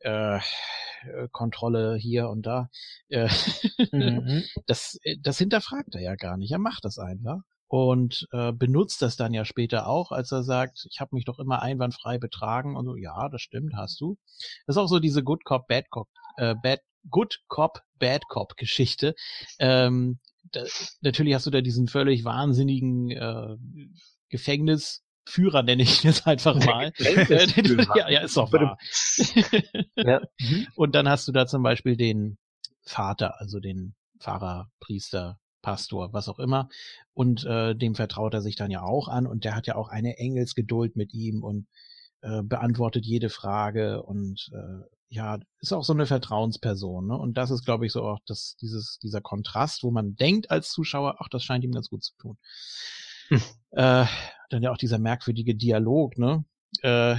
Äh, 0.00 0.36
äh, 0.36 1.28
Kontrolle 1.30 1.96
hier 1.96 2.28
und 2.28 2.46
da. 2.46 2.70
Äh, 3.08 3.28
Mhm. 3.92 4.44
das, 4.66 4.98
äh, 5.02 5.16
das 5.22 5.38
hinterfragt 5.38 5.94
er 5.94 6.02
ja 6.02 6.14
gar 6.16 6.36
nicht. 6.36 6.52
Er 6.52 6.58
macht 6.58 6.84
das 6.84 6.98
einfach 6.98 7.40
und 7.70 8.26
äh, 8.32 8.50
benutzt 8.52 9.00
das 9.00 9.16
dann 9.16 9.32
ja 9.32 9.44
später 9.44 9.86
auch, 9.86 10.10
als 10.10 10.32
er 10.32 10.42
sagt, 10.42 10.88
ich 10.90 11.00
habe 11.00 11.14
mich 11.14 11.24
doch 11.24 11.38
immer 11.38 11.62
einwandfrei 11.62 12.18
betragen 12.18 12.74
und 12.74 12.84
so. 12.84 12.96
Ja, 12.96 13.28
das 13.28 13.42
stimmt, 13.42 13.74
hast 13.76 14.00
du. 14.00 14.18
Das 14.66 14.74
ist 14.74 14.76
auch 14.76 14.88
so 14.88 14.98
diese 14.98 15.22
Good 15.22 15.44
Cop, 15.44 15.68
Bad 15.68 15.88
Cop, 15.88 16.08
äh, 16.36 16.56
Bad 16.60 16.80
Good 17.08 17.38
Cop, 17.46 17.82
Bad 18.00 18.26
Cop 18.26 18.56
Geschichte. 18.56 19.14
Ähm, 19.60 20.18
da, 20.50 20.64
natürlich 21.00 21.32
hast 21.32 21.46
du 21.46 21.50
da 21.50 21.60
diesen 21.60 21.86
völlig 21.86 22.24
wahnsinnigen 22.24 23.12
äh, 23.12 23.56
Gefängnisführer, 24.30 25.62
nenne 25.62 25.84
ich 25.84 26.02
jetzt 26.02 26.26
einfach 26.26 26.56
mal. 26.64 26.92
Ja, 26.98 28.10
ja, 28.10 28.20
ist 28.22 28.36
doch 28.36 28.52
wahr. 28.52 28.78
ja. 29.94 30.20
Und 30.74 30.96
dann 30.96 31.08
hast 31.08 31.28
du 31.28 31.32
da 31.32 31.46
zum 31.46 31.62
Beispiel 31.62 31.96
den 31.96 32.36
Vater, 32.82 33.40
also 33.40 33.60
den 33.60 33.94
Pfarrer, 34.18 34.72
Priester, 34.80 35.38
Pastor, 35.62 36.12
was 36.12 36.28
auch 36.28 36.38
immer. 36.38 36.68
Und 37.14 37.44
äh, 37.44 37.74
dem 37.74 37.94
vertraut 37.94 38.34
er 38.34 38.42
sich 38.42 38.56
dann 38.56 38.70
ja 38.70 38.82
auch 38.82 39.08
an 39.08 39.26
und 39.26 39.44
der 39.44 39.54
hat 39.54 39.66
ja 39.66 39.76
auch 39.76 39.88
eine 39.88 40.18
Engelsgeduld 40.18 40.96
mit 40.96 41.12
ihm 41.14 41.42
und 41.42 41.66
äh, 42.22 42.42
beantwortet 42.42 43.06
jede 43.06 43.30
Frage 43.30 44.02
und 44.02 44.50
äh, 44.52 44.84
ja, 45.08 45.38
ist 45.60 45.72
auch 45.72 45.82
so 45.82 45.92
eine 45.92 46.06
Vertrauensperson. 46.06 47.08
Ne? 47.08 47.18
Und 47.18 47.36
das 47.36 47.50
ist, 47.50 47.64
glaube 47.64 47.84
ich, 47.84 47.92
so 47.92 48.02
auch 48.02 48.20
das, 48.26 48.56
dieses, 48.60 48.98
dieser 49.00 49.20
Kontrast, 49.20 49.82
wo 49.82 49.90
man 49.90 50.14
denkt 50.14 50.50
als 50.50 50.70
Zuschauer, 50.70 51.16
ach, 51.18 51.28
das 51.28 51.42
scheint 51.42 51.64
ihm 51.64 51.72
ganz 51.72 51.90
gut 51.90 52.04
zu 52.04 52.14
tun. 52.16 52.38
Hm. 53.28 53.42
Äh, 53.72 54.06
dann 54.50 54.62
ja 54.62 54.72
auch 54.72 54.76
dieser 54.76 54.98
merkwürdige 54.98 55.54
Dialog, 55.54 56.18
ne? 56.18 56.44
Äh, 56.82 57.16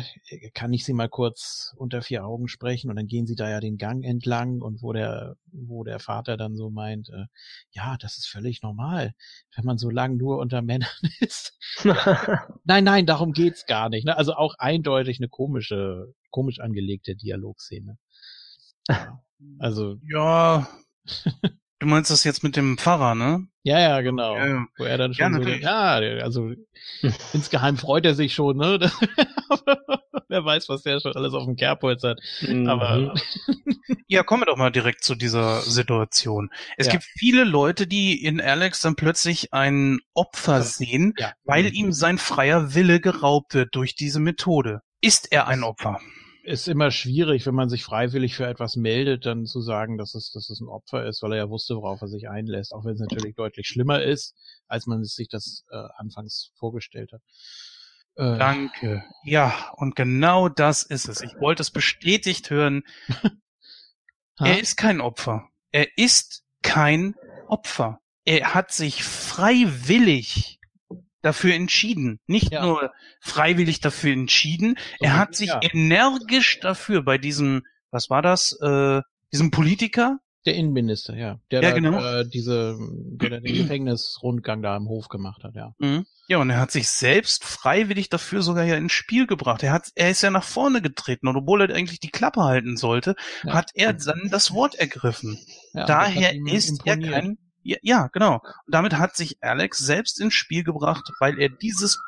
kann 0.54 0.72
ich 0.72 0.86
sie 0.86 0.94
mal 0.94 1.10
kurz 1.10 1.74
unter 1.78 2.02
vier 2.02 2.26
Augen 2.26 2.48
sprechen 2.48 2.90
und 2.90 2.96
dann 2.96 3.08
gehen 3.08 3.28
sie 3.28 3.36
da 3.36 3.50
ja 3.50 3.60
den 3.60 3.78
Gang 3.78 4.04
entlang 4.04 4.62
und 4.62 4.82
wo 4.82 4.94
der, 4.94 5.36
wo 5.52 5.84
der 5.84 6.00
Vater 6.00 6.38
dann 6.38 6.56
so 6.56 6.70
meint, 6.70 7.10
äh, 7.10 7.26
ja, 7.72 7.98
das 7.98 8.18
ist 8.18 8.28
völlig 8.28 8.62
normal, 8.64 9.14
wenn 9.56 9.66
man 9.66 9.78
so 9.78 9.90
lang 9.90 10.16
nur 10.18 10.40
unter 10.40 10.62
Männern 10.62 10.90
ist. 11.20 11.58
Nein, 12.64 12.84
nein, 12.86 13.06
darum 13.06 13.34
geht's 13.34 13.66
gar 13.66 13.90
nicht. 13.90 14.06
Ne? 14.06 14.18
Also 14.18 14.34
auch 14.34 14.56
eindeutig 14.58 15.20
eine 15.20 15.28
komische, 15.28 16.14
komisch 16.30 16.60
angelegte 16.60 17.16
Dialogszene. 17.16 17.98
Ja. 18.88 19.22
Also, 19.60 19.98
Ja. 20.08 20.70
Du 21.82 21.88
meinst 21.88 22.12
das 22.12 22.24
jetzt 22.24 22.44
mit 22.44 22.56
dem 22.56 22.78
Pfarrer, 22.78 23.16
ne? 23.16 23.48
ja, 23.64 23.80
ja, 23.80 24.02
genau. 24.02 24.36
Ja, 24.38 24.46
ja. 24.48 24.66
Wo 24.78 24.84
er 24.84 24.98
dann 25.00 25.12
Ja, 25.14 25.26
schon 25.26 25.34
so, 25.34 25.40
natürlich. 25.40 25.62
ja, 25.64 25.94
also 26.24 26.52
insgeheim 27.34 27.78
freut 27.78 28.06
er 28.06 28.14
sich 28.14 28.34
schon, 28.36 28.58
ne? 28.58 28.80
Wer 30.28 30.46
weiß, 30.46 30.70
was 30.70 30.84
der 30.84 31.00
schon 31.00 31.16
alles 31.16 31.34
auf 31.34 31.46
dem 31.46 31.56
Kerbholz 31.56 32.04
hat. 32.04 32.20
Mhm. 32.42 32.70
Aber 32.70 33.14
Ja, 34.08 34.22
kommen 34.24 34.42
wir 34.44 34.46
doch 34.46 34.58
mal 34.58 34.70
direkt 34.72 35.04
zu 35.04 35.16
dieser 35.16 35.62
Situation. 35.62 36.52
Es 36.78 36.86
Ja. 36.86 36.94
gibt 36.94 37.04
viele 37.04 37.44
Leute, 37.46 37.88
die 37.88 38.24
in 38.24 38.40
Alex 38.40 38.82
dann 38.82 38.96
plötzlich 38.96 39.52
ein 39.52 40.00
Opfer 40.14 40.62
sehen, 40.62 41.14
ja. 41.18 41.34
weil 41.46 41.74
ihm 41.74 41.92
sein 41.94 42.18
freier 42.20 42.76
Wille 42.76 43.00
geraubt 43.00 43.54
wird 43.56 43.76
durch 43.76 43.96
diese 43.96 44.20
Methode. 44.20 44.82
Ist 45.02 45.32
er 45.32 45.48
ein 45.48 45.64
Opfer? 45.64 46.00
Ist 46.44 46.68
immer 46.68 46.92
schwierig, 46.92 47.46
wenn 47.46 47.56
man 47.56 47.70
sich 47.70 47.84
freiwillig 47.84 48.36
für 48.36 48.48
etwas 48.48 48.76
meldet, 48.76 49.26
dann 49.26 49.46
zu 49.46 49.62
sagen, 49.62 49.98
dass 49.98 50.16
es, 50.16 50.32
dass 50.32 50.50
es 50.50 50.60
ein 50.60 50.68
Opfer 50.68 51.06
ist, 51.06 51.22
weil 51.22 51.34
er 51.34 51.38
ja 51.38 51.50
wusste, 51.50 51.76
worauf 51.76 52.02
er 52.02 52.08
sich 52.08 52.30
einlässt, 52.30 52.74
auch 52.74 52.86
wenn 52.86 52.94
es 52.94 53.00
natürlich 53.00 53.36
deutlich 53.36 53.68
schlimmer 53.68 54.02
ist, 54.02 54.36
als 54.68 54.88
man 54.88 55.04
sich 55.04 55.30
das 55.30 55.66
äh, 55.72 55.84
anfangs 55.98 56.52
vorgestellt 56.56 57.12
hat. 57.12 57.22
Äh, 58.16 58.38
Danke. 58.38 59.04
Ja, 59.24 59.72
und 59.76 59.96
genau 59.96 60.50
das 60.50 60.84
ist 60.84 61.08
es. 61.08 61.22
Ich 61.22 61.40
wollte 61.40 61.62
es 61.62 61.72
bestätigt 61.72 62.50
hören. 62.50 62.84
Er 64.44 64.60
ist 64.60 64.76
kein 64.76 65.02
Opfer. 65.02 65.50
Er 65.72 66.00
ist 66.00 66.44
kein 66.64 67.14
Opfer. 67.48 68.00
Er 68.26 68.56
hat 68.56 68.72
sich 68.72 69.04
freiwillig 69.04 70.60
dafür 71.22 71.54
entschieden. 71.54 72.20
Nicht 72.28 72.52
Ja. 72.52 72.66
nur 72.66 72.92
freiwillig 73.22 73.80
dafür 73.80 74.14
entschieden, 74.14 74.78
er 75.00 75.18
hat 75.18 75.36
sich 75.36 75.50
Ja. 75.50 75.60
energisch 75.62 76.60
dafür 76.60 77.04
bei 77.04 77.18
diesem, 77.18 77.62
was 77.92 78.10
war 78.10 78.22
das, 78.22 78.58
äh, 78.62 79.02
diesem 79.32 79.52
Politiker, 79.52 80.20
Der 80.44 80.56
Innenminister, 80.56 81.16
ja. 81.16 81.38
Der 81.52 81.62
Ja, 81.62 81.70
da, 81.70 81.76
genau. 81.76 82.04
äh, 82.04 82.26
diese, 82.28 82.76
der 82.82 83.30
da 83.30 83.40
den 83.42 83.54
Gefängnisrundgang 83.54 84.64
da 84.64 84.76
im 84.76 84.88
Hof 84.88 85.08
gemacht 85.08 85.44
hat, 85.44 85.54
ja. 85.56 85.76
Mhm. 85.78 86.06
Ja, 86.28 86.38
und 86.40 86.50
er 86.50 86.60
hat 86.60 86.72
sich 86.72 86.90
selbst 86.90 87.44
freiwillig 87.44 88.10
dafür 88.10 88.42
sogar 88.42 88.64
ja 88.64 88.76
ins 88.76 88.92
Spiel 88.94 89.28
gebracht. 89.28 89.62
Er 89.62 89.72
hat, 89.72 89.90
er 89.94 90.10
ist 90.10 90.24
ja 90.24 90.32
nach 90.32 90.44
vorne 90.46 90.82
getreten 90.82 91.28
und 91.28 91.36
obwohl 91.36 91.62
er 91.62 91.76
eigentlich 91.76 92.00
die 92.00 92.10
Klappe 92.10 92.42
halten 92.44 92.76
sollte, 92.76 93.14
Ja. 93.44 93.54
hat 93.54 93.70
er 93.76 93.94
dann 93.94 94.30
das 94.32 94.52
Wort 94.52 94.74
ergriffen. 94.76 95.38
Daher 95.74 96.34
ist 96.34 96.82
er 96.86 96.94
imponiert. 96.94 97.14
kein, 97.14 97.38
ja, 97.64 97.78
ja, 97.82 98.08
genau. 98.08 98.36
Und 98.66 98.76
damit 98.76 98.94
hat 98.98 99.16
sich 99.16 99.42
Alex 99.44 99.78
selbst 99.80 100.20
ins 100.20 100.34
Spiel 100.34 100.64
gebracht, 100.64 101.10
weil 101.20 101.40
er 101.40 101.50
dieses 101.50 102.00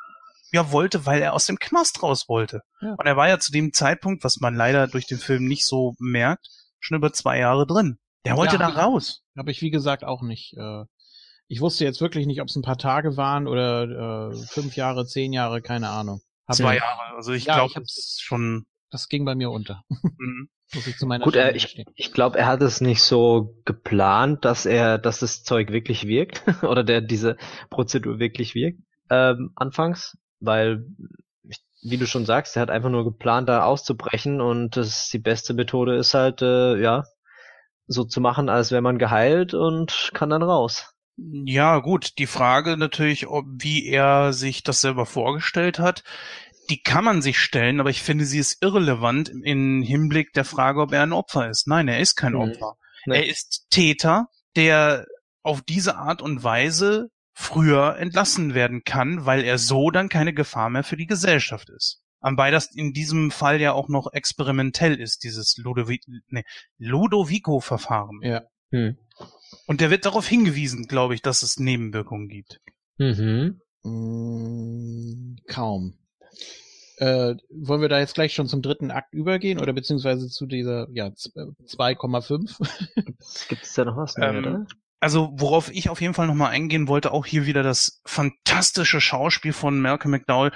ja 0.51 0.71
wollte, 0.71 1.05
weil 1.05 1.21
er 1.21 1.33
aus 1.33 1.45
dem 1.47 1.57
Knast 1.57 2.03
raus 2.03 2.29
wollte. 2.29 2.61
Ja. 2.81 2.93
Und 2.97 3.05
er 3.05 3.17
war 3.17 3.27
ja 3.27 3.39
zu 3.39 3.51
dem 3.51 3.73
Zeitpunkt, 3.73 4.23
was 4.23 4.37
man 4.37 4.55
leider 4.55 4.87
durch 4.87 5.07
den 5.07 5.17
Film 5.17 5.47
nicht 5.47 5.65
so 5.65 5.95
merkt, 5.99 6.47
schon 6.79 6.97
über 6.97 7.11
zwei 7.11 7.39
Jahre 7.39 7.65
drin. 7.65 7.97
Der 8.25 8.37
wollte 8.37 8.57
Ja, 8.57 8.59
da 8.59 8.67
raus. 8.67 9.23
Habe 9.37 9.51
ich 9.51 9.61
wie 9.61 9.71
gesagt 9.71 10.03
auch 10.03 10.21
nicht. 10.21 10.53
Äh, 10.57 10.83
ich 11.47 11.59
wusste 11.59 11.83
jetzt 11.85 12.01
wirklich 12.01 12.25
nicht, 12.25 12.41
ob 12.41 12.47
es 12.47 12.55
ein 12.55 12.61
paar 12.61 12.77
Tage 12.77 13.17
waren 13.17 13.47
oder 13.47 14.29
äh, 14.31 14.35
fünf 14.47 14.75
Jahre, 14.75 15.05
zehn 15.05 15.33
Jahre, 15.33 15.61
keine 15.61 15.89
Ahnung. 15.89 16.21
Hab 16.47 16.55
Zwei 16.55 16.77
Jahre. 16.77 17.15
Also 17.15 17.33
ich 17.33 17.45
Ja, 17.45 17.65
glaube, 17.65 17.85
schon. 18.19 18.65
Das 18.91 19.07
ging 19.09 19.25
bei 19.25 19.33
mir 19.35 19.49
unter. 19.49 19.83
Mhm. 19.89 20.49
Muss 20.73 20.87
ich 20.87 20.97
zu 20.97 21.05
meiner 21.05 21.23
Gut, 21.23 21.35
Schande 21.35 21.55
ich, 21.55 21.85
ich 21.95 22.11
glaube, 22.13 22.37
er 22.37 22.47
hat 22.47 22.61
es 22.61 22.81
nicht 22.81 23.01
so 23.01 23.55
geplant, 23.65 24.45
dass 24.45 24.65
er, 24.65 24.97
dass 24.97 25.19
das 25.19 25.43
Zeug 25.43 25.71
wirklich 25.71 26.07
wirkt 26.07 26.43
oder 26.63 26.83
der 26.83 27.01
diese 27.01 27.37
Prozedur 27.69 28.19
wirklich 28.19 28.55
wirkt 28.55 28.79
ähm, 29.09 29.51
anfangs, 29.55 30.17
weil 30.39 30.85
wie 31.83 31.97
du 31.97 32.07
schon 32.07 32.25
sagst, 32.25 32.55
er 32.55 32.61
hat 32.61 32.69
einfach 32.69 32.89
nur 32.89 33.03
geplant, 33.03 33.49
da 33.49 33.65
auszubrechen 33.65 34.39
und 34.41 34.77
das 34.77 35.09
die 35.09 35.19
beste 35.19 35.53
Methode 35.53 35.97
ist 35.97 36.13
halt, 36.13 36.41
äh, 36.41 36.81
ja, 36.81 37.03
so 37.87 38.05
zu 38.05 38.21
machen, 38.21 38.49
als 38.49 38.71
wäre 38.71 38.81
man 38.81 38.97
geheilt 38.97 39.53
und 39.53 40.11
kann 40.13 40.29
dann 40.29 40.43
raus. 40.43 40.93
Ja, 41.17 41.79
gut, 41.79 42.17
die 42.17 42.25
Frage 42.25 42.75
natürlich, 42.75 43.27
ob, 43.27 43.45
wie 43.47 43.85
er 43.85 44.33
sich 44.33 44.63
das 44.63 44.81
selber 44.81 45.05
vorgestellt 45.05 45.77
hat, 45.77 46.03
die 46.69 46.81
kann 46.81 47.03
man 47.03 47.21
sich 47.21 47.39
stellen, 47.39 47.79
aber 47.79 47.89
ich 47.89 48.01
finde, 48.01 48.25
sie 48.25 48.39
ist 48.39 48.61
irrelevant 48.61 49.29
im 49.29 49.81
Hinblick 49.81 50.33
der 50.33 50.45
Frage, 50.45 50.81
ob 50.81 50.93
er 50.93 51.03
ein 51.03 51.13
Opfer 51.13 51.49
ist. 51.49 51.67
Nein, 51.67 51.87
er 51.87 51.99
ist 51.99 52.15
kein 52.15 52.33
Mhm. 52.33 52.39
Opfer. 52.39 52.75
Nee. 53.05 53.17
Er 53.17 53.27
ist 53.27 53.67
Täter, 53.69 54.27
der 54.55 55.05
auf 55.41 55.61
diese 55.61 55.97
Art 55.97 56.21
und 56.21 56.43
Weise 56.43 57.09
früher 57.33 57.97
entlassen 57.97 58.53
werden 58.53 58.83
kann, 58.85 59.25
weil 59.25 59.43
er 59.43 59.57
so 59.57 59.89
dann 59.89 60.07
keine 60.07 60.33
Gefahr 60.33 60.69
mehr 60.69 60.83
für 60.83 60.97
die 60.97 61.07
Gesellschaft 61.07 61.69
ist. 61.69 62.01
Wobei 62.21 62.51
das 62.51 62.73
in 62.73 62.93
diesem 62.93 63.31
Fall 63.31 63.59
ja 63.59 63.73
auch 63.73 63.89
noch 63.89 64.13
experimentell 64.13 64.97
ist, 64.99 65.23
dieses 65.25 65.57
Ludovi 65.57 65.99
nee, 66.29 66.43
Ludovico-Verfahren. 66.77 68.19
Ja. 68.21 68.43
Hm. 68.71 68.97
Und 69.67 69.81
der 69.81 69.89
wird 69.89 70.05
darauf 70.05 70.25
hingewiesen, 70.25 70.87
glaube 70.87 71.15
ich, 71.15 71.21
dass 71.21 71.43
es 71.43 71.59
Nebenwirkungen 71.59 72.29
gibt. 72.29 72.61
Mhm. 72.97 73.59
Mm, 73.83 75.35
kaum. 75.47 75.97
Äh, 76.97 77.35
wollen 77.49 77.81
wir 77.81 77.89
da 77.89 77.99
jetzt 77.99 78.13
gleich 78.13 78.33
schon 78.33 78.47
zum 78.47 78.61
dritten 78.61 78.91
Akt 78.91 79.13
übergehen 79.13 79.59
oder 79.59 79.73
beziehungsweise 79.73 80.27
zu 80.29 80.45
dieser 80.45 80.87
ja 80.91 81.11
z- 81.13 81.35
äh, 81.35 81.47
2,5? 81.65 83.47
Gibt 83.49 83.63
es 83.63 83.73
da 83.73 83.85
noch 83.85 83.97
was? 83.97 84.15
Nee, 84.15 84.25
Ähm, 84.25 84.37
oder? 84.37 84.65
Also, 84.99 85.31
worauf 85.33 85.69
ich 85.73 85.89
auf 85.89 85.99
jeden 86.01 86.13
Fall 86.13 86.27
nochmal 86.27 86.51
eingehen 86.51 86.87
wollte, 86.87 87.11
auch 87.11 87.25
hier 87.25 87.45
wieder 87.45 87.61
das 87.63 87.99
fantastische 88.05 89.01
Schauspiel 89.01 89.51
von 89.53 89.81
Malcolm 89.81 90.11
McDowell. 90.11 90.51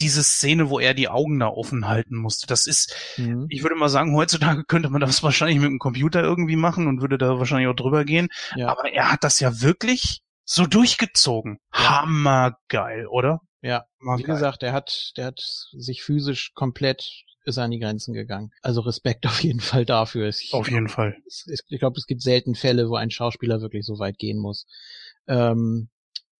Diese 0.00 0.22
Szene, 0.22 0.68
wo 0.68 0.78
er 0.78 0.94
die 0.94 1.08
Augen 1.08 1.38
da 1.40 1.48
offen 1.48 1.88
halten 1.88 2.16
musste, 2.16 2.46
das 2.46 2.66
ist, 2.66 2.94
Mhm. 3.16 3.46
ich 3.48 3.62
würde 3.62 3.74
mal 3.76 3.88
sagen, 3.88 4.14
heutzutage 4.14 4.64
könnte 4.64 4.90
man 4.90 5.00
das 5.00 5.22
wahrscheinlich 5.22 5.58
mit 5.58 5.70
dem 5.70 5.78
Computer 5.78 6.22
irgendwie 6.22 6.56
machen 6.56 6.86
und 6.86 7.00
würde 7.00 7.18
da 7.18 7.38
wahrscheinlich 7.38 7.68
auch 7.68 7.74
drüber 7.76 8.04
gehen. 8.04 8.28
Ja. 8.56 8.68
Aber 8.68 8.92
er 8.92 9.10
hat 9.10 9.24
das 9.24 9.40
ja 9.40 9.60
wirklich 9.62 10.20
so 10.44 10.66
durchgezogen. 10.66 11.58
Hammergeil, 11.72 13.06
oder? 13.06 13.40
Ja, 13.62 13.86
Wie 13.98 14.06
Hammergeil. 14.06 14.26
gesagt, 14.36 14.62
der 14.62 14.72
hat, 14.72 15.12
der 15.16 15.26
hat 15.26 15.40
sich 15.72 16.02
physisch 16.02 16.52
komplett 16.54 17.24
ist 17.44 17.56
er 17.56 17.64
an 17.64 17.70
die 17.70 17.78
Grenzen 17.78 18.12
gegangen. 18.12 18.50
Also 18.62 18.82
Respekt 18.82 19.24
auf 19.26 19.42
jeden 19.42 19.60
Fall 19.60 19.84
dafür. 19.86 20.28
Ich, 20.28 20.52
Auf 20.52 20.68
jeden 20.70 20.88
Fall. 20.88 21.16
es- 21.26 21.46
ich 21.46 21.78
glaube, 21.78 21.98
es 21.98 22.06
gibt 22.06 22.20
selten 22.22 22.54
Fälle, 22.54 22.88
wo 22.90 22.96
ein 22.96 23.10
Schauspieler 23.10 23.60
wirklich 23.60 23.86
so 23.86 23.98
weit 23.98 24.18
gehen 24.18 24.38
muss. 24.38 24.66
Ähm, 25.26 25.88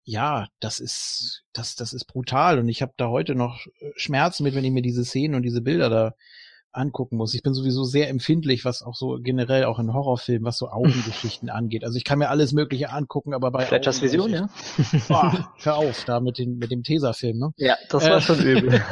ja, 0.04 0.48
das 0.60 0.80
ist, 0.80 1.44
das, 1.52 1.74
das 1.76 1.92
ist 1.92 2.06
brutal 2.06 2.58
und 2.58 2.68
ich 2.68 2.82
habe 2.82 2.94
da 2.96 3.08
heute 3.08 3.34
noch 3.34 3.66
Schmerzen 3.96 4.42
mit, 4.42 4.54
wenn 4.54 4.64
ich 4.64 4.70
mir 4.70 4.82
diese 4.82 5.04
Szenen 5.04 5.34
und 5.34 5.42
diese 5.42 5.60
Bilder 5.60 5.90
da 5.90 6.14
angucken 6.72 7.16
muss. 7.16 7.34
Ich 7.34 7.42
bin 7.42 7.54
sowieso 7.54 7.84
sehr 7.84 8.08
empfindlich, 8.08 8.64
was 8.64 8.82
auch 8.82 8.94
so 8.94 9.18
generell 9.20 9.64
auch 9.64 9.78
in 9.78 9.92
Horrorfilmen, 9.92 10.44
was 10.44 10.58
so 10.58 10.68
Augengeschichten 10.68 11.48
angeht. 11.50 11.84
Also 11.84 11.96
ich 11.96 12.04
kann 12.04 12.18
mir 12.18 12.28
alles 12.28 12.52
Mögliche 12.52 12.90
angucken, 12.90 13.34
aber 13.34 13.50
bei 13.50 13.64
Fletchers 13.66 14.02
Vision, 14.02 14.30
ja? 14.32 14.48
Boah, 15.08 15.52
hör 15.62 15.76
auf, 15.76 16.04
da 16.04 16.20
mit 16.20 16.38
dem 16.38 16.58
mit 16.58 16.70
dem 16.70 16.82
Tesafilm, 16.82 17.38
ne? 17.38 17.52
Ja, 17.56 17.76
das 17.88 18.04
war 18.04 18.18
Äh, 18.18 18.20
schon 18.20 18.38
übel. 18.46 18.82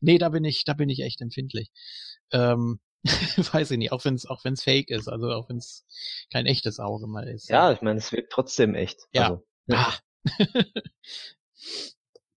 nee, 0.00 0.18
da 0.18 0.28
bin 0.28 0.44
ich, 0.44 0.64
da 0.64 0.74
bin 0.74 0.88
ich 0.88 1.00
echt 1.00 1.20
empfindlich. 1.20 1.70
Ähm, 2.32 2.80
weiß 3.52 3.70
ich 3.70 3.78
nicht, 3.78 3.92
auch 3.92 4.04
wenn 4.04 4.14
es 4.14 4.26
auch 4.26 4.44
wenn's 4.44 4.62
fake 4.62 4.90
ist, 4.90 5.08
also 5.08 5.30
auch 5.30 5.48
wenn 5.48 5.56
es 5.56 5.86
kein 6.32 6.46
echtes 6.46 6.78
Auge 6.80 7.06
mal 7.06 7.26
ist. 7.28 7.48
ja, 7.48 7.72
ich 7.72 7.80
meine, 7.80 7.98
es 7.98 8.12
wirkt 8.12 8.32
trotzdem 8.32 8.74
echt. 8.74 9.00
Ja. 9.12 9.22
Also, 9.24 9.42
Ah. 9.70 9.92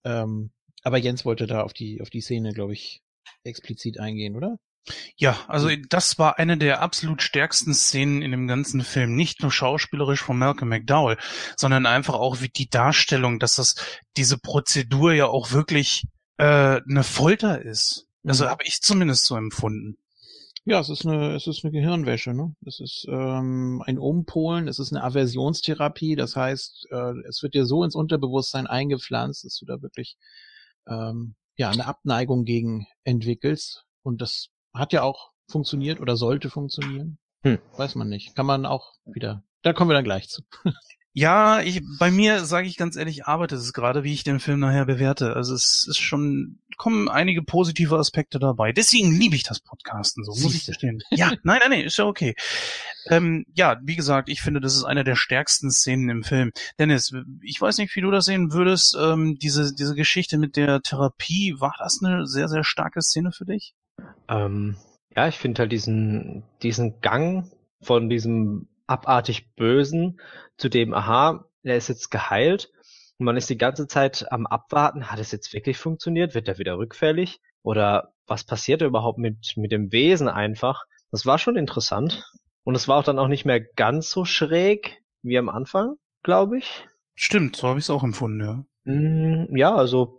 ähm, 0.04 0.52
aber 0.84 0.98
Jens 0.98 1.26
wollte 1.26 1.48
da 1.48 1.62
auf 1.64 1.74
die 1.74 2.02
auf 2.02 2.10
die 2.10 2.22
Szene, 2.22 2.54
glaube 2.54 2.74
ich, 2.74 3.02
explizit 3.44 4.00
eingehen, 4.00 4.36
oder? 4.36 4.58
Ja, 5.16 5.38
also 5.48 5.70
das 5.90 6.18
war 6.18 6.40
eine 6.40 6.58
der 6.58 6.82
absolut 6.82 7.22
stärksten 7.22 7.74
Szenen 7.74 8.22
in 8.22 8.32
dem 8.32 8.48
ganzen 8.48 8.82
Film. 8.82 9.16
Nicht 9.16 9.42
nur 9.42 9.52
schauspielerisch 9.52 10.22
von 10.24 10.38
Malcolm 10.38 10.70
McDowell, 10.70 11.18
sondern 11.56 11.86
einfach 11.86 12.16
auch 12.16 12.42
wie 12.42 12.50
die 12.50 12.70
Darstellung, 12.70 13.40
dass 13.40 13.56
das 13.56 13.76
diese 14.18 14.38
Prozedur 14.40 15.14
ja 15.14 15.28
auch 15.28 15.52
wirklich 15.52 16.04
äh, 16.38 16.82
eine 16.82 17.04
Folter 17.04 17.62
ist. 17.62 18.08
Also 18.26 18.46
Mhm. 18.46 18.50
habe 18.50 18.64
ich 18.66 18.82
zumindest 18.82 19.26
so 19.26 19.36
empfunden. 19.36 19.98
Ja, 20.66 20.80
es 20.80 20.90
ist 20.90 21.06
eine, 21.08 21.36
es 21.36 21.48
ist 21.48 21.64
eine 21.64 21.72
Gehirnwäsche, 21.72 22.34
ne? 22.34 22.56
Es 22.66 22.80
ist 22.80 23.06
ähm, 23.10 23.82
ein 23.86 23.98
Umpolen, 23.98 24.68
es 24.68 24.78
ist 24.78 24.92
eine 24.94 25.04
Aversionstherapie, 25.04 26.16
das 26.16 26.36
heißt, 26.36 26.88
äh, 26.92 27.14
es 27.28 27.42
wird 27.42 27.56
dir 27.56 27.66
so 27.66 27.84
ins 27.84 27.96
Unterbewusstsein 27.96 28.68
eingepflanzt, 28.68 29.44
dass 29.44 29.58
du 29.58 29.66
da 29.66 29.82
wirklich 29.82 30.18
ähm, 30.88 31.36
ja 31.62 31.70
eine 31.70 31.86
Abneigung 31.86 32.44
gegen 32.44 32.88
entwickelst. 33.04 33.86
Und 34.04 34.22
das 34.22 34.50
hat 34.74 34.94
ja 34.94 35.04
auch 35.04 35.32
funktioniert 35.50 36.00
oder 36.00 36.18
sollte 36.18 36.50
funktionieren. 36.50 37.20
Hm. 37.44 37.60
Weiß 37.78 37.96
man 37.96 38.10
nicht. 38.10 38.36
Kann 38.36 38.46
man 38.46 38.66
auch 38.66 38.94
wieder. 39.06 39.44
Da 39.62 39.74
kommen 39.74 39.90
wir 39.90 39.96
dann 39.96 40.04
gleich 40.04 40.28
zu. 40.28 40.42
Ja, 41.14 41.60
ich, 41.60 41.82
bei 42.00 42.10
mir, 42.10 42.46
sage 42.46 42.68
ich 42.68 42.78
ganz 42.78 42.96
ehrlich, 42.96 43.26
arbeitet 43.26 43.60
es 43.60 43.74
gerade, 43.74 44.06
wie 44.06 44.14
ich 44.14 44.24
den 44.24 44.40
Film 44.40 44.62
nachher 44.62 44.86
bewerte. 44.86 45.36
Also 45.36 45.54
es 45.54 45.86
ist 45.90 46.00
schon, 46.00 46.60
kommen 46.78 47.10
einige 47.10 47.42
positive 47.42 47.98
Aspekte 47.98 48.40
dabei. 48.40 48.72
Deswegen 48.72 49.12
liebe 49.12 49.36
ich 49.36 49.44
das 49.44 49.60
Podcasten, 49.60 50.24
so 50.24 50.32
muss 50.42 50.56
ich 50.56 50.66
gestehen. 50.66 51.04
Ja, 51.10 51.32
nein, 51.44 51.60
nein, 51.60 51.70
nein, 51.70 51.82
ist 51.82 51.98
ja 51.98 52.06
okay. 52.06 52.34
Ähm, 53.08 53.46
ja, 53.54 53.78
wie 53.84 53.98
gesagt, 53.98 54.30
ich 54.30 54.42
finde, 54.42 54.62
das 54.62 54.76
ist 54.76 54.86
eine 54.86 55.04
der 55.04 55.18
stärksten 55.18 55.70
Szenen 55.70 56.10
im 56.10 56.24
Film. 56.24 56.52
Dennis, 56.80 57.14
ich 57.42 57.60
weiß 57.60 57.78
nicht, 57.80 57.94
wie 57.98 58.02
du 58.02 58.12
das 58.12 58.24
sehen 58.24 58.54
würdest. 58.54 58.98
Ähm, 58.98 59.38
diese, 59.38 59.76
diese 59.76 59.96
Geschichte 59.96 60.38
mit 60.38 60.56
der 60.56 60.82
Therapie, 60.82 61.56
war 61.60 61.76
das 61.78 62.00
eine 62.02 62.26
sehr, 62.26 62.48
sehr 62.48 62.64
starke 62.64 63.02
Szene 63.02 63.34
für 63.34 63.46
dich? 63.46 63.74
Ähm, 64.30 64.78
ja, 65.14 65.28
ich 65.28 65.38
finde 65.38 65.64
halt 65.64 65.74
diesen, 65.74 66.44
diesen 66.62 67.02
Gang 67.02 67.52
von 67.82 68.10
diesem 68.10 68.68
abartig 68.92 69.56
Bösen 69.56 70.20
zu 70.58 70.70
dem, 70.70 70.94
aha, 70.94 71.46
der 71.64 71.78
ist 71.78 71.88
jetzt 71.88 72.12
geheilt 72.12 72.72
und 73.18 73.26
man 73.26 73.38
ist 73.38 73.50
die 73.50 73.58
ganze 73.58 73.88
Zeit 73.88 74.32
am 74.32 74.46
Abwarten, 74.46 75.12
hat 75.12 75.20
es 75.20 75.32
jetzt 75.32 75.54
wirklich 75.54 75.78
funktioniert? 75.78 76.36
Wird 76.36 76.48
er 76.48 76.58
wieder 76.58 76.78
rückfällig? 76.78 77.40
Oder 77.64 78.14
was 78.28 78.44
passiert 78.44 78.82
überhaupt 78.82 79.20
mit, 79.20 79.54
mit 79.56 79.72
dem 79.72 79.92
Wesen 79.92 80.28
einfach? 80.28 80.84
Das 81.12 81.26
war 81.26 81.38
schon 81.38 81.56
interessant. 81.56 82.24
Und 82.64 82.76
es 82.76 82.88
war 82.88 82.98
auch 82.98 83.04
dann 83.04 83.20
auch 83.20 83.28
nicht 83.28 83.46
mehr 83.46 83.62
ganz 83.62 84.10
so 84.10 84.26
schräg 84.26 85.02
wie 85.24 85.38
am 85.38 85.50
Anfang, 85.50 85.96
glaube 86.24 86.58
ich. 86.58 86.88
Stimmt, 87.16 87.56
so 87.56 87.68
habe 87.68 87.80
ich 87.80 87.86
es 87.86 87.90
auch 87.90 88.04
empfunden, 88.04 88.42
ja. 88.42 88.92
Mm, 88.92 89.56
ja, 89.56 89.76
also, 89.76 90.18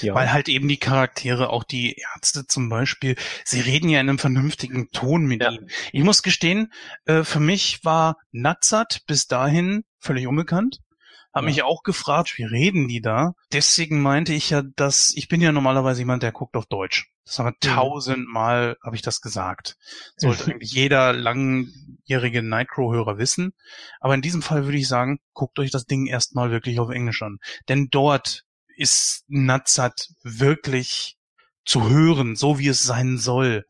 ja. 0.00 0.14
Weil 0.14 0.32
halt 0.32 0.48
eben 0.48 0.68
die 0.68 0.76
Charaktere, 0.78 1.50
auch 1.50 1.64
die 1.64 1.96
Ärzte 2.14 2.46
zum 2.46 2.68
Beispiel, 2.68 3.16
sie 3.44 3.60
reden 3.60 3.88
ja 3.88 4.00
in 4.00 4.08
einem 4.08 4.18
vernünftigen 4.18 4.90
Ton 4.90 5.24
mit 5.26 5.42
Ja. 5.42 5.50
ihm. 5.52 5.68
Ich 5.92 6.02
muss 6.04 6.22
gestehen, 6.22 6.72
äh, 7.06 7.24
für 7.24 7.40
mich 7.40 7.84
war 7.84 8.16
Natzat 8.32 9.00
bis 9.06 9.26
dahin 9.26 9.84
völlig 9.98 10.26
unbekannt. 10.26 10.78
Hab 11.34 11.42
Ja. 11.42 11.48
mich 11.50 11.62
auch 11.62 11.82
gefragt, 11.82 12.34
wie 12.38 12.44
reden 12.44 12.88
die 12.88 13.00
da? 13.00 13.32
Deswegen 13.52 14.00
meinte 14.00 14.32
ich 14.32 14.50
ja, 14.50 14.62
dass 14.76 15.12
ich 15.14 15.28
bin 15.28 15.40
ja 15.40 15.52
normalerweise 15.52 16.00
jemand, 16.00 16.22
der 16.22 16.32
guckt 16.32 16.56
auf 16.56 16.66
Deutsch. 16.66 17.10
Das 17.24 17.38
haben 17.38 17.46
wir 17.46 17.70
Mhm. 17.70 17.74
tausendmal, 17.74 18.76
habe 18.82 18.96
ich 18.96 19.02
das 19.02 19.20
gesagt. 19.20 19.76
Sollte 20.16 20.50
eigentlich 20.50 20.72
jeder 20.72 21.12
langjährige 21.12 22.42
Nightcrow-Hörer 22.42 23.18
wissen. 23.18 23.52
Aber 24.00 24.14
in 24.14 24.22
diesem 24.22 24.40
Fall 24.42 24.64
würde 24.64 24.78
ich 24.78 24.88
sagen, 24.88 25.18
guckt 25.34 25.58
euch 25.58 25.70
das 25.70 25.84
Ding 25.84 26.06
erstmal 26.06 26.50
wirklich 26.50 26.80
auf 26.80 26.88
Englisch 26.90 27.22
an. 27.22 27.38
Denn 27.68 27.88
dort 27.90 28.44
ist 28.78 29.24
Natzat 29.26 30.08
wirklich 30.22 31.18
zu 31.64 31.90
hören, 31.90 32.36
so 32.36 32.58
wie 32.58 32.68
es 32.68 32.82
sein 32.82 33.18
soll. 33.18 33.66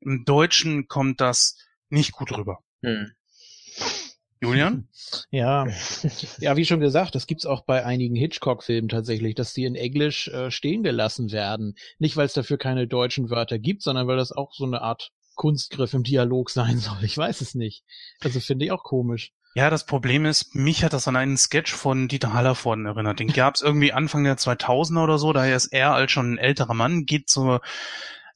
Im 0.00 0.24
Deutschen 0.24 0.88
kommt 0.88 1.20
das 1.20 1.56
nicht 1.88 2.12
gut 2.12 2.36
rüber. 2.36 2.58
Hm. 2.82 3.12
Julian? 4.40 4.88
Ja, 5.32 5.66
ja, 6.38 6.56
wie 6.56 6.64
schon 6.64 6.78
gesagt, 6.78 7.16
das 7.16 7.26
gibt's 7.26 7.44
auch 7.44 7.64
bei 7.64 7.84
einigen 7.84 8.14
Hitchcock-Filmen 8.14 8.88
tatsächlich, 8.88 9.34
dass 9.34 9.54
die 9.54 9.64
in 9.64 9.74
Englisch 9.74 10.28
äh, 10.28 10.52
stehen 10.52 10.84
gelassen 10.84 11.32
werden. 11.32 11.74
Nicht, 11.98 12.16
weil 12.16 12.26
es 12.26 12.32
dafür 12.32 12.58
keine 12.58 12.86
deutschen 12.86 13.28
Wörter 13.28 13.58
gibt, 13.58 13.82
sondern 13.82 14.06
weil 14.06 14.18
das 14.18 14.30
auch 14.30 14.52
so 14.54 14.64
eine 14.64 14.82
Art 14.82 15.10
Kunstgriff 15.34 15.94
im 15.94 16.04
Dialog 16.04 16.50
sein 16.50 16.78
soll. 16.78 17.02
Ich 17.02 17.18
weiß 17.18 17.40
es 17.40 17.56
nicht. 17.56 17.82
Also 18.20 18.38
finde 18.38 18.66
ich 18.66 18.70
auch 18.70 18.84
komisch. 18.84 19.32
Ja, 19.54 19.68
das 19.68 19.84
Problem 19.84 20.26
ist, 20.26 20.54
mich 20.54 20.84
hat 20.84 20.92
das 20.92 21.08
an 21.08 21.16
einen 21.16 21.36
Sketch 21.36 21.72
von 21.74 22.06
Dieter 22.06 22.32
Hallervorden 22.34 22.86
erinnert. 22.86 23.18
Den 23.18 23.32
gab's 23.32 23.62
irgendwie 23.62 23.92
Anfang 23.92 24.22
der 24.22 24.36
2000er 24.38 25.02
oder 25.02 25.18
so. 25.18 25.32
Daher 25.32 25.56
ist 25.56 25.72
er 25.72 25.92
als 25.92 26.12
schon 26.12 26.34
ein 26.34 26.38
älterer 26.38 26.74
Mann, 26.74 27.04
geht 27.04 27.28
zur, 27.28 27.60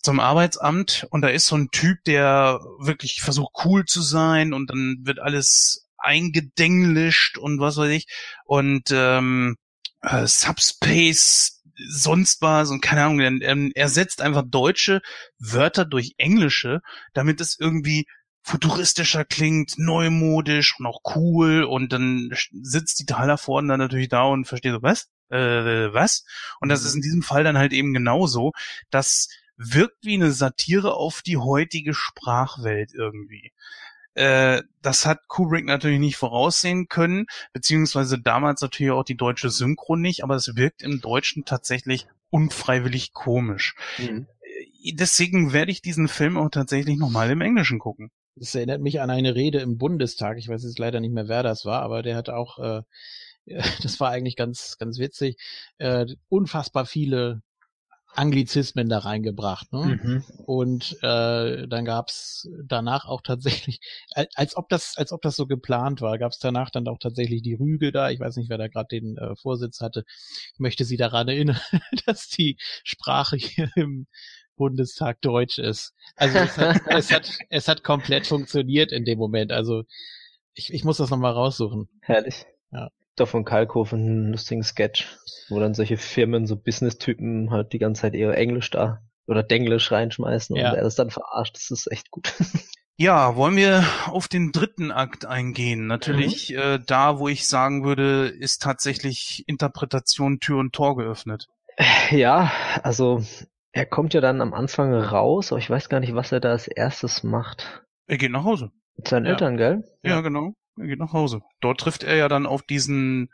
zum 0.02 0.18
Arbeitsamt 0.18 1.06
und 1.10 1.22
da 1.22 1.28
ist 1.28 1.46
so 1.46 1.56
ein 1.56 1.70
Typ, 1.70 1.98
der 2.04 2.58
wirklich 2.80 3.20
versucht 3.22 3.52
cool 3.64 3.84
zu 3.84 4.02
sein 4.02 4.52
und 4.52 4.70
dann 4.70 4.98
wird 5.02 5.20
alles 5.20 5.86
eingedenglischt 5.98 7.38
und 7.38 7.60
was 7.60 7.76
weiß 7.76 7.90
ich. 7.90 8.06
Und 8.44 8.90
ähm, 8.92 9.56
äh, 10.02 10.26
Subspace, 10.26 11.62
sonst 11.88 12.42
was 12.42 12.70
und 12.70 12.80
keine 12.80 13.04
Ahnung, 13.04 13.20
er- 13.20 13.70
er 13.74 13.88
setzt 13.88 14.20
einfach 14.20 14.42
deutsche 14.46 15.00
Wörter 15.38 15.84
durch 15.84 16.14
englische, 16.18 16.80
damit 17.14 17.40
es 17.40 17.58
irgendwie 17.58 18.06
futuristischer 18.44 19.24
klingt, 19.24 19.78
neumodisch 19.78 20.78
und 20.78 20.84
auch 20.84 21.00
cool 21.16 21.64
und 21.64 21.92
dann 21.94 22.30
sitzt 22.52 23.00
die 23.00 23.06
Tyler 23.06 23.38
Forden 23.38 23.68
dann 23.68 23.80
natürlich 23.80 24.10
da 24.10 24.24
und 24.24 24.44
versteht 24.44 24.72
so, 24.72 24.82
was? 24.82 25.08
Äh, 25.30 25.92
was? 25.94 26.26
Und 26.60 26.68
das 26.68 26.84
ist 26.84 26.94
in 26.94 27.00
diesem 27.00 27.22
Fall 27.22 27.42
dann 27.42 27.56
halt 27.56 27.72
eben 27.72 27.94
genauso. 27.94 28.52
Das 28.90 29.30
wirkt 29.56 30.04
wie 30.04 30.14
eine 30.14 30.30
Satire 30.30 30.92
auf 30.92 31.22
die 31.22 31.38
heutige 31.38 31.94
Sprachwelt 31.94 32.92
irgendwie. 32.92 33.52
Äh, 34.12 34.62
das 34.82 35.06
hat 35.06 35.26
Kubrick 35.26 35.64
natürlich 35.64 35.98
nicht 35.98 36.18
voraussehen 36.18 36.88
können, 36.88 37.24
beziehungsweise 37.54 38.18
damals 38.18 38.60
natürlich 38.60 38.92
auch 38.92 39.04
die 39.04 39.16
deutsche 39.16 39.48
Synchro 39.48 39.96
nicht, 39.96 40.22
aber 40.22 40.34
es 40.34 40.54
wirkt 40.54 40.82
im 40.82 41.00
Deutschen 41.00 41.46
tatsächlich 41.46 42.06
unfreiwillig 42.28 43.14
komisch. 43.14 43.74
Mhm. 43.96 44.26
Deswegen 44.92 45.54
werde 45.54 45.72
ich 45.72 45.80
diesen 45.80 46.08
Film 46.08 46.36
auch 46.36 46.50
tatsächlich 46.50 46.98
nochmal 46.98 47.30
im 47.30 47.40
Englischen 47.40 47.78
gucken. 47.78 48.10
Das 48.36 48.54
erinnert 48.54 48.80
mich 48.80 49.00
an 49.00 49.10
eine 49.10 49.34
Rede 49.34 49.60
im 49.60 49.78
Bundestag. 49.78 50.38
Ich 50.38 50.48
weiß 50.48 50.64
jetzt 50.64 50.78
leider 50.78 51.00
nicht 51.00 51.12
mehr, 51.12 51.28
wer 51.28 51.42
das 51.42 51.64
war, 51.64 51.82
aber 51.82 52.02
der 52.02 52.16
hat 52.16 52.28
auch, 52.30 52.58
äh, 52.58 52.82
das 53.82 54.00
war 54.00 54.10
eigentlich 54.10 54.36
ganz, 54.36 54.76
ganz 54.78 54.98
witzig, 54.98 55.36
äh, 55.78 56.06
unfassbar 56.28 56.86
viele 56.86 57.42
Anglizismen 58.16 58.88
da 58.88 58.98
reingebracht. 58.98 59.72
Ne? 59.72 60.00
Mhm. 60.02 60.24
Und 60.46 60.96
äh, 61.02 61.66
dann 61.66 61.84
gab's 61.84 62.48
danach 62.64 63.06
auch 63.06 63.22
tatsächlich, 63.22 63.80
als 64.34 64.56
ob 64.56 64.68
das, 64.68 64.96
als 64.96 65.12
ob 65.12 65.22
das 65.22 65.36
so 65.36 65.46
geplant 65.46 66.00
war, 66.00 66.18
gab's 66.18 66.38
danach 66.38 66.70
dann 66.70 66.86
auch 66.88 66.98
tatsächlich 66.98 67.42
die 67.42 67.54
Rüge 67.54 67.92
da. 67.92 68.10
Ich 68.10 68.20
weiß 68.20 68.36
nicht, 68.36 68.50
wer 68.50 68.58
da 68.58 68.68
gerade 68.68 68.88
den 68.88 69.16
äh, 69.16 69.34
Vorsitz 69.36 69.80
hatte. 69.80 70.04
Ich 70.52 70.60
möchte 70.60 70.84
Sie 70.84 70.96
daran 70.96 71.28
erinnern, 71.28 71.60
dass 72.06 72.28
die 72.28 72.56
Sprache 72.84 73.36
hier 73.36 73.70
im 73.74 74.06
Bundestag 74.56 75.20
Deutsch 75.20 75.58
ist. 75.58 75.94
Also 76.16 76.38
es 76.38 76.56
hat, 76.56 76.80
es 76.86 77.12
hat, 77.12 77.30
es 77.50 77.68
hat 77.68 77.84
komplett 77.84 78.26
funktioniert 78.26 78.92
in 78.92 79.04
dem 79.04 79.18
Moment. 79.18 79.52
Also 79.52 79.84
ich, 80.54 80.72
ich 80.72 80.84
muss 80.84 80.98
das 80.98 81.10
nochmal 81.10 81.32
raussuchen. 81.32 81.88
Herrlich. 82.00 82.46
Ja. 82.70 82.90
Doch 83.16 83.28
von 83.28 83.44
Kalkofen 83.44 84.00
einen 84.00 84.32
lustigen 84.32 84.62
Sketch, 84.62 85.16
wo 85.48 85.60
dann 85.60 85.74
solche 85.74 85.96
Firmen, 85.96 86.46
so 86.46 86.56
Business-Typen 86.56 87.50
halt 87.50 87.72
die 87.72 87.78
ganze 87.78 88.02
Zeit 88.02 88.14
ihre 88.14 88.36
Englisch 88.36 88.70
da 88.70 89.02
oder 89.26 89.42
Denglisch 89.42 89.90
reinschmeißen 89.90 90.56
ja. 90.56 90.70
und 90.70 90.76
er 90.76 90.84
ist 90.84 90.98
dann 90.98 91.10
verarscht. 91.10 91.54
Das 91.56 91.70
ist 91.70 91.90
echt 91.90 92.10
gut. 92.10 92.32
Ja, 92.96 93.34
wollen 93.34 93.56
wir 93.56 93.84
auf 94.06 94.28
den 94.28 94.52
dritten 94.52 94.92
Akt 94.92 95.26
eingehen? 95.26 95.88
Natürlich 95.88 96.50
mhm. 96.50 96.58
äh, 96.58 96.78
da, 96.78 97.18
wo 97.18 97.26
ich 97.26 97.48
sagen 97.48 97.84
würde, 97.84 98.28
ist 98.28 98.62
tatsächlich 98.62 99.42
Interpretation 99.48 100.38
Tür 100.38 100.58
und 100.58 100.72
Tor 100.72 100.96
geöffnet. 100.96 101.48
Ja, 102.10 102.52
also 102.84 103.24
er 103.74 103.86
kommt 103.86 104.14
ja 104.14 104.20
dann 104.20 104.40
am 104.40 104.54
Anfang 104.54 104.94
raus, 104.94 105.50
aber 105.50 105.58
ich 105.58 105.68
weiß 105.68 105.88
gar 105.88 105.98
nicht, 105.98 106.14
was 106.14 106.30
er 106.30 106.38
da 106.38 106.50
als 106.50 106.68
erstes 106.68 107.24
macht. 107.24 107.84
Er 108.06 108.18
geht 108.18 108.30
nach 108.30 108.44
Hause. 108.44 108.70
Mit 108.96 109.08
seinen 109.08 109.26
ja. 109.26 109.32
Eltern, 109.32 109.56
gell? 109.56 109.82
Ja, 110.04 110.10
ja, 110.10 110.20
genau. 110.20 110.54
Er 110.78 110.86
geht 110.86 111.00
nach 111.00 111.12
Hause. 111.12 111.40
Dort 111.60 111.80
trifft 111.80 112.04
er 112.04 112.14
ja 112.14 112.28
dann 112.28 112.46
auf 112.46 112.62
diesen 112.62 113.32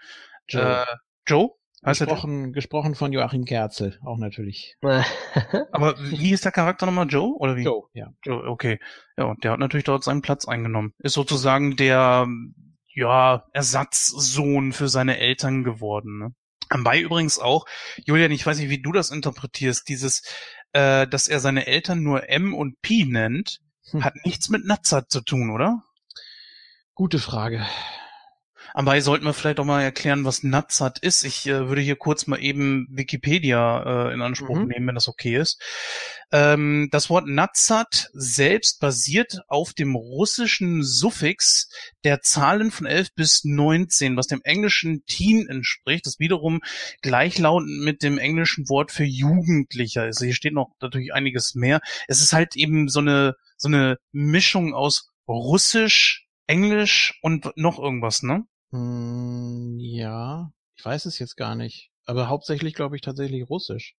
Joe. 0.49 0.63
Äh, 0.63 0.97
Joe? 1.27 1.51
Heißt 1.85 2.01
gesprochen, 2.01 2.53
gesprochen 2.53 2.95
von 2.95 3.13
Joachim 3.13 3.45
Kerzel, 3.45 3.99
auch 4.03 4.17
natürlich. 4.17 4.77
Aber 5.73 5.99
wie 5.99 6.33
ist 6.33 6.45
der 6.47 6.53
Charakter 6.53 6.87
nochmal? 6.87 7.09
Joe? 7.09 7.35
Oder 7.39 7.57
wie? 7.57 7.65
Joe, 7.65 7.89
ja. 7.93 8.09
Joe, 8.25 8.43
okay. 8.49 8.79
Ja, 9.19 9.25
und 9.25 9.45
der 9.45 9.53
hat 9.53 9.61
natürlich 9.61 9.85
dort 9.85 10.05
seinen 10.05 10.23
Platz 10.23 10.49
eingenommen. 10.49 10.95
Ist 10.99 11.15
sozusagen 11.15 11.77
der, 11.77 12.27
ja, 12.95 13.45
Ersatzsohn 13.53 14.73
für 14.73 14.89
seine 14.89 15.19
Eltern 15.19 15.65
geworden, 15.65 16.19
ne? 16.19 16.35
Anbei 16.71 17.01
übrigens 17.01 17.39
auch, 17.39 17.67
Julian, 18.07 18.31
ich 18.31 18.47
weiß 18.47 18.59
nicht, 18.59 18.71
wie 18.71 18.81
du 18.81 18.93
das 18.93 19.11
interpretierst, 19.11 19.89
dieses, 19.89 20.23
äh, 20.73 21.07
dass 21.07 21.29
er 21.29 21.41
seine 21.41 21.67
Eltern 21.67 22.03
nur 22.03 22.29
M 22.29 22.55
und 22.55 22.81
P 22.81 23.05
nennt, 23.05 23.61
hm. 23.91 24.05
hat 24.05 24.15
nichts 24.25 24.49
mit 24.49 24.65
Nazat 24.65 25.11
zu 25.11 25.21
tun, 25.21 25.51
oder? 25.51 25.83
Gute 26.95 27.19
Frage. 27.19 27.67
Anbei 28.75 29.01
sollten 29.01 29.25
wir 29.25 29.33
vielleicht 29.33 29.61
auch 29.61 29.65
mal 29.65 29.83
erklären, 29.83 30.25
was 30.25 30.43
Nazat 30.43 30.99
ist. 30.99 31.25
Ich 31.25 31.47
äh, 31.47 31.69
würde 31.69 31.81
hier 31.81 31.97
kurz 31.97 32.27
mal 32.27 32.43
eben 32.43 32.87
Wikipedia 32.91 34.09
äh, 34.09 34.15
in 34.15 34.23
Anspruch 34.23 34.59
mhm. 34.59 34.69
nehmen, 34.69 34.87
wenn 34.87 34.95
das 34.95 35.09
okay 35.09 35.37
ist. 35.37 35.61
Ähm, 36.33 36.89
das 36.93 37.11
Wort 37.11 37.27
Nazat 37.27 38.09
selbst 38.13 38.81
basiert 38.81 39.41
auf 39.49 39.73
dem 39.73 39.97
russischen 39.97 40.83
Suffix 40.85 41.69
der 42.05 42.21
Zahlen 42.21 42.71
von 42.71 42.87
11 42.87 43.15
bis 43.15 43.45
19, 43.45 44.17
was 44.17 44.29
dem 44.29 44.41
englischen 44.45 45.05
Teen 45.07 45.49
entspricht, 45.49 46.07
das 46.07 46.21
wiederum 46.21 46.61
gleichlautend 47.03 47.83
mit 47.83 48.03
dem 48.03 48.19
englischen 48.19 48.69
Wort 48.69 48.93
für 48.93 49.05
Jugendlicher 49.05 50.07
ist. 50.07 50.23
Hier 50.23 50.35
steht 50.35 50.55
noch 50.55 50.71
natürlich 50.81 51.13
einiges 51.13 51.55
mehr. 51.55 51.81
Es 52.07 52.21
ist 52.21 52.33
halt 52.33 52.55
eben 52.55 52.89
so 52.89 53.01
eine, 53.01 53.35
so 53.57 53.69
eine 53.69 53.99
Mischung 54.13 54.75
aus 54.75 55.11
Russisch, 55.27 56.27
Englisch 56.47 57.19
und 57.23 57.53
noch 57.57 57.79
irgendwas, 57.79 58.23
ne? 58.23 58.45
Hm, 58.73 59.79
ja, 59.81 60.53
ich 60.77 60.85
weiß 60.85 61.07
es 61.07 61.19
jetzt 61.19 61.37
gar 61.37 61.55
nicht. 61.55 61.91
Aber 62.07 62.29
hauptsächlich 62.29 62.75
glaube 62.75 62.97
ich 62.97 63.03
tatsächlich 63.03 63.49
Russisch. 63.49 63.97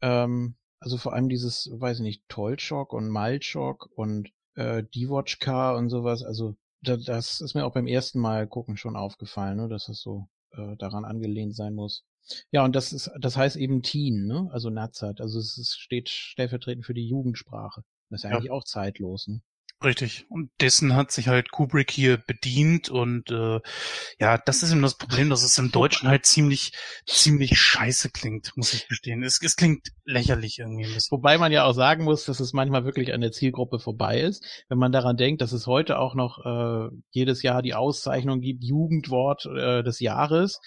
Ähm, 0.00 0.56
also 0.80 0.98
vor 0.98 1.12
allem 1.14 1.28
dieses, 1.28 1.70
weiß 1.72 1.98
ich 1.98 2.02
nicht, 2.02 2.28
Tolchok 2.28 2.92
und 2.92 3.08
Malchok 3.08 3.88
und 3.94 4.30
äh, 4.54 4.82
Divotchka 4.94 5.74
und 5.76 5.88
sowas. 5.88 6.22
Also 6.22 6.56
da, 6.82 6.96
das 6.96 7.40
ist 7.40 7.54
mir 7.54 7.64
auch 7.64 7.72
beim 7.72 7.86
ersten 7.86 8.20
Mal 8.20 8.46
gucken 8.46 8.76
schon 8.76 8.96
aufgefallen, 8.96 9.56
ne, 9.56 9.68
dass 9.68 9.86
das 9.86 10.00
so 10.00 10.28
äh, 10.52 10.76
daran 10.76 11.04
angelehnt 11.04 11.54
sein 11.54 11.74
muss. 11.74 12.04
Ja, 12.50 12.64
und 12.64 12.74
das 12.74 12.92
ist, 12.92 13.10
das 13.20 13.36
heißt 13.36 13.56
eben 13.56 13.82
Teen, 13.82 14.26
ne? 14.26 14.48
Also 14.52 14.68
Nazat. 14.68 15.20
Also 15.20 15.38
es 15.38 15.58
ist, 15.58 15.78
steht 15.78 16.08
stellvertretend 16.08 16.84
für 16.84 16.94
die 16.94 17.06
Jugendsprache. 17.06 17.84
Das 18.10 18.20
ist 18.20 18.24
ja 18.24 18.30
eigentlich 18.30 18.50
auch 18.50 18.64
zeitlos, 18.64 19.28
ne? 19.28 19.40
Richtig. 19.84 20.24
Und 20.30 20.50
dessen 20.62 20.96
hat 20.96 21.12
sich 21.12 21.28
halt 21.28 21.50
Kubrick 21.50 21.90
hier 21.90 22.16
bedient 22.16 22.88
und 22.88 23.30
äh, 23.30 23.60
ja, 24.18 24.38
das 24.38 24.62
ist 24.62 24.72
eben 24.72 24.80
das 24.80 24.96
Problem, 24.96 25.28
dass 25.28 25.42
es 25.42 25.58
im 25.58 25.70
Deutschen 25.70 26.08
halt 26.08 26.24
ziemlich, 26.24 26.72
ziemlich 27.06 27.58
scheiße 27.58 28.08
klingt, 28.10 28.52
muss 28.56 28.72
ich 28.72 28.88
gestehen. 28.88 29.22
Es, 29.22 29.40
es 29.42 29.54
klingt 29.54 29.88
lächerlich 30.06 30.60
irgendwie. 30.60 30.86
Wobei 31.10 31.36
man 31.36 31.52
ja 31.52 31.64
auch 31.64 31.74
sagen 31.74 32.04
muss, 32.04 32.24
dass 32.24 32.40
es 32.40 32.54
manchmal 32.54 32.86
wirklich 32.86 33.12
an 33.12 33.20
der 33.20 33.32
Zielgruppe 33.32 33.78
vorbei 33.78 34.20
ist, 34.20 34.42
wenn 34.68 34.78
man 34.78 34.92
daran 34.92 35.18
denkt, 35.18 35.42
dass 35.42 35.52
es 35.52 35.66
heute 35.66 35.98
auch 35.98 36.14
noch 36.14 36.38
äh, 36.46 36.88
jedes 37.10 37.42
Jahr 37.42 37.60
die 37.60 37.74
Auszeichnung 37.74 38.40
gibt, 38.40 38.64
Jugendwort 38.64 39.44
äh, 39.44 39.82
des 39.82 40.00
Jahres 40.00 40.58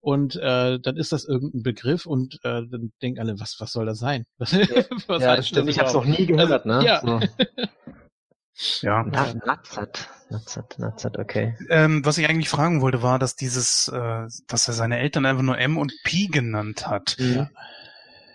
und 0.00 0.36
äh, 0.36 0.78
dann 0.78 0.96
ist 0.96 1.12
das 1.12 1.24
irgendein 1.24 1.62
Begriff 1.62 2.04
und 2.04 2.34
äh, 2.44 2.62
dann 2.70 2.92
denken 3.00 3.18
alle, 3.18 3.40
was 3.40 3.56
was 3.60 3.72
soll 3.72 3.86
das 3.86 3.98
sein? 3.98 4.26
Was, 4.38 4.52
ja, 4.52 4.66
was 5.06 5.22
ja 5.22 5.36
das 5.36 5.48
stimmt. 5.48 5.70
Ich 5.70 5.78
habe 5.78 5.88
es 5.88 5.94
noch 5.94 6.04
nie 6.04 6.26
gehört, 6.26 6.66
also, 6.66 6.68
ne? 6.68 6.84
Ja. 6.84 7.00
So. 7.00 7.20
Ja. 8.80 9.04
Na, 9.04 9.32
Natzat, 9.34 10.08
Natzat, 10.30 10.78
Natzat, 10.78 11.18
okay. 11.18 11.56
Ähm, 11.70 12.04
was 12.04 12.18
ich 12.18 12.28
eigentlich 12.28 12.48
fragen 12.48 12.80
wollte, 12.80 13.02
war, 13.02 13.18
dass 13.18 13.36
dieses, 13.36 13.88
äh, 13.88 14.26
dass 14.48 14.66
er 14.66 14.74
seine 14.74 14.98
Eltern 14.98 15.26
einfach 15.26 15.42
nur 15.42 15.58
M 15.58 15.78
und 15.78 15.92
P 16.02 16.26
genannt 16.26 16.86
hat. 16.88 17.16
Mhm. 17.18 17.48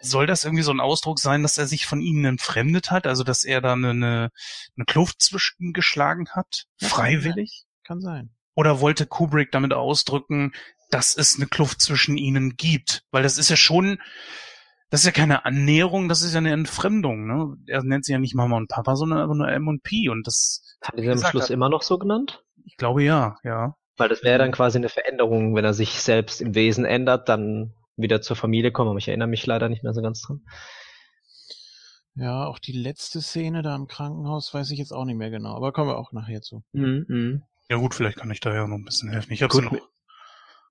Soll 0.02 0.26
das 0.26 0.44
irgendwie 0.44 0.64
so 0.64 0.72
ein 0.72 0.80
Ausdruck 0.80 1.20
sein, 1.20 1.44
dass 1.44 1.58
er 1.58 1.68
sich 1.68 1.86
von 1.86 2.02
ihnen 2.02 2.26
entfremdet 2.26 2.92
hat? 2.92 3.06
Also, 3.06 3.24
dass 3.24 3.44
er 3.44 3.62
da 3.62 3.74
eine, 3.74 3.90
eine, 3.90 4.32
eine 4.78 4.86
Kluft 4.86 5.22
zwischen 5.22 5.74
geschlagen 5.74 6.30
hat? 6.32 6.66
Ja, 6.80 6.88
freiwillig? 6.88 7.66
Kann 7.84 8.02
sein. 8.02 8.32
Oder 8.56 8.80
wollte 8.80 9.06
Kubrick 9.06 9.52
damit 9.52 9.74
ausdrücken, 9.74 10.54
dass 10.90 11.16
es 11.16 11.36
eine 11.36 11.48
Kluft 11.48 11.82
zwischen 11.82 12.18
ihnen 12.18 12.56
gibt? 12.56 13.04
Weil 13.12 13.24
das 13.24 13.38
ist 13.38 13.50
ja 13.50 13.56
schon, 13.56 14.00
das 14.94 15.00
ist 15.00 15.06
ja 15.08 15.12
keine 15.12 15.44
Annäherung, 15.44 16.08
das 16.08 16.22
ist 16.22 16.34
ja 16.34 16.38
eine 16.38 16.52
Entfremdung. 16.52 17.26
Ne? 17.26 17.58
Er 17.66 17.82
nennt 17.82 18.06
sie 18.06 18.12
ja 18.12 18.20
nicht 18.20 18.36
Mama 18.36 18.58
und 18.58 18.70
Papa, 18.70 18.96
sondern 18.96 19.22
einfach 19.22 19.34
nur 19.34 19.50
M 19.50 19.68
und 19.68 19.82
P. 19.82 20.08
Und 20.10 20.28
das 20.28 20.78
hat 20.84 21.00
er 21.00 21.14
am 21.14 21.18
Schluss 21.18 21.46
hat, 21.46 21.50
immer 21.50 21.68
noch 21.68 21.82
so 21.82 21.98
genannt? 21.98 22.44
Ich 22.64 22.78
glaube 22.78 23.02
ja, 23.02 23.38
ja. 23.44 23.76
Weil 23.98 24.10
das 24.10 24.22
wäre 24.22 24.38
dann 24.38 24.52
quasi 24.52 24.78
eine 24.78 24.90
Veränderung, 24.90 25.56
wenn 25.56 25.66
er 25.66 25.74
sich 25.74 26.00
selbst 26.00 26.42
im 26.42 26.54
Wesen 26.54 26.86
ändert, 26.86 27.28
dann 27.28 27.74
wieder 27.98 28.22
zur 28.22 28.36
Familie 28.36 28.72
kommen. 28.72 28.92
Aber 28.92 29.00
ich 29.00 29.08
erinnere 29.08 29.28
mich 29.28 29.44
leider 29.48 29.68
nicht 29.68 29.82
mehr 29.82 29.96
so 29.96 30.04
ganz 30.04 30.22
dran. 30.22 30.42
Ja, 32.14 32.46
auch 32.46 32.60
die 32.60 32.74
letzte 32.74 33.20
Szene 33.24 33.64
da 33.64 33.76
im 33.76 33.88
Krankenhaus 33.88 34.54
weiß 34.54 34.70
ich 34.70 34.78
jetzt 34.78 34.94
auch 34.94 35.06
nicht 35.06 35.18
mehr 35.18 35.32
genau, 35.32 35.56
aber 35.56 35.72
kommen 35.72 35.90
wir 35.90 35.98
auch 35.98 36.12
nachher 36.12 36.42
zu. 36.42 36.64
Mhm, 36.72 37.06
mh. 37.08 37.42
Ja 37.68 37.78
gut, 37.78 37.96
vielleicht 37.96 38.20
kann 38.20 38.30
ich 38.30 38.42
da 38.42 38.54
ja 38.54 38.68
noch 38.68 38.78
ein 38.78 38.86
bisschen 38.86 39.10
helfen. 39.10 39.34
Ich 39.34 39.42
habe 39.42 39.56
sie 39.56 39.64
noch 39.64 39.76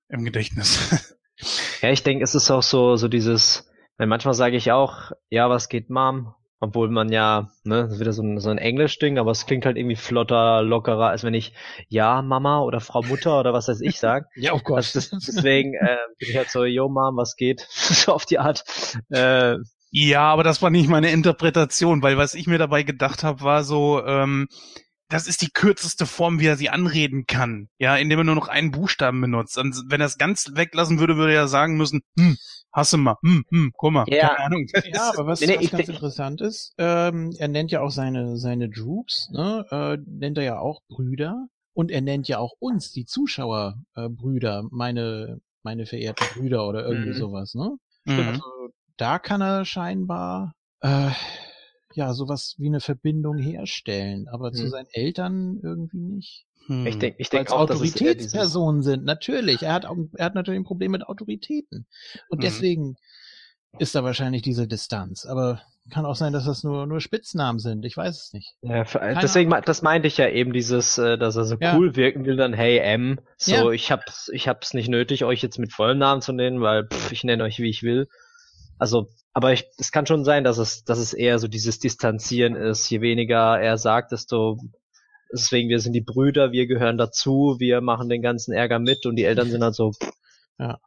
im 0.07 0.25
Gedächtnis. 0.25 1.17
ja, 1.83 1.91
ich 1.91 2.05
denke, 2.05 2.23
es 2.23 2.37
ist 2.37 2.53
auch 2.53 2.63
so, 2.63 2.95
so 2.95 3.09
dieses, 3.09 3.67
weil 3.99 4.07
manchmal 4.07 4.35
sage 4.35 4.57
ich 4.57 4.73
auch, 4.73 5.13
ja, 5.31 5.49
was 5.51 5.69
geht, 5.69 5.91
Mom? 5.91 6.35
Obwohl 6.61 6.91
man 6.91 7.11
ja, 7.11 7.51
ne, 7.65 7.83
das 7.83 7.95
ist 7.95 8.01
wieder 8.01 8.13
so 8.13 8.23
ein, 8.23 8.39
so 8.39 8.49
ein 8.49 8.59
Englisch-Ding, 8.59 9.19
aber 9.19 9.33
es 9.33 9.47
klingt 9.47 9.67
halt 9.67 9.77
irgendwie 9.77 9.97
flotter, 9.97 10.63
lockerer, 10.63 11.09
als 11.09 11.25
wenn 11.25 11.35
ich 11.35 11.53
ja, 11.89 12.23
Mama 12.23 12.61
oder 12.61 12.79
Frau 12.79 13.03
Mutter 13.03 13.41
oder 13.41 13.53
was 13.53 13.67
weiß 13.67 13.81
ich 13.81 13.99
sage. 13.99 14.27
ja, 14.37 14.53
oh 14.53 14.61
Gott. 14.63 14.77
Also 14.77 15.01
das, 15.01 15.11
deswegen 15.11 15.75
äh, 15.75 15.97
bin 16.19 16.29
ich 16.31 16.37
halt 16.37 16.51
so, 16.51 16.65
yo, 16.65 16.89
Mom, 16.89 17.17
was 17.17 17.35
geht? 17.35 17.67
so 17.71 18.13
auf 18.13 18.27
die 18.27 18.39
Art. 18.39 18.65
Äh, 19.11 19.57
ja, 19.91 20.23
aber 20.23 20.45
das 20.45 20.63
war 20.63 20.71
nicht 20.71 20.89
meine 20.89 21.11
Interpretation, 21.11 22.01
weil 22.03 22.17
was 22.17 22.35
ich 22.35 22.47
mir 22.47 22.59
dabei 22.59 22.85
gedacht 22.85 23.25
habe, 23.25 23.43
war 23.43 23.65
so, 23.65 24.03
ähm, 24.07 24.47
das 25.09 25.27
ist 25.27 25.43
die 25.43 25.51
kürzeste 25.51 26.07
Form, 26.07 26.41
wie 26.41 26.47
er 26.47 26.57
sie 26.57 26.71
anreden 26.71 27.27
kann. 27.27 27.69
Ja, 27.79 27.97
indem 27.97 28.21
er 28.21 28.25
nur 28.25 28.35
noch 28.35 28.49
einen 28.49 28.71
Buchstaben 28.71 29.21
benutzt. 29.21 29.59
Und 29.59 29.85
wenn 29.89 30.01
er 30.01 30.07
es 30.07 30.17
ganz 30.17 30.53
weglassen 30.55 30.99
würde, 30.99 31.17
würde 31.17 31.35
er 31.35 31.49
sagen 31.49 31.77
müssen, 31.77 32.01
hm, 32.17 32.37
hasse 32.73 32.97
mal, 32.97 33.17
hm, 33.23 33.45
hm, 33.49 33.73
guck 33.77 33.93
mal, 33.93 34.05
ja. 34.09 34.29
keine 34.29 34.41
Ahnung. 34.41 34.67
Ja, 34.93 35.13
aber 35.17 35.27
was, 35.27 35.41
nee, 35.41 35.57
was 35.59 35.71
ganz 35.71 35.89
interessant 35.89 36.41
ist, 36.41 36.75
ähm, 36.79 37.31
er 37.39 37.49
nennt 37.49 37.71
ja 37.71 37.81
auch 37.81 37.91
seine, 37.91 38.37
seine 38.37 38.69
Droops, 38.69 39.31
ne, 39.33 39.65
äh, 39.71 39.99
nennt 40.07 40.39
er 40.39 40.45
ja 40.45 40.59
auch 40.59 40.81
Brüder. 40.89 41.47
Und 41.75 41.91
er 41.91 42.03
nennt 42.03 42.29
ja 42.29 42.39
auch 42.39 42.53
uns, 42.59 42.93
die 42.93 43.07
Zuschauer, 43.07 43.77
äh, 43.95 44.09
Brüder, 44.09 44.65
meine, 44.71 45.41
meine 45.63 45.87
verehrten 45.87 46.27
Brüder 46.35 46.69
oder 46.69 46.85
irgendwie 46.85 47.11
mhm. 47.11 47.15
sowas, 47.15 47.55
ne? 47.55 47.77
Mhm. 48.05 48.29
Also, 48.29 48.43
da 48.99 49.19
kann 49.19 49.41
er 49.41 49.65
scheinbar, 49.65 50.53
äh, 50.81 51.11
ja, 51.95 52.13
sowas 52.15 52.55
wie 52.59 52.67
eine 52.69 52.81
Verbindung 52.81 53.39
herstellen, 53.39 54.27
aber 54.29 54.49
Hm. 54.49 54.55
zu 54.55 54.69
seinen 54.69 54.89
Eltern 54.93 55.61
irgendwie 55.63 55.99
nicht. 56.01 56.45
Hm. 56.67 56.87
Ich 56.87 56.99
denke, 56.99 57.17
ich 57.21 57.29
denk 57.31 57.49
es 57.49 57.53
auch, 57.53 57.67
dass 57.67 57.81
es 57.81 57.95
Autoritätspersonen 57.95 58.83
sind, 58.83 59.05
natürlich. 59.05 59.63
Er 59.63 59.73
hat, 59.73 59.85
auch- 59.87 59.97
er 60.17 60.25
hat 60.27 60.35
natürlich 60.35 60.61
ein 60.61 60.65
Problem 60.65 60.93
mit 60.93 61.03
Autoritäten. 61.07 61.87
Und 62.29 62.39
Mhm. 62.39 62.43
deswegen 62.43 62.97
ist 63.79 63.95
da 63.95 64.05
wahrscheinlich 64.05 64.43
diese 64.43 64.69
Distanz. 64.69 65.27
Aber 65.27 65.61
kann 65.91 66.07
auch 66.07 66.15
sein, 66.15 66.33
dass 66.33 66.45
das 66.45 66.63
nur, 66.63 66.87
nur 66.87 67.01
Spitznamen 67.01 67.59
sind. 67.59 67.85
Ich 67.85 67.97
weiß 67.97 68.27
es 68.27 68.33
nicht. 68.33 68.55
ja, 68.63 68.85
für, 68.85 69.01
Keine 69.01 69.19
deswegen, 69.21 69.51
me- 69.51 69.63
das 69.65 69.83
meinte 69.83 70.07
ich 70.07 70.17
ja 70.17 70.29
eben 70.29 70.53
dieses, 70.53 70.97
äh, 70.99 71.19
dass 71.19 71.35
er 71.35 71.45
so 71.45 71.57
Ja. 71.61 71.77
cool 71.77 71.97
wirken 71.97 72.25
will, 72.25 72.37
dann 72.37 72.53
hey 72.53 72.79
M, 72.79 73.19
so 73.37 73.53
Ja. 73.53 73.71
ich 73.71 73.91
hab's, 73.91 74.31
ich 74.33 74.47
hab's 74.47 74.75
nicht 74.75 74.89
nötig, 74.89 75.25
euch 75.25 75.43
jetzt 75.43 75.59
mit 75.59 75.73
vollem 75.73 75.99
Namen 75.99 76.23
zu 76.23 76.33
nennen, 76.33 76.61
weil 76.61 76.87
pff, 76.87 77.11
ich 77.11 77.25
nenne 77.25 77.43
euch 77.43 77.59
wie 77.59 77.69
ich 77.71 77.83
will. 77.83 78.07
Also, 78.83 79.09
aber 79.33 79.53
ich, 79.53 79.65
es 79.79 79.93
kann 79.93 80.07
schon 80.07 80.25
sein, 80.25 80.43
dass 80.43 80.59
es, 80.59 80.83
dass 80.83 80.99
es 80.99 81.13
eher 81.13 81.39
so 81.39 81.47
dieses 81.47 81.79
Distanzieren 81.79 82.57
ist. 82.57 82.91
Je 82.91 83.01
weniger 83.01 83.61
er 83.61 83.79
sagt, 83.79 84.11
desto 84.11 84.59
deswegen 85.33 85.69
wir 85.69 85.79
sind 85.79 85.93
die 85.93 86.01
Brüder, 86.01 86.51
wir 86.51 86.67
gehören 86.67 86.99
dazu, 86.99 87.55
wir 87.61 87.81
machen 87.81 88.09
den 88.09 88.23
ganzen 88.23 88.53
Ärger 88.53 88.81
mit 88.81 89.07
und 89.07 89.15
die 89.15 89.23
Eltern 89.23 89.49
sind 89.53 89.63
halt 89.63 89.77
so 89.77 89.93
Ja. 90.59 90.81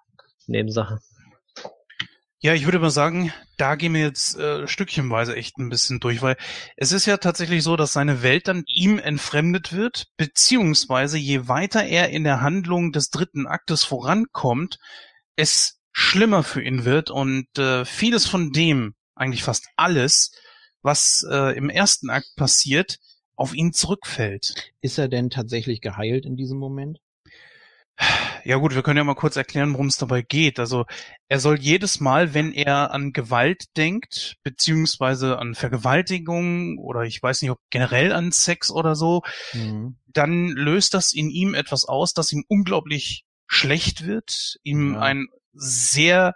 Nebensache. 0.45 0.99
Ja, 2.41 2.53
ich 2.53 2.65
würde 2.65 2.79
mal 2.79 2.89
sagen, 2.89 3.31
da 3.55 3.75
gehen 3.75 3.93
wir 3.93 4.01
jetzt 4.01 4.37
äh, 4.37 4.67
stückchenweise 4.67 5.33
echt 5.33 5.57
ein 5.57 5.69
bisschen 5.69 6.01
durch, 6.01 6.21
weil 6.21 6.35
es 6.75 6.91
ist 6.91 7.05
ja 7.05 7.15
tatsächlich 7.15 7.63
so, 7.63 7.77
dass 7.77 7.93
seine 7.93 8.23
Welt 8.23 8.49
dann 8.49 8.65
ihm 8.67 8.99
entfremdet 8.99 9.71
wird, 9.71 10.07
beziehungsweise 10.17 11.17
je 11.17 11.47
weiter 11.47 11.85
er 11.85 12.09
in 12.09 12.25
der 12.25 12.41
Handlung 12.41 12.91
des 12.91 13.09
dritten 13.09 13.47
Aktes 13.47 13.85
vorankommt, 13.85 14.79
es 15.37 15.79
schlimmer 15.97 16.43
für 16.43 16.61
ihn 16.61 16.83
wird 16.83 17.09
und 17.09 17.47
äh, 17.57 17.85
vieles 17.85 18.27
von 18.27 18.51
dem, 18.51 18.95
eigentlich 19.15 19.43
fast 19.43 19.69
alles, 19.77 20.33
was 20.81 21.25
äh, 21.31 21.55
im 21.57 21.69
ersten 21.69 22.09
Akt 22.09 22.35
passiert, 22.35 22.99
auf 23.37 23.55
ihn 23.55 23.71
zurückfällt. 23.71 24.73
Ist 24.81 24.97
er 24.97 25.07
denn 25.07 25.29
tatsächlich 25.29 25.79
geheilt 25.79 26.25
in 26.25 26.35
diesem 26.35 26.59
Moment? 26.59 26.99
Ja 28.43 28.57
gut, 28.57 28.75
wir 28.75 28.83
können 28.83 28.97
ja 28.97 29.05
mal 29.05 29.15
kurz 29.15 29.37
erklären, 29.37 29.71
worum 29.71 29.87
es 29.87 29.95
dabei 29.95 30.21
geht. 30.21 30.59
Also 30.59 30.85
er 31.29 31.39
soll 31.39 31.61
jedes 31.61 32.01
Mal, 32.01 32.33
wenn 32.33 32.51
er 32.51 32.91
an 32.91 33.13
Gewalt 33.13 33.77
denkt, 33.77 34.35
beziehungsweise 34.43 35.39
an 35.39 35.55
Vergewaltigung 35.55 36.77
oder 36.77 37.03
ich 37.03 37.23
weiß 37.23 37.41
nicht, 37.41 37.51
ob 37.51 37.59
generell 37.69 38.11
an 38.11 38.33
Sex 38.33 38.69
oder 38.69 38.95
so, 38.95 39.21
Mhm. 39.53 39.95
dann 40.07 40.49
löst 40.49 40.93
das 40.93 41.13
in 41.13 41.29
ihm 41.29 41.53
etwas 41.53 41.85
aus, 41.85 42.13
das 42.13 42.33
ihm 42.33 42.43
unglaublich 42.49 43.23
schlecht 43.47 44.05
wird, 44.05 44.57
ihm 44.63 44.95
Ja. 44.95 44.99
ein 44.99 45.27
sehr 45.55 46.33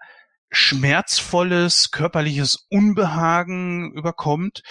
schmerzvolles 0.51 1.91
körperliches 1.91 2.65
Unbehagen 2.69 3.91
überkommt 3.93 4.61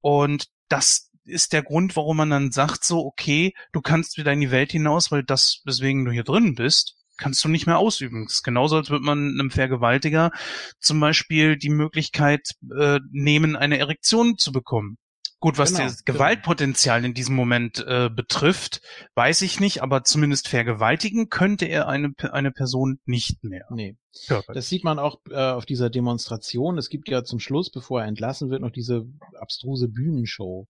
und 0.00 0.46
das 0.68 1.10
ist 1.24 1.52
der 1.52 1.62
Grund, 1.62 1.96
warum 1.96 2.18
man 2.18 2.30
dann 2.30 2.52
sagt 2.52 2.84
so, 2.84 3.04
okay, 3.04 3.52
du 3.72 3.80
kannst 3.80 4.16
wieder 4.16 4.32
in 4.32 4.40
die 4.40 4.50
Welt 4.50 4.72
hinaus, 4.72 5.10
weil 5.10 5.24
das, 5.24 5.60
weswegen 5.64 6.04
du 6.04 6.12
hier 6.12 6.22
drin 6.22 6.54
bist, 6.54 6.96
kannst 7.16 7.44
du 7.44 7.48
nicht 7.48 7.66
mehr 7.66 7.78
ausüben. 7.78 8.24
Das 8.24 8.34
ist 8.34 8.42
genauso, 8.42 8.76
als 8.76 8.90
würde 8.90 9.04
man 9.04 9.38
einem 9.38 9.50
Vergewaltiger 9.50 10.30
zum 10.78 11.00
Beispiel 11.00 11.56
die 11.56 11.70
Möglichkeit 11.70 12.50
äh, 12.78 13.00
nehmen, 13.10 13.56
eine 13.56 13.78
Erektion 13.78 14.38
zu 14.38 14.52
bekommen. 14.52 14.98
Gut, 15.38 15.58
was 15.58 15.72
Genau, 15.72 15.84
das 15.84 16.04
genau. 16.04 16.16
Gewaltpotenzial 16.16 17.04
in 17.04 17.12
diesem 17.12 17.36
Moment 17.36 17.84
äh, 17.86 18.08
betrifft, 18.08 18.80
weiß 19.14 19.42
ich 19.42 19.60
nicht, 19.60 19.82
aber 19.82 20.02
zumindest 20.02 20.48
vergewaltigen 20.48 21.28
könnte 21.28 21.66
er 21.66 21.88
eine, 21.88 22.14
eine 22.32 22.52
Person 22.52 23.00
nicht 23.04 23.44
mehr. 23.44 23.66
Nee. 23.70 23.96
Körperlich. 24.26 24.54
Das 24.54 24.68
sieht 24.70 24.82
man 24.82 24.98
auch 24.98 25.20
äh, 25.28 25.34
auf 25.34 25.66
dieser 25.66 25.90
Demonstration. 25.90 26.78
Es 26.78 26.88
gibt 26.88 27.10
ja 27.10 27.22
zum 27.22 27.38
Schluss, 27.38 27.70
bevor 27.70 28.00
er 28.00 28.08
entlassen 28.08 28.48
wird, 28.48 28.62
noch 28.62 28.70
diese 28.70 29.06
abstruse 29.38 29.88
Bühnenshow, 29.88 30.66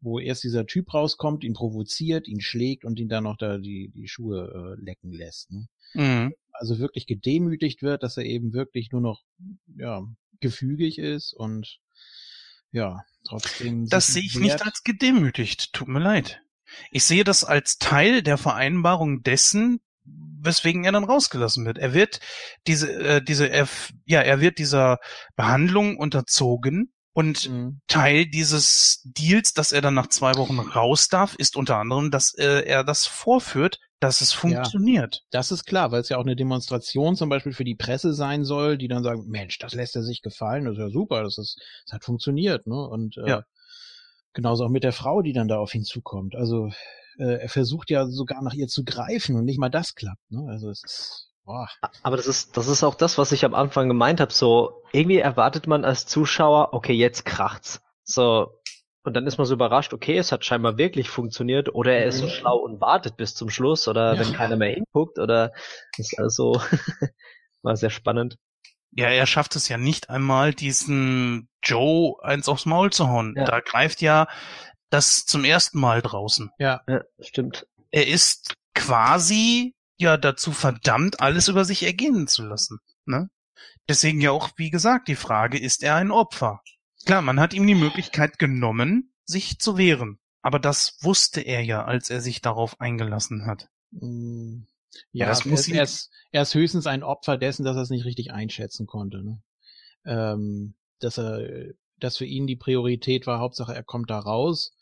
wo 0.00 0.18
erst 0.18 0.44
dieser 0.44 0.66
Typ 0.66 0.94
rauskommt, 0.94 1.44
ihn 1.44 1.52
provoziert, 1.52 2.26
ihn 2.26 2.40
schlägt 2.40 2.86
und 2.86 2.98
ihn 2.98 3.10
dann 3.10 3.24
noch 3.24 3.36
da 3.36 3.58
die, 3.58 3.92
die 3.94 4.08
Schuhe 4.08 4.76
äh, 4.78 4.82
lecken 4.82 5.12
lässt. 5.12 5.50
Ne? 5.52 5.68
Mhm. 5.92 6.34
Also 6.52 6.78
wirklich 6.78 7.06
gedemütigt 7.06 7.82
wird, 7.82 8.02
dass 8.02 8.16
er 8.16 8.24
eben 8.24 8.54
wirklich 8.54 8.92
nur 8.92 9.02
noch 9.02 9.20
ja, 9.76 10.02
gefügig 10.40 10.98
ist 10.98 11.34
und 11.34 11.78
ja, 12.72 13.02
trotzdem. 13.24 13.86
Das 13.88 14.08
sehe 14.08 14.22
ich 14.22 14.36
nicht 14.36 14.62
als 14.62 14.82
gedemütigt. 14.82 15.72
Tut 15.72 15.88
mir 15.88 16.00
leid. 16.00 16.42
Ich 16.90 17.04
sehe 17.04 17.24
das 17.24 17.44
als 17.44 17.78
Teil 17.78 18.22
der 18.22 18.38
Vereinbarung 18.38 19.22
dessen, 19.22 19.80
weswegen 20.04 20.84
er 20.84 20.92
dann 20.92 21.04
rausgelassen 21.04 21.66
wird. 21.66 21.78
Er 21.78 21.92
wird 21.94 22.20
diese, 22.66 22.92
äh, 22.92 23.22
diese, 23.22 23.48
er, 23.50 23.68
ja, 24.04 24.20
er 24.20 24.40
wird 24.40 24.58
dieser 24.58 24.98
Behandlung 25.36 25.96
unterzogen 25.96 26.92
und 27.12 27.48
Mhm. 27.48 27.80
Teil 27.88 28.26
dieses 28.26 29.02
Deals, 29.04 29.52
dass 29.52 29.72
er 29.72 29.80
dann 29.80 29.94
nach 29.94 30.08
zwei 30.08 30.34
Wochen 30.36 30.58
raus 30.60 31.08
darf, 31.08 31.34
ist 31.34 31.56
unter 31.56 31.76
anderem, 31.76 32.10
dass 32.10 32.34
äh, 32.34 32.62
er 32.64 32.84
das 32.84 33.06
vorführt, 33.06 33.78
dass 34.00 34.22
es 34.22 34.32
funktioniert. 34.32 35.22
Das 35.30 35.52
ist 35.52 35.64
klar, 35.66 35.92
weil 35.92 36.00
es 36.00 36.08
ja 36.08 36.16
auch 36.16 36.24
eine 36.24 36.36
Demonstration 36.36 37.16
zum 37.16 37.28
Beispiel 37.28 37.52
für 37.52 37.64
die 37.64 37.74
Presse 37.74 38.14
sein 38.14 38.44
soll, 38.44 38.78
die 38.78 38.88
dann 38.88 39.02
sagen, 39.02 39.26
Mensch, 39.28 39.58
das 39.58 39.74
lässt 39.74 39.94
er 39.94 40.02
sich 40.02 40.22
gefallen, 40.22 40.64
das 40.64 40.74
ist 40.74 40.80
ja 40.80 40.88
super, 40.88 41.22
das 41.22 41.38
ist, 41.38 41.60
das 41.86 41.94
hat 41.94 42.04
funktioniert, 42.04 42.66
ne? 42.66 42.76
Und 42.88 43.18
äh, 43.18 43.28
Ja. 43.28 43.44
genauso 44.32 44.64
auch 44.64 44.70
mit 44.70 44.84
der 44.84 44.92
Frau, 44.92 45.22
die 45.22 45.32
dann 45.34 45.48
da 45.48 45.58
auf 45.58 45.74
ihn 45.74 45.84
zukommt. 45.84 46.34
Also 46.34 46.70
äh, 47.18 47.40
er 47.42 47.48
versucht 47.48 47.90
ja 47.90 48.06
sogar 48.06 48.42
nach 48.42 48.54
ihr 48.54 48.68
zu 48.68 48.84
greifen 48.84 49.36
und 49.36 49.44
nicht 49.44 49.58
mal 49.58 49.68
das 49.68 49.94
klappt, 49.94 50.30
ne? 50.30 50.46
Also 50.48 50.70
es 50.70 50.82
ist, 50.82 51.30
boah. 51.44 51.68
Aber 52.02 52.16
das 52.16 52.26
ist, 52.26 52.56
das 52.56 52.68
ist 52.68 52.82
auch 52.82 52.94
das, 52.94 53.18
was 53.18 53.32
ich 53.32 53.44
am 53.44 53.54
Anfang 53.54 53.88
gemeint 53.88 54.20
habe. 54.20 54.32
So, 54.32 54.82
irgendwie 54.92 55.18
erwartet 55.18 55.66
man 55.66 55.84
als 55.84 56.06
Zuschauer, 56.06 56.72
okay, 56.72 56.94
jetzt 56.94 57.26
kracht's. 57.26 57.80
So, 58.04 58.48
und 59.10 59.14
dann 59.14 59.26
ist 59.26 59.38
man 59.38 59.46
so 59.46 59.54
überrascht, 59.54 59.92
okay, 59.92 60.16
es 60.18 60.30
hat 60.30 60.44
scheinbar 60.44 60.78
wirklich 60.78 61.10
funktioniert, 61.10 61.74
oder 61.74 61.92
er 61.94 62.06
ist 62.06 62.18
so 62.18 62.26
Mhm. 62.26 62.30
schlau 62.30 62.56
und 62.58 62.80
wartet 62.80 63.16
bis 63.16 63.34
zum 63.34 63.50
Schluss, 63.50 63.88
oder 63.88 64.14
Ja. 64.14 64.20
wenn 64.20 64.32
keiner 64.32 64.56
mehr 64.56 64.72
hinguckt, 64.72 65.18
oder 65.18 65.52
ist 65.98 66.16
also 66.18 66.52
war 67.62 67.76
sehr 67.76 67.90
spannend. 67.90 68.36
Ja, 68.92 69.08
er 69.08 69.26
schafft 69.26 69.56
es 69.56 69.68
ja 69.68 69.78
nicht 69.78 70.10
einmal, 70.10 70.54
diesen 70.54 71.48
Joe 71.62 72.14
eins 72.22 72.48
aufs 72.48 72.66
Maul 72.66 72.90
zu 72.92 73.08
hauen. 73.08 73.34
Ja. 73.36 73.44
Da 73.44 73.58
greift 73.60 74.00
ja 74.00 74.28
das 74.90 75.26
zum 75.26 75.44
ersten 75.44 75.80
Mal 75.80 76.02
draußen. 76.02 76.50
Ja, 76.58 76.82
stimmt. 77.20 77.66
Er 77.90 78.06
ist 78.06 78.54
quasi 78.74 79.74
ja 79.98 80.16
dazu 80.16 80.52
verdammt, 80.52 81.20
alles 81.20 81.48
über 81.48 81.64
sich 81.64 81.82
ergehen 81.84 82.26
zu 82.28 82.44
lassen. 82.44 82.78
Ne? 83.06 83.28
Deswegen 83.88 84.20
ja 84.20 84.30
auch, 84.30 84.50
wie 84.56 84.70
gesagt, 84.70 85.08
die 85.08 85.16
Frage, 85.16 85.58
ist 85.58 85.82
er 85.82 85.96
ein 85.96 86.10
Opfer? 86.12 86.60
Klar, 87.04 87.22
man 87.22 87.40
hat 87.40 87.54
ihm 87.54 87.66
die 87.66 87.74
Möglichkeit 87.74 88.38
genommen, 88.38 89.12
sich 89.24 89.58
zu 89.58 89.76
wehren. 89.76 90.18
Aber 90.42 90.58
das 90.58 90.96
wusste 91.02 91.40
er 91.40 91.62
ja, 91.62 91.84
als 91.84 92.10
er 92.10 92.20
sich 92.20 92.40
darauf 92.40 92.80
eingelassen 92.80 93.46
hat. 93.46 93.68
Mm, 93.90 94.62
Ja, 95.12 95.26
das 95.26 95.44
er, 95.44 95.50
muss 95.50 95.68
er, 95.68 95.82
ist, 95.82 96.10
er 96.32 96.42
ist 96.42 96.54
höchstens 96.54 96.86
ein 96.86 97.02
Opfer 97.02 97.36
dessen, 97.36 97.64
dass 97.64 97.76
er 97.76 97.82
es 97.82 97.90
nicht 97.90 98.04
richtig 98.04 98.32
einschätzen 98.32 98.86
konnte. 98.86 99.22
Ne? 99.22 99.42
Ähm, 100.06 100.74
dass 100.98 101.18
er, 101.18 101.72
dass 101.98 102.16
für 102.16 102.24
ihn 102.24 102.46
die 102.46 102.56
Priorität 102.56 103.26
war, 103.26 103.38
Hauptsache 103.38 103.74
er 103.74 103.82
kommt 103.82 104.10
da 104.10 104.18
raus 104.18 104.72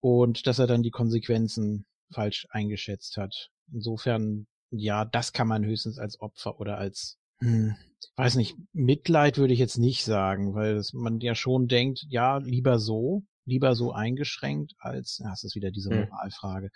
und 0.00 0.46
dass 0.46 0.58
er 0.58 0.66
dann 0.66 0.82
die 0.82 0.90
Konsequenzen 0.90 1.86
falsch 2.10 2.46
eingeschätzt 2.50 3.16
hat. 3.16 3.50
Insofern, 3.72 4.46
ja, 4.70 5.04
das 5.04 5.32
kann 5.32 5.48
man 5.48 5.64
höchstens 5.64 5.98
als 5.98 6.20
Opfer 6.20 6.60
oder 6.60 6.78
als, 6.78 7.18
hm, 7.40 7.76
weiß 8.16 8.36
nicht, 8.36 8.56
Mitleid 8.72 9.38
würde 9.38 9.52
ich 9.52 9.58
jetzt 9.58 9.78
nicht 9.78 10.04
sagen, 10.04 10.54
weil 10.54 10.76
das, 10.76 10.92
man 10.92 11.20
ja 11.20 11.34
schon 11.34 11.68
denkt, 11.68 12.04
ja, 12.08 12.38
lieber 12.38 12.78
so, 12.78 13.22
lieber 13.44 13.74
so 13.74 13.92
eingeschränkt 13.92 14.74
als, 14.78 15.20
ja, 15.22 15.32
es 15.32 15.44
ist 15.44 15.54
wieder 15.54 15.70
diese 15.70 15.90
Hm. 15.90 16.06
Moralfrage. 16.08 16.70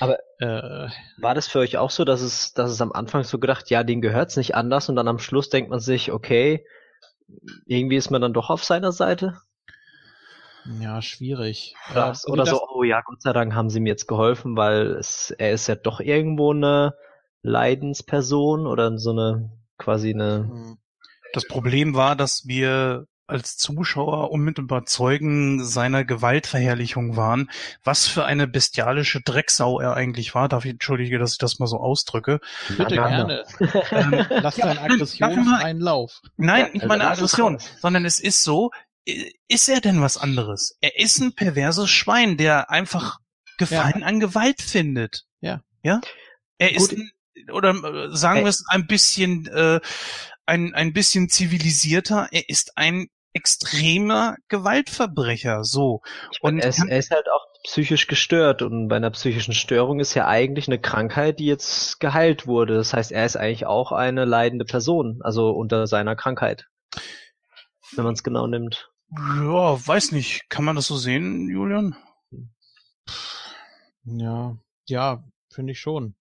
Aber- 0.00 0.18
äh, 0.40 0.88
War 1.20 1.34
das 1.34 1.48
für 1.48 1.58
euch 1.60 1.76
auch 1.76 1.90
so, 1.90 2.04
dass 2.04 2.20
es, 2.22 2.54
dass 2.54 2.70
es 2.70 2.80
am 2.80 2.92
Anfang 2.92 3.24
so 3.24 3.38
gedacht, 3.38 3.70
ja, 3.70 3.84
den 3.84 4.00
gehört's 4.00 4.36
nicht 4.36 4.54
anders 4.54 4.88
und 4.88 4.96
dann 4.96 5.08
am 5.08 5.18
Schluss 5.18 5.50
denkt 5.50 5.70
man 5.70 5.80
sich, 5.80 6.12
okay, 6.12 6.64
irgendwie 7.66 7.96
ist 7.96 8.10
man 8.10 8.20
dann 8.22 8.32
doch 8.32 8.50
auf 8.50 8.64
seiner 8.64 8.92
Seite? 8.92 9.40
Ja, 10.80 11.02
schwierig. 11.02 11.74
Oder, 11.90 12.04
Äh, 12.04 12.08
also 12.08 12.32
oder 12.32 12.44
das, 12.44 12.50
so, 12.50 12.68
oh 12.68 12.82
ja, 12.84 13.00
Gott 13.02 13.22
sei 13.22 13.32
Dank 13.32 13.54
haben 13.54 13.70
sie 13.70 13.80
mir 13.80 13.88
jetzt 13.90 14.06
geholfen, 14.06 14.56
weil 14.56 14.92
es, 14.96 15.30
er 15.30 15.52
ist 15.52 15.66
ja 15.66 15.74
doch 15.74 16.00
irgendwo 16.00 16.52
eine 16.52 16.94
Leidensperson 17.42 18.66
oder 18.66 18.98
so 18.98 19.10
eine, 19.12 19.50
quasi 19.78 20.12
eine, 20.12 20.48
Hm, 20.50 20.78
Das 21.34 21.46
Problem 21.46 21.94
war, 21.94 22.16
dass 22.16 22.46
wir 22.46 23.06
als 23.26 23.58
Zuschauer 23.58 24.30
unmittelbar 24.30 24.86
Zeugen 24.86 25.62
seiner 25.62 26.02
Gewaltverherrlichung 26.02 27.14
waren. 27.16 27.50
Was 27.84 28.06
für 28.06 28.24
eine 28.24 28.48
bestialische 28.48 29.20
Drecksau 29.20 29.80
er 29.80 29.92
eigentlich 29.94 30.34
war. 30.34 30.48
Darf 30.48 30.64
ich, 30.64 30.70
entschuldige, 30.70 31.18
dass 31.18 31.32
ich 31.32 31.38
das 31.38 31.58
mal 31.58 31.66
so 31.66 31.76
ausdrücke. 31.76 32.40
Bitte 32.78 32.94
Nein, 32.96 33.26
gerne. 33.26 33.44
Lass 33.60 33.90
Ja, 33.90 34.00
deinen 34.00 34.42
darf 34.42 34.56
ich 34.58 34.64
mal- 34.64 34.78
aggressionsfreien 34.78 35.78
Lauf. 35.80 36.22
Nein, 36.38 36.60
Ja, 36.60 36.64
nicht 36.68 36.74
also 36.76 36.86
meine 36.88 37.04
lass 37.04 37.18
es 37.20 37.34
Aggression, 37.34 37.58
sondern 37.82 38.06
es 38.06 38.18
ist 38.18 38.42
so, 38.42 38.70
ist 39.48 39.68
er 39.68 39.82
denn 39.82 40.00
was 40.00 40.16
anderes? 40.16 40.78
Er 40.80 40.98
ist 40.98 41.20
ein 41.20 41.34
perverses 41.34 41.90
Schwein, 41.90 42.38
der 42.38 42.70
einfach 42.70 43.18
Gefallen 43.58 44.04
an 44.04 44.20
Gewalt 44.20 44.62
findet. 44.62 45.24
Ja. 45.42 45.60
Ja? 45.82 46.00
Er 46.56 46.74
ist, 46.74 46.90
Gut. 46.90 46.98
ein, 46.98 47.10
oder 47.52 47.70
äh, 47.70 48.16
sagen 48.16 48.40
wir 48.40 48.48
es 48.48 48.64
ein 48.68 48.86
bisschen, 48.86 49.46
äh, 49.46 49.80
ein, 50.46 50.74
ein 50.74 50.92
bisschen 50.92 51.28
zivilisierter. 51.28 52.28
Er 52.32 52.48
ist 52.48 52.76
ein 52.76 53.08
extremer 53.32 54.36
Gewaltverbrecher, 54.48 55.62
so. 55.64 56.00
Und 56.40 56.58
er 56.58 56.70
ist, 56.70 56.84
er 56.84 56.98
ist 56.98 57.10
halt 57.10 57.28
auch 57.30 57.46
psychisch 57.64 58.06
gestört 58.06 58.62
und 58.62 58.88
bei 58.88 58.96
einer 58.96 59.10
psychischen 59.10 59.52
Störung 59.54 60.00
ist 60.00 60.14
ja 60.14 60.26
eigentlich 60.26 60.68
eine 60.68 60.80
Krankheit, 60.80 61.38
die 61.38 61.46
jetzt 61.46 62.00
geheilt 62.00 62.46
wurde. 62.46 62.74
Das 62.74 62.92
heißt, 62.92 63.12
er 63.12 63.26
ist 63.26 63.36
eigentlich 63.36 63.66
auch 63.66 63.92
eine 63.92 64.24
leidende 64.24 64.64
Person, 64.64 65.20
also 65.22 65.50
unter 65.50 65.86
seiner 65.86 66.16
Krankheit. 66.16 66.66
Wenn 67.94 68.04
man 68.04 68.14
es 68.14 68.22
genau 68.22 68.46
nimmt. 68.46 68.90
Ja, 69.10 69.86
weiß 69.86 70.12
nicht. 70.12 70.48
Kann 70.48 70.64
man 70.64 70.76
das 70.76 70.86
so 70.86 70.96
sehen, 70.96 71.48
Julian? 71.48 71.96
Ja, 74.04 74.56
ja, 74.86 75.24
finde 75.50 75.72
ich 75.72 75.80
schon. 75.80 76.14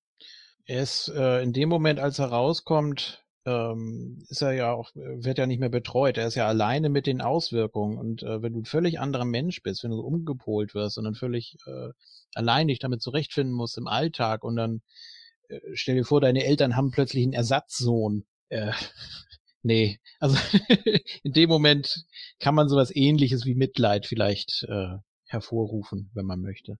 Er 0.67 0.83
ist 0.83 1.07
äh, 1.07 1.41
in 1.41 1.53
dem 1.53 1.69
Moment, 1.69 1.99
als 1.99 2.19
er 2.19 2.27
rauskommt, 2.27 3.23
ähm, 3.45 4.25
ist 4.27 4.41
er 4.41 4.51
ja 4.51 4.73
auch, 4.73 4.91
wird 4.93 5.37
ja 5.37 5.47
nicht 5.47 5.59
mehr 5.59 5.69
betreut. 5.69 6.17
Er 6.17 6.27
ist 6.27 6.35
ja 6.35 6.45
alleine 6.45 6.89
mit 6.89 7.07
den 7.07 7.21
Auswirkungen. 7.21 7.97
Und 7.97 8.21
äh, 8.23 8.41
wenn 8.41 8.51
du 8.51 8.59
ein 8.59 8.65
völlig 8.65 8.99
anderer 8.99 9.23
Mensch 9.23 9.63
bist, 9.63 9.83
wenn 9.83 9.91
du 9.91 10.01
umgepolt 10.01 10.75
wirst 10.75 10.97
und 10.97 11.05
dann 11.05 11.15
völlig 11.15 11.55
äh, 11.65 11.89
allein 12.33 12.67
dich 12.67 12.79
damit 12.79 13.01
zurechtfinden 13.01 13.55
musst 13.55 13.77
im 13.77 13.87
Alltag 13.87 14.43
und 14.43 14.57
dann 14.57 14.81
äh, 15.47 15.61
stell 15.73 15.95
dir 15.95 16.03
vor, 16.03 16.19
deine 16.19 16.43
Eltern 16.43 16.75
haben 16.75 16.91
plötzlich 16.91 17.23
einen 17.23 17.31
Ersatzsohn. 17.31 18.25
Äh, 18.49 18.73
nee, 19.63 20.01
also 20.19 20.37
in 21.23 21.31
dem 21.31 21.47
Moment 21.47 22.03
kann 22.39 22.55
man 22.55 22.67
sowas 22.67 22.93
ähnliches 22.93 23.45
wie 23.45 23.55
Mitleid 23.55 24.05
vielleicht 24.05 24.65
äh, 24.67 24.97
hervorrufen, 25.27 26.11
wenn 26.13 26.25
man 26.25 26.41
möchte. 26.41 26.77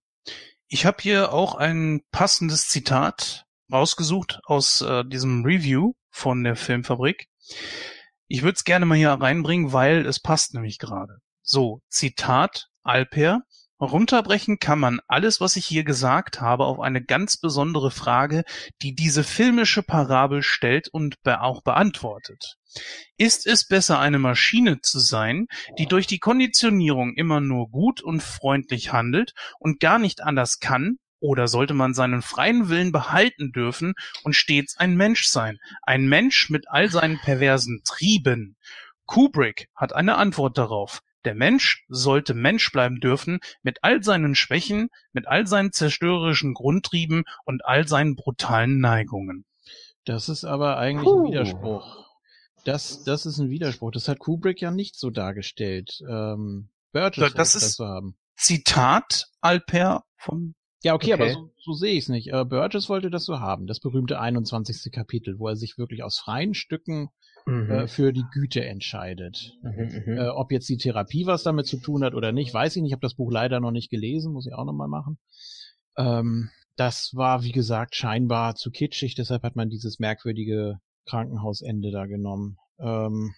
Ich 0.68 0.86
habe 0.86 0.98
hier 1.00 1.32
auch 1.32 1.56
ein 1.56 2.02
passendes 2.12 2.68
Zitat 2.68 3.47
rausgesucht 3.72 4.40
aus 4.46 4.82
äh, 4.82 5.04
diesem 5.06 5.44
Review 5.44 5.94
von 6.10 6.44
der 6.44 6.56
Filmfabrik. 6.56 7.28
Ich 8.28 8.42
würde 8.42 8.56
es 8.56 8.64
gerne 8.64 8.86
mal 8.86 8.98
hier 8.98 9.12
reinbringen, 9.12 9.72
weil 9.74 10.06
es 10.06 10.20
passt 10.20 10.54
nämlich 10.54 10.80
gerade. 10.80 11.20
So, 11.42 11.82
Zitat 11.90 12.68
Alper. 12.84 13.42
Runterbrechen 13.80 14.58
kann 14.58 14.80
man 14.80 15.00
alles, 15.08 15.40
was 15.40 15.56
ich 15.56 15.66
hier 15.66 15.84
gesagt 15.84 16.42
habe, 16.42 16.66
auf 16.66 16.80
eine 16.80 17.04
ganz 17.04 17.38
besondere 17.38 17.92
Frage, 17.92 18.44
die 18.82 18.96
diese 18.96 19.24
filmische 19.24 19.84
Parabel 19.84 20.42
stellt 20.42 20.88
und 20.88 21.22
be 21.22 21.42
auch 21.42 21.62
beantwortet. 21.62 22.56
Ist 23.18 23.46
es 23.46 23.68
besser, 23.68 24.00
eine 24.00 24.18
Maschine 24.18 24.82
zu 24.82 25.00
sein, 25.00 25.46
die 25.78 25.86
durch 25.86 26.08
die 26.08 26.18
Konditionierung 26.18 27.14
immer 27.14 27.40
nur 27.40 27.70
gut 27.70 28.02
und 28.02 28.24
freundlich 28.24 28.94
handelt 28.94 29.34
und 29.60 29.80
gar 29.80 30.00
nicht 30.00 30.22
anders 30.22 30.60
kann, 30.60 30.98
oder 31.20 31.48
sollte 31.48 31.74
man 31.74 31.94
seinen 31.94 32.22
freien 32.22 32.70
Willen 32.70 32.92
behalten 32.92 33.52
dürfen 33.52 33.94
und 34.24 34.36
stets 34.36 34.78
ein 34.78 34.96
Mensch 34.96 35.28
sein? 35.28 35.60
Ein 35.82 36.08
Mensch 36.08 36.50
mit 36.50 36.70
all 36.70 36.90
seinen 36.90 37.20
perversen 37.20 37.82
Trieben. 37.84 38.56
Kubrick 39.06 39.70
hat 39.76 39.94
eine 39.94 40.16
Antwort 40.16 40.58
darauf. 40.58 41.02
Der 41.26 41.36
Mensch 41.36 41.84
sollte 41.90 42.34
Mensch 42.34 42.72
bleiben 42.72 43.00
dürfen 43.00 43.40
mit 43.62 43.80
all 43.84 44.04
seinen 44.04 44.36
Schwächen, 44.36 44.90
mit 45.12 45.28
all 45.28 45.48
seinen 45.48 45.74
zerstörerischen 45.74 46.54
Grundtrieben 46.54 47.24
und 47.46 47.66
all 47.66 47.88
seinen 47.88 48.16
brutalen 48.16 48.80
Neigungen. 48.80 49.46
Das 50.06 50.30
ist 50.30 50.46
aber 50.46 50.78
eigentlich 50.78 51.06
Puh. 51.06 51.26
ein 51.26 51.32
Widerspruch. 51.32 52.06
Das, 52.64 53.04
das 53.04 53.26
ist 53.26 53.40
ein 53.40 53.50
Widerspruch. 53.50 53.92
Das 53.92 54.08
hat 54.08 54.20
Kubrick 54.20 54.62
ja 54.62 54.72
nicht 54.72 54.98
so 54.98 55.10
dargestellt. 55.10 56.02
Ähm, 56.08 56.70
Burgess 56.92 57.34
das 57.34 57.56
ist 57.56 57.64
das 57.64 57.74
so 57.74 57.86
haben. 57.86 58.18
Zitat 58.36 59.28
Alper 59.42 60.06
vom 60.16 60.54
ja, 60.84 60.94
okay, 60.94 61.14
okay. 61.14 61.24
aber 61.24 61.34
so, 61.34 61.52
so 61.58 61.74
sehe 61.74 61.94
ich 61.94 62.04
es 62.04 62.10
nicht. 62.10 62.32
Äh, 62.32 62.46
Burgess 62.46 62.90
wollte 62.90 63.10
das 63.10 63.26
so 63.26 63.40
haben, 63.40 63.68
das 63.68 63.80
berühmte 63.80 64.20
21. 64.20 64.92
Kapitel, 64.92 65.40
wo 65.40 65.48
er 65.48 65.56
sich 65.56 65.78
wirklich 65.78 66.04
aus 66.04 66.20
freien 66.20 66.54
Stücken 66.54 67.10
mhm. 67.46 67.72
äh, 67.72 67.88
für 67.88 68.14
die 68.14 68.26
Güte 68.32 68.64
entscheidet. 68.64 69.54
Mhm, 69.64 70.04
mhm, 70.06 70.18
äh, 70.18 70.30
ob 70.30 70.52
jetzt 70.52 70.70
die 70.70 70.78
Therapie 70.78 71.26
was 71.26 71.44
damit 71.44 71.66
zu 71.66 71.78
tun 71.78 72.04
hat 72.04 72.14
oder 72.14 72.32
nicht, 72.32 72.54
weiß 72.54 72.76
ich 72.76 72.82
nicht. 72.82 72.92
Ich 72.92 72.94
habe 72.94 73.02
das 73.02 73.16
Buch 73.16 73.32
leider 73.32 73.60
noch 73.60 73.72
nicht 73.72 73.90
gelesen, 73.90 74.34
muss 74.34 74.48
ich 74.48 74.54
auch 74.54 74.66
nochmal 74.66 74.88
machen. 74.88 75.18
Ähm, 75.98 76.50
das 76.76 77.12
war, 77.16 77.44
wie 77.44 77.52
gesagt, 77.52 77.96
scheinbar 77.96 78.56
zu 78.56 78.70
kitschig, 78.70 79.16
deshalb 79.16 79.42
hat 79.44 79.56
man 79.56 79.70
dieses 79.70 79.98
merkwürdige 79.98 80.80
Krankenhausende 81.06 81.90
da 81.92 82.06
genommen. 82.06 82.58
Ähm, 82.80 83.34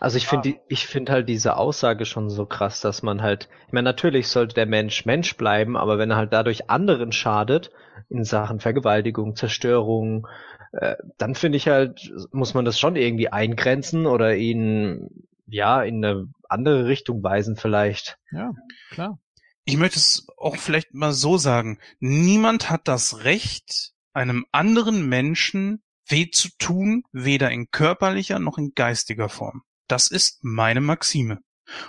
also 0.00 0.16
ich 0.16 0.26
finde, 0.26 0.56
ich 0.68 0.86
finde 0.86 1.12
halt 1.12 1.28
diese 1.28 1.58
Aussage 1.58 2.06
schon 2.06 2.30
so 2.30 2.46
krass, 2.46 2.80
dass 2.80 3.02
man 3.02 3.20
halt, 3.20 3.50
ich 3.66 3.72
meine, 3.74 3.84
natürlich 3.84 4.28
sollte 4.28 4.54
der 4.54 4.64
Mensch 4.64 5.04
Mensch 5.04 5.36
bleiben, 5.36 5.76
aber 5.76 5.98
wenn 5.98 6.10
er 6.10 6.16
halt 6.16 6.32
dadurch 6.32 6.70
anderen 6.70 7.12
schadet, 7.12 7.70
in 8.08 8.24
Sachen 8.24 8.60
Vergewaltigung, 8.60 9.36
Zerstörung, 9.36 10.26
äh, 10.72 10.96
dann 11.18 11.34
finde 11.34 11.58
ich 11.58 11.68
halt, 11.68 12.12
muss 12.32 12.54
man 12.54 12.64
das 12.64 12.80
schon 12.80 12.96
irgendwie 12.96 13.28
eingrenzen 13.28 14.06
oder 14.06 14.34
ihn, 14.36 15.26
ja, 15.46 15.82
in 15.82 16.02
eine 16.02 16.28
andere 16.48 16.86
Richtung 16.86 17.22
weisen 17.22 17.56
vielleicht. 17.56 18.18
Ja, 18.32 18.52
klar. 18.90 19.18
Ich 19.64 19.76
möchte 19.76 19.98
es 19.98 20.26
auch 20.38 20.56
vielleicht 20.56 20.94
mal 20.94 21.12
so 21.12 21.36
sagen. 21.36 21.78
Niemand 21.98 22.70
hat 22.70 22.88
das 22.88 23.24
Recht, 23.24 23.92
einem 24.14 24.46
anderen 24.50 25.06
Menschen 25.08 25.82
weh 26.08 26.30
zu 26.30 26.48
tun, 26.58 27.04
weder 27.12 27.50
in 27.50 27.70
körperlicher 27.70 28.38
noch 28.38 28.56
in 28.56 28.72
geistiger 28.74 29.28
Form. 29.28 29.62
Das 29.90 30.08
ist 30.08 30.38
meine 30.42 30.80
Maxime. 30.80 31.38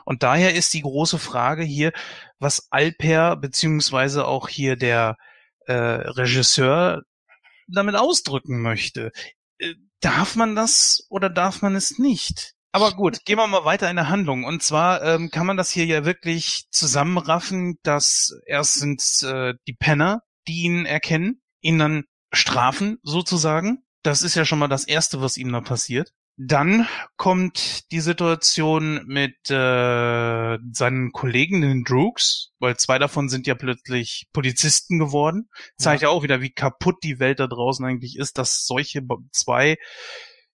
Und 0.06 0.24
daher 0.24 0.54
ist 0.54 0.74
die 0.74 0.82
große 0.82 1.20
Frage 1.20 1.64
hier, 1.64 1.92
was 2.40 2.72
Alper 2.72 3.36
beziehungsweise 3.36 4.26
auch 4.26 4.48
hier 4.48 4.76
der 4.76 5.18
äh, 5.68 5.74
Regisseur 5.74 7.04
damit 7.68 7.96
ausdrücken 7.96 8.62
möchte. 8.62 9.12
Äh, 9.60 9.76
darf 10.00 10.36
man 10.36 10.56
das 10.56 11.06
oder 11.10 11.30
darf 11.30 11.62
man 11.62 11.76
es 11.76 12.00
nicht? 12.00 12.54
Aber 12.72 12.94
gut, 12.94 13.26
gehen 13.26 13.38
wir 13.38 13.48
mal 13.48 13.66
weiter 13.66 13.90
in 13.90 13.98
der 13.98 14.10
Handlung. 14.10 14.46
Und 14.46 14.64
zwar 14.64 15.04
ähm, 15.04 15.30
kann 15.30 15.46
man 15.46 15.58
das 15.58 15.72
hier 15.72 15.86
ja 15.86 16.06
wirklich 16.06 16.68
zusammenraffen, 16.72 17.78
dass 17.84 18.34
erst 18.46 18.76
sind 18.76 19.02
äh, 19.24 19.54
die 19.68 19.74
Penner, 19.74 20.24
die 20.48 20.64
ihn 20.64 20.86
erkennen, 20.86 21.42
ihn 21.60 21.80
dann 21.80 22.06
strafen 22.32 22.98
sozusagen. 23.04 23.84
Das 24.04 24.24
ist 24.24 24.36
ja 24.36 24.46
schon 24.46 24.60
mal 24.60 24.70
das 24.70 24.86
Erste, 24.86 25.22
was 25.22 25.38
ihm 25.38 25.52
da 25.52 25.62
passiert. 25.62 26.14
Dann 26.44 26.88
kommt 27.18 27.92
die 27.92 28.00
Situation 28.00 29.06
mit 29.06 29.36
äh, 29.52 30.58
seinen 30.72 31.12
Kollegen, 31.12 31.62
den 31.62 31.84
Droogs, 31.84 32.52
weil 32.58 32.78
zwei 32.78 32.98
davon 32.98 33.30
sind 33.30 33.46
ja 33.46 33.54
plötzlich 33.54 34.28
Polizisten 34.34 34.98
geworden. 34.98 35.50
Zeigt 35.78 36.02
ja. 36.02 36.08
ja 36.08 36.16
auch 36.16 36.24
wieder, 36.24 36.42
wie 36.42 36.50
kaputt 36.50 36.96
die 37.04 37.20
Welt 37.20 37.40
da 37.40 37.46
draußen 37.46 37.86
eigentlich 37.86 38.18
ist, 38.18 38.40
dass 38.40 38.66
solche 38.66 39.04
zwei 39.32 39.78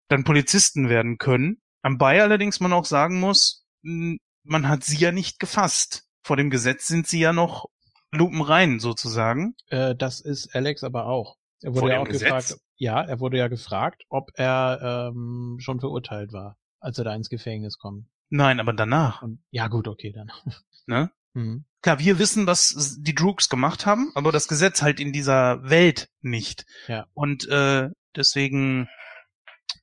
dann 0.09 0.25
Polizisten 0.25 0.89
werden 0.89 1.19
können. 1.19 1.63
Am 1.83 1.99
Bay 1.99 2.21
allerdings 2.21 2.59
man 2.59 2.73
auch 2.73 2.85
sagen 2.85 3.21
muss, 3.21 3.65
man 3.83 4.69
hat 4.69 4.83
sie 4.83 4.97
ja 4.97 5.13
nicht 5.13 5.39
gefasst. 5.39 6.09
Vor 6.25 6.37
dem 6.37 6.51
Gesetz 6.51 6.89
sind 6.89 7.07
sie 7.07 7.21
ja 7.21 7.33
noch 7.33 7.67
lupenrein 8.11 8.81
sozusagen. 8.81 9.55
Äh, 9.69 9.95
das 9.95 10.21
ist 10.21 10.53
Alex 10.53 10.83
aber 10.83 11.07
auch. 11.07 11.37
Er 11.67 11.75
wurde 11.75 11.95
ja 11.95 11.99
auch 11.99 12.07
Gesetz? 12.07 12.23
gefragt, 12.23 12.61
ja, 12.77 13.03
er 13.03 13.19
wurde 13.19 13.39
ja 13.39 13.49
gefragt, 13.49 14.05
ob 14.09 14.31
er 14.35 15.11
ähm, 15.11 15.57
schon 15.59 15.81
verurteilt 15.81 16.33
war, 16.33 16.57
als 16.79 16.97
er 16.97 17.03
da 17.03 17.13
ins 17.13 17.29
Gefängnis 17.29 17.77
kommt. 17.77 18.07
Nein, 18.29 18.61
aber 18.61 18.73
danach. 18.73 19.23
Und, 19.23 19.43
ja, 19.51 19.67
gut, 19.67 19.89
okay, 19.89 20.13
dann. 20.13 20.31
Ne? 20.89 21.11
Mhm. 21.35 21.65
Klar, 21.83 21.99
wir 21.99 22.21
wissen, 22.21 22.47
was 22.47 22.99
die 23.01 23.17
Droogs 23.17 23.49
gemacht 23.49 23.87
haben, 23.87 24.13
aber 24.15 24.31
das 24.31 24.47
Gesetz 24.47 24.83
halt 24.83 25.01
in 25.01 25.13
dieser 25.13 25.69
Welt 25.69 26.09
nicht. 26.21 26.65
Ja. 26.87 27.09
Und 27.13 27.49
äh, 27.49 27.89
deswegen 28.15 28.89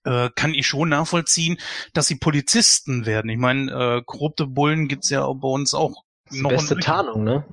äh, 0.06 0.30
kann 0.34 0.54
ich 0.54 0.66
schon 0.66 0.88
nachvollziehen, 0.88 1.58
dass 1.94 2.08
sie 2.08 2.16
Polizisten 2.16 3.06
werden. 3.06 3.30
Ich 3.30 3.38
meine, 3.38 3.98
äh, 3.98 4.02
korrupte 4.06 4.48
Bullen 4.48 4.88
gibt's 4.88 5.10
ja 5.10 5.30
bei 5.34 5.50
uns 5.50 5.74
auch 5.74 6.06
noch 6.42 6.50
beste 6.50 6.78
Tarnung, 6.78 7.24
ne? 7.24 7.46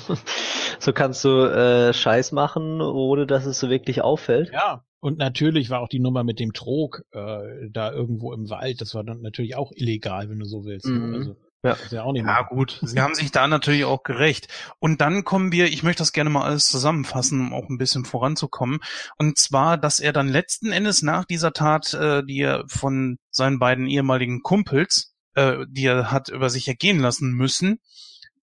so 0.78 0.92
kannst 0.92 1.24
du 1.24 1.44
äh, 1.44 1.92
Scheiß 1.92 2.32
machen, 2.32 2.80
ohne 2.80 3.26
dass 3.26 3.46
es 3.46 3.58
so 3.58 3.70
wirklich 3.70 4.02
auffällt. 4.02 4.52
Ja. 4.52 4.84
Und 5.00 5.18
natürlich 5.18 5.70
war 5.70 5.80
auch 5.80 5.88
die 5.88 6.00
Nummer 6.00 6.24
mit 6.24 6.40
dem 6.40 6.52
Trog 6.52 7.02
äh, 7.12 7.68
da 7.70 7.92
irgendwo 7.92 8.32
im 8.32 8.50
Wald, 8.50 8.80
das 8.80 8.94
war 8.94 9.04
dann 9.04 9.20
natürlich 9.22 9.54
auch 9.54 9.70
illegal, 9.74 10.28
wenn 10.28 10.40
du 10.40 10.44
so 10.44 10.64
willst. 10.64 10.86
Mhm. 10.86 11.14
Also, 11.14 11.36
ja. 11.64 11.72
Ist 11.72 11.90
ja, 11.90 12.04
auch 12.04 12.12
nicht 12.12 12.24
ja 12.24 12.42
gut, 12.42 12.78
sie 12.82 13.00
haben 13.00 13.14
sich 13.14 13.32
da 13.32 13.48
natürlich 13.48 13.84
auch 13.84 14.04
gerecht. 14.04 14.46
Und 14.78 15.00
dann 15.00 15.24
kommen 15.24 15.50
wir, 15.50 15.66
ich 15.66 15.82
möchte 15.82 16.02
das 16.02 16.12
gerne 16.12 16.30
mal 16.30 16.44
alles 16.44 16.68
zusammenfassen, 16.68 17.40
um 17.40 17.52
auch 17.52 17.68
ein 17.68 17.78
bisschen 17.78 18.04
voranzukommen. 18.04 18.78
Und 19.18 19.38
zwar, 19.38 19.76
dass 19.76 19.98
er 19.98 20.12
dann 20.12 20.28
letzten 20.28 20.70
Endes 20.70 21.02
nach 21.02 21.24
dieser 21.24 21.52
Tat, 21.52 21.94
äh, 21.94 22.22
die 22.24 22.40
er 22.40 22.64
von 22.68 23.18
seinen 23.30 23.58
beiden 23.58 23.88
ehemaligen 23.88 24.42
Kumpels, 24.42 25.14
äh, 25.34 25.66
die 25.68 25.86
er 25.86 26.12
hat 26.12 26.28
über 26.28 26.48
sich 26.48 26.68
ergehen 26.68 27.00
lassen 27.00 27.32
müssen, 27.32 27.80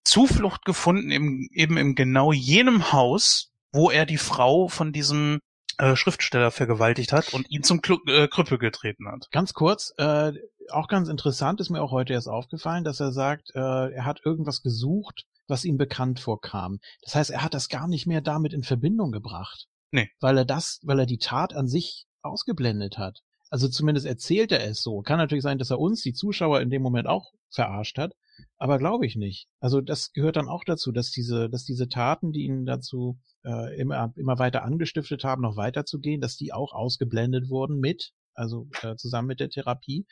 Zuflucht 0.05 0.63
gefunden 0.63 1.11
im, 1.11 1.49
eben 1.51 1.77
im 1.77 1.95
genau 1.95 2.31
jenem 2.31 2.93
Haus, 2.93 3.51
wo 3.73 3.89
er 3.89 4.05
die 4.05 4.17
Frau 4.17 4.67
von 4.67 4.93
diesem 4.93 5.39
äh, 5.77 5.95
Schriftsteller 5.95 6.51
vergewaltigt 6.51 7.11
hat 7.11 7.33
und 7.33 7.49
ihn 7.49 7.63
zum 7.63 7.81
Kl 7.81 7.97
äh, 8.07 8.27
Krüppel 8.27 8.57
getreten 8.57 9.07
hat. 9.09 9.27
Ganz 9.31 9.53
kurz, 9.53 9.93
äh, 9.97 10.31
auch 10.69 10.87
ganz 10.87 11.09
interessant 11.09 11.59
ist 11.59 11.69
mir 11.69 11.81
auch 11.81 11.91
heute 11.91 12.13
erst 12.13 12.29
aufgefallen, 12.29 12.83
dass 12.83 12.99
er 12.99 13.11
sagt, 13.11 13.51
äh, 13.55 13.59
er 13.59 14.05
hat 14.05 14.21
irgendwas 14.23 14.61
gesucht, 14.61 15.25
was 15.47 15.65
ihm 15.65 15.77
bekannt 15.77 16.19
vorkam. 16.19 16.79
Das 17.01 17.15
heißt, 17.15 17.29
er 17.31 17.43
hat 17.43 17.53
das 17.53 17.69
gar 17.69 17.87
nicht 17.87 18.07
mehr 18.07 18.21
damit 18.21 18.53
in 18.53 18.63
Verbindung 18.63 19.11
gebracht. 19.11 19.67
Nee. 19.91 20.09
Weil 20.19 20.37
er 20.37 20.45
das, 20.45 20.79
weil 20.83 20.99
er 20.99 21.05
die 21.05 21.19
Tat 21.19 21.53
an 21.53 21.67
sich 21.67 22.05
ausgeblendet 22.21 22.97
hat. 22.97 23.19
Also 23.49 23.67
zumindest 23.67 24.07
erzählt 24.07 24.51
er 24.51 24.65
es 24.65 24.81
so. 24.81 25.01
Kann 25.01 25.17
natürlich 25.17 25.43
sein, 25.43 25.59
dass 25.59 25.69
er 25.69 25.79
uns, 25.79 26.01
die 26.01 26.13
Zuschauer, 26.13 26.61
in 26.61 26.69
dem 26.69 26.81
Moment 26.81 27.07
auch 27.07 27.31
verarscht 27.55 27.97
hat, 27.97 28.13
aber 28.57 28.77
glaube 28.77 29.05
ich 29.05 29.15
nicht. 29.15 29.47
Also 29.59 29.81
das 29.81 30.13
gehört 30.13 30.35
dann 30.35 30.47
auch 30.49 30.63
dazu, 30.63 30.91
dass 30.91 31.11
diese, 31.11 31.49
dass 31.49 31.65
diese 31.65 31.87
Taten, 31.87 32.31
die 32.31 32.45
ihn 32.45 32.65
dazu 32.65 33.19
äh, 33.43 33.79
immer, 33.79 34.13
immer 34.15 34.37
weiter 34.39 34.63
angestiftet 34.63 35.23
haben, 35.23 35.41
noch 35.41 35.57
weiterzugehen, 35.57 36.21
dass 36.21 36.37
die 36.37 36.53
auch 36.53 36.73
ausgeblendet 36.73 37.49
wurden 37.49 37.79
mit, 37.79 38.11
also 38.33 38.67
äh, 38.81 38.95
zusammen 38.95 39.27
mit 39.27 39.39
der 39.39 39.49
Therapie. 39.49 40.05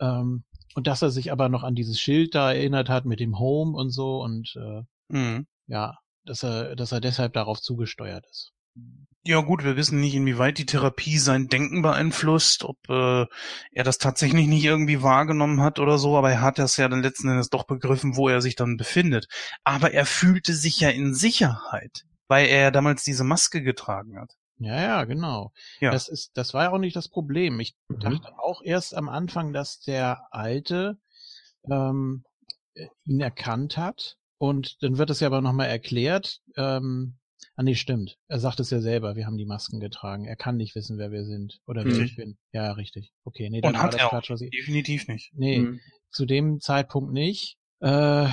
Ähm, 0.00 0.44
und 0.74 0.86
dass 0.86 1.02
er 1.02 1.10
sich 1.10 1.32
aber 1.32 1.48
noch 1.48 1.62
an 1.62 1.74
dieses 1.74 2.00
Schild 2.00 2.34
da 2.34 2.52
erinnert 2.52 2.88
hat 2.88 3.04
mit 3.04 3.20
dem 3.20 3.38
Home 3.38 3.76
und 3.76 3.90
so 3.90 4.22
und 4.22 4.54
äh, 4.56 4.82
Mhm. 5.08 5.46
ja, 5.66 5.98
dass 6.24 6.42
er, 6.42 6.74
dass 6.74 6.92
er 6.92 7.00
deshalb 7.00 7.34
darauf 7.34 7.60
zugesteuert 7.60 8.24
ist. 8.30 8.52
Ja 9.24 9.40
gut, 9.40 9.62
wir 9.62 9.76
wissen 9.76 10.00
nicht, 10.00 10.14
inwieweit 10.14 10.58
die 10.58 10.66
Therapie 10.66 11.16
sein 11.18 11.46
Denken 11.46 11.80
beeinflusst, 11.80 12.64
ob 12.64 12.76
äh, 12.88 13.26
er 13.70 13.84
das 13.84 13.98
tatsächlich 13.98 14.48
nicht 14.48 14.64
irgendwie 14.64 15.00
wahrgenommen 15.02 15.60
hat 15.60 15.78
oder 15.78 15.96
so, 15.98 16.16
aber 16.16 16.30
er 16.32 16.40
hat 16.40 16.58
das 16.58 16.76
ja 16.76 16.88
dann 16.88 17.02
letzten 17.02 17.28
Endes 17.28 17.48
doch 17.48 17.64
begriffen, 17.64 18.16
wo 18.16 18.28
er 18.28 18.42
sich 18.42 18.56
dann 18.56 18.76
befindet. 18.76 19.28
Aber 19.62 19.92
er 19.92 20.06
fühlte 20.06 20.54
sich 20.54 20.80
ja 20.80 20.88
in 20.90 21.14
Sicherheit, 21.14 22.02
weil 22.26 22.48
er 22.48 22.72
damals 22.72 23.04
diese 23.04 23.22
Maske 23.22 23.62
getragen 23.62 24.18
hat. 24.18 24.32
Ja, 24.58 24.80
ja, 24.80 25.04
genau. 25.04 25.52
Ja. 25.78 25.92
Das 25.92 26.08
ist, 26.08 26.36
das 26.36 26.52
war 26.52 26.64
ja 26.64 26.70
auch 26.70 26.78
nicht 26.78 26.96
das 26.96 27.08
Problem. 27.08 27.60
Ich 27.60 27.76
Mhm. 27.88 28.00
dachte 28.00 28.38
auch 28.38 28.60
erst 28.64 28.94
am 28.94 29.08
Anfang, 29.08 29.52
dass 29.52 29.78
der 29.80 30.26
Alte 30.32 30.98
ähm, 31.70 32.24
äh, 32.74 32.86
ihn 33.04 33.20
erkannt 33.20 33.76
hat. 33.76 34.16
Und 34.38 34.82
dann 34.82 34.98
wird 34.98 35.10
es 35.10 35.20
ja 35.20 35.28
aber 35.28 35.40
nochmal 35.40 35.68
erklärt. 35.68 36.40
Ähm, 36.56 37.18
ah 37.56 37.62
nee, 37.62 37.74
stimmt. 37.74 38.18
Er 38.28 38.38
sagt 38.40 38.60
es 38.60 38.70
ja 38.70 38.80
selber, 38.80 39.16
wir 39.16 39.26
haben 39.26 39.36
die 39.36 39.46
Masken 39.46 39.80
getragen. 39.80 40.24
Er 40.24 40.36
kann 40.36 40.56
nicht 40.56 40.74
wissen, 40.74 40.98
wer 40.98 41.10
wir 41.10 41.24
sind 41.24 41.60
oder 41.66 41.84
wer 41.84 41.90
Richtig. 41.92 42.10
ich 42.10 42.16
bin. 42.16 42.36
Ja, 42.52 42.72
richtig. 42.72 43.12
Okay, 43.24 43.50
nee, 43.50 43.60
dann 43.60 43.72
Und 43.72 43.78
war 43.78 43.84
hat 43.84 43.92
das 43.92 44.00
er 44.00 44.06
auch 44.08 44.10
Quatsch, 44.10 44.30
was 44.30 44.40
ich. 44.42 44.50
definitiv 44.50 45.08
nicht. 45.08 45.32
Nee, 45.34 45.60
Mhm. 45.60 45.80
zu 46.10 46.26
dem 46.26 46.60
Zeitpunkt 46.60 47.12
nicht. 47.12 47.56
Äh, 47.80 48.28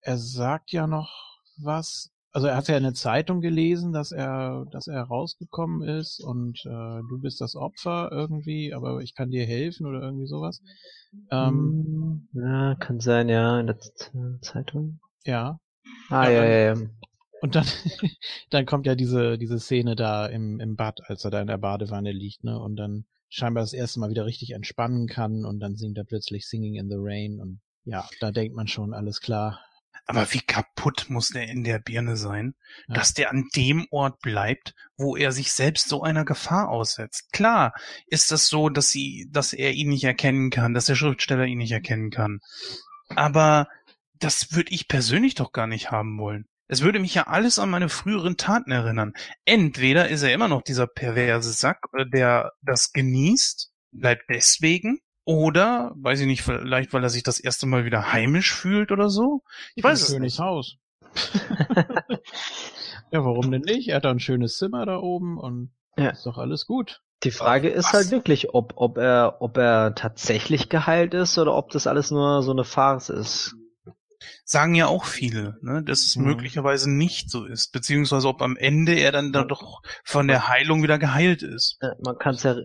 er 0.00 0.18
sagt 0.18 0.72
ja 0.72 0.86
noch 0.86 1.38
was. 1.58 2.10
Also 2.32 2.48
er 2.48 2.56
hat 2.56 2.66
ja 2.66 2.76
in 2.76 2.82
der 2.82 2.94
Zeitung 2.94 3.40
gelesen, 3.40 3.92
dass 3.92 4.10
er, 4.10 4.66
dass 4.72 4.88
er 4.88 5.02
rausgekommen 5.04 5.82
ist 5.88 6.18
und 6.20 6.58
äh, 6.66 7.00
du 7.08 7.20
bist 7.20 7.40
das 7.40 7.54
Opfer 7.54 8.08
irgendwie, 8.10 8.74
aber 8.74 9.00
ich 9.02 9.14
kann 9.14 9.30
dir 9.30 9.46
helfen 9.46 9.86
oder 9.86 10.02
irgendwie 10.02 10.26
sowas. 10.26 10.60
Ähm, 11.30 12.26
Hm, 12.32 12.42
ja, 12.42 12.74
kann 12.74 12.98
sein, 12.98 13.28
ja, 13.28 13.60
in 13.60 13.68
der 13.68 13.78
Z 13.78 14.10
Zeitung. 14.40 14.98
ja. 15.24 15.60
Ah, 16.08 16.24
Ja, 16.24 16.30
ja, 16.30 16.44
ja, 16.44 16.74
ja. 16.74 16.80
Und 17.44 17.56
dann, 17.56 17.66
dann 18.50 18.64
kommt 18.64 18.86
ja 18.86 18.94
diese, 18.94 19.36
diese 19.36 19.60
Szene 19.60 19.96
da 19.96 20.24
im, 20.24 20.60
im 20.60 20.76
Bad, 20.76 21.00
als 21.10 21.26
er 21.26 21.30
da 21.30 21.42
in 21.42 21.46
der 21.46 21.58
Badewanne 21.58 22.10
liegt, 22.10 22.42
ne? 22.42 22.58
Und 22.58 22.76
dann 22.76 23.04
scheinbar 23.28 23.62
das 23.62 23.74
erste 23.74 24.00
Mal 24.00 24.08
wieder 24.08 24.24
richtig 24.24 24.52
entspannen 24.52 25.08
kann 25.08 25.44
und 25.44 25.60
dann 25.60 25.76
singt 25.76 25.98
er 25.98 26.04
plötzlich 26.04 26.48
Singing 26.48 26.76
in 26.76 26.88
the 26.88 26.96
Rain 26.96 27.40
und 27.42 27.60
ja, 27.84 28.08
da 28.20 28.30
denkt 28.30 28.56
man 28.56 28.66
schon, 28.66 28.94
alles 28.94 29.20
klar. 29.20 29.60
Aber 30.06 30.32
wie 30.32 30.40
kaputt 30.40 31.10
muss 31.10 31.28
der 31.28 31.46
in 31.50 31.64
der 31.64 31.80
Birne 31.80 32.16
sein, 32.16 32.54
Ja. 32.88 32.94
dass 32.94 33.12
der 33.12 33.30
an 33.30 33.44
dem 33.54 33.86
Ort 33.90 34.20
bleibt, 34.20 34.74
wo 34.96 35.14
er 35.14 35.30
sich 35.30 35.52
selbst 35.52 35.90
so 35.90 36.02
einer 36.02 36.24
Gefahr 36.24 36.70
aussetzt. 36.70 37.30
Klar 37.30 37.74
ist 38.06 38.30
das 38.30 38.48
so, 38.48 38.70
dass 38.70 38.88
sie, 38.90 39.28
dass 39.30 39.52
er 39.52 39.72
ihn 39.72 39.90
nicht 39.90 40.04
erkennen 40.04 40.48
kann, 40.48 40.72
dass 40.72 40.86
der 40.86 40.94
Schriftsteller 40.94 41.44
ihn 41.44 41.58
nicht 41.58 41.72
erkennen 41.72 42.08
kann. 42.10 42.40
Aber 43.10 43.68
das 44.18 44.54
würde 44.54 44.72
ich 44.72 44.88
persönlich 44.88 45.34
doch 45.34 45.52
gar 45.52 45.66
nicht 45.66 45.90
haben 45.90 46.18
wollen. 46.18 46.46
Es 46.66 46.82
würde 46.82 46.98
mich 46.98 47.14
ja 47.14 47.26
alles 47.26 47.58
an 47.58 47.70
meine 47.70 47.88
früheren 47.88 48.36
Taten 48.36 48.70
erinnern. 48.70 49.12
Entweder 49.44 50.08
ist 50.08 50.22
er 50.22 50.32
immer 50.32 50.48
noch 50.48 50.62
dieser 50.62 50.86
perverse 50.86 51.52
Sack, 51.52 51.86
äh, 51.92 52.06
der 52.06 52.52
das 52.62 52.92
genießt, 52.92 53.70
bleibt 53.92 54.24
deswegen, 54.30 55.00
oder, 55.26 55.92
weiß 55.96 56.20
ich 56.20 56.26
nicht, 56.26 56.42
vielleicht 56.42 56.92
weil 56.92 57.02
er 57.02 57.10
sich 57.10 57.22
das 57.22 57.40
erste 57.40 57.66
Mal 57.66 57.84
wieder 57.84 58.12
heimisch 58.12 58.52
fühlt 58.54 58.92
oder 58.92 59.08
so. 59.08 59.42
Ich 59.74 59.84
weiß 59.84 60.00
es 60.02 60.08
schönes 60.08 60.20
nicht. 60.34 60.38
Haus. 60.38 60.76
ja, 63.10 63.24
warum 63.24 63.50
denn 63.50 63.62
nicht? 63.62 63.88
Er 63.88 63.96
hat 63.96 64.04
da 64.04 64.10
ein 64.10 64.20
schönes 64.20 64.58
Zimmer 64.58 64.84
da 64.86 64.98
oben 64.98 65.38
und 65.38 65.70
Ja. 65.96 66.10
ist 66.10 66.26
doch 66.26 66.38
alles 66.38 66.66
gut. 66.66 67.02
Die 67.22 67.30
Frage 67.30 67.70
ist 67.70 67.86
Was? 67.86 67.92
halt 67.94 68.10
wirklich, 68.10 68.52
ob, 68.52 68.74
ob 68.76 68.98
er, 68.98 69.36
ob 69.40 69.56
er 69.56 69.94
tatsächlich 69.94 70.68
geheilt 70.68 71.14
ist 71.14 71.38
oder 71.38 71.54
ob 71.54 71.70
das 71.70 71.86
alles 71.86 72.10
nur 72.10 72.42
so 72.42 72.50
eine 72.52 72.64
Farce 72.64 73.08
ist. 73.08 73.54
Sagen 74.44 74.74
ja 74.74 74.86
auch 74.86 75.04
viele, 75.04 75.56
ne, 75.62 75.82
dass 75.82 76.02
es 76.02 76.16
Mhm. 76.16 76.24
möglicherweise 76.26 76.90
nicht 76.90 77.30
so 77.30 77.44
ist, 77.44 77.72
beziehungsweise 77.72 78.28
ob 78.28 78.42
am 78.42 78.56
Ende 78.56 78.94
er 78.94 79.12
dann 79.12 79.32
da 79.32 79.44
doch 79.44 79.82
von 80.04 80.28
der 80.28 80.48
Heilung 80.48 80.82
wieder 80.82 80.98
geheilt 80.98 81.42
ist. 81.42 81.78
Man 82.02 82.18
kann 82.18 82.34
es 82.34 82.42
ja 82.42 82.56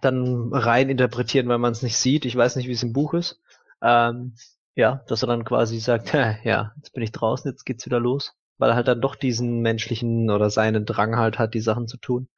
dann 0.00 0.52
rein 0.52 0.90
interpretieren, 0.90 1.48
weil 1.48 1.58
man 1.58 1.72
es 1.72 1.82
nicht 1.82 1.96
sieht. 1.96 2.24
Ich 2.24 2.36
weiß 2.36 2.56
nicht, 2.56 2.68
wie 2.68 2.72
es 2.72 2.82
im 2.82 2.92
Buch 2.92 3.14
ist. 3.14 3.40
Ähm, 3.82 4.34
ja, 4.74 5.02
dass 5.08 5.22
er 5.22 5.28
dann 5.28 5.44
quasi 5.44 5.78
sagt, 5.80 6.12
ja, 6.44 6.72
jetzt 6.76 6.92
bin 6.92 7.02
ich 7.02 7.12
draußen, 7.12 7.50
jetzt 7.50 7.64
geht's 7.64 7.86
wieder 7.86 8.00
los. 8.00 8.34
Weil 8.58 8.70
er 8.70 8.76
halt 8.76 8.88
dann 8.88 9.00
doch 9.00 9.14
diesen 9.14 9.60
menschlichen 9.60 10.30
oder 10.30 10.50
seinen 10.50 10.84
Drang 10.84 11.16
halt 11.16 11.38
hat, 11.38 11.54
die 11.54 11.60
Sachen 11.60 11.86
zu 11.86 11.96
tun. 11.96 12.28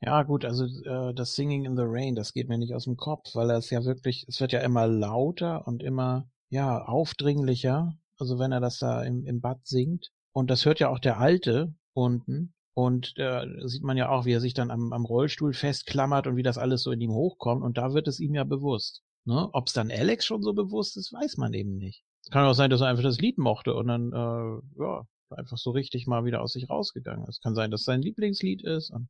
Ja, 0.00 0.22
gut, 0.22 0.44
also 0.44 0.64
äh, 0.64 1.14
das 1.14 1.34
Singing 1.34 1.64
in 1.64 1.76
the 1.76 1.82
Rain, 1.84 2.14
das 2.14 2.32
geht 2.32 2.48
mir 2.48 2.58
nicht 2.58 2.74
aus 2.74 2.84
dem 2.84 2.96
Kopf, 2.96 3.34
weil 3.34 3.50
er 3.50 3.58
es 3.58 3.70
ja 3.70 3.84
wirklich, 3.84 4.24
es 4.28 4.40
wird 4.40 4.52
ja 4.52 4.60
immer 4.60 4.86
lauter 4.86 5.66
und 5.66 5.82
immer, 5.82 6.28
ja, 6.48 6.84
aufdringlicher. 6.84 7.96
Also 8.18 8.38
wenn 8.38 8.52
er 8.52 8.60
das 8.60 8.78
da 8.78 9.02
im, 9.02 9.24
im 9.24 9.40
Bad 9.40 9.66
singt. 9.66 10.10
Und 10.32 10.50
das 10.50 10.64
hört 10.64 10.80
ja 10.80 10.88
auch 10.88 10.98
der 10.98 11.18
Alte 11.18 11.74
unten. 11.92 12.54
Und 12.74 13.14
äh, 13.16 13.46
sieht 13.64 13.82
man 13.82 13.96
ja 13.96 14.10
auch, 14.10 14.26
wie 14.26 14.32
er 14.32 14.40
sich 14.40 14.52
dann 14.52 14.70
am, 14.70 14.92
am 14.92 15.06
Rollstuhl 15.06 15.54
festklammert 15.54 16.26
und 16.26 16.36
wie 16.36 16.42
das 16.42 16.58
alles 16.58 16.82
so 16.82 16.90
in 16.90 17.00
ihm 17.00 17.12
hochkommt. 17.12 17.62
Und 17.62 17.78
da 17.78 17.94
wird 17.94 18.06
es 18.06 18.20
ihm 18.20 18.34
ja 18.34 18.44
bewusst. 18.44 19.02
Ne? 19.24 19.48
Ob 19.52 19.68
es 19.68 19.72
dann 19.72 19.90
Alex 19.90 20.26
schon 20.26 20.42
so 20.42 20.52
bewusst 20.52 20.96
ist, 20.96 21.12
weiß 21.12 21.38
man 21.38 21.54
eben 21.54 21.76
nicht. 21.76 22.04
Kann 22.30 22.46
auch 22.46 22.54
sein, 22.54 22.70
dass 22.70 22.82
er 22.82 22.88
einfach 22.88 23.02
das 23.02 23.18
Lied 23.18 23.38
mochte 23.38 23.74
und 23.74 23.86
dann, 23.86 24.12
äh, 24.12 24.82
ja, 24.82 25.06
einfach 25.30 25.56
so 25.58 25.70
richtig 25.70 26.06
mal 26.06 26.24
wieder 26.24 26.42
aus 26.42 26.52
sich 26.52 26.68
rausgegangen 26.68 27.26
ist. 27.26 27.42
Kann 27.42 27.54
sein, 27.54 27.70
dass 27.70 27.80
es 27.80 27.86
sein 27.86 28.02
Lieblingslied 28.02 28.62
ist. 28.62 28.90
Und 28.90 29.08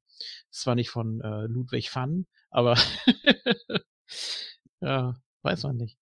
ist 0.50 0.62
zwar 0.62 0.74
nicht 0.74 0.90
von 0.90 1.20
äh, 1.20 1.46
Ludwig 1.46 1.94
van, 1.94 2.26
aber 2.50 2.76
ja, 4.80 5.14
weiß 5.42 5.64
man 5.64 5.76
nicht. 5.76 5.98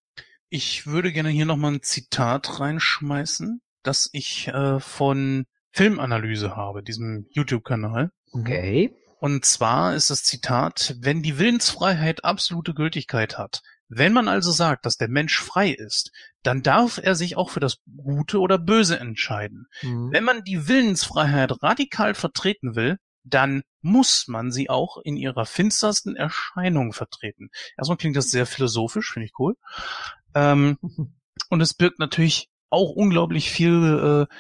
Ich 0.57 0.87
würde 0.87 1.11
gerne 1.11 1.31
hier 1.31 1.47
nochmal 1.47 1.73
ein 1.73 1.83
Zitat 1.83 2.61
reinschmeißen, 2.61 3.61
das 3.83 4.09
ich 4.13 4.47
äh, 4.47 4.79
von 4.79 5.47
Filmanalyse 5.73 6.55
habe, 6.55 6.85
diesem 6.85 7.27
YouTube-Kanal. 7.31 8.13
Okay. 8.31 8.95
Und 9.19 9.45
zwar 9.45 9.97
ist 9.97 10.11
das 10.11 10.23
Zitat, 10.23 10.95
wenn 11.01 11.25
die 11.25 11.41
Willensfreiheit 11.41 12.25
absolute 12.25 12.73
Gültigkeit 12.73 13.37
hat, 13.37 13.63
wenn 13.89 14.13
man 14.13 14.29
also 14.29 14.53
sagt, 14.53 14.87
dass 14.87 14.97
der 14.97 15.09
Mensch 15.09 15.41
frei 15.41 15.71
ist, 15.71 16.13
dann 16.45 16.63
darf 16.63 17.01
er 17.03 17.17
sich 17.17 17.37
auch 17.37 17.51
für 17.51 17.59
das 17.59 17.79
Gute 17.97 18.39
oder 18.39 18.57
Böse 18.57 19.01
entscheiden. 19.01 19.67
Mhm. 19.83 20.13
Wenn 20.13 20.23
man 20.23 20.45
die 20.45 20.69
Willensfreiheit 20.69 21.65
radikal 21.65 22.15
vertreten 22.15 22.77
will, 22.77 22.99
dann 23.25 23.63
muss 23.81 24.29
man 24.29 24.53
sie 24.53 24.71
auch 24.71 24.99
in 24.99 25.17
ihrer 25.17 25.47
finstersten 25.47 26.15
Erscheinung 26.15 26.93
vertreten. 26.93 27.49
Erstmal 27.77 27.97
klingt 27.97 28.17
das 28.17 28.31
sehr 28.31 28.47
philosophisch, 28.47 29.13
finde 29.13 29.27
ich 29.27 29.33
cool. 29.39 29.57
Ähm, 30.35 30.79
und 31.51 31.61
es 31.61 31.75
birgt 31.75 31.99
natürlich 31.99 32.49
auch 32.71 32.91
unglaublich 32.91 33.51
viel 33.51 34.29
äh, 34.31 34.35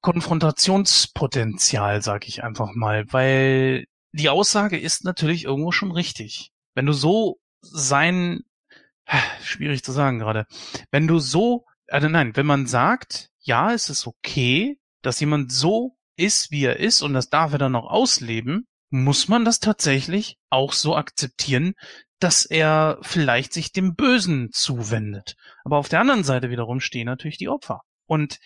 Konfrontationspotenzial, 0.00 2.02
sag 2.02 2.28
ich 2.28 2.42
einfach 2.42 2.74
mal, 2.74 3.12
weil 3.12 3.86
die 4.12 4.28
Aussage 4.28 4.78
ist 4.78 5.04
natürlich 5.04 5.44
irgendwo 5.44 5.72
schon 5.72 5.92
richtig. 5.92 6.50
Wenn 6.74 6.86
du 6.86 6.92
so 6.92 7.38
sein, 7.62 8.40
schwierig 9.42 9.84
zu 9.84 9.92
sagen 9.92 10.18
gerade, 10.18 10.46
wenn 10.90 11.06
du 11.06 11.18
so, 11.18 11.64
also 11.88 12.08
nein, 12.08 12.36
wenn 12.36 12.46
man 12.46 12.66
sagt, 12.66 13.30
ja, 13.40 13.72
es 13.72 13.90
ist 13.90 14.06
okay, 14.06 14.78
dass 15.02 15.20
jemand 15.20 15.52
so 15.52 15.96
ist, 16.16 16.50
wie 16.50 16.64
er 16.64 16.78
ist 16.78 17.02
und 17.02 17.14
das 17.14 17.30
darf 17.30 17.52
er 17.52 17.58
dann 17.58 17.76
auch 17.76 17.90
ausleben, 17.90 18.66
muss 18.92 19.26
man 19.26 19.44
das 19.44 19.58
tatsächlich 19.58 20.36
auch 20.50 20.72
so 20.72 20.94
akzeptieren, 20.94 21.74
dass 22.20 22.44
er 22.44 22.98
vielleicht 23.02 23.52
sich 23.52 23.72
dem 23.72 23.96
Bösen 23.96 24.50
zuwendet. 24.52 25.34
Aber 25.64 25.78
auf 25.78 25.88
der 25.88 26.00
anderen 26.00 26.24
Seite 26.24 26.50
wiederum 26.50 26.78
stehen 26.80 27.06
natürlich 27.06 27.38
die 27.38 27.48
Opfer. 27.48 27.80
Und 28.06 28.38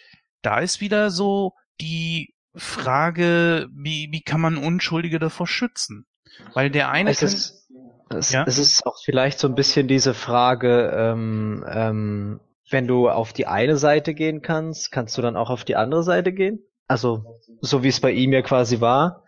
da 0.43 0.61
ist 0.61 0.81
wieder 0.81 1.11
so 1.11 1.53
die 1.81 2.33
Frage, 2.55 3.69
wie, 3.75 4.09
wie 4.13 4.23
kann 4.23 4.41
man 4.41 4.57
Unschuldige 4.57 5.19
davor 5.19 5.47
schützen? 5.47 6.07
Weil 6.55 6.71
der 6.71 6.91
eine 6.91 7.11
Es 7.11 7.19
kann, 7.19 7.29
ist, 7.29 7.67
es, 8.11 8.31
Ja? 8.31 8.45
es 8.47 8.59
ist 8.59 8.87
auch 8.87 8.97
vielleicht 9.05 9.41
so 9.41 9.49
ein 9.49 9.55
bisschen 9.55 9.89
diese 9.89 10.15
Frage, 10.15 10.93
ähm, 10.97 11.65
ähm, 11.69 12.41
wenn 12.71 12.87
du 12.87 13.11
auf 13.11 13.33
die 13.33 13.47
eine 13.47 13.77
Seite 13.77 14.15
gehen 14.15 14.43
kannst, 14.43 14.93
kannst 14.93 15.19
du 15.19 15.23
dann 15.23 15.37
auch 15.37 15.51
auf 15.51 15.65
die 15.65 15.77
andere 15.77 16.03
Seite 16.03 16.33
gehen? 16.33 16.61
Also, 16.89 17.41
so 17.61 17.83
wie 17.83 17.89
es 17.89 18.01
bei 18.01 18.13
ihm 18.13 18.33
ja 18.33 18.43
quasi 18.43 18.81
war, 18.81 19.25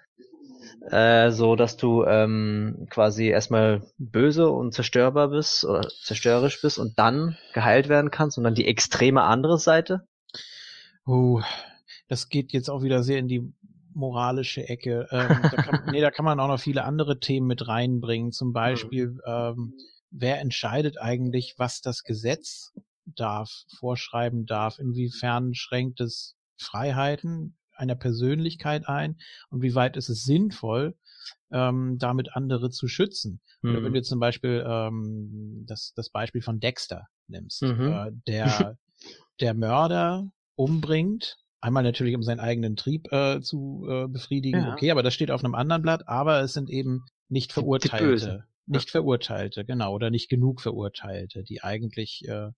äh, 0.91 1.31
so 1.31 1.57
dass 1.57 1.77
du 1.77 2.05
ähm, 2.05 2.87
quasi 2.91 3.27
erstmal 3.27 3.83
böse 3.99 4.51
und 4.51 4.73
zerstörbar 4.73 5.29
bist 5.29 5.65
oder 5.65 5.89
zerstörerisch 5.89 6.61
bist 6.61 6.79
und 6.79 6.99
dann 6.99 7.37
geheilt 7.53 7.89
werden 7.89 8.11
kannst 8.11 8.39
und 8.39 8.45
dann 8.45 8.55
die 8.55 8.67
extreme 8.67 9.23
andere 9.23 9.59
Seite. 9.59 10.07
Oh, 11.07 11.41
das 12.09 12.29
geht 12.29 12.53
jetzt 12.53 12.71
auch 12.71 12.83
wieder 12.83 13.03
sehr 13.03 13.19
in 13.19 13.29
die 13.29 13.53
moralische 13.95 14.69
Ecke. 14.69 15.09
Ähm, 15.11 15.41
da 15.43 15.63
kann, 15.63 15.83
nee, 15.93 16.01
da 16.01 16.11
kann 16.11 16.25
man 16.25 16.41
auch 16.41 16.49
noch 16.49 16.61
viele 16.61 16.85
andere 16.85 17.19
Themen 17.19 17.47
mit 17.47 17.69
reinbringen. 17.69 18.33
Zum 18.33 18.53
Beispiel, 18.53 19.19
ähm, 19.27 19.75
wer 20.11 20.41
entscheidet 20.41 20.99
eigentlich, 20.99 21.55
was 21.59 21.81
das 21.81 22.05
Gesetz 22.05 22.73
darf, 23.05 23.51
vorschreiben 23.79 24.47
darf? 24.47 24.79
Inwiefern 24.79 25.55
schränkt 25.55 26.01
es 26.01 26.37
Freiheiten 26.57 27.58
einer 27.79 27.95
Persönlichkeit 27.95 28.89
ein 28.89 29.17
und 29.51 29.63
wie 29.63 29.75
weit 29.75 29.97
ist 29.97 30.09
es 30.09 30.25
sinnvoll, 30.25 30.97
ähm, 31.51 31.97
damit 31.99 32.35
andere 32.35 32.71
zu 32.71 32.89
schützen? 32.89 33.41
Mhm. 33.63 33.71
Oder 33.71 33.83
wenn 33.85 33.93
du 33.95 34.03
zum 34.03 34.21
Beispiel 34.21 34.65
ähm, 34.67 35.65
das, 35.67 35.93
das 35.95 36.11
Beispiel 36.11 36.43
von 36.43 36.61
Dexter 36.61 37.07
nimmst, 37.27 37.63
mhm. 37.63 37.93
äh, 37.93 38.11
der 38.27 38.79
der 39.41 39.55
Mörder 39.55 40.31
umbringt, 40.57 41.39
einmal 41.61 41.83
natürlich 41.83 42.15
um 42.15 42.23
seinen 42.23 42.41
eigenen 42.41 42.77
Trieb 42.77 43.13
äh, 43.13 43.41
zu 43.41 43.87
äh, 43.89 44.09
befriedigen, 44.09 44.63
ja. 44.63 44.73
okay, 44.73 44.91
aber 44.91 45.03
das 45.03 45.15
steht 45.15 45.31
auf 45.31 45.45
einem 45.45 45.55
anderen 45.55 45.83
Blatt, 45.83 46.09
aber 46.09 46.41
es 46.41 46.53
sind 46.53 46.71
eben 46.71 47.05
nicht 47.29 47.53
Verurteilte, 47.53 48.45
nicht 48.67 48.91
Verurteilte, 48.91 49.65
genau, 49.65 49.95
oder 49.95 50.11
nicht 50.11 50.29
genug 50.29 50.61
Verurteilte, 50.61 51.43
die 51.43 51.63
eigentlich 51.63 52.27
äh, 52.27 52.51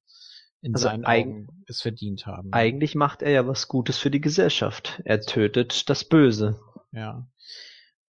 in 0.62 0.74
also 0.74 0.88
seinen 0.88 1.04
Augen 1.04 1.48
es 1.66 1.80
verdient 1.80 2.26
haben. 2.26 2.52
Eigentlich 2.52 2.94
macht 2.94 3.22
er 3.22 3.30
ja 3.30 3.46
was 3.46 3.68
Gutes 3.68 3.98
für 3.98 4.10
die 4.10 4.20
Gesellschaft. 4.20 5.00
Er 5.04 5.20
tötet 5.20 5.88
das 5.88 6.04
Böse. 6.04 6.60
Ja. 6.92 7.26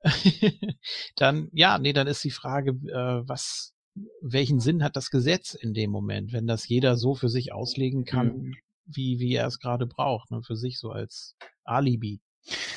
dann, 1.15 1.49
ja, 1.53 1.77
nee, 1.77 1.93
dann 1.93 2.07
ist 2.07 2.23
die 2.23 2.31
Frage, 2.31 2.71
äh, 2.71 3.27
was, 3.27 3.73
welchen 4.21 4.59
Sinn 4.59 4.83
hat 4.83 4.95
das 4.95 5.11
Gesetz 5.11 5.53
in 5.53 5.73
dem 5.73 5.91
Moment, 5.91 6.33
wenn 6.33 6.47
das 6.47 6.67
jeder 6.67 6.97
so 6.97 7.13
für 7.15 7.29
sich 7.29 7.53
auslegen 7.53 8.03
kann, 8.03 8.37
mhm. 8.37 8.55
wie, 8.85 9.19
wie 9.19 9.35
er 9.35 9.47
es 9.47 9.59
gerade 9.59 9.85
braucht, 9.85 10.31
ne, 10.31 10.41
für 10.43 10.55
sich 10.55 10.79
so 10.79 10.89
als 10.89 11.35
Alibi. 11.63 12.21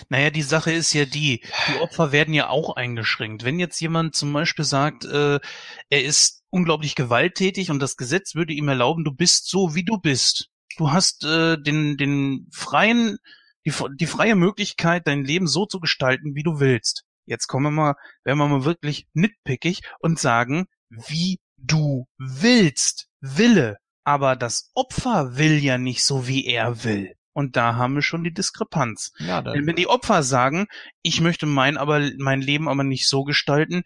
Naja, 0.09 0.31
die 0.31 0.43
Sache 0.43 0.73
ist 0.73 0.93
ja 0.93 1.05
die, 1.05 1.41
die 1.69 1.81
Opfer 1.81 2.13
werden 2.13 2.35
ja 2.35 2.49
auch 2.49 2.77
eingeschränkt. 2.77 3.45
Wenn 3.45 3.59
jetzt 3.59 3.81
jemand 3.81 4.15
zum 4.15 4.33
Beispiel 4.33 4.65
sagt, 4.65 5.05
äh, 5.05 5.41
er 5.89 6.05
ist 6.05 6.43
unglaublich 6.51 6.95
gewalttätig 6.95 7.71
und 7.71 7.81
das 7.81 7.97
Gesetz 7.97 8.35
würde 8.35 8.53
ihm 8.53 8.69
erlauben, 8.69 9.05
du 9.05 9.13
bist 9.13 9.49
so, 9.49 9.75
wie 9.75 9.85
du 9.85 9.99
bist. 9.99 10.49
Du 10.77 10.93
hast 10.93 11.25
äh, 11.25 11.57
den, 11.61 11.97
den 11.97 12.49
freien, 12.53 13.19
die, 13.65 13.73
die 13.99 14.07
freie 14.07 14.37
Möglichkeit, 14.37 15.07
dein 15.07 15.25
Leben 15.25 15.47
so 15.47 15.67
zu 15.67 15.81
gestalten, 15.81 16.35
wie 16.35 16.43
du 16.43 16.61
willst. 16.61 17.05
Jetzt 17.27 17.47
kommen 17.47 17.65
wir 17.65 17.71
mal, 17.71 17.95
werden 18.25 18.39
wir 18.39 18.49
mal 18.49 18.65
wirklich 18.65 19.07
nitpickig 19.15 19.81
und 20.01 20.19
sagen, 20.19 20.67
wie 20.91 21.39
du 21.57 22.07
willst. 22.19 23.09
Wille. 23.21 23.79
Aber 24.05 24.37
das 24.37 24.71
Opfer 24.75 25.39
will 25.39 25.59
ja 25.65 25.79
nicht 25.79 26.05
so, 26.05 26.29
wie 26.29 26.45
er 26.45 26.85
will. 26.85 27.15
Und 27.35 27.57
da 27.57 27.75
haben 27.75 27.97
wir 27.97 28.03
schon 28.03 28.25
die 28.25 28.33
Diskrepanz. 28.33 29.13
Ja, 29.19 29.43
Denn 29.43 29.67
wenn 29.67 29.77
die 29.77 29.89
Opfer 29.89 30.23
sagen, 30.23 30.67
ich 31.03 31.21
möchte 31.21 31.47
mein, 31.47 31.77
aber, 31.77 32.01
mein 32.19 32.41
Leben 32.41 32.69
aber 32.69 32.85
nicht 32.85 33.07
so 33.07 33.25
gestalten, 33.25 33.83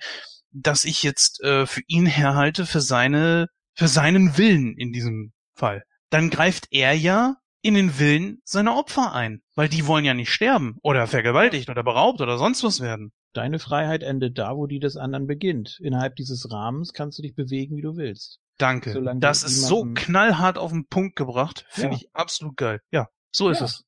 dass 0.53 0.85
ich 0.85 1.03
jetzt 1.03 1.43
äh, 1.43 1.67
für 1.67 1.83
ihn 1.87 2.07
herhalte, 2.07 2.67
für 2.67 2.81
seine, 2.81 3.49
für 3.75 3.89
seinen 3.89 4.39
Willen 4.39 4.77
in 4.77 4.93
diesem 4.93 5.33
Fall, 5.55 5.83
dann 6.11 6.31
greift 6.31 6.69
er 6.71 6.93
ja 6.93 7.37
in 7.63 7.75
den 7.75 7.99
Willen 7.99 8.41
seiner 8.45 8.77
Opfer 8.77 9.13
ein, 9.13 9.43
weil 9.55 9.69
die 9.69 9.87
wollen 9.87 10.05
ja 10.05 10.15
nicht 10.15 10.33
sterben 10.33 10.77
oder 10.83 11.07
vergewaltigt 11.07 11.69
oder 11.69 11.83
beraubt 11.83 12.21
oder 12.21 12.39
sonst 12.39 12.63
was 12.63 12.81
werden. 12.81 13.13
Deine 13.33 13.59
Freiheit 13.59 14.03
endet 14.03 14.39
da, 14.39 14.57
wo 14.57 14.67
die 14.67 14.79
des 14.79 14.97
anderen 14.97 15.27
beginnt. 15.27 15.79
Innerhalb 15.83 16.17
dieses 16.17 16.51
Rahmens 16.51 16.93
kannst 16.93 17.19
du 17.19 17.23
dich 17.23 17.35
bewegen, 17.35 17.77
wie 17.77 17.83
du 17.83 17.97
willst. 17.97 18.41
Danke. 18.59 18.93
Solange 18.93 19.21
das 19.21 19.45
ist 19.45 19.67
so 19.67 19.87
knallhart 19.95 20.59
auf 20.59 20.73
den 20.73 20.87
Punkt 20.87 21.15
gebracht. 21.15 21.65
Finde 21.69 21.97
ja. 21.97 21.97
ich 21.97 22.15
absolut 22.15 22.57
geil. 22.57 22.81
Ja. 22.91 23.09
So 23.31 23.49
ist 23.51 23.61
ja. 23.61 23.67
es. 23.67 23.85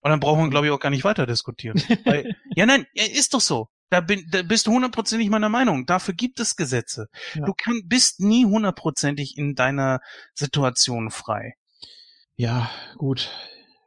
Und 0.00 0.10
dann 0.10 0.20
braucht 0.20 0.38
man, 0.38 0.50
glaube 0.50 0.66
ich, 0.66 0.72
auch 0.72 0.80
gar 0.80 0.90
nicht 0.90 1.04
weiter 1.04 1.26
diskutieren. 1.26 1.76
Weil, 2.04 2.34
ja, 2.56 2.66
nein, 2.66 2.86
ist 2.94 3.34
doch 3.34 3.40
so. 3.40 3.68
Da, 3.88 4.00
bin, 4.00 4.26
da 4.30 4.42
bist 4.42 4.66
du 4.66 4.72
hundertprozentig 4.72 5.28
meiner 5.28 5.48
Meinung. 5.48 5.86
Dafür 5.86 6.14
gibt 6.14 6.40
es 6.40 6.56
Gesetze. 6.56 7.08
Ja. 7.34 7.44
Du 7.44 7.52
kann, 7.52 7.82
bist 7.84 8.20
nie 8.20 8.46
hundertprozentig 8.46 9.36
in 9.36 9.54
deiner 9.54 10.00
Situation 10.34 11.10
frei. 11.10 11.54
Ja, 12.36 12.70
gut. 12.96 13.30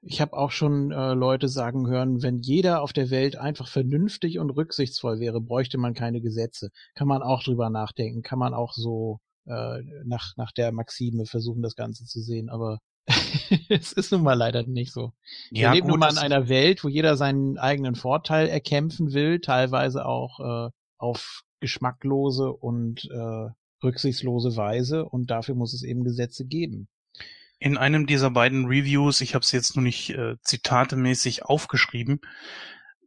Ich 0.04 0.22
habe 0.22 0.34
auch 0.34 0.52
schon 0.52 0.92
äh, 0.92 1.14
Leute 1.16 1.50
sagen 1.50 1.88
hören, 1.88 2.22
wenn 2.22 2.38
jeder 2.40 2.84
auf 2.84 2.94
der 2.94 3.10
Welt 3.10 3.36
einfach 3.36 3.68
vernünftig 3.68 4.38
und 4.38 4.52
rücksichtsvoll 4.52 5.20
wäre, 5.20 5.42
bräuchte 5.42 5.80
man 5.80 5.96
keine 5.96 6.22
Gesetze. 6.22 6.70
Kann 6.94 7.08
man 7.08 7.24
auch 7.24 7.44
drüber 7.44 7.72
nachdenken, 7.72 8.22
kann 8.22 8.38
man 8.38 8.54
auch 8.54 8.74
so 8.74 9.20
äh, 9.48 9.82
nach, 10.06 10.34
nach 10.38 10.52
der 10.52 10.72
Maxime 10.72 11.26
versuchen, 11.26 11.64
das 11.64 11.76
Ganze 11.76 12.06
zu 12.06 12.22
sehen. 12.22 12.50
Aber 12.50 12.78
es 13.70 13.92
ist 13.92 14.12
nun 14.12 14.24
mal 14.24 14.34
leider 14.34 14.64
nicht 14.64 14.92
so. 14.92 15.14
Ja, 15.52 15.70
Wir 15.70 15.76
leben 15.76 15.88
nun 15.88 16.00
mal 16.00 16.12
in 16.12 16.18
einer 16.18 16.50
Welt, 16.50 16.84
wo 16.84 16.88
jeder 16.88 17.18
seinen 17.18 17.58
eigenen 17.58 17.96
Vorteil 17.96 18.48
erkämpfen 18.48 19.14
will, 19.14 19.40
teilweise 19.40 20.06
auch 20.06 20.40
äh, 20.40 20.72
auf 20.98 21.44
geschmacklose 21.60 22.52
und 22.52 23.06
äh, 23.12 23.50
rücksichtslose 23.84 24.56
Weise 24.56 25.06
und 25.06 25.30
dafür 25.30 25.56
muss 25.56 25.74
es 25.74 25.84
eben 25.84 26.04
Gesetze 26.04 26.46
geben. 26.46 26.88
In 27.60 27.78
einem 27.78 28.06
dieser 28.06 28.32
beiden 28.32 28.66
Reviews, 28.66 29.22
ich 29.22 29.34
habe 29.34 29.44
es 29.44 29.52
jetzt 29.52 29.76
nur 29.76 29.84
nicht 29.84 30.10
äh, 30.10 30.36
zitatemäßig 30.42 31.46
aufgeschrieben, 31.46 32.20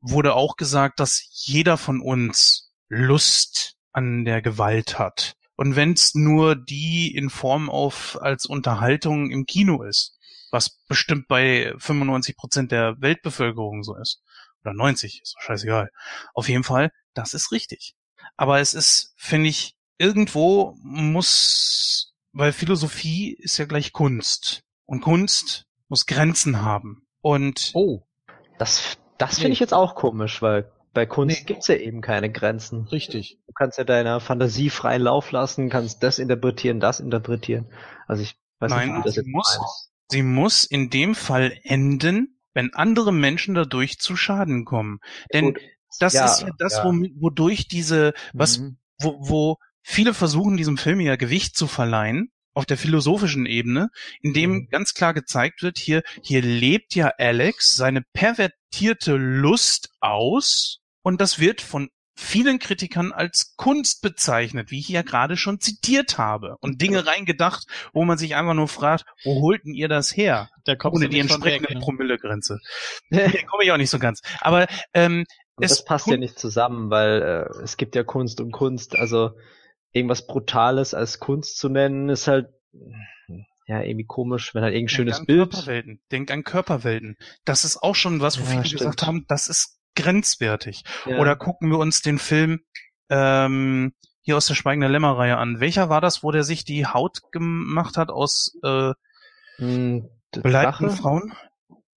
wurde 0.00 0.34
auch 0.34 0.56
gesagt, 0.56 1.00
dass 1.00 1.26
jeder 1.30 1.76
von 1.76 2.00
uns 2.00 2.72
Lust 2.88 3.76
an 3.92 4.24
der 4.24 4.40
Gewalt 4.42 4.98
hat. 4.98 5.34
Und 5.59 5.74
wenn 5.74 5.93
es 5.93 6.14
nur 6.14 6.55
die 6.55 7.12
in 7.16 7.30
Form 7.30 7.68
auf 7.68 8.16
als 8.22 8.47
Unterhaltung 8.47 9.32
im 9.32 9.44
Kino 9.44 9.82
ist, 9.82 10.16
was 10.52 10.78
bestimmt 10.86 11.26
bei 11.26 11.74
95 11.78 12.36
Prozent 12.36 12.70
der 12.70 12.94
Weltbevölkerung 13.01 13.82
so 13.82 13.97
ist, 13.97 14.22
oder 14.62 14.72
90, 14.72 15.20
ist 15.20 15.35
doch 15.35 15.43
scheißegal. 15.43 15.90
Auf 16.32 16.48
jeden 16.48 16.62
Fall, 16.62 16.93
das 17.12 17.35
ist 17.35 17.51
richtig. 17.51 17.97
Aber 18.36 18.60
es 18.60 18.72
ist, 18.72 19.14
finde 19.16 19.48
ich, 19.48 19.74
irgendwo 19.98 20.76
muss, 20.80 22.14
weil 22.32 22.52
Philosophie 22.52 23.35
ist 23.35 23.59
ja 23.59 23.64
gleich 23.64 23.93
Kunst. 23.93 24.62
Und 24.86 25.01
Kunst 25.01 25.66
muss 25.89 26.06
Grenzen 26.06 26.62
haben. 26.62 27.05
Und 27.20 27.72
oh, 27.74 28.06
das, 28.59 28.97
das 29.18 29.35
finde 29.35 29.48
nee. 29.48 29.55
ich 29.55 29.60
jetzt 29.60 29.74
auch 29.74 29.97
komisch, 29.97 30.40
weil 30.40 30.70
bei 30.98 31.06
Kunst 31.06 31.38
nee. 31.38 31.44
gibt's 31.46 31.68
ja 31.68 31.76
eben 31.76 32.00
keine 32.00 32.28
Grenzen. 32.28 32.88
Richtig. 32.88 33.38
Du 33.46 33.52
kannst 33.52 33.78
ja 33.78 33.84
deiner 33.84 34.18
Fantasie 34.18 34.68
freien 34.68 35.02
Lauf 35.02 35.30
lassen, 35.30 35.70
kannst 35.70 36.02
das 36.02 36.18
interpretieren, 36.18 36.80
das 36.80 36.98
interpretieren. 36.98 37.70
Also 38.08 38.24
ich 38.24 38.34
weiß 38.58 38.72
Nein, 38.72 38.88
nicht, 38.88 38.98
wie 38.98 39.02
das 39.04 39.14
sie 39.14 39.30
muss, 39.30 39.58
meinst. 39.60 39.92
sie 40.08 40.22
muss 40.24 40.64
in 40.64 40.90
dem 40.90 41.14
Fall 41.14 41.56
enden, 41.62 42.40
wenn 42.52 42.74
andere 42.74 43.12
Menschen 43.12 43.54
dadurch 43.54 44.00
zu 44.00 44.16
Schaden 44.16 44.64
kommen. 44.64 44.98
Denn 45.32 45.54
Gut. 45.54 45.60
das 46.00 46.14
ja, 46.14 46.24
ist 46.24 46.40
ja 46.40 46.48
das, 46.58 46.78
ja. 46.78 46.84
wodurch 46.84 47.68
diese, 47.68 48.12
was, 48.32 48.58
mhm. 48.58 48.78
wo, 48.98 49.18
wo 49.20 49.56
viele 49.82 50.14
versuchen, 50.14 50.56
diesem 50.56 50.78
Film 50.78 50.98
ja 50.98 51.14
Gewicht 51.14 51.56
zu 51.56 51.68
verleihen, 51.68 52.32
auf 52.54 52.66
der 52.66 52.76
philosophischen 52.76 53.46
Ebene, 53.46 53.88
in 54.20 54.32
dem 54.32 54.50
mhm. 54.50 54.68
ganz 54.68 54.94
klar 54.94 55.14
gezeigt 55.14 55.62
wird, 55.62 55.78
hier, 55.78 56.02
hier 56.24 56.42
lebt 56.42 56.96
ja 56.96 57.12
Alex 57.18 57.76
seine 57.76 58.02
pervertierte 58.12 59.14
Lust 59.14 59.90
aus 60.00 60.80
und 61.02 61.20
das 61.20 61.38
wird 61.38 61.60
von 61.60 61.88
vielen 62.18 62.58
Kritikern 62.58 63.12
als 63.12 63.54
Kunst 63.56 64.02
bezeichnet, 64.02 64.72
wie 64.72 64.80
ich 64.80 64.88
ja 64.88 65.02
gerade 65.02 65.36
schon 65.36 65.60
zitiert 65.60 66.18
habe 66.18 66.56
und 66.60 66.82
Dinge 66.82 67.06
reingedacht, 67.06 67.66
wo 67.92 68.04
man 68.04 68.18
sich 68.18 68.34
einfach 68.34 68.54
nur 68.54 68.66
fragt, 68.66 69.04
wo 69.24 69.40
holten 69.40 69.72
ihr 69.72 69.88
das 69.88 70.16
her? 70.16 70.50
Da 70.64 70.74
Ohne 70.84 71.08
die 71.08 71.20
entsprechende 71.20 71.74
ne? 71.74 71.80
Promillegrenze. 71.80 72.58
da 73.10 73.28
komme 73.46 73.62
ich 73.62 73.70
auch 73.70 73.76
nicht 73.76 73.90
so 73.90 74.00
ganz. 74.00 74.22
Aber 74.40 74.66
ähm, 74.94 75.26
das 75.58 75.84
passt 75.84 76.08
ja 76.08 76.16
nicht 76.16 76.38
zusammen, 76.38 76.90
weil 76.90 77.22
äh, 77.22 77.62
es 77.62 77.76
gibt 77.76 77.94
ja 77.94 78.02
Kunst 78.02 78.40
und 78.40 78.50
Kunst. 78.50 78.96
Also 78.96 79.32
irgendwas 79.92 80.26
Brutales 80.26 80.94
als 80.94 81.20
Kunst 81.20 81.58
zu 81.58 81.68
nennen, 81.68 82.08
ist 82.08 82.26
halt 82.26 82.48
ja 83.66 83.82
irgendwie 83.82 84.06
komisch, 84.06 84.54
wenn 84.54 84.62
halt 84.62 84.74
irgendein 84.74 84.96
Denk 84.96 85.14
schönes 85.16 85.24
Bild. 85.26 85.52
Körperwelten. 85.52 86.00
Denk 86.10 86.30
an 86.30 86.42
Körperwelten. 86.42 87.16
Das 87.44 87.64
ist 87.64 87.76
auch 87.76 87.94
schon 87.94 88.20
was, 88.20 88.40
wo 88.40 88.44
ja, 88.44 88.50
viele 88.50 88.64
stimmt. 88.64 88.80
gesagt 88.80 89.06
haben, 89.06 89.24
das 89.28 89.48
ist 89.48 89.77
grenzwertig. 89.98 90.84
Ja. 91.06 91.18
Oder 91.18 91.36
gucken 91.36 91.70
wir 91.70 91.78
uns 91.78 92.00
den 92.02 92.18
Film 92.18 92.60
ähm, 93.10 93.92
hier 94.22 94.36
aus 94.36 94.46
der 94.46 94.54
Schweigende 94.54 94.88
Lämmerreihe 94.88 95.36
an. 95.36 95.60
Welcher 95.60 95.88
war 95.88 96.00
das, 96.00 96.22
wo 96.22 96.30
der 96.30 96.44
sich 96.44 96.64
die 96.64 96.86
Haut 96.86 97.20
gemacht 97.32 97.96
hat 97.96 98.10
aus 98.10 98.56
äh, 98.62 98.92
hm, 99.56 100.08
beleibten 100.32 100.90
Frauen? 100.90 101.32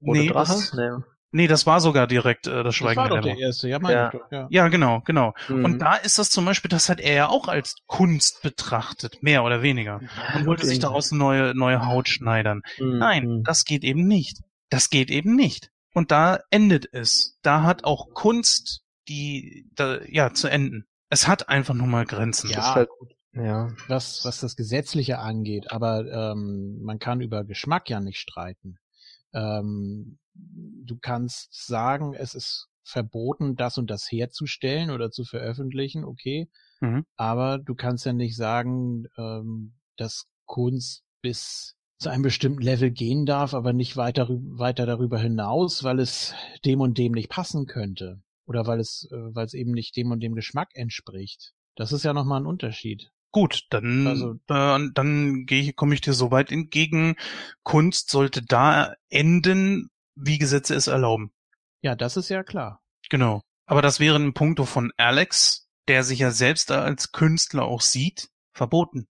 Oder 0.01 0.19
nee, 0.19 0.27
Drache? 0.27 0.53
Das, 0.53 0.73
nee. 0.73 0.89
Nee, 1.33 1.47
das 1.47 1.65
war 1.65 1.79
sogar 1.79 2.07
direkt 2.07 2.47
äh, 2.47 2.63
das 2.63 2.75
Schweigen 2.75 2.95
das 2.95 3.09
war 3.09 3.17
doch 3.17 3.23
der 3.23 3.37
erste, 3.37 3.69
ja, 3.69 3.79
ja. 3.89 4.09
Doch, 4.09 4.31
ja. 4.31 4.47
ja, 4.49 4.67
genau, 4.67 5.01
genau. 5.05 5.33
Mhm. 5.47 5.63
Und 5.63 5.79
da 5.79 5.95
ist 5.95 6.19
das 6.19 6.29
zum 6.29 6.43
Beispiel, 6.43 6.67
das 6.67 6.89
hat 6.89 6.99
er 6.99 7.13
ja 7.13 7.29
auch 7.29 7.47
als 7.47 7.77
Kunst 7.87 8.41
betrachtet, 8.41 9.23
mehr 9.23 9.45
oder 9.45 9.61
weniger. 9.61 10.01
Ja, 10.01 10.39
und 10.39 10.45
wollte 10.45 10.65
sich 10.65 10.79
daraus 10.79 11.11
neue, 11.13 11.55
neue 11.55 11.85
Haut 11.85 12.09
schneidern. 12.09 12.61
Mhm. 12.79 12.97
Nein, 12.97 13.43
das 13.43 13.63
geht 13.63 13.85
eben 13.85 14.07
nicht. 14.07 14.39
Das 14.69 14.89
geht 14.89 15.09
eben 15.09 15.35
nicht. 15.35 15.70
Und 15.93 16.11
da 16.11 16.39
endet 16.49 16.93
es. 16.93 17.37
Da 17.41 17.63
hat 17.63 17.83
auch 17.83 18.13
Kunst 18.13 18.83
die, 19.07 19.69
da, 19.75 20.01
ja, 20.03 20.33
zu 20.33 20.47
enden. 20.47 20.85
Es 21.09 21.27
hat 21.27 21.49
einfach 21.49 21.73
nur 21.73 21.87
mal 21.87 22.05
Grenzen. 22.05 22.49
Ja, 22.49 22.75
halt 22.75 22.89
ja. 23.33 23.69
Was, 23.87 24.25
was 24.25 24.39
das 24.41 24.55
Gesetzliche 24.55 25.19
angeht, 25.19 25.71
aber 25.71 26.05
ähm, 26.11 26.79
man 26.81 26.99
kann 26.99 27.21
über 27.21 27.45
Geschmack 27.45 27.89
ja 27.89 27.99
nicht 28.01 28.19
streiten. 28.19 28.77
Ähm, 29.33 30.19
du 30.33 30.97
kannst 30.99 31.53
sagen, 31.53 32.13
es 32.13 32.35
ist 32.35 32.67
verboten, 32.83 33.55
das 33.55 33.77
und 33.77 33.89
das 33.89 34.11
herzustellen 34.11 34.89
oder 34.89 35.11
zu 35.11 35.23
veröffentlichen, 35.23 36.03
okay. 36.03 36.49
Mhm. 36.81 37.05
Aber 37.15 37.57
du 37.57 37.75
kannst 37.75 38.05
ja 38.05 38.11
nicht 38.11 38.35
sagen, 38.35 39.05
ähm, 39.17 39.75
dass 39.95 40.25
Kunst 40.45 41.03
bis 41.21 41.77
zu 42.01 42.09
einem 42.09 42.23
bestimmten 42.23 42.63
Level 42.63 42.89
gehen 42.89 43.25
darf, 43.27 43.53
aber 43.53 43.73
nicht 43.73 43.95
weiter, 43.95 44.27
weiter 44.29 44.87
darüber 44.87 45.19
hinaus, 45.19 45.83
weil 45.83 45.99
es 45.99 46.33
dem 46.65 46.81
und 46.81 46.97
dem 46.97 47.11
nicht 47.11 47.29
passen 47.29 47.67
könnte. 47.67 48.21
Oder 48.47 48.65
weil 48.65 48.79
es, 48.79 49.07
äh, 49.11 49.35
weil 49.35 49.45
es 49.45 49.53
eben 49.53 49.71
nicht 49.71 49.95
dem 49.95 50.11
und 50.11 50.19
dem 50.19 50.33
Geschmack 50.33 50.69
entspricht. 50.73 51.53
Das 51.75 51.91
ist 51.91 52.03
ja 52.03 52.13
nochmal 52.13 52.41
ein 52.41 52.47
Unterschied. 52.47 53.11
Gut, 53.31 53.67
dann, 53.69 54.07
Also- 54.07 54.31
äh, 54.49 54.89
dann 54.93 55.45
gehe 55.45 55.61
ich, 55.61 55.75
komme 55.75 55.93
ich 55.93 56.01
dir 56.01 56.13
so 56.13 56.31
weit 56.31 56.51
entgegen. 56.51 57.15
Kunst 57.63 58.09
sollte 58.09 58.41
da 58.41 58.93
enden, 59.09 59.89
wie 60.15 60.39
Gesetze 60.39 60.73
es 60.73 60.87
erlauben. 60.87 61.31
Ja, 61.81 61.95
das 61.95 62.17
ist 62.17 62.29
ja 62.29 62.43
klar. 62.43 62.81
Genau. 63.09 63.41
Aber 63.67 63.83
das 63.83 63.99
wäre 63.99 64.15
ein 64.17 64.33
Punkto 64.33 64.65
von 64.65 64.91
Alex, 64.97 65.69
der 65.87 66.03
sich 66.03 66.19
ja 66.19 66.31
selbst 66.31 66.71
als 66.71 67.11
Künstler 67.11 67.63
auch 67.65 67.81
sieht, 67.81 68.29
verboten. 68.53 69.07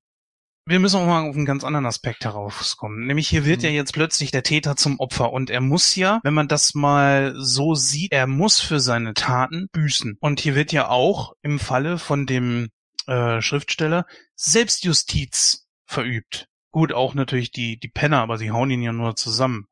Wir 0.65 0.79
müssen 0.79 0.97
auch 0.97 1.05
mal 1.07 1.27
auf 1.27 1.35
einen 1.35 1.45
ganz 1.45 1.63
anderen 1.63 1.87
Aspekt 1.87 2.23
herauskommen. 2.23 3.07
Nämlich 3.07 3.27
hier 3.27 3.45
wird 3.45 3.59
Mhm. 3.61 3.65
ja 3.65 3.71
jetzt 3.71 3.93
plötzlich 3.93 4.31
der 4.31 4.43
Täter 4.43 4.75
zum 4.75 4.99
Opfer 4.99 5.33
und 5.33 5.49
er 5.49 5.61
muss 5.61 5.95
ja, 5.95 6.19
wenn 6.23 6.35
man 6.35 6.47
das 6.47 6.75
mal 6.75 7.33
so 7.35 7.73
sieht, 7.73 8.11
er 8.11 8.27
muss 8.27 8.59
für 8.59 8.79
seine 8.79 9.13
Taten 9.13 9.67
büßen. 9.71 10.17
Und 10.19 10.39
hier 10.39 10.55
wird 10.55 10.71
ja 10.71 10.87
auch 10.89 11.33
im 11.41 11.59
Falle 11.59 11.97
von 11.97 12.25
dem 12.27 12.69
äh, 13.07 13.41
Schriftsteller 13.41 14.05
Selbstjustiz 14.35 15.65
verübt. 15.85 16.45
Gut, 16.69 16.93
auch 16.93 17.15
natürlich 17.15 17.51
die, 17.51 17.77
die 17.79 17.89
Penner, 17.89 18.21
aber 18.21 18.37
sie 18.37 18.51
hauen 18.51 18.69
ihn 18.69 18.81
ja 18.83 18.93
nur 18.93 19.15
zusammen. 19.15 19.65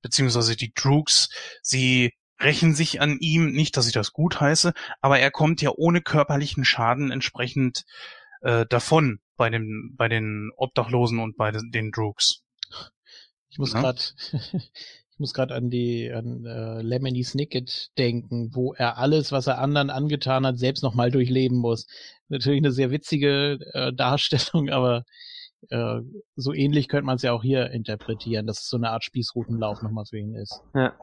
Beziehungsweise 0.00 0.56
die 0.56 0.72
Droogs, 0.72 1.28
sie 1.62 2.12
rächen 2.40 2.74
sich 2.74 3.00
an 3.00 3.18
ihm, 3.18 3.50
nicht, 3.52 3.76
dass 3.76 3.86
ich 3.86 3.92
das 3.92 4.12
gut 4.12 4.40
heiße, 4.40 4.72
aber 5.00 5.18
er 5.18 5.30
kommt 5.30 5.60
ja 5.60 5.70
ohne 5.74 6.00
körperlichen 6.02 6.64
Schaden 6.64 7.10
entsprechend 7.10 7.84
äh, 8.46 8.64
davon 8.66 9.18
bei 9.36 9.50
den, 9.50 9.94
bei 9.96 10.08
den 10.08 10.50
Obdachlosen 10.56 11.18
und 11.18 11.36
bei 11.36 11.50
den, 11.50 11.70
den 11.72 11.90
Droogs. 11.90 12.42
Ich 13.48 13.58
muss 13.58 13.72
Ja. 13.72 13.80
grad, 13.80 14.14
ich 14.52 15.18
muss 15.18 15.34
gerade 15.34 15.54
an 15.54 15.68
die 15.68 16.10
an 16.12 16.44
äh, 16.46 16.80
Lemony 16.80 17.24
Snicket 17.24 17.88
denken, 17.98 18.54
wo 18.54 18.72
er 18.72 18.98
alles, 18.98 19.32
was 19.32 19.48
er 19.48 19.58
anderen 19.58 19.90
angetan 19.90 20.46
hat, 20.46 20.58
selbst 20.58 20.82
nochmal 20.82 21.10
durchleben 21.10 21.58
muss. 21.58 21.86
Natürlich 22.28 22.60
eine 22.60 22.72
sehr 22.72 22.90
witzige 22.92 23.58
äh, 23.72 23.92
Darstellung, 23.92 24.70
aber 24.70 25.04
äh, 25.70 26.00
so 26.36 26.52
ähnlich 26.52 26.86
könnte 26.86 27.06
man 27.06 27.16
es 27.16 27.22
ja 27.22 27.32
auch 27.32 27.42
hier 27.42 27.70
interpretieren, 27.72 28.46
dass 28.46 28.60
es 28.60 28.68
so 28.68 28.76
eine 28.76 28.90
Art 28.90 29.02
Spießrutenlauf 29.02 29.82
nochmal 29.82 30.04
für 30.08 30.18
ihn 30.18 30.36
ist. 30.36 30.60
Ja. 30.74 30.94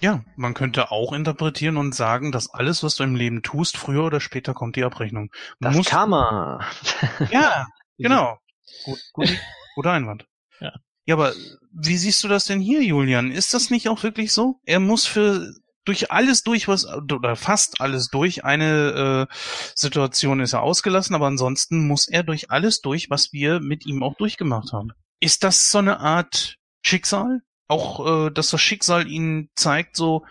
Ja, 0.00 0.22
man 0.36 0.52
könnte 0.52 0.90
auch 0.90 1.12
interpretieren 1.12 1.78
und 1.78 1.94
sagen, 1.94 2.30
dass 2.30 2.50
alles, 2.52 2.82
was 2.82 2.96
du 2.96 3.04
im 3.04 3.14
Leben 3.16 3.42
tust, 3.42 3.76
früher 3.78 4.04
oder 4.04 4.20
später 4.20 4.52
kommt 4.52 4.76
die 4.76 4.84
Abrechnung. 4.84 5.30
Du 5.60 5.68
Das 5.68 5.76
musst- 5.76 5.88
Karma. 5.90 6.64
Ja, 7.30 7.66
genau. 7.98 8.38
Gut, 8.84 8.98
gut, 9.14 9.38
guter 9.74 9.92
Einwand. 9.92 10.26
Ja. 10.60 10.72
Ja, 11.06 11.14
aber 11.14 11.32
wie 11.72 11.96
siehst 11.96 12.22
du 12.24 12.28
das 12.28 12.44
denn 12.46 12.60
hier, 12.60 12.82
Julian? 12.82 13.30
Ist 13.30 13.54
das 13.54 13.70
nicht 13.70 13.88
auch 13.88 14.02
wirklich 14.02 14.32
so? 14.32 14.60
Er 14.64 14.80
muss 14.80 15.06
für 15.06 15.52
durch 15.84 16.10
alles 16.10 16.42
durch, 16.42 16.66
was 16.66 16.84
oder 16.84 17.36
fast 17.36 17.80
alles 17.80 18.08
durch. 18.08 18.44
Eine 18.44 19.28
äh, 19.30 19.34
Situation 19.74 20.40
ist 20.40 20.52
er 20.52 20.62
ausgelassen, 20.62 21.14
aber 21.14 21.28
ansonsten 21.28 21.86
muss 21.86 22.08
er 22.08 22.24
durch 22.24 22.50
alles 22.50 22.80
durch, 22.80 23.08
was 23.08 23.32
wir 23.32 23.60
mit 23.60 23.86
ihm 23.86 24.02
auch 24.02 24.16
durchgemacht 24.16 24.72
haben. 24.72 24.90
Ist 25.20 25.44
das 25.44 25.70
so 25.70 25.78
eine 25.78 26.00
Art 26.00 26.56
Schicksal? 26.82 27.40
Auch, 27.68 28.26
äh, 28.26 28.30
dass 28.30 28.50
das 28.50 28.60
Schicksal 28.60 29.08
ihn 29.10 29.50
zeigt, 29.56 29.96
so, 29.96 30.24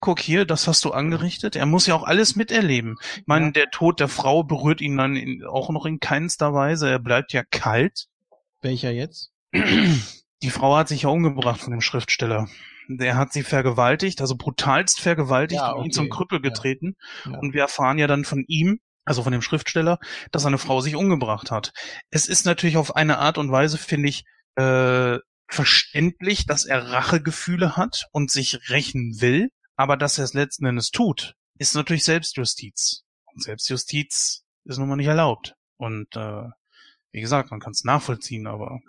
guck 0.00 0.20
hier, 0.20 0.44
das 0.44 0.68
hast 0.68 0.84
du 0.84 0.92
angerichtet. 0.92 1.56
Er 1.56 1.66
muss 1.66 1.86
ja 1.86 1.94
auch 1.94 2.04
alles 2.04 2.36
miterleben. 2.36 2.96
Ich 3.16 3.26
meine, 3.26 3.46
Ja. 3.46 3.50
der 3.52 3.70
Tod 3.70 4.00
der 4.00 4.08
Frau 4.08 4.42
berührt 4.44 4.80
ihn 4.80 4.96
dann 4.96 5.16
in, 5.16 5.44
auch 5.44 5.70
noch 5.70 5.86
in 5.86 5.98
keinster 6.00 6.54
Weise. 6.54 6.88
Er 6.88 6.98
bleibt 7.00 7.32
ja 7.32 7.42
kalt. 7.50 8.06
Welcher 8.62 8.90
jetzt? 8.90 9.32
Die 10.42 10.50
Frau 10.50 10.76
hat 10.76 10.88
sich 10.88 11.02
ja 11.02 11.08
umgebracht 11.08 11.60
von 11.60 11.72
dem 11.72 11.80
Schriftsteller. 11.80 12.48
Der 12.88 13.16
hat 13.16 13.32
sie 13.32 13.42
vergewaltigt, 13.42 14.20
also 14.20 14.36
brutalst 14.36 15.00
vergewaltigt 15.00 15.60
Ja, 15.60 15.72
und 15.72 15.78
ihn 15.78 15.88
okay. 15.88 15.90
zum 15.90 16.08
Krüppel 16.08 16.40
getreten. 16.40 16.94
Ja. 17.26 17.38
Und 17.38 17.52
wir 17.52 17.60
erfahren 17.62 17.98
ja 17.98 18.06
dann 18.06 18.24
von 18.24 18.44
ihm, 18.46 18.78
also 19.04 19.22
von 19.22 19.32
dem 19.32 19.42
Schriftsteller, 19.42 19.98
dass 20.32 20.42
seine 20.42 20.58
Frau 20.58 20.80
sich 20.80 20.96
umgebracht 20.96 21.50
hat. 21.50 21.72
Es 22.10 22.28
ist 22.28 22.46
natürlich 22.46 22.76
auf 22.76 22.94
eine 22.96 23.18
Art 23.18 23.36
und 23.36 23.50
Weise, 23.50 23.78
finde 23.78 24.08
ich, 24.08 24.24
äh, 24.56 25.18
verständlich, 25.48 26.46
dass 26.46 26.64
er 26.64 26.90
Rachegefühle 26.92 27.76
hat 27.76 28.06
und 28.12 28.30
sich 28.30 28.70
rächen 28.70 29.20
will, 29.20 29.50
aber 29.76 29.96
dass 29.96 30.18
er 30.18 30.24
es 30.24 30.34
letzten 30.34 30.66
Endes 30.66 30.90
tut, 30.90 31.34
ist 31.58 31.74
natürlich 31.74 32.04
Selbstjustiz. 32.04 33.04
Und 33.26 33.42
Selbstjustiz 33.42 34.44
ist 34.64 34.78
nun 34.78 34.88
mal 34.88 34.96
nicht 34.96 35.06
erlaubt. 35.06 35.54
Und 35.76 36.14
äh, 36.16 36.44
wie 37.12 37.20
gesagt, 37.20 37.50
man 37.50 37.60
kann 37.60 37.72
es 37.72 37.84
nachvollziehen, 37.84 38.46
aber 38.46 38.80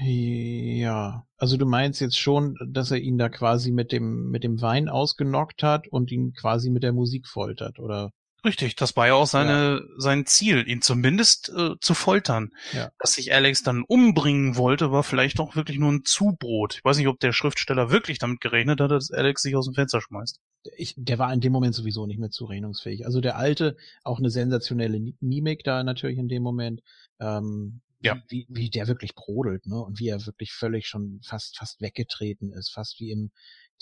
Ja, 0.00 1.24
also 1.36 1.56
du 1.56 1.66
meinst 1.66 2.00
jetzt 2.00 2.18
schon, 2.18 2.54
dass 2.68 2.90
er 2.90 2.98
ihn 2.98 3.18
da 3.18 3.28
quasi 3.28 3.70
mit 3.72 3.90
dem 3.90 4.30
mit 4.30 4.44
dem 4.44 4.60
Wein 4.60 4.88
ausgenockt 4.88 5.62
hat 5.62 5.88
und 5.88 6.12
ihn 6.12 6.34
quasi 6.34 6.70
mit 6.70 6.82
der 6.82 6.92
Musik 6.92 7.26
foltert, 7.26 7.78
oder? 7.78 8.10
Richtig, 8.44 8.76
das 8.76 8.96
war 8.96 9.08
ja 9.08 9.14
auch 9.14 9.26
seine, 9.26 9.82
sein 9.96 10.24
Ziel, 10.24 10.66
ihn 10.68 10.80
zumindest 10.80 11.48
äh, 11.50 11.74
zu 11.80 11.94
foltern. 11.94 12.50
Ja. 12.72 12.90
Dass 12.98 13.14
sich 13.14 13.32
Alex 13.34 13.62
dann 13.62 13.82
umbringen 13.82 14.56
wollte, 14.56 14.92
war 14.92 15.02
vielleicht 15.02 15.40
auch 15.40 15.56
wirklich 15.56 15.78
nur 15.78 15.90
ein 15.90 16.04
Zubrot. 16.04 16.76
Ich 16.76 16.84
weiß 16.84 16.98
nicht, 16.98 17.08
ob 17.08 17.18
der 17.18 17.32
Schriftsteller 17.32 17.90
wirklich 17.90 18.18
damit 18.18 18.40
gerechnet 18.40 18.80
hat, 18.80 18.90
dass 18.90 19.10
Alex 19.10 19.42
sich 19.42 19.56
aus 19.56 19.66
dem 19.66 19.74
Fenster 19.74 20.00
schmeißt. 20.00 20.40
Ich, 20.76 20.94
der 20.96 21.18
war 21.18 21.32
in 21.32 21.40
dem 21.40 21.52
Moment 21.52 21.74
sowieso 21.74 22.06
nicht 22.06 22.20
mehr 22.20 22.30
zurechnungsfähig. 22.30 23.06
Also 23.06 23.20
der 23.20 23.36
alte, 23.36 23.76
auch 24.04 24.18
eine 24.18 24.30
sensationelle 24.30 25.12
Mimik 25.20 25.64
da 25.64 25.82
natürlich 25.82 26.18
in 26.18 26.28
dem 26.28 26.42
Moment. 26.42 26.80
Ähm, 27.20 27.80
Ja. 28.00 28.22
Wie, 28.28 28.46
wie 28.48 28.70
der 28.70 28.86
wirklich 28.86 29.16
brodelt, 29.16 29.66
ne? 29.66 29.82
Und 29.82 29.98
wie 29.98 30.08
er 30.08 30.24
wirklich 30.24 30.52
völlig 30.52 30.86
schon 30.86 31.20
fast, 31.24 31.58
fast 31.58 31.80
weggetreten 31.80 32.52
ist, 32.52 32.70
fast 32.70 33.00
wie 33.00 33.10
im 33.10 33.32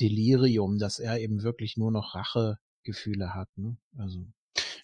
Delirium, 0.01 0.79
dass 0.79 0.99
er 0.99 1.21
eben 1.21 1.43
wirklich 1.43 1.77
nur 1.77 1.93
noch 1.93 2.15
Rachegefühle 2.15 3.35
hat, 3.35 3.49
ne? 3.57 3.77
Also. 3.99 4.27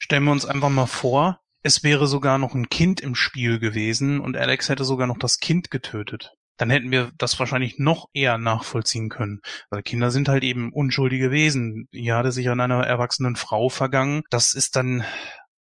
Stellen 0.03 0.25
wir 0.25 0.33
uns 0.33 0.45
einfach 0.45 0.69
mal 0.69 0.87
vor, 0.87 1.39
es 1.63 1.85
wäre 1.85 2.09
sogar 2.09 2.37
noch 2.37 2.57
ein 2.57 2.69
Kind 2.69 3.01
im 3.01 3.15
Spiel 3.15 3.61
gewesen 3.61 4.19
und 4.19 4.37
Alex 4.37 4.69
hätte 4.69 4.83
sogar 4.83 5.07
noch 5.07 5.17
das 5.17 5.39
Kind 5.39 5.71
getötet. 5.71 6.33
Dann 6.57 6.71
hätten 6.71 6.91
wir 6.91 7.13
das 7.19 7.39
wahrscheinlich 7.39 7.79
noch 7.79 8.09
eher 8.13 8.37
nachvollziehen 8.37 9.11
können. 9.11 9.43
Weil 9.71 9.85
Kinder 9.85 10.11
sind 10.11 10.29
halt 10.29 10.43
eben 10.43 10.73
unschuldige 10.73 11.31
Wesen. 11.31 11.87
Hier 11.93 12.17
hat 12.17 12.25
er 12.25 12.33
sich 12.33 12.49
an 12.49 12.59
einer 12.59 12.85
erwachsenen 12.85 13.37
Frau 13.37 13.69
vergangen. 13.69 14.25
Das 14.29 14.55
ist 14.55 14.75
dann 14.75 15.05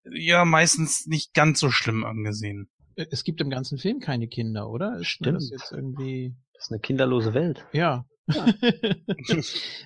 ja 0.04 0.44
meistens 0.44 1.06
nicht 1.06 1.32
ganz 1.32 1.58
so 1.58 1.70
schlimm 1.70 2.04
angesehen. 2.04 2.68
Es 2.94 3.24
gibt 3.24 3.40
im 3.40 3.48
ganzen 3.48 3.78
Film 3.78 4.00
keine 4.00 4.28
Kinder, 4.28 4.68
oder? 4.68 4.98
Ist 4.98 5.06
Stimmt. 5.06 5.38
das 5.38 5.48
jetzt 5.48 5.72
irgendwie. 5.72 6.34
Das 6.52 6.66
ist 6.66 6.72
eine 6.72 6.80
kinderlose 6.80 7.32
Welt. 7.32 7.64
Ja. 7.72 8.04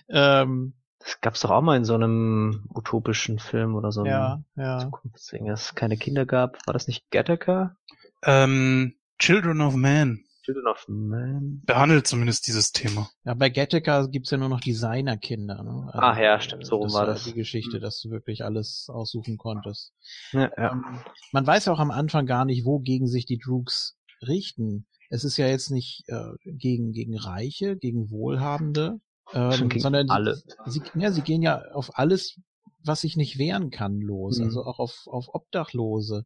ähm, 0.09 0.75
Das 1.01 1.21
gab's 1.21 1.41
doch 1.41 1.51
auch 1.51 1.63
mal 1.63 1.77
in 1.77 1.85
so 1.85 1.95
einem 1.95 2.69
utopischen 2.75 3.39
Film 3.39 3.75
oder 3.75 3.91
so 3.91 4.05
ja, 4.05 4.43
ja. 4.57 4.79
Zukunftsding, 4.79 5.47
dass 5.47 5.65
es 5.65 5.75
keine 5.75 5.97
Kinder 5.97 6.27
gab. 6.27 6.59
War 6.67 6.75
das 6.75 6.87
nicht 6.87 7.11
Gattaca? 7.11 7.77
Ähm, 8.23 8.95
Children 9.19 9.61
of 9.63 9.75
Man 9.75 10.25
Children 10.51 10.67
of 10.67 10.89
Man. 10.89 11.63
behandelt 11.65 12.07
zumindest 12.07 12.47
dieses 12.47 12.73
Thema. 12.73 13.11
Ja, 13.25 13.35
bei 13.35 13.51
Gattaca 13.51 14.07
gibt's 14.07 14.31
ja 14.31 14.39
nur 14.39 14.49
noch 14.49 14.61
Designerkinder. 14.61 15.63
Ne? 15.63 15.91
Ach 15.93 16.19
ja, 16.19 16.41
stimmt, 16.41 16.67
so 16.67 16.77
rum 16.77 16.93
war 16.93 17.07
das. 17.07 17.25
Die 17.25 17.35
Geschichte, 17.35 17.79
dass 17.79 18.01
du 18.01 18.11
wirklich 18.11 18.45
alles 18.45 18.89
aussuchen 18.89 19.37
konntest. 19.37 19.93
Ja, 20.33 20.51
ja. 20.57 20.73
Ähm, 20.73 20.85
man 21.33 21.47
weiß 21.47 21.67
ja 21.67 21.73
auch 21.73 21.79
am 21.79 21.91
Anfang 21.91 22.27
gar 22.27 22.45
nicht, 22.45 22.65
wogegen 22.65 23.07
sich 23.07 23.27
die 23.27 23.39
Droogs 23.39 23.99
richten. 24.27 24.87
Es 25.09 25.25
ist 25.25 25.37
ja 25.37 25.47
jetzt 25.47 25.71
nicht 25.71 26.05
äh, 26.09 26.33
gegen, 26.45 26.93
gegen 26.93 27.17
Reiche, 27.17 27.77
gegen 27.77 28.11
Wohlhabende, 28.11 29.01
ähm, 29.33 29.71
sondern 29.79 30.11
alle. 30.11 30.43
Sie, 30.65 30.83
ja, 30.95 31.13
sie 31.13 31.23
gehen 31.23 31.43
ja 31.43 31.63
auf 31.73 31.99
alles, 31.99 32.41
was 32.85 33.03
sich 33.03 33.17
nicht 33.17 33.39
wehren 33.39 33.71
kann, 33.71 34.01
los. 34.01 34.39
Mhm. 34.39 34.45
Also 34.47 34.65
auch 34.65 34.79
auf, 34.79 35.07
auf 35.07 35.29
Obdachlose. 35.35 36.25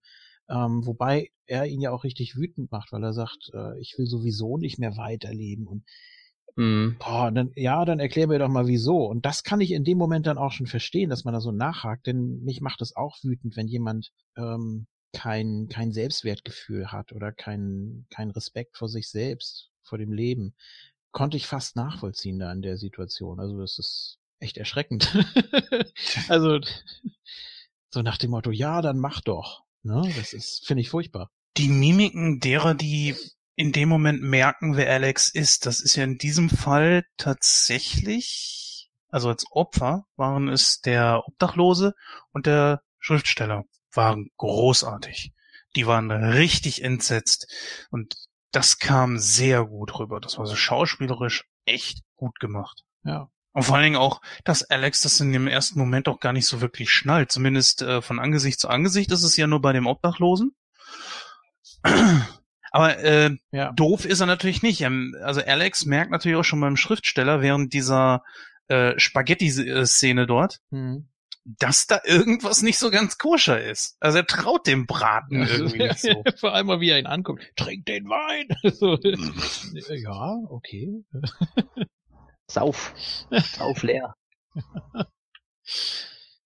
Ähm, 0.49 0.87
wobei 0.87 1.31
er 1.47 1.67
ihn 1.67 1.81
ja 1.81 1.91
auch 1.91 2.05
richtig 2.05 2.37
wütend 2.37 2.71
macht, 2.71 2.93
weil 2.93 3.03
er 3.03 3.13
sagt, 3.13 3.51
äh, 3.55 3.79
ich 3.81 3.95
will 3.99 4.07
sowieso 4.07 4.59
nicht 4.59 4.79
mehr 4.79 4.97
weiterleben. 4.97 5.67
Und 5.67 5.85
Mhm. 6.57 6.97
boah, 7.01 7.31
dann, 7.33 7.51
ja, 7.57 7.85
dann 7.85 7.99
erklär 7.99 8.29
mir 8.29 8.39
doch 8.39 8.49
mal 8.49 8.67
wieso. 8.67 9.07
Und 9.07 9.27
das 9.27 9.43
kann 9.43 9.61
ich 9.61 9.73
in 9.73 9.85
dem 9.85 9.99
Moment 9.99 10.27
dann 10.27 10.39
auch 10.39 10.53
schon 10.53 10.67
verstehen, 10.67 11.11
dass 11.11 11.25
man 11.25 11.35
da 11.35 11.41
so 11.41 11.51
nachhakt, 11.51 12.07
denn 12.07 12.43
mich 12.45 12.61
macht 12.61 12.81
es 12.81 12.95
auch 12.95 13.17
wütend, 13.23 13.57
wenn 13.57 13.67
jemand 13.67 14.13
ähm, 14.37 14.87
kein, 15.13 15.69
kein 15.69 15.93
Selbstwertgefühl 15.93 16.93
hat 16.93 17.13
oder 17.13 17.33
kein, 17.33 18.07
kein 18.11 18.31
Respekt 18.31 18.77
vor 18.77 18.89
sich 18.89 19.09
selbst, 19.09 19.71
vor 19.83 19.99
dem 19.99 20.13
Leben. 20.13 20.55
Konnte 21.15 21.37
ich 21.37 21.47
fast 21.47 21.77
nachvollziehen 21.77 22.39
da 22.39 22.53
in 22.53 22.61
der 22.61 22.77
Situation. 22.77 23.39
Also 23.39 23.61
das 23.61 23.79
ist 23.79 24.19
echt 24.41 24.59
erschreckend. 24.59 25.17
also 26.29 26.59
so 27.91 28.03
nach 28.03 28.19
dem 28.19 28.33
Motto, 28.33 28.51
ja, 28.51 28.83
dann 28.83 28.99
mach 28.99 29.21
doch. 29.21 29.63
Ne? 29.83 30.03
Das 30.17 30.33
ist, 30.33 30.67
finde 30.67 30.81
ich 30.81 30.91
furchtbar. 30.91 31.31
Die 31.57 31.69
Mimiken 31.69 32.41
derer, 32.41 32.75
die 32.75 33.15
in 33.55 33.71
dem 33.71 33.89
Moment 33.89 34.23
merken, 34.23 34.77
wer 34.77 34.91
Alex 34.91 35.29
ist, 35.29 35.67
das 35.67 35.81
ist 35.81 35.95
ja 35.95 36.03
in 36.03 36.19
diesem 36.19 36.51
Fall 36.51 37.07
tatsächlich 37.17 38.65
also 39.15 39.29
als 39.29 39.47
Opfer, 39.53 40.09
waren 40.17 40.49
es 40.49 40.81
der 40.81 41.23
Obdachlose 41.29 41.95
und 42.33 42.47
der 42.47 42.83
Schriftsteller. 42.99 43.63
Waren 43.93 44.33
großartig. 44.39 45.33
Die 45.77 45.87
waren 45.87 46.11
richtig 46.11 46.83
entsetzt. 46.83 47.47
Und 47.93 48.17
das 48.55 48.79
kam 48.79 49.19
sehr 49.19 49.65
gut 49.65 49.99
rüber. 49.99 50.21
Das 50.21 50.39
war 50.39 50.47
so 50.47 50.55
schauspielerisch 50.57 51.45
echt 51.67 52.03
gut 52.17 52.39
gemacht. 52.41 52.83
Ja. 53.05 53.29
Und 53.53 53.63
vor 53.63 53.77
allen 53.77 53.85
Dingen 53.85 53.97
auch, 53.97 54.21
dass 54.45 54.69
Alex 54.69 55.03
das 55.03 55.21
in 55.21 55.33
dem 55.33 55.47
ersten 55.47 55.79
Moment 55.79 56.09
auch 56.09 56.19
gar 56.21 56.33
nicht 56.33 56.47
so 56.47 56.61
wirklich 56.61 56.91
schnallt. 56.91 57.31
Zumindest 57.31 57.83
äh, 57.83 58.03
von 58.03 58.19
Angesicht 58.19 58.59
zu 58.59 58.69
Angesicht 58.69 59.11
ist 59.13 59.23
es 59.23 59.37
ja 59.37 59.47
nur 59.47 59.61
bei 59.61 59.73
dem 59.73 59.87
Obdachlosen. 59.87 60.55
Aber 62.71 62.99
äh, 62.99 63.31
Ja. 63.53 63.73
doof 63.73 64.05
ist 64.05 64.21
er 64.21 64.27
natürlich 64.27 64.63
nicht. 64.63 64.81
Ähm, 64.81 65.15
Also 65.23 65.41
Alex 65.45 65.85
merkt 65.85 66.11
natürlich 66.11 66.37
auch 66.37 66.45
schon 66.45 66.61
beim 66.61 66.77
Schriftsteller 66.77 67.41
während 67.41 67.73
dieser 67.73 68.25
äh, 68.69 68.99
Spaghetti-Szene 68.99 70.27
dort, 70.27 70.59
Hm. 70.71 71.09
Dass 71.45 71.87
da 71.87 72.01
irgendwas 72.05 72.63
nicht 72.63 72.79
so 72.79 72.91
ganz 72.91 73.19
koscher 73.19 73.63
ist. 73.63 73.97
Also 74.01 74.19
er 74.19 74.27
traut 74.27 74.67
dem 74.67 74.87
Braten 74.87 75.43
irgendwie 75.43 75.79
nicht 75.79 75.99
so. 76.01 76.23
Vor 76.39 76.55
allem 76.55 76.67
mal, 76.67 76.81
wie 76.81 76.91
er 76.91 76.99
ihn 76.99 77.07
anguckt. 77.07 77.45
Trink 77.57 77.85
den 77.87 78.07
Wein. 78.09 78.49
so. 78.75 78.99
Ja, 79.95 80.39
okay. 80.49 81.05
Sauf. 82.51 82.95
Sauf 83.31 83.83
leer. 83.83 84.15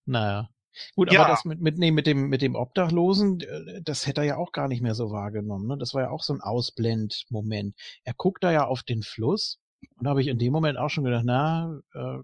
Naja. 0.07 0.49
Gut, 0.95 1.13
Ja. 1.13 1.21
aber 1.21 1.31
das 1.31 1.45
mit, 1.45 1.61
mit, 1.61 1.77
nee, 1.77 1.91
mit 1.91 2.07
dem, 2.07 2.29
mit 2.29 2.41
dem 2.41 2.55
Obdachlosen, 2.55 3.41
äh, 3.41 3.83
das 3.83 4.07
hätte 4.07 4.21
er 4.23 4.27
ja 4.27 4.37
auch 4.37 4.53
gar 4.53 4.69
nicht 4.69 4.81
mehr 4.81 4.95
so 4.95 5.11
wahrgenommen. 5.11 5.67
Ne? 5.67 5.77
Das 5.77 5.93
war 5.93 6.03
ja 6.03 6.11
auch 6.11 6.23
so 6.23 6.33
ein 6.33 6.41
Ausblendmoment. 6.41 7.75
Er 8.05 8.15
guckt 8.15 8.45
da 8.45 8.53
ja 8.53 8.65
auf 8.65 8.83
den 8.85 9.03
Fluss 9.03 9.59
und 9.97 10.05
da 10.05 10.11
habe 10.11 10.21
ich 10.21 10.29
in 10.29 10.39
dem 10.39 10.53
Moment 10.53 10.79
auch 10.79 10.91
schon 10.91 11.05
gedacht, 11.05 11.25
na, 11.27 11.81
äh, 11.95 12.19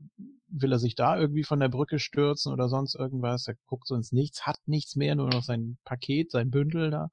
will 0.48 0.72
er 0.72 0.78
sich 0.78 0.94
da 0.94 1.18
irgendwie 1.18 1.44
von 1.44 1.60
der 1.60 1.68
Brücke 1.68 1.98
stürzen 1.98 2.52
oder 2.52 2.68
sonst 2.68 2.94
irgendwas? 2.94 3.48
Er 3.48 3.56
guckt 3.66 3.86
so 3.86 3.94
ins 3.94 4.12
Nichts, 4.12 4.46
hat 4.46 4.58
nichts 4.66 4.96
mehr, 4.96 5.14
nur 5.14 5.28
noch 5.28 5.42
sein 5.42 5.78
Paket, 5.84 6.30
sein 6.30 6.50
Bündel 6.50 6.90
da. 6.90 7.10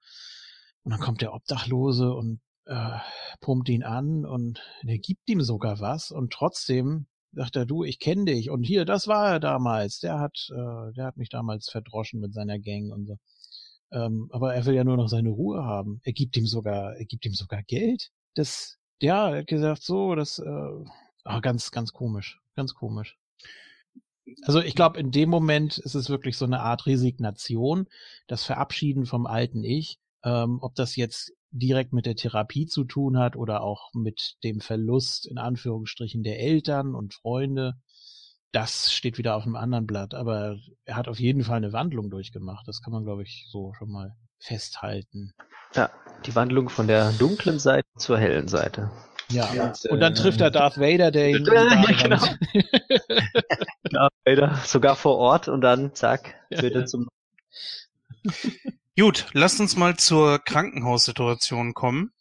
Und 0.84 0.91
dann 0.91 0.99
kommt 0.99 1.22
der 1.22 1.34
Obdachlose 1.34 2.13
und 2.13 2.41
äh, 2.65 2.97
pumpt 3.39 3.69
ihn 3.69 3.84
an 3.84 4.26
und 4.26 4.61
er 4.85 4.99
gibt 4.99 5.30
ihm 5.30 5.41
sogar 5.41 5.80
was 5.80 6.11
und 6.11 6.31
trotzdem 6.31 7.07
sagt 7.34 7.55
er, 7.55 7.65
du, 7.65 7.84
ich 7.84 7.99
kenne 7.99 8.26
dich 8.26 8.49
und 8.49 8.63
hier, 8.63 8.85
das 8.85 9.07
war 9.07 9.27
er 9.30 9.39
damals, 9.39 9.99
der 9.99 10.19
hat, 10.19 10.49
äh, 10.51 10.93
der 10.93 11.05
hat 11.05 11.18
mich 11.18 11.30
damals 11.30 11.69
verdroschen 11.69 12.19
mit 12.19 12.34
seiner 12.34 12.59
Gang 12.59 12.91
und 12.91 13.07
so. 13.07 13.18
Ähm, 13.91 14.30
aber 14.31 14.53
er 14.53 14.65
will 14.65 14.76
ja 14.76 14.84
nur 14.84 14.97
noch 14.97 15.07
seine 15.07 15.30
Ruhe 15.30 15.63
haben. 15.63 15.99
Er 16.03 16.13
gibt 16.13 16.38
ihm 16.38 16.45
sogar, 16.45 16.95
er 16.95 17.05
gibt 17.05 17.26
ihm 17.26 17.34
sogar 17.34 17.61
Geld. 17.63 18.09
Das, 18.35 18.77
ja, 19.02 19.30
er 19.30 19.40
hat 19.40 19.48
gesagt, 19.48 19.84
so, 19.84 20.15
das, 20.15 20.40
äh, 20.40 20.69
ah, 21.23 21.40
ganz, 21.40 21.72
ganz 21.72 21.91
komisch, 21.94 22.40
ganz 22.56 22.73
komisch. 22.73 23.18
Also 24.44 24.61
ich 24.61 24.76
glaube, 24.76 24.99
in 24.99 25.11
dem 25.11 25.30
Moment 25.30 25.78
ist 25.78 25.95
es 25.95 26.10
wirklich 26.10 26.38
so 26.38 26.45
eine 26.45 26.61
Art 26.61 26.86
Resignation, 26.86 27.88
das 28.28 28.44
Verabschieden 28.45 29.06
vom 29.06 29.26
alten 29.26 29.64
Ich. 29.64 29.99
Ähm, 30.23 30.60
ob 30.61 30.76
das 30.76 30.95
jetzt 30.95 31.34
direkt 31.49 31.94
mit 31.94 32.06
der 32.06 32.15
Therapie 32.15 32.68
zu 32.68 32.84
tun 32.84 33.18
hat 33.18 33.36
oder 33.36 33.61
auch 33.61 33.90
mit 33.94 34.36
dem 34.44 34.61
Verlust 34.61 35.26
in 35.26 35.38
Anführungsstrichen 35.38 36.23
der 36.23 36.40
Eltern 36.40 36.94
und 36.95 37.15
Freunde, 37.15 37.73
das 38.52 38.91
steht 38.91 39.18
wieder 39.18 39.36
auf 39.36 39.44
einem 39.44 39.56
anderen 39.56 39.88
Blatt. 39.88 40.14
Aber 40.14 40.57
er 40.86 40.95
hat 40.95 41.07
auf 41.07 41.19
jeden 41.19 41.44
Fall 41.44 41.57
eine 41.57 41.73
Wandlung 41.73 42.10
durchgemacht. 42.10 42.68
Das 42.68 42.82
kann 42.82 42.94
man, 42.94 43.03
glaube 43.03 43.23
ich, 43.23 43.48
so 43.49 43.73
schon 43.73 43.90
mal 43.90 44.15
festhalten. 44.41 45.34
Ja, 45.76 45.89
die 46.26 46.35
Wandlung 46.35 46.69
von 46.69 46.88
der 46.88 47.11
dunklen 47.13 47.59
Seite 47.59 47.88
zur 47.97 48.18
hellen 48.18 48.47
Seite. 48.47 48.91
Ja. 49.30 49.53
Ja, 49.53 49.73
und 49.89 49.99
dann 50.01 50.13
äh, 50.13 50.15
trifft 50.15 50.41
er 50.41 50.51
Darth 50.51 50.77
Vader, 50.77 51.11
der 51.11 51.30
ihn. 51.30 51.45
Ja, 51.45 51.63
ja, 51.63 52.03
genau. 52.03 52.26
Ja, 53.89 54.09
Vader 54.26 54.59
sogar 54.65 54.95
vor 54.95 55.18
Ort 55.18 55.47
und 55.47 55.61
dann 55.61 55.95
zack, 55.95 56.35
wird 56.49 56.76
er 56.76 56.85
zum 56.85 57.07
Gut, 58.97 59.27
lasst 59.34 59.59
uns 59.59 59.77
mal 59.77 59.95
zur 59.95 60.39
Krankenhaussituation 60.39 61.73
kommen. 61.73 62.11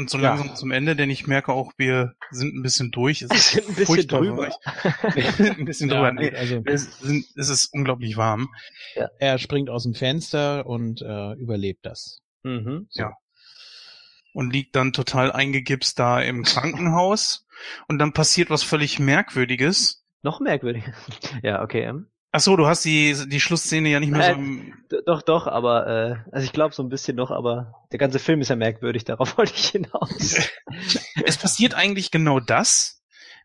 Und 0.00 0.10
so 0.10 0.18
Ja. 0.18 0.34
langsam 0.34 0.54
zum 0.56 0.70
Ende, 0.70 0.96
denn 0.96 1.10
ich 1.10 1.26
merke 1.26 1.52
auch, 1.52 1.72
wir 1.76 2.14
sind 2.30 2.54
ein 2.54 2.62
bisschen 2.62 2.90
durch. 2.90 3.22
Es 3.22 3.30
ist 3.30 3.50
sind 3.52 3.68
ein 3.68 3.74
bisschen 3.74 4.08
drüber. 4.08 4.50
sind 5.36 5.58
ein 5.58 5.64
bisschen 5.64 5.90
Ja, 5.90 5.96
drüber. 6.10 6.12
Nee, 6.12 6.34
also 6.34 6.64
wir 6.64 6.78
sind, 6.78 7.26
es 7.36 7.48
ist 7.48 7.66
unglaublich 7.72 8.16
warm. 8.16 8.48
er 9.18 9.38
springt 9.38 9.68
aus 9.70 9.82
dem 9.84 9.94
Fenster 9.94 10.66
und 10.66 11.02
äh, 11.02 11.32
überlebt 11.34 11.84
das. 11.86 12.20
Mhm. 12.42 12.88
Ja. 12.92 13.12
und 14.32 14.52
liegt 14.52 14.74
dann 14.76 14.92
total 14.92 15.30
eingegipst 15.32 15.98
da 15.98 16.20
im 16.22 16.44
Krankenhaus. 16.44 17.46
Und 17.88 17.98
dann 17.98 18.12
passiert 18.14 18.48
was 18.48 18.62
völlig 18.62 18.98
Merkwürdiges. 18.98 20.02
Noch 20.22 20.40
merkwürdig. 20.40 20.84
Ja, 21.42 21.62
okay. 21.62 21.82
ähm. 21.84 22.06
Ach 22.32 22.40
so, 22.40 22.54
du 22.56 22.66
hast 22.66 22.84
die, 22.84 23.16
die 23.28 23.40
Schlussszene 23.40 23.88
ja 23.88 23.98
nicht 23.98 24.12
mehr 24.12 24.22
so 24.22 24.28
Äh, 24.30 24.34
im, 24.34 24.74
Doch, 25.06 25.22
doch, 25.22 25.46
aber 25.48 25.86
äh, 25.86 26.16
also 26.30 26.44
ich 26.44 26.52
glaube 26.52 26.74
so 26.74 26.82
ein 26.82 26.88
bisschen 26.88 27.16
noch, 27.16 27.30
aber 27.32 27.74
der 27.90 27.98
ganze 27.98 28.20
Film 28.20 28.40
ist 28.40 28.50
ja 28.50 28.56
merkwürdig, 28.56 29.04
darauf 29.04 29.36
wollte 29.38 29.54
ich 29.56 29.68
hinaus. 29.68 30.38
Es 31.24 31.36
passiert 31.38 31.74
eigentlich 31.74 32.10
genau 32.12 32.38
das, 32.38 33.02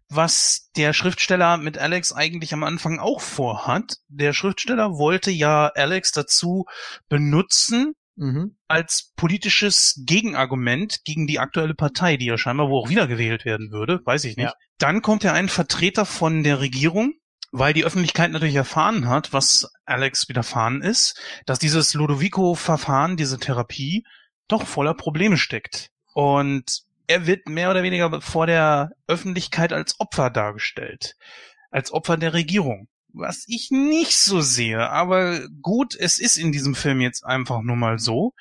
was 0.07 0.69
der 0.77 0.93
Schriftsteller 0.93 1.57
mit 1.57 1.79
Alex 1.79 2.13
eigentlich 2.13 2.53
am 2.53 2.63
Anfang 2.63 2.99
auch 2.99 3.21
vorhat. 3.21 3.97
Der 4.07 4.33
Schriftsteller 4.33 4.91
wollte 4.99 5.31
ja 5.31 5.71
Alex 5.73 6.11
dazu 6.11 6.65
benutzen, 7.09 7.93
Mhm. 8.17 8.55
als 8.69 9.11
politisches 9.17 10.01
Gegenargument 10.05 11.01
gegen 11.03 11.27
die 11.27 11.37
aktuelle 11.39 11.73
Partei, 11.73 12.15
die 12.15 12.27
ja 12.27 12.37
scheinbar 12.37 12.69
wo 12.69 12.79
auch 12.79 12.87
wiedergewählt 12.87 13.43
werden 13.43 13.71
würde, 13.71 13.99
weiß 14.05 14.23
ich 14.23 14.37
nicht. 14.37 14.45
Ja. 14.45 14.53
Dann 14.77 15.01
kommt 15.01 15.25
ja 15.25 15.33
ein 15.33 15.49
Vertreter 15.49 16.05
von 16.05 16.41
der 16.41 16.61
Regierung, 16.61 17.15
weil 17.57 17.73
die 17.73 17.85
Öffentlichkeit 17.85 18.31
natürlich 18.31 18.55
erfahren 18.55 19.07
hat, 19.07 19.31
was 19.31 19.71
Alex 19.85 20.27
widerfahren 20.27 20.81
ist, 20.81 21.17
dass 21.45 21.57
dieses 21.57 21.93
Ludovico-Verfahren, 21.93 23.15
diese 23.15 23.39
Therapie, 23.39 24.05
doch 24.49 24.67
voller 24.67 24.93
Probleme 24.93 25.37
steckt. 25.37 25.89
Und 26.13 26.83
er 27.07 27.27
wird 27.27 27.47
mehr 27.47 27.71
oder 27.71 27.81
weniger 27.81 28.19
vor 28.19 28.45
der 28.45 28.91
Öffentlichkeit 29.07 29.71
als 29.71 29.97
Opfer 30.01 30.29
dargestellt. 30.29 31.15
Als 31.71 31.93
Opfer 31.93 32.17
der 32.17 32.33
Regierung. 32.33 32.89
Was 33.13 33.45
ich 33.47 33.71
nicht 33.71 34.17
so 34.17 34.41
sehe, 34.41 34.89
aber 34.89 35.47
gut, 35.61 35.95
es 35.95 36.19
ist 36.19 36.35
in 36.35 36.51
diesem 36.51 36.75
Film 36.75 36.99
jetzt 36.99 37.25
einfach 37.25 37.61
nur 37.61 37.77
mal 37.77 37.99
so. 37.99 38.33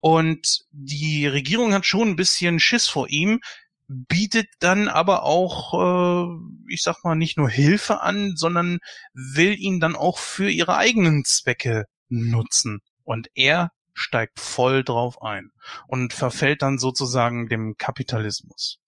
Und 0.00 0.64
die 0.72 1.28
Regierung 1.28 1.72
hat 1.72 1.86
schon 1.86 2.08
ein 2.08 2.16
bisschen 2.16 2.58
Schiss 2.58 2.88
vor 2.88 3.08
ihm, 3.08 3.40
bietet 3.88 4.48
dann 4.60 4.88
aber 4.88 5.24
auch, 5.24 5.74
äh, 5.74 6.72
ich 6.72 6.82
sag 6.82 7.02
mal, 7.04 7.14
nicht 7.14 7.38
nur 7.38 7.48
Hilfe 7.48 8.02
an, 8.02 8.36
sondern 8.36 8.78
will 9.14 9.58
ihn 9.58 9.80
dann 9.80 9.96
auch 9.96 10.18
für 10.18 10.50
ihre 10.50 10.76
eigenen 10.76 11.24
Zwecke 11.24 11.86
nutzen. 12.08 12.80
Und 13.04 13.28
er 13.34 13.70
steigt 13.94 14.38
voll 14.38 14.84
drauf 14.84 15.22
ein 15.22 15.50
und 15.86 16.12
verfällt 16.12 16.62
dann 16.62 16.78
sozusagen 16.78 17.48
dem 17.48 17.76
Kapitalismus. 17.76 18.78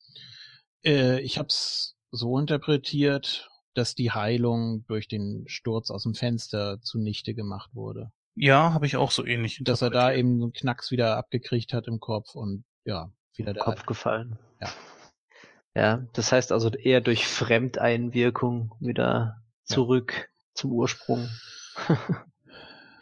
Äh, 0.84 1.20
ich 1.20 1.38
habe 1.38 1.48
es 1.48 1.96
so 2.10 2.38
interpretiert, 2.38 3.48
dass 3.74 3.94
die 3.94 4.12
Heilung 4.12 4.84
durch 4.86 5.08
den 5.08 5.44
Sturz 5.46 5.90
aus 5.90 6.02
dem 6.02 6.14
Fenster 6.14 6.80
zunichte 6.82 7.34
gemacht 7.34 7.70
wurde. 7.72 8.12
Ja, 8.34 8.72
habe 8.72 8.86
ich 8.86 8.96
auch 8.96 9.10
so 9.10 9.24
ähnlich. 9.24 9.60
Dass 9.62 9.82
er 9.82 9.90
da 9.90 10.12
eben 10.12 10.38
so 10.38 10.44
einen 10.44 10.52
Knacks 10.52 10.90
wieder 10.90 11.16
abgekriegt 11.16 11.72
hat 11.72 11.86
im 11.86 12.00
Kopf 12.00 12.34
und 12.34 12.64
ja, 12.84 13.12
wieder 13.36 13.52
der 13.52 13.62
Kopf 13.62 13.86
gefallen. 13.86 14.38
Ja. 14.60 14.68
Ja, 15.74 16.06
das 16.12 16.32
heißt 16.32 16.52
also 16.52 16.70
eher 16.70 17.00
durch 17.00 17.26
Fremdeinwirkung 17.26 18.74
wieder 18.80 19.42
zurück 19.64 20.28
zum 20.54 20.72
Ursprung. 20.72 21.28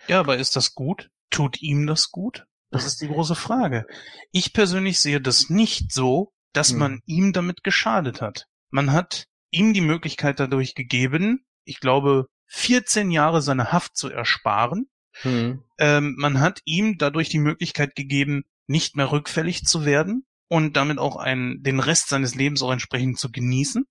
Ja, 0.06 0.20
aber 0.20 0.36
ist 0.36 0.56
das 0.56 0.74
gut? 0.74 1.10
Tut 1.30 1.60
ihm 1.60 1.86
das 1.86 2.10
gut? 2.10 2.46
Das 2.70 2.84
ist 2.84 3.00
die 3.00 3.08
große 3.08 3.34
Frage. 3.34 3.86
Ich 4.30 4.52
persönlich 4.52 5.00
sehe 5.00 5.20
das 5.20 5.48
nicht 5.48 5.92
so, 5.92 6.32
dass 6.52 6.70
Hm. 6.70 6.78
man 6.78 7.02
ihm 7.06 7.32
damit 7.32 7.64
geschadet 7.64 8.20
hat. 8.20 8.46
Man 8.70 8.92
hat 8.92 9.26
ihm 9.50 9.72
die 9.72 9.80
Möglichkeit 9.80 10.38
dadurch 10.40 10.74
gegeben, 10.74 11.44
ich 11.64 11.80
glaube, 11.80 12.26
14 12.46 13.10
Jahre 13.10 13.42
seine 13.42 13.72
Haft 13.72 13.96
zu 13.96 14.10
ersparen. 14.10 14.88
Hm. 15.22 15.62
Ähm, 15.78 16.14
man 16.18 16.40
hat 16.40 16.60
ihm 16.64 16.98
dadurch 16.98 17.28
die 17.30 17.38
Möglichkeit 17.38 17.94
gegeben, 17.94 18.44
nicht 18.66 18.96
mehr 18.96 19.10
rückfällig 19.10 19.64
zu 19.64 19.84
werden 19.86 20.26
und 20.48 20.76
damit 20.76 20.98
auch 20.98 21.16
einen, 21.16 21.62
den 21.62 21.80
Rest 21.80 22.08
seines 22.08 22.34
Lebens 22.34 22.62
auch 22.62 22.72
entsprechend 22.72 23.18
zu 23.18 23.30
genießen. 23.30 23.86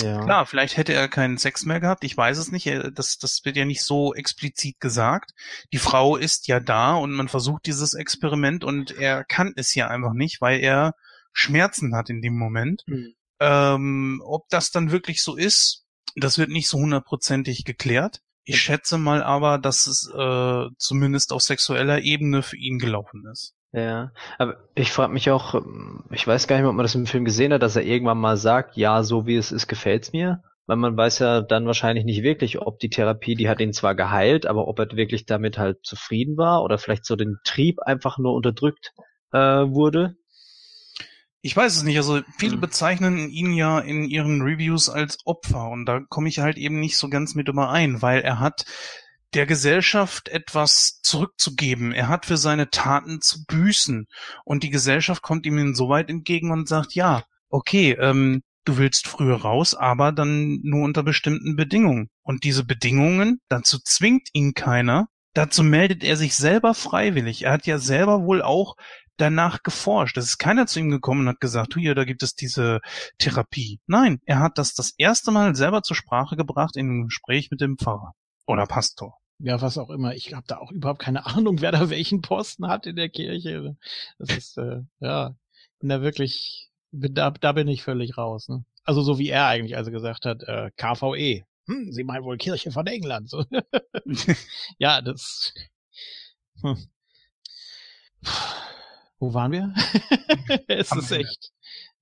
Ja. 0.00 0.24
Klar, 0.24 0.46
vielleicht 0.46 0.76
hätte 0.76 0.94
er 0.94 1.08
keinen 1.08 1.36
Sex 1.36 1.66
mehr 1.66 1.80
gehabt, 1.80 2.04
ich 2.04 2.16
weiß 2.16 2.38
es 2.38 2.50
nicht, 2.50 2.66
Er- 2.66 2.90
das, 2.90 3.18
das 3.18 3.44
wird 3.44 3.56
ja 3.56 3.64
nicht 3.66 3.82
so 3.82 4.14
explizit 4.14 4.80
gesagt. 4.80 5.32
Die 5.72 5.78
Frau 5.78 6.16
ist 6.16 6.48
ja 6.48 6.58
da 6.58 6.94
und 6.94 7.12
man 7.12 7.28
versucht 7.28 7.66
dieses 7.66 7.94
Experiment 7.94 8.64
und 8.64 8.92
er 8.92 9.24
kann 9.24 9.52
es 9.56 9.74
ja 9.74 9.88
einfach 9.88 10.14
nicht, 10.14 10.40
weil 10.40 10.60
er 10.60 10.94
Schmerzen 11.32 11.94
hat 11.94 12.08
in 12.08 12.22
dem 12.22 12.36
Moment. 12.36 12.82
Hm. 12.86 13.14
Ähm, 13.40 14.22
ob 14.24 14.48
das 14.48 14.70
dann 14.70 14.90
wirklich 14.90 15.22
so 15.22 15.36
ist, 15.36 15.84
das 16.16 16.38
wird 16.38 16.50
nicht 16.50 16.68
so 16.68 16.78
hundertprozentig 16.78 17.64
geklärt. 17.64 18.20
Ich 18.44 18.60
schätze 18.60 18.98
mal 18.98 19.22
aber, 19.22 19.58
dass 19.58 19.86
es 19.86 20.10
äh, 20.12 20.66
zumindest 20.78 21.32
auf 21.32 21.42
sexueller 21.42 22.00
Ebene 22.00 22.42
für 22.42 22.56
ihn 22.56 22.78
gelaufen 22.78 23.26
ist. 23.30 23.54
Ja, 23.72 24.10
aber 24.38 24.56
ich 24.74 24.90
frage 24.90 25.12
mich 25.12 25.30
auch, 25.30 25.54
ähm, 25.54 26.04
ich 26.10 26.26
weiß 26.26 26.48
gar 26.48 26.56
nicht 26.56 26.62
mehr, 26.62 26.70
ob 26.70 26.76
man 26.76 26.84
das 26.84 26.96
im 26.96 27.06
Film 27.06 27.24
gesehen 27.24 27.52
hat, 27.52 27.62
dass 27.62 27.76
er 27.76 27.84
irgendwann 27.84 28.18
mal 28.18 28.36
sagt, 28.36 28.76
ja, 28.76 29.02
so 29.04 29.26
wie 29.26 29.36
es 29.36 29.52
ist, 29.52 29.68
gefällt's 29.68 30.12
mir. 30.12 30.42
weil 30.66 30.76
man 30.76 30.96
weiß 30.96 31.20
ja 31.20 31.40
dann 31.40 31.66
wahrscheinlich 31.66 32.04
nicht 32.04 32.22
wirklich, 32.22 32.60
ob 32.60 32.78
die 32.80 32.90
Therapie, 32.90 33.34
die 33.34 33.48
hat 33.48 33.60
ihn 33.60 33.72
zwar 33.72 33.94
geheilt, 33.94 34.46
aber 34.46 34.68
ob 34.68 34.78
er 34.78 34.96
wirklich 34.96 35.26
damit 35.26 35.58
halt 35.58 35.78
zufrieden 35.84 36.36
war 36.36 36.62
oder 36.62 36.78
vielleicht 36.78 37.04
so 37.04 37.16
den 37.16 37.38
Trieb 37.44 37.80
einfach 37.80 38.18
nur 38.18 38.34
unterdrückt 38.34 38.92
äh, 39.32 39.38
wurde. 39.38 40.16
Ich 41.42 41.56
weiß 41.56 41.76
es 41.76 41.82
nicht. 41.82 41.96
Also 41.96 42.20
viele 42.38 42.54
hm. 42.54 42.60
bezeichnen 42.60 43.30
ihn 43.30 43.52
ja 43.52 43.78
in 43.78 44.04
ihren 44.04 44.42
Reviews 44.42 44.88
als 44.90 45.18
Opfer 45.24 45.70
und 45.70 45.86
da 45.86 46.00
komme 46.08 46.28
ich 46.28 46.40
halt 46.40 46.58
eben 46.58 46.80
nicht 46.80 46.98
so 46.98 47.08
ganz 47.08 47.34
mit 47.34 47.48
überein, 47.48 48.02
weil 48.02 48.20
er 48.22 48.40
hat 48.40 48.64
der 49.34 49.46
Gesellschaft 49.46 50.28
etwas 50.28 51.00
zurückzugeben. 51.02 51.92
Er 51.92 52.08
hat 52.08 52.26
für 52.26 52.36
seine 52.36 52.70
Taten 52.70 53.20
zu 53.20 53.44
büßen 53.44 54.06
und 54.44 54.62
die 54.62 54.70
Gesellschaft 54.70 55.22
kommt 55.22 55.46
ihm 55.46 55.58
insoweit 55.58 56.10
entgegen 56.10 56.50
und 56.50 56.68
sagt, 56.68 56.94
ja, 56.94 57.24
okay, 57.48 57.92
ähm, 57.92 58.42
du 58.64 58.78
willst 58.78 59.08
früher 59.08 59.36
raus, 59.36 59.74
aber 59.74 60.12
dann 60.12 60.60
nur 60.62 60.84
unter 60.84 61.02
bestimmten 61.02 61.56
Bedingungen. 61.56 62.10
Und 62.22 62.44
diese 62.44 62.64
Bedingungen, 62.64 63.40
dazu 63.48 63.78
zwingt 63.78 64.28
ihn 64.32 64.54
keiner, 64.54 65.08
dazu 65.34 65.62
meldet 65.62 66.04
er 66.04 66.16
sich 66.16 66.34
selber 66.36 66.74
freiwillig. 66.74 67.42
Er 67.42 67.52
hat 67.52 67.66
ja 67.66 67.78
selber 67.78 68.22
wohl 68.22 68.42
auch 68.42 68.74
danach 69.16 69.62
geforscht. 69.62 70.16
Es 70.16 70.24
ist 70.26 70.38
keiner 70.38 70.66
zu 70.66 70.80
ihm 70.80 70.90
gekommen 70.90 71.22
und 71.22 71.28
hat 71.28 71.40
gesagt, 71.40 71.74
hier, 71.74 71.94
da 71.94 72.04
gibt 72.04 72.22
es 72.22 72.34
diese 72.34 72.80
Therapie. 73.18 73.80
Nein, 73.86 74.20
er 74.24 74.40
hat 74.40 74.58
das 74.58 74.74
das 74.74 74.92
erste 74.96 75.30
Mal 75.30 75.54
selber 75.54 75.82
zur 75.82 75.96
Sprache 75.96 76.36
gebracht 76.36 76.76
in 76.76 76.86
einem 76.86 77.04
Gespräch 77.04 77.50
mit 77.50 77.60
dem 77.60 77.76
Pfarrer 77.76 78.12
oder 78.46 78.66
Pastor. 78.66 79.19
Ja, 79.42 79.60
was 79.62 79.78
auch 79.78 79.88
immer. 79.88 80.14
Ich 80.14 80.34
habe 80.34 80.46
da 80.46 80.58
auch 80.58 80.70
überhaupt 80.70 81.00
keine 81.00 81.26
Ahnung, 81.26 81.60
wer 81.60 81.72
da 81.72 81.90
welchen 81.90 82.20
Posten 82.20 82.68
hat 82.68 82.86
in 82.86 82.96
der 82.96 83.08
Kirche. 83.08 83.76
Das 84.18 84.36
ist, 84.36 84.58
äh, 84.58 84.82
ja, 85.00 85.34
bin 85.78 85.88
da 85.88 86.02
wirklich, 86.02 86.70
bin 86.90 87.14
da, 87.14 87.30
da 87.30 87.52
bin 87.52 87.68
ich 87.68 87.82
völlig 87.82 88.18
raus. 88.18 88.48
Ne? 88.48 88.64
Also 88.84 89.02
so 89.02 89.18
wie 89.18 89.28
er 89.28 89.46
eigentlich 89.46 89.76
also 89.76 89.90
gesagt 89.90 90.26
hat, 90.26 90.42
äh, 90.42 90.70
KVE. 90.76 91.44
Hm, 91.66 91.92
Sie 91.92 92.04
meinen 92.04 92.24
wohl 92.24 92.36
Kirche 92.36 92.70
von 92.70 92.86
England. 92.86 93.30
So. 93.30 93.44
ja, 94.78 95.00
das. 95.00 95.54
Hm. 96.62 96.76
Wo 99.18 99.32
waren 99.32 99.52
wir? 99.52 99.74
es 100.68 100.92
ist 100.92 101.12
echt, 101.12 101.52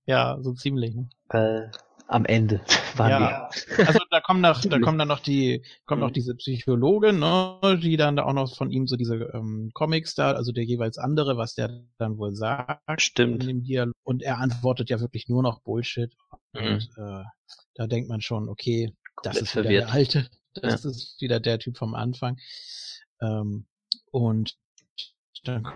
ja, 0.07 0.39
so 0.41 0.55
ziemlich. 0.55 0.95
Ne? 0.95 1.09
Äh, 1.31 1.71
am 2.09 2.25
Ende 2.25 2.61
waren 2.97 3.11
ja. 3.11 3.51
wir. 3.77 3.87
Also 3.87 4.01
da 4.11 4.21
kommen 4.21 4.41
noch, 4.41 4.61
da 4.63 4.79
kommen 4.81 4.99
dann 4.99 5.09
noch 5.09 5.21
die, 5.21 5.63
kommt 5.87 6.01
noch 6.01 6.11
diese 6.11 6.35
Psychologin, 6.35 7.19
ne, 7.19 7.79
die 7.81 7.97
dann 7.97 8.17
da 8.17 8.25
auch 8.25 8.33
noch 8.33 8.57
von 8.57 8.71
ihm 8.71 8.87
so 8.87 8.97
diese 8.97 9.17
ähm, 9.35 9.71
Comics 9.75 10.15
da, 10.15 10.33
also 10.33 10.51
der 10.51 10.65
jeweils 10.65 10.99
andere, 10.99 11.37
was 11.37 11.55
der 11.55 11.85
dann 11.99 12.19
wohl 12.19 12.35
sagt. 12.35 13.01
Stimmt. 13.01 13.43
In 13.43 13.49
dem 13.49 13.63
Dialog. 13.63 13.95
Und 14.03 14.23
er 14.23 14.39
antwortet 14.39 14.91
ja 14.91 15.01
wirklich 15.01 15.29
nur 15.29 15.43
noch 15.43 15.61
Bullshit. 15.61 16.13
Mhm. 16.55 16.61
Und 16.61 16.89
äh, 16.97 17.25
da 17.75 17.87
denkt 17.87 18.09
man 18.09 18.23
schon, 18.23 18.49
okay, 18.49 18.93
das 19.23 19.37
Komplett 19.37 19.43
ist 19.43 19.55
wieder 19.55 19.63
verwirrt. 19.63 19.85
der 19.85 19.93
alte, 19.93 20.31
das 20.55 20.85
ja. 20.85 20.91
ist 20.91 21.21
wieder 21.21 21.41
der 21.41 21.59
Typ 21.59 21.77
vom 21.77 21.95
Anfang. 21.95 22.39
Ähm, 23.21 23.67
und 24.11 24.57
dann 25.45 25.69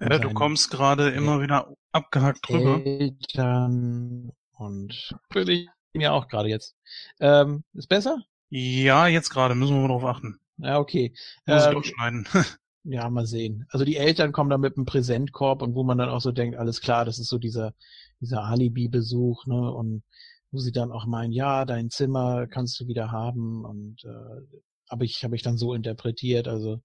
ja, 0.00 0.18
du 0.18 0.32
kommst 0.32 0.70
gerade 0.70 1.10
immer 1.10 1.42
wieder 1.42 1.74
abgehackt 1.92 2.48
drüber. 2.48 2.80
Eltern 2.84 4.32
und 4.64 5.14
würde 5.30 5.52
ich 5.52 5.68
mir 5.94 6.12
auch 6.12 6.28
gerade 6.28 6.48
jetzt. 6.48 6.76
Ähm, 7.20 7.64
ist 7.74 7.88
besser? 7.88 8.22
Ja, 8.48 9.06
jetzt 9.06 9.30
gerade, 9.30 9.54
müssen 9.54 9.74
wir 9.74 9.82
mal 9.82 9.88
drauf 9.88 10.04
achten. 10.04 10.38
Ja, 10.58 10.78
okay. 10.78 11.14
Muss 11.46 11.64
ähm, 11.64 11.70
ich 11.72 11.76
auch 11.76 11.84
schneiden. 11.84 12.28
ja, 12.84 13.08
mal 13.10 13.26
sehen. 13.26 13.66
Also 13.70 13.84
die 13.84 13.96
Eltern 13.96 14.32
kommen 14.32 14.50
da 14.50 14.58
mit 14.58 14.76
einem 14.76 14.86
Präsentkorb 14.86 15.62
und 15.62 15.74
wo 15.74 15.84
man 15.84 15.98
dann 15.98 16.08
auch 16.08 16.20
so 16.20 16.32
denkt, 16.32 16.56
alles 16.56 16.80
klar, 16.80 17.04
das 17.04 17.18
ist 17.18 17.28
so 17.28 17.38
dieser, 17.38 17.74
dieser 18.20 18.44
Alibi-Besuch, 18.44 19.46
ne, 19.46 19.72
und 19.72 20.02
wo 20.50 20.58
sie 20.58 20.72
dann 20.72 20.92
auch 20.92 21.06
meinen, 21.06 21.32
ja, 21.32 21.64
dein 21.64 21.90
Zimmer 21.90 22.46
kannst 22.46 22.78
du 22.78 22.86
wieder 22.86 23.10
haben 23.10 23.64
und 23.64 24.04
äh, 24.04 24.60
habe 24.90 25.04
ich, 25.04 25.24
habe 25.24 25.34
ich 25.34 25.42
dann 25.42 25.56
so 25.56 25.72
interpretiert. 25.74 26.46
Also 26.46 26.80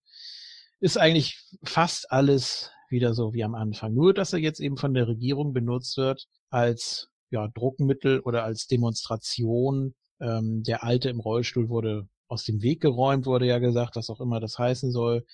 ist 0.80 0.98
eigentlich 0.98 1.44
fast 1.64 2.12
alles 2.12 2.72
wieder 2.90 3.14
so 3.14 3.34
wie 3.34 3.44
am 3.44 3.56
Anfang. 3.56 3.94
Nur, 3.94 4.14
dass 4.14 4.34
er 4.34 4.40
jetzt 4.40 4.62
eben 4.62 4.78
von 4.78 4.94
der 4.94 5.08
Regierung 5.08 5.54
benutzt 5.54 5.98
wird 5.98 6.28
als 6.50 7.10
ja, 7.30 7.48
Druckmittel 7.48 8.20
oder 8.22 8.44
als 8.44 8.68
Demonstration. 8.68 9.96
Ähm, 10.20 10.64
der 10.64 10.84
Alte 10.84 11.10
im 11.10 11.20
Rollstuhl 11.20 11.70
wurde 11.70 12.08
aus 12.28 12.44
dem 12.44 12.62
Weg 12.62 12.82
geräumt, 12.82 13.26
wurde 13.26 13.46
ja 13.46 13.60
gesagt, 13.60 13.96
was 13.96 14.10
auch 14.10 14.20
immer 14.20 14.40
das 14.40 14.58
heißen 14.58 14.92
soll. 14.92 15.26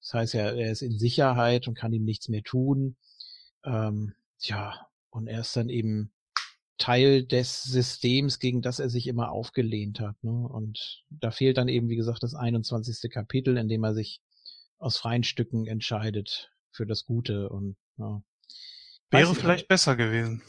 Das 0.00 0.14
heißt 0.14 0.34
ja, 0.34 0.50
er 0.50 0.70
ist 0.70 0.82
in 0.82 0.98
Sicherheit 0.98 1.66
und 1.66 1.74
kann 1.74 1.92
ihm 1.92 2.04
nichts 2.04 2.28
mehr 2.28 2.42
tun. 2.42 2.96
Ähm, 3.64 4.12
ja, 4.40 4.86
und 5.10 5.28
er 5.28 5.40
ist 5.40 5.56
dann 5.56 5.68
eben 5.68 6.12
Teil 6.76 7.24
des 7.24 7.62
Systems, 7.62 8.38
gegen 8.38 8.60
das 8.60 8.80
er 8.80 8.90
sich 8.90 9.06
immer 9.06 9.30
aufgelehnt 9.30 10.00
hat. 10.00 10.22
Ne? 10.22 10.32
Und 10.32 11.04
da 11.08 11.30
fehlt 11.30 11.56
dann 11.56 11.68
eben, 11.68 11.88
wie 11.88 11.96
gesagt, 11.96 12.22
das 12.22 12.34
21. 12.34 13.10
Kapitel, 13.10 13.56
in 13.56 13.68
dem 13.68 13.84
er 13.84 13.94
sich 13.94 14.20
aus 14.78 14.98
freien 14.98 15.22
Stücken 15.22 15.66
entscheidet 15.66 16.50
für 16.72 16.84
das 16.84 17.04
Gute 17.04 17.48
und 17.48 17.76
ja. 17.96 18.22
Wäre 19.10 19.34
vielleicht 19.34 19.62
ich, 19.62 19.68
besser 19.68 19.96
gewesen. 19.96 20.42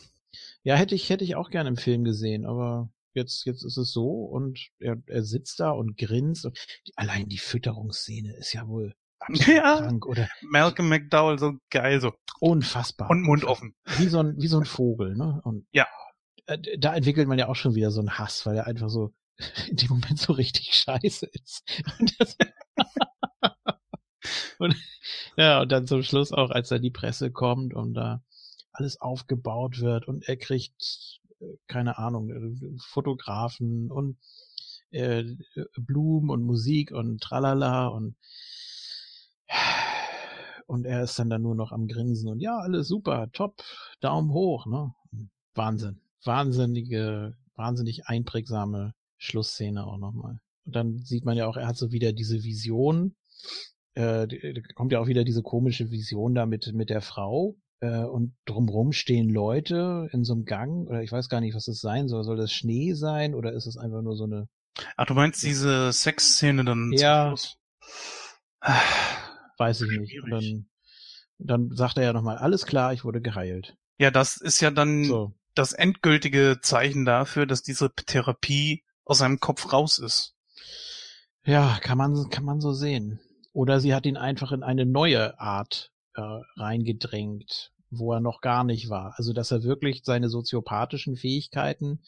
Ja, 0.66 0.76
hätte 0.76 0.96
ich, 0.96 1.12
hätte 1.12 1.24
ich 1.24 1.36
auch 1.36 1.52
gerne 1.52 1.70
im 1.70 1.78
Film 1.78 2.04
gesehen, 2.04 2.44
aber 2.44 2.90
jetzt, 3.14 3.46
jetzt 3.46 3.64
ist 3.64 3.78
es 3.78 3.92
so 3.92 4.24
und 4.24 4.70
er, 4.80 4.98
er 5.06 5.24
sitzt 5.24 5.60
da 5.60 5.70
und 5.70 5.96
grinst 5.96 6.44
und 6.44 6.58
allein 6.96 7.30
die 7.30 7.38
Fütterungsszene 7.38 8.36
ist 8.36 8.52
ja 8.52 8.68
wohl 8.68 8.96
ja. 9.30 9.78
krank, 9.78 10.08
oder? 10.08 10.28
Malcolm 10.42 10.90
McDowell 10.90 11.38
so 11.38 11.54
geil, 11.70 12.02
so. 12.02 12.14
Unfassbar. 12.40 13.12
Und 13.12 13.22
Mund 13.22 13.46
offen. 13.46 13.76
Wie 13.98 14.08
so 14.08 14.20
ein, 14.20 14.36
wie 14.42 14.48
so 14.48 14.60
ein 14.60 14.66
Vogel, 14.66 15.16
ne? 15.16 15.40
Und 15.44 15.68
ja. 15.72 15.86
Da 16.80 16.96
entwickelt 16.96 17.28
man 17.28 17.38
ja 17.38 17.48
auch 17.48 17.56
schon 17.56 17.76
wieder 17.76 17.92
so 17.92 18.00
einen 18.00 18.18
Hass, 18.18 18.46
weil 18.48 18.58
er 18.58 18.66
einfach 18.66 18.90
so 18.90 19.14
in 19.70 19.78
dem 19.78 19.90
Moment 19.90 20.20
so 20.20 20.34
richtig 20.34 20.74
scheiße 20.74 21.28
ist. 21.28 21.64
Und, 22.00 22.20
das, 22.20 22.38
und 24.58 24.76
ja, 25.38 25.62
und 25.62 25.72
dann 25.72 25.86
zum 25.86 26.02
Schluss 26.02 26.32
auch, 26.32 26.50
als 26.50 26.70
da 26.70 26.80
die 26.80 26.92
Presse 26.92 27.32
kommt 27.32 27.76
und 27.76 27.94
da 27.94 28.24
alles 28.78 29.02
aufgebaut 29.02 29.80
wird 29.82 30.08
und 30.08 30.28
er 30.28 30.38
kriegt, 30.38 31.22
äh, 31.40 31.46
keine 31.68 31.98
Ahnung, 31.98 32.30
äh, 32.30 32.78
Fotografen 32.80 33.92
und 33.92 34.18
äh, 34.92 35.24
Blumen 35.78 36.30
und 36.30 36.44
Musik 36.44 36.92
und 36.92 37.22
tralala 37.22 37.88
und 37.88 38.16
und 40.68 40.86
er 40.86 41.04
ist 41.04 41.20
dann 41.20 41.30
da 41.30 41.38
nur 41.38 41.56
noch 41.56 41.72
am 41.72 41.88
Grinsen 41.88 42.30
und 42.30 42.40
ja, 42.40 42.58
alles 42.58 42.88
super, 42.88 43.30
top, 43.32 43.62
Daumen 44.00 44.32
hoch, 44.32 44.66
ne? 44.66 44.94
Wahnsinn. 45.54 46.02
Wahnsinnige, 46.24 47.38
wahnsinnig 47.56 48.08
einprägsame 48.08 48.94
Schlussszene 49.18 49.86
auch 49.86 49.98
nochmal. 49.98 50.40
Und 50.66 50.76
dann 50.76 51.00
sieht 51.00 51.24
man 51.24 51.38
ja 51.38 51.46
auch, 51.48 51.58
er 51.58 51.68
hat 51.68 51.78
so 51.78 51.92
wieder 51.92 52.14
diese 52.14 52.44
Vision, 52.44 53.16
äh, 53.94 54.28
kommt 54.74 54.92
ja 54.92 55.00
auch 55.00 55.08
wieder 55.08 55.24
diese 55.24 55.44
komische 55.44 55.92
Vision 55.92 56.34
da 56.34 56.46
mit, 56.46 56.74
mit 56.74 56.90
der 56.90 57.02
Frau, 57.02 57.56
und 57.82 58.36
drumrum 58.46 58.92
stehen 58.94 59.30
Leute 59.30 60.08
in 60.12 60.24
so 60.24 60.34
einem 60.34 60.46
Gang 60.46 60.88
oder 60.88 61.02
ich 61.04 61.12
weiß 61.12 61.30
gar 61.30 61.42
nicht, 61.42 61.56
was 61.56 61.66
das 61.66 61.80
sein 61.80 62.08
soll. 62.08 62.24
Soll 62.24 62.38
das 62.38 62.52
Schnee 62.52 62.94
sein 62.94 63.36
oder 63.36 63.54
ist 63.54 63.68
es 63.68 63.78
einfach 63.78 64.02
nur 64.02 64.16
so 64.16 64.24
eine? 64.24 64.48
Ach, 64.98 65.06
du 65.06 65.14
meinst 65.14 65.44
diese 65.44 65.92
Sexszene 65.92 66.66
dann? 66.66 66.92
Ja. 66.94 67.36
Weiß 69.58 69.82
ich 69.82 70.00
nicht. 70.00 70.22
Und 70.22 70.32
dann, 70.32 70.66
dann 71.38 71.70
sagt 71.76 71.98
er 71.98 72.04
ja 72.04 72.14
nochmal, 72.14 72.38
alles 72.38 72.66
klar, 72.66 72.94
ich 72.94 73.06
wurde 73.06 73.22
geheilt. 73.22 73.78
Ja, 73.98 74.12
das 74.12 74.38
ist 74.38 74.60
ja 74.60 74.72
dann 74.72 75.06
so. 75.06 75.34
das 75.54 75.74
endgültige 75.74 76.60
Zeichen 76.62 77.06
dafür, 77.06 77.46
dass 77.46 77.62
diese 77.62 77.94
Therapie 77.94 78.84
aus 79.06 79.20
seinem 79.20 79.40
Kopf 79.40 79.72
raus 79.72 80.00
ist. 80.00 80.36
Ja, 81.46 81.78
kann 81.82 81.98
man, 81.98 82.30
kann 82.30 82.44
man 82.44 82.60
so 82.60 82.74
sehen. 82.74 83.20
Oder 83.54 83.80
sie 83.80 83.94
hat 83.94 84.06
ihn 84.06 84.18
einfach 84.18 84.52
in 84.52 84.64
eine 84.64 84.86
neue 84.86 85.40
Art 85.40 85.92
äh, 86.16 86.22
reingedrängt, 86.58 87.72
wo 87.90 88.14
er 88.14 88.20
noch 88.20 88.42
gar 88.42 88.64
nicht 88.64 88.90
war. 88.90 89.14
Also 89.18 89.34
dass 89.34 89.52
er 89.52 89.64
wirklich 89.64 90.02
seine 90.04 90.30
soziopathischen 90.30 91.16
Fähigkeiten 91.16 92.04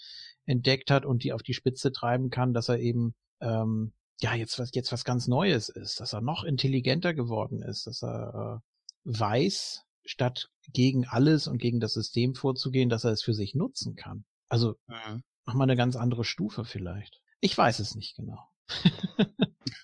entdeckt 0.46 0.92
hat 0.92 1.06
und 1.06 1.24
die 1.24 1.34
auf 1.34 1.44
die 1.44 1.54
Spitze 1.54 1.92
treiben 1.92 2.30
kann, 2.30 2.54
dass 2.54 2.70
er 2.70 2.80
eben 2.80 3.16
ähm, 3.42 3.94
ja 4.20 4.34
jetzt 4.34 4.58
was 4.60 4.72
jetzt 4.74 4.92
was 4.92 5.04
ganz 5.04 5.28
Neues 5.28 5.70
ist, 5.70 6.00
dass 6.00 6.14
er 6.14 6.22
noch 6.22 6.44
intelligenter 6.44 7.14
geworden 7.14 7.62
ist, 7.62 7.88
dass 7.88 8.04
er 8.04 8.62
äh, 8.62 8.68
weiß, 9.04 9.84
statt 10.06 10.50
gegen 10.74 11.06
alles 11.06 11.48
und 11.48 11.60
gegen 11.60 11.80
das 11.80 11.94
System 11.94 12.34
vorzugehen, 12.34 12.90
dass 12.90 13.04
er 13.04 13.12
es 13.12 13.22
für 13.22 13.34
sich 13.34 13.56
nutzen 13.56 13.96
kann. 13.96 14.26
Also 14.48 14.76
mhm. 14.88 15.24
nochmal 15.46 15.66
eine 15.66 15.78
ganz 15.78 15.96
andere 15.96 16.24
Stufe 16.24 16.66
vielleicht. 16.66 17.22
Ich 17.40 17.58
weiß 17.58 17.80
es 17.80 17.96
nicht 17.96 18.16
genau. 18.16 18.40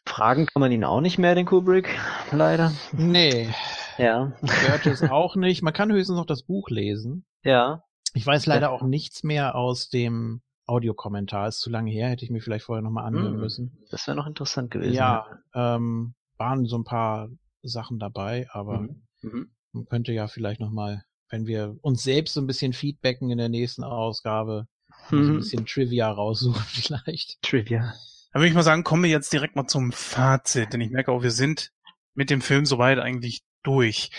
Fragen 0.05 0.45
kann 0.45 0.59
man 0.59 0.71
ihn 0.71 0.83
auch 0.83 1.01
nicht 1.01 1.17
mehr, 1.17 1.35
den 1.35 1.45
Kubrick, 1.45 1.89
leider. 2.31 2.71
Nee, 2.91 3.49
ja. 3.97 4.31
Burgess 4.41 5.01
auch 5.03 5.35
nicht. 5.35 5.61
Man 5.61 5.73
kann 5.73 5.91
höchstens 5.91 6.17
noch 6.17 6.25
das 6.25 6.43
Buch 6.43 6.69
lesen. 6.69 7.25
Ja. 7.43 7.83
Ich 8.13 8.25
weiß 8.25 8.45
leider 8.45 8.71
auch 8.71 8.83
nichts 8.83 9.23
mehr 9.23 9.55
aus 9.55 9.89
dem 9.89 10.41
Audiokommentar. 10.65 11.47
Ist 11.47 11.61
zu 11.61 11.69
lange 11.69 11.91
her, 11.91 12.09
hätte 12.09 12.23
ich 12.23 12.31
mir 12.31 12.41
vielleicht 12.41 12.65
vorher 12.65 12.83
nochmal 12.83 13.05
anhören 13.05 13.33
hm, 13.33 13.39
müssen. 13.39 13.77
Das 13.89 14.05
wäre 14.07 14.15
noch 14.15 14.27
interessant 14.27 14.71
gewesen. 14.71 14.93
Ja, 14.93 15.25
ähm, 15.55 16.13
waren 16.37 16.65
so 16.65 16.77
ein 16.77 16.83
paar 16.83 17.29
Sachen 17.63 17.97
dabei, 17.99 18.47
aber 18.51 18.81
mhm. 18.81 19.03
Mhm. 19.21 19.51
man 19.71 19.85
könnte 19.85 20.11
ja 20.13 20.27
vielleicht 20.27 20.59
nochmal, 20.59 21.03
wenn 21.29 21.47
wir 21.47 21.75
uns 21.81 22.03
selbst 22.03 22.33
so 22.35 22.41
ein 22.41 22.47
bisschen 22.47 22.73
feedbacken 22.73 23.29
in 23.31 23.37
der 23.39 23.49
nächsten 23.49 23.83
Ausgabe, 23.83 24.67
So 25.09 25.15
ein 25.17 25.27
Mhm. 25.27 25.35
bisschen 25.37 25.65
Trivia 25.65 26.11
raussuchen 26.11 26.61
vielleicht. 26.67 27.41
Trivia. 27.41 27.93
Dann 28.33 28.41
würde 28.41 28.49
ich 28.49 28.55
mal 28.55 28.63
sagen, 28.63 28.83
kommen 28.83 29.03
wir 29.03 29.11
jetzt 29.11 29.31
direkt 29.31 29.55
mal 29.55 29.67
zum 29.67 29.91
Fazit, 29.91 30.73
denn 30.73 30.81
ich 30.81 30.89
merke 30.89 31.11
auch, 31.11 31.21
wir 31.21 31.31
sind 31.31 31.71
mit 32.15 32.31
dem 32.31 32.41
Film 32.41 32.65
soweit 32.65 32.97
eigentlich 32.97 33.43
durch. 33.61 34.09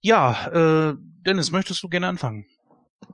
Ja, 0.00 0.46
äh, 0.90 0.94
Dennis, 1.26 1.50
möchtest 1.50 1.82
du 1.82 1.88
gerne 1.88 2.06
anfangen? 2.06 2.46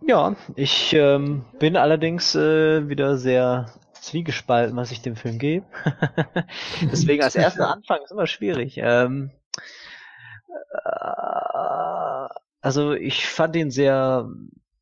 Ja, 0.07 0.37
ich 0.55 0.93
ähm, 0.93 1.47
bin 1.59 1.77
allerdings 1.77 2.35
äh, 2.35 2.87
wieder 2.89 3.17
sehr 3.17 3.73
zwiegespalten, 3.95 4.77
was 4.77 4.91
ich 4.93 5.01
dem 5.01 5.17
Film 5.17 5.39
gebe. 5.39 5.65
Deswegen 6.83 7.23
als 7.23 7.35
erster 7.35 7.71
Anfang 7.73 8.03
ist 8.05 8.13
immer 8.13 8.27
schwierig. 8.27 8.77
Ähm, 8.77 9.31
äh, 10.85 12.29
also 12.61 12.93
ich 12.93 13.27
fand 13.27 13.57
ihn 13.57 13.71
sehr 13.71 14.29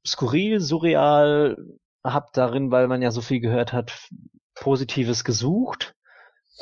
skurril, 0.04 0.58
surreal, 0.58 1.56
hab 2.02 2.32
darin, 2.32 2.72
weil 2.72 2.88
man 2.88 3.02
ja 3.02 3.12
so 3.12 3.20
viel 3.20 3.38
gehört 3.40 3.72
hat, 3.72 4.08
Positives 4.54 5.24
gesucht. 5.24 5.94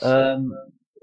Ähm, 0.00 0.54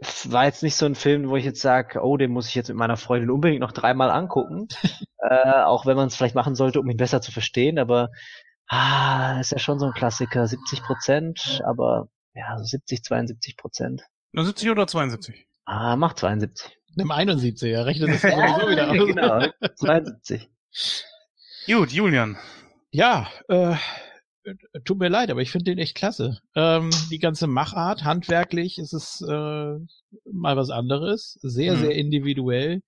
es 0.02 0.32
war 0.32 0.45
jetzt 0.45 0.64
nicht 0.64 0.76
so 0.76 0.86
ein 0.86 0.95
Film, 0.95 1.30
wo 1.30 1.36
ich 1.36 1.45
jetzt 1.45 1.61
sage, 1.61 1.99
oh, 2.02 2.18
den 2.18 2.32
muss 2.32 2.48
ich 2.48 2.56
jetzt 2.56 2.70
mit 2.70 2.78
meiner 2.78 2.98
Freundin 2.98 3.30
unbedingt 3.30 3.61
noch 3.61 3.74
dreimal 3.74 4.10
angucken. 4.10 4.68
äh, 5.18 5.64
auch 5.64 5.86
wenn 5.86 5.98
man 5.98 6.07
es 6.07 6.16
vielleicht 6.16 6.36
machen 6.36 6.56
sollte, 6.56 6.80
um 6.80 6.90
ihn 6.90 6.98
besser 6.98 7.22
zu 7.22 7.32
verstehen, 7.32 7.80
aber 7.80 8.10
ah, 8.68 9.40
ist 9.40 9.52
ja 9.52 9.60
schon 9.60 9.80
so 9.80 9.88
ein 9.88 9.94
Klassiker, 9.94 10.48
70 10.48 10.84
Prozent, 10.84 11.61
aber 11.66 12.07
ja, 12.34 12.57
so 12.57 12.64
70, 12.64 13.03
72 13.03 13.57
Prozent. 13.57 14.03
70 14.34 14.70
oder 14.70 14.88
72? 14.88 15.48
Ah, 15.66 15.95
macht 15.95 16.20
72. 16.20 16.78
Nimm 16.95 17.11
71, 17.11 17.72
er 17.72 17.86
rechnet 17.86 18.10
das 18.10 18.22
ja 18.24 18.32
sowieso 18.32 18.70
wieder 18.70 18.90
aus. 18.90 19.07
genau, 19.07 19.70
72. 19.76 20.49
Gut, 21.66 21.91
Julian. 21.91 22.38
Ja, 22.91 23.28
äh, 23.48 23.76
tut 24.86 24.99
mir 24.99 25.10
leid, 25.10 25.32
aber 25.32 25.41
ich 25.41 25.52
finde 25.52 25.66
den 25.66 25.80
echt 25.80 25.95
klasse. 25.95 26.40
Ähm, 26.56 26.90
die 27.11 27.20
ganze 27.20 27.48
Machart, 27.48 28.03
handwerklich 28.03 28.78
ist 28.78 28.94
es 28.94 29.22
äh, 29.22 29.78
mal 30.32 30.57
was 30.57 30.70
anderes, 30.70 31.38
sehr, 31.41 31.76
Mhm. 31.76 31.80
sehr 31.80 31.95
individuell. 31.95 32.82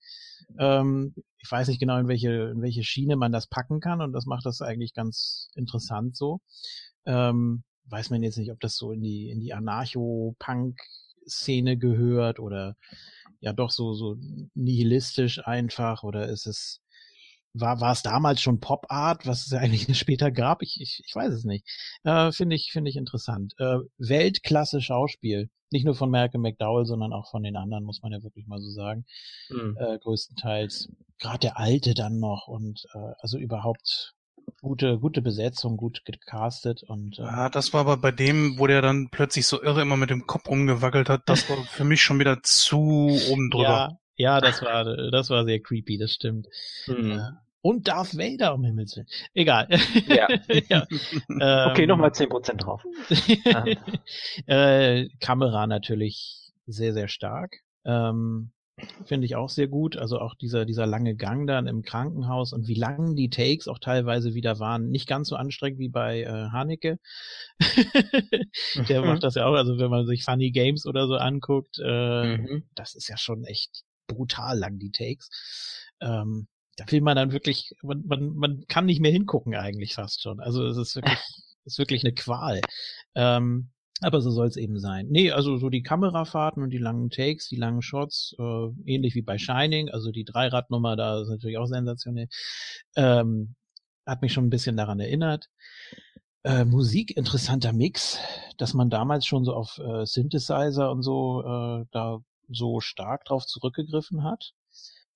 Ähm, 0.57 1.13
ich 1.39 1.51
weiß 1.51 1.67
nicht 1.67 1.79
genau, 1.79 1.97
in 1.97 2.07
welche, 2.07 2.51
in 2.53 2.61
welche 2.61 2.83
Schiene 2.83 3.15
man 3.15 3.31
das 3.31 3.47
packen 3.47 3.79
kann 3.79 4.01
und 4.01 4.13
das 4.13 4.25
macht 4.25 4.45
das 4.45 4.61
eigentlich 4.61 4.93
ganz 4.93 5.49
interessant 5.55 6.15
so. 6.15 6.39
Ähm, 7.05 7.63
weiß 7.85 8.09
man 8.11 8.23
jetzt 8.23 8.37
nicht, 8.37 8.51
ob 8.51 8.59
das 8.59 8.77
so 8.77 8.91
in 8.91 9.01
die, 9.01 9.29
in 9.29 9.39
die 9.39 9.53
Anarcho-Punk-Szene 9.53 11.77
gehört 11.77 12.39
oder 12.39 12.75
ja 13.39 13.53
doch 13.53 13.71
so, 13.71 13.93
so 13.93 14.17
nihilistisch 14.53 15.45
einfach 15.45 16.03
oder 16.03 16.27
ist 16.29 16.45
es 16.45 16.81
war, 17.53 17.81
war 17.81 17.91
es 17.91 18.01
damals 18.01 18.41
schon 18.41 18.59
Pop 18.59 18.85
Art, 18.89 19.25
was 19.25 19.45
es 19.45 19.51
ja 19.51 19.59
eigentlich 19.59 19.87
später 19.97 20.31
gab? 20.31 20.61
Ich, 20.61 20.79
ich, 20.79 21.01
ich 21.05 21.15
weiß 21.15 21.33
es 21.33 21.43
nicht. 21.43 21.65
Äh, 22.03 22.31
finde 22.31 22.55
ich, 22.55 22.71
finde 22.71 22.89
ich 22.89 22.97
interessant. 22.97 23.53
Äh, 23.57 23.77
Weltklasse 23.97 24.81
Schauspiel. 24.81 25.49
Nicht 25.71 25.85
nur 25.85 25.95
von 25.95 26.11
Malcolm 26.11 26.41
McDowell, 26.43 26.85
sondern 26.85 27.13
auch 27.13 27.29
von 27.31 27.43
den 27.43 27.55
anderen, 27.55 27.85
muss 27.85 28.01
man 28.01 28.11
ja 28.11 28.21
wirklich 28.23 28.45
mal 28.45 28.59
so 28.59 28.69
sagen. 28.71 29.05
Hm. 29.47 29.77
Äh, 29.79 29.99
größtenteils. 29.99 30.89
Gerade 31.17 31.39
der 31.39 31.57
Alte 31.57 31.93
dann 31.93 32.19
noch 32.19 32.47
und 32.47 32.83
äh, 32.93 33.13
also 33.19 33.37
überhaupt 33.37 34.13
gute, 34.61 34.99
gute 34.99 35.21
Besetzung, 35.21 35.77
gut 35.77 36.03
gecastet 36.05 36.83
und 36.83 37.19
äh, 37.19 37.23
Ja, 37.23 37.49
das 37.49 37.73
war 37.73 37.81
aber 37.81 37.97
bei 37.97 38.11
dem, 38.11 38.59
wo 38.59 38.67
der 38.67 38.81
dann 38.81 39.09
plötzlich 39.11 39.47
so 39.47 39.61
irre 39.61 39.81
immer 39.81 39.97
mit 39.97 40.09
dem 40.09 40.27
Kopf 40.27 40.47
rumgewackelt 40.49 41.09
hat, 41.09 41.23
das 41.27 41.49
war 41.49 41.57
für 41.63 41.83
mich 41.83 42.01
schon 42.01 42.19
wieder 42.19 42.41
zu 42.43 43.17
oben 43.29 43.49
drüber. 43.49 43.63
ja, 43.63 43.97
ja, 44.21 44.39
das 44.41 44.61
war, 44.61 44.85
das 45.11 45.29
war 45.29 45.45
sehr 45.45 45.59
creepy, 45.59 45.97
das 45.97 46.13
stimmt. 46.13 46.47
Hm. 46.85 47.21
Und 47.63 47.87
Darth 47.87 48.17
Vader, 48.17 48.55
um 48.55 48.63
Himmels 48.63 48.95
Willen. 48.95 49.07
Egal. 49.33 49.67
Ja. 50.07 50.27
ja. 50.69 50.87
Okay, 51.71 51.83
Ähm, 51.83 51.87
nochmal 51.89 52.09
10% 52.11 52.57
drauf. 52.57 52.83
äh, 54.47 55.09
Kamera 55.19 55.67
natürlich 55.67 56.51
sehr, 56.65 56.93
sehr 56.93 57.07
stark. 57.07 57.57
Ähm, 57.85 58.51
Finde 59.05 59.25
ich 59.25 59.35
auch 59.35 59.49
sehr 59.49 59.67
gut. 59.67 59.95
Also 59.95 60.17
auch 60.19 60.33
dieser, 60.33 60.65
dieser 60.65 60.87
lange 60.87 61.15
Gang 61.15 61.45
dann 61.45 61.67
im 61.67 61.83
Krankenhaus 61.83 62.51
und 62.51 62.67
wie 62.67 62.73
lang 62.73 63.15
die 63.15 63.29
Takes 63.29 63.67
auch 63.67 63.77
teilweise 63.77 64.33
wieder 64.33 64.57
waren. 64.59 64.89
Nicht 64.89 65.07
ganz 65.07 65.27
so 65.29 65.35
anstrengend 65.35 65.77
wie 65.79 65.89
bei 65.89 66.21
äh, 66.21 66.49
Haneke. 66.51 66.97
Der 68.89 69.03
macht 69.03 69.23
das 69.23 69.35
ja 69.35 69.45
auch. 69.45 69.53
Also 69.53 69.77
wenn 69.77 69.91
man 69.91 70.07
sich 70.07 70.23
Funny 70.23 70.49
Games 70.49 70.87
oder 70.87 71.05
so 71.07 71.15
anguckt, 71.15 71.77
äh, 71.83 72.37
Mhm. 72.37 72.63
das 72.73 72.95
ist 72.95 73.07
ja 73.07 73.17
schon 73.17 73.43
echt 73.43 73.83
brutal 74.13 74.57
lang, 74.57 74.79
die 74.79 74.91
Takes. 74.91 75.29
Ähm, 76.01 76.47
da 76.77 76.91
will 76.91 77.01
man 77.01 77.15
dann 77.15 77.31
wirklich, 77.31 77.73
man, 77.81 78.03
man, 78.05 78.35
man 78.35 78.65
kann 78.67 78.85
nicht 78.85 79.01
mehr 79.01 79.11
hingucken 79.11 79.55
eigentlich 79.55 79.93
fast 79.93 80.21
schon. 80.21 80.39
Also 80.39 80.65
es 80.65 80.77
ist 80.77 80.95
wirklich, 80.95 81.19
ist 81.65 81.77
wirklich 81.77 82.03
eine 82.03 82.13
Qual. 82.13 82.61
Ähm, 83.15 83.71
aber 84.01 84.21
so 84.21 84.31
soll 84.31 84.47
es 84.47 84.57
eben 84.57 84.79
sein. 84.79 85.07
Nee, 85.09 85.31
also 85.31 85.57
so 85.57 85.69
die 85.69 85.83
Kamerafahrten 85.83 86.63
und 86.63 86.71
die 86.71 86.79
langen 86.79 87.11
Takes, 87.11 87.47
die 87.47 87.55
langen 87.55 87.83
Shots, 87.83 88.35
äh, 88.39 88.67
ähnlich 88.85 89.13
wie 89.13 89.21
bei 89.21 89.37
Shining, 89.37 89.89
also 89.89 90.11
die 90.11 90.23
Dreiradnummer 90.23 90.95
da 90.95 91.21
ist 91.21 91.29
natürlich 91.29 91.59
auch 91.59 91.67
sensationell. 91.67 92.27
Ähm, 92.95 93.55
hat 94.05 94.23
mich 94.23 94.33
schon 94.33 94.45
ein 94.45 94.49
bisschen 94.49 94.75
daran 94.75 94.99
erinnert. 94.99 95.49
Äh, 96.43 96.65
Musik, 96.65 97.15
interessanter 97.15 97.73
Mix, 97.73 98.17
dass 98.57 98.73
man 98.73 98.89
damals 98.89 99.27
schon 99.27 99.45
so 99.45 99.53
auf 99.53 99.77
äh, 99.77 100.05
Synthesizer 100.05 100.89
und 100.91 101.03
so 101.03 101.41
äh, 101.41 101.85
da 101.91 102.19
so 102.51 102.79
stark 102.79 103.25
drauf 103.25 103.45
zurückgegriffen 103.45 104.23
hat. 104.23 104.53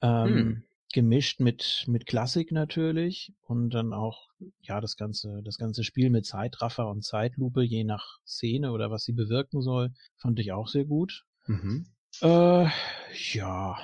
Ähm, 0.01 0.35
Hm. 0.35 0.63
Gemischt 0.93 1.41
mit, 1.41 1.83
mit 1.87 2.05
Klassik 2.05 2.53
natürlich 2.53 3.33
und 3.41 3.71
dann 3.71 3.91
auch, 3.91 4.29
ja, 4.61 4.79
das 4.79 4.95
ganze, 4.95 5.41
das 5.43 5.57
ganze 5.57 5.83
Spiel 5.83 6.09
mit 6.09 6.25
Zeitraffer 6.25 6.87
und 6.87 7.03
Zeitlupe, 7.03 7.63
je 7.63 7.83
nach 7.83 8.19
Szene 8.25 8.71
oder 8.71 8.91
was 8.91 9.03
sie 9.03 9.11
bewirken 9.11 9.61
soll, 9.61 9.93
fand 10.15 10.39
ich 10.39 10.53
auch 10.53 10.69
sehr 10.69 10.85
gut. 10.85 11.25
Mhm. 11.47 11.87
Äh, 12.21 12.67
ja. 13.33 13.77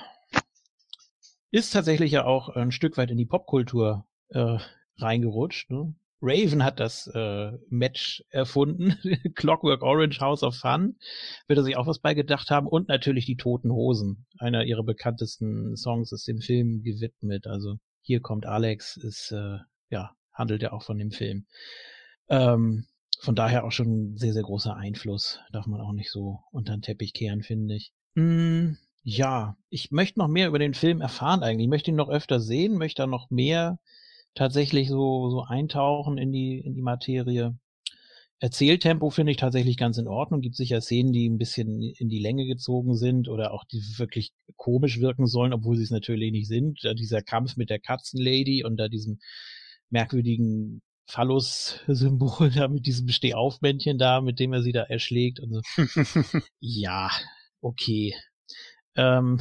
Ist 1.50 1.74
tatsächlich 1.74 2.12
ja 2.12 2.24
auch 2.24 2.48
ein 2.48 2.72
Stück 2.72 2.96
weit 2.96 3.10
in 3.10 3.18
die 3.18 3.26
Popkultur 3.26 4.06
äh, 4.28 4.56
reingerutscht. 4.96 5.70
Ne? 5.70 5.94
Raven 6.22 6.64
hat 6.64 6.80
das 6.80 7.08
äh, 7.08 7.52
Match 7.68 8.24
erfunden. 8.30 8.96
Clockwork 9.34 9.82
Orange 9.82 10.20
House 10.20 10.42
of 10.42 10.56
Fun. 10.56 10.96
Wird 11.48 11.58
er 11.58 11.64
sich 11.64 11.76
auch 11.76 11.86
was 11.86 11.98
bei 11.98 12.14
gedacht 12.14 12.50
haben. 12.50 12.66
Und 12.66 12.88
natürlich 12.88 13.26
die 13.26 13.36
Toten 13.36 13.72
Hosen. 13.72 14.26
Einer 14.38 14.64
ihrer 14.64 14.84
bekanntesten 14.84 15.76
Songs 15.76 16.12
ist 16.12 16.28
dem 16.28 16.40
Film 16.40 16.82
gewidmet. 16.82 17.46
Also 17.46 17.76
hier 18.00 18.20
kommt 18.20 18.46
Alex, 18.46 18.96
ist 18.96 19.32
äh, 19.32 19.58
ja 19.90 20.16
handelt 20.32 20.62
ja 20.62 20.72
auch 20.72 20.82
von 20.82 20.98
dem 20.98 21.10
Film. 21.10 21.46
Ähm, 22.28 22.86
von 23.20 23.34
daher 23.34 23.64
auch 23.64 23.72
schon 23.72 24.16
sehr, 24.16 24.32
sehr 24.32 24.42
großer 24.42 24.74
Einfluss. 24.74 25.40
Darf 25.52 25.66
man 25.66 25.80
auch 25.80 25.92
nicht 25.92 26.10
so 26.10 26.40
unter 26.50 26.76
den 26.76 26.82
Teppich 26.82 27.14
kehren, 27.14 27.42
finde 27.42 27.76
ich. 27.76 27.92
Hm, 28.16 28.78
ja, 29.02 29.56
ich 29.68 29.90
möchte 29.90 30.18
noch 30.18 30.28
mehr 30.28 30.48
über 30.48 30.58
den 30.58 30.74
Film 30.74 31.00
erfahren 31.00 31.42
eigentlich. 31.42 31.66
Ich 31.66 31.70
möchte 31.70 31.90
ihn 31.90 31.96
noch 31.96 32.08
öfter 32.08 32.40
sehen, 32.40 32.78
möchte 32.78 33.02
da 33.02 33.06
noch 33.06 33.30
mehr 33.30 33.78
tatsächlich 34.34 34.88
so, 34.88 35.30
so 35.30 35.42
eintauchen 35.42 36.18
in 36.18 36.32
die, 36.32 36.58
in 36.58 36.74
die 36.74 36.82
Materie. 36.82 37.56
Erzähltempo 38.40 39.10
finde 39.10 39.30
ich 39.30 39.38
tatsächlich 39.38 39.76
ganz 39.76 39.98
in 39.98 40.08
Ordnung. 40.08 40.40
Gibt 40.40 40.56
sicher 40.56 40.80
Szenen, 40.80 41.12
die 41.12 41.28
ein 41.28 41.38
bisschen 41.38 41.80
in 41.80 42.08
die 42.08 42.18
Länge 42.18 42.44
gezogen 42.46 42.96
sind 42.96 43.28
oder 43.28 43.52
auch 43.52 43.64
die 43.64 43.80
wirklich 43.98 44.32
komisch 44.56 45.00
wirken 45.00 45.26
sollen, 45.26 45.52
obwohl 45.52 45.76
sie 45.76 45.84
es 45.84 45.92
natürlich 45.92 46.32
nicht 46.32 46.48
sind. 46.48 46.80
Da 46.82 46.94
dieser 46.94 47.22
Kampf 47.22 47.56
mit 47.56 47.70
der 47.70 47.78
Katzenlady 47.78 48.64
und 48.64 48.78
da 48.78 48.88
diesem 48.88 49.20
merkwürdigen 49.90 50.82
Phallus-Symbol 51.06 52.50
da 52.56 52.68
mit 52.68 52.86
diesem 52.86 53.08
Stehaufmännchen 53.08 53.98
da, 53.98 54.20
mit 54.20 54.40
dem 54.40 54.52
er 54.52 54.62
sie 54.62 54.72
da 54.72 54.82
erschlägt 54.82 55.38
und 55.40 55.52
so. 55.52 55.60
Ja, 56.60 57.10
okay. 57.60 58.14
Ähm, 58.96 59.40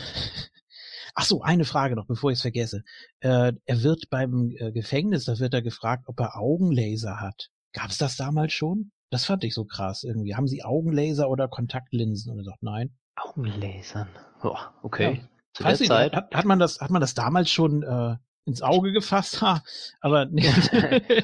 ach 1.16 1.26
so, 1.26 1.42
eine 1.42 1.66
Frage 1.66 1.96
noch, 1.96 2.06
bevor 2.06 2.32
ich 2.32 2.38
es 2.38 2.42
vergesse. 2.42 2.84
Äh, 3.20 3.54
er 3.66 3.84
wird 3.84 4.10
beim 4.10 4.52
äh, 4.58 4.72
Gefängnis, 4.72 5.26
da 5.26 5.40
wird 5.40 5.54
er 5.54 5.62
gefragt, 5.62 6.06
ob 6.08 6.20
er 6.20 6.38
Augenlaser 6.38 7.20
hat. 7.20 7.50
Gab 7.74 7.90
es 7.90 7.98
das 7.98 8.18
damals 8.18 8.54
schon? 8.54 8.92
Das 9.10 9.26
fand 9.26 9.44
ich 9.44 9.54
so 9.54 9.66
krass 9.66 10.04
irgendwie. 10.04 10.36
Haben 10.36 10.48
Sie 10.48 10.64
Augenlaser 10.64 11.30
oder 11.30 11.48
Kontaktlinsen? 11.48 12.32
Und 12.32 12.40
er 12.40 12.46
sagt, 12.46 12.64
nein. 12.64 12.96
Augenlasern. 13.16 14.10
Boah, 14.42 14.74
okay. 14.84 15.16
Ja. 15.22 15.28
Zu 15.54 15.64
der 15.64 15.72
Weiß 15.74 15.80
Zeit. 15.80 16.16
hat, 16.16 16.34
hat 16.34 16.46
man 16.46 16.60
das, 16.60 16.80
hat 16.80 16.92
man 16.92 17.02
das 17.02 17.14
damals 17.14 17.50
schon 17.50 17.84
äh, 17.84 18.16
ins 18.46 18.62
Auge 18.62 18.94
gefasst? 18.94 19.42
Ha, 19.42 19.64
aber 20.00 20.26
nee. 20.32 20.48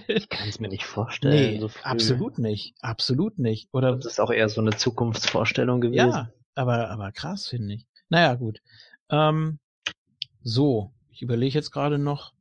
Ich 0.08 0.28
kann 0.30 0.50
es 0.50 0.60
mir 0.60 0.68
nicht 0.68 0.86
vorstellen. 0.86 1.54
nee, 1.54 1.60
so 1.60 1.70
absolut 1.84 2.38
nicht. 2.40 2.76
Absolut 2.82 3.40
nicht. 3.40 3.70
Oder 3.72 3.96
Das 3.96 4.06
ist 4.06 4.20
auch 4.20 4.32
eher 4.32 4.50
so 4.50 4.62
eine 4.62 4.76
Zukunftsvorstellung 4.76 5.80
gewesen. 5.82 6.10
Ja, 6.10 6.30
aber, 6.56 6.90
aber 6.90 7.12
krass, 7.12 7.48
finde 7.48 7.76
ich. 7.76 7.88
Naja, 8.10 8.36
gut. 8.36 8.60
Ähm, 9.10 9.60
so, 10.48 10.94
ich 11.10 11.22
überlege 11.22 11.56
jetzt 11.56 11.72
gerade 11.72 11.98
noch. 12.00 12.34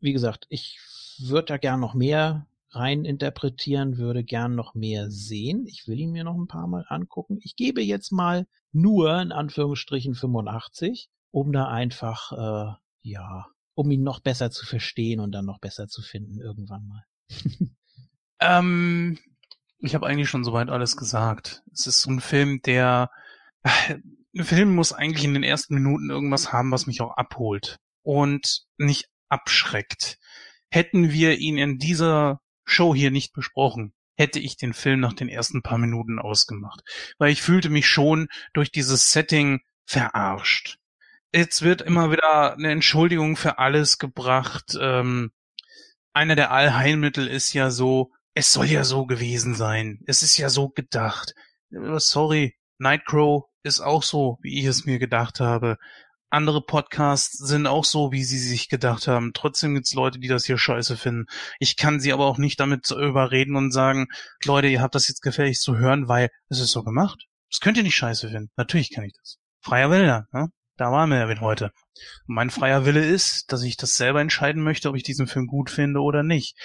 Wie 0.00 0.12
gesagt, 0.12 0.46
ich 0.50 0.78
würde 1.18 1.46
da 1.46 1.56
gern 1.56 1.80
noch 1.80 1.94
mehr 1.94 2.46
rein 2.70 3.04
interpretieren, 3.04 3.96
würde 3.96 4.24
gern 4.24 4.54
noch 4.54 4.74
mehr 4.74 5.10
sehen. 5.10 5.66
Ich 5.66 5.88
will 5.88 5.98
ihn 5.98 6.12
mir 6.12 6.24
noch 6.24 6.34
ein 6.34 6.48
paar 6.48 6.66
Mal 6.66 6.84
angucken. 6.88 7.38
Ich 7.42 7.56
gebe 7.56 7.82
jetzt 7.82 8.12
mal 8.12 8.46
nur 8.72 9.20
in 9.20 9.32
Anführungsstrichen 9.32 10.14
85, 10.14 11.08
um 11.30 11.52
da 11.52 11.68
einfach, 11.68 12.32
äh, 12.32 12.74
ja, 13.02 13.46
um 13.74 13.90
ihn 13.90 14.02
noch 14.02 14.20
besser 14.20 14.50
zu 14.50 14.66
verstehen 14.66 15.20
und 15.20 15.32
dann 15.32 15.46
noch 15.46 15.60
besser 15.60 15.88
zu 15.88 16.02
finden 16.02 16.40
irgendwann 16.40 16.86
mal. 16.86 17.04
Ähm, 18.40 19.16
ich 19.78 19.94
habe 19.94 20.06
eigentlich 20.06 20.28
schon 20.28 20.44
soweit 20.44 20.68
alles 20.68 20.96
gesagt. 20.96 21.62
Es 21.72 21.86
ist 21.86 22.02
so 22.02 22.10
ein 22.10 22.20
Film, 22.20 22.60
der 22.62 23.10
ein 24.36 24.44
Film 24.44 24.74
muss 24.74 24.92
eigentlich 24.92 25.24
in 25.24 25.34
den 25.34 25.42
ersten 25.42 25.74
Minuten 25.74 26.10
irgendwas 26.10 26.52
haben, 26.52 26.70
was 26.72 26.86
mich 26.86 27.00
auch 27.00 27.16
abholt 27.16 27.78
und 28.02 28.64
nicht 28.76 29.08
abschreckt. 29.28 30.18
Hätten 30.70 31.10
wir 31.10 31.38
ihn 31.38 31.58
in 31.58 31.78
dieser 31.78 32.40
Show 32.64 32.94
hier 32.94 33.10
nicht 33.10 33.32
besprochen, 33.32 33.94
hätte 34.16 34.40
ich 34.40 34.56
den 34.56 34.74
Film 34.74 35.00
nach 35.00 35.12
den 35.12 35.28
ersten 35.28 35.62
paar 35.62 35.78
Minuten 35.78 36.18
ausgemacht, 36.18 36.80
weil 37.18 37.30
ich 37.30 37.42
fühlte 37.42 37.70
mich 37.70 37.88
schon 37.88 38.28
durch 38.52 38.72
dieses 38.72 39.12
Setting 39.12 39.60
verarscht. 39.86 40.78
Jetzt 41.32 41.62
wird 41.62 41.82
immer 41.82 42.10
wieder 42.10 42.54
eine 42.54 42.70
Entschuldigung 42.70 43.36
für 43.36 43.58
alles 43.58 43.98
gebracht. 43.98 44.76
Ähm, 44.80 45.32
einer 46.12 46.36
der 46.36 46.52
Allheilmittel 46.52 47.26
ist 47.26 47.52
ja 47.54 47.70
so, 47.70 48.12
es 48.34 48.52
soll 48.52 48.66
ja 48.66 48.84
so 48.84 49.04
gewesen 49.06 49.54
sein. 49.54 50.00
Es 50.06 50.22
ist 50.22 50.36
ja 50.36 50.48
so 50.48 50.68
gedacht. 50.68 51.34
Sorry, 51.70 52.56
Nightcrow 52.78 53.44
ist 53.64 53.80
auch 53.80 54.02
so, 54.02 54.38
wie 54.42 54.60
ich 54.60 54.66
es 54.66 54.84
mir 54.84 54.98
gedacht 54.98 55.40
habe. 55.40 55.78
Andere 56.30 56.62
Podcasts 56.62 57.38
sind 57.38 57.66
auch 57.66 57.84
so, 57.84 58.12
wie 58.12 58.24
sie 58.24 58.38
sich 58.38 58.68
gedacht 58.68 59.08
haben. 59.08 59.32
Trotzdem 59.34 59.74
gibt's 59.74 59.94
Leute, 59.94 60.18
die 60.18 60.28
das 60.28 60.44
hier 60.44 60.58
scheiße 60.58 60.96
finden. 60.96 61.26
Ich 61.60 61.76
kann 61.76 62.00
sie 62.00 62.12
aber 62.12 62.26
auch 62.26 62.38
nicht 62.38 62.60
damit 62.60 62.90
überreden 62.90 63.56
und 63.56 63.70
sagen, 63.70 64.08
Leute, 64.44 64.68
ihr 64.68 64.82
habt 64.82 64.94
das 64.94 65.08
jetzt 65.08 65.22
gefährlich 65.22 65.58
zu 65.60 65.78
hören, 65.78 66.08
weil 66.08 66.30
es 66.48 66.60
ist 66.60 66.72
so 66.72 66.82
gemacht. 66.82 67.26
Das 67.50 67.60
könnt 67.60 67.76
ihr 67.76 67.84
nicht 67.84 67.96
scheiße 67.96 68.30
finden. 68.30 68.50
Natürlich 68.56 68.92
kann 68.92 69.04
ich 69.04 69.14
das. 69.16 69.38
Freier 69.60 69.90
Wille, 69.90 70.26
ne? 70.32 70.48
Da 70.76 70.90
waren 70.90 71.08
wir 71.10 71.18
ja 71.18 71.28
wieder 71.28 71.40
heute. 71.40 71.70
Mein 72.26 72.50
freier 72.50 72.84
Wille 72.84 73.04
ist, 73.04 73.52
dass 73.52 73.62
ich 73.62 73.76
das 73.76 73.96
selber 73.96 74.20
entscheiden 74.20 74.62
möchte, 74.62 74.88
ob 74.88 74.96
ich 74.96 75.04
diesen 75.04 75.28
Film 75.28 75.46
gut 75.46 75.70
finde 75.70 76.00
oder 76.00 76.24
nicht. 76.24 76.56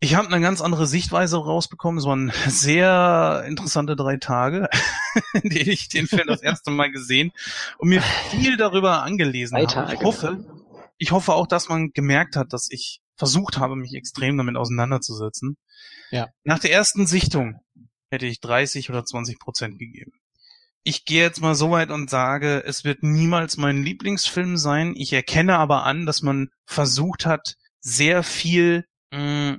Ich 0.00 0.14
habe 0.14 0.28
eine 0.28 0.40
ganz 0.40 0.60
andere 0.60 0.86
Sichtweise 0.86 1.38
rausbekommen. 1.38 1.98
Es 1.98 2.04
waren 2.04 2.32
sehr 2.46 3.44
interessante 3.46 3.96
drei 3.96 4.16
Tage, 4.16 4.68
in 5.42 5.50
denen 5.50 5.70
ich 5.70 5.88
den 5.88 6.06
Film 6.06 6.28
das 6.28 6.42
erste 6.42 6.70
Mal 6.70 6.90
gesehen 6.90 7.32
und 7.78 7.88
mir 7.88 8.02
viel 8.02 8.56
darüber 8.56 9.02
angelesen 9.02 9.56
Drei 9.56 9.66
habe. 9.66 9.94
Ich 9.94 10.02
hoffe, 10.02 10.44
ich 10.98 11.12
hoffe 11.12 11.34
auch, 11.34 11.46
dass 11.46 11.68
man 11.68 11.92
gemerkt 11.92 12.36
hat, 12.36 12.52
dass 12.52 12.70
ich 12.70 13.00
versucht 13.16 13.58
habe, 13.58 13.74
mich 13.74 13.94
extrem 13.94 14.36
damit 14.38 14.56
auseinanderzusetzen. 14.56 15.56
Ja. 16.10 16.28
Nach 16.44 16.60
der 16.60 16.72
ersten 16.72 17.06
Sichtung 17.06 17.60
hätte 18.10 18.26
ich 18.26 18.40
30 18.40 18.90
oder 18.90 19.04
20 19.04 19.40
Prozent 19.40 19.78
gegeben. 19.78 20.12
Ich 20.84 21.04
gehe 21.04 21.22
jetzt 21.22 21.40
mal 21.40 21.56
so 21.56 21.72
weit 21.72 21.90
und 21.90 22.08
sage, 22.08 22.62
es 22.64 22.84
wird 22.84 23.02
niemals 23.02 23.56
mein 23.56 23.82
Lieblingsfilm 23.82 24.56
sein. 24.56 24.94
Ich 24.96 25.12
erkenne 25.12 25.58
aber 25.58 25.82
an, 25.84 26.06
dass 26.06 26.22
man 26.22 26.50
versucht 26.64 27.26
hat, 27.26 27.56
sehr 27.80 28.22
viel 28.22 28.86
mh, 29.12 29.58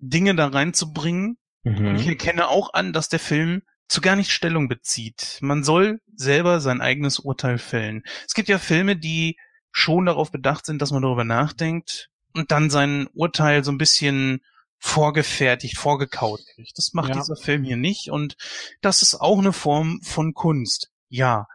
Dinge 0.00 0.34
da 0.34 0.48
reinzubringen. 0.48 1.36
Und 1.64 1.96
ich 1.96 2.04
Mhm. 2.06 2.10
erkenne 2.10 2.48
auch 2.48 2.72
an, 2.72 2.92
dass 2.92 3.08
der 3.08 3.20
Film 3.20 3.62
zu 3.88 4.00
gar 4.00 4.16
nicht 4.16 4.30
Stellung 4.32 4.68
bezieht. 4.68 5.38
Man 5.40 5.62
soll 5.64 6.00
selber 6.14 6.60
sein 6.60 6.80
eigenes 6.80 7.18
Urteil 7.18 7.58
fällen. 7.58 8.02
Es 8.26 8.34
gibt 8.34 8.48
ja 8.48 8.58
Filme, 8.58 8.96
die 8.96 9.36
schon 9.72 10.06
darauf 10.06 10.30
bedacht 10.30 10.64
sind, 10.66 10.80
dass 10.80 10.90
man 10.90 11.02
darüber 11.02 11.24
nachdenkt 11.24 12.08
und 12.34 12.50
dann 12.50 12.70
sein 12.70 13.08
Urteil 13.14 13.62
so 13.64 13.72
ein 13.72 13.78
bisschen 13.78 14.40
vorgefertigt, 14.78 15.76
vorgekaut 15.76 16.40
kriegt. 16.54 16.72
Das 16.78 16.92
macht 16.94 17.10
Ja. 17.10 17.16
dieser 17.16 17.36
Film 17.36 17.62
hier 17.64 17.76
nicht 17.76 18.08
und 18.10 18.36
das 18.80 19.02
ist 19.02 19.14
auch 19.20 19.38
eine 19.38 19.52
Form 19.52 20.00
von 20.02 20.32
Kunst. 20.34 20.90
Ja. 21.08 21.46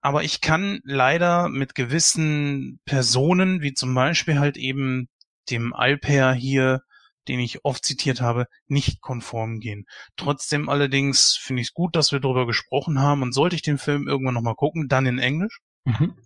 Aber 0.00 0.22
ich 0.24 0.40
kann 0.40 0.80
leider 0.84 1.48
mit 1.48 1.74
gewissen 1.74 2.80
Personen, 2.86 3.60
wie 3.62 3.74
zum 3.74 3.94
Beispiel 3.94 4.38
halt 4.38 4.56
eben 4.56 5.08
dem 5.50 5.72
Alper 5.74 6.32
hier, 6.32 6.80
den 7.28 7.40
ich 7.40 7.64
oft 7.64 7.84
zitiert 7.84 8.20
habe, 8.20 8.46
nicht 8.66 9.00
konform 9.00 9.60
gehen. 9.60 9.86
Trotzdem 10.16 10.68
allerdings 10.68 11.36
finde 11.36 11.62
ich 11.62 11.68
es 11.68 11.74
gut, 11.74 11.96
dass 11.96 12.12
wir 12.12 12.20
darüber 12.20 12.46
gesprochen 12.46 13.00
haben 13.00 13.22
und 13.22 13.32
sollte 13.32 13.56
ich 13.56 13.62
den 13.62 13.78
Film 13.78 14.08
irgendwann 14.08 14.34
nochmal 14.34 14.54
gucken, 14.54 14.88
dann 14.88 15.06
in 15.06 15.18
Englisch 15.18 15.60
Mhm. 15.84 16.16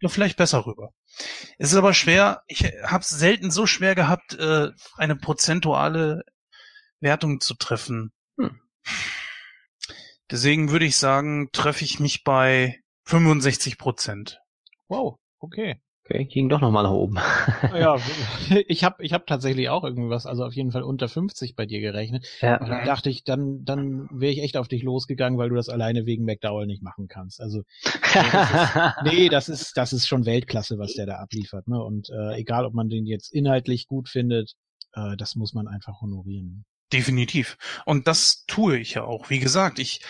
oder 0.00 0.10
vielleicht 0.10 0.36
besser 0.36 0.66
rüber. 0.66 0.90
Es 1.58 1.70
ist 1.72 1.76
aber 1.76 1.94
schwer, 1.94 2.42
ich 2.46 2.64
habe 2.84 3.02
es 3.02 3.08
selten 3.08 3.50
so 3.50 3.66
schwer 3.66 3.94
gehabt, 3.94 4.34
äh, 4.34 4.68
eine 4.96 5.16
prozentuale 5.16 6.22
Wertung 7.00 7.40
zu 7.40 7.54
treffen. 7.54 8.12
Hm. 8.38 8.60
Deswegen 10.30 10.70
würde 10.70 10.86
ich 10.86 10.96
sagen, 10.96 11.50
treffe 11.52 11.84
ich 11.84 12.00
mich 12.00 12.24
bei 12.24 12.80
65 13.04 13.78
Prozent. 13.78 14.40
Wow, 14.88 15.18
okay. 15.38 15.80
Okay, 16.04 16.24
ging 16.24 16.48
doch 16.48 16.60
nochmal 16.60 16.82
nach 16.82 16.90
oben. 16.90 17.18
Ja, 17.78 17.96
ich 18.66 18.82
habe 18.82 19.04
ich 19.04 19.12
hab 19.12 19.26
tatsächlich 19.26 19.68
auch 19.68 19.84
irgendwas, 19.84 20.26
also 20.26 20.44
auf 20.44 20.52
jeden 20.52 20.72
Fall 20.72 20.82
unter 20.82 21.08
50 21.08 21.54
bei 21.54 21.64
dir 21.64 21.80
gerechnet. 21.80 22.26
ja. 22.40 22.60
Und 22.60 22.68
dann 22.68 22.84
dachte 22.84 23.08
ich, 23.08 23.22
dann, 23.22 23.64
dann 23.64 24.08
wäre 24.10 24.32
ich 24.32 24.42
echt 24.42 24.56
auf 24.56 24.66
dich 24.66 24.82
losgegangen, 24.82 25.38
weil 25.38 25.48
du 25.48 25.54
das 25.54 25.68
alleine 25.68 26.04
wegen 26.04 26.24
McDowell 26.24 26.66
nicht 26.66 26.82
machen 26.82 27.06
kannst. 27.06 27.40
Also 27.40 27.62
nee, 29.04 29.28
das 29.28 29.48
ist, 29.48 29.76
das 29.76 29.92
ist 29.92 30.08
schon 30.08 30.26
Weltklasse, 30.26 30.76
was 30.76 30.94
der 30.94 31.06
da 31.06 31.16
abliefert. 31.18 31.68
Ne? 31.68 31.80
Und 31.80 32.10
äh, 32.10 32.34
egal, 32.36 32.66
ob 32.66 32.74
man 32.74 32.88
den 32.88 33.06
jetzt 33.06 33.32
inhaltlich 33.32 33.86
gut 33.86 34.08
findet, 34.08 34.54
äh, 34.94 35.16
das 35.16 35.36
muss 35.36 35.54
man 35.54 35.68
einfach 35.68 36.00
honorieren. 36.00 36.64
Definitiv. 36.92 37.56
Und 37.86 38.08
das 38.08 38.44
tue 38.46 38.76
ich 38.78 38.94
ja 38.94 39.04
auch. 39.04 39.30
Wie 39.30 39.38
gesagt, 39.38 39.78
ich 39.78 40.02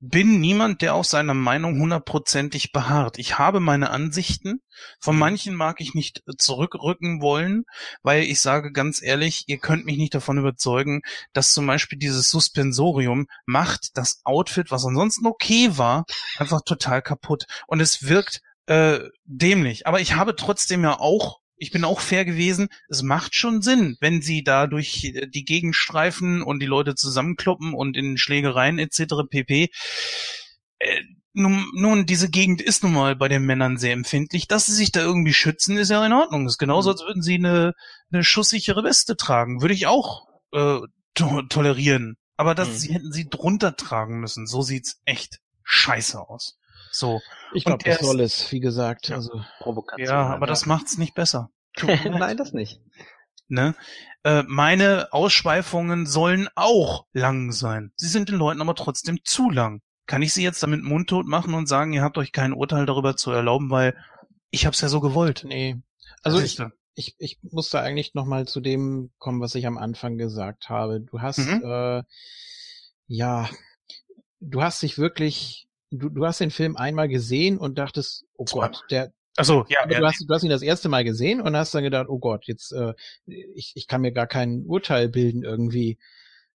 bin 0.00 0.40
niemand, 0.40 0.80
der 0.80 0.94
auf 0.94 1.06
seiner 1.06 1.34
Meinung 1.34 1.80
hundertprozentig 1.80 2.72
beharrt. 2.72 3.18
Ich 3.18 3.38
habe 3.38 3.60
meine 3.60 3.90
Ansichten. 3.90 4.60
Von 5.00 5.18
manchen 5.18 5.54
mag 5.54 5.80
ich 5.80 5.94
nicht 5.94 6.22
zurückrücken 6.38 7.20
wollen, 7.20 7.64
weil 8.02 8.22
ich 8.22 8.40
sage 8.40 8.70
ganz 8.70 9.02
ehrlich, 9.02 9.44
ihr 9.48 9.58
könnt 9.58 9.86
mich 9.86 9.98
nicht 9.98 10.14
davon 10.14 10.38
überzeugen, 10.38 11.02
dass 11.32 11.52
zum 11.52 11.66
Beispiel 11.66 11.98
dieses 11.98 12.30
Suspensorium 12.30 13.26
macht 13.44 13.96
das 13.96 14.20
Outfit, 14.24 14.70
was 14.70 14.84
ansonsten 14.84 15.26
okay 15.26 15.76
war, 15.76 16.04
einfach 16.36 16.62
total 16.64 17.02
kaputt. 17.02 17.46
Und 17.66 17.80
es 17.80 18.04
wirkt 18.04 18.40
äh, 18.66 19.00
dämlich. 19.24 19.86
Aber 19.86 20.00
ich 20.00 20.14
habe 20.14 20.36
trotzdem 20.36 20.84
ja 20.84 21.00
auch 21.00 21.40
ich 21.58 21.70
bin 21.70 21.84
auch 21.84 22.00
fair 22.00 22.24
gewesen. 22.24 22.68
Es 22.88 23.02
macht 23.02 23.34
schon 23.34 23.62
Sinn, 23.62 23.96
wenn 24.00 24.22
sie 24.22 24.42
da 24.42 24.66
durch 24.66 25.04
äh, 25.04 25.26
die 25.26 25.44
Gegend 25.44 25.76
streifen 25.76 26.42
und 26.42 26.60
die 26.60 26.66
Leute 26.66 26.94
zusammenkloppen 26.94 27.74
und 27.74 27.96
in 27.96 28.16
Schlägereien 28.18 28.78
etc. 28.78 29.14
pp. 29.28 29.70
Äh, 30.78 31.02
nun, 31.34 31.66
nun, 31.74 32.06
diese 32.06 32.30
Gegend 32.30 32.60
ist 32.60 32.82
nun 32.82 32.94
mal 32.94 33.14
bei 33.14 33.28
den 33.28 33.44
Männern 33.44 33.76
sehr 33.78 33.92
empfindlich. 33.92 34.48
Dass 34.48 34.66
sie 34.66 34.74
sich 34.74 34.90
da 34.90 35.00
irgendwie 35.00 35.34
schützen, 35.34 35.76
ist 35.76 35.90
ja 35.90 36.04
in 36.04 36.12
Ordnung. 36.12 36.44
Das 36.44 36.54
ist 36.54 36.58
genauso, 36.58 36.90
als 36.90 37.02
würden 37.02 37.22
sie 37.22 37.34
eine, 37.34 37.74
eine 38.10 38.24
schusssichere 38.24 38.82
Weste 38.82 39.16
tragen. 39.16 39.60
Würde 39.60 39.74
ich 39.74 39.86
auch 39.86 40.26
äh, 40.52 40.80
to 41.14 41.42
tolerieren. 41.42 42.16
Aber 42.36 42.54
das, 42.54 42.68
Mhm. 42.68 42.74
sie 42.74 42.94
hätten 42.94 43.12
sie 43.12 43.28
drunter 43.28 43.76
tragen 43.76 44.20
müssen. 44.20 44.46
So 44.46 44.62
sieht's 44.62 45.00
echt 45.04 45.38
scheiße 45.64 46.18
aus. 46.20 46.56
So. 46.98 47.20
Ich 47.54 47.64
glaube, 47.64 47.84
das 47.84 48.00
soll 48.00 48.20
es, 48.20 48.50
wie 48.52 48.60
gesagt. 48.60 49.08
Ja. 49.08 49.16
Also 49.16 49.40
Provokation. 49.60 50.06
Ja, 50.08 50.26
aber 50.26 50.46
das 50.46 50.66
macht's 50.66 50.98
nicht 50.98 51.14
besser. 51.14 51.50
Nein, 51.82 52.36
das 52.36 52.52
nicht. 52.52 52.80
Ne? 53.48 53.74
Äh, 54.24 54.42
meine 54.46 55.08
Ausschweifungen 55.12 56.06
sollen 56.06 56.48
auch 56.54 57.06
lang 57.12 57.52
sein. 57.52 57.92
Sie 57.96 58.08
sind 58.08 58.28
den 58.28 58.36
Leuten 58.36 58.60
aber 58.60 58.74
trotzdem 58.74 59.18
zu 59.24 59.48
lang. 59.50 59.80
Kann 60.06 60.22
ich 60.22 60.32
sie 60.32 60.42
jetzt 60.42 60.62
damit 60.62 60.82
mundtot 60.82 61.26
machen 61.26 61.54
und 61.54 61.66
sagen, 61.68 61.92
ihr 61.92 62.02
habt 62.02 62.18
euch 62.18 62.32
kein 62.32 62.52
Urteil 62.52 62.84
darüber 62.86 63.16
zu 63.16 63.30
erlauben, 63.30 63.70
weil 63.70 63.96
ich 64.50 64.66
hab's 64.66 64.80
ja 64.80 64.88
so 64.88 65.00
gewollt. 65.00 65.44
nee. 65.46 65.76
Also 66.22 66.40
ich, 66.40 66.58
ich, 66.94 67.14
ich 67.18 67.38
muss 67.42 67.70
da 67.70 67.80
eigentlich 67.80 68.14
noch 68.14 68.26
mal 68.26 68.46
zu 68.48 68.60
dem 68.60 69.12
kommen, 69.18 69.40
was 69.40 69.54
ich 69.54 69.66
am 69.66 69.78
Anfang 69.78 70.18
gesagt 70.18 70.68
habe. 70.68 71.00
Du 71.00 71.20
hast, 71.20 71.38
Mhm. 71.38 71.62
äh, 71.64 72.02
ja, 73.06 73.48
du 74.40 74.62
hast 74.62 74.82
dich 74.82 74.98
wirklich, 74.98 75.67
du, 75.90 76.08
du 76.08 76.26
hast 76.26 76.40
den 76.40 76.50
Film 76.50 76.76
einmal 76.76 77.08
gesehen 77.08 77.58
und 77.58 77.78
dachtest, 77.78 78.24
oh. 78.34 78.44
Gott, 78.44 78.84
der, 78.90 79.12
Also 79.36 79.64
ja, 79.68 79.88
ja 79.88 80.00
du, 80.00 80.06
hast, 80.06 80.24
du 80.26 80.34
hast 80.34 80.42
ihn 80.42 80.50
das 80.50 80.62
erste 80.62 80.88
Mal 80.88 81.04
gesehen 81.04 81.40
und 81.40 81.56
hast 81.56 81.74
dann 81.74 81.84
gedacht, 81.84 82.08
oh 82.08 82.18
Gott, 82.18 82.46
jetzt, 82.46 82.72
äh, 82.72 82.94
ich, 83.26 83.72
ich 83.74 83.86
kann 83.86 84.00
mir 84.00 84.12
gar 84.12 84.26
kein 84.26 84.64
Urteil 84.66 85.08
bilden 85.08 85.42
irgendwie. 85.44 85.98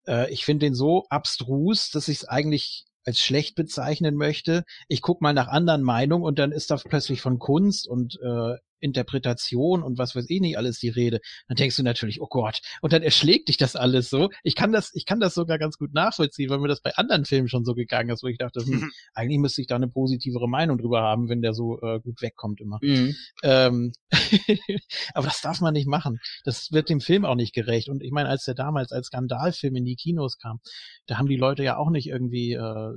Äh, 0.07 0.31
ich 0.31 0.45
finde 0.45 0.65
den 0.65 0.75
so 0.75 1.05
abstrus, 1.09 1.89
dass 1.91 2.07
ich 2.07 2.17
es 2.17 2.25
eigentlich 2.25 2.85
als 3.05 3.19
schlecht 3.19 3.55
bezeichnen 3.55 4.15
möchte. 4.15 4.63
Ich 4.87 5.01
guck 5.01 5.21
mal 5.21 5.33
nach 5.33 5.47
anderen 5.47 5.83
Meinungen 5.83 6.23
und 6.23 6.39
dann 6.39 6.51
ist 6.51 6.71
da 6.71 6.77
plötzlich 6.77 7.21
von 7.21 7.39
Kunst 7.39 7.87
und 7.87 8.19
äh, 8.21 8.55
Interpretation 8.83 9.81
und 9.81 9.97
was 9.97 10.15
weiß 10.15 10.25
ich 10.29 10.41
nicht 10.41 10.57
alles 10.57 10.79
die 10.79 10.89
Rede. 10.89 11.19
Dann 11.47 11.55
denkst 11.55 11.77
du 11.77 11.83
natürlich, 11.83 12.21
oh 12.21 12.27
Gott, 12.27 12.61
und 12.81 12.93
dann 12.93 13.01
erschlägt 13.01 13.47
dich 13.47 13.57
das 13.57 13.75
alles 13.75 14.09
so. 14.09 14.29
Ich 14.43 14.55
kann 14.55 14.71
das, 14.71 14.91
ich 14.93 15.05
kann 15.05 15.19
das 15.19 15.33
sogar 15.33 15.57
ganz 15.57 15.77
gut 15.77 15.93
nachvollziehen, 15.93 16.49
weil 16.49 16.59
mir 16.59 16.67
das 16.67 16.81
bei 16.81 16.93
anderen 16.95 17.25
Filmen 17.25 17.47
schon 17.47 17.65
so 17.65 17.73
gegangen 17.73 18.09
ist, 18.09 18.23
wo 18.23 18.27
ich 18.27 18.37
dachte, 18.37 18.61
hm, 18.61 18.91
eigentlich 19.13 19.39
müsste 19.39 19.61
ich 19.61 19.67
da 19.67 19.75
eine 19.75 19.87
positivere 19.87 20.47
Meinung 20.47 20.77
drüber 20.77 21.01
haben, 21.01 21.29
wenn 21.29 21.41
der 21.41 21.53
so 21.53 21.79
äh, 21.81 21.99
gut 21.99 22.21
wegkommt 22.21 22.61
immer. 22.61 22.79
Mhm. 22.81 23.15
Ähm, 23.43 23.93
aber 25.13 25.27
das 25.27 25.41
darf 25.41 25.61
man 25.61 25.73
nicht 25.73 25.87
machen. 25.87 26.19
Das 26.43 26.71
wird 26.71 26.89
dem 26.89 26.99
Film 26.99 27.25
auch 27.25 27.35
nicht 27.35 27.53
gerecht. 27.53 27.89
Und 27.89 28.03
ich 28.03 28.11
meine, 28.11 28.29
als 28.29 28.43
der 28.43 28.55
damals 28.55 28.91
als 28.91 29.07
Skandalfilm 29.07 29.75
in 29.75 29.85
die 29.85 29.95
Kinos 29.95 30.37
kam, 30.37 30.59
da 31.05 31.17
haben 31.17 31.27
die 31.27 31.37
Leute 31.37 31.63
ja 31.63 31.77
auch 31.77 31.89
nicht 31.89 32.07
irgendwie 32.07 32.53
äh, 32.53 32.91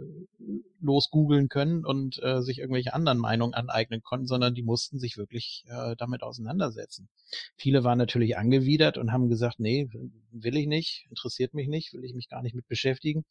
los 0.80 1.10
googeln 1.10 1.48
können 1.48 1.84
und 1.84 2.22
äh, 2.22 2.42
sich 2.42 2.58
irgendwelche 2.58 2.94
anderen 2.94 3.18
Meinungen 3.18 3.54
aneignen 3.54 4.02
konnten, 4.02 4.26
sondern 4.26 4.54
die 4.54 4.62
mussten 4.62 4.98
sich 4.98 5.16
wirklich 5.16 5.64
äh, 5.68 5.75
damit 5.98 6.22
auseinandersetzen. 6.22 7.08
Viele 7.56 7.84
waren 7.84 7.98
natürlich 7.98 8.36
angewidert 8.36 8.98
und 8.98 9.12
haben 9.12 9.28
gesagt, 9.28 9.60
nee, 9.60 9.88
will 10.30 10.56
ich 10.56 10.66
nicht, 10.66 11.06
interessiert 11.10 11.54
mich 11.54 11.68
nicht, 11.68 11.92
will 11.92 12.04
ich 12.04 12.14
mich 12.14 12.28
gar 12.28 12.42
nicht 12.42 12.54
mit 12.54 12.66
beschäftigen. 12.68 13.24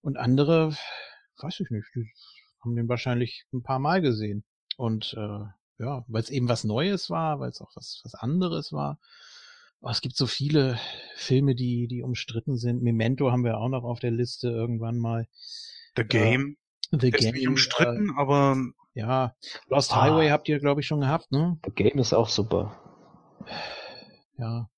Und 0.00 0.16
andere, 0.16 0.76
weiß 1.40 1.60
ich 1.60 1.70
nicht, 1.70 1.86
die 1.94 2.10
haben 2.62 2.76
den 2.76 2.88
wahrscheinlich 2.88 3.44
ein 3.52 3.62
paar 3.62 3.78
Mal 3.78 4.00
gesehen. 4.02 4.44
Und 4.76 5.14
äh, 5.16 5.44
ja, 5.78 6.04
weil 6.06 6.22
es 6.22 6.30
eben 6.30 6.48
was 6.48 6.64
Neues 6.64 7.10
war, 7.10 7.40
weil 7.40 7.50
es 7.50 7.60
auch 7.60 7.70
was, 7.74 8.00
was 8.04 8.14
anderes 8.14 8.72
war. 8.72 8.98
Oh, 9.80 9.88
es 9.90 10.00
gibt 10.00 10.16
so 10.16 10.26
viele 10.26 10.78
Filme, 11.16 11.54
die, 11.56 11.88
die 11.88 12.02
umstritten 12.02 12.56
sind. 12.56 12.82
Memento 12.82 13.32
haben 13.32 13.44
wir 13.44 13.58
auch 13.58 13.68
noch 13.68 13.82
auf 13.82 13.98
der 13.98 14.12
Liste 14.12 14.48
irgendwann 14.48 14.98
mal. 14.98 15.26
The 15.96 16.04
Game. 16.04 16.56
Äh, 16.92 16.98
The 17.00 17.10
Der 17.10 17.18
ist 17.18 17.24
Game. 17.24 17.34
nicht 17.34 17.48
umstritten, 17.48 18.10
Äh, 18.10 18.20
aber 18.20 18.56
ja, 18.94 19.34
Lost 19.68 19.92
Ah. 19.92 20.02
Highway 20.02 20.30
habt 20.30 20.48
ihr, 20.48 20.58
glaube 20.58 20.80
ich, 20.80 20.86
schon 20.86 21.00
gehabt, 21.00 21.30
ne? 21.32 21.58
The 21.64 21.70
Game 21.72 21.98
ist 21.98 22.12
auch 22.12 22.28
super. 22.28 22.76
Ja. 24.38 24.68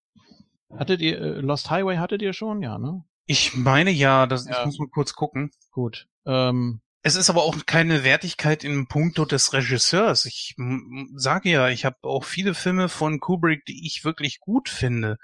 Hattet 0.76 1.00
ihr, 1.00 1.20
äh, 1.20 1.40
Lost 1.40 1.70
Highway 1.70 1.96
hattet 1.98 2.22
ihr 2.22 2.32
schon? 2.32 2.62
Ja, 2.62 2.78
ne? 2.78 3.04
ich 3.26 3.54
meine 3.54 3.90
ja, 3.90 4.26
das, 4.26 4.46
Ja. 4.46 4.60
ich 4.60 4.66
muss 4.66 4.78
mal 4.78 4.88
kurz 4.88 5.14
gucken. 5.14 5.50
Gut. 5.70 6.08
Ähm, 6.26 6.80
Es 7.02 7.16
ist 7.16 7.28
aber 7.30 7.42
auch 7.42 7.54
keine 7.66 8.02
Wertigkeit 8.04 8.64
in 8.64 8.86
puncto 8.86 9.24
des 9.26 9.52
Regisseurs. 9.52 10.24
Ich 10.26 10.54
sage 11.14 11.50
ja, 11.50 11.68
ich 11.68 11.84
habe 11.84 11.96
auch 12.02 12.24
viele 12.24 12.54
Filme 12.54 12.88
von 12.88 13.20
Kubrick, 13.20 13.64
die 13.66 13.86
ich 13.86 14.04
wirklich 14.04 14.40
gut 14.40 14.68
finde. 14.68 15.18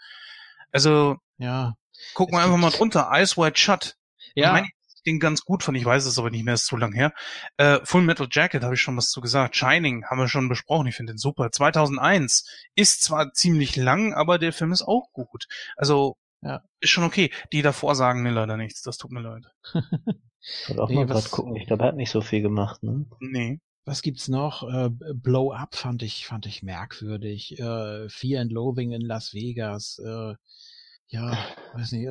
Also 0.73 1.17
ja. 1.39 1.75
gucken 2.15 2.37
wir 2.37 2.43
einfach 2.45 2.59
mal 2.59 2.71
drunter. 2.71 3.09
Eyes 3.13 3.37
Wide 3.39 3.57
Shut. 3.59 3.97
Ja, 4.35 4.49
Ich 4.49 4.53
meine, 4.53 4.69
den 5.07 5.19
ganz 5.21 5.43
gut 5.45 5.63
fand. 5.63 5.77
Ich 5.79 5.85
weiß 5.85 6.07
es 6.07 6.19
aber 6.19 6.31
nicht 6.31 6.45
mehr, 6.45 6.55
ist 6.55 6.67
zu 6.67 6.77
lang 6.77 6.93
her. 6.93 7.13
Äh, 7.57 7.79
Full 7.85 8.03
Metal 8.03 8.29
Jacket 8.31 8.63
habe 8.63 8.75
ich 8.75 8.81
schon 8.81 8.97
was 8.97 9.11
zu 9.11 9.21
gesagt. 9.21 9.57
Shining 9.57 10.05
haben 10.07 10.19
wir 10.19 10.29
schon 10.29 10.49
besprochen. 10.49 10.87
Ich 10.87 10.97
finde 10.97 11.13
den 11.15 11.19
super. 11.19 11.51
2001 11.51 12.45
ist 12.75 13.03
zwar 13.03 13.33
ziemlich 13.33 13.77
lang, 13.77 14.13
aber 14.15 14.39
der 14.39 14.53
Film 14.53 14.73
ist 14.73 14.83
auch 14.83 15.11
gut. 15.13 15.47
Also 15.77 16.17
Ja. 16.43 16.63
ist 16.81 16.91
schon 16.91 17.05
okay. 17.05 17.31
Die 17.53 17.63
davor 17.63 17.95
sagen 17.95 18.23
mir 18.23 18.31
leider 18.33 18.57
nichts. 18.57 18.83
Das 18.83 18.97
tut 18.99 19.11
mir 19.13 19.21
leid. 19.21 19.45
Ich 19.75 19.75
wollte 20.69 20.83
auch 20.83 20.89
Nee, 20.89 20.95
mal 20.97 21.09
was- 21.09 21.25
grad 21.25 21.31
gucken. 21.33 21.57
Ich 21.57 21.67
glaube, 21.67 21.85
er 21.85 21.89
hat 21.89 21.97
nicht 21.97 22.11
so 22.11 22.21
viel 22.21 22.43
gemacht, 22.43 22.83
ne? 22.83 23.07
Nee. 23.21 23.61
was 23.85 24.03
gibt's 24.03 24.29
noch? 24.29 24.63
Äh, 24.69 24.91
Blow 25.15 25.53
Up 25.53 25.75
fand 25.75 26.03
ich, 26.03 26.25
fand 26.27 26.47
ich 26.47 26.63
merkwürdig. 26.63 27.59
Äh, 27.59 28.09
Fear 28.09 28.43
and 28.43 28.53
Loathing 28.53 28.93
in 28.93 29.01
Las 29.03 29.35
Vegas. 29.35 29.99
Äh, 29.99 30.35
ja, 31.11 31.37
weiß 31.75 31.93
nicht. 31.93 32.09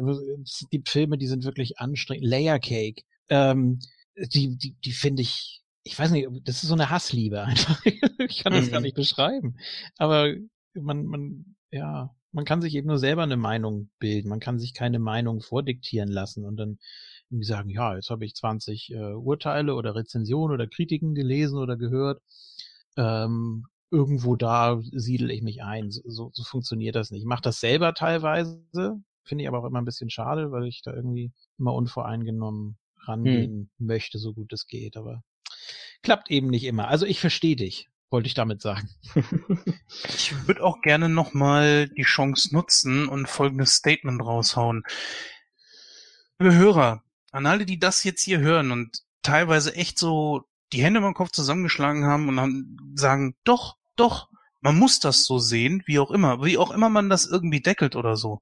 gibt 0.70 0.90
Filme, 0.90 1.18
die 1.18 1.28
sind 1.28 1.44
wirklich 1.46 1.80
anstrengend. 1.80 2.26
Layer 2.26 2.60
Cake. 2.60 3.04
Ähm, 3.30 3.80
die, 4.16 4.58
die, 4.58 4.76
die 4.84 4.92
finde 4.92 5.22
ich, 5.22 5.62
ich 5.84 5.98
weiß 5.98 6.12
nicht, 6.12 6.28
das 6.44 6.62
ist 6.64 6.70
so 6.70 6.74
eine 6.74 6.90
Hassliebe 6.90 7.42
einfach. 7.44 7.82
ich 7.86 8.44
kann 8.44 8.54
das 8.54 8.68
Mhm. 8.68 8.72
gar 8.72 8.82
nicht 8.82 8.96
beschreiben. 8.96 9.56
Aber 9.98 10.34
man, 10.74 11.06
man, 11.06 11.56
ja, 11.72 12.14
man 12.32 12.46
kann 12.46 12.62
sich 12.62 12.76
eben 12.76 12.88
nur 12.88 13.00
selber 13.00 13.24
eine 13.24 13.38
Meinung 13.38 13.90
bilden. 14.00 14.30
Man 14.30 14.40
kann 14.40 14.60
sich 14.60 14.74
keine 14.74 15.00
Meinung 15.00 15.42
vordiktieren 15.42 16.10
lassen 16.10 16.46
und 16.46 16.58
dann 16.58 16.78
irgendwie 17.30 17.46
sagen, 17.46 17.70
ja, 17.70 17.96
jetzt 17.96 18.10
habe 18.10 18.26
ich 18.26 18.36
20 18.36 18.92
äh, 18.92 19.14
Urteile 19.14 19.76
oder 19.76 19.96
Rezensionen 19.96 20.54
oder 20.54 20.68
Kritiken 20.68 21.16
gelesen 21.16 21.58
oder 21.58 21.78
gehört. 21.78 22.22
Ähm, 22.98 23.66
irgendwo 23.92 24.36
da 24.36 24.82
siedel 24.92 25.32
ich 25.32 25.42
mich 25.42 25.64
ein. 25.64 25.92
So, 25.92 26.02
so, 26.06 26.32
so 26.34 26.44
funktioniert 26.44 26.96
das 26.96 27.12
nicht. 27.12 27.22
Ich 27.22 27.28
mache 27.28 27.42
das 27.42 27.60
selber 27.60 27.94
teilweise, 27.94 28.62
finde 29.24 29.44
ich 29.44 29.48
aber 29.48 29.60
auch 29.60 29.66
immer 29.66 29.82
ein 29.82 29.86
bisschen 29.86 30.10
schade, 30.10 30.52
weil 30.52 30.66
ich 30.68 30.82
da 30.82 30.94
irgendwie 30.94 31.32
immer 31.58 31.74
unvoreingenommen 31.74 32.78
rangehen 33.06 33.72
möchte, 33.78 34.20
so 34.20 34.34
gut 34.34 34.54
es 34.54 34.68
geht. 34.68 34.98
Aber 34.98 35.24
klappt 36.02 36.30
eben 36.32 36.48
nicht 36.48 36.66
immer. 36.66 36.88
Also 36.88 37.06
ich 37.06 37.20
verstehe 37.20 37.56
dich, 37.56 37.90
wollte 38.10 38.28
ich 38.28 38.34
damit 38.34 38.62
sagen. 38.62 38.90
Ich 40.08 40.48
würde 40.48 40.64
auch 40.64 40.82
gerne 40.82 41.10
nochmal 41.10 41.90
die 41.90 42.04
Chance 42.04 42.54
nutzen 42.54 43.08
und 43.08 43.28
folgendes 43.28 43.74
Statement 43.74 44.22
raushauen. 44.22 44.84
Liebe 46.40 46.56
Hörer, 46.56 47.04
an 47.32 47.46
alle, 47.46 47.66
die 47.66 47.80
das 47.80 48.04
jetzt 48.04 48.22
hier 48.22 48.40
hören 48.40 48.72
und 48.72 49.04
teilweise 49.22 49.76
echt 49.76 49.98
so 50.00 50.44
die 50.72 50.84
Hände 50.84 51.00
über 51.00 51.10
den 51.10 51.16
Kopf 51.16 51.32
zusammengeschlagen 51.32 52.06
haben 52.06 52.30
und 52.30 52.38
dann 52.38 52.78
sagen, 52.96 53.36
doch, 53.44 53.79
doch, 54.00 54.30
man 54.62 54.78
muss 54.78 55.00
das 55.00 55.26
so 55.26 55.40
sehen, 55.40 55.84
wie 55.86 56.00
auch 56.00 56.12
immer, 56.12 56.44
wie 56.44 56.58
auch 56.58 56.72
immer 56.72 56.90
man 56.90 57.10
das 57.10 57.26
irgendwie 57.26 57.62
deckelt 57.62 57.96
oder 57.96 58.16
so. 58.16 58.42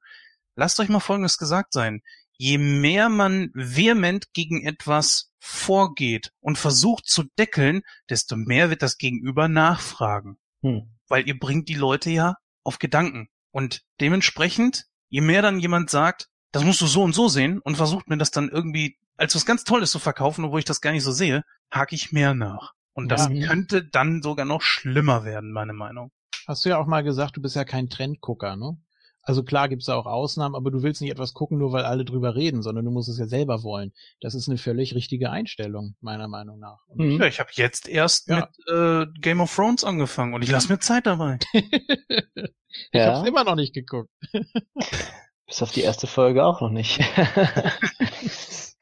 Lasst 0.55 0.79
euch 0.79 0.89
mal 0.89 0.99
Folgendes 0.99 1.37
gesagt 1.37 1.73
sein. 1.73 2.01
Je 2.37 2.57
mehr 2.57 3.09
man 3.09 3.51
vehement 3.53 4.33
gegen 4.33 4.65
etwas 4.65 5.31
vorgeht 5.39 6.31
und 6.39 6.57
versucht 6.57 7.05
zu 7.07 7.23
deckeln, 7.37 7.81
desto 8.09 8.35
mehr 8.35 8.69
wird 8.69 8.81
das 8.81 8.97
Gegenüber 8.97 9.47
nachfragen 9.47 10.37
Hm. 10.61 10.89
weil 11.07 11.27
ihr 11.27 11.37
bringt 11.37 11.69
die 11.69 11.75
Leute 11.75 12.09
ja 12.09 12.35
auf 12.63 12.79
Gedanken. 12.79 13.29
Und 13.51 13.83
dementsprechend, 14.01 14.85
je 15.09 15.21
mehr 15.21 15.41
dann 15.41 15.59
jemand 15.59 15.89
sagt, 15.89 16.29
das 16.51 16.63
musst 16.63 16.81
du 16.81 16.87
so 16.87 17.03
und 17.03 17.13
so 17.13 17.27
sehen 17.27 17.59
und 17.59 17.75
versucht 17.77 18.07
mir 18.07 18.17
das 18.17 18.31
dann 18.31 18.49
irgendwie 18.49 18.97
als 19.15 19.35
was 19.35 19.45
ganz 19.45 19.63
Tolles 19.63 19.91
zu 19.91 19.99
verkaufen, 19.99 20.45
obwohl 20.45 20.59
ich 20.59 20.65
das 20.65 20.81
gar 20.81 20.91
nicht 20.91 21.03
so 21.03 21.11
sehe, 21.11 21.43
hake 21.71 21.95
ich 21.95 22.11
mehr 22.11 22.33
nach. 22.33 22.73
Und 22.97 23.09
das 23.11 23.29
Ja. 23.31 23.47
könnte 23.47 23.83
dann 23.83 24.23
sogar 24.23 24.45
noch 24.47 24.63
schlimmer 24.63 25.23
werden, 25.23 25.51
meine 25.51 25.73
Meinung. 25.73 26.11
Hast 26.47 26.65
du 26.65 26.69
ja 26.69 26.79
auch 26.79 26.87
mal 26.87 27.03
gesagt, 27.03 27.37
du 27.37 27.41
bist 27.43 27.55
ja 27.55 27.63
kein 27.63 27.89
Trendgucker, 27.89 28.55
ne? 28.55 28.75
Also 29.21 29.43
klar 29.43 29.69
gibt's 29.69 29.85
da 29.85 29.93
auch 29.95 30.07
Ausnahmen, 30.07 30.55
aber 30.55 30.71
du 30.71 30.81
willst 30.81 31.01
nicht 31.01 31.11
etwas 31.11 31.33
gucken, 31.33 31.59
nur 31.59 31.71
weil 31.73 31.83
alle 31.85 32.05
drüber 32.05 32.33
reden, 32.35 32.63
sondern 32.63 32.85
du 32.85 32.91
musst 32.91 33.07
es 33.09 33.19
ja 33.19 33.27
selber 33.27 33.61
wollen. 33.61 33.91
Das 34.21 34.33
ist 34.33 34.47
eine 34.47 34.57
völlig 34.57 34.95
richtige 34.95 35.29
Einstellung, 35.29 35.95
meiner 36.01 36.27
Meinung 36.27 36.57
nach. 36.59 36.79
Und 36.87 37.01
Hm. 37.01 37.19
Ja, 37.19 37.27
ich 37.27 37.39
habe 37.39 37.49
jetzt 37.53 37.87
erst 37.87 38.29
Ja. 38.29 38.37
mit 38.37 38.67
äh, 38.73 39.05
Game 39.19 39.41
of 39.41 39.53
Thrones 39.53 39.83
angefangen 39.83 40.33
und 40.33 40.41
ich 40.41 40.49
lasse 40.49 40.71
mir 40.71 40.79
Zeit 40.79 41.05
dabei. 41.05 41.37
ich 41.53 42.49
Ja. 42.93 43.17
hab's 43.17 43.27
immer 43.27 43.43
noch 43.43 43.55
nicht 43.55 43.75
geguckt. 43.75 44.09
Bis 45.45 45.61
auf 45.61 45.71
die 45.71 45.81
erste 45.81 46.07
Folge 46.07 46.43
auch 46.45 46.61
noch 46.61 46.71
nicht. 46.71 46.99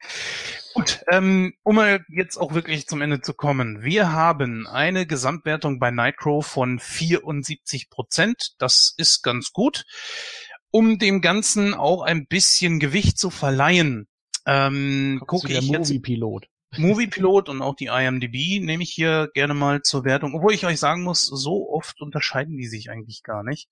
Gut, 0.76 1.00
ähm, 1.10 1.54
um 1.62 1.76
mal 1.76 2.04
jetzt 2.10 2.36
auch 2.36 2.52
wirklich 2.52 2.86
zum 2.86 3.00
Ende 3.00 3.22
zu 3.22 3.32
kommen. 3.32 3.82
Wir 3.82 4.12
haben 4.12 4.66
eine 4.66 5.06
Gesamtwertung 5.06 5.78
bei 5.78 5.90
Nitro 5.90 6.42
von 6.42 6.78
74 6.78 7.88
Prozent. 7.88 8.52
Das 8.58 8.92
ist 8.98 9.22
ganz 9.22 9.52
gut. 9.52 9.86
Um 10.70 10.98
dem 10.98 11.22
Ganzen 11.22 11.72
auch 11.72 12.02
ein 12.02 12.26
bisschen 12.26 12.78
Gewicht 12.78 13.18
zu 13.18 13.30
verleihen, 13.30 14.06
ähm, 14.44 15.22
gucke 15.26 15.50
ich 15.50 15.62
jetzt 15.62 15.88
Movie-Pilot. 15.88 16.46
Moviepilot 16.76 17.48
und 17.48 17.62
auch 17.62 17.74
die 17.74 17.86
IMDb 17.86 18.62
nehme 18.62 18.82
ich 18.82 18.90
hier 18.90 19.30
gerne 19.32 19.54
mal 19.54 19.80
zur 19.80 20.04
Wertung. 20.04 20.34
Obwohl 20.34 20.52
ich 20.52 20.66
euch 20.66 20.78
sagen 20.78 21.02
muss, 21.02 21.24
so 21.24 21.70
oft 21.70 22.02
unterscheiden 22.02 22.58
die 22.58 22.66
sich 22.66 22.90
eigentlich 22.90 23.22
gar 23.22 23.42
nicht. 23.42 23.70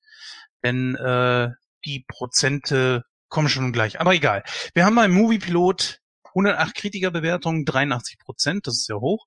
Denn 0.62 0.94
äh, 0.94 1.50
die 1.84 2.02
Prozente 2.08 3.04
kommen 3.28 3.50
schon 3.50 3.74
gleich. 3.74 4.00
Aber 4.00 4.14
egal. 4.14 4.42
Wir 4.72 4.86
haben 4.86 4.94
beim 4.94 5.12
Moviepilot 5.12 6.00
108 6.34 6.74
Kritikerbewertungen, 6.74 7.64
83 7.64 8.18
Prozent, 8.18 8.66
das 8.66 8.74
ist 8.74 8.86
sehr 8.86 9.00
hoch. 9.00 9.26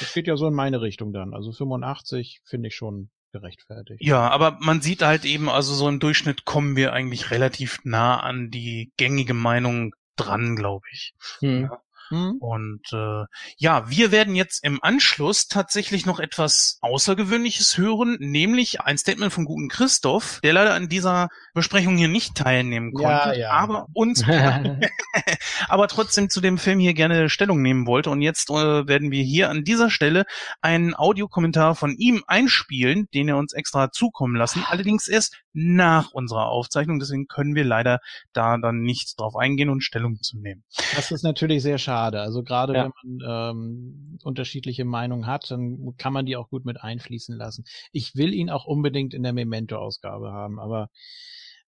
Das 0.00 0.12
geht 0.12 0.26
ja 0.26 0.36
so 0.36 0.48
in 0.48 0.54
meine 0.54 0.82
Richtung 0.82 1.14
dann. 1.14 1.32
Also 1.34 1.52
85 1.52 2.42
finde 2.44 2.68
ich 2.68 2.76
schon 2.76 3.10
gerechtfertigt. 3.32 4.02
Ja, 4.02 4.28
aber 4.28 4.58
man 4.60 4.80
sieht 4.80 5.02
halt 5.02 5.24
eben, 5.24 5.48
also 5.48 5.74
so 5.74 5.88
im 5.88 6.00
Durchschnitt 6.00 6.44
kommen 6.44 6.76
wir 6.76 6.92
eigentlich 6.92 7.30
relativ 7.30 7.80
nah 7.84 8.20
an 8.20 8.50
die 8.50 8.92
gängige 8.96 9.34
Meinung 9.34 9.94
dran, 10.16 10.56
glaube 10.56 10.86
ich. 10.92 11.14
Hm. 11.40 11.70
Hm? 12.10 12.36
Und 12.40 12.82
äh, 12.92 13.24
ja, 13.56 13.88
wir 13.88 14.10
werden 14.10 14.34
jetzt 14.34 14.64
im 14.64 14.82
Anschluss 14.82 15.46
tatsächlich 15.46 16.06
noch 16.06 16.18
etwas 16.18 16.78
Außergewöhnliches 16.80 17.78
hören, 17.78 18.16
nämlich 18.18 18.80
ein 18.80 18.98
Statement 18.98 19.32
von 19.32 19.44
guten 19.44 19.68
Christoph, 19.68 20.40
der 20.42 20.52
leider 20.52 20.74
an 20.74 20.88
dieser 20.88 21.28
Besprechung 21.54 21.96
hier 21.96 22.08
nicht 22.08 22.34
teilnehmen 22.34 22.92
Ja, 22.98 23.20
konnte, 23.20 23.40
ja. 23.40 23.50
aber 23.52 23.86
uns, 23.92 24.24
aber 25.68 25.86
trotzdem 25.86 26.30
zu 26.30 26.40
dem 26.40 26.58
Film 26.58 26.80
hier 26.80 26.94
gerne 26.94 27.30
Stellung 27.30 27.62
nehmen 27.62 27.86
wollte. 27.86 28.10
Und 28.10 28.22
jetzt 28.22 28.50
äh, 28.50 28.88
werden 28.88 29.12
wir 29.12 29.22
hier 29.22 29.48
an 29.48 29.62
dieser 29.62 29.88
Stelle 29.88 30.24
einen 30.60 30.96
Audiokommentar 30.96 31.76
von 31.76 31.94
ihm 31.96 32.24
einspielen, 32.26 33.08
den 33.14 33.28
er 33.28 33.36
uns 33.36 33.52
extra 33.52 33.92
zukommen 33.92 34.34
lassen. 34.34 34.64
Allerdings 34.68 35.06
erst 35.06 35.36
nach 35.52 36.10
unserer 36.12 36.46
Aufzeichnung, 36.48 36.98
deswegen 36.98 37.26
können 37.26 37.54
wir 37.54 37.64
leider 37.64 38.00
da 38.32 38.56
dann 38.58 38.82
nicht 38.82 39.18
drauf 39.18 39.36
eingehen 39.36 39.68
und 39.68 39.82
Stellung 39.82 40.20
zu 40.22 40.38
nehmen. 40.38 40.64
Das 40.96 41.10
ist 41.10 41.22
natürlich 41.22 41.62
sehr 41.62 41.78
schade. 41.78 41.99
Also 42.00 42.42
gerade 42.42 42.74
Ja. 42.74 42.84
wenn 43.02 43.18
man 43.20 43.50
ähm, 43.50 44.18
unterschiedliche 44.22 44.84
Meinungen 44.84 45.26
hat, 45.26 45.50
dann 45.50 45.94
kann 45.98 46.12
man 46.12 46.26
die 46.26 46.36
auch 46.36 46.48
gut 46.48 46.64
mit 46.64 46.80
einfließen 46.82 47.36
lassen. 47.36 47.64
Ich 47.92 48.14
will 48.16 48.32
ihn 48.34 48.50
auch 48.50 48.64
unbedingt 48.64 49.14
in 49.14 49.22
der 49.22 49.32
Memento-Ausgabe 49.32 50.32
haben, 50.32 50.58
aber 50.58 50.88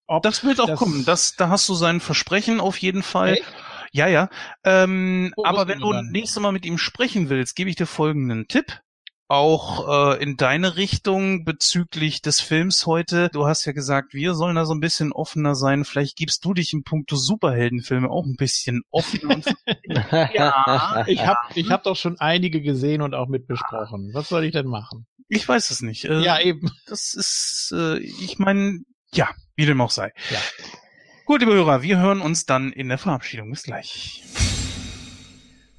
ob 0.07 0.23
Das 0.23 0.43
wird 0.43 0.59
auch 0.59 0.67
das- 0.67 0.79
kommen. 0.79 1.05
Das, 1.05 1.35
da 1.35 1.49
hast 1.49 1.67
du 1.69 1.73
sein 1.73 1.99
Versprechen 1.99 2.59
auf 2.59 2.77
jeden 2.77 3.03
Fall. 3.03 3.33
Echt? 3.33 3.43
Ja, 3.93 4.07
ja. 4.07 4.29
Ähm, 4.63 5.33
aber 5.43 5.67
wenn 5.67 5.79
du 5.79 5.91
nächstes 5.93 6.41
Mal 6.41 6.51
mit 6.53 6.65
ihm 6.65 6.77
sprechen 6.77 7.29
willst, 7.29 7.55
gebe 7.55 7.69
ich 7.69 7.75
dir 7.75 7.85
folgenden 7.85 8.47
Tipp. 8.47 8.79
Auch 9.31 10.15
äh, 10.17 10.21
in 10.21 10.35
deine 10.35 10.75
Richtung 10.75 11.45
bezüglich 11.45 12.21
des 12.21 12.41
Films 12.41 12.85
heute. 12.85 13.29
Du 13.31 13.47
hast 13.47 13.63
ja 13.63 13.71
gesagt, 13.71 14.13
wir 14.13 14.33
sollen 14.33 14.57
da 14.57 14.65
so 14.65 14.73
ein 14.73 14.81
bisschen 14.81 15.13
offener 15.13 15.55
sein. 15.55 15.85
Vielleicht 15.85 16.17
gibst 16.17 16.43
du 16.43 16.53
dich 16.53 16.73
in 16.73 16.83
puncto 16.83 17.15
Superheldenfilme 17.15 18.09
auch 18.09 18.25
ein 18.25 18.35
bisschen 18.35 18.81
offener. 18.91 19.35
und 19.35 19.45
ja, 20.33 21.05
Ich 21.07 21.25
habe 21.25 21.39
ich 21.55 21.71
hab 21.71 21.83
doch 21.83 21.95
schon 21.95 22.19
einige 22.19 22.61
gesehen 22.61 23.01
und 23.01 23.13
auch 23.15 23.29
mit 23.29 23.47
besprochen. 23.47 24.09
Was 24.13 24.27
soll 24.27 24.43
ich 24.43 24.51
denn 24.51 24.67
machen? 24.67 25.07
ich 25.29 25.47
weiß 25.47 25.71
es 25.71 25.81
nicht. 25.81 26.03
Äh, 26.03 26.19
Ja, 26.19 26.37
eben. 26.41 26.69
Das 26.87 27.13
ist, 27.13 27.73
äh, 27.73 27.99
ich 27.99 28.37
meine, 28.37 28.79
ja, 29.13 29.29
wie 29.55 29.65
dem 29.65 29.79
auch 29.79 29.91
sei. 29.91 30.11
Ja. 30.29 30.39
Gut, 31.23 31.39
liebe 31.39 31.53
Hörer, 31.53 31.83
wir 31.83 31.99
hören 31.99 32.19
uns 32.19 32.45
dann 32.45 32.73
in 32.73 32.89
der 32.89 32.97
Verabschiedung. 32.97 33.49
Bis 33.49 33.63
gleich. 33.63 34.23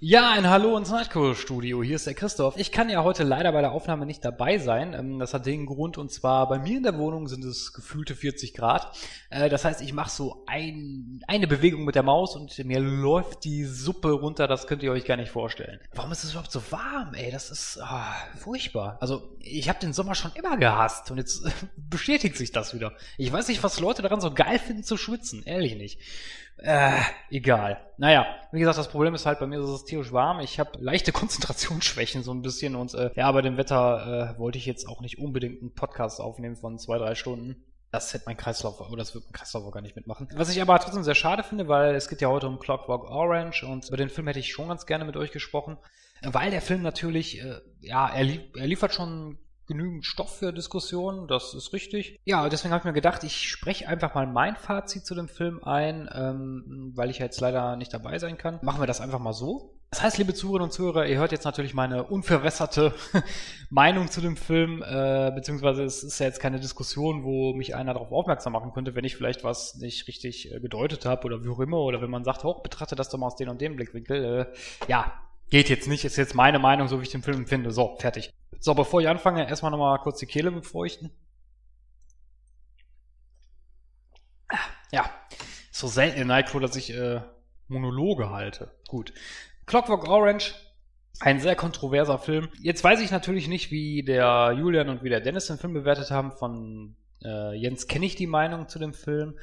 Ja, 0.04 0.32
ein 0.32 0.50
Hallo 0.50 0.76
ins 0.76 0.90
Nightcore 0.90 1.36
Studio. 1.36 1.80
Hier 1.80 1.94
ist 1.94 2.08
der 2.08 2.14
Christoph. 2.14 2.56
Ich 2.56 2.72
kann 2.72 2.88
ja 2.90 3.04
heute 3.04 3.22
leider 3.22 3.52
bei 3.52 3.60
der 3.60 3.70
Aufnahme 3.70 4.04
nicht 4.04 4.24
dabei 4.24 4.58
sein. 4.58 4.94
Ähm, 4.94 5.20
Das 5.20 5.32
hat 5.32 5.46
den 5.46 5.64
Grund 5.64 5.96
und 5.96 6.10
zwar 6.10 6.48
bei 6.48 6.58
mir 6.58 6.78
in 6.78 6.82
der 6.82 6.98
Wohnung 6.98 7.28
sind 7.28 7.44
es 7.44 7.72
gefühlte 7.72 8.16
40 8.16 8.52
Grad. 8.52 8.96
Äh, 9.30 9.48
Das 9.48 9.64
heißt, 9.64 9.80
ich 9.80 9.92
mache 9.92 10.10
so 10.10 10.42
ein, 10.48 11.22
eine 11.28 11.46
Bewegung 11.46 11.84
mit 11.84 11.94
der 11.94 12.02
Maus 12.02 12.34
und 12.34 12.58
mir 12.64 12.80
läuft 12.80 13.44
die 13.44 13.64
Suppe 13.64 14.10
runter. 14.10 14.48
Das 14.48 14.66
könnt 14.66 14.82
ihr 14.82 14.90
euch 14.90 15.04
gar 15.04 15.16
nicht 15.16 15.30
vorstellen. 15.30 15.78
Warum 15.94 16.10
ist 16.10 16.24
es 16.24 16.32
überhaupt 16.32 16.50
so 16.50 16.60
warm? 16.70 17.14
Ey, 17.14 17.30
das 17.30 17.52
ist 17.52 17.78
ah, 17.80 18.12
furchtbar. 18.36 18.98
Also 19.00 19.36
ich 19.38 19.68
habe 19.68 19.78
den 19.78 19.92
Sommer 19.92 20.16
schon 20.16 20.32
immer 20.34 20.56
gehasst 20.56 21.12
und 21.12 21.18
jetzt 21.18 21.44
bestätigt 21.76 22.36
sich 22.36 22.50
das 22.50 22.74
wieder. 22.74 22.92
Ich 23.18 23.32
weiß 23.32 23.46
nicht, 23.46 23.62
was 23.62 23.78
Leute 23.78 24.02
daran 24.02 24.20
so 24.20 24.34
geil 24.34 24.58
finden 24.58 24.82
zu 24.82 24.96
schwitzen. 24.96 25.44
Ehrlich 25.44 25.76
nicht. 25.76 26.00
Äh, 26.62 27.00
egal. 27.30 27.78
Naja, 27.98 28.24
wie 28.52 28.60
gesagt, 28.60 28.78
das 28.78 28.88
Problem 28.88 29.14
ist 29.14 29.26
halt, 29.26 29.40
bei 29.40 29.46
mir 29.46 29.60
ist 29.60 29.68
es 29.68 29.84
tierisch 29.84 30.12
warm. 30.12 30.38
Ich 30.40 30.60
habe 30.60 30.78
leichte 30.78 31.12
Konzentrationsschwächen 31.12 32.22
so 32.22 32.32
ein 32.32 32.42
bisschen 32.42 32.76
und 32.76 32.94
äh, 32.94 33.10
ja, 33.16 33.30
bei 33.32 33.42
dem 33.42 33.56
Wetter 33.56 34.34
äh, 34.36 34.38
wollte 34.38 34.58
ich 34.58 34.66
jetzt 34.66 34.88
auch 34.88 35.00
nicht 35.00 35.18
unbedingt 35.18 35.60
einen 35.60 35.74
Podcast 35.74 36.20
aufnehmen 36.20 36.56
von 36.56 36.78
zwei, 36.78 36.98
drei 36.98 37.14
Stunden. 37.16 37.64
Das 37.90 38.14
hätte 38.14 38.24
mein 38.26 38.36
Kreislauf, 38.36 38.80
oder 38.80 38.96
das 38.96 39.12
wird 39.14 39.24
mein 39.24 39.32
Kreislauf 39.32 39.64
auch 39.64 39.72
gar 39.72 39.82
nicht 39.82 39.96
mitmachen. 39.96 40.28
Was 40.34 40.50
ich 40.50 40.62
aber 40.62 40.78
trotzdem 40.78 41.02
sehr 41.02 41.14
schade 41.14 41.42
finde, 41.42 41.68
weil 41.68 41.94
es 41.94 42.08
geht 42.08 42.22
ja 42.22 42.28
heute 42.28 42.46
um 42.46 42.58
Clockwork 42.58 43.10
Orange 43.10 43.66
und 43.66 43.88
über 43.88 43.96
den 43.96 44.08
Film 44.08 44.28
hätte 44.28 44.38
ich 44.38 44.52
schon 44.52 44.68
ganz 44.68 44.86
gerne 44.86 45.04
mit 45.04 45.16
euch 45.16 45.32
gesprochen, 45.32 45.76
weil 46.22 46.50
der 46.50 46.62
Film 46.62 46.82
natürlich, 46.82 47.42
äh, 47.42 47.60
ja, 47.80 48.08
er, 48.08 48.24
lie 48.24 48.40
er 48.56 48.66
liefert 48.66 48.94
schon 48.94 49.38
genügend 49.72 50.04
Stoff 50.04 50.38
für 50.38 50.52
Diskussionen, 50.52 51.26
das 51.28 51.54
ist 51.54 51.72
richtig. 51.72 52.20
Ja, 52.24 52.48
deswegen 52.48 52.72
habe 52.72 52.80
ich 52.82 52.84
mir 52.84 52.92
gedacht, 52.92 53.24
ich 53.24 53.48
spreche 53.48 53.88
einfach 53.88 54.14
mal 54.14 54.26
mein 54.26 54.56
Fazit 54.56 55.06
zu 55.06 55.14
dem 55.14 55.28
Film 55.28 55.64
ein, 55.64 56.08
ähm, 56.12 56.92
weil 56.94 57.10
ich 57.10 57.18
jetzt 57.18 57.40
leider 57.40 57.76
nicht 57.76 57.92
dabei 57.94 58.18
sein 58.18 58.36
kann. 58.36 58.58
Machen 58.62 58.82
wir 58.82 58.86
das 58.86 59.00
einfach 59.00 59.18
mal 59.18 59.32
so. 59.32 59.78
Das 59.90 60.02
heißt, 60.02 60.18
liebe 60.18 60.32
Zuhörerinnen 60.32 60.68
und 60.68 60.72
Zuhörer, 60.72 61.06
ihr 61.06 61.18
hört 61.18 61.32
jetzt 61.32 61.44
natürlich 61.44 61.74
meine 61.74 62.04
unverwässerte 62.04 62.94
Meinung 63.70 64.10
zu 64.10 64.22
dem 64.22 64.36
Film, 64.36 64.82
äh, 64.82 65.30
beziehungsweise 65.34 65.84
es 65.84 66.02
ist 66.02 66.18
ja 66.18 66.26
jetzt 66.26 66.40
keine 66.40 66.60
Diskussion, 66.60 67.24
wo 67.24 67.52
mich 67.54 67.74
einer 67.74 67.92
darauf 67.92 68.10
aufmerksam 68.10 68.54
machen 68.54 68.72
könnte, 68.72 68.94
wenn 68.94 69.04
ich 69.04 69.16
vielleicht 69.16 69.44
was 69.44 69.76
nicht 69.76 70.08
richtig 70.08 70.50
äh, 70.52 70.60
gedeutet 70.60 71.04
habe 71.04 71.26
oder 71.26 71.44
wie 71.44 71.48
auch 71.50 71.60
immer, 71.60 71.78
oder 71.78 72.00
wenn 72.00 72.10
man 72.10 72.24
sagt, 72.24 72.42
hoch, 72.44 72.62
betrachte 72.62 72.96
das 72.96 73.10
doch 73.10 73.18
mal 73.18 73.26
aus 73.26 73.36
dem 73.36 73.50
und 73.50 73.60
dem 73.60 73.76
Blickwinkel. 73.76 74.24
Äh, 74.24 74.88
ja, 74.88 75.12
geht 75.50 75.68
jetzt 75.68 75.88
nicht, 75.88 76.06
ist 76.06 76.16
jetzt 76.16 76.34
meine 76.34 76.58
Meinung, 76.58 76.88
so 76.88 76.98
wie 76.98 77.04
ich 77.04 77.10
den 77.10 77.22
Film 77.22 77.40
empfinde. 77.40 77.70
So, 77.70 77.96
fertig. 77.98 78.32
So, 78.62 78.74
bevor 78.74 79.00
ich 79.00 79.08
anfange, 79.08 79.48
erstmal 79.48 79.72
nochmal 79.72 79.98
kurz 79.98 80.20
die 80.20 80.26
Kehle 80.26 80.52
befeuchten. 80.52 81.10
Ja, 84.92 85.10
so 85.72 85.88
selten 85.88 86.20
in 86.20 86.28
Nightcrow, 86.28 86.60
dass 86.60 86.76
ich 86.76 86.94
äh, 86.94 87.22
Monologe 87.66 88.30
halte. 88.30 88.70
Gut. 88.86 89.12
Clockwork 89.66 90.06
Orange, 90.06 90.54
ein 91.18 91.40
sehr 91.40 91.56
kontroverser 91.56 92.20
Film. 92.20 92.50
Jetzt 92.60 92.84
weiß 92.84 93.00
ich 93.00 93.10
natürlich 93.10 93.48
nicht, 93.48 93.72
wie 93.72 94.04
der 94.04 94.54
Julian 94.56 94.90
und 94.90 95.02
wie 95.02 95.08
der 95.08 95.20
Dennis 95.20 95.48
den 95.48 95.58
Film 95.58 95.72
bewertet 95.72 96.12
haben. 96.12 96.30
Von 96.30 96.94
äh, 97.24 97.56
Jens 97.56 97.88
kenne 97.88 98.06
ich 98.06 98.14
die 98.14 98.28
Meinung 98.28 98.68
zu 98.68 98.78
dem 98.78 98.94
Film. 98.94 99.40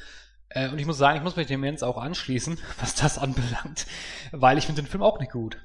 Äh, 0.47 0.69
und 0.69 0.79
ich 0.79 0.85
muss 0.85 0.97
sagen, 0.97 1.17
ich 1.17 1.23
muss 1.23 1.35
mich 1.35 1.47
dem 1.47 1.65
Jens 1.65 1.83
auch 1.83 1.97
anschließen, 1.97 2.57
was 2.79 2.95
das 2.95 3.17
anbelangt, 3.17 3.85
weil 4.31 4.57
ich 4.57 4.65
finde 4.65 4.81
den 4.81 4.89
Film 4.89 5.03
auch 5.03 5.19
nicht 5.19 5.33
gut. 5.33 5.57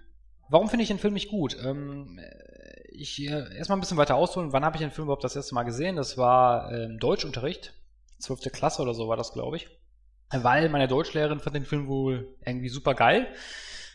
Warum 0.48 0.68
finde 0.68 0.82
ich 0.82 0.88
den 0.88 0.98
Film 0.98 1.14
nicht 1.14 1.30
gut? 1.30 1.56
Ähm, 1.64 2.18
ich 2.94 3.20
äh, 3.20 3.56
erstmal 3.56 3.78
ein 3.78 3.80
bisschen 3.80 3.96
weiter 3.96 4.14
ausholen. 4.14 4.52
Wann 4.52 4.64
habe 4.64 4.76
ich 4.76 4.82
den 4.82 4.90
Film 4.90 5.06
überhaupt 5.06 5.24
das 5.24 5.36
erste 5.36 5.54
Mal 5.54 5.64
gesehen? 5.64 5.96
Das 5.96 6.16
war 6.16 6.72
ähm, 6.72 6.98
Deutschunterricht. 6.98 7.74
12. 8.18 8.52
Klasse 8.52 8.82
oder 8.82 8.94
so 8.94 9.08
war 9.08 9.16
das, 9.16 9.32
glaube 9.32 9.56
ich. 9.56 9.68
Weil 10.30 10.68
meine 10.68 10.88
Deutschlehrerin 10.88 11.40
fand 11.40 11.56
den 11.56 11.66
Film 11.66 11.86
wohl 11.88 12.36
irgendwie 12.44 12.68
super 12.68 12.94
geil. 12.94 13.28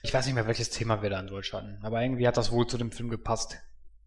Ich 0.03 0.13
weiß 0.13 0.25
nicht 0.25 0.35
mehr, 0.35 0.47
welches 0.47 0.69
Thema 0.69 1.01
wir 1.01 1.09
da 1.09 1.19
in 1.19 1.27
Deutsch 1.27 1.51
hatten. 1.53 1.79
Aber 1.81 2.01
irgendwie 2.01 2.27
hat 2.27 2.37
das 2.37 2.51
wohl 2.51 2.67
zu 2.67 2.77
dem 2.77 2.91
Film 2.91 3.09
gepasst. 3.09 3.57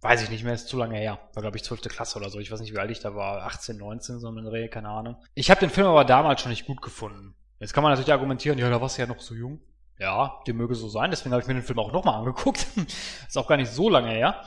Weiß 0.00 0.22
ich 0.22 0.30
nicht 0.30 0.42
mehr, 0.42 0.54
ist 0.54 0.68
zu 0.68 0.76
lange 0.76 0.96
her. 0.96 1.18
War, 1.34 1.42
glaube 1.42 1.56
ich, 1.56 1.64
12. 1.64 1.82
Klasse 1.82 2.18
oder 2.18 2.30
so. 2.30 2.38
Ich 2.38 2.50
weiß 2.50 2.60
nicht, 2.60 2.72
wie 2.72 2.78
alt 2.78 2.90
ich 2.90 3.00
da 3.00 3.14
war. 3.14 3.42
18, 3.46 3.76
19, 3.76 4.18
so 4.18 4.30
ein 4.30 4.44
Dreh, 4.44 4.68
keine 4.68 4.88
Ahnung. 4.88 5.16
Ich 5.34 5.50
habe 5.50 5.60
den 5.60 5.70
Film 5.70 5.86
aber 5.86 6.04
damals 6.04 6.40
schon 6.40 6.50
nicht 6.50 6.66
gut 6.66 6.82
gefunden. 6.82 7.34
Jetzt 7.60 7.74
kann 7.74 7.82
man 7.82 7.92
natürlich 7.92 8.12
argumentieren, 8.12 8.58
ja, 8.58 8.68
da 8.68 8.80
warst 8.80 8.98
du 8.98 9.02
ja 9.02 9.08
noch 9.08 9.20
so 9.20 9.34
jung. 9.34 9.60
Ja, 9.98 10.40
dem 10.48 10.56
möge 10.56 10.74
so 10.74 10.88
sein. 10.88 11.10
Deswegen 11.10 11.32
habe 11.32 11.42
ich 11.42 11.46
mir 11.48 11.54
den 11.54 11.62
Film 11.62 11.78
auch 11.78 11.92
nochmal 11.92 12.16
angeguckt. 12.16 12.66
ist 13.28 13.38
auch 13.38 13.46
gar 13.46 13.56
nicht 13.56 13.70
so 13.70 13.88
lange 13.88 14.10
her. 14.10 14.42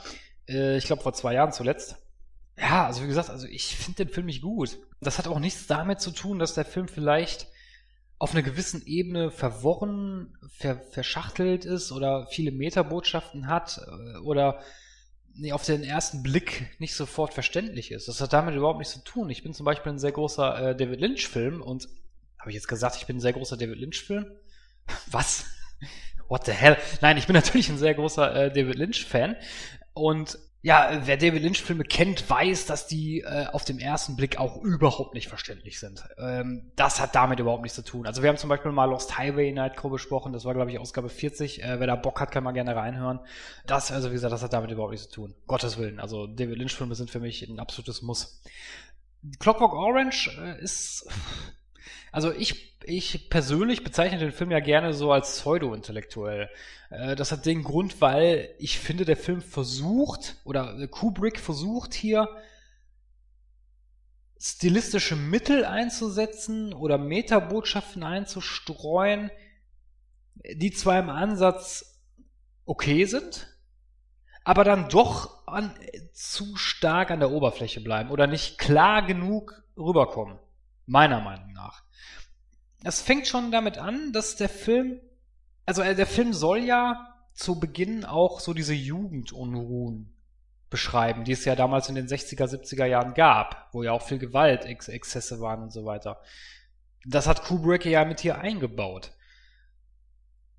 Äh, 0.48 0.76
ich 0.76 0.84
glaube, 0.84 1.02
vor 1.02 1.12
zwei 1.12 1.34
Jahren 1.34 1.52
zuletzt. 1.52 1.96
Ja, 2.58 2.86
also 2.86 3.02
wie 3.02 3.06
gesagt, 3.06 3.30
also 3.30 3.46
ich 3.46 3.76
finde 3.76 4.04
den 4.04 4.14
Film 4.14 4.26
nicht 4.26 4.42
gut. 4.42 4.78
Das 5.00 5.18
hat 5.18 5.28
auch 5.28 5.38
nichts 5.38 5.66
damit 5.66 6.00
zu 6.00 6.10
tun, 6.10 6.38
dass 6.38 6.54
der 6.54 6.64
Film 6.64 6.88
vielleicht 6.88 7.48
auf 8.18 8.32
einer 8.32 8.42
gewissen 8.42 8.86
Ebene 8.86 9.30
verworren, 9.30 10.38
ver 10.48 10.80
verschachtelt 10.90 11.66
ist 11.66 11.92
oder 11.92 12.26
viele 12.28 12.50
Metabotschaften 12.50 13.46
hat 13.46 13.78
äh, 13.86 14.18
oder 14.20 14.60
nee, 15.34 15.52
auf 15.52 15.64
den 15.64 15.84
ersten 15.84 16.22
Blick 16.22 16.74
nicht 16.78 16.94
sofort 16.94 17.34
verständlich 17.34 17.90
ist. 17.90 18.08
Das 18.08 18.22
hat 18.22 18.32
damit 18.32 18.54
überhaupt 18.54 18.78
nichts 18.78 18.94
zu 18.94 19.04
tun. 19.04 19.28
Ich 19.28 19.42
bin 19.42 19.52
zum 19.52 19.66
Beispiel 19.66 19.92
ein 19.92 19.98
sehr 19.98 20.12
großer 20.12 20.70
äh, 20.70 20.76
David 20.76 21.00
Lynch-Film 21.00 21.60
und 21.60 21.88
habe 22.38 22.50
ich 22.50 22.54
jetzt 22.54 22.68
gesagt, 22.68 22.96
ich 22.96 23.06
bin 23.06 23.16
ein 23.16 23.20
sehr 23.20 23.34
großer 23.34 23.58
David 23.58 23.78
Lynch-Film? 23.78 24.26
Was? 25.10 25.44
What 26.28 26.46
the 26.46 26.52
hell? 26.52 26.78
Nein, 27.02 27.18
ich 27.18 27.26
bin 27.26 27.34
natürlich 27.34 27.68
ein 27.68 27.78
sehr 27.78 27.94
großer 27.94 28.34
äh, 28.34 28.52
David 28.52 28.76
Lynch-Fan 28.76 29.36
und 29.96 30.38
ja, 30.60 31.00
wer 31.04 31.16
David 31.16 31.42
Lynch-Filme 31.42 31.84
kennt, 31.84 32.28
weiß, 32.28 32.66
dass 32.66 32.86
die 32.86 33.20
äh, 33.20 33.46
auf 33.46 33.64
den 33.64 33.78
ersten 33.78 34.14
Blick 34.14 34.38
auch 34.38 34.60
überhaupt 34.62 35.14
nicht 35.14 35.28
verständlich 35.28 35.80
sind. 35.80 36.04
Ähm, 36.18 36.70
das 36.76 37.00
hat 37.00 37.14
damit 37.14 37.40
überhaupt 37.40 37.62
nichts 37.62 37.76
zu 37.76 37.82
tun. 37.82 38.06
Also 38.06 38.22
wir 38.22 38.28
haben 38.28 38.36
zum 38.36 38.50
Beispiel 38.50 38.72
mal 38.72 38.84
Lost 38.84 39.16
Highway 39.16 39.52
Nightcrow 39.52 39.90
besprochen, 39.90 40.34
das 40.34 40.44
war 40.44 40.52
glaube 40.52 40.70
ich 40.70 40.78
Ausgabe 40.78 41.08
40. 41.08 41.62
Äh, 41.62 41.80
wer 41.80 41.86
da 41.86 41.96
Bock 41.96 42.20
hat, 42.20 42.30
kann 42.30 42.44
mal 42.44 42.52
gerne 42.52 42.76
reinhören. 42.76 43.20
Das, 43.66 43.90
also 43.90 44.10
wie 44.10 44.14
gesagt, 44.14 44.32
das 44.32 44.42
hat 44.42 44.52
damit 44.52 44.70
überhaupt 44.70 44.90
nichts 44.90 45.08
zu 45.08 45.14
tun. 45.14 45.34
Gottes 45.46 45.78
Willen. 45.78 45.98
Also 45.98 46.26
David 46.26 46.58
Lynch-Filme 46.58 46.94
sind 46.94 47.10
für 47.10 47.20
mich 47.20 47.48
ein 47.48 47.58
absolutes 47.58 48.02
Muss. 48.02 48.42
Clockwork 49.38 49.72
Orange 49.72 50.36
äh, 50.38 50.60
ist 50.62 51.08
also 52.16 52.32
ich, 52.32 52.78
ich 52.84 53.28
persönlich 53.28 53.84
bezeichne 53.84 54.18
den 54.18 54.32
Film 54.32 54.50
ja 54.50 54.60
gerne 54.60 54.94
so 54.94 55.12
als 55.12 55.32
pseudo-intellektuell. 55.32 56.48
Äh, 56.88 57.14
Das 57.14 57.30
hat 57.30 57.44
den 57.44 57.62
Grund, 57.62 58.00
weil 58.00 58.54
ich 58.58 58.78
finde, 58.78 59.04
der 59.04 59.18
Film 59.18 59.42
versucht, 59.42 60.36
oder 60.44 60.88
Kubrick 60.88 61.38
versucht 61.38 61.92
hier 61.92 62.26
stilistische 64.40 65.14
Mittel 65.14 65.66
einzusetzen 65.66 66.72
oder 66.72 66.96
Metabotschaften 66.96 68.02
einzustreuen, 68.02 69.30
die 70.54 70.70
zwar 70.70 70.98
im 70.98 71.10
Ansatz 71.10 72.00
okay 72.64 73.04
sind, 73.04 73.46
aber 74.42 74.64
dann 74.64 74.88
doch 74.88 75.46
an, 75.46 75.74
zu 76.14 76.56
stark 76.56 77.10
an 77.10 77.20
der 77.20 77.30
Oberfläche 77.30 77.82
bleiben 77.82 78.08
oder 78.08 78.26
nicht 78.26 78.56
klar 78.56 79.04
genug 79.04 79.62
rüberkommen. 79.76 80.38
Meiner 80.86 81.20
Meinung 81.20 81.52
nach. 81.52 81.85
Es 82.84 83.00
fängt 83.00 83.26
schon 83.26 83.50
damit 83.50 83.78
an, 83.78 84.12
dass 84.12 84.36
der 84.36 84.48
Film, 84.48 85.00
also 85.64 85.82
äh, 85.82 85.94
der 85.94 86.06
Film 86.06 86.32
soll 86.32 86.60
ja 86.60 87.14
zu 87.34 87.58
Beginn 87.60 88.04
auch 88.04 88.40
so 88.40 88.54
diese 88.54 88.74
Jugendunruhen 88.74 90.12
beschreiben, 90.70 91.24
die 91.24 91.32
es 91.32 91.44
ja 91.44 91.54
damals 91.54 91.88
in 91.88 91.94
den 91.94 92.08
60er, 92.08 92.44
70er 92.44 92.86
Jahren 92.86 93.14
gab, 93.14 93.68
wo 93.72 93.82
ja 93.82 93.92
auch 93.92 94.02
viel 94.02 94.18
Gewalt, 94.18 94.64
Ex 94.64 94.88
Exzesse 94.88 95.40
waren 95.40 95.62
und 95.62 95.72
so 95.72 95.84
weiter. 95.84 96.20
Das 97.04 97.26
hat 97.26 97.44
Kubrick 97.44 97.84
ja 97.86 98.04
mit 98.04 98.20
hier 98.20 98.38
eingebaut. 98.38 99.12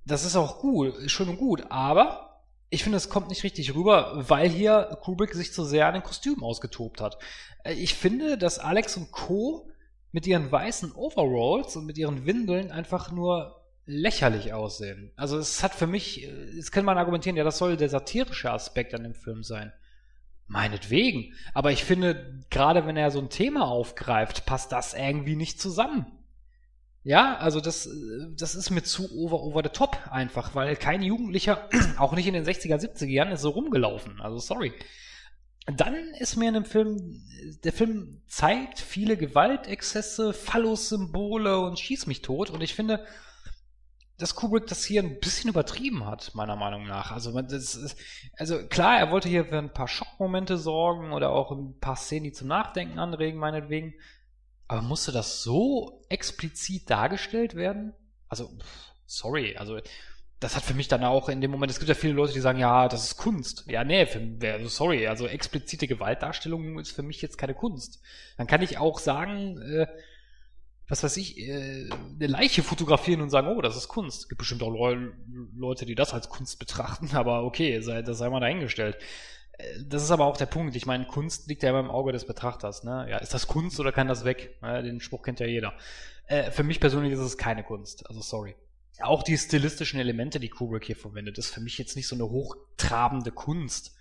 Das 0.05 0.23
ist 0.23 0.37
auch 0.37 0.59
gut, 0.59 1.11
schön 1.11 1.27
und 1.27 1.37
gut, 1.37 1.65
aber 1.69 2.43
ich 2.69 2.83
finde, 2.83 2.97
es 2.97 3.09
kommt 3.09 3.29
nicht 3.29 3.43
richtig 3.43 3.75
rüber, 3.75 4.13
weil 4.29 4.49
hier 4.49 4.97
Kubrick 5.01 5.33
sich 5.33 5.53
zu 5.53 5.65
sehr 5.65 5.87
an 5.87 5.93
den 5.95 6.03
Kostümen 6.03 6.43
ausgetobt 6.43 7.01
hat. 7.01 7.17
Äh, 7.63 7.73
Ich 7.73 7.93
finde, 7.93 8.37
dass 8.37 8.59
Alex 8.59 8.97
und 8.97 9.11
Co. 9.11 9.69
mit 10.17 10.25
ihren 10.25 10.51
weißen 10.51 10.93
Overalls 10.93 11.75
und 11.75 11.85
mit 11.85 11.99
ihren 11.99 12.25
Windeln 12.25 12.71
einfach 12.71 13.11
nur 13.11 13.61
lächerlich 13.85 14.51
aussehen. 14.51 15.11
Also 15.15 15.37
es 15.37 15.61
hat 15.61 15.75
für 15.75 15.85
mich, 15.85 16.23
äh, 16.23 16.55
jetzt 16.55 16.71
kann 16.71 16.85
man 16.85 16.97
argumentieren, 16.97 17.37
ja, 17.37 17.43
das 17.43 17.59
soll 17.59 17.77
der 17.77 17.87
satirische 17.87 18.51
Aspekt 18.51 18.95
an 18.95 19.03
dem 19.03 19.13
Film 19.13 19.43
sein. 19.43 19.71
Meinetwegen. 20.47 21.35
Aber 21.53 21.71
ich 21.71 21.83
finde, 21.83 22.41
gerade 22.49 22.87
wenn 22.87 22.97
er 22.97 23.11
so 23.11 23.19
ein 23.19 23.29
Thema 23.29 23.67
aufgreift, 23.67 24.47
passt 24.47 24.71
das 24.71 24.95
irgendwie 24.95 25.35
nicht 25.35 25.61
zusammen. 25.61 26.07
Ja, 27.03 27.37
also 27.37 27.61
das, 27.61 27.87
das 28.35 28.55
ist 28.55 28.71
mir 28.71 28.81
zu 28.81 29.15
over, 29.15 29.43
over 29.43 29.61
the 29.63 29.69
top 29.69 29.99
einfach, 30.09 30.55
weil 30.55 30.75
kein 30.77 31.03
Jugendlicher, 31.03 31.69
auch 31.99 32.13
nicht 32.13 32.25
in 32.25 32.33
den 32.33 32.43
60er, 32.43 32.81
70er 32.81 33.05
Jahren, 33.05 33.31
ist 33.31 33.41
so 33.41 33.51
rumgelaufen. 33.51 34.19
Also 34.19 34.39
sorry. 34.39 34.73
Dann 35.67 35.95
ist 36.17 36.37
mir 36.37 36.47
in 36.47 36.53
dem 36.53 36.65
Film, 36.65 37.21
der 37.63 37.73
Film 37.73 38.21
zeigt 38.27 38.79
viele 38.79 39.17
Gewaltexzesse, 39.17 40.33
Phallus-Symbole 40.33 41.59
und 41.59 41.77
schieß 41.77 42.07
mich 42.07 42.21
tot. 42.21 42.49
Und 42.49 42.63
ich 42.63 42.73
finde, 42.73 43.05
dass 44.17 44.33
Kubrick 44.33 44.65
das 44.67 44.85
hier 44.85 45.03
ein 45.03 45.19
bisschen 45.19 45.49
übertrieben 45.49 46.05
hat, 46.05 46.33
meiner 46.33 46.55
Meinung 46.55 46.87
nach. 46.87 47.11
Also, 47.11 47.37
ist, 47.37 47.97
also 48.37 48.65
klar, 48.67 48.97
er 48.97 49.11
wollte 49.11 49.27
hier 49.27 49.45
für 49.45 49.57
ein 49.57 49.73
paar 49.73 49.89
Schockmomente 49.89 50.57
sorgen 50.57 51.11
oder 51.11 51.31
auch 51.31 51.51
ein 51.51 51.77
paar 51.79 51.97
Szenen, 51.97 52.23
die 52.23 52.31
zum 52.31 52.47
Nachdenken 52.47 52.97
anregen, 52.97 53.37
meinetwegen. 53.37 53.93
Aber 54.69 54.81
musste 54.81 55.11
das 55.11 55.43
so 55.43 56.05
explizit 56.07 56.89
dargestellt 56.89 57.55
werden? 57.55 57.93
Also, 58.29 58.57
sorry, 59.05 59.57
also 59.57 59.79
das 60.39 60.55
hat 60.55 60.63
für 60.63 60.75
mich 60.75 60.87
dann 60.87 61.03
auch 61.03 61.29
in 61.29 61.41
dem 61.41 61.49
Moment, 61.49 61.71
es 61.71 61.79
gibt 61.79 61.89
ja 61.89 61.95
viele 61.95 62.13
Leute, 62.13 62.33
die 62.33 62.39
sagen, 62.39 62.59
ja, 62.59 62.87
das 62.87 63.05
ist 63.05 63.17
Kunst. 63.17 63.65
Ja, 63.67 63.83
nee, 63.83 64.05
für, 64.05 64.21
also 64.53 64.67
sorry, 64.67 65.07
also 65.07 65.27
explizite 65.27 65.87
Gewaltdarstellung 65.87 66.77
ist 66.77 66.91
für 66.91 67.01
mich 67.01 67.21
jetzt 67.21 67.37
keine 67.37 67.55
Kunst. 67.55 68.01
Dann 68.37 68.45
kann 68.45 68.61
ich 68.61 68.77
auch 68.77 68.99
sagen, 68.99 69.59
äh, 69.61 69.87
was 70.87 71.03
weiß 71.03 71.17
ich, 71.17 71.39
äh, 71.39 71.89
eine 71.89 72.27
Leiche 72.27 72.61
fotografieren 72.61 73.21
und 73.21 73.29
sagen, 73.29 73.47
oh, 73.47 73.61
das 73.61 73.75
ist 73.75 73.87
Kunst. 73.87 74.21
Es 74.21 74.29
gibt 74.29 74.39
bestimmt 74.39 74.61
auch 74.61 74.71
Le 74.71 75.11
Leute, 75.55 75.85
die 75.85 75.95
das 75.95 76.13
als 76.13 76.29
Kunst 76.29 76.59
betrachten, 76.59 77.09
aber 77.13 77.43
okay, 77.43 77.81
sei, 77.81 78.03
das 78.03 78.19
sei 78.19 78.29
mal 78.29 78.39
dahingestellt. 78.39 78.97
Äh, 79.53 79.63
das 79.85 80.03
ist 80.03 80.11
aber 80.11 80.25
auch 80.25 80.37
der 80.37 80.45
Punkt. 80.45 80.75
Ich 80.75 80.85
meine, 80.85 81.05
Kunst 81.07 81.47
liegt 81.47 81.63
ja 81.63 81.71
immer 81.71 81.79
im 81.79 81.89
Auge 81.91 82.11
des 82.11 82.25
Betrachters. 82.25 82.83
Ne? 82.83 83.07
Ja, 83.09 83.17
ist 83.17 83.33
das 83.33 83.47
Kunst 83.47 83.79
oder 83.79 83.91
kann 83.91 84.07
das 84.07 84.23
weg? 84.23 84.55
Ja, 84.61 84.83
den 84.83 85.01
Spruch 85.01 85.23
kennt 85.23 85.39
ja 85.39 85.47
jeder. 85.47 85.73
Äh, 86.27 86.51
für 86.51 86.63
mich 86.63 86.79
persönlich 86.79 87.13
ist 87.13 87.19
es 87.19 87.37
keine 87.37 87.63
Kunst. 87.63 88.07
Also 88.07 88.21
sorry. 88.21 88.55
Auch 88.99 89.23
die 89.23 89.37
stilistischen 89.37 89.99
Elemente, 89.99 90.39
die 90.39 90.49
Kubrick 90.49 90.85
hier 90.85 90.95
verwendet, 90.95 91.37
ist 91.37 91.53
für 91.53 91.61
mich 91.61 91.77
jetzt 91.77 91.95
nicht 91.95 92.07
so 92.07 92.15
eine 92.15 92.29
hochtrabende 92.29 93.31
Kunst. 93.31 93.95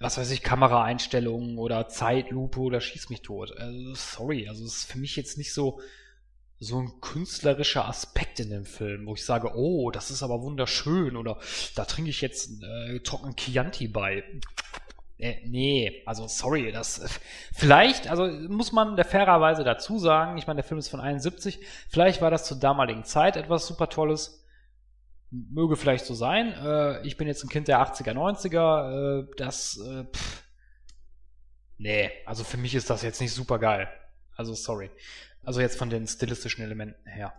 Was 0.00 0.18
weiß 0.18 0.30
ich, 0.32 0.42
Kameraeinstellungen 0.42 1.58
oder 1.58 1.88
Zeitlupe 1.88 2.58
oder 2.58 2.80
Schieß 2.80 3.08
mich 3.08 3.22
tot. 3.22 3.56
Also, 3.56 3.94
sorry, 3.94 4.48
also 4.48 4.64
es 4.64 4.78
ist 4.78 4.90
für 4.90 4.98
mich 4.98 5.14
jetzt 5.14 5.38
nicht 5.38 5.52
so 5.52 5.80
so 6.62 6.78
ein 6.78 7.00
künstlerischer 7.00 7.88
Aspekt 7.88 8.38
in 8.38 8.50
dem 8.50 8.64
Film, 8.64 9.06
wo 9.06 9.14
ich 9.14 9.24
sage, 9.24 9.50
oh, 9.56 9.90
das 9.90 10.12
ist 10.12 10.22
aber 10.22 10.42
wunderschön 10.42 11.16
oder 11.16 11.40
da 11.74 11.84
trinke 11.84 12.10
ich 12.10 12.20
jetzt 12.20 12.62
äh, 12.62 13.00
trockenen 13.00 13.34
Chianti 13.34 13.88
bei. 13.88 14.22
Äh, 15.22 15.36
nee, 15.44 16.02
also 16.04 16.26
sorry, 16.26 16.72
das 16.72 17.20
vielleicht, 17.54 18.08
also 18.08 18.26
muss 18.26 18.72
man 18.72 18.96
der 18.96 19.04
fairerweise 19.04 19.62
dazu 19.62 19.96
sagen, 19.96 20.36
ich 20.36 20.48
meine, 20.48 20.56
der 20.56 20.64
Film 20.64 20.78
ist 20.80 20.88
von 20.88 20.98
71, 20.98 21.60
vielleicht 21.88 22.20
war 22.20 22.32
das 22.32 22.44
zur 22.44 22.58
damaligen 22.58 23.04
Zeit 23.04 23.36
etwas 23.36 23.68
super 23.68 23.88
Tolles. 23.88 24.44
Möge 25.30 25.76
vielleicht 25.76 26.06
so 26.06 26.14
sein. 26.14 26.52
Äh, 26.52 27.06
ich 27.06 27.16
bin 27.16 27.28
jetzt 27.28 27.44
ein 27.44 27.48
Kind 27.48 27.68
der 27.68 27.78
80er, 27.78 28.12
90er. 28.12 29.20
Äh, 29.22 29.26
das, 29.36 29.78
äh, 29.78 30.04
pff, 30.04 30.42
nee, 31.78 32.10
also 32.26 32.42
für 32.42 32.56
mich 32.56 32.74
ist 32.74 32.90
das 32.90 33.02
jetzt 33.02 33.20
nicht 33.20 33.32
super 33.32 33.60
geil. 33.60 33.88
Also 34.34 34.54
sorry. 34.54 34.90
Also 35.44 35.60
jetzt 35.60 35.78
von 35.78 35.88
den 35.88 36.08
stilistischen 36.08 36.64
Elementen 36.64 37.08
her. 37.08 37.32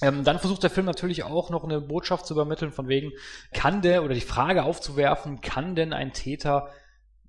Ähm, 0.00 0.24
dann 0.24 0.38
versucht 0.38 0.62
der 0.62 0.70
Film 0.70 0.86
natürlich 0.86 1.22
auch 1.22 1.50
noch 1.50 1.64
eine 1.64 1.82
Botschaft 1.82 2.24
zu 2.26 2.32
übermitteln, 2.32 2.72
von 2.72 2.88
wegen, 2.88 3.12
kann 3.52 3.82
der, 3.82 4.02
oder 4.04 4.14
die 4.14 4.22
Frage 4.22 4.62
aufzuwerfen, 4.62 5.42
kann 5.42 5.74
denn 5.74 5.92
ein 5.92 6.14
Täter 6.14 6.70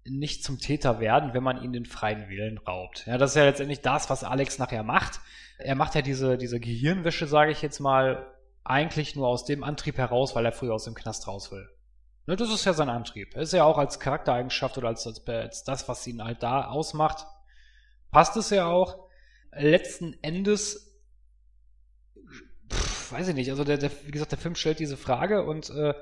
nicht 0.05 0.43
zum 0.43 0.59
Täter 0.59 0.99
werden, 0.99 1.33
wenn 1.33 1.43
man 1.43 1.63
ihn 1.63 1.73
den 1.73 1.85
freien 1.85 2.29
Willen 2.29 2.57
raubt? 2.57 3.05
Ja, 3.05 3.17
das 3.17 3.31
ist 3.31 3.35
ja 3.35 3.45
letztendlich 3.45 3.81
das, 3.81 4.09
was 4.09 4.23
Alex 4.23 4.57
nachher 4.57 4.83
macht. 4.83 5.19
Er 5.59 5.75
macht 5.75 5.95
ja 5.95 6.01
diese, 6.01 6.37
diese 6.37 6.59
Gehirnwäsche, 6.59 7.27
sage 7.27 7.51
ich 7.51 7.61
jetzt 7.61 7.79
mal, 7.79 8.27
eigentlich 8.63 9.15
nur 9.15 9.27
aus 9.27 9.45
dem 9.45 9.63
Antrieb 9.63 9.97
heraus, 9.97 10.35
weil 10.35 10.45
er 10.45 10.51
früher 10.51 10.73
aus 10.73 10.85
dem 10.85 10.93
Knast 10.93 11.27
raus 11.27 11.51
will. 11.51 11.67
Ne, 12.27 12.35
das 12.35 12.49
ist 12.49 12.65
ja 12.65 12.73
sein 12.73 12.89
Antrieb. 12.89 13.35
Ist 13.35 13.53
ja 13.53 13.63
auch 13.63 13.77
als 13.77 13.99
Charaktereigenschaft 13.99 14.77
oder 14.77 14.89
als, 14.89 15.05
als, 15.07 15.27
als 15.27 15.63
das, 15.63 15.87
was 15.87 16.05
ihn 16.05 16.23
halt 16.23 16.43
da 16.43 16.65
ausmacht, 16.65 17.25
passt 18.11 18.37
es 18.37 18.49
ja 18.49 18.67
auch 18.67 19.07
letzten 19.51 20.15
Endes, 20.21 20.99
pff, 22.71 23.11
weiß 23.11 23.29
ich 23.29 23.35
nicht, 23.35 23.49
also 23.49 23.63
der, 23.63 23.77
der, 23.77 23.91
wie 24.05 24.11
gesagt, 24.11 24.31
der 24.31 24.39
Film 24.39 24.55
stellt 24.55 24.79
diese 24.79 24.97
Frage 24.97 25.43
und 25.43 25.69
äh, 25.71 25.93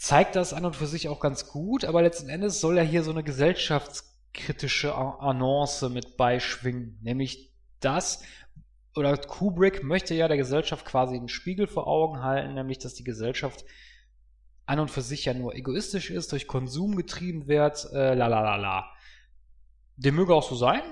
zeigt 0.00 0.34
das 0.34 0.54
an 0.54 0.64
und 0.64 0.76
für 0.76 0.86
sich 0.86 1.08
auch 1.08 1.20
ganz 1.20 1.46
gut, 1.46 1.84
aber 1.84 2.00
letzten 2.00 2.30
Endes 2.30 2.58
soll 2.58 2.78
er 2.78 2.84
hier 2.84 3.02
so 3.02 3.10
eine 3.10 3.22
gesellschaftskritische 3.22 4.94
Annonce 4.94 5.90
mit 5.90 6.16
beischwingen, 6.16 6.98
nämlich 7.02 7.52
das, 7.80 8.22
oder 8.96 9.14
Kubrick 9.18 9.84
möchte 9.84 10.14
ja 10.14 10.26
der 10.26 10.38
Gesellschaft 10.38 10.86
quasi 10.86 11.16
einen 11.16 11.28
Spiegel 11.28 11.66
vor 11.66 11.86
Augen 11.86 12.22
halten, 12.22 12.54
nämlich 12.54 12.78
dass 12.78 12.94
die 12.94 13.04
Gesellschaft 13.04 13.66
an 14.64 14.80
und 14.80 14.90
für 14.90 15.02
sich 15.02 15.26
ja 15.26 15.34
nur 15.34 15.54
egoistisch 15.54 16.08
ist, 16.10 16.32
durch 16.32 16.46
Konsum 16.46 16.96
getrieben 16.96 17.46
wird, 17.46 17.84
äh, 17.92 18.14
la 18.14 18.26
la 18.26 18.40
la 18.40 18.56
la. 18.56 18.90
Dem 19.96 20.14
möge 20.14 20.34
auch 20.34 20.48
so 20.48 20.56
sein, 20.56 20.82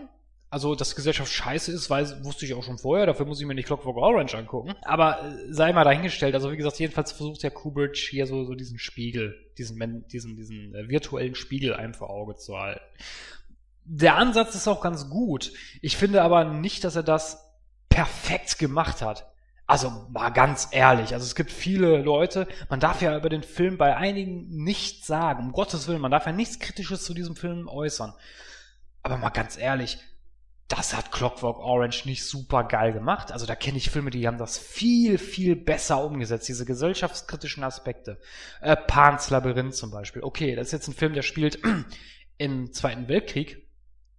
also, 0.50 0.74
dass 0.74 0.96
Gesellschaft 0.96 1.30
scheiße 1.30 1.70
ist, 1.72 1.90
weiß, 1.90 2.24
wusste 2.24 2.46
ich 2.46 2.54
auch 2.54 2.62
schon 2.62 2.78
vorher. 2.78 3.04
Dafür 3.04 3.26
muss 3.26 3.38
ich 3.38 3.46
mir 3.46 3.54
nicht 3.54 3.66
Clockwork 3.66 3.98
Orange 3.98 4.34
angucken. 4.34 4.74
Aber 4.82 5.22
äh, 5.22 5.52
sei 5.52 5.72
mal 5.74 5.84
dahingestellt. 5.84 6.34
Also, 6.34 6.50
wie 6.50 6.56
gesagt, 6.56 6.78
jedenfalls 6.78 7.12
versucht 7.12 7.42
der 7.42 7.50
Kubrick 7.50 7.96
hier 7.96 8.26
so, 8.26 8.44
so 8.44 8.54
diesen 8.54 8.78
Spiegel, 8.78 9.36
diesen, 9.58 10.06
diesen, 10.08 10.36
diesen 10.36 10.74
äh, 10.74 10.88
virtuellen 10.88 11.34
Spiegel 11.34 11.74
einem 11.74 11.92
vor 11.92 12.08
Auge 12.08 12.36
zu 12.36 12.58
halten. 12.58 12.80
Der 13.84 14.16
Ansatz 14.16 14.54
ist 14.54 14.68
auch 14.68 14.80
ganz 14.80 15.10
gut. 15.10 15.52
Ich 15.82 15.98
finde 15.98 16.22
aber 16.22 16.44
nicht, 16.44 16.84
dass 16.84 16.96
er 16.96 17.02
das 17.02 17.44
perfekt 17.90 18.58
gemacht 18.58 19.02
hat. 19.02 19.30
Also 19.66 20.06
mal 20.08 20.30
ganz 20.30 20.68
ehrlich, 20.70 21.12
also 21.12 21.26
es 21.26 21.34
gibt 21.34 21.50
viele 21.52 21.98
Leute, 21.98 22.48
man 22.70 22.80
darf 22.80 23.02
ja 23.02 23.14
über 23.14 23.28
den 23.28 23.42
Film 23.42 23.76
bei 23.76 23.94
einigen 23.94 24.48
nichts 24.48 25.06
sagen, 25.06 25.44
um 25.44 25.52
Gottes 25.52 25.86
Willen, 25.86 26.00
man 26.00 26.10
darf 26.10 26.24
ja 26.24 26.32
nichts 26.32 26.58
Kritisches 26.58 27.04
zu 27.04 27.12
diesem 27.12 27.36
Film 27.36 27.68
äußern. 27.68 28.14
Aber 29.02 29.18
mal 29.18 29.28
ganz 29.28 29.58
ehrlich, 29.58 29.98
das 30.68 30.94
hat 30.94 31.10
Clockwork 31.10 31.58
Orange 31.58 32.04
nicht 32.04 32.24
super 32.24 32.62
geil 32.64 32.92
gemacht. 32.92 33.32
Also 33.32 33.46
da 33.46 33.54
kenne 33.54 33.78
ich 33.78 33.88
Filme, 33.88 34.10
die 34.10 34.26
haben 34.26 34.36
das 34.36 34.58
viel, 34.58 35.16
viel 35.16 35.56
besser 35.56 36.04
umgesetzt, 36.04 36.46
diese 36.46 36.66
gesellschaftskritischen 36.66 37.64
Aspekte. 37.64 38.20
Äh, 38.60 38.76
Pans 38.76 39.30
Labyrinth 39.30 39.74
zum 39.74 39.90
Beispiel. 39.90 40.22
Okay, 40.22 40.54
das 40.54 40.68
ist 40.68 40.72
jetzt 40.72 40.88
ein 40.88 40.94
Film, 40.94 41.14
der 41.14 41.22
spielt 41.22 41.58
im 42.36 42.72
Zweiten 42.74 43.08
Weltkrieg, 43.08 43.66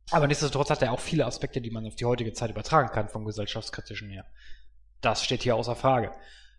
aber 0.10 0.26
nichtsdestotrotz 0.26 0.72
hat 0.72 0.82
er 0.82 0.92
auch 0.92 1.00
viele 1.00 1.28
Aspekte, 1.28 1.62
die 1.62 1.70
man 1.70 1.86
auf 1.86 1.96
die 1.96 2.06
heutige 2.06 2.34
Zeit 2.34 2.50
übertragen 2.50 2.90
kann, 2.90 3.10
vom 3.10 3.26
gesellschaftskritischen 3.26 4.10
her. 4.10 4.26
Das 5.02 5.24
steht 5.24 5.44
hier 5.44 5.56
außer 5.56 5.76
Frage. 5.76 6.12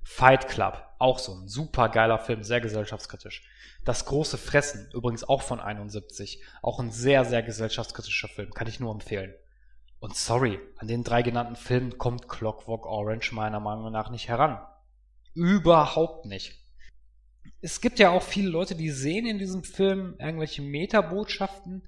Fight 0.04 0.48
Club, 0.48 0.82
auch 0.98 1.18
so 1.18 1.34
ein 1.34 1.48
super 1.48 1.88
geiler 1.88 2.18
Film, 2.18 2.44
sehr 2.44 2.60
gesellschaftskritisch. 2.60 3.42
Das 3.84 4.06
große 4.06 4.38
Fressen, 4.38 4.88
übrigens 4.94 5.24
auch 5.24 5.42
von 5.42 5.60
71, 5.60 6.42
auch 6.62 6.78
ein 6.78 6.92
sehr, 6.92 7.24
sehr 7.24 7.42
gesellschaftskritischer 7.42 8.28
Film, 8.28 8.52
kann 8.52 8.68
ich 8.68 8.78
nur 8.78 8.92
empfehlen. 8.92 9.34
Und 10.00 10.16
sorry, 10.16 10.58
an 10.78 10.88
den 10.88 11.04
drei 11.04 11.22
genannten 11.22 11.56
Filmen 11.56 11.98
kommt 11.98 12.26
Clockwork 12.26 12.86
Orange 12.86 13.32
meiner 13.32 13.60
Meinung 13.60 13.92
nach 13.92 14.10
nicht 14.10 14.28
heran. 14.28 14.58
Überhaupt 15.34 16.24
nicht. 16.24 16.58
Es 17.60 17.82
gibt 17.82 17.98
ja 17.98 18.10
auch 18.10 18.22
viele 18.22 18.48
Leute, 18.48 18.74
die 18.74 18.90
sehen 18.90 19.26
in 19.26 19.38
diesem 19.38 19.62
Film 19.62 20.16
irgendwelche 20.18 20.62
Metabotschaften, 20.62 21.82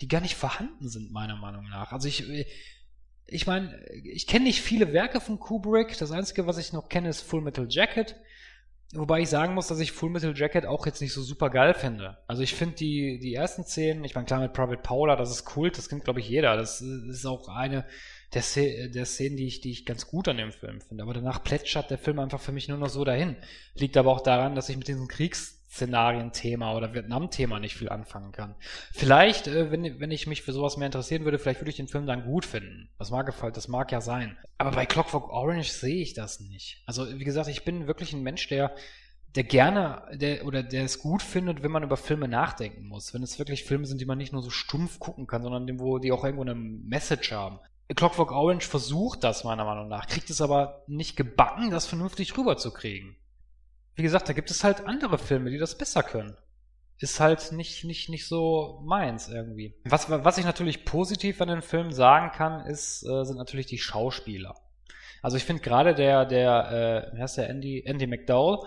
die 0.00 0.08
gar 0.08 0.22
nicht 0.22 0.36
vorhanden 0.36 0.88
sind, 0.88 1.12
meiner 1.12 1.36
Meinung 1.36 1.68
nach. 1.68 1.92
Also 1.92 2.08
ich, 2.08 2.24
ich 3.26 3.46
meine, 3.46 3.86
ich 4.04 4.26
kenne 4.26 4.46
nicht 4.46 4.62
viele 4.62 4.94
Werke 4.94 5.20
von 5.20 5.38
Kubrick. 5.38 5.98
Das 5.98 6.10
Einzige, 6.10 6.46
was 6.46 6.56
ich 6.56 6.72
noch 6.72 6.88
kenne, 6.88 7.10
ist 7.10 7.20
Full 7.20 7.42
Metal 7.42 7.66
Jacket. 7.68 8.16
Wobei 8.92 9.20
ich 9.20 9.28
sagen 9.28 9.54
muss, 9.54 9.68
dass 9.68 9.78
ich 9.78 9.92
Full 9.92 10.10
Metal 10.10 10.36
Jacket 10.36 10.66
auch 10.66 10.84
jetzt 10.84 11.00
nicht 11.00 11.12
so 11.12 11.22
super 11.22 11.48
geil 11.48 11.74
finde. 11.74 12.18
Also 12.26 12.42
ich 12.42 12.54
finde 12.54 12.74
die, 12.74 13.20
die 13.20 13.34
ersten 13.34 13.62
Szenen, 13.62 14.02
ich 14.02 14.16
meine 14.16 14.26
klar 14.26 14.40
mit 14.40 14.52
Private 14.52 14.82
Paula, 14.82 15.14
das 15.14 15.30
ist 15.30 15.44
Kult, 15.44 15.78
das 15.78 15.88
kennt 15.88 16.04
glaube 16.04 16.18
ich 16.18 16.28
jeder. 16.28 16.56
Das 16.56 16.80
ist 16.80 17.24
auch 17.24 17.48
eine 17.48 17.84
der, 18.34 18.42
der 18.88 19.06
Szenen, 19.06 19.36
die 19.36 19.46
ich, 19.46 19.60
die 19.60 19.70
ich 19.70 19.86
ganz 19.86 20.08
gut 20.08 20.26
an 20.26 20.38
dem 20.38 20.50
Film 20.50 20.80
finde. 20.80 21.04
Aber 21.04 21.14
danach 21.14 21.44
plätschert 21.44 21.90
der 21.90 21.98
Film 21.98 22.18
einfach 22.18 22.40
für 22.40 22.52
mich 22.52 22.66
nur 22.66 22.78
noch 22.78 22.88
so 22.88 23.04
dahin. 23.04 23.36
Liegt 23.74 23.96
aber 23.96 24.10
auch 24.10 24.22
daran, 24.22 24.56
dass 24.56 24.68
ich 24.68 24.76
mit 24.76 24.88
diesen 24.88 25.06
Kriegs 25.06 25.59
Szenarienthema 25.70 26.74
oder 26.74 26.94
Vietnam-Thema 26.94 27.60
nicht 27.60 27.76
viel 27.76 27.88
anfangen 27.88 28.32
kann. 28.32 28.56
Vielleicht, 28.92 29.46
äh, 29.46 29.70
wenn, 29.70 30.00
wenn 30.00 30.10
ich 30.10 30.26
mich 30.26 30.42
für 30.42 30.52
sowas 30.52 30.76
mehr 30.76 30.86
interessieren 30.86 31.24
würde, 31.24 31.38
vielleicht 31.38 31.60
würde 31.60 31.70
ich 31.70 31.76
den 31.76 31.88
Film 31.88 32.06
dann 32.06 32.24
gut 32.24 32.44
finden. 32.44 32.90
Das 32.98 33.10
mag 33.10 33.32
das 33.54 33.68
mag 33.68 33.92
ja 33.92 34.00
sein. 34.00 34.36
Aber 34.58 34.72
bei 34.72 34.84
Clockwork 34.84 35.30
Orange 35.30 35.70
sehe 35.70 36.02
ich 36.02 36.14
das 36.14 36.40
nicht. 36.40 36.82
Also, 36.86 37.18
wie 37.18 37.24
gesagt, 37.24 37.48
ich 37.48 37.64
bin 37.64 37.86
wirklich 37.86 38.12
ein 38.12 38.22
Mensch, 38.22 38.48
der 38.48 38.74
der 39.36 39.44
gerne, 39.44 40.02
der, 40.12 40.44
oder 40.44 40.64
der 40.64 40.84
es 40.84 40.98
gut 40.98 41.22
findet, 41.22 41.62
wenn 41.62 41.70
man 41.70 41.84
über 41.84 41.96
Filme 41.96 42.26
nachdenken 42.26 42.88
muss. 42.88 43.14
Wenn 43.14 43.22
es 43.22 43.38
wirklich 43.38 43.62
Filme 43.62 43.86
sind, 43.86 44.00
die 44.00 44.04
man 44.06 44.18
nicht 44.18 44.32
nur 44.32 44.42
so 44.42 44.50
stumpf 44.50 44.98
gucken 44.98 45.28
kann, 45.28 45.42
sondern 45.42 45.78
wo 45.78 45.98
die 45.98 46.10
auch 46.10 46.24
irgendwo 46.24 46.42
eine 46.42 46.56
Message 46.56 47.30
haben. 47.30 47.60
Clockwork 47.94 48.32
Orange 48.32 48.66
versucht 48.66 49.24
das 49.24 49.44
meiner 49.44 49.64
Meinung 49.64 49.88
nach, 49.88 50.06
kriegt 50.06 50.30
es 50.30 50.40
aber 50.40 50.82
nicht 50.86 51.16
gebacken, 51.16 51.70
das 51.70 51.86
vernünftig 51.86 52.36
rüberzukriegen. 52.36 53.16
Wie 54.00 54.04
gesagt, 54.04 54.30
da 54.30 54.32
gibt 54.32 54.50
es 54.50 54.64
halt 54.64 54.86
andere 54.86 55.18
Filme, 55.18 55.50
die 55.50 55.58
das 55.58 55.76
besser 55.76 56.02
können. 56.02 56.34
ist 57.00 57.20
halt 57.20 57.52
nicht, 57.52 57.84
nicht, 57.84 58.08
nicht 58.08 58.26
so 58.26 58.80
meins 58.82 59.28
irgendwie. 59.28 59.74
Was, 59.84 60.08
was 60.08 60.38
ich 60.38 60.46
natürlich 60.46 60.86
positiv 60.86 61.38
an 61.42 61.48
den 61.48 61.60
Film 61.60 61.92
sagen 61.92 62.30
kann, 62.32 62.64
ist, 62.64 63.02
äh, 63.02 63.24
sind 63.24 63.36
natürlich 63.36 63.66
die 63.66 63.76
Schauspieler. 63.76 64.54
Also 65.20 65.36
ich 65.36 65.44
finde 65.44 65.60
gerade 65.60 65.94
der, 65.94 66.24
der, 66.24 67.10
äh, 67.12 67.14
wie 67.14 67.20
heißt 67.20 67.36
der, 67.36 67.50
Andy, 67.50 67.82
Andy 67.84 68.06
McDowell, 68.06 68.66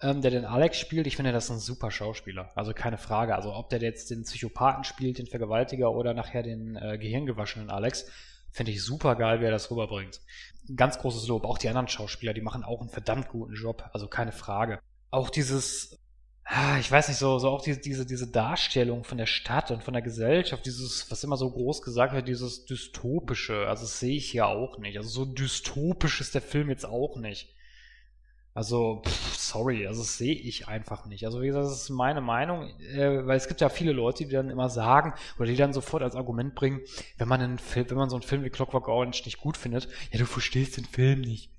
ähm, 0.00 0.20
der 0.20 0.32
den 0.32 0.44
Alex 0.44 0.80
spielt, 0.80 1.06
ich 1.06 1.14
finde, 1.14 1.30
das 1.30 1.44
ist 1.44 1.50
ein 1.50 1.58
super 1.60 1.92
Schauspieler. 1.92 2.50
Also 2.56 2.72
keine 2.72 2.98
Frage. 2.98 3.36
Also 3.36 3.54
ob 3.54 3.70
der 3.70 3.78
jetzt 3.78 4.10
den 4.10 4.24
Psychopathen 4.24 4.82
spielt, 4.82 5.18
den 5.18 5.28
Vergewaltiger 5.28 5.92
oder 5.92 6.12
nachher 6.12 6.42
den 6.42 6.74
äh, 6.74 6.98
gehirngewaschenen 6.98 7.70
Alex, 7.70 8.10
finde 8.50 8.72
ich 8.72 8.82
super 8.82 9.14
geil, 9.14 9.40
wie 9.40 9.44
er 9.44 9.52
das 9.52 9.70
rüberbringt. 9.70 10.20
Ganz 10.76 10.98
großes 10.98 11.26
Lob. 11.28 11.44
Auch 11.44 11.58
die 11.58 11.68
anderen 11.68 11.88
Schauspieler, 11.88 12.34
die 12.34 12.40
machen 12.40 12.62
auch 12.62 12.80
einen 12.80 12.90
verdammt 12.90 13.28
guten 13.28 13.54
Job. 13.54 13.88
Also 13.92 14.06
keine 14.06 14.32
Frage. 14.32 14.78
Auch 15.10 15.28
dieses, 15.28 15.98
ah, 16.44 16.78
ich 16.78 16.90
weiß 16.90 17.08
nicht, 17.08 17.18
so, 17.18 17.38
so 17.38 17.48
auch 17.50 17.62
diese, 17.62 17.80
diese, 17.80 18.06
diese 18.06 18.30
Darstellung 18.30 19.04
von 19.04 19.18
der 19.18 19.26
Stadt 19.26 19.70
und 19.70 19.82
von 19.82 19.94
der 19.94 20.02
Gesellschaft, 20.02 20.64
dieses, 20.64 21.10
was 21.10 21.24
immer 21.24 21.36
so 21.36 21.50
groß 21.50 21.82
gesagt 21.82 22.14
wird, 22.14 22.28
dieses 22.28 22.64
dystopische, 22.64 23.66
also 23.66 23.82
das 23.82 23.98
sehe 23.98 24.16
ich 24.16 24.30
hier 24.30 24.46
auch 24.46 24.78
nicht. 24.78 24.96
Also 24.96 25.08
so 25.08 25.24
dystopisch 25.24 26.20
ist 26.20 26.34
der 26.34 26.42
Film 26.42 26.70
jetzt 26.70 26.86
auch 26.86 27.16
nicht. 27.16 27.54
Also, 28.54 29.02
pff, 29.06 29.36
sorry, 29.38 29.86
also 29.86 30.02
das 30.02 30.18
sehe 30.18 30.34
ich 30.34 30.68
einfach 30.68 31.06
nicht. 31.06 31.24
Also 31.24 31.40
wie 31.40 31.46
gesagt, 31.46 31.64
das 31.64 31.82
ist 31.82 31.90
meine 31.90 32.20
Meinung, 32.20 32.68
äh, 32.80 33.26
weil 33.26 33.36
es 33.36 33.48
gibt 33.48 33.62
ja 33.62 33.70
viele 33.70 33.92
Leute, 33.92 34.26
die 34.26 34.32
dann 34.32 34.50
immer 34.50 34.68
sagen 34.68 35.14
oder 35.38 35.46
die 35.46 35.56
dann 35.56 35.72
sofort 35.72 36.02
als 36.02 36.16
Argument 36.16 36.54
bringen, 36.54 36.80
wenn 37.16 37.28
man 37.28 37.40
einen 37.40 37.58
Film, 37.58 37.88
wenn 37.90 37.96
man 37.96 38.10
so 38.10 38.16
einen 38.16 38.22
Film 38.22 38.44
wie 38.44 38.50
Clockwork 38.50 38.88
Orange 38.88 39.22
nicht 39.24 39.40
gut 39.40 39.56
findet, 39.56 39.88
ja, 40.10 40.18
du 40.18 40.26
verstehst 40.26 40.76
den 40.76 40.84
Film 40.84 41.22
nicht. 41.22 41.50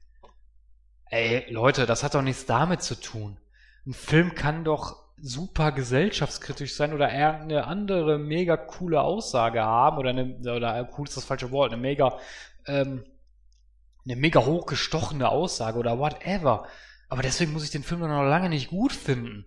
Ey, 1.09 1.51
Leute, 1.51 1.85
das 1.85 2.03
hat 2.03 2.13
doch 2.15 2.21
nichts 2.21 2.45
damit 2.45 2.83
zu 2.83 2.95
tun. 2.99 3.37
Ein 3.85 3.93
Film 3.93 4.35
kann 4.35 4.63
doch 4.63 5.03
super 5.17 5.71
gesellschaftskritisch 5.71 6.75
sein 6.75 6.93
oder 6.93 7.09
eher 7.09 7.41
eine 7.41 7.65
andere 7.65 8.19
mega 8.19 8.57
coole 8.57 9.01
Aussage 9.01 9.61
haben 9.61 9.97
oder 9.97 10.09
eine, 10.09 10.37
oder 10.39 10.89
cool 10.97 11.07
ist 11.07 11.17
das 11.17 11.25
falsche 11.25 11.51
Wort, 11.51 11.71
eine 11.71 11.81
mega 11.81 12.17
ähm, 12.65 13.03
eine 14.05 14.15
mega 14.15 14.45
hochgestochene 14.45 15.29
Aussage 15.29 15.79
oder 15.79 15.99
whatever. 15.99 16.67
Aber 17.09 17.21
deswegen 17.21 17.53
muss 17.53 17.63
ich 17.63 17.71
den 17.71 17.83
Film 17.83 18.01
noch 18.01 18.23
lange 18.23 18.49
nicht 18.49 18.69
gut 18.69 18.93
finden. 18.93 19.45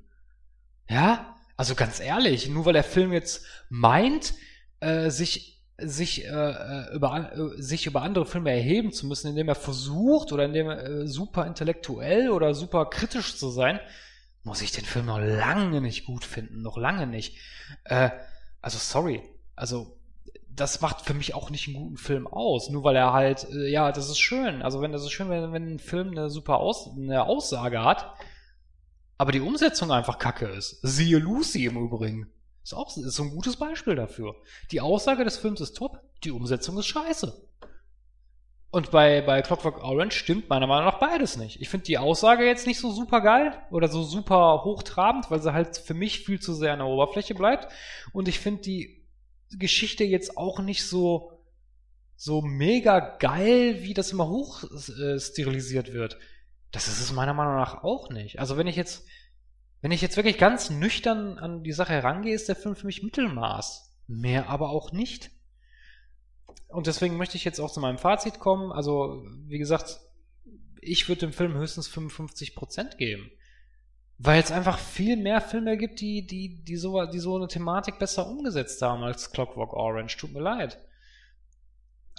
Ja? 0.88 1.36
Also 1.56 1.74
ganz 1.74 2.00
ehrlich, 2.00 2.48
nur 2.48 2.66
weil 2.66 2.74
der 2.74 2.84
Film 2.84 3.12
jetzt 3.12 3.44
meint, 3.68 4.34
äh, 4.80 5.10
sich 5.10 5.54
sich 5.78 6.24
äh, 6.24 6.28
äh 6.28 6.94
über 6.94 7.32
äh, 7.32 7.62
sich 7.62 7.86
über 7.86 8.02
andere 8.02 8.24
Filme 8.24 8.50
erheben 8.50 8.92
zu 8.92 9.06
müssen, 9.06 9.28
indem 9.28 9.48
er 9.48 9.54
versucht 9.54 10.32
oder 10.32 10.46
indem 10.46 10.68
er 10.68 10.84
äh, 10.84 11.06
super 11.06 11.46
intellektuell 11.46 12.30
oder 12.30 12.54
super 12.54 12.86
kritisch 12.86 13.36
zu 13.36 13.50
sein, 13.50 13.80
muss 14.42 14.62
ich 14.62 14.72
den 14.72 14.84
Film 14.84 15.06
noch 15.06 15.18
lange 15.18 15.80
nicht 15.80 16.04
gut 16.04 16.24
finden, 16.24 16.62
noch 16.62 16.78
lange 16.78 17.06
nicht. 17.06 17.36
Äh, 17.84 18.10
also 18.62 18.78
sorry, 18.78 19.22
also 19.54 19.95
das 20.56 20.80
macht 20.80 21.02
für 21.02 21.14
mich 21.14 21.34
auch 21.34 21.50
nicht 21.50 21.68
einen 21.68 21.76
guten 21.76 21.96
Film 21.98 22.26
aus, 22.26 22.70
nur 22.70 22.82
weil 22.82 22.96
er 22.96 23.12
halt, 23.12 23.46
äh, 23.50 23.70
ja, 23.70 23.92
das 23.92 24.08
ist 24.08 24.18
schön. 24.18 24.62
Also 24.62 24.80
wenn 24.80 24.92
das 24.92 25.02
ist 25.02 25.12
schön, 25.12 25.28
wenn, 25.28 25.52
wenn 25.52 25.74
ein 25.74 25.78
Film 25.78 26.10
eine 26.10 26.30
super 26.30 26.58
aus, 26.58 26.90
eine 26.96 27.24
Aussage 27.24 27.84
hat, 27.84 28.14
aber 29.18 29.32
die 29.32 29.40
Umsetzung 29.40 29.92
einfach 29.92 30.18
kacke 30.18 30.46
ist. 30.46 30.78
Siehe 30.82 31.18
Lucy 31.18 31.66
im 31.66 31.76
Übrigen. 31.76 32.30
Ist 32.62 32.74
auch 32.74 32.88
ist 32.96 33.14
so 33.14 33.22
ein 33.22 33.30
gutes 33.30 33.56
Beispiel 33.56 33.94
dafür. 33.94 34.34
Die 34.72 34.80
Aussage 34.80 35.24
des 35.24 35.36
Films 35.36 35.60
ist 35.60 35.76
top, 35.76 36.00
die 36.24 36.32
Umsetzung 36.32 36.76
ist 36.78 36.86
scheiße. 36.86 37.46
Und 38.70 38.90
bei, 38.90 39.22
bei 39.22 39.40
Clockwork 39.42 39.82
Orange 39.82 40.18
stimmt 40.18 40.48
meiner 40.48 40.66
Meinung 40.66 40.86
nach 40.86 40.98
beides 40.98 41.36
nicht. 41.36 41.60
Ich 41.60 41.68
finde 41.68 41.86
die 41.86 41.98
Aussage 41.98 42.44
jetzt 42.44 42.66
nicht 42.66 42.80
so 42.80 42.90
super 42.90 43.20
geil 43.20 43.52
oder 43.70 43.88
so 43.88 44.02
super 44.02 44.64
hochtrabend, 44.64 45.30
weil 45.30 45.40
sie 45.40 45.52
halt 45.52 45.76
für 45.78 45.94
mich 45.94 46.24
viel 46.26 46.40
zu 46.40 46.52
sehr 46.52 46.72
an 46.72 46.80
der 46.80 46.88
Oberfläche 46.88 47.34
bleibt. 47.34 47.72
Und 48.12 48.28
ich 48.28 48.40
finde 48.40 48.62
die 48.62 48.95
Geschichte 49.50 50.04
jetzt 50.04 50.36
auch 50.36 50.60
nicht 50.60 50.86
so, 50.86 51.32
so 52.16 52.42
mega 52.42 53.16
geil, 53.18 53.82
wie 53.82 53.94
das 53.94 54.12
immer 54.12 54.28
hoch 54.28 54.64
äh, 54.64 55.18
sterilisiert 55.18 55.92
wird. 55.92 56.18
Das 56.72 56.88
ist 56.88 57.00
es 57.00 57.12
meiner 57.12 57.34
Meinung 57.34 57.56
nach 57.56 57.84
auch 57.84 58.10
nicht. 58.10 58.38
Also 58.38 58.56
wenn 58.56 58.66
ich 58.66 58.76
jetzt, 58.76 59.06
wenn 59.80 59.92
ich 59.92 60.02
jetzt 60.02 60.16
wirklich 60.16 60.38
ganz 60.38 60.70
nüchtern 60.70 61.38
an 61.38 61.62
die 61.62 61.72
Sache 61.72 61.92
herangehe, 61.92 62.34
ist 62.34 62.48
der 62.48 62.56
Film 62.56 62.76
für 62.76 62.86
mich 62.86 63.02
Mittelmaß. 63.02 63.94
Mehr 64.08 64.48
aber 64.48 64.70
auch 64.70 64.92
nicht. 64.92 65.30
Und 66.68 66.86
deswegen 66.86 67.16
möchte 67.16 67.36
ich 67.36 67.44
jetzt 67.44 67.60
auch 67.60 67.72
zu 67.72 67.80
meinem 67.80 67.98
Fazit 67.98 68.38
kommen. 68.38 68.72
Also, 68.72 69.24
wie 69.46 69.58
gesagt, 69.58 70.00
ich 70.80 71.08
würde 71.08 71.20
dem 71.20 71.32
Film 71.32 71.54
höchstens 71.54 71.88
55% 71.88 72.96
geben. 72.96 73.30
Weil 74.18 74.42
es 74.42 74.50
einfach 74.50 74.78
viel 74.78 75.16
mehr 75.16 75.40
Filme 75.40 75.76
gibt, 75.76 76.00
die, 76.00 76.26
die, 76.26 76.64
die, 76.64 76.76
so, 76.76 77.04
die 77.04 77.18
so 77.18 77.36
eine 77.36 77.48
Thematik 77.48 77.98
besser 77.98 78.26
umgesetzt 78.26 78.80
haben 78.80 79.02
als 79.02 79.30
Clockwork 79.30 79.74
Orange. 79.74 80.16
Tut 80.16 80.32
mir 80.32 80.40
leid. 80.40 80.78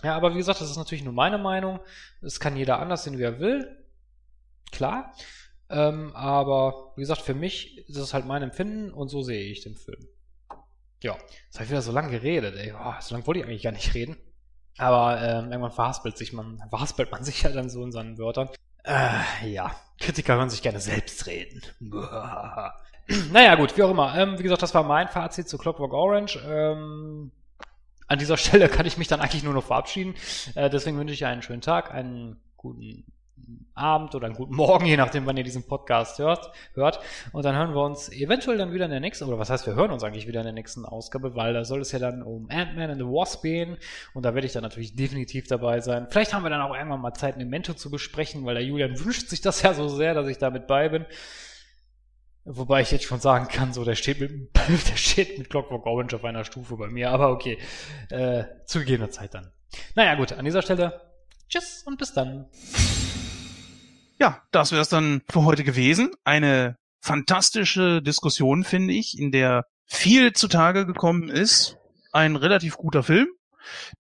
Ja, 0.04 0.16
aber 0.16 0.34
wie 0.34 0.38
gesagt, 0.38 0.62
das 0.62 0.70
ist 0.70 0.78
natürlich 0.78 1.04
nur 1.04 1.14
meine 1.14 1.40
Meinung. 1.40 1.80
Es 2.22 2.40
kann 2.40 2.56
jeder 2.56 2.80
anders 2.80 3.04
sehen, 3.04 3.18
wie 3.18 3.24
er 3.24 3.40
will. 3.40 3.84
Klar. 4.72 5.14
Ähm, 5.70 6.16
aber 6.16 6.94
wie 6.96 7.02
gesagt, 7.02 7.22
für 7.22 7.34
mich 7.34 7.78
ist 7.90 7.98
es 7.98 8.14
halt 8.14 8.26
mein 8.26 8.44
Empfinden 8.44 8.92
und 8.92 9.10
so 9.10 9.24
sehe 9.24 9.52
ich 9.52 9.64
den 9.64 9.76
Film. 9.76 10.08
Ja, 11.02 11.16
jetzt 11.46 11.56
habe 11.56 11.66
ich 11.66 11.70
wieder 11.72 11.82
so 11.82 11.92
lange 11.92 12.12
geredet, 12.12 12.56
ey. 12.56 12.74
Oh, 12.74 12.94
so 13.00 13.16
lange 13.16 13.26
wollte 13.28 13.40
ich 13.40 13.46
eigentlich 13.46 13.64
gar 13.64 13.72
nicht 13.72 13.94
reden. 13.94 14.18
Aber 14.78 15.20
ähm, 15.22 15.52
irgendwann 15.52 15.72
verhaspelt 15.72 16.18
sich 16.18 16.32
man, 16.32 16.62
verhaspelt 16.70 17.12
man 17.12 17.24
sich 17.24 17.42
ja 17.42 17.50
dann 17.50 17.70
so 17.70 17.84
in 17.84 17.92
seinen 17.92 18.18
Wörtern. 18.20 18.50
Äh, 18.88 19.50
ja, 19.50 19.76
Kritiker 20.00 20.36
hören 20.36 20.50
sich 20.50 20.62
gerne 20.62 20.80
selbst 20.80 21.28
reden. 21.28 21.62
naja, 23.32 23.56
gut, 23.56 23.76
wie 23.76 23.84
auch 23.84 23.92
immer. 23.92 24.18
Ähm, 24.18 24.40
wie 24.40 24.44
gesagt, 24.44 24.62
das 24.62 24.74
war 24.74 24.84
mein 24.84 25.10
Fazit 25.10 25.50
zu 25.50 25.58
Clockwork 25.58 25.94
Orange. 25.94 26.40
Ähm, 26.48 27.32
an 28.08 28.20
dieser 28.20 28.38
Stelle 28.38 28.70
kann 28.70 28.86
ich 28.86 28.98
mich 28.98 29.10
dann 29.10 29.20
eigentlich 29.20 29.44
nur 29.44 29.54
noch 29.54 29.66
verabschieden. 29.66 30.16
Äh, 30.56 30.70
deswegen 30.70 30.98
wünsche 30.98 31.14
ich 31.14 31.26
einen 31.26 31.42
schönen 31.42 31.62
Tag, 31.62 31.94
einen 31.94 32.40
guten 32.56 33.04
Abend 33.74 34.16
oder 34.16 34.26
einen 34.26 34.36
guten 34.36 34.56
Morgen, 34.56 34.86
je 34.86 34.98
nachdem, 34.98 35.26
wann 35.26 35.38
ihr 35.38 35.44
diesen 35.44 35.68
Podcast 35.68 36.18
hört, 36.20 36.52
hört. 36.74 37.00
Und 37.32 37.46
dann 37.46 37.56
hören 37.56 37.76
wir 37.76 37.84
uns 37.84 38.10
eventuell 38.12 38.58
dann 38.58 38.74
wieder 38.74 38.86
in 38.86 38.92
der 38.92 39.00
nächsten, 39.00 39.26
oder 39.26 39.38
was 39.38 39.50
heißt, 39.50 39.68
wir 39.68 39.76
hören 39.76 39.92
uns 39.92 40.04
eigentlich 40.04 40.28
wieder 40.28 40.40
in 40.40 40.46
der 40.46 40.54
nächsten 40.54 40.84
Ausgabe, 40.84 41.36
weil 41.36 41.54
da 41.54 41.64
soll 41.64 41.82
es 41.82 41.92
ja 41.92 42.00
dann 42.00 42.24
um 42.24 42.50
Ant-Man 42.50 42.90
and 42.90 43.00
the 43.00 43.06
Wasp 43.06 43.44
gehen. 43.44 43.78
Und 44.14 44.24
da 44.24 44.34
werde 44.34 44.48
ich 44.48 44.54
dann 44.54 44.64
natürlich 44.64 44.96
definitiv 44.96 45.48
dabei 45.48 45.80
sein. 45.80 46.08
Vielleicht 46.10 46.34
haben 46.34 46.44
wir 46.44 46.50
dann 46.50 46.62
auch 46.62 46.76
irgendwann 46.76 47.02
mal 47.02 47.14
Zeit, 47.14 47.38
ein 47.38 47.48
Mento 47.50 47.74
zu 47.74 47.92
besprechen, 47.92 48.46
weil 48.46 48.56
der 48.56 48.64
Julian 48.64 49.00
wünscht 49.04 49.30
sich 49.30 49.42
das 49.42 49.62
ja 49.62 49.74
so 49.74 49.88
sehr, 49.88 50.14
dass 50.14 50.28
ich 50.28 50.40
damit 50.40 50.68
bei 50.68 50.90
bin. 50.90 51.06
Wobei 52.50 52.82
ich 52.82 52.92
jetzt 52.92 53.04
schon 53.04 53.20
sagen 53.20 53.50
kann, 53.50 53.74
so, 53.74 53.84
der 53.84 53.96
steht 53.96 54.22
mit, 54.22 54.32
der 54.56 54.96
steht 54.96 55.38
mit 55.38 55.50
Clockwork 55.50 55.86
Orange 55.86 56.16
auf 56.16 56.24
einer 56.24 56.46
Stufe 56.46 56.78
bei 56.78 56.88
mir, 56.88 57.12
aber 57.12 57.30
okay, 57.30 57.58
äh, 58.10 58.46
zu 58.66 58.80
gegebener 58.80 59.12
Zeit 59.12 59.34
dann. 59.34 59.52
Naja, 59.96 60.16
gut, 60.16 60.32
an 60.32 60.46
dieser 60.46 60.62
Stelle, 60.62 61.02
tschüss 61.50 61.84
und 61.86 61.98
bis 61.98 62.14
dann. 62.14 62.50
Ja, 64.20 64.42
das 64.52 64.72
wäre 64.72 64.82
es 64.82 64.90
dann 64.90 65.22
für 65.30 65.44
heute 65.44 65.64
gewesen. 65.64 66.12
Eine 66.24 66.78
fantastische 67.00 68.02
Diskussion, 68.02 68.64
finde 68.64 68.94
ich, 68.94 69.18
in 69.18 69.32
der 69.32 69.66
viel 69.86 70.34
zutage 70.34 70.86
gekommen 70.86 71.30
ist. 71.30 71.78
Ein 72.12 72.36
relativ 72.36 72.78
guter 72.78 73.04
Film, 73.04 73.28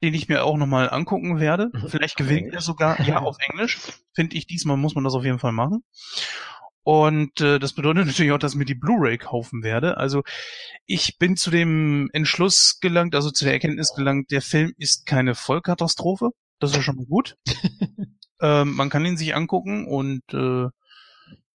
den 0.01 0.13
ich 0.13 0.27
mir 0.27 0.43
auch 0.43 0.57
nochmal 0.57 0.89
angucken 0.89 1.39
werde. 1.39 1.69
Mhm. 1.71 1.87
Vielleicht 1.89 2.17
gewinnt 2.17 2.53
er 2.53 2.61
sogar, 2.61 2.99
ja, 3.01 3.19
auf 3.21 3.37
Englisch. 3.49 3.77
Finde 4.13 4.35
ich, 4.35 4.47
diesmal 4.47 4.77
muss 4.77 4.95
man 4.95 5.03
das 5.03 5.13
auf 5.13 5.23
jeden 5.23 5.39
Fall 5.39 5.51
machen. 5.51 5.83
Und 6.83 7.41
äh, 7.41 7.59
das 7.59 7.73
bedeutet 7.73 8.05
natürlich 8.07 8.31
auch, 8.31 8.39
dass 8.39 8.53
ich 8.53 8.57
mir 8.57 8.65
die 8.65 8.75
Blu-ray 8.75 9.17
kaufen 9.17 9.61
werde. 9.61 9.97
Also 9.97 10.23
ich 10.85 11.17
bin 11.17 11.37
zu 11.37 11.51
dem 11.51 12.09
Entschluss 12.13 12.79
gelangt, 12.79 13.13
also 13.13 13.29
zu 13.29 13.45
der 13.45 13.53
Erkenntnis 13.53 13.93
gelangt, 13.93 14.31
der 14.31 14.41
Film 14.41 14.73
ist 14.77 15.05
keine 15.05 15.35
Vollkatastrophe. 15.35 16.29
Das 16.59 16.71
ist 16.71 16.77
ja 16.77 16.81
schon 16.81 16.95
mal 16.95 17.05
gut. 17.05 17.35
Ähm, 18.41 18.75
man 18.75 18.89
kann 18.89 19.05
ihn 19.05 19.17
sich 19.17 19.35
angucken 19.35 19.87
und 19.87 20.21
äh, 20.33 20.67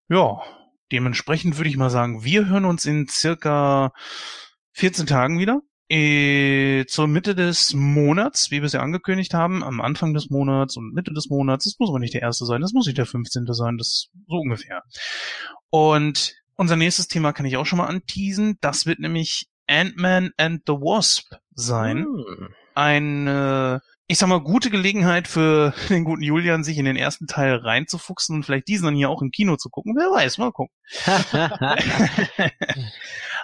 ja, 0.08 0.42
dementsprechend 0.90 1.56
würde 1.56 1.70
ich 1.70 1.76
mal 1.76 1.90
sagen, 1.90 2.24
wir 2.24 2.48
hören 2.48 2.64
uns 2.64 2.86
in 2.86 3.08
circa 3.08 3.92
14 4.72 5.06
Tagen 5.06 5.38
wieder. 5.38 5.60
Äh, 5.88 6.86
zur 6.86 7.06
Mitte 7.06 7.34
des 7.34 7.74
Monats, 7.74 8.50
wie 8.50 8.62
wir 8.62 8.64
es 8.64 8.72
ja 8.72 8.80
angekündigt 8.80 9.34
haben, 9.34 9.62
am 9.62 9.80
Anfang 9.82 10.14
des 10.14 10.30
Monats 10.30 10.76
und 10.78 10.94
Mitte 10.94 11.12
des 11.12 11.28
Monats, 11.28 11.64
das 11.64 11.78
muss 11.78 11.90
aber 11.90 11.98
nicht 11.98 12.14
der 12.14 12.22
erste 12.22 12.46
sein, 12.46 12.62
das 12.62 12.72
muss 12.72 12.86
nicht 12.86 12.96
der 12.96 13.04
15. 13.04 13.44
sein, 13.50 13.76
das 13.76 14.08
so 14.26 14.36
ungefähr. 14.36 14.82
Und 15.68 16.34
unser 16.56 16.76
nächstes 16.76 17.08
Thema 17.08 17.32
kann 17.32 17.44
ich 17.44 17.58
auch 17.58 17.66
schon 17.66 17.78
mal 17.78 17.88
anteasen. 17.88 18.56
Das 18.60 18.86
wird 18.86 19.00
nämlich 19.00 19.48
Ant-Man 19.66 20.30
and 20.38 20.62
the 20.66 20.74
Wasp 20.74 21.34
sein. 21.54 22.06
Hm. 22.06 22.48
Ein 22.74 23.26
äh, 23.26 23.80
ich 24.08 24.18
sag 24.18 24.28
mal, 24.28 24.40
gute 24.40 24.68
Gelegenheit 24.70 25.28
für 25.28 25.72
den 25.88 26.04
guten 26.04 26.22
Julian, 26.22 26.64
sich 26.64 26.78
in 26.78 26.84
den 26.84 26.96
ersten 26.96 27.26
Teil 27.26 27.56
reinzufuchsen 27.56 28.36
und 28.36 28.44
vielleicht 28.44 28.68
diesen 28.68 28.84
dann 28.86 28.94
hier 28.94 29.10
auch 29.10 29.22
im 29.22 29.30
Kino 29.30 29.56
zu 29.56 29.70
gucken. 29.70 29.94
Wer 29.96 30.10
weiß, 30.10 30.38
mal 30.38 30.52
gucken. 30.52 30.74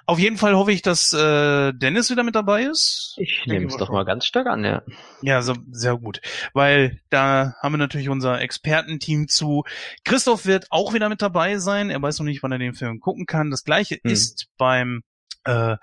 Auf 0.06 0.18
jeden 0.18 0.38
Fall 0.38 0.54
hoffe 0.54 0.72
ich, 0.72 0.82
dass 0.82 1.12
äh, 1.12 1.72
Dennis 1.72 2.10
wieder 2.10 2.22
mit 2.22 2.34
dabei 2.34 2.64
ist. 2.64 3.14
Ich 3.18 3.44
nehme 3.46 3.66
es 3.66 3.76
doch 3.76 3.90
mal 3.90 4.04
ganz 4.04 4.26
stark 4.26 4.46
an, 4.46 4.64
ja. 4.64 4.82
Ja, 5.22 5.42
so, 5.42 5.54
sehr 5.70 5.96
gut. 5.96 6.20
Weil 6.54 7.00
da 7.10 7.54
haben 7.62 7.74
wir 7.74 7.78
natürlich 7.78 8.08
unser 8.08 8.40
Expertenteam 8.40 9.28
zu. 9.28 9.64
Christoph 10.04 10.46
wird 10.46 10.66
auch 10.70 10.94
wieder 10.94 11.08
mit 11.08 11.20
dabei 11.22 11.58
sein. 11.58 11.90
Er 11.90 12.00
weiß 12.00 12.18
noch 12.18 12.26
nicht, 12.26 12.42
wann 12.42 12.52
er 12.52 12.58
den 12.58 12.74
Film 12.74 13.00
gucken 13.00 13.26
kann. 13.26 13.50
Das 13.50 13.64
gleiche 13.64 13.96
hm. 13.96 14.10
ist 14.10 14.48
beim 14.56 15.02
äh, 15.44 15.76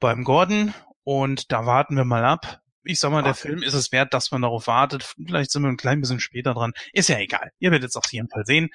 beim 0.00 0.24
Gordon 0.24 0.74
und 1.04 1.52
da 1.52 1.66
warten 1.66 1.96
wir 1.96 2.04
mal 2.04 2.24
ab. 2.24 2.60
Ich 2.84 3.00
sag 3.00 3.10
mal, 3.10 3.22
der 3.22 3.34
Film 3.34 3.62
ist 3.62 3.74
es 3.74 3.92
wert, 3.92 4.12
dass 4.14 4.30
man 4.30 4.42
darauf 4.42 4.66
wartet. 4.66 5.14
Vielleicht 5.26 5.50
sind 5.50 5.62
wir 5.62 5.68
ein 5.68 5.76
klein 5.76 6.00
bisschen 6.00 6.20
später 6.20 6.54
dran. 6.54 6.72
Ist 6.92 7.08
ja 7.08 7.18
egal. 7.18 7.50
Ihr 7.58 7.70
werdet 7.70 7.88
es 7.90 7.96
auf 7.96 8.12
jeden 8.12 8.28
Fall 8.28 8.44
sehen. 8.44 8.68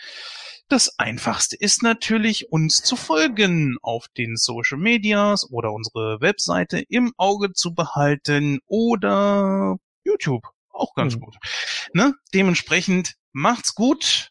Das 0.67 0.97
einfachste 0.99 1.55
ist 1.55 1.81
natürlich, 1.83 2.51
uns 2.51 2.81
zu 2.83 2.95
folgen 2.95 3.77
auf 3.81 4.05
den 4.17 4.35
Social 4.37 4.77
Medias 4.77 5.49
oder 5.51 5.71
unsere 5.73 6.21
Webseite 6.21 6.79
im 6.89 7.13
Auge 7.17 7.53
zu 7.53 7.73
behalten 7.73 8.59
oder 8.67 9.77
YouTube. 10.03 10.43
Auch 10.69 10.93
ganz 10.95 11.13
Hm. 11.13 11.21
gut. 11.21 11.35
Ne? 11.93 12.13
Dementsprechend 12.33 13.15
macht's 13.31 13.73
gut. 13.75 14.29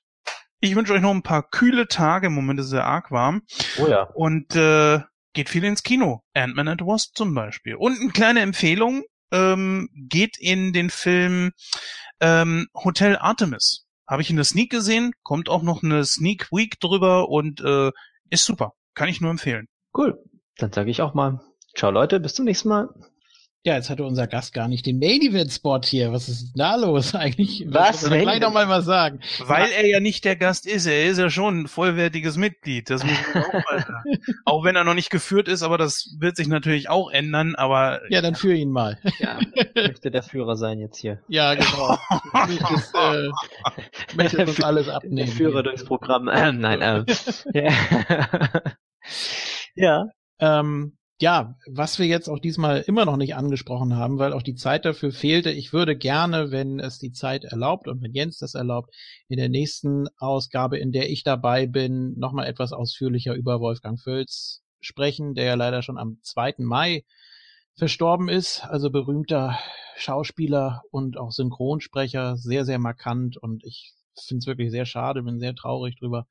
Ich 0.60 0.74
wünsche 0.74 0.92
euch 0.92 1.00
noch 1.02 1.12
ein 1.14 1.22
paar 1.22 1.48
kühle 1.48 1.86
Tage. 1.88 2.28
Im 2.28 2.34
Moment 2.34 2.58
ist 2.58 2.66
es 2.66 2.70
sehr 2.70 2.84
arg 2.86 3.10
warm. 3.10 3.42
Oh 3.78 3.86
ja. 3.86 4.02
Und 4.14 4.56
äh, 4.56 5.00
geht 5.34 5.48
viel 5.48 5.62
ins 5.64 5.82
Kino. 5.84 6.22
Ant-Man 6.34 6.68
and 6.68 6.80
Wasp 6.82 7.16
zum 7.16 7.34
Beispiel. 7.34 7.74
Und 7.76 8.00
eine 8.00 8.10
kleine 8.10 8.40
Empfehlung, 8.40 9.04
ähm, 9.30 9.88
geht 9.92 10.36
in 10.38 10.72
den 10.72 10.90
Film 10.90 11.52
ähm, 12.20 12.68
Hotel 12.74 13.16
Artemis. 13.16 13.86
Habe 14.06 14.22
ich 14.22 14.30
in 14.30 14.36
der 14.36 14.44
Sneak 14.44 14.70
gesehen, 14.70 15.12
kommt 15.22 15.48
auch 15.48 15.62
noch 15.62 15.82
eine 15.82 16.04
Sneak 16.04 16.50
Week 16.50 16.80
drüber 16.80 17.28
und 17.28 17.60
äh, 17.60 17.92
ist 18.30 18.44
super. 18.44 18.72
Kann 18.94 19.08
ich 19.08 19.20
nur 19.20 19.30
empfehlen. 19.30 19.68
Cool. 19.96 20.18
Dann 20.56 20.72
sage 20.72 20.90
ich 20.90 21.02
auch 21.02 21.14
mal. 21.14 21.40
Ciao 21.76 21.90
Leute, 21.90 22.18
bis 22.18 22.34
zum 22.34 22.46
nächsten 22.46 22.68
Mal. 22.68 22.88
Ja, 23.68 23.74
jetzt 23.74 23.90
hatte 23.90 24.02
unser 24.02 24.26
Gast 24.26 24.54
gar 24.54 24.66
nicht 24.66 24.86
den 24.86 24.98
Main 24.98 25.20
Event 25.20 25.52
Spot 25.52 25.78
hier. 25.84 26.10
Was 26.10 26.30
ist 26.30 26.40
denn 26.40 26.52
da 26.54 26.76
los 26.76 27.14
eigentlich? 27.14 27.66
Was? 27.68 28.08
Main 28.08 28.22
gleich 28.22 28.40
noch 28.40 28.50
mal 28.50 28.66
was 28.70 28.86
sagen? 28.86 29.20
Weil 29.44 29.68
er 29.72 29.86
ja 29.86 30.00
nicht 30.00 30.24
der 30.24 30.36
Gast 30.36 30.66
ist, 30.66 30.86
er 30.86 31.04
ist 31.04 31.18
ja 31.18 31.28
schon 31.28 31.60
ein 31.60 31.68
vollwertiges 31.68 32.38
Mitglied. 32.38 32.88
Das 32.88 33.04
muss 33.04 33.12
man 33.34 33.44
auch 33.44 33.52
mal 33.52 33.78
sagen. 33.80 34.18
Auch 34.46 34.64
wenn 34.64 34.74
er 34.74 34.84
noch 34.84 34.94
nicht 34.94 35.10
geführt 35.10 35.48
ist, 35.48 35.62
aber 35.62 35.76
das 35.76 36.16
wird 36.18 36.36
sich 36.36 36.48
natürlich 36.48 36.88
auch 36.88 37.10
ändern. 37.10 37.56
Aber 37.56 38.00
Ja, 38.08 38.22
dann 38.22 38.36
führ 38.36 38.54
ihn 38.54 38.70
mal. 38.70 38.98
Ja, 39.18 39.38
möchte 39.74 40.10
der 40.10 40.22
Führer 40.22 40.56
sein 40.56 40.78
jetzt 40.78 40.96
hier. 40.96 41.20
Ja, 41.28 41.52
genau. 41.52 41.98
Möchtest, 42.32 42.94
äh, 42.94 43.28
möchtest 44.16 44.48
uns 44.48 44.62
alles 44.62 44.88
abnehmen. 44.88 45.16
Der 45.16 45.26
Führer 45.26 45.62
durchs 45.62 45.84
Programm. 45.84 46.30
Ähm, 46.32 46.60
nein, 46.60 46.80
ähm. 46.80 47.04
ja. 47.52 47.70
ja. 49.74 50.06
Ähm, 50.40 50.97
ja, 51.20 51.56
was 51.66 51.98
wir 51.98 52.06
jetzt 52.06 52.28
auch 52.28 52.38
diesmal 52.38 52.80
immer 52.80 53.04
noch 53.04 53.16
nicht 53.16 53.34
angesprochen 53.34 53.96
haben, 53.96 54.18
weil 54.18 54.32
auch 54.32 54.42
die 54.42 54.54
Zeit 54.54 54.84
dafür 54.84 55.10
fehlte. 55.10 55.50
Ich 55.50 55.72
würde 55.72 55.96
gerne, 55.96 56.52
wenn 56.52 56.78
es 56.78 56.98
die 56.98 57.10
Zeit 57.10 57.44
erlaubt 57.44 57.88
und 57.88 58.00
wenn 58.02 58.14
Jens 58.14 58.38
das 58.38 58.54
erlaubt, 58.54 58.94
in 59.26 59.36
der 59.36 59.48
nächsten 59.48 60.06
Ausgabe, 60.18 60.78
in 60.78 60.92
der 60.92 61.10
ich 61.10 61.24
dabei 61.24 61.66
bin, 61.66 62.16
nochmal 62.18 62.46
etwas 62.46 62.72
ausführlicher 62.72 63.34
über 63.34 63.58
Wolfgang 63.60 64.00
Völz 64.00 64.62
sprechen, 64.80 65.34
der 65.34 65.44
ja 65.44 65.54
leider 65.54 65.82
schon 65.82 65.98
am 65.98 66.18
2. 66.22 66.54
Mai 66.58 67.04
verstorben 67.74 68.28
ist. 68.28 68.64
Also 68.64 68.90
berühmter 68.90 69.58
Schauspieler 69.96 70.82
und 70.92 71.16
auch 71.16 71.32
Synchronsprecher, 71.32 72.36
sehr, 72.36 72.64
sehr 72.64 72.78
markant 72.78 73.36
und 73.36 73.64
ich 73.64 73.92
finde 74.26 74.38
es 74.42 74.46
wirklich 74.46 74.70
sehr 74.70 74.86
schade, 74.86 75.24
bin 75.24 75.40
sehr 75.40 75.56
traurig 75.56 75.96
drüber. 75.98 76.28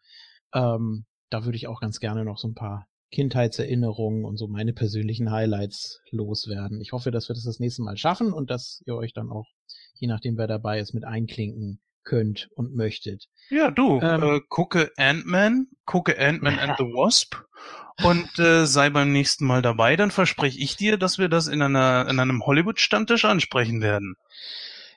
Ähm, 0.53 1.05
da 1.29 1.43
würde 1.43 1.57
ich 1.57 1.67
auch 1.67 1.81
ganz 1.81 1.99
gerne 1.99 2.23
noch 2.23 2.37
so 2.37 2.47
ein 2.47 2.55
paar 2.55 2.87
Kindheitserinnerungen 3.11 4.25
und 4.25 4.37
so 4.37 4.47
meine 4.47 4.73
persönlichen 4.73 5.31
Highlights 5.31 6.01
loswerden. 6.11 6.81
Ich 6.81 6.91
hoffe, 6.91 7.11
dass 7.11 7.29
wir 7.29 7.33
das 7.33 7.45
das 7.45 7.59
nächste 7.59 7.81
Mal 7.81 7.97
schaffen 7.97 8.33
und 8.33 8.49
dass 8.49 8.81
ihr 8.85 8.95
euch 8.95 9.13
dann 9.13 9.29
auch, 9.29 9.47
je 9.95 10.07
nachdem 10.07 10.37
wer 10.37 10.47
dabei 10.47 10.79
ist, 10.79 10.93
mit 10.93 11.05
einklinken 11.05 11.79
könnt 12.03 12.49
und 12.55 12.75
möchtet. 12.75 13.25
Ja, 13.49 13.69
du, 13.71 13.99
Ähm. 14.01 14.23
äh, 14.23 14.41
gucke 14.47 14.91
Ant-Man, 14.97 15.67
gucke 15.85 16.17
Ant-Man 16.17 16.57
and 16.59 16.75
the 16.77 16.85
Wasp 16.85 17.35
und 18.03 18.39
äh, 18.39 18.65
sei 18.65 18.89
beim 18.89 19.11
nächsten 19.11 19.45
Mal 19.45 19.61
dabei. 19.61 19.95
Dann 19.95 20.11
verspreche 20.11 20.59
ich 20.59 20.77
dir, 20.77 20.97
dass 20.97 21.17
wir 21.17 21.27
das 21.27 21.47
in 21.47 21.61
einer 21.61 22.07
in 22.09 22.19
einem 22.19 22.45
Hollywood-Stammtisch 22.45 23.25
ansprechen 23.25 23.81
werden. 23.81 24.15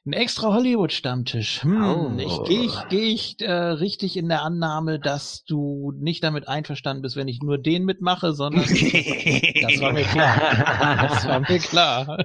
Ein 0.06 0.14
extra 0.14 0.54
Hollywood-Stammtisch. 0.54 1.62
Hm, 1.62 1.82
Oh. 1.84 2.12
Ich 2.18 2.42
gehe 2.48 2.62
ich, 2.64 2.74
geh 2.88 3.12
ich 3.12 3.36
äh, 3.40 3.52
richtig 3.52 4.16
in 4.16 4.28
der 4.28 4.42
Annahme, 4.42 4.98
dass 4.98 5.44
du 5.44 5.92
nicht 5.98 6.24
damit 6.24 6.48
einverstanden 6.48 7.02
bist, 7.02 7.16
wenn 7.16 7.28
ich 7.28 7.40
nur 7.42 7.58
den 7.58 7.84
mitmache, 7.84 8.32
sondern 8.32 8.62
das 8.68 9.80
war 9.80 9.92
mir 9.92 10.04
klar. 10.04 11.06
Das 11.08 11.28
war 11.28 11.40
mir 11.40 11.58
klar. 11.58 12.18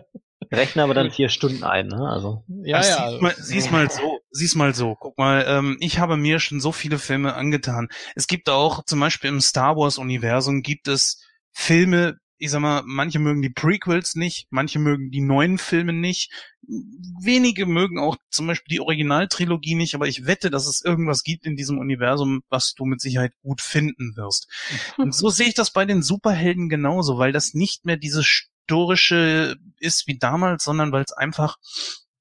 Rechne 0.51 0.83
aber 0.83 0.93
dann 0.93 1.11
vier 1.11 1.27
Stunden 1.29 1.63
ein, 1.63 1.87
ne? 1.87 2.07
Also. 2.07 2.43
Ja, 2.63 2.81
ja. 2.81 3.09
Sieh's 3.09 3.21
mal, 3.21 3.35
sieh's 3.37 3.71
mal 3.71 3.89
so, 3.91 4.19
sieh's 4.29 4.55
mal 4.55 4.73
so. 4.75 4.95
Guck 4.97 5.17
mal, 5.17 5.43
ähm, 5.47 5.77
ich 5.81 5.99
habe 5.99 6.17
mir 6.17 6.39
schon 6.39 6.61
so 6.61 6.71
viele 6.71 6.97
Filme 6.99 7.33
angetan. 7.33 7.89
Es 8.15 8.27
gibt 8.27 8.49
auch 8.49 8.85
zum 8.85 8.99
Beispiel 8.99 9.29
im 9.29 9.41
Star 9.41 9.75
Wars 9.75 9.97
Universum 9.97 10.61
gibt 10.61 10.87
es 10.87 11.21
Filme. 11.51 12.17
Ich 12.37 12.51
sag 12.51 12.59
mal, 12.59 12.83
manche 12.85 13.19
mögen 13.19 13.41
die 13.41 13.49
Prequels 13.49 14.15
nicht, 14.15 14.47
manche 14.49 14.79
mögen 14.79 15.09
die 15.11 15.21
neuen 15.21 15.57
Filme 15.57 15.93
nicht. 15.93 16.31
Wenige 16.61 17.65
mögen 17.65 17.99
auch 17.99 18.17
zum 18.29 18.47
Beispiel 18.47 18.73
die 18.75 18.81
Originaltrilogie 18.81 19.75
nicht, 19.75 19.95
aber 19.95 20.07
ich 20.07 20.25
wette, 20.25 20.49
dass 20.49 20.67
es 20.67 20.83
irgendwas 20.83 21.23
gibt 21.23 21.45
in 21.45 21.55
diesem 21.55 21.77
Universum, 21.77 22.41
was 22.49 22.73
du 22.73 22.85
mit 22.85 22.99
Sicherheit 22.99 23.33
gut 23.41 23.61
finden 23.61 24.15
wirst. 24.15 24.49
Und 24.97 25.13
so 25.13 25.29
sehe 25.29 25.47
ich 25.47 25.53
das 25.53 25.71
bei 25.71 25.85
den 25.85 26.01
Superhelden 26.01 26.69
genauso, 26.69 27.17
weil 27.17 27.31
das 27.31 27.53
nicht 27.53 27.85
mehr 27.85 27.97
dieses 27.97 28.25
storische 28.25 29.57
ist 29.79 30.07
wie 30.07 30.17
damals, 30.17 30.63
sondern 30.63 30.91
weil 30.91 31.03
es 31.03 31.13
einfach 31.13 31.57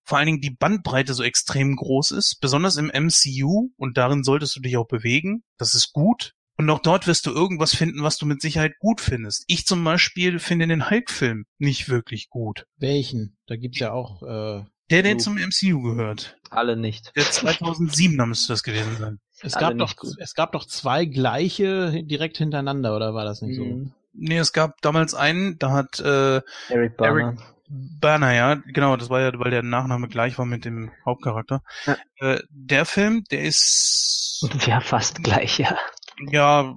vor 0.04 0.18
allen 0.18 0.26
Dingen 0.26 0.40
die 0.40 0.50
Bandbreite 0.50 1.14
so 1.14 1.22
extrem 1.22 1.76
groß 1.76 2.12
ist, 2.12 2.40
besonders 2.40 2.76
im 2.76 2.90
MCU 2.92 3.70
und 3.76 3.96
darin 3.96 4.22
solltest 4.22 4.54
du 4.56 4.60
dich 4.60 4.76
auch 4.76 4.86
bewegen. 4.86 5.42
Das 5.56 5.74
ist 5.74 5.92
gut. 5.92 6.34
Und 6.56 6.70
auch 6.70 6.78
dort 6.80 7.06
wirst 7.06 7.26
du 7.26 7.32
irgendwas 7.32 7.74
finden, 7.74 8.02
was 8.02 8.16
du 8.16 8.26
mit 8.26 8.40
Sicherheit 8.40 8.74
gut 8.78 9.00
findest. 9.00 9.44
Ich 9.48 9.66
zum 9.66 9.82
Beispiel 9.82 10.38
finde 10.38 10.68
den 10.68 10.88
Hulk-Film 10.88 11.46
nicht 11.58 11.88
wirklich 11.88 12.28
gut. 12.30 12.66
Welchen? 12.78 13.36
Da 13.46 13.56
gibt's 13.56 13.80
ja 13.80 13.92
auch 13.92 14.22
äh, 14.22 14.64
Der, 14.90 15.02
der 15.02 15.12
So. 15.18 15.18
zum 15.18 15.34
MCU 15.36 15.82
gehört. 15.82 16.36
Alle 16.50 16.76
nicht. 16.76 17.12
Der 17.16 17.24
2007er 17.24 18.26
müsste 18.26 18.52
das 18.52 18.62
gewesen 18.62 18.96
sein. 18.98 19.18
Es 19.40 19.54
Alle 19.54 19.76
gab 19.76 19.78
doch, 19.78 19.96
gut. 19.96 20.14
es 20.18 20.34
gab 20.34 20.52
doch 20.52 20.64
zwei 20.66 21.04
gleiche 21.06 22.02
direkt 22.04 22.38
hintereinander, 22.38 22.94
oder 22.94 23.14
war 23.14 23.24
das 23.24 23.42
nicht 23.42 23.56
so? 23.56 23.64
Mhm. 23.64 23.92
Nee, 24.12 24.38
es 24.38 24.52
gab 24.52 24.80
damals 24.80 25.12
einen, 25.14 25.58
da 25.58 25.72
hat 25.72 25.98
äh, 25.98 26.40
Eric 26.68 26.96
Barner. 26.96 27.36
Berner, 27.68 28.32
ja, 28.32 28.54
genau, 28.54 28.96
das 28.96 29.10
war 29.10 29.20
ja, 29.22 29.32
weil 29.40 29.50
der 29.50 29.62
Nachname 29.64 30.06
gleich 30.06 30.38
war 30.38 30.44
mit 30.46 30.64
dem 30.64 30.92
Hauptcharakter. 31.04 31.62
Ja. 31.86 31.96
Äh, 32.20 32.40
der 32.50 32.84
Film, 32.84 33.24
der 33.32 33.40
ist 33.42 34.46
Ja, 34.66 34.80
fast 34.80 35.24
gleich, 35.24 35.58
ja. 35.58 35.76
Ja, 36.18 36.74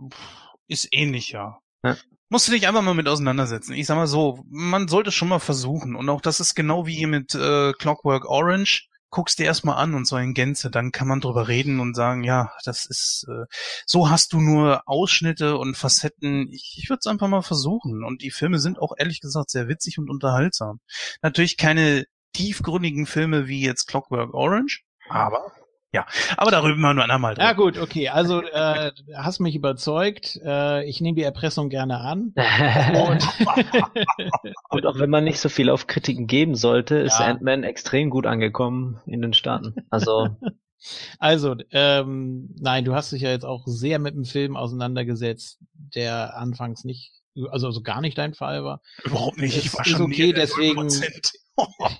ist 0.67 0.87
ähnlich, 0.91 1.29
ja. 1.29 1.59
Ja. 1.83 1.95
Musst 2.29 2.47
du 2.47 2.51
dich 2.51 2.67
einfach 2.67 2.81
mal 2.81 2.93
mit 2.93 3.07
auseinandersetzen. 3.07 3.73
Ich 3.73 3.85
sag 3.85 3.95
mal 3.95 4.07
so, 4.07 4.43
man 4.49 4.87
sollte 4.87 5.11
schon 5.11 5.29
mal 5.29 5.39
versuchen. 5.39 5.95
Und 5.95 6.09
auch 6.09 6.21
das 6.21 6.39
ist 6.39 6.55
genau 6.55 6.85
wie 6.85 6.95
hier 6.95 7.07
mit 7.07 7.33
äh, 7.35 7.71
Clockwork 7.73 8.25
Orange. 8.25 8.89
Guckst 9.09 9.39
dir 9.39 9.45
erstmal 9.45 9.77
an 9.77 9.95
und 9.95 10.05
so 10.05 10.17
in 10.17 10.33
Gänze, 10.33 10.69
dann 10.69 10.91
kann 10.91 11.07
man 11.07 11.21
drüber 11.21 11.47
reden 11.47 11.79
und 11.79 11.95
sagen, 11.95 12.25
ja, 12.25 12.51
das 12.65 12.85
ist, 12.85 13.25
äh, 13.29 13.45
so 13.85 14.09
hast 14.09 14.33
du 14.33 14.41
nur 14.41 14.81
Ausschnitte 14.85 15.57
und 15.57 15.77
Facetten. 15.77 16.49
Ich, 16.51 16.75
ich 16.77 16.89
würde 16.89 16.99
es 16.99 17.07
einfach 17.07 17.29
mal 17.29 17.41
versuchen. 17.41 18.03
Und 18.03 18.21
die 18.21 18.31
Filme 18.31 18.59
sind 18.59 18.79
auch 18.79 18.91
ehrlich 18.97 19.21
gesagt 19.21 19.49
sehr 19.49 19.69
witzig 19.69 19.97
und 19.97 20.09
unterhaltsam. 20.09 20.81
Natürlich 21.21 21.55
keine 21.55 22.05
tiefgründigen 22.33 23.05
Filme 23.05 23.47
wie 23.47 23.61
jetzt 23.61 23.87
Clockwork 23.87 24.33
Orange, 24.33 24.83
aber 25.09 25.51
ja, 25.97 26.05
aber 26.37 26.51
darüber 26.51 26.75
mal 26.75 26.93
nur 26.93 27.09
einmal. 27.09 27.35
Ja 27.37 27.53
gut, 27.53 27.77
okay. 27.77 28.09
Also 28.09 28.41
äh, 28.41 28.91
hast 29.15 29.39
mich 29.39 29.55
überzeugt. 29.55 30.39
Äh, 30.45 30.85
ich 30.87 31.01
nehme 31.01 31.15
die 31.15 31.23
Erpressung 31.23 31.69
gerne 31.69 31.99
an. 31.99 32.33
Und 32.35 33.27
Und 34.69 34.85
auch 34.85 34.99
wenn 34.99 35.09
man 35.09 35.23
nicht 35.23 35.39
so 35.39 35.49
viel 35.49 35.69
auf 35.69 35.87
Kritiken 35.87 36.27
geben 36.27 36.55
sollte, 36.55 36.95
ist 36.97 37.19
Ja. 37.19 37.25
Ant-Man 37.25 37.63
extrem 37.63 38.09
gut 38.09 38.25
angekommen 38.25 38.99
in 39.05 39.21
den 39.21 39.33
Staaten. 39.33 39.75
Also, 39.89 40.29
also, 41.19 41.55
ähm, 41.71 42.53
nein, 42.59 42.85
du 42.85 42.93
hast 42.93 43.11
dich 43.11 43.21
ja 43.23 43.29
jetzt 43.31 43.45
auch 43.45 43.63
sehr 43.65 43.99
mit 43.99 44.13
dem 44.15 44.25
Film 44.25 44.55
auseinandergesetzt, 44.55 45.59
der 45.95 46.37
anfangs 46.37 46.83
nicht, 46.83 47.13
also, 47.51 47.67
also 47.67 47.81
gar 47.81 48.01
nicht 48.01 48.17
dein 48.17 48.33
Fall 48.33 48.63
war. 48.63 48.81
Überhaupt 49.03 49.37
nicht. 49.37 49.57
Ich 49.57 49.65
Es 49.67 49.73
war 49.73 49.85
ist 49.85 49.91
schon 49.91 50.01
okay, 50.03 50.33
deswegen- 50.33 50.87
0%. 50.87 51.33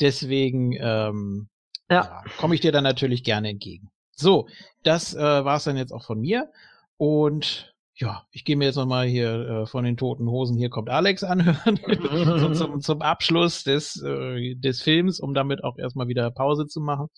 Deswegen 0.00 0.76
ähm, 0.80 1.48
ja. 1.90 2.04
ja, 2.04 2.24
komme 2.38 2.54
ich 2.54 2.60
dir 2.60 2.72
dann 2.72 2.84
natürlich 2.84 3.24
gerne 3.24 3.50
entgegen. 3.50 3.90
So, 4.12 4.48
das 4.82 5.14
äh, 5.14 5.18
war 5.20 5.56
es 5.56 5.64
dann 5.64 5.76
jetzt 5.76 5.92
auch 5.92 6.04
von 6.04 6.20
mir. 6.20 6.50
Und 6.96 7.74
ja, 7.94 8.24
ich 8.30 8.44
gehe 8.44 8.56
mir 8.56 8.66
jetzt 8.66 8.76
nochmal 8.76 9.06
hier 9.06 9.48
äh, 9.48 9.66
von 9.66 9.84
den 9.84 9.96
toten 9.96 10.28
Hosen, 10.28 10.56
hier 10.56 10.70
kommt 10.70 10.88
Alex 10.88 11.24
anhören, 11.24 11.80
so 12.38 12.52
zum, 12.52 12.80
zum 12.80 13.02
Abschluss 13.02 13.64
des, 13.64 14.00
äh, 14.02 14.54
des 14.54 14.82
Films, 14.82 15.20
um 15.20 15.34
damit 15.34 15.64
auch 15.64 15.78
erstmal 15.78 16.08
wieder 16.08 16.30
Pause 16.30 16.66
zu 16.66 16.80
machen. 16.80 17.08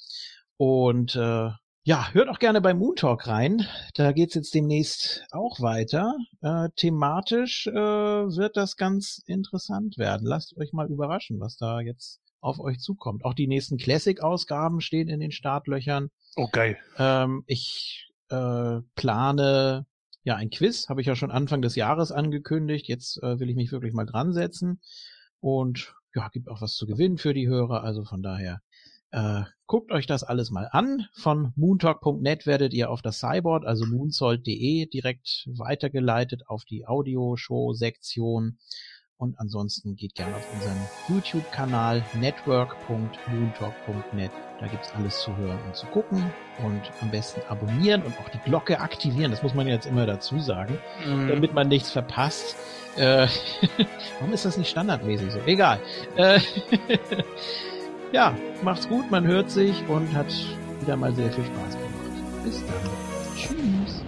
Und 0.57 1.17
äh, 1.17 1.51
ja, 1.83 2.13
hört 2.13 2.29
auch 2.29 2.39
gerne 2.39 2.61
bei 2.61 2.75
Moon 2.75 2.95
Talk 2.95 3.27
rein. 3.27 3.67
Da 3.95 4.13
geht's 4.13 4.35
jetzt 4.35 4.55
demnächst 4.55 5.25
auch 5.31 5.61
weiter. 5.61 6.15
Äh, 6.43 6.69
thematisch 6.77 7.67
äh, 7.67 7.73
wird 7.73 8.57
das 8.57 8.77
ganz 8.77 9.23
interessant 9.27 9.97
werden. 9.97 10.27
Lasst 10.27 10.57
euch 10.59 10.73
mal 10.73 10.91
überraschen, 10.91 11.41
was 11.41 11.57
da 11.57 11.81
jetzt 11.81 12.20
auf 12.41 12.59
euch 12.59 12.79
zukommt. 12.79 13.25
Auch 13.25 13.35
die 13.35 13.47
nächsten 13.47 13.79
Classic-Ausgaben 13.79 14.81
stehen 14.81 15.09
in 15.09 15.21
den 15.21 15.33
Startlöchern. 15.33 16.11
Oh, 16.37 16.49
geil. 16.51 16.79
Ähm, 16.99 17.45
ich 17.47 18.11
äh, 18.29 18.81
plane 18.95 19.87
ja, 20.23 20.37
ein 20.37 20.51
Quiz, 20.51 20.89
habe 20.89 21.01
ich 21.01 21.07
ja 21.07 21.17
schon 21.17 21.31
Anfang 21.31 21.63
des 21.63 21.77
Jahres 21.77 22.13
angekündigt. 22.13 22.89
Jetzt 22.89 23.23
äh, 23.23 23.41
will 23.41 23.49
ich 23.49 23.57
mich 23.57 23.73
wirklich 23.73 23.95
mal 23.95 24.07
dran 24.07 24.33
setzen. 24.33 24.81
Und 25.41 25.95
ja, 26.15 26.29
gibt 26.29 26.49
auch 26.49 26.61
was 26.61 26.75
zu 26.75 26.87
gewinnen 26.87 27.19
für 27.19 27.33
die 27.33 27.49
Hörer. 27.49 27.83
Also 27.85 28.05
von 28.05 28.23
daher 28.23 28.61
äh, 29.13 29.43
guckt 29.67 29.93
euch 29.93 30.07
das 30.07 30.23
alles 30.23 30.51
mal 30.51 30.69
an. 30.71 31.07
Von 31.15 31.53
moontalk.net 31.57 32.47
werdet 32.47 32.75
ihr 32.75 32.91
auf 32.91 33.01
das 33.01 33.19
Cyborg, 33.19 33.65
also 33.65 33.87
moonsold.de, 33.87 34.87
direkt 34.87 35.49
weitergeleitet 35.57 36.43
auf 36.47 36.65
die 36.65 36.87
Audioshow-Sektion. 36.87 38.59
Und 39.21 39.39
ansonsten 39.39 39.95
geht 39.97 40.15
gerne 40.15 40.35
auf 40.35 40.47
unseren 40.55 40.79
YouTube-Kanal 41.09 42.03
network.moontalk.net. 42.15 44.31
Da 44.59 44.67
gibt's 44.67 44.95
alles 44.95 45.21
zu 45.21 45.37
hören 45.37 45.59
und 45.67 45.77
zu 45.77 45.85
gucken. 45.89 46.33
Und 46.65 46.81
am 47.03 47.11
besten 47.11 47.43
abonnieren 47.51 48.03
und 48.03 48.19
auch 48.19 48.31
die 48.31 48.39
Glocke 48.39 48.81
aktivieren. 48.81 49.31
Das 49.31 49.43
muss 49.43 49.53
man 49.55 49.69
jetzt 49.69 49.85
immer 49.85 50.07
dazu 50.07 50.41
sagen, 50.41 50.79
Mhm. 51.07 51.29
damit 51.29 51.53
man 51.53 51.69
nichts 51.69 51.91
verpasst. 51.91 52.57
Äh, 52.97 53.27
warum 54.21 54.33
ist 54.33 54.47
das 54.47 54.57
nicht 54.57 54.71
standardmäßig 54.71 55.33
so? 55.33 55.41
Egal. 55.45 55.81
Äh, 56.17 56.41
ja, 58.13 58.35
macht's 58.63 58.89
gut, 58.89 59.11
man 59.11 59.27
hört 59.27 59.51
sich 59.51 59.87
und 59.87 60.15
hat 60.15 60.33
wieder 60.81 60.97
mal 60.97 61.15
sehr 61.15 61.31
viel 61.31 61.45
Spaß 61.45 61.77
gemacht. 61.77 61.91
Bis 62.43 62.65
dann. 62.65 62.89
Tschüss. 63.37 64.03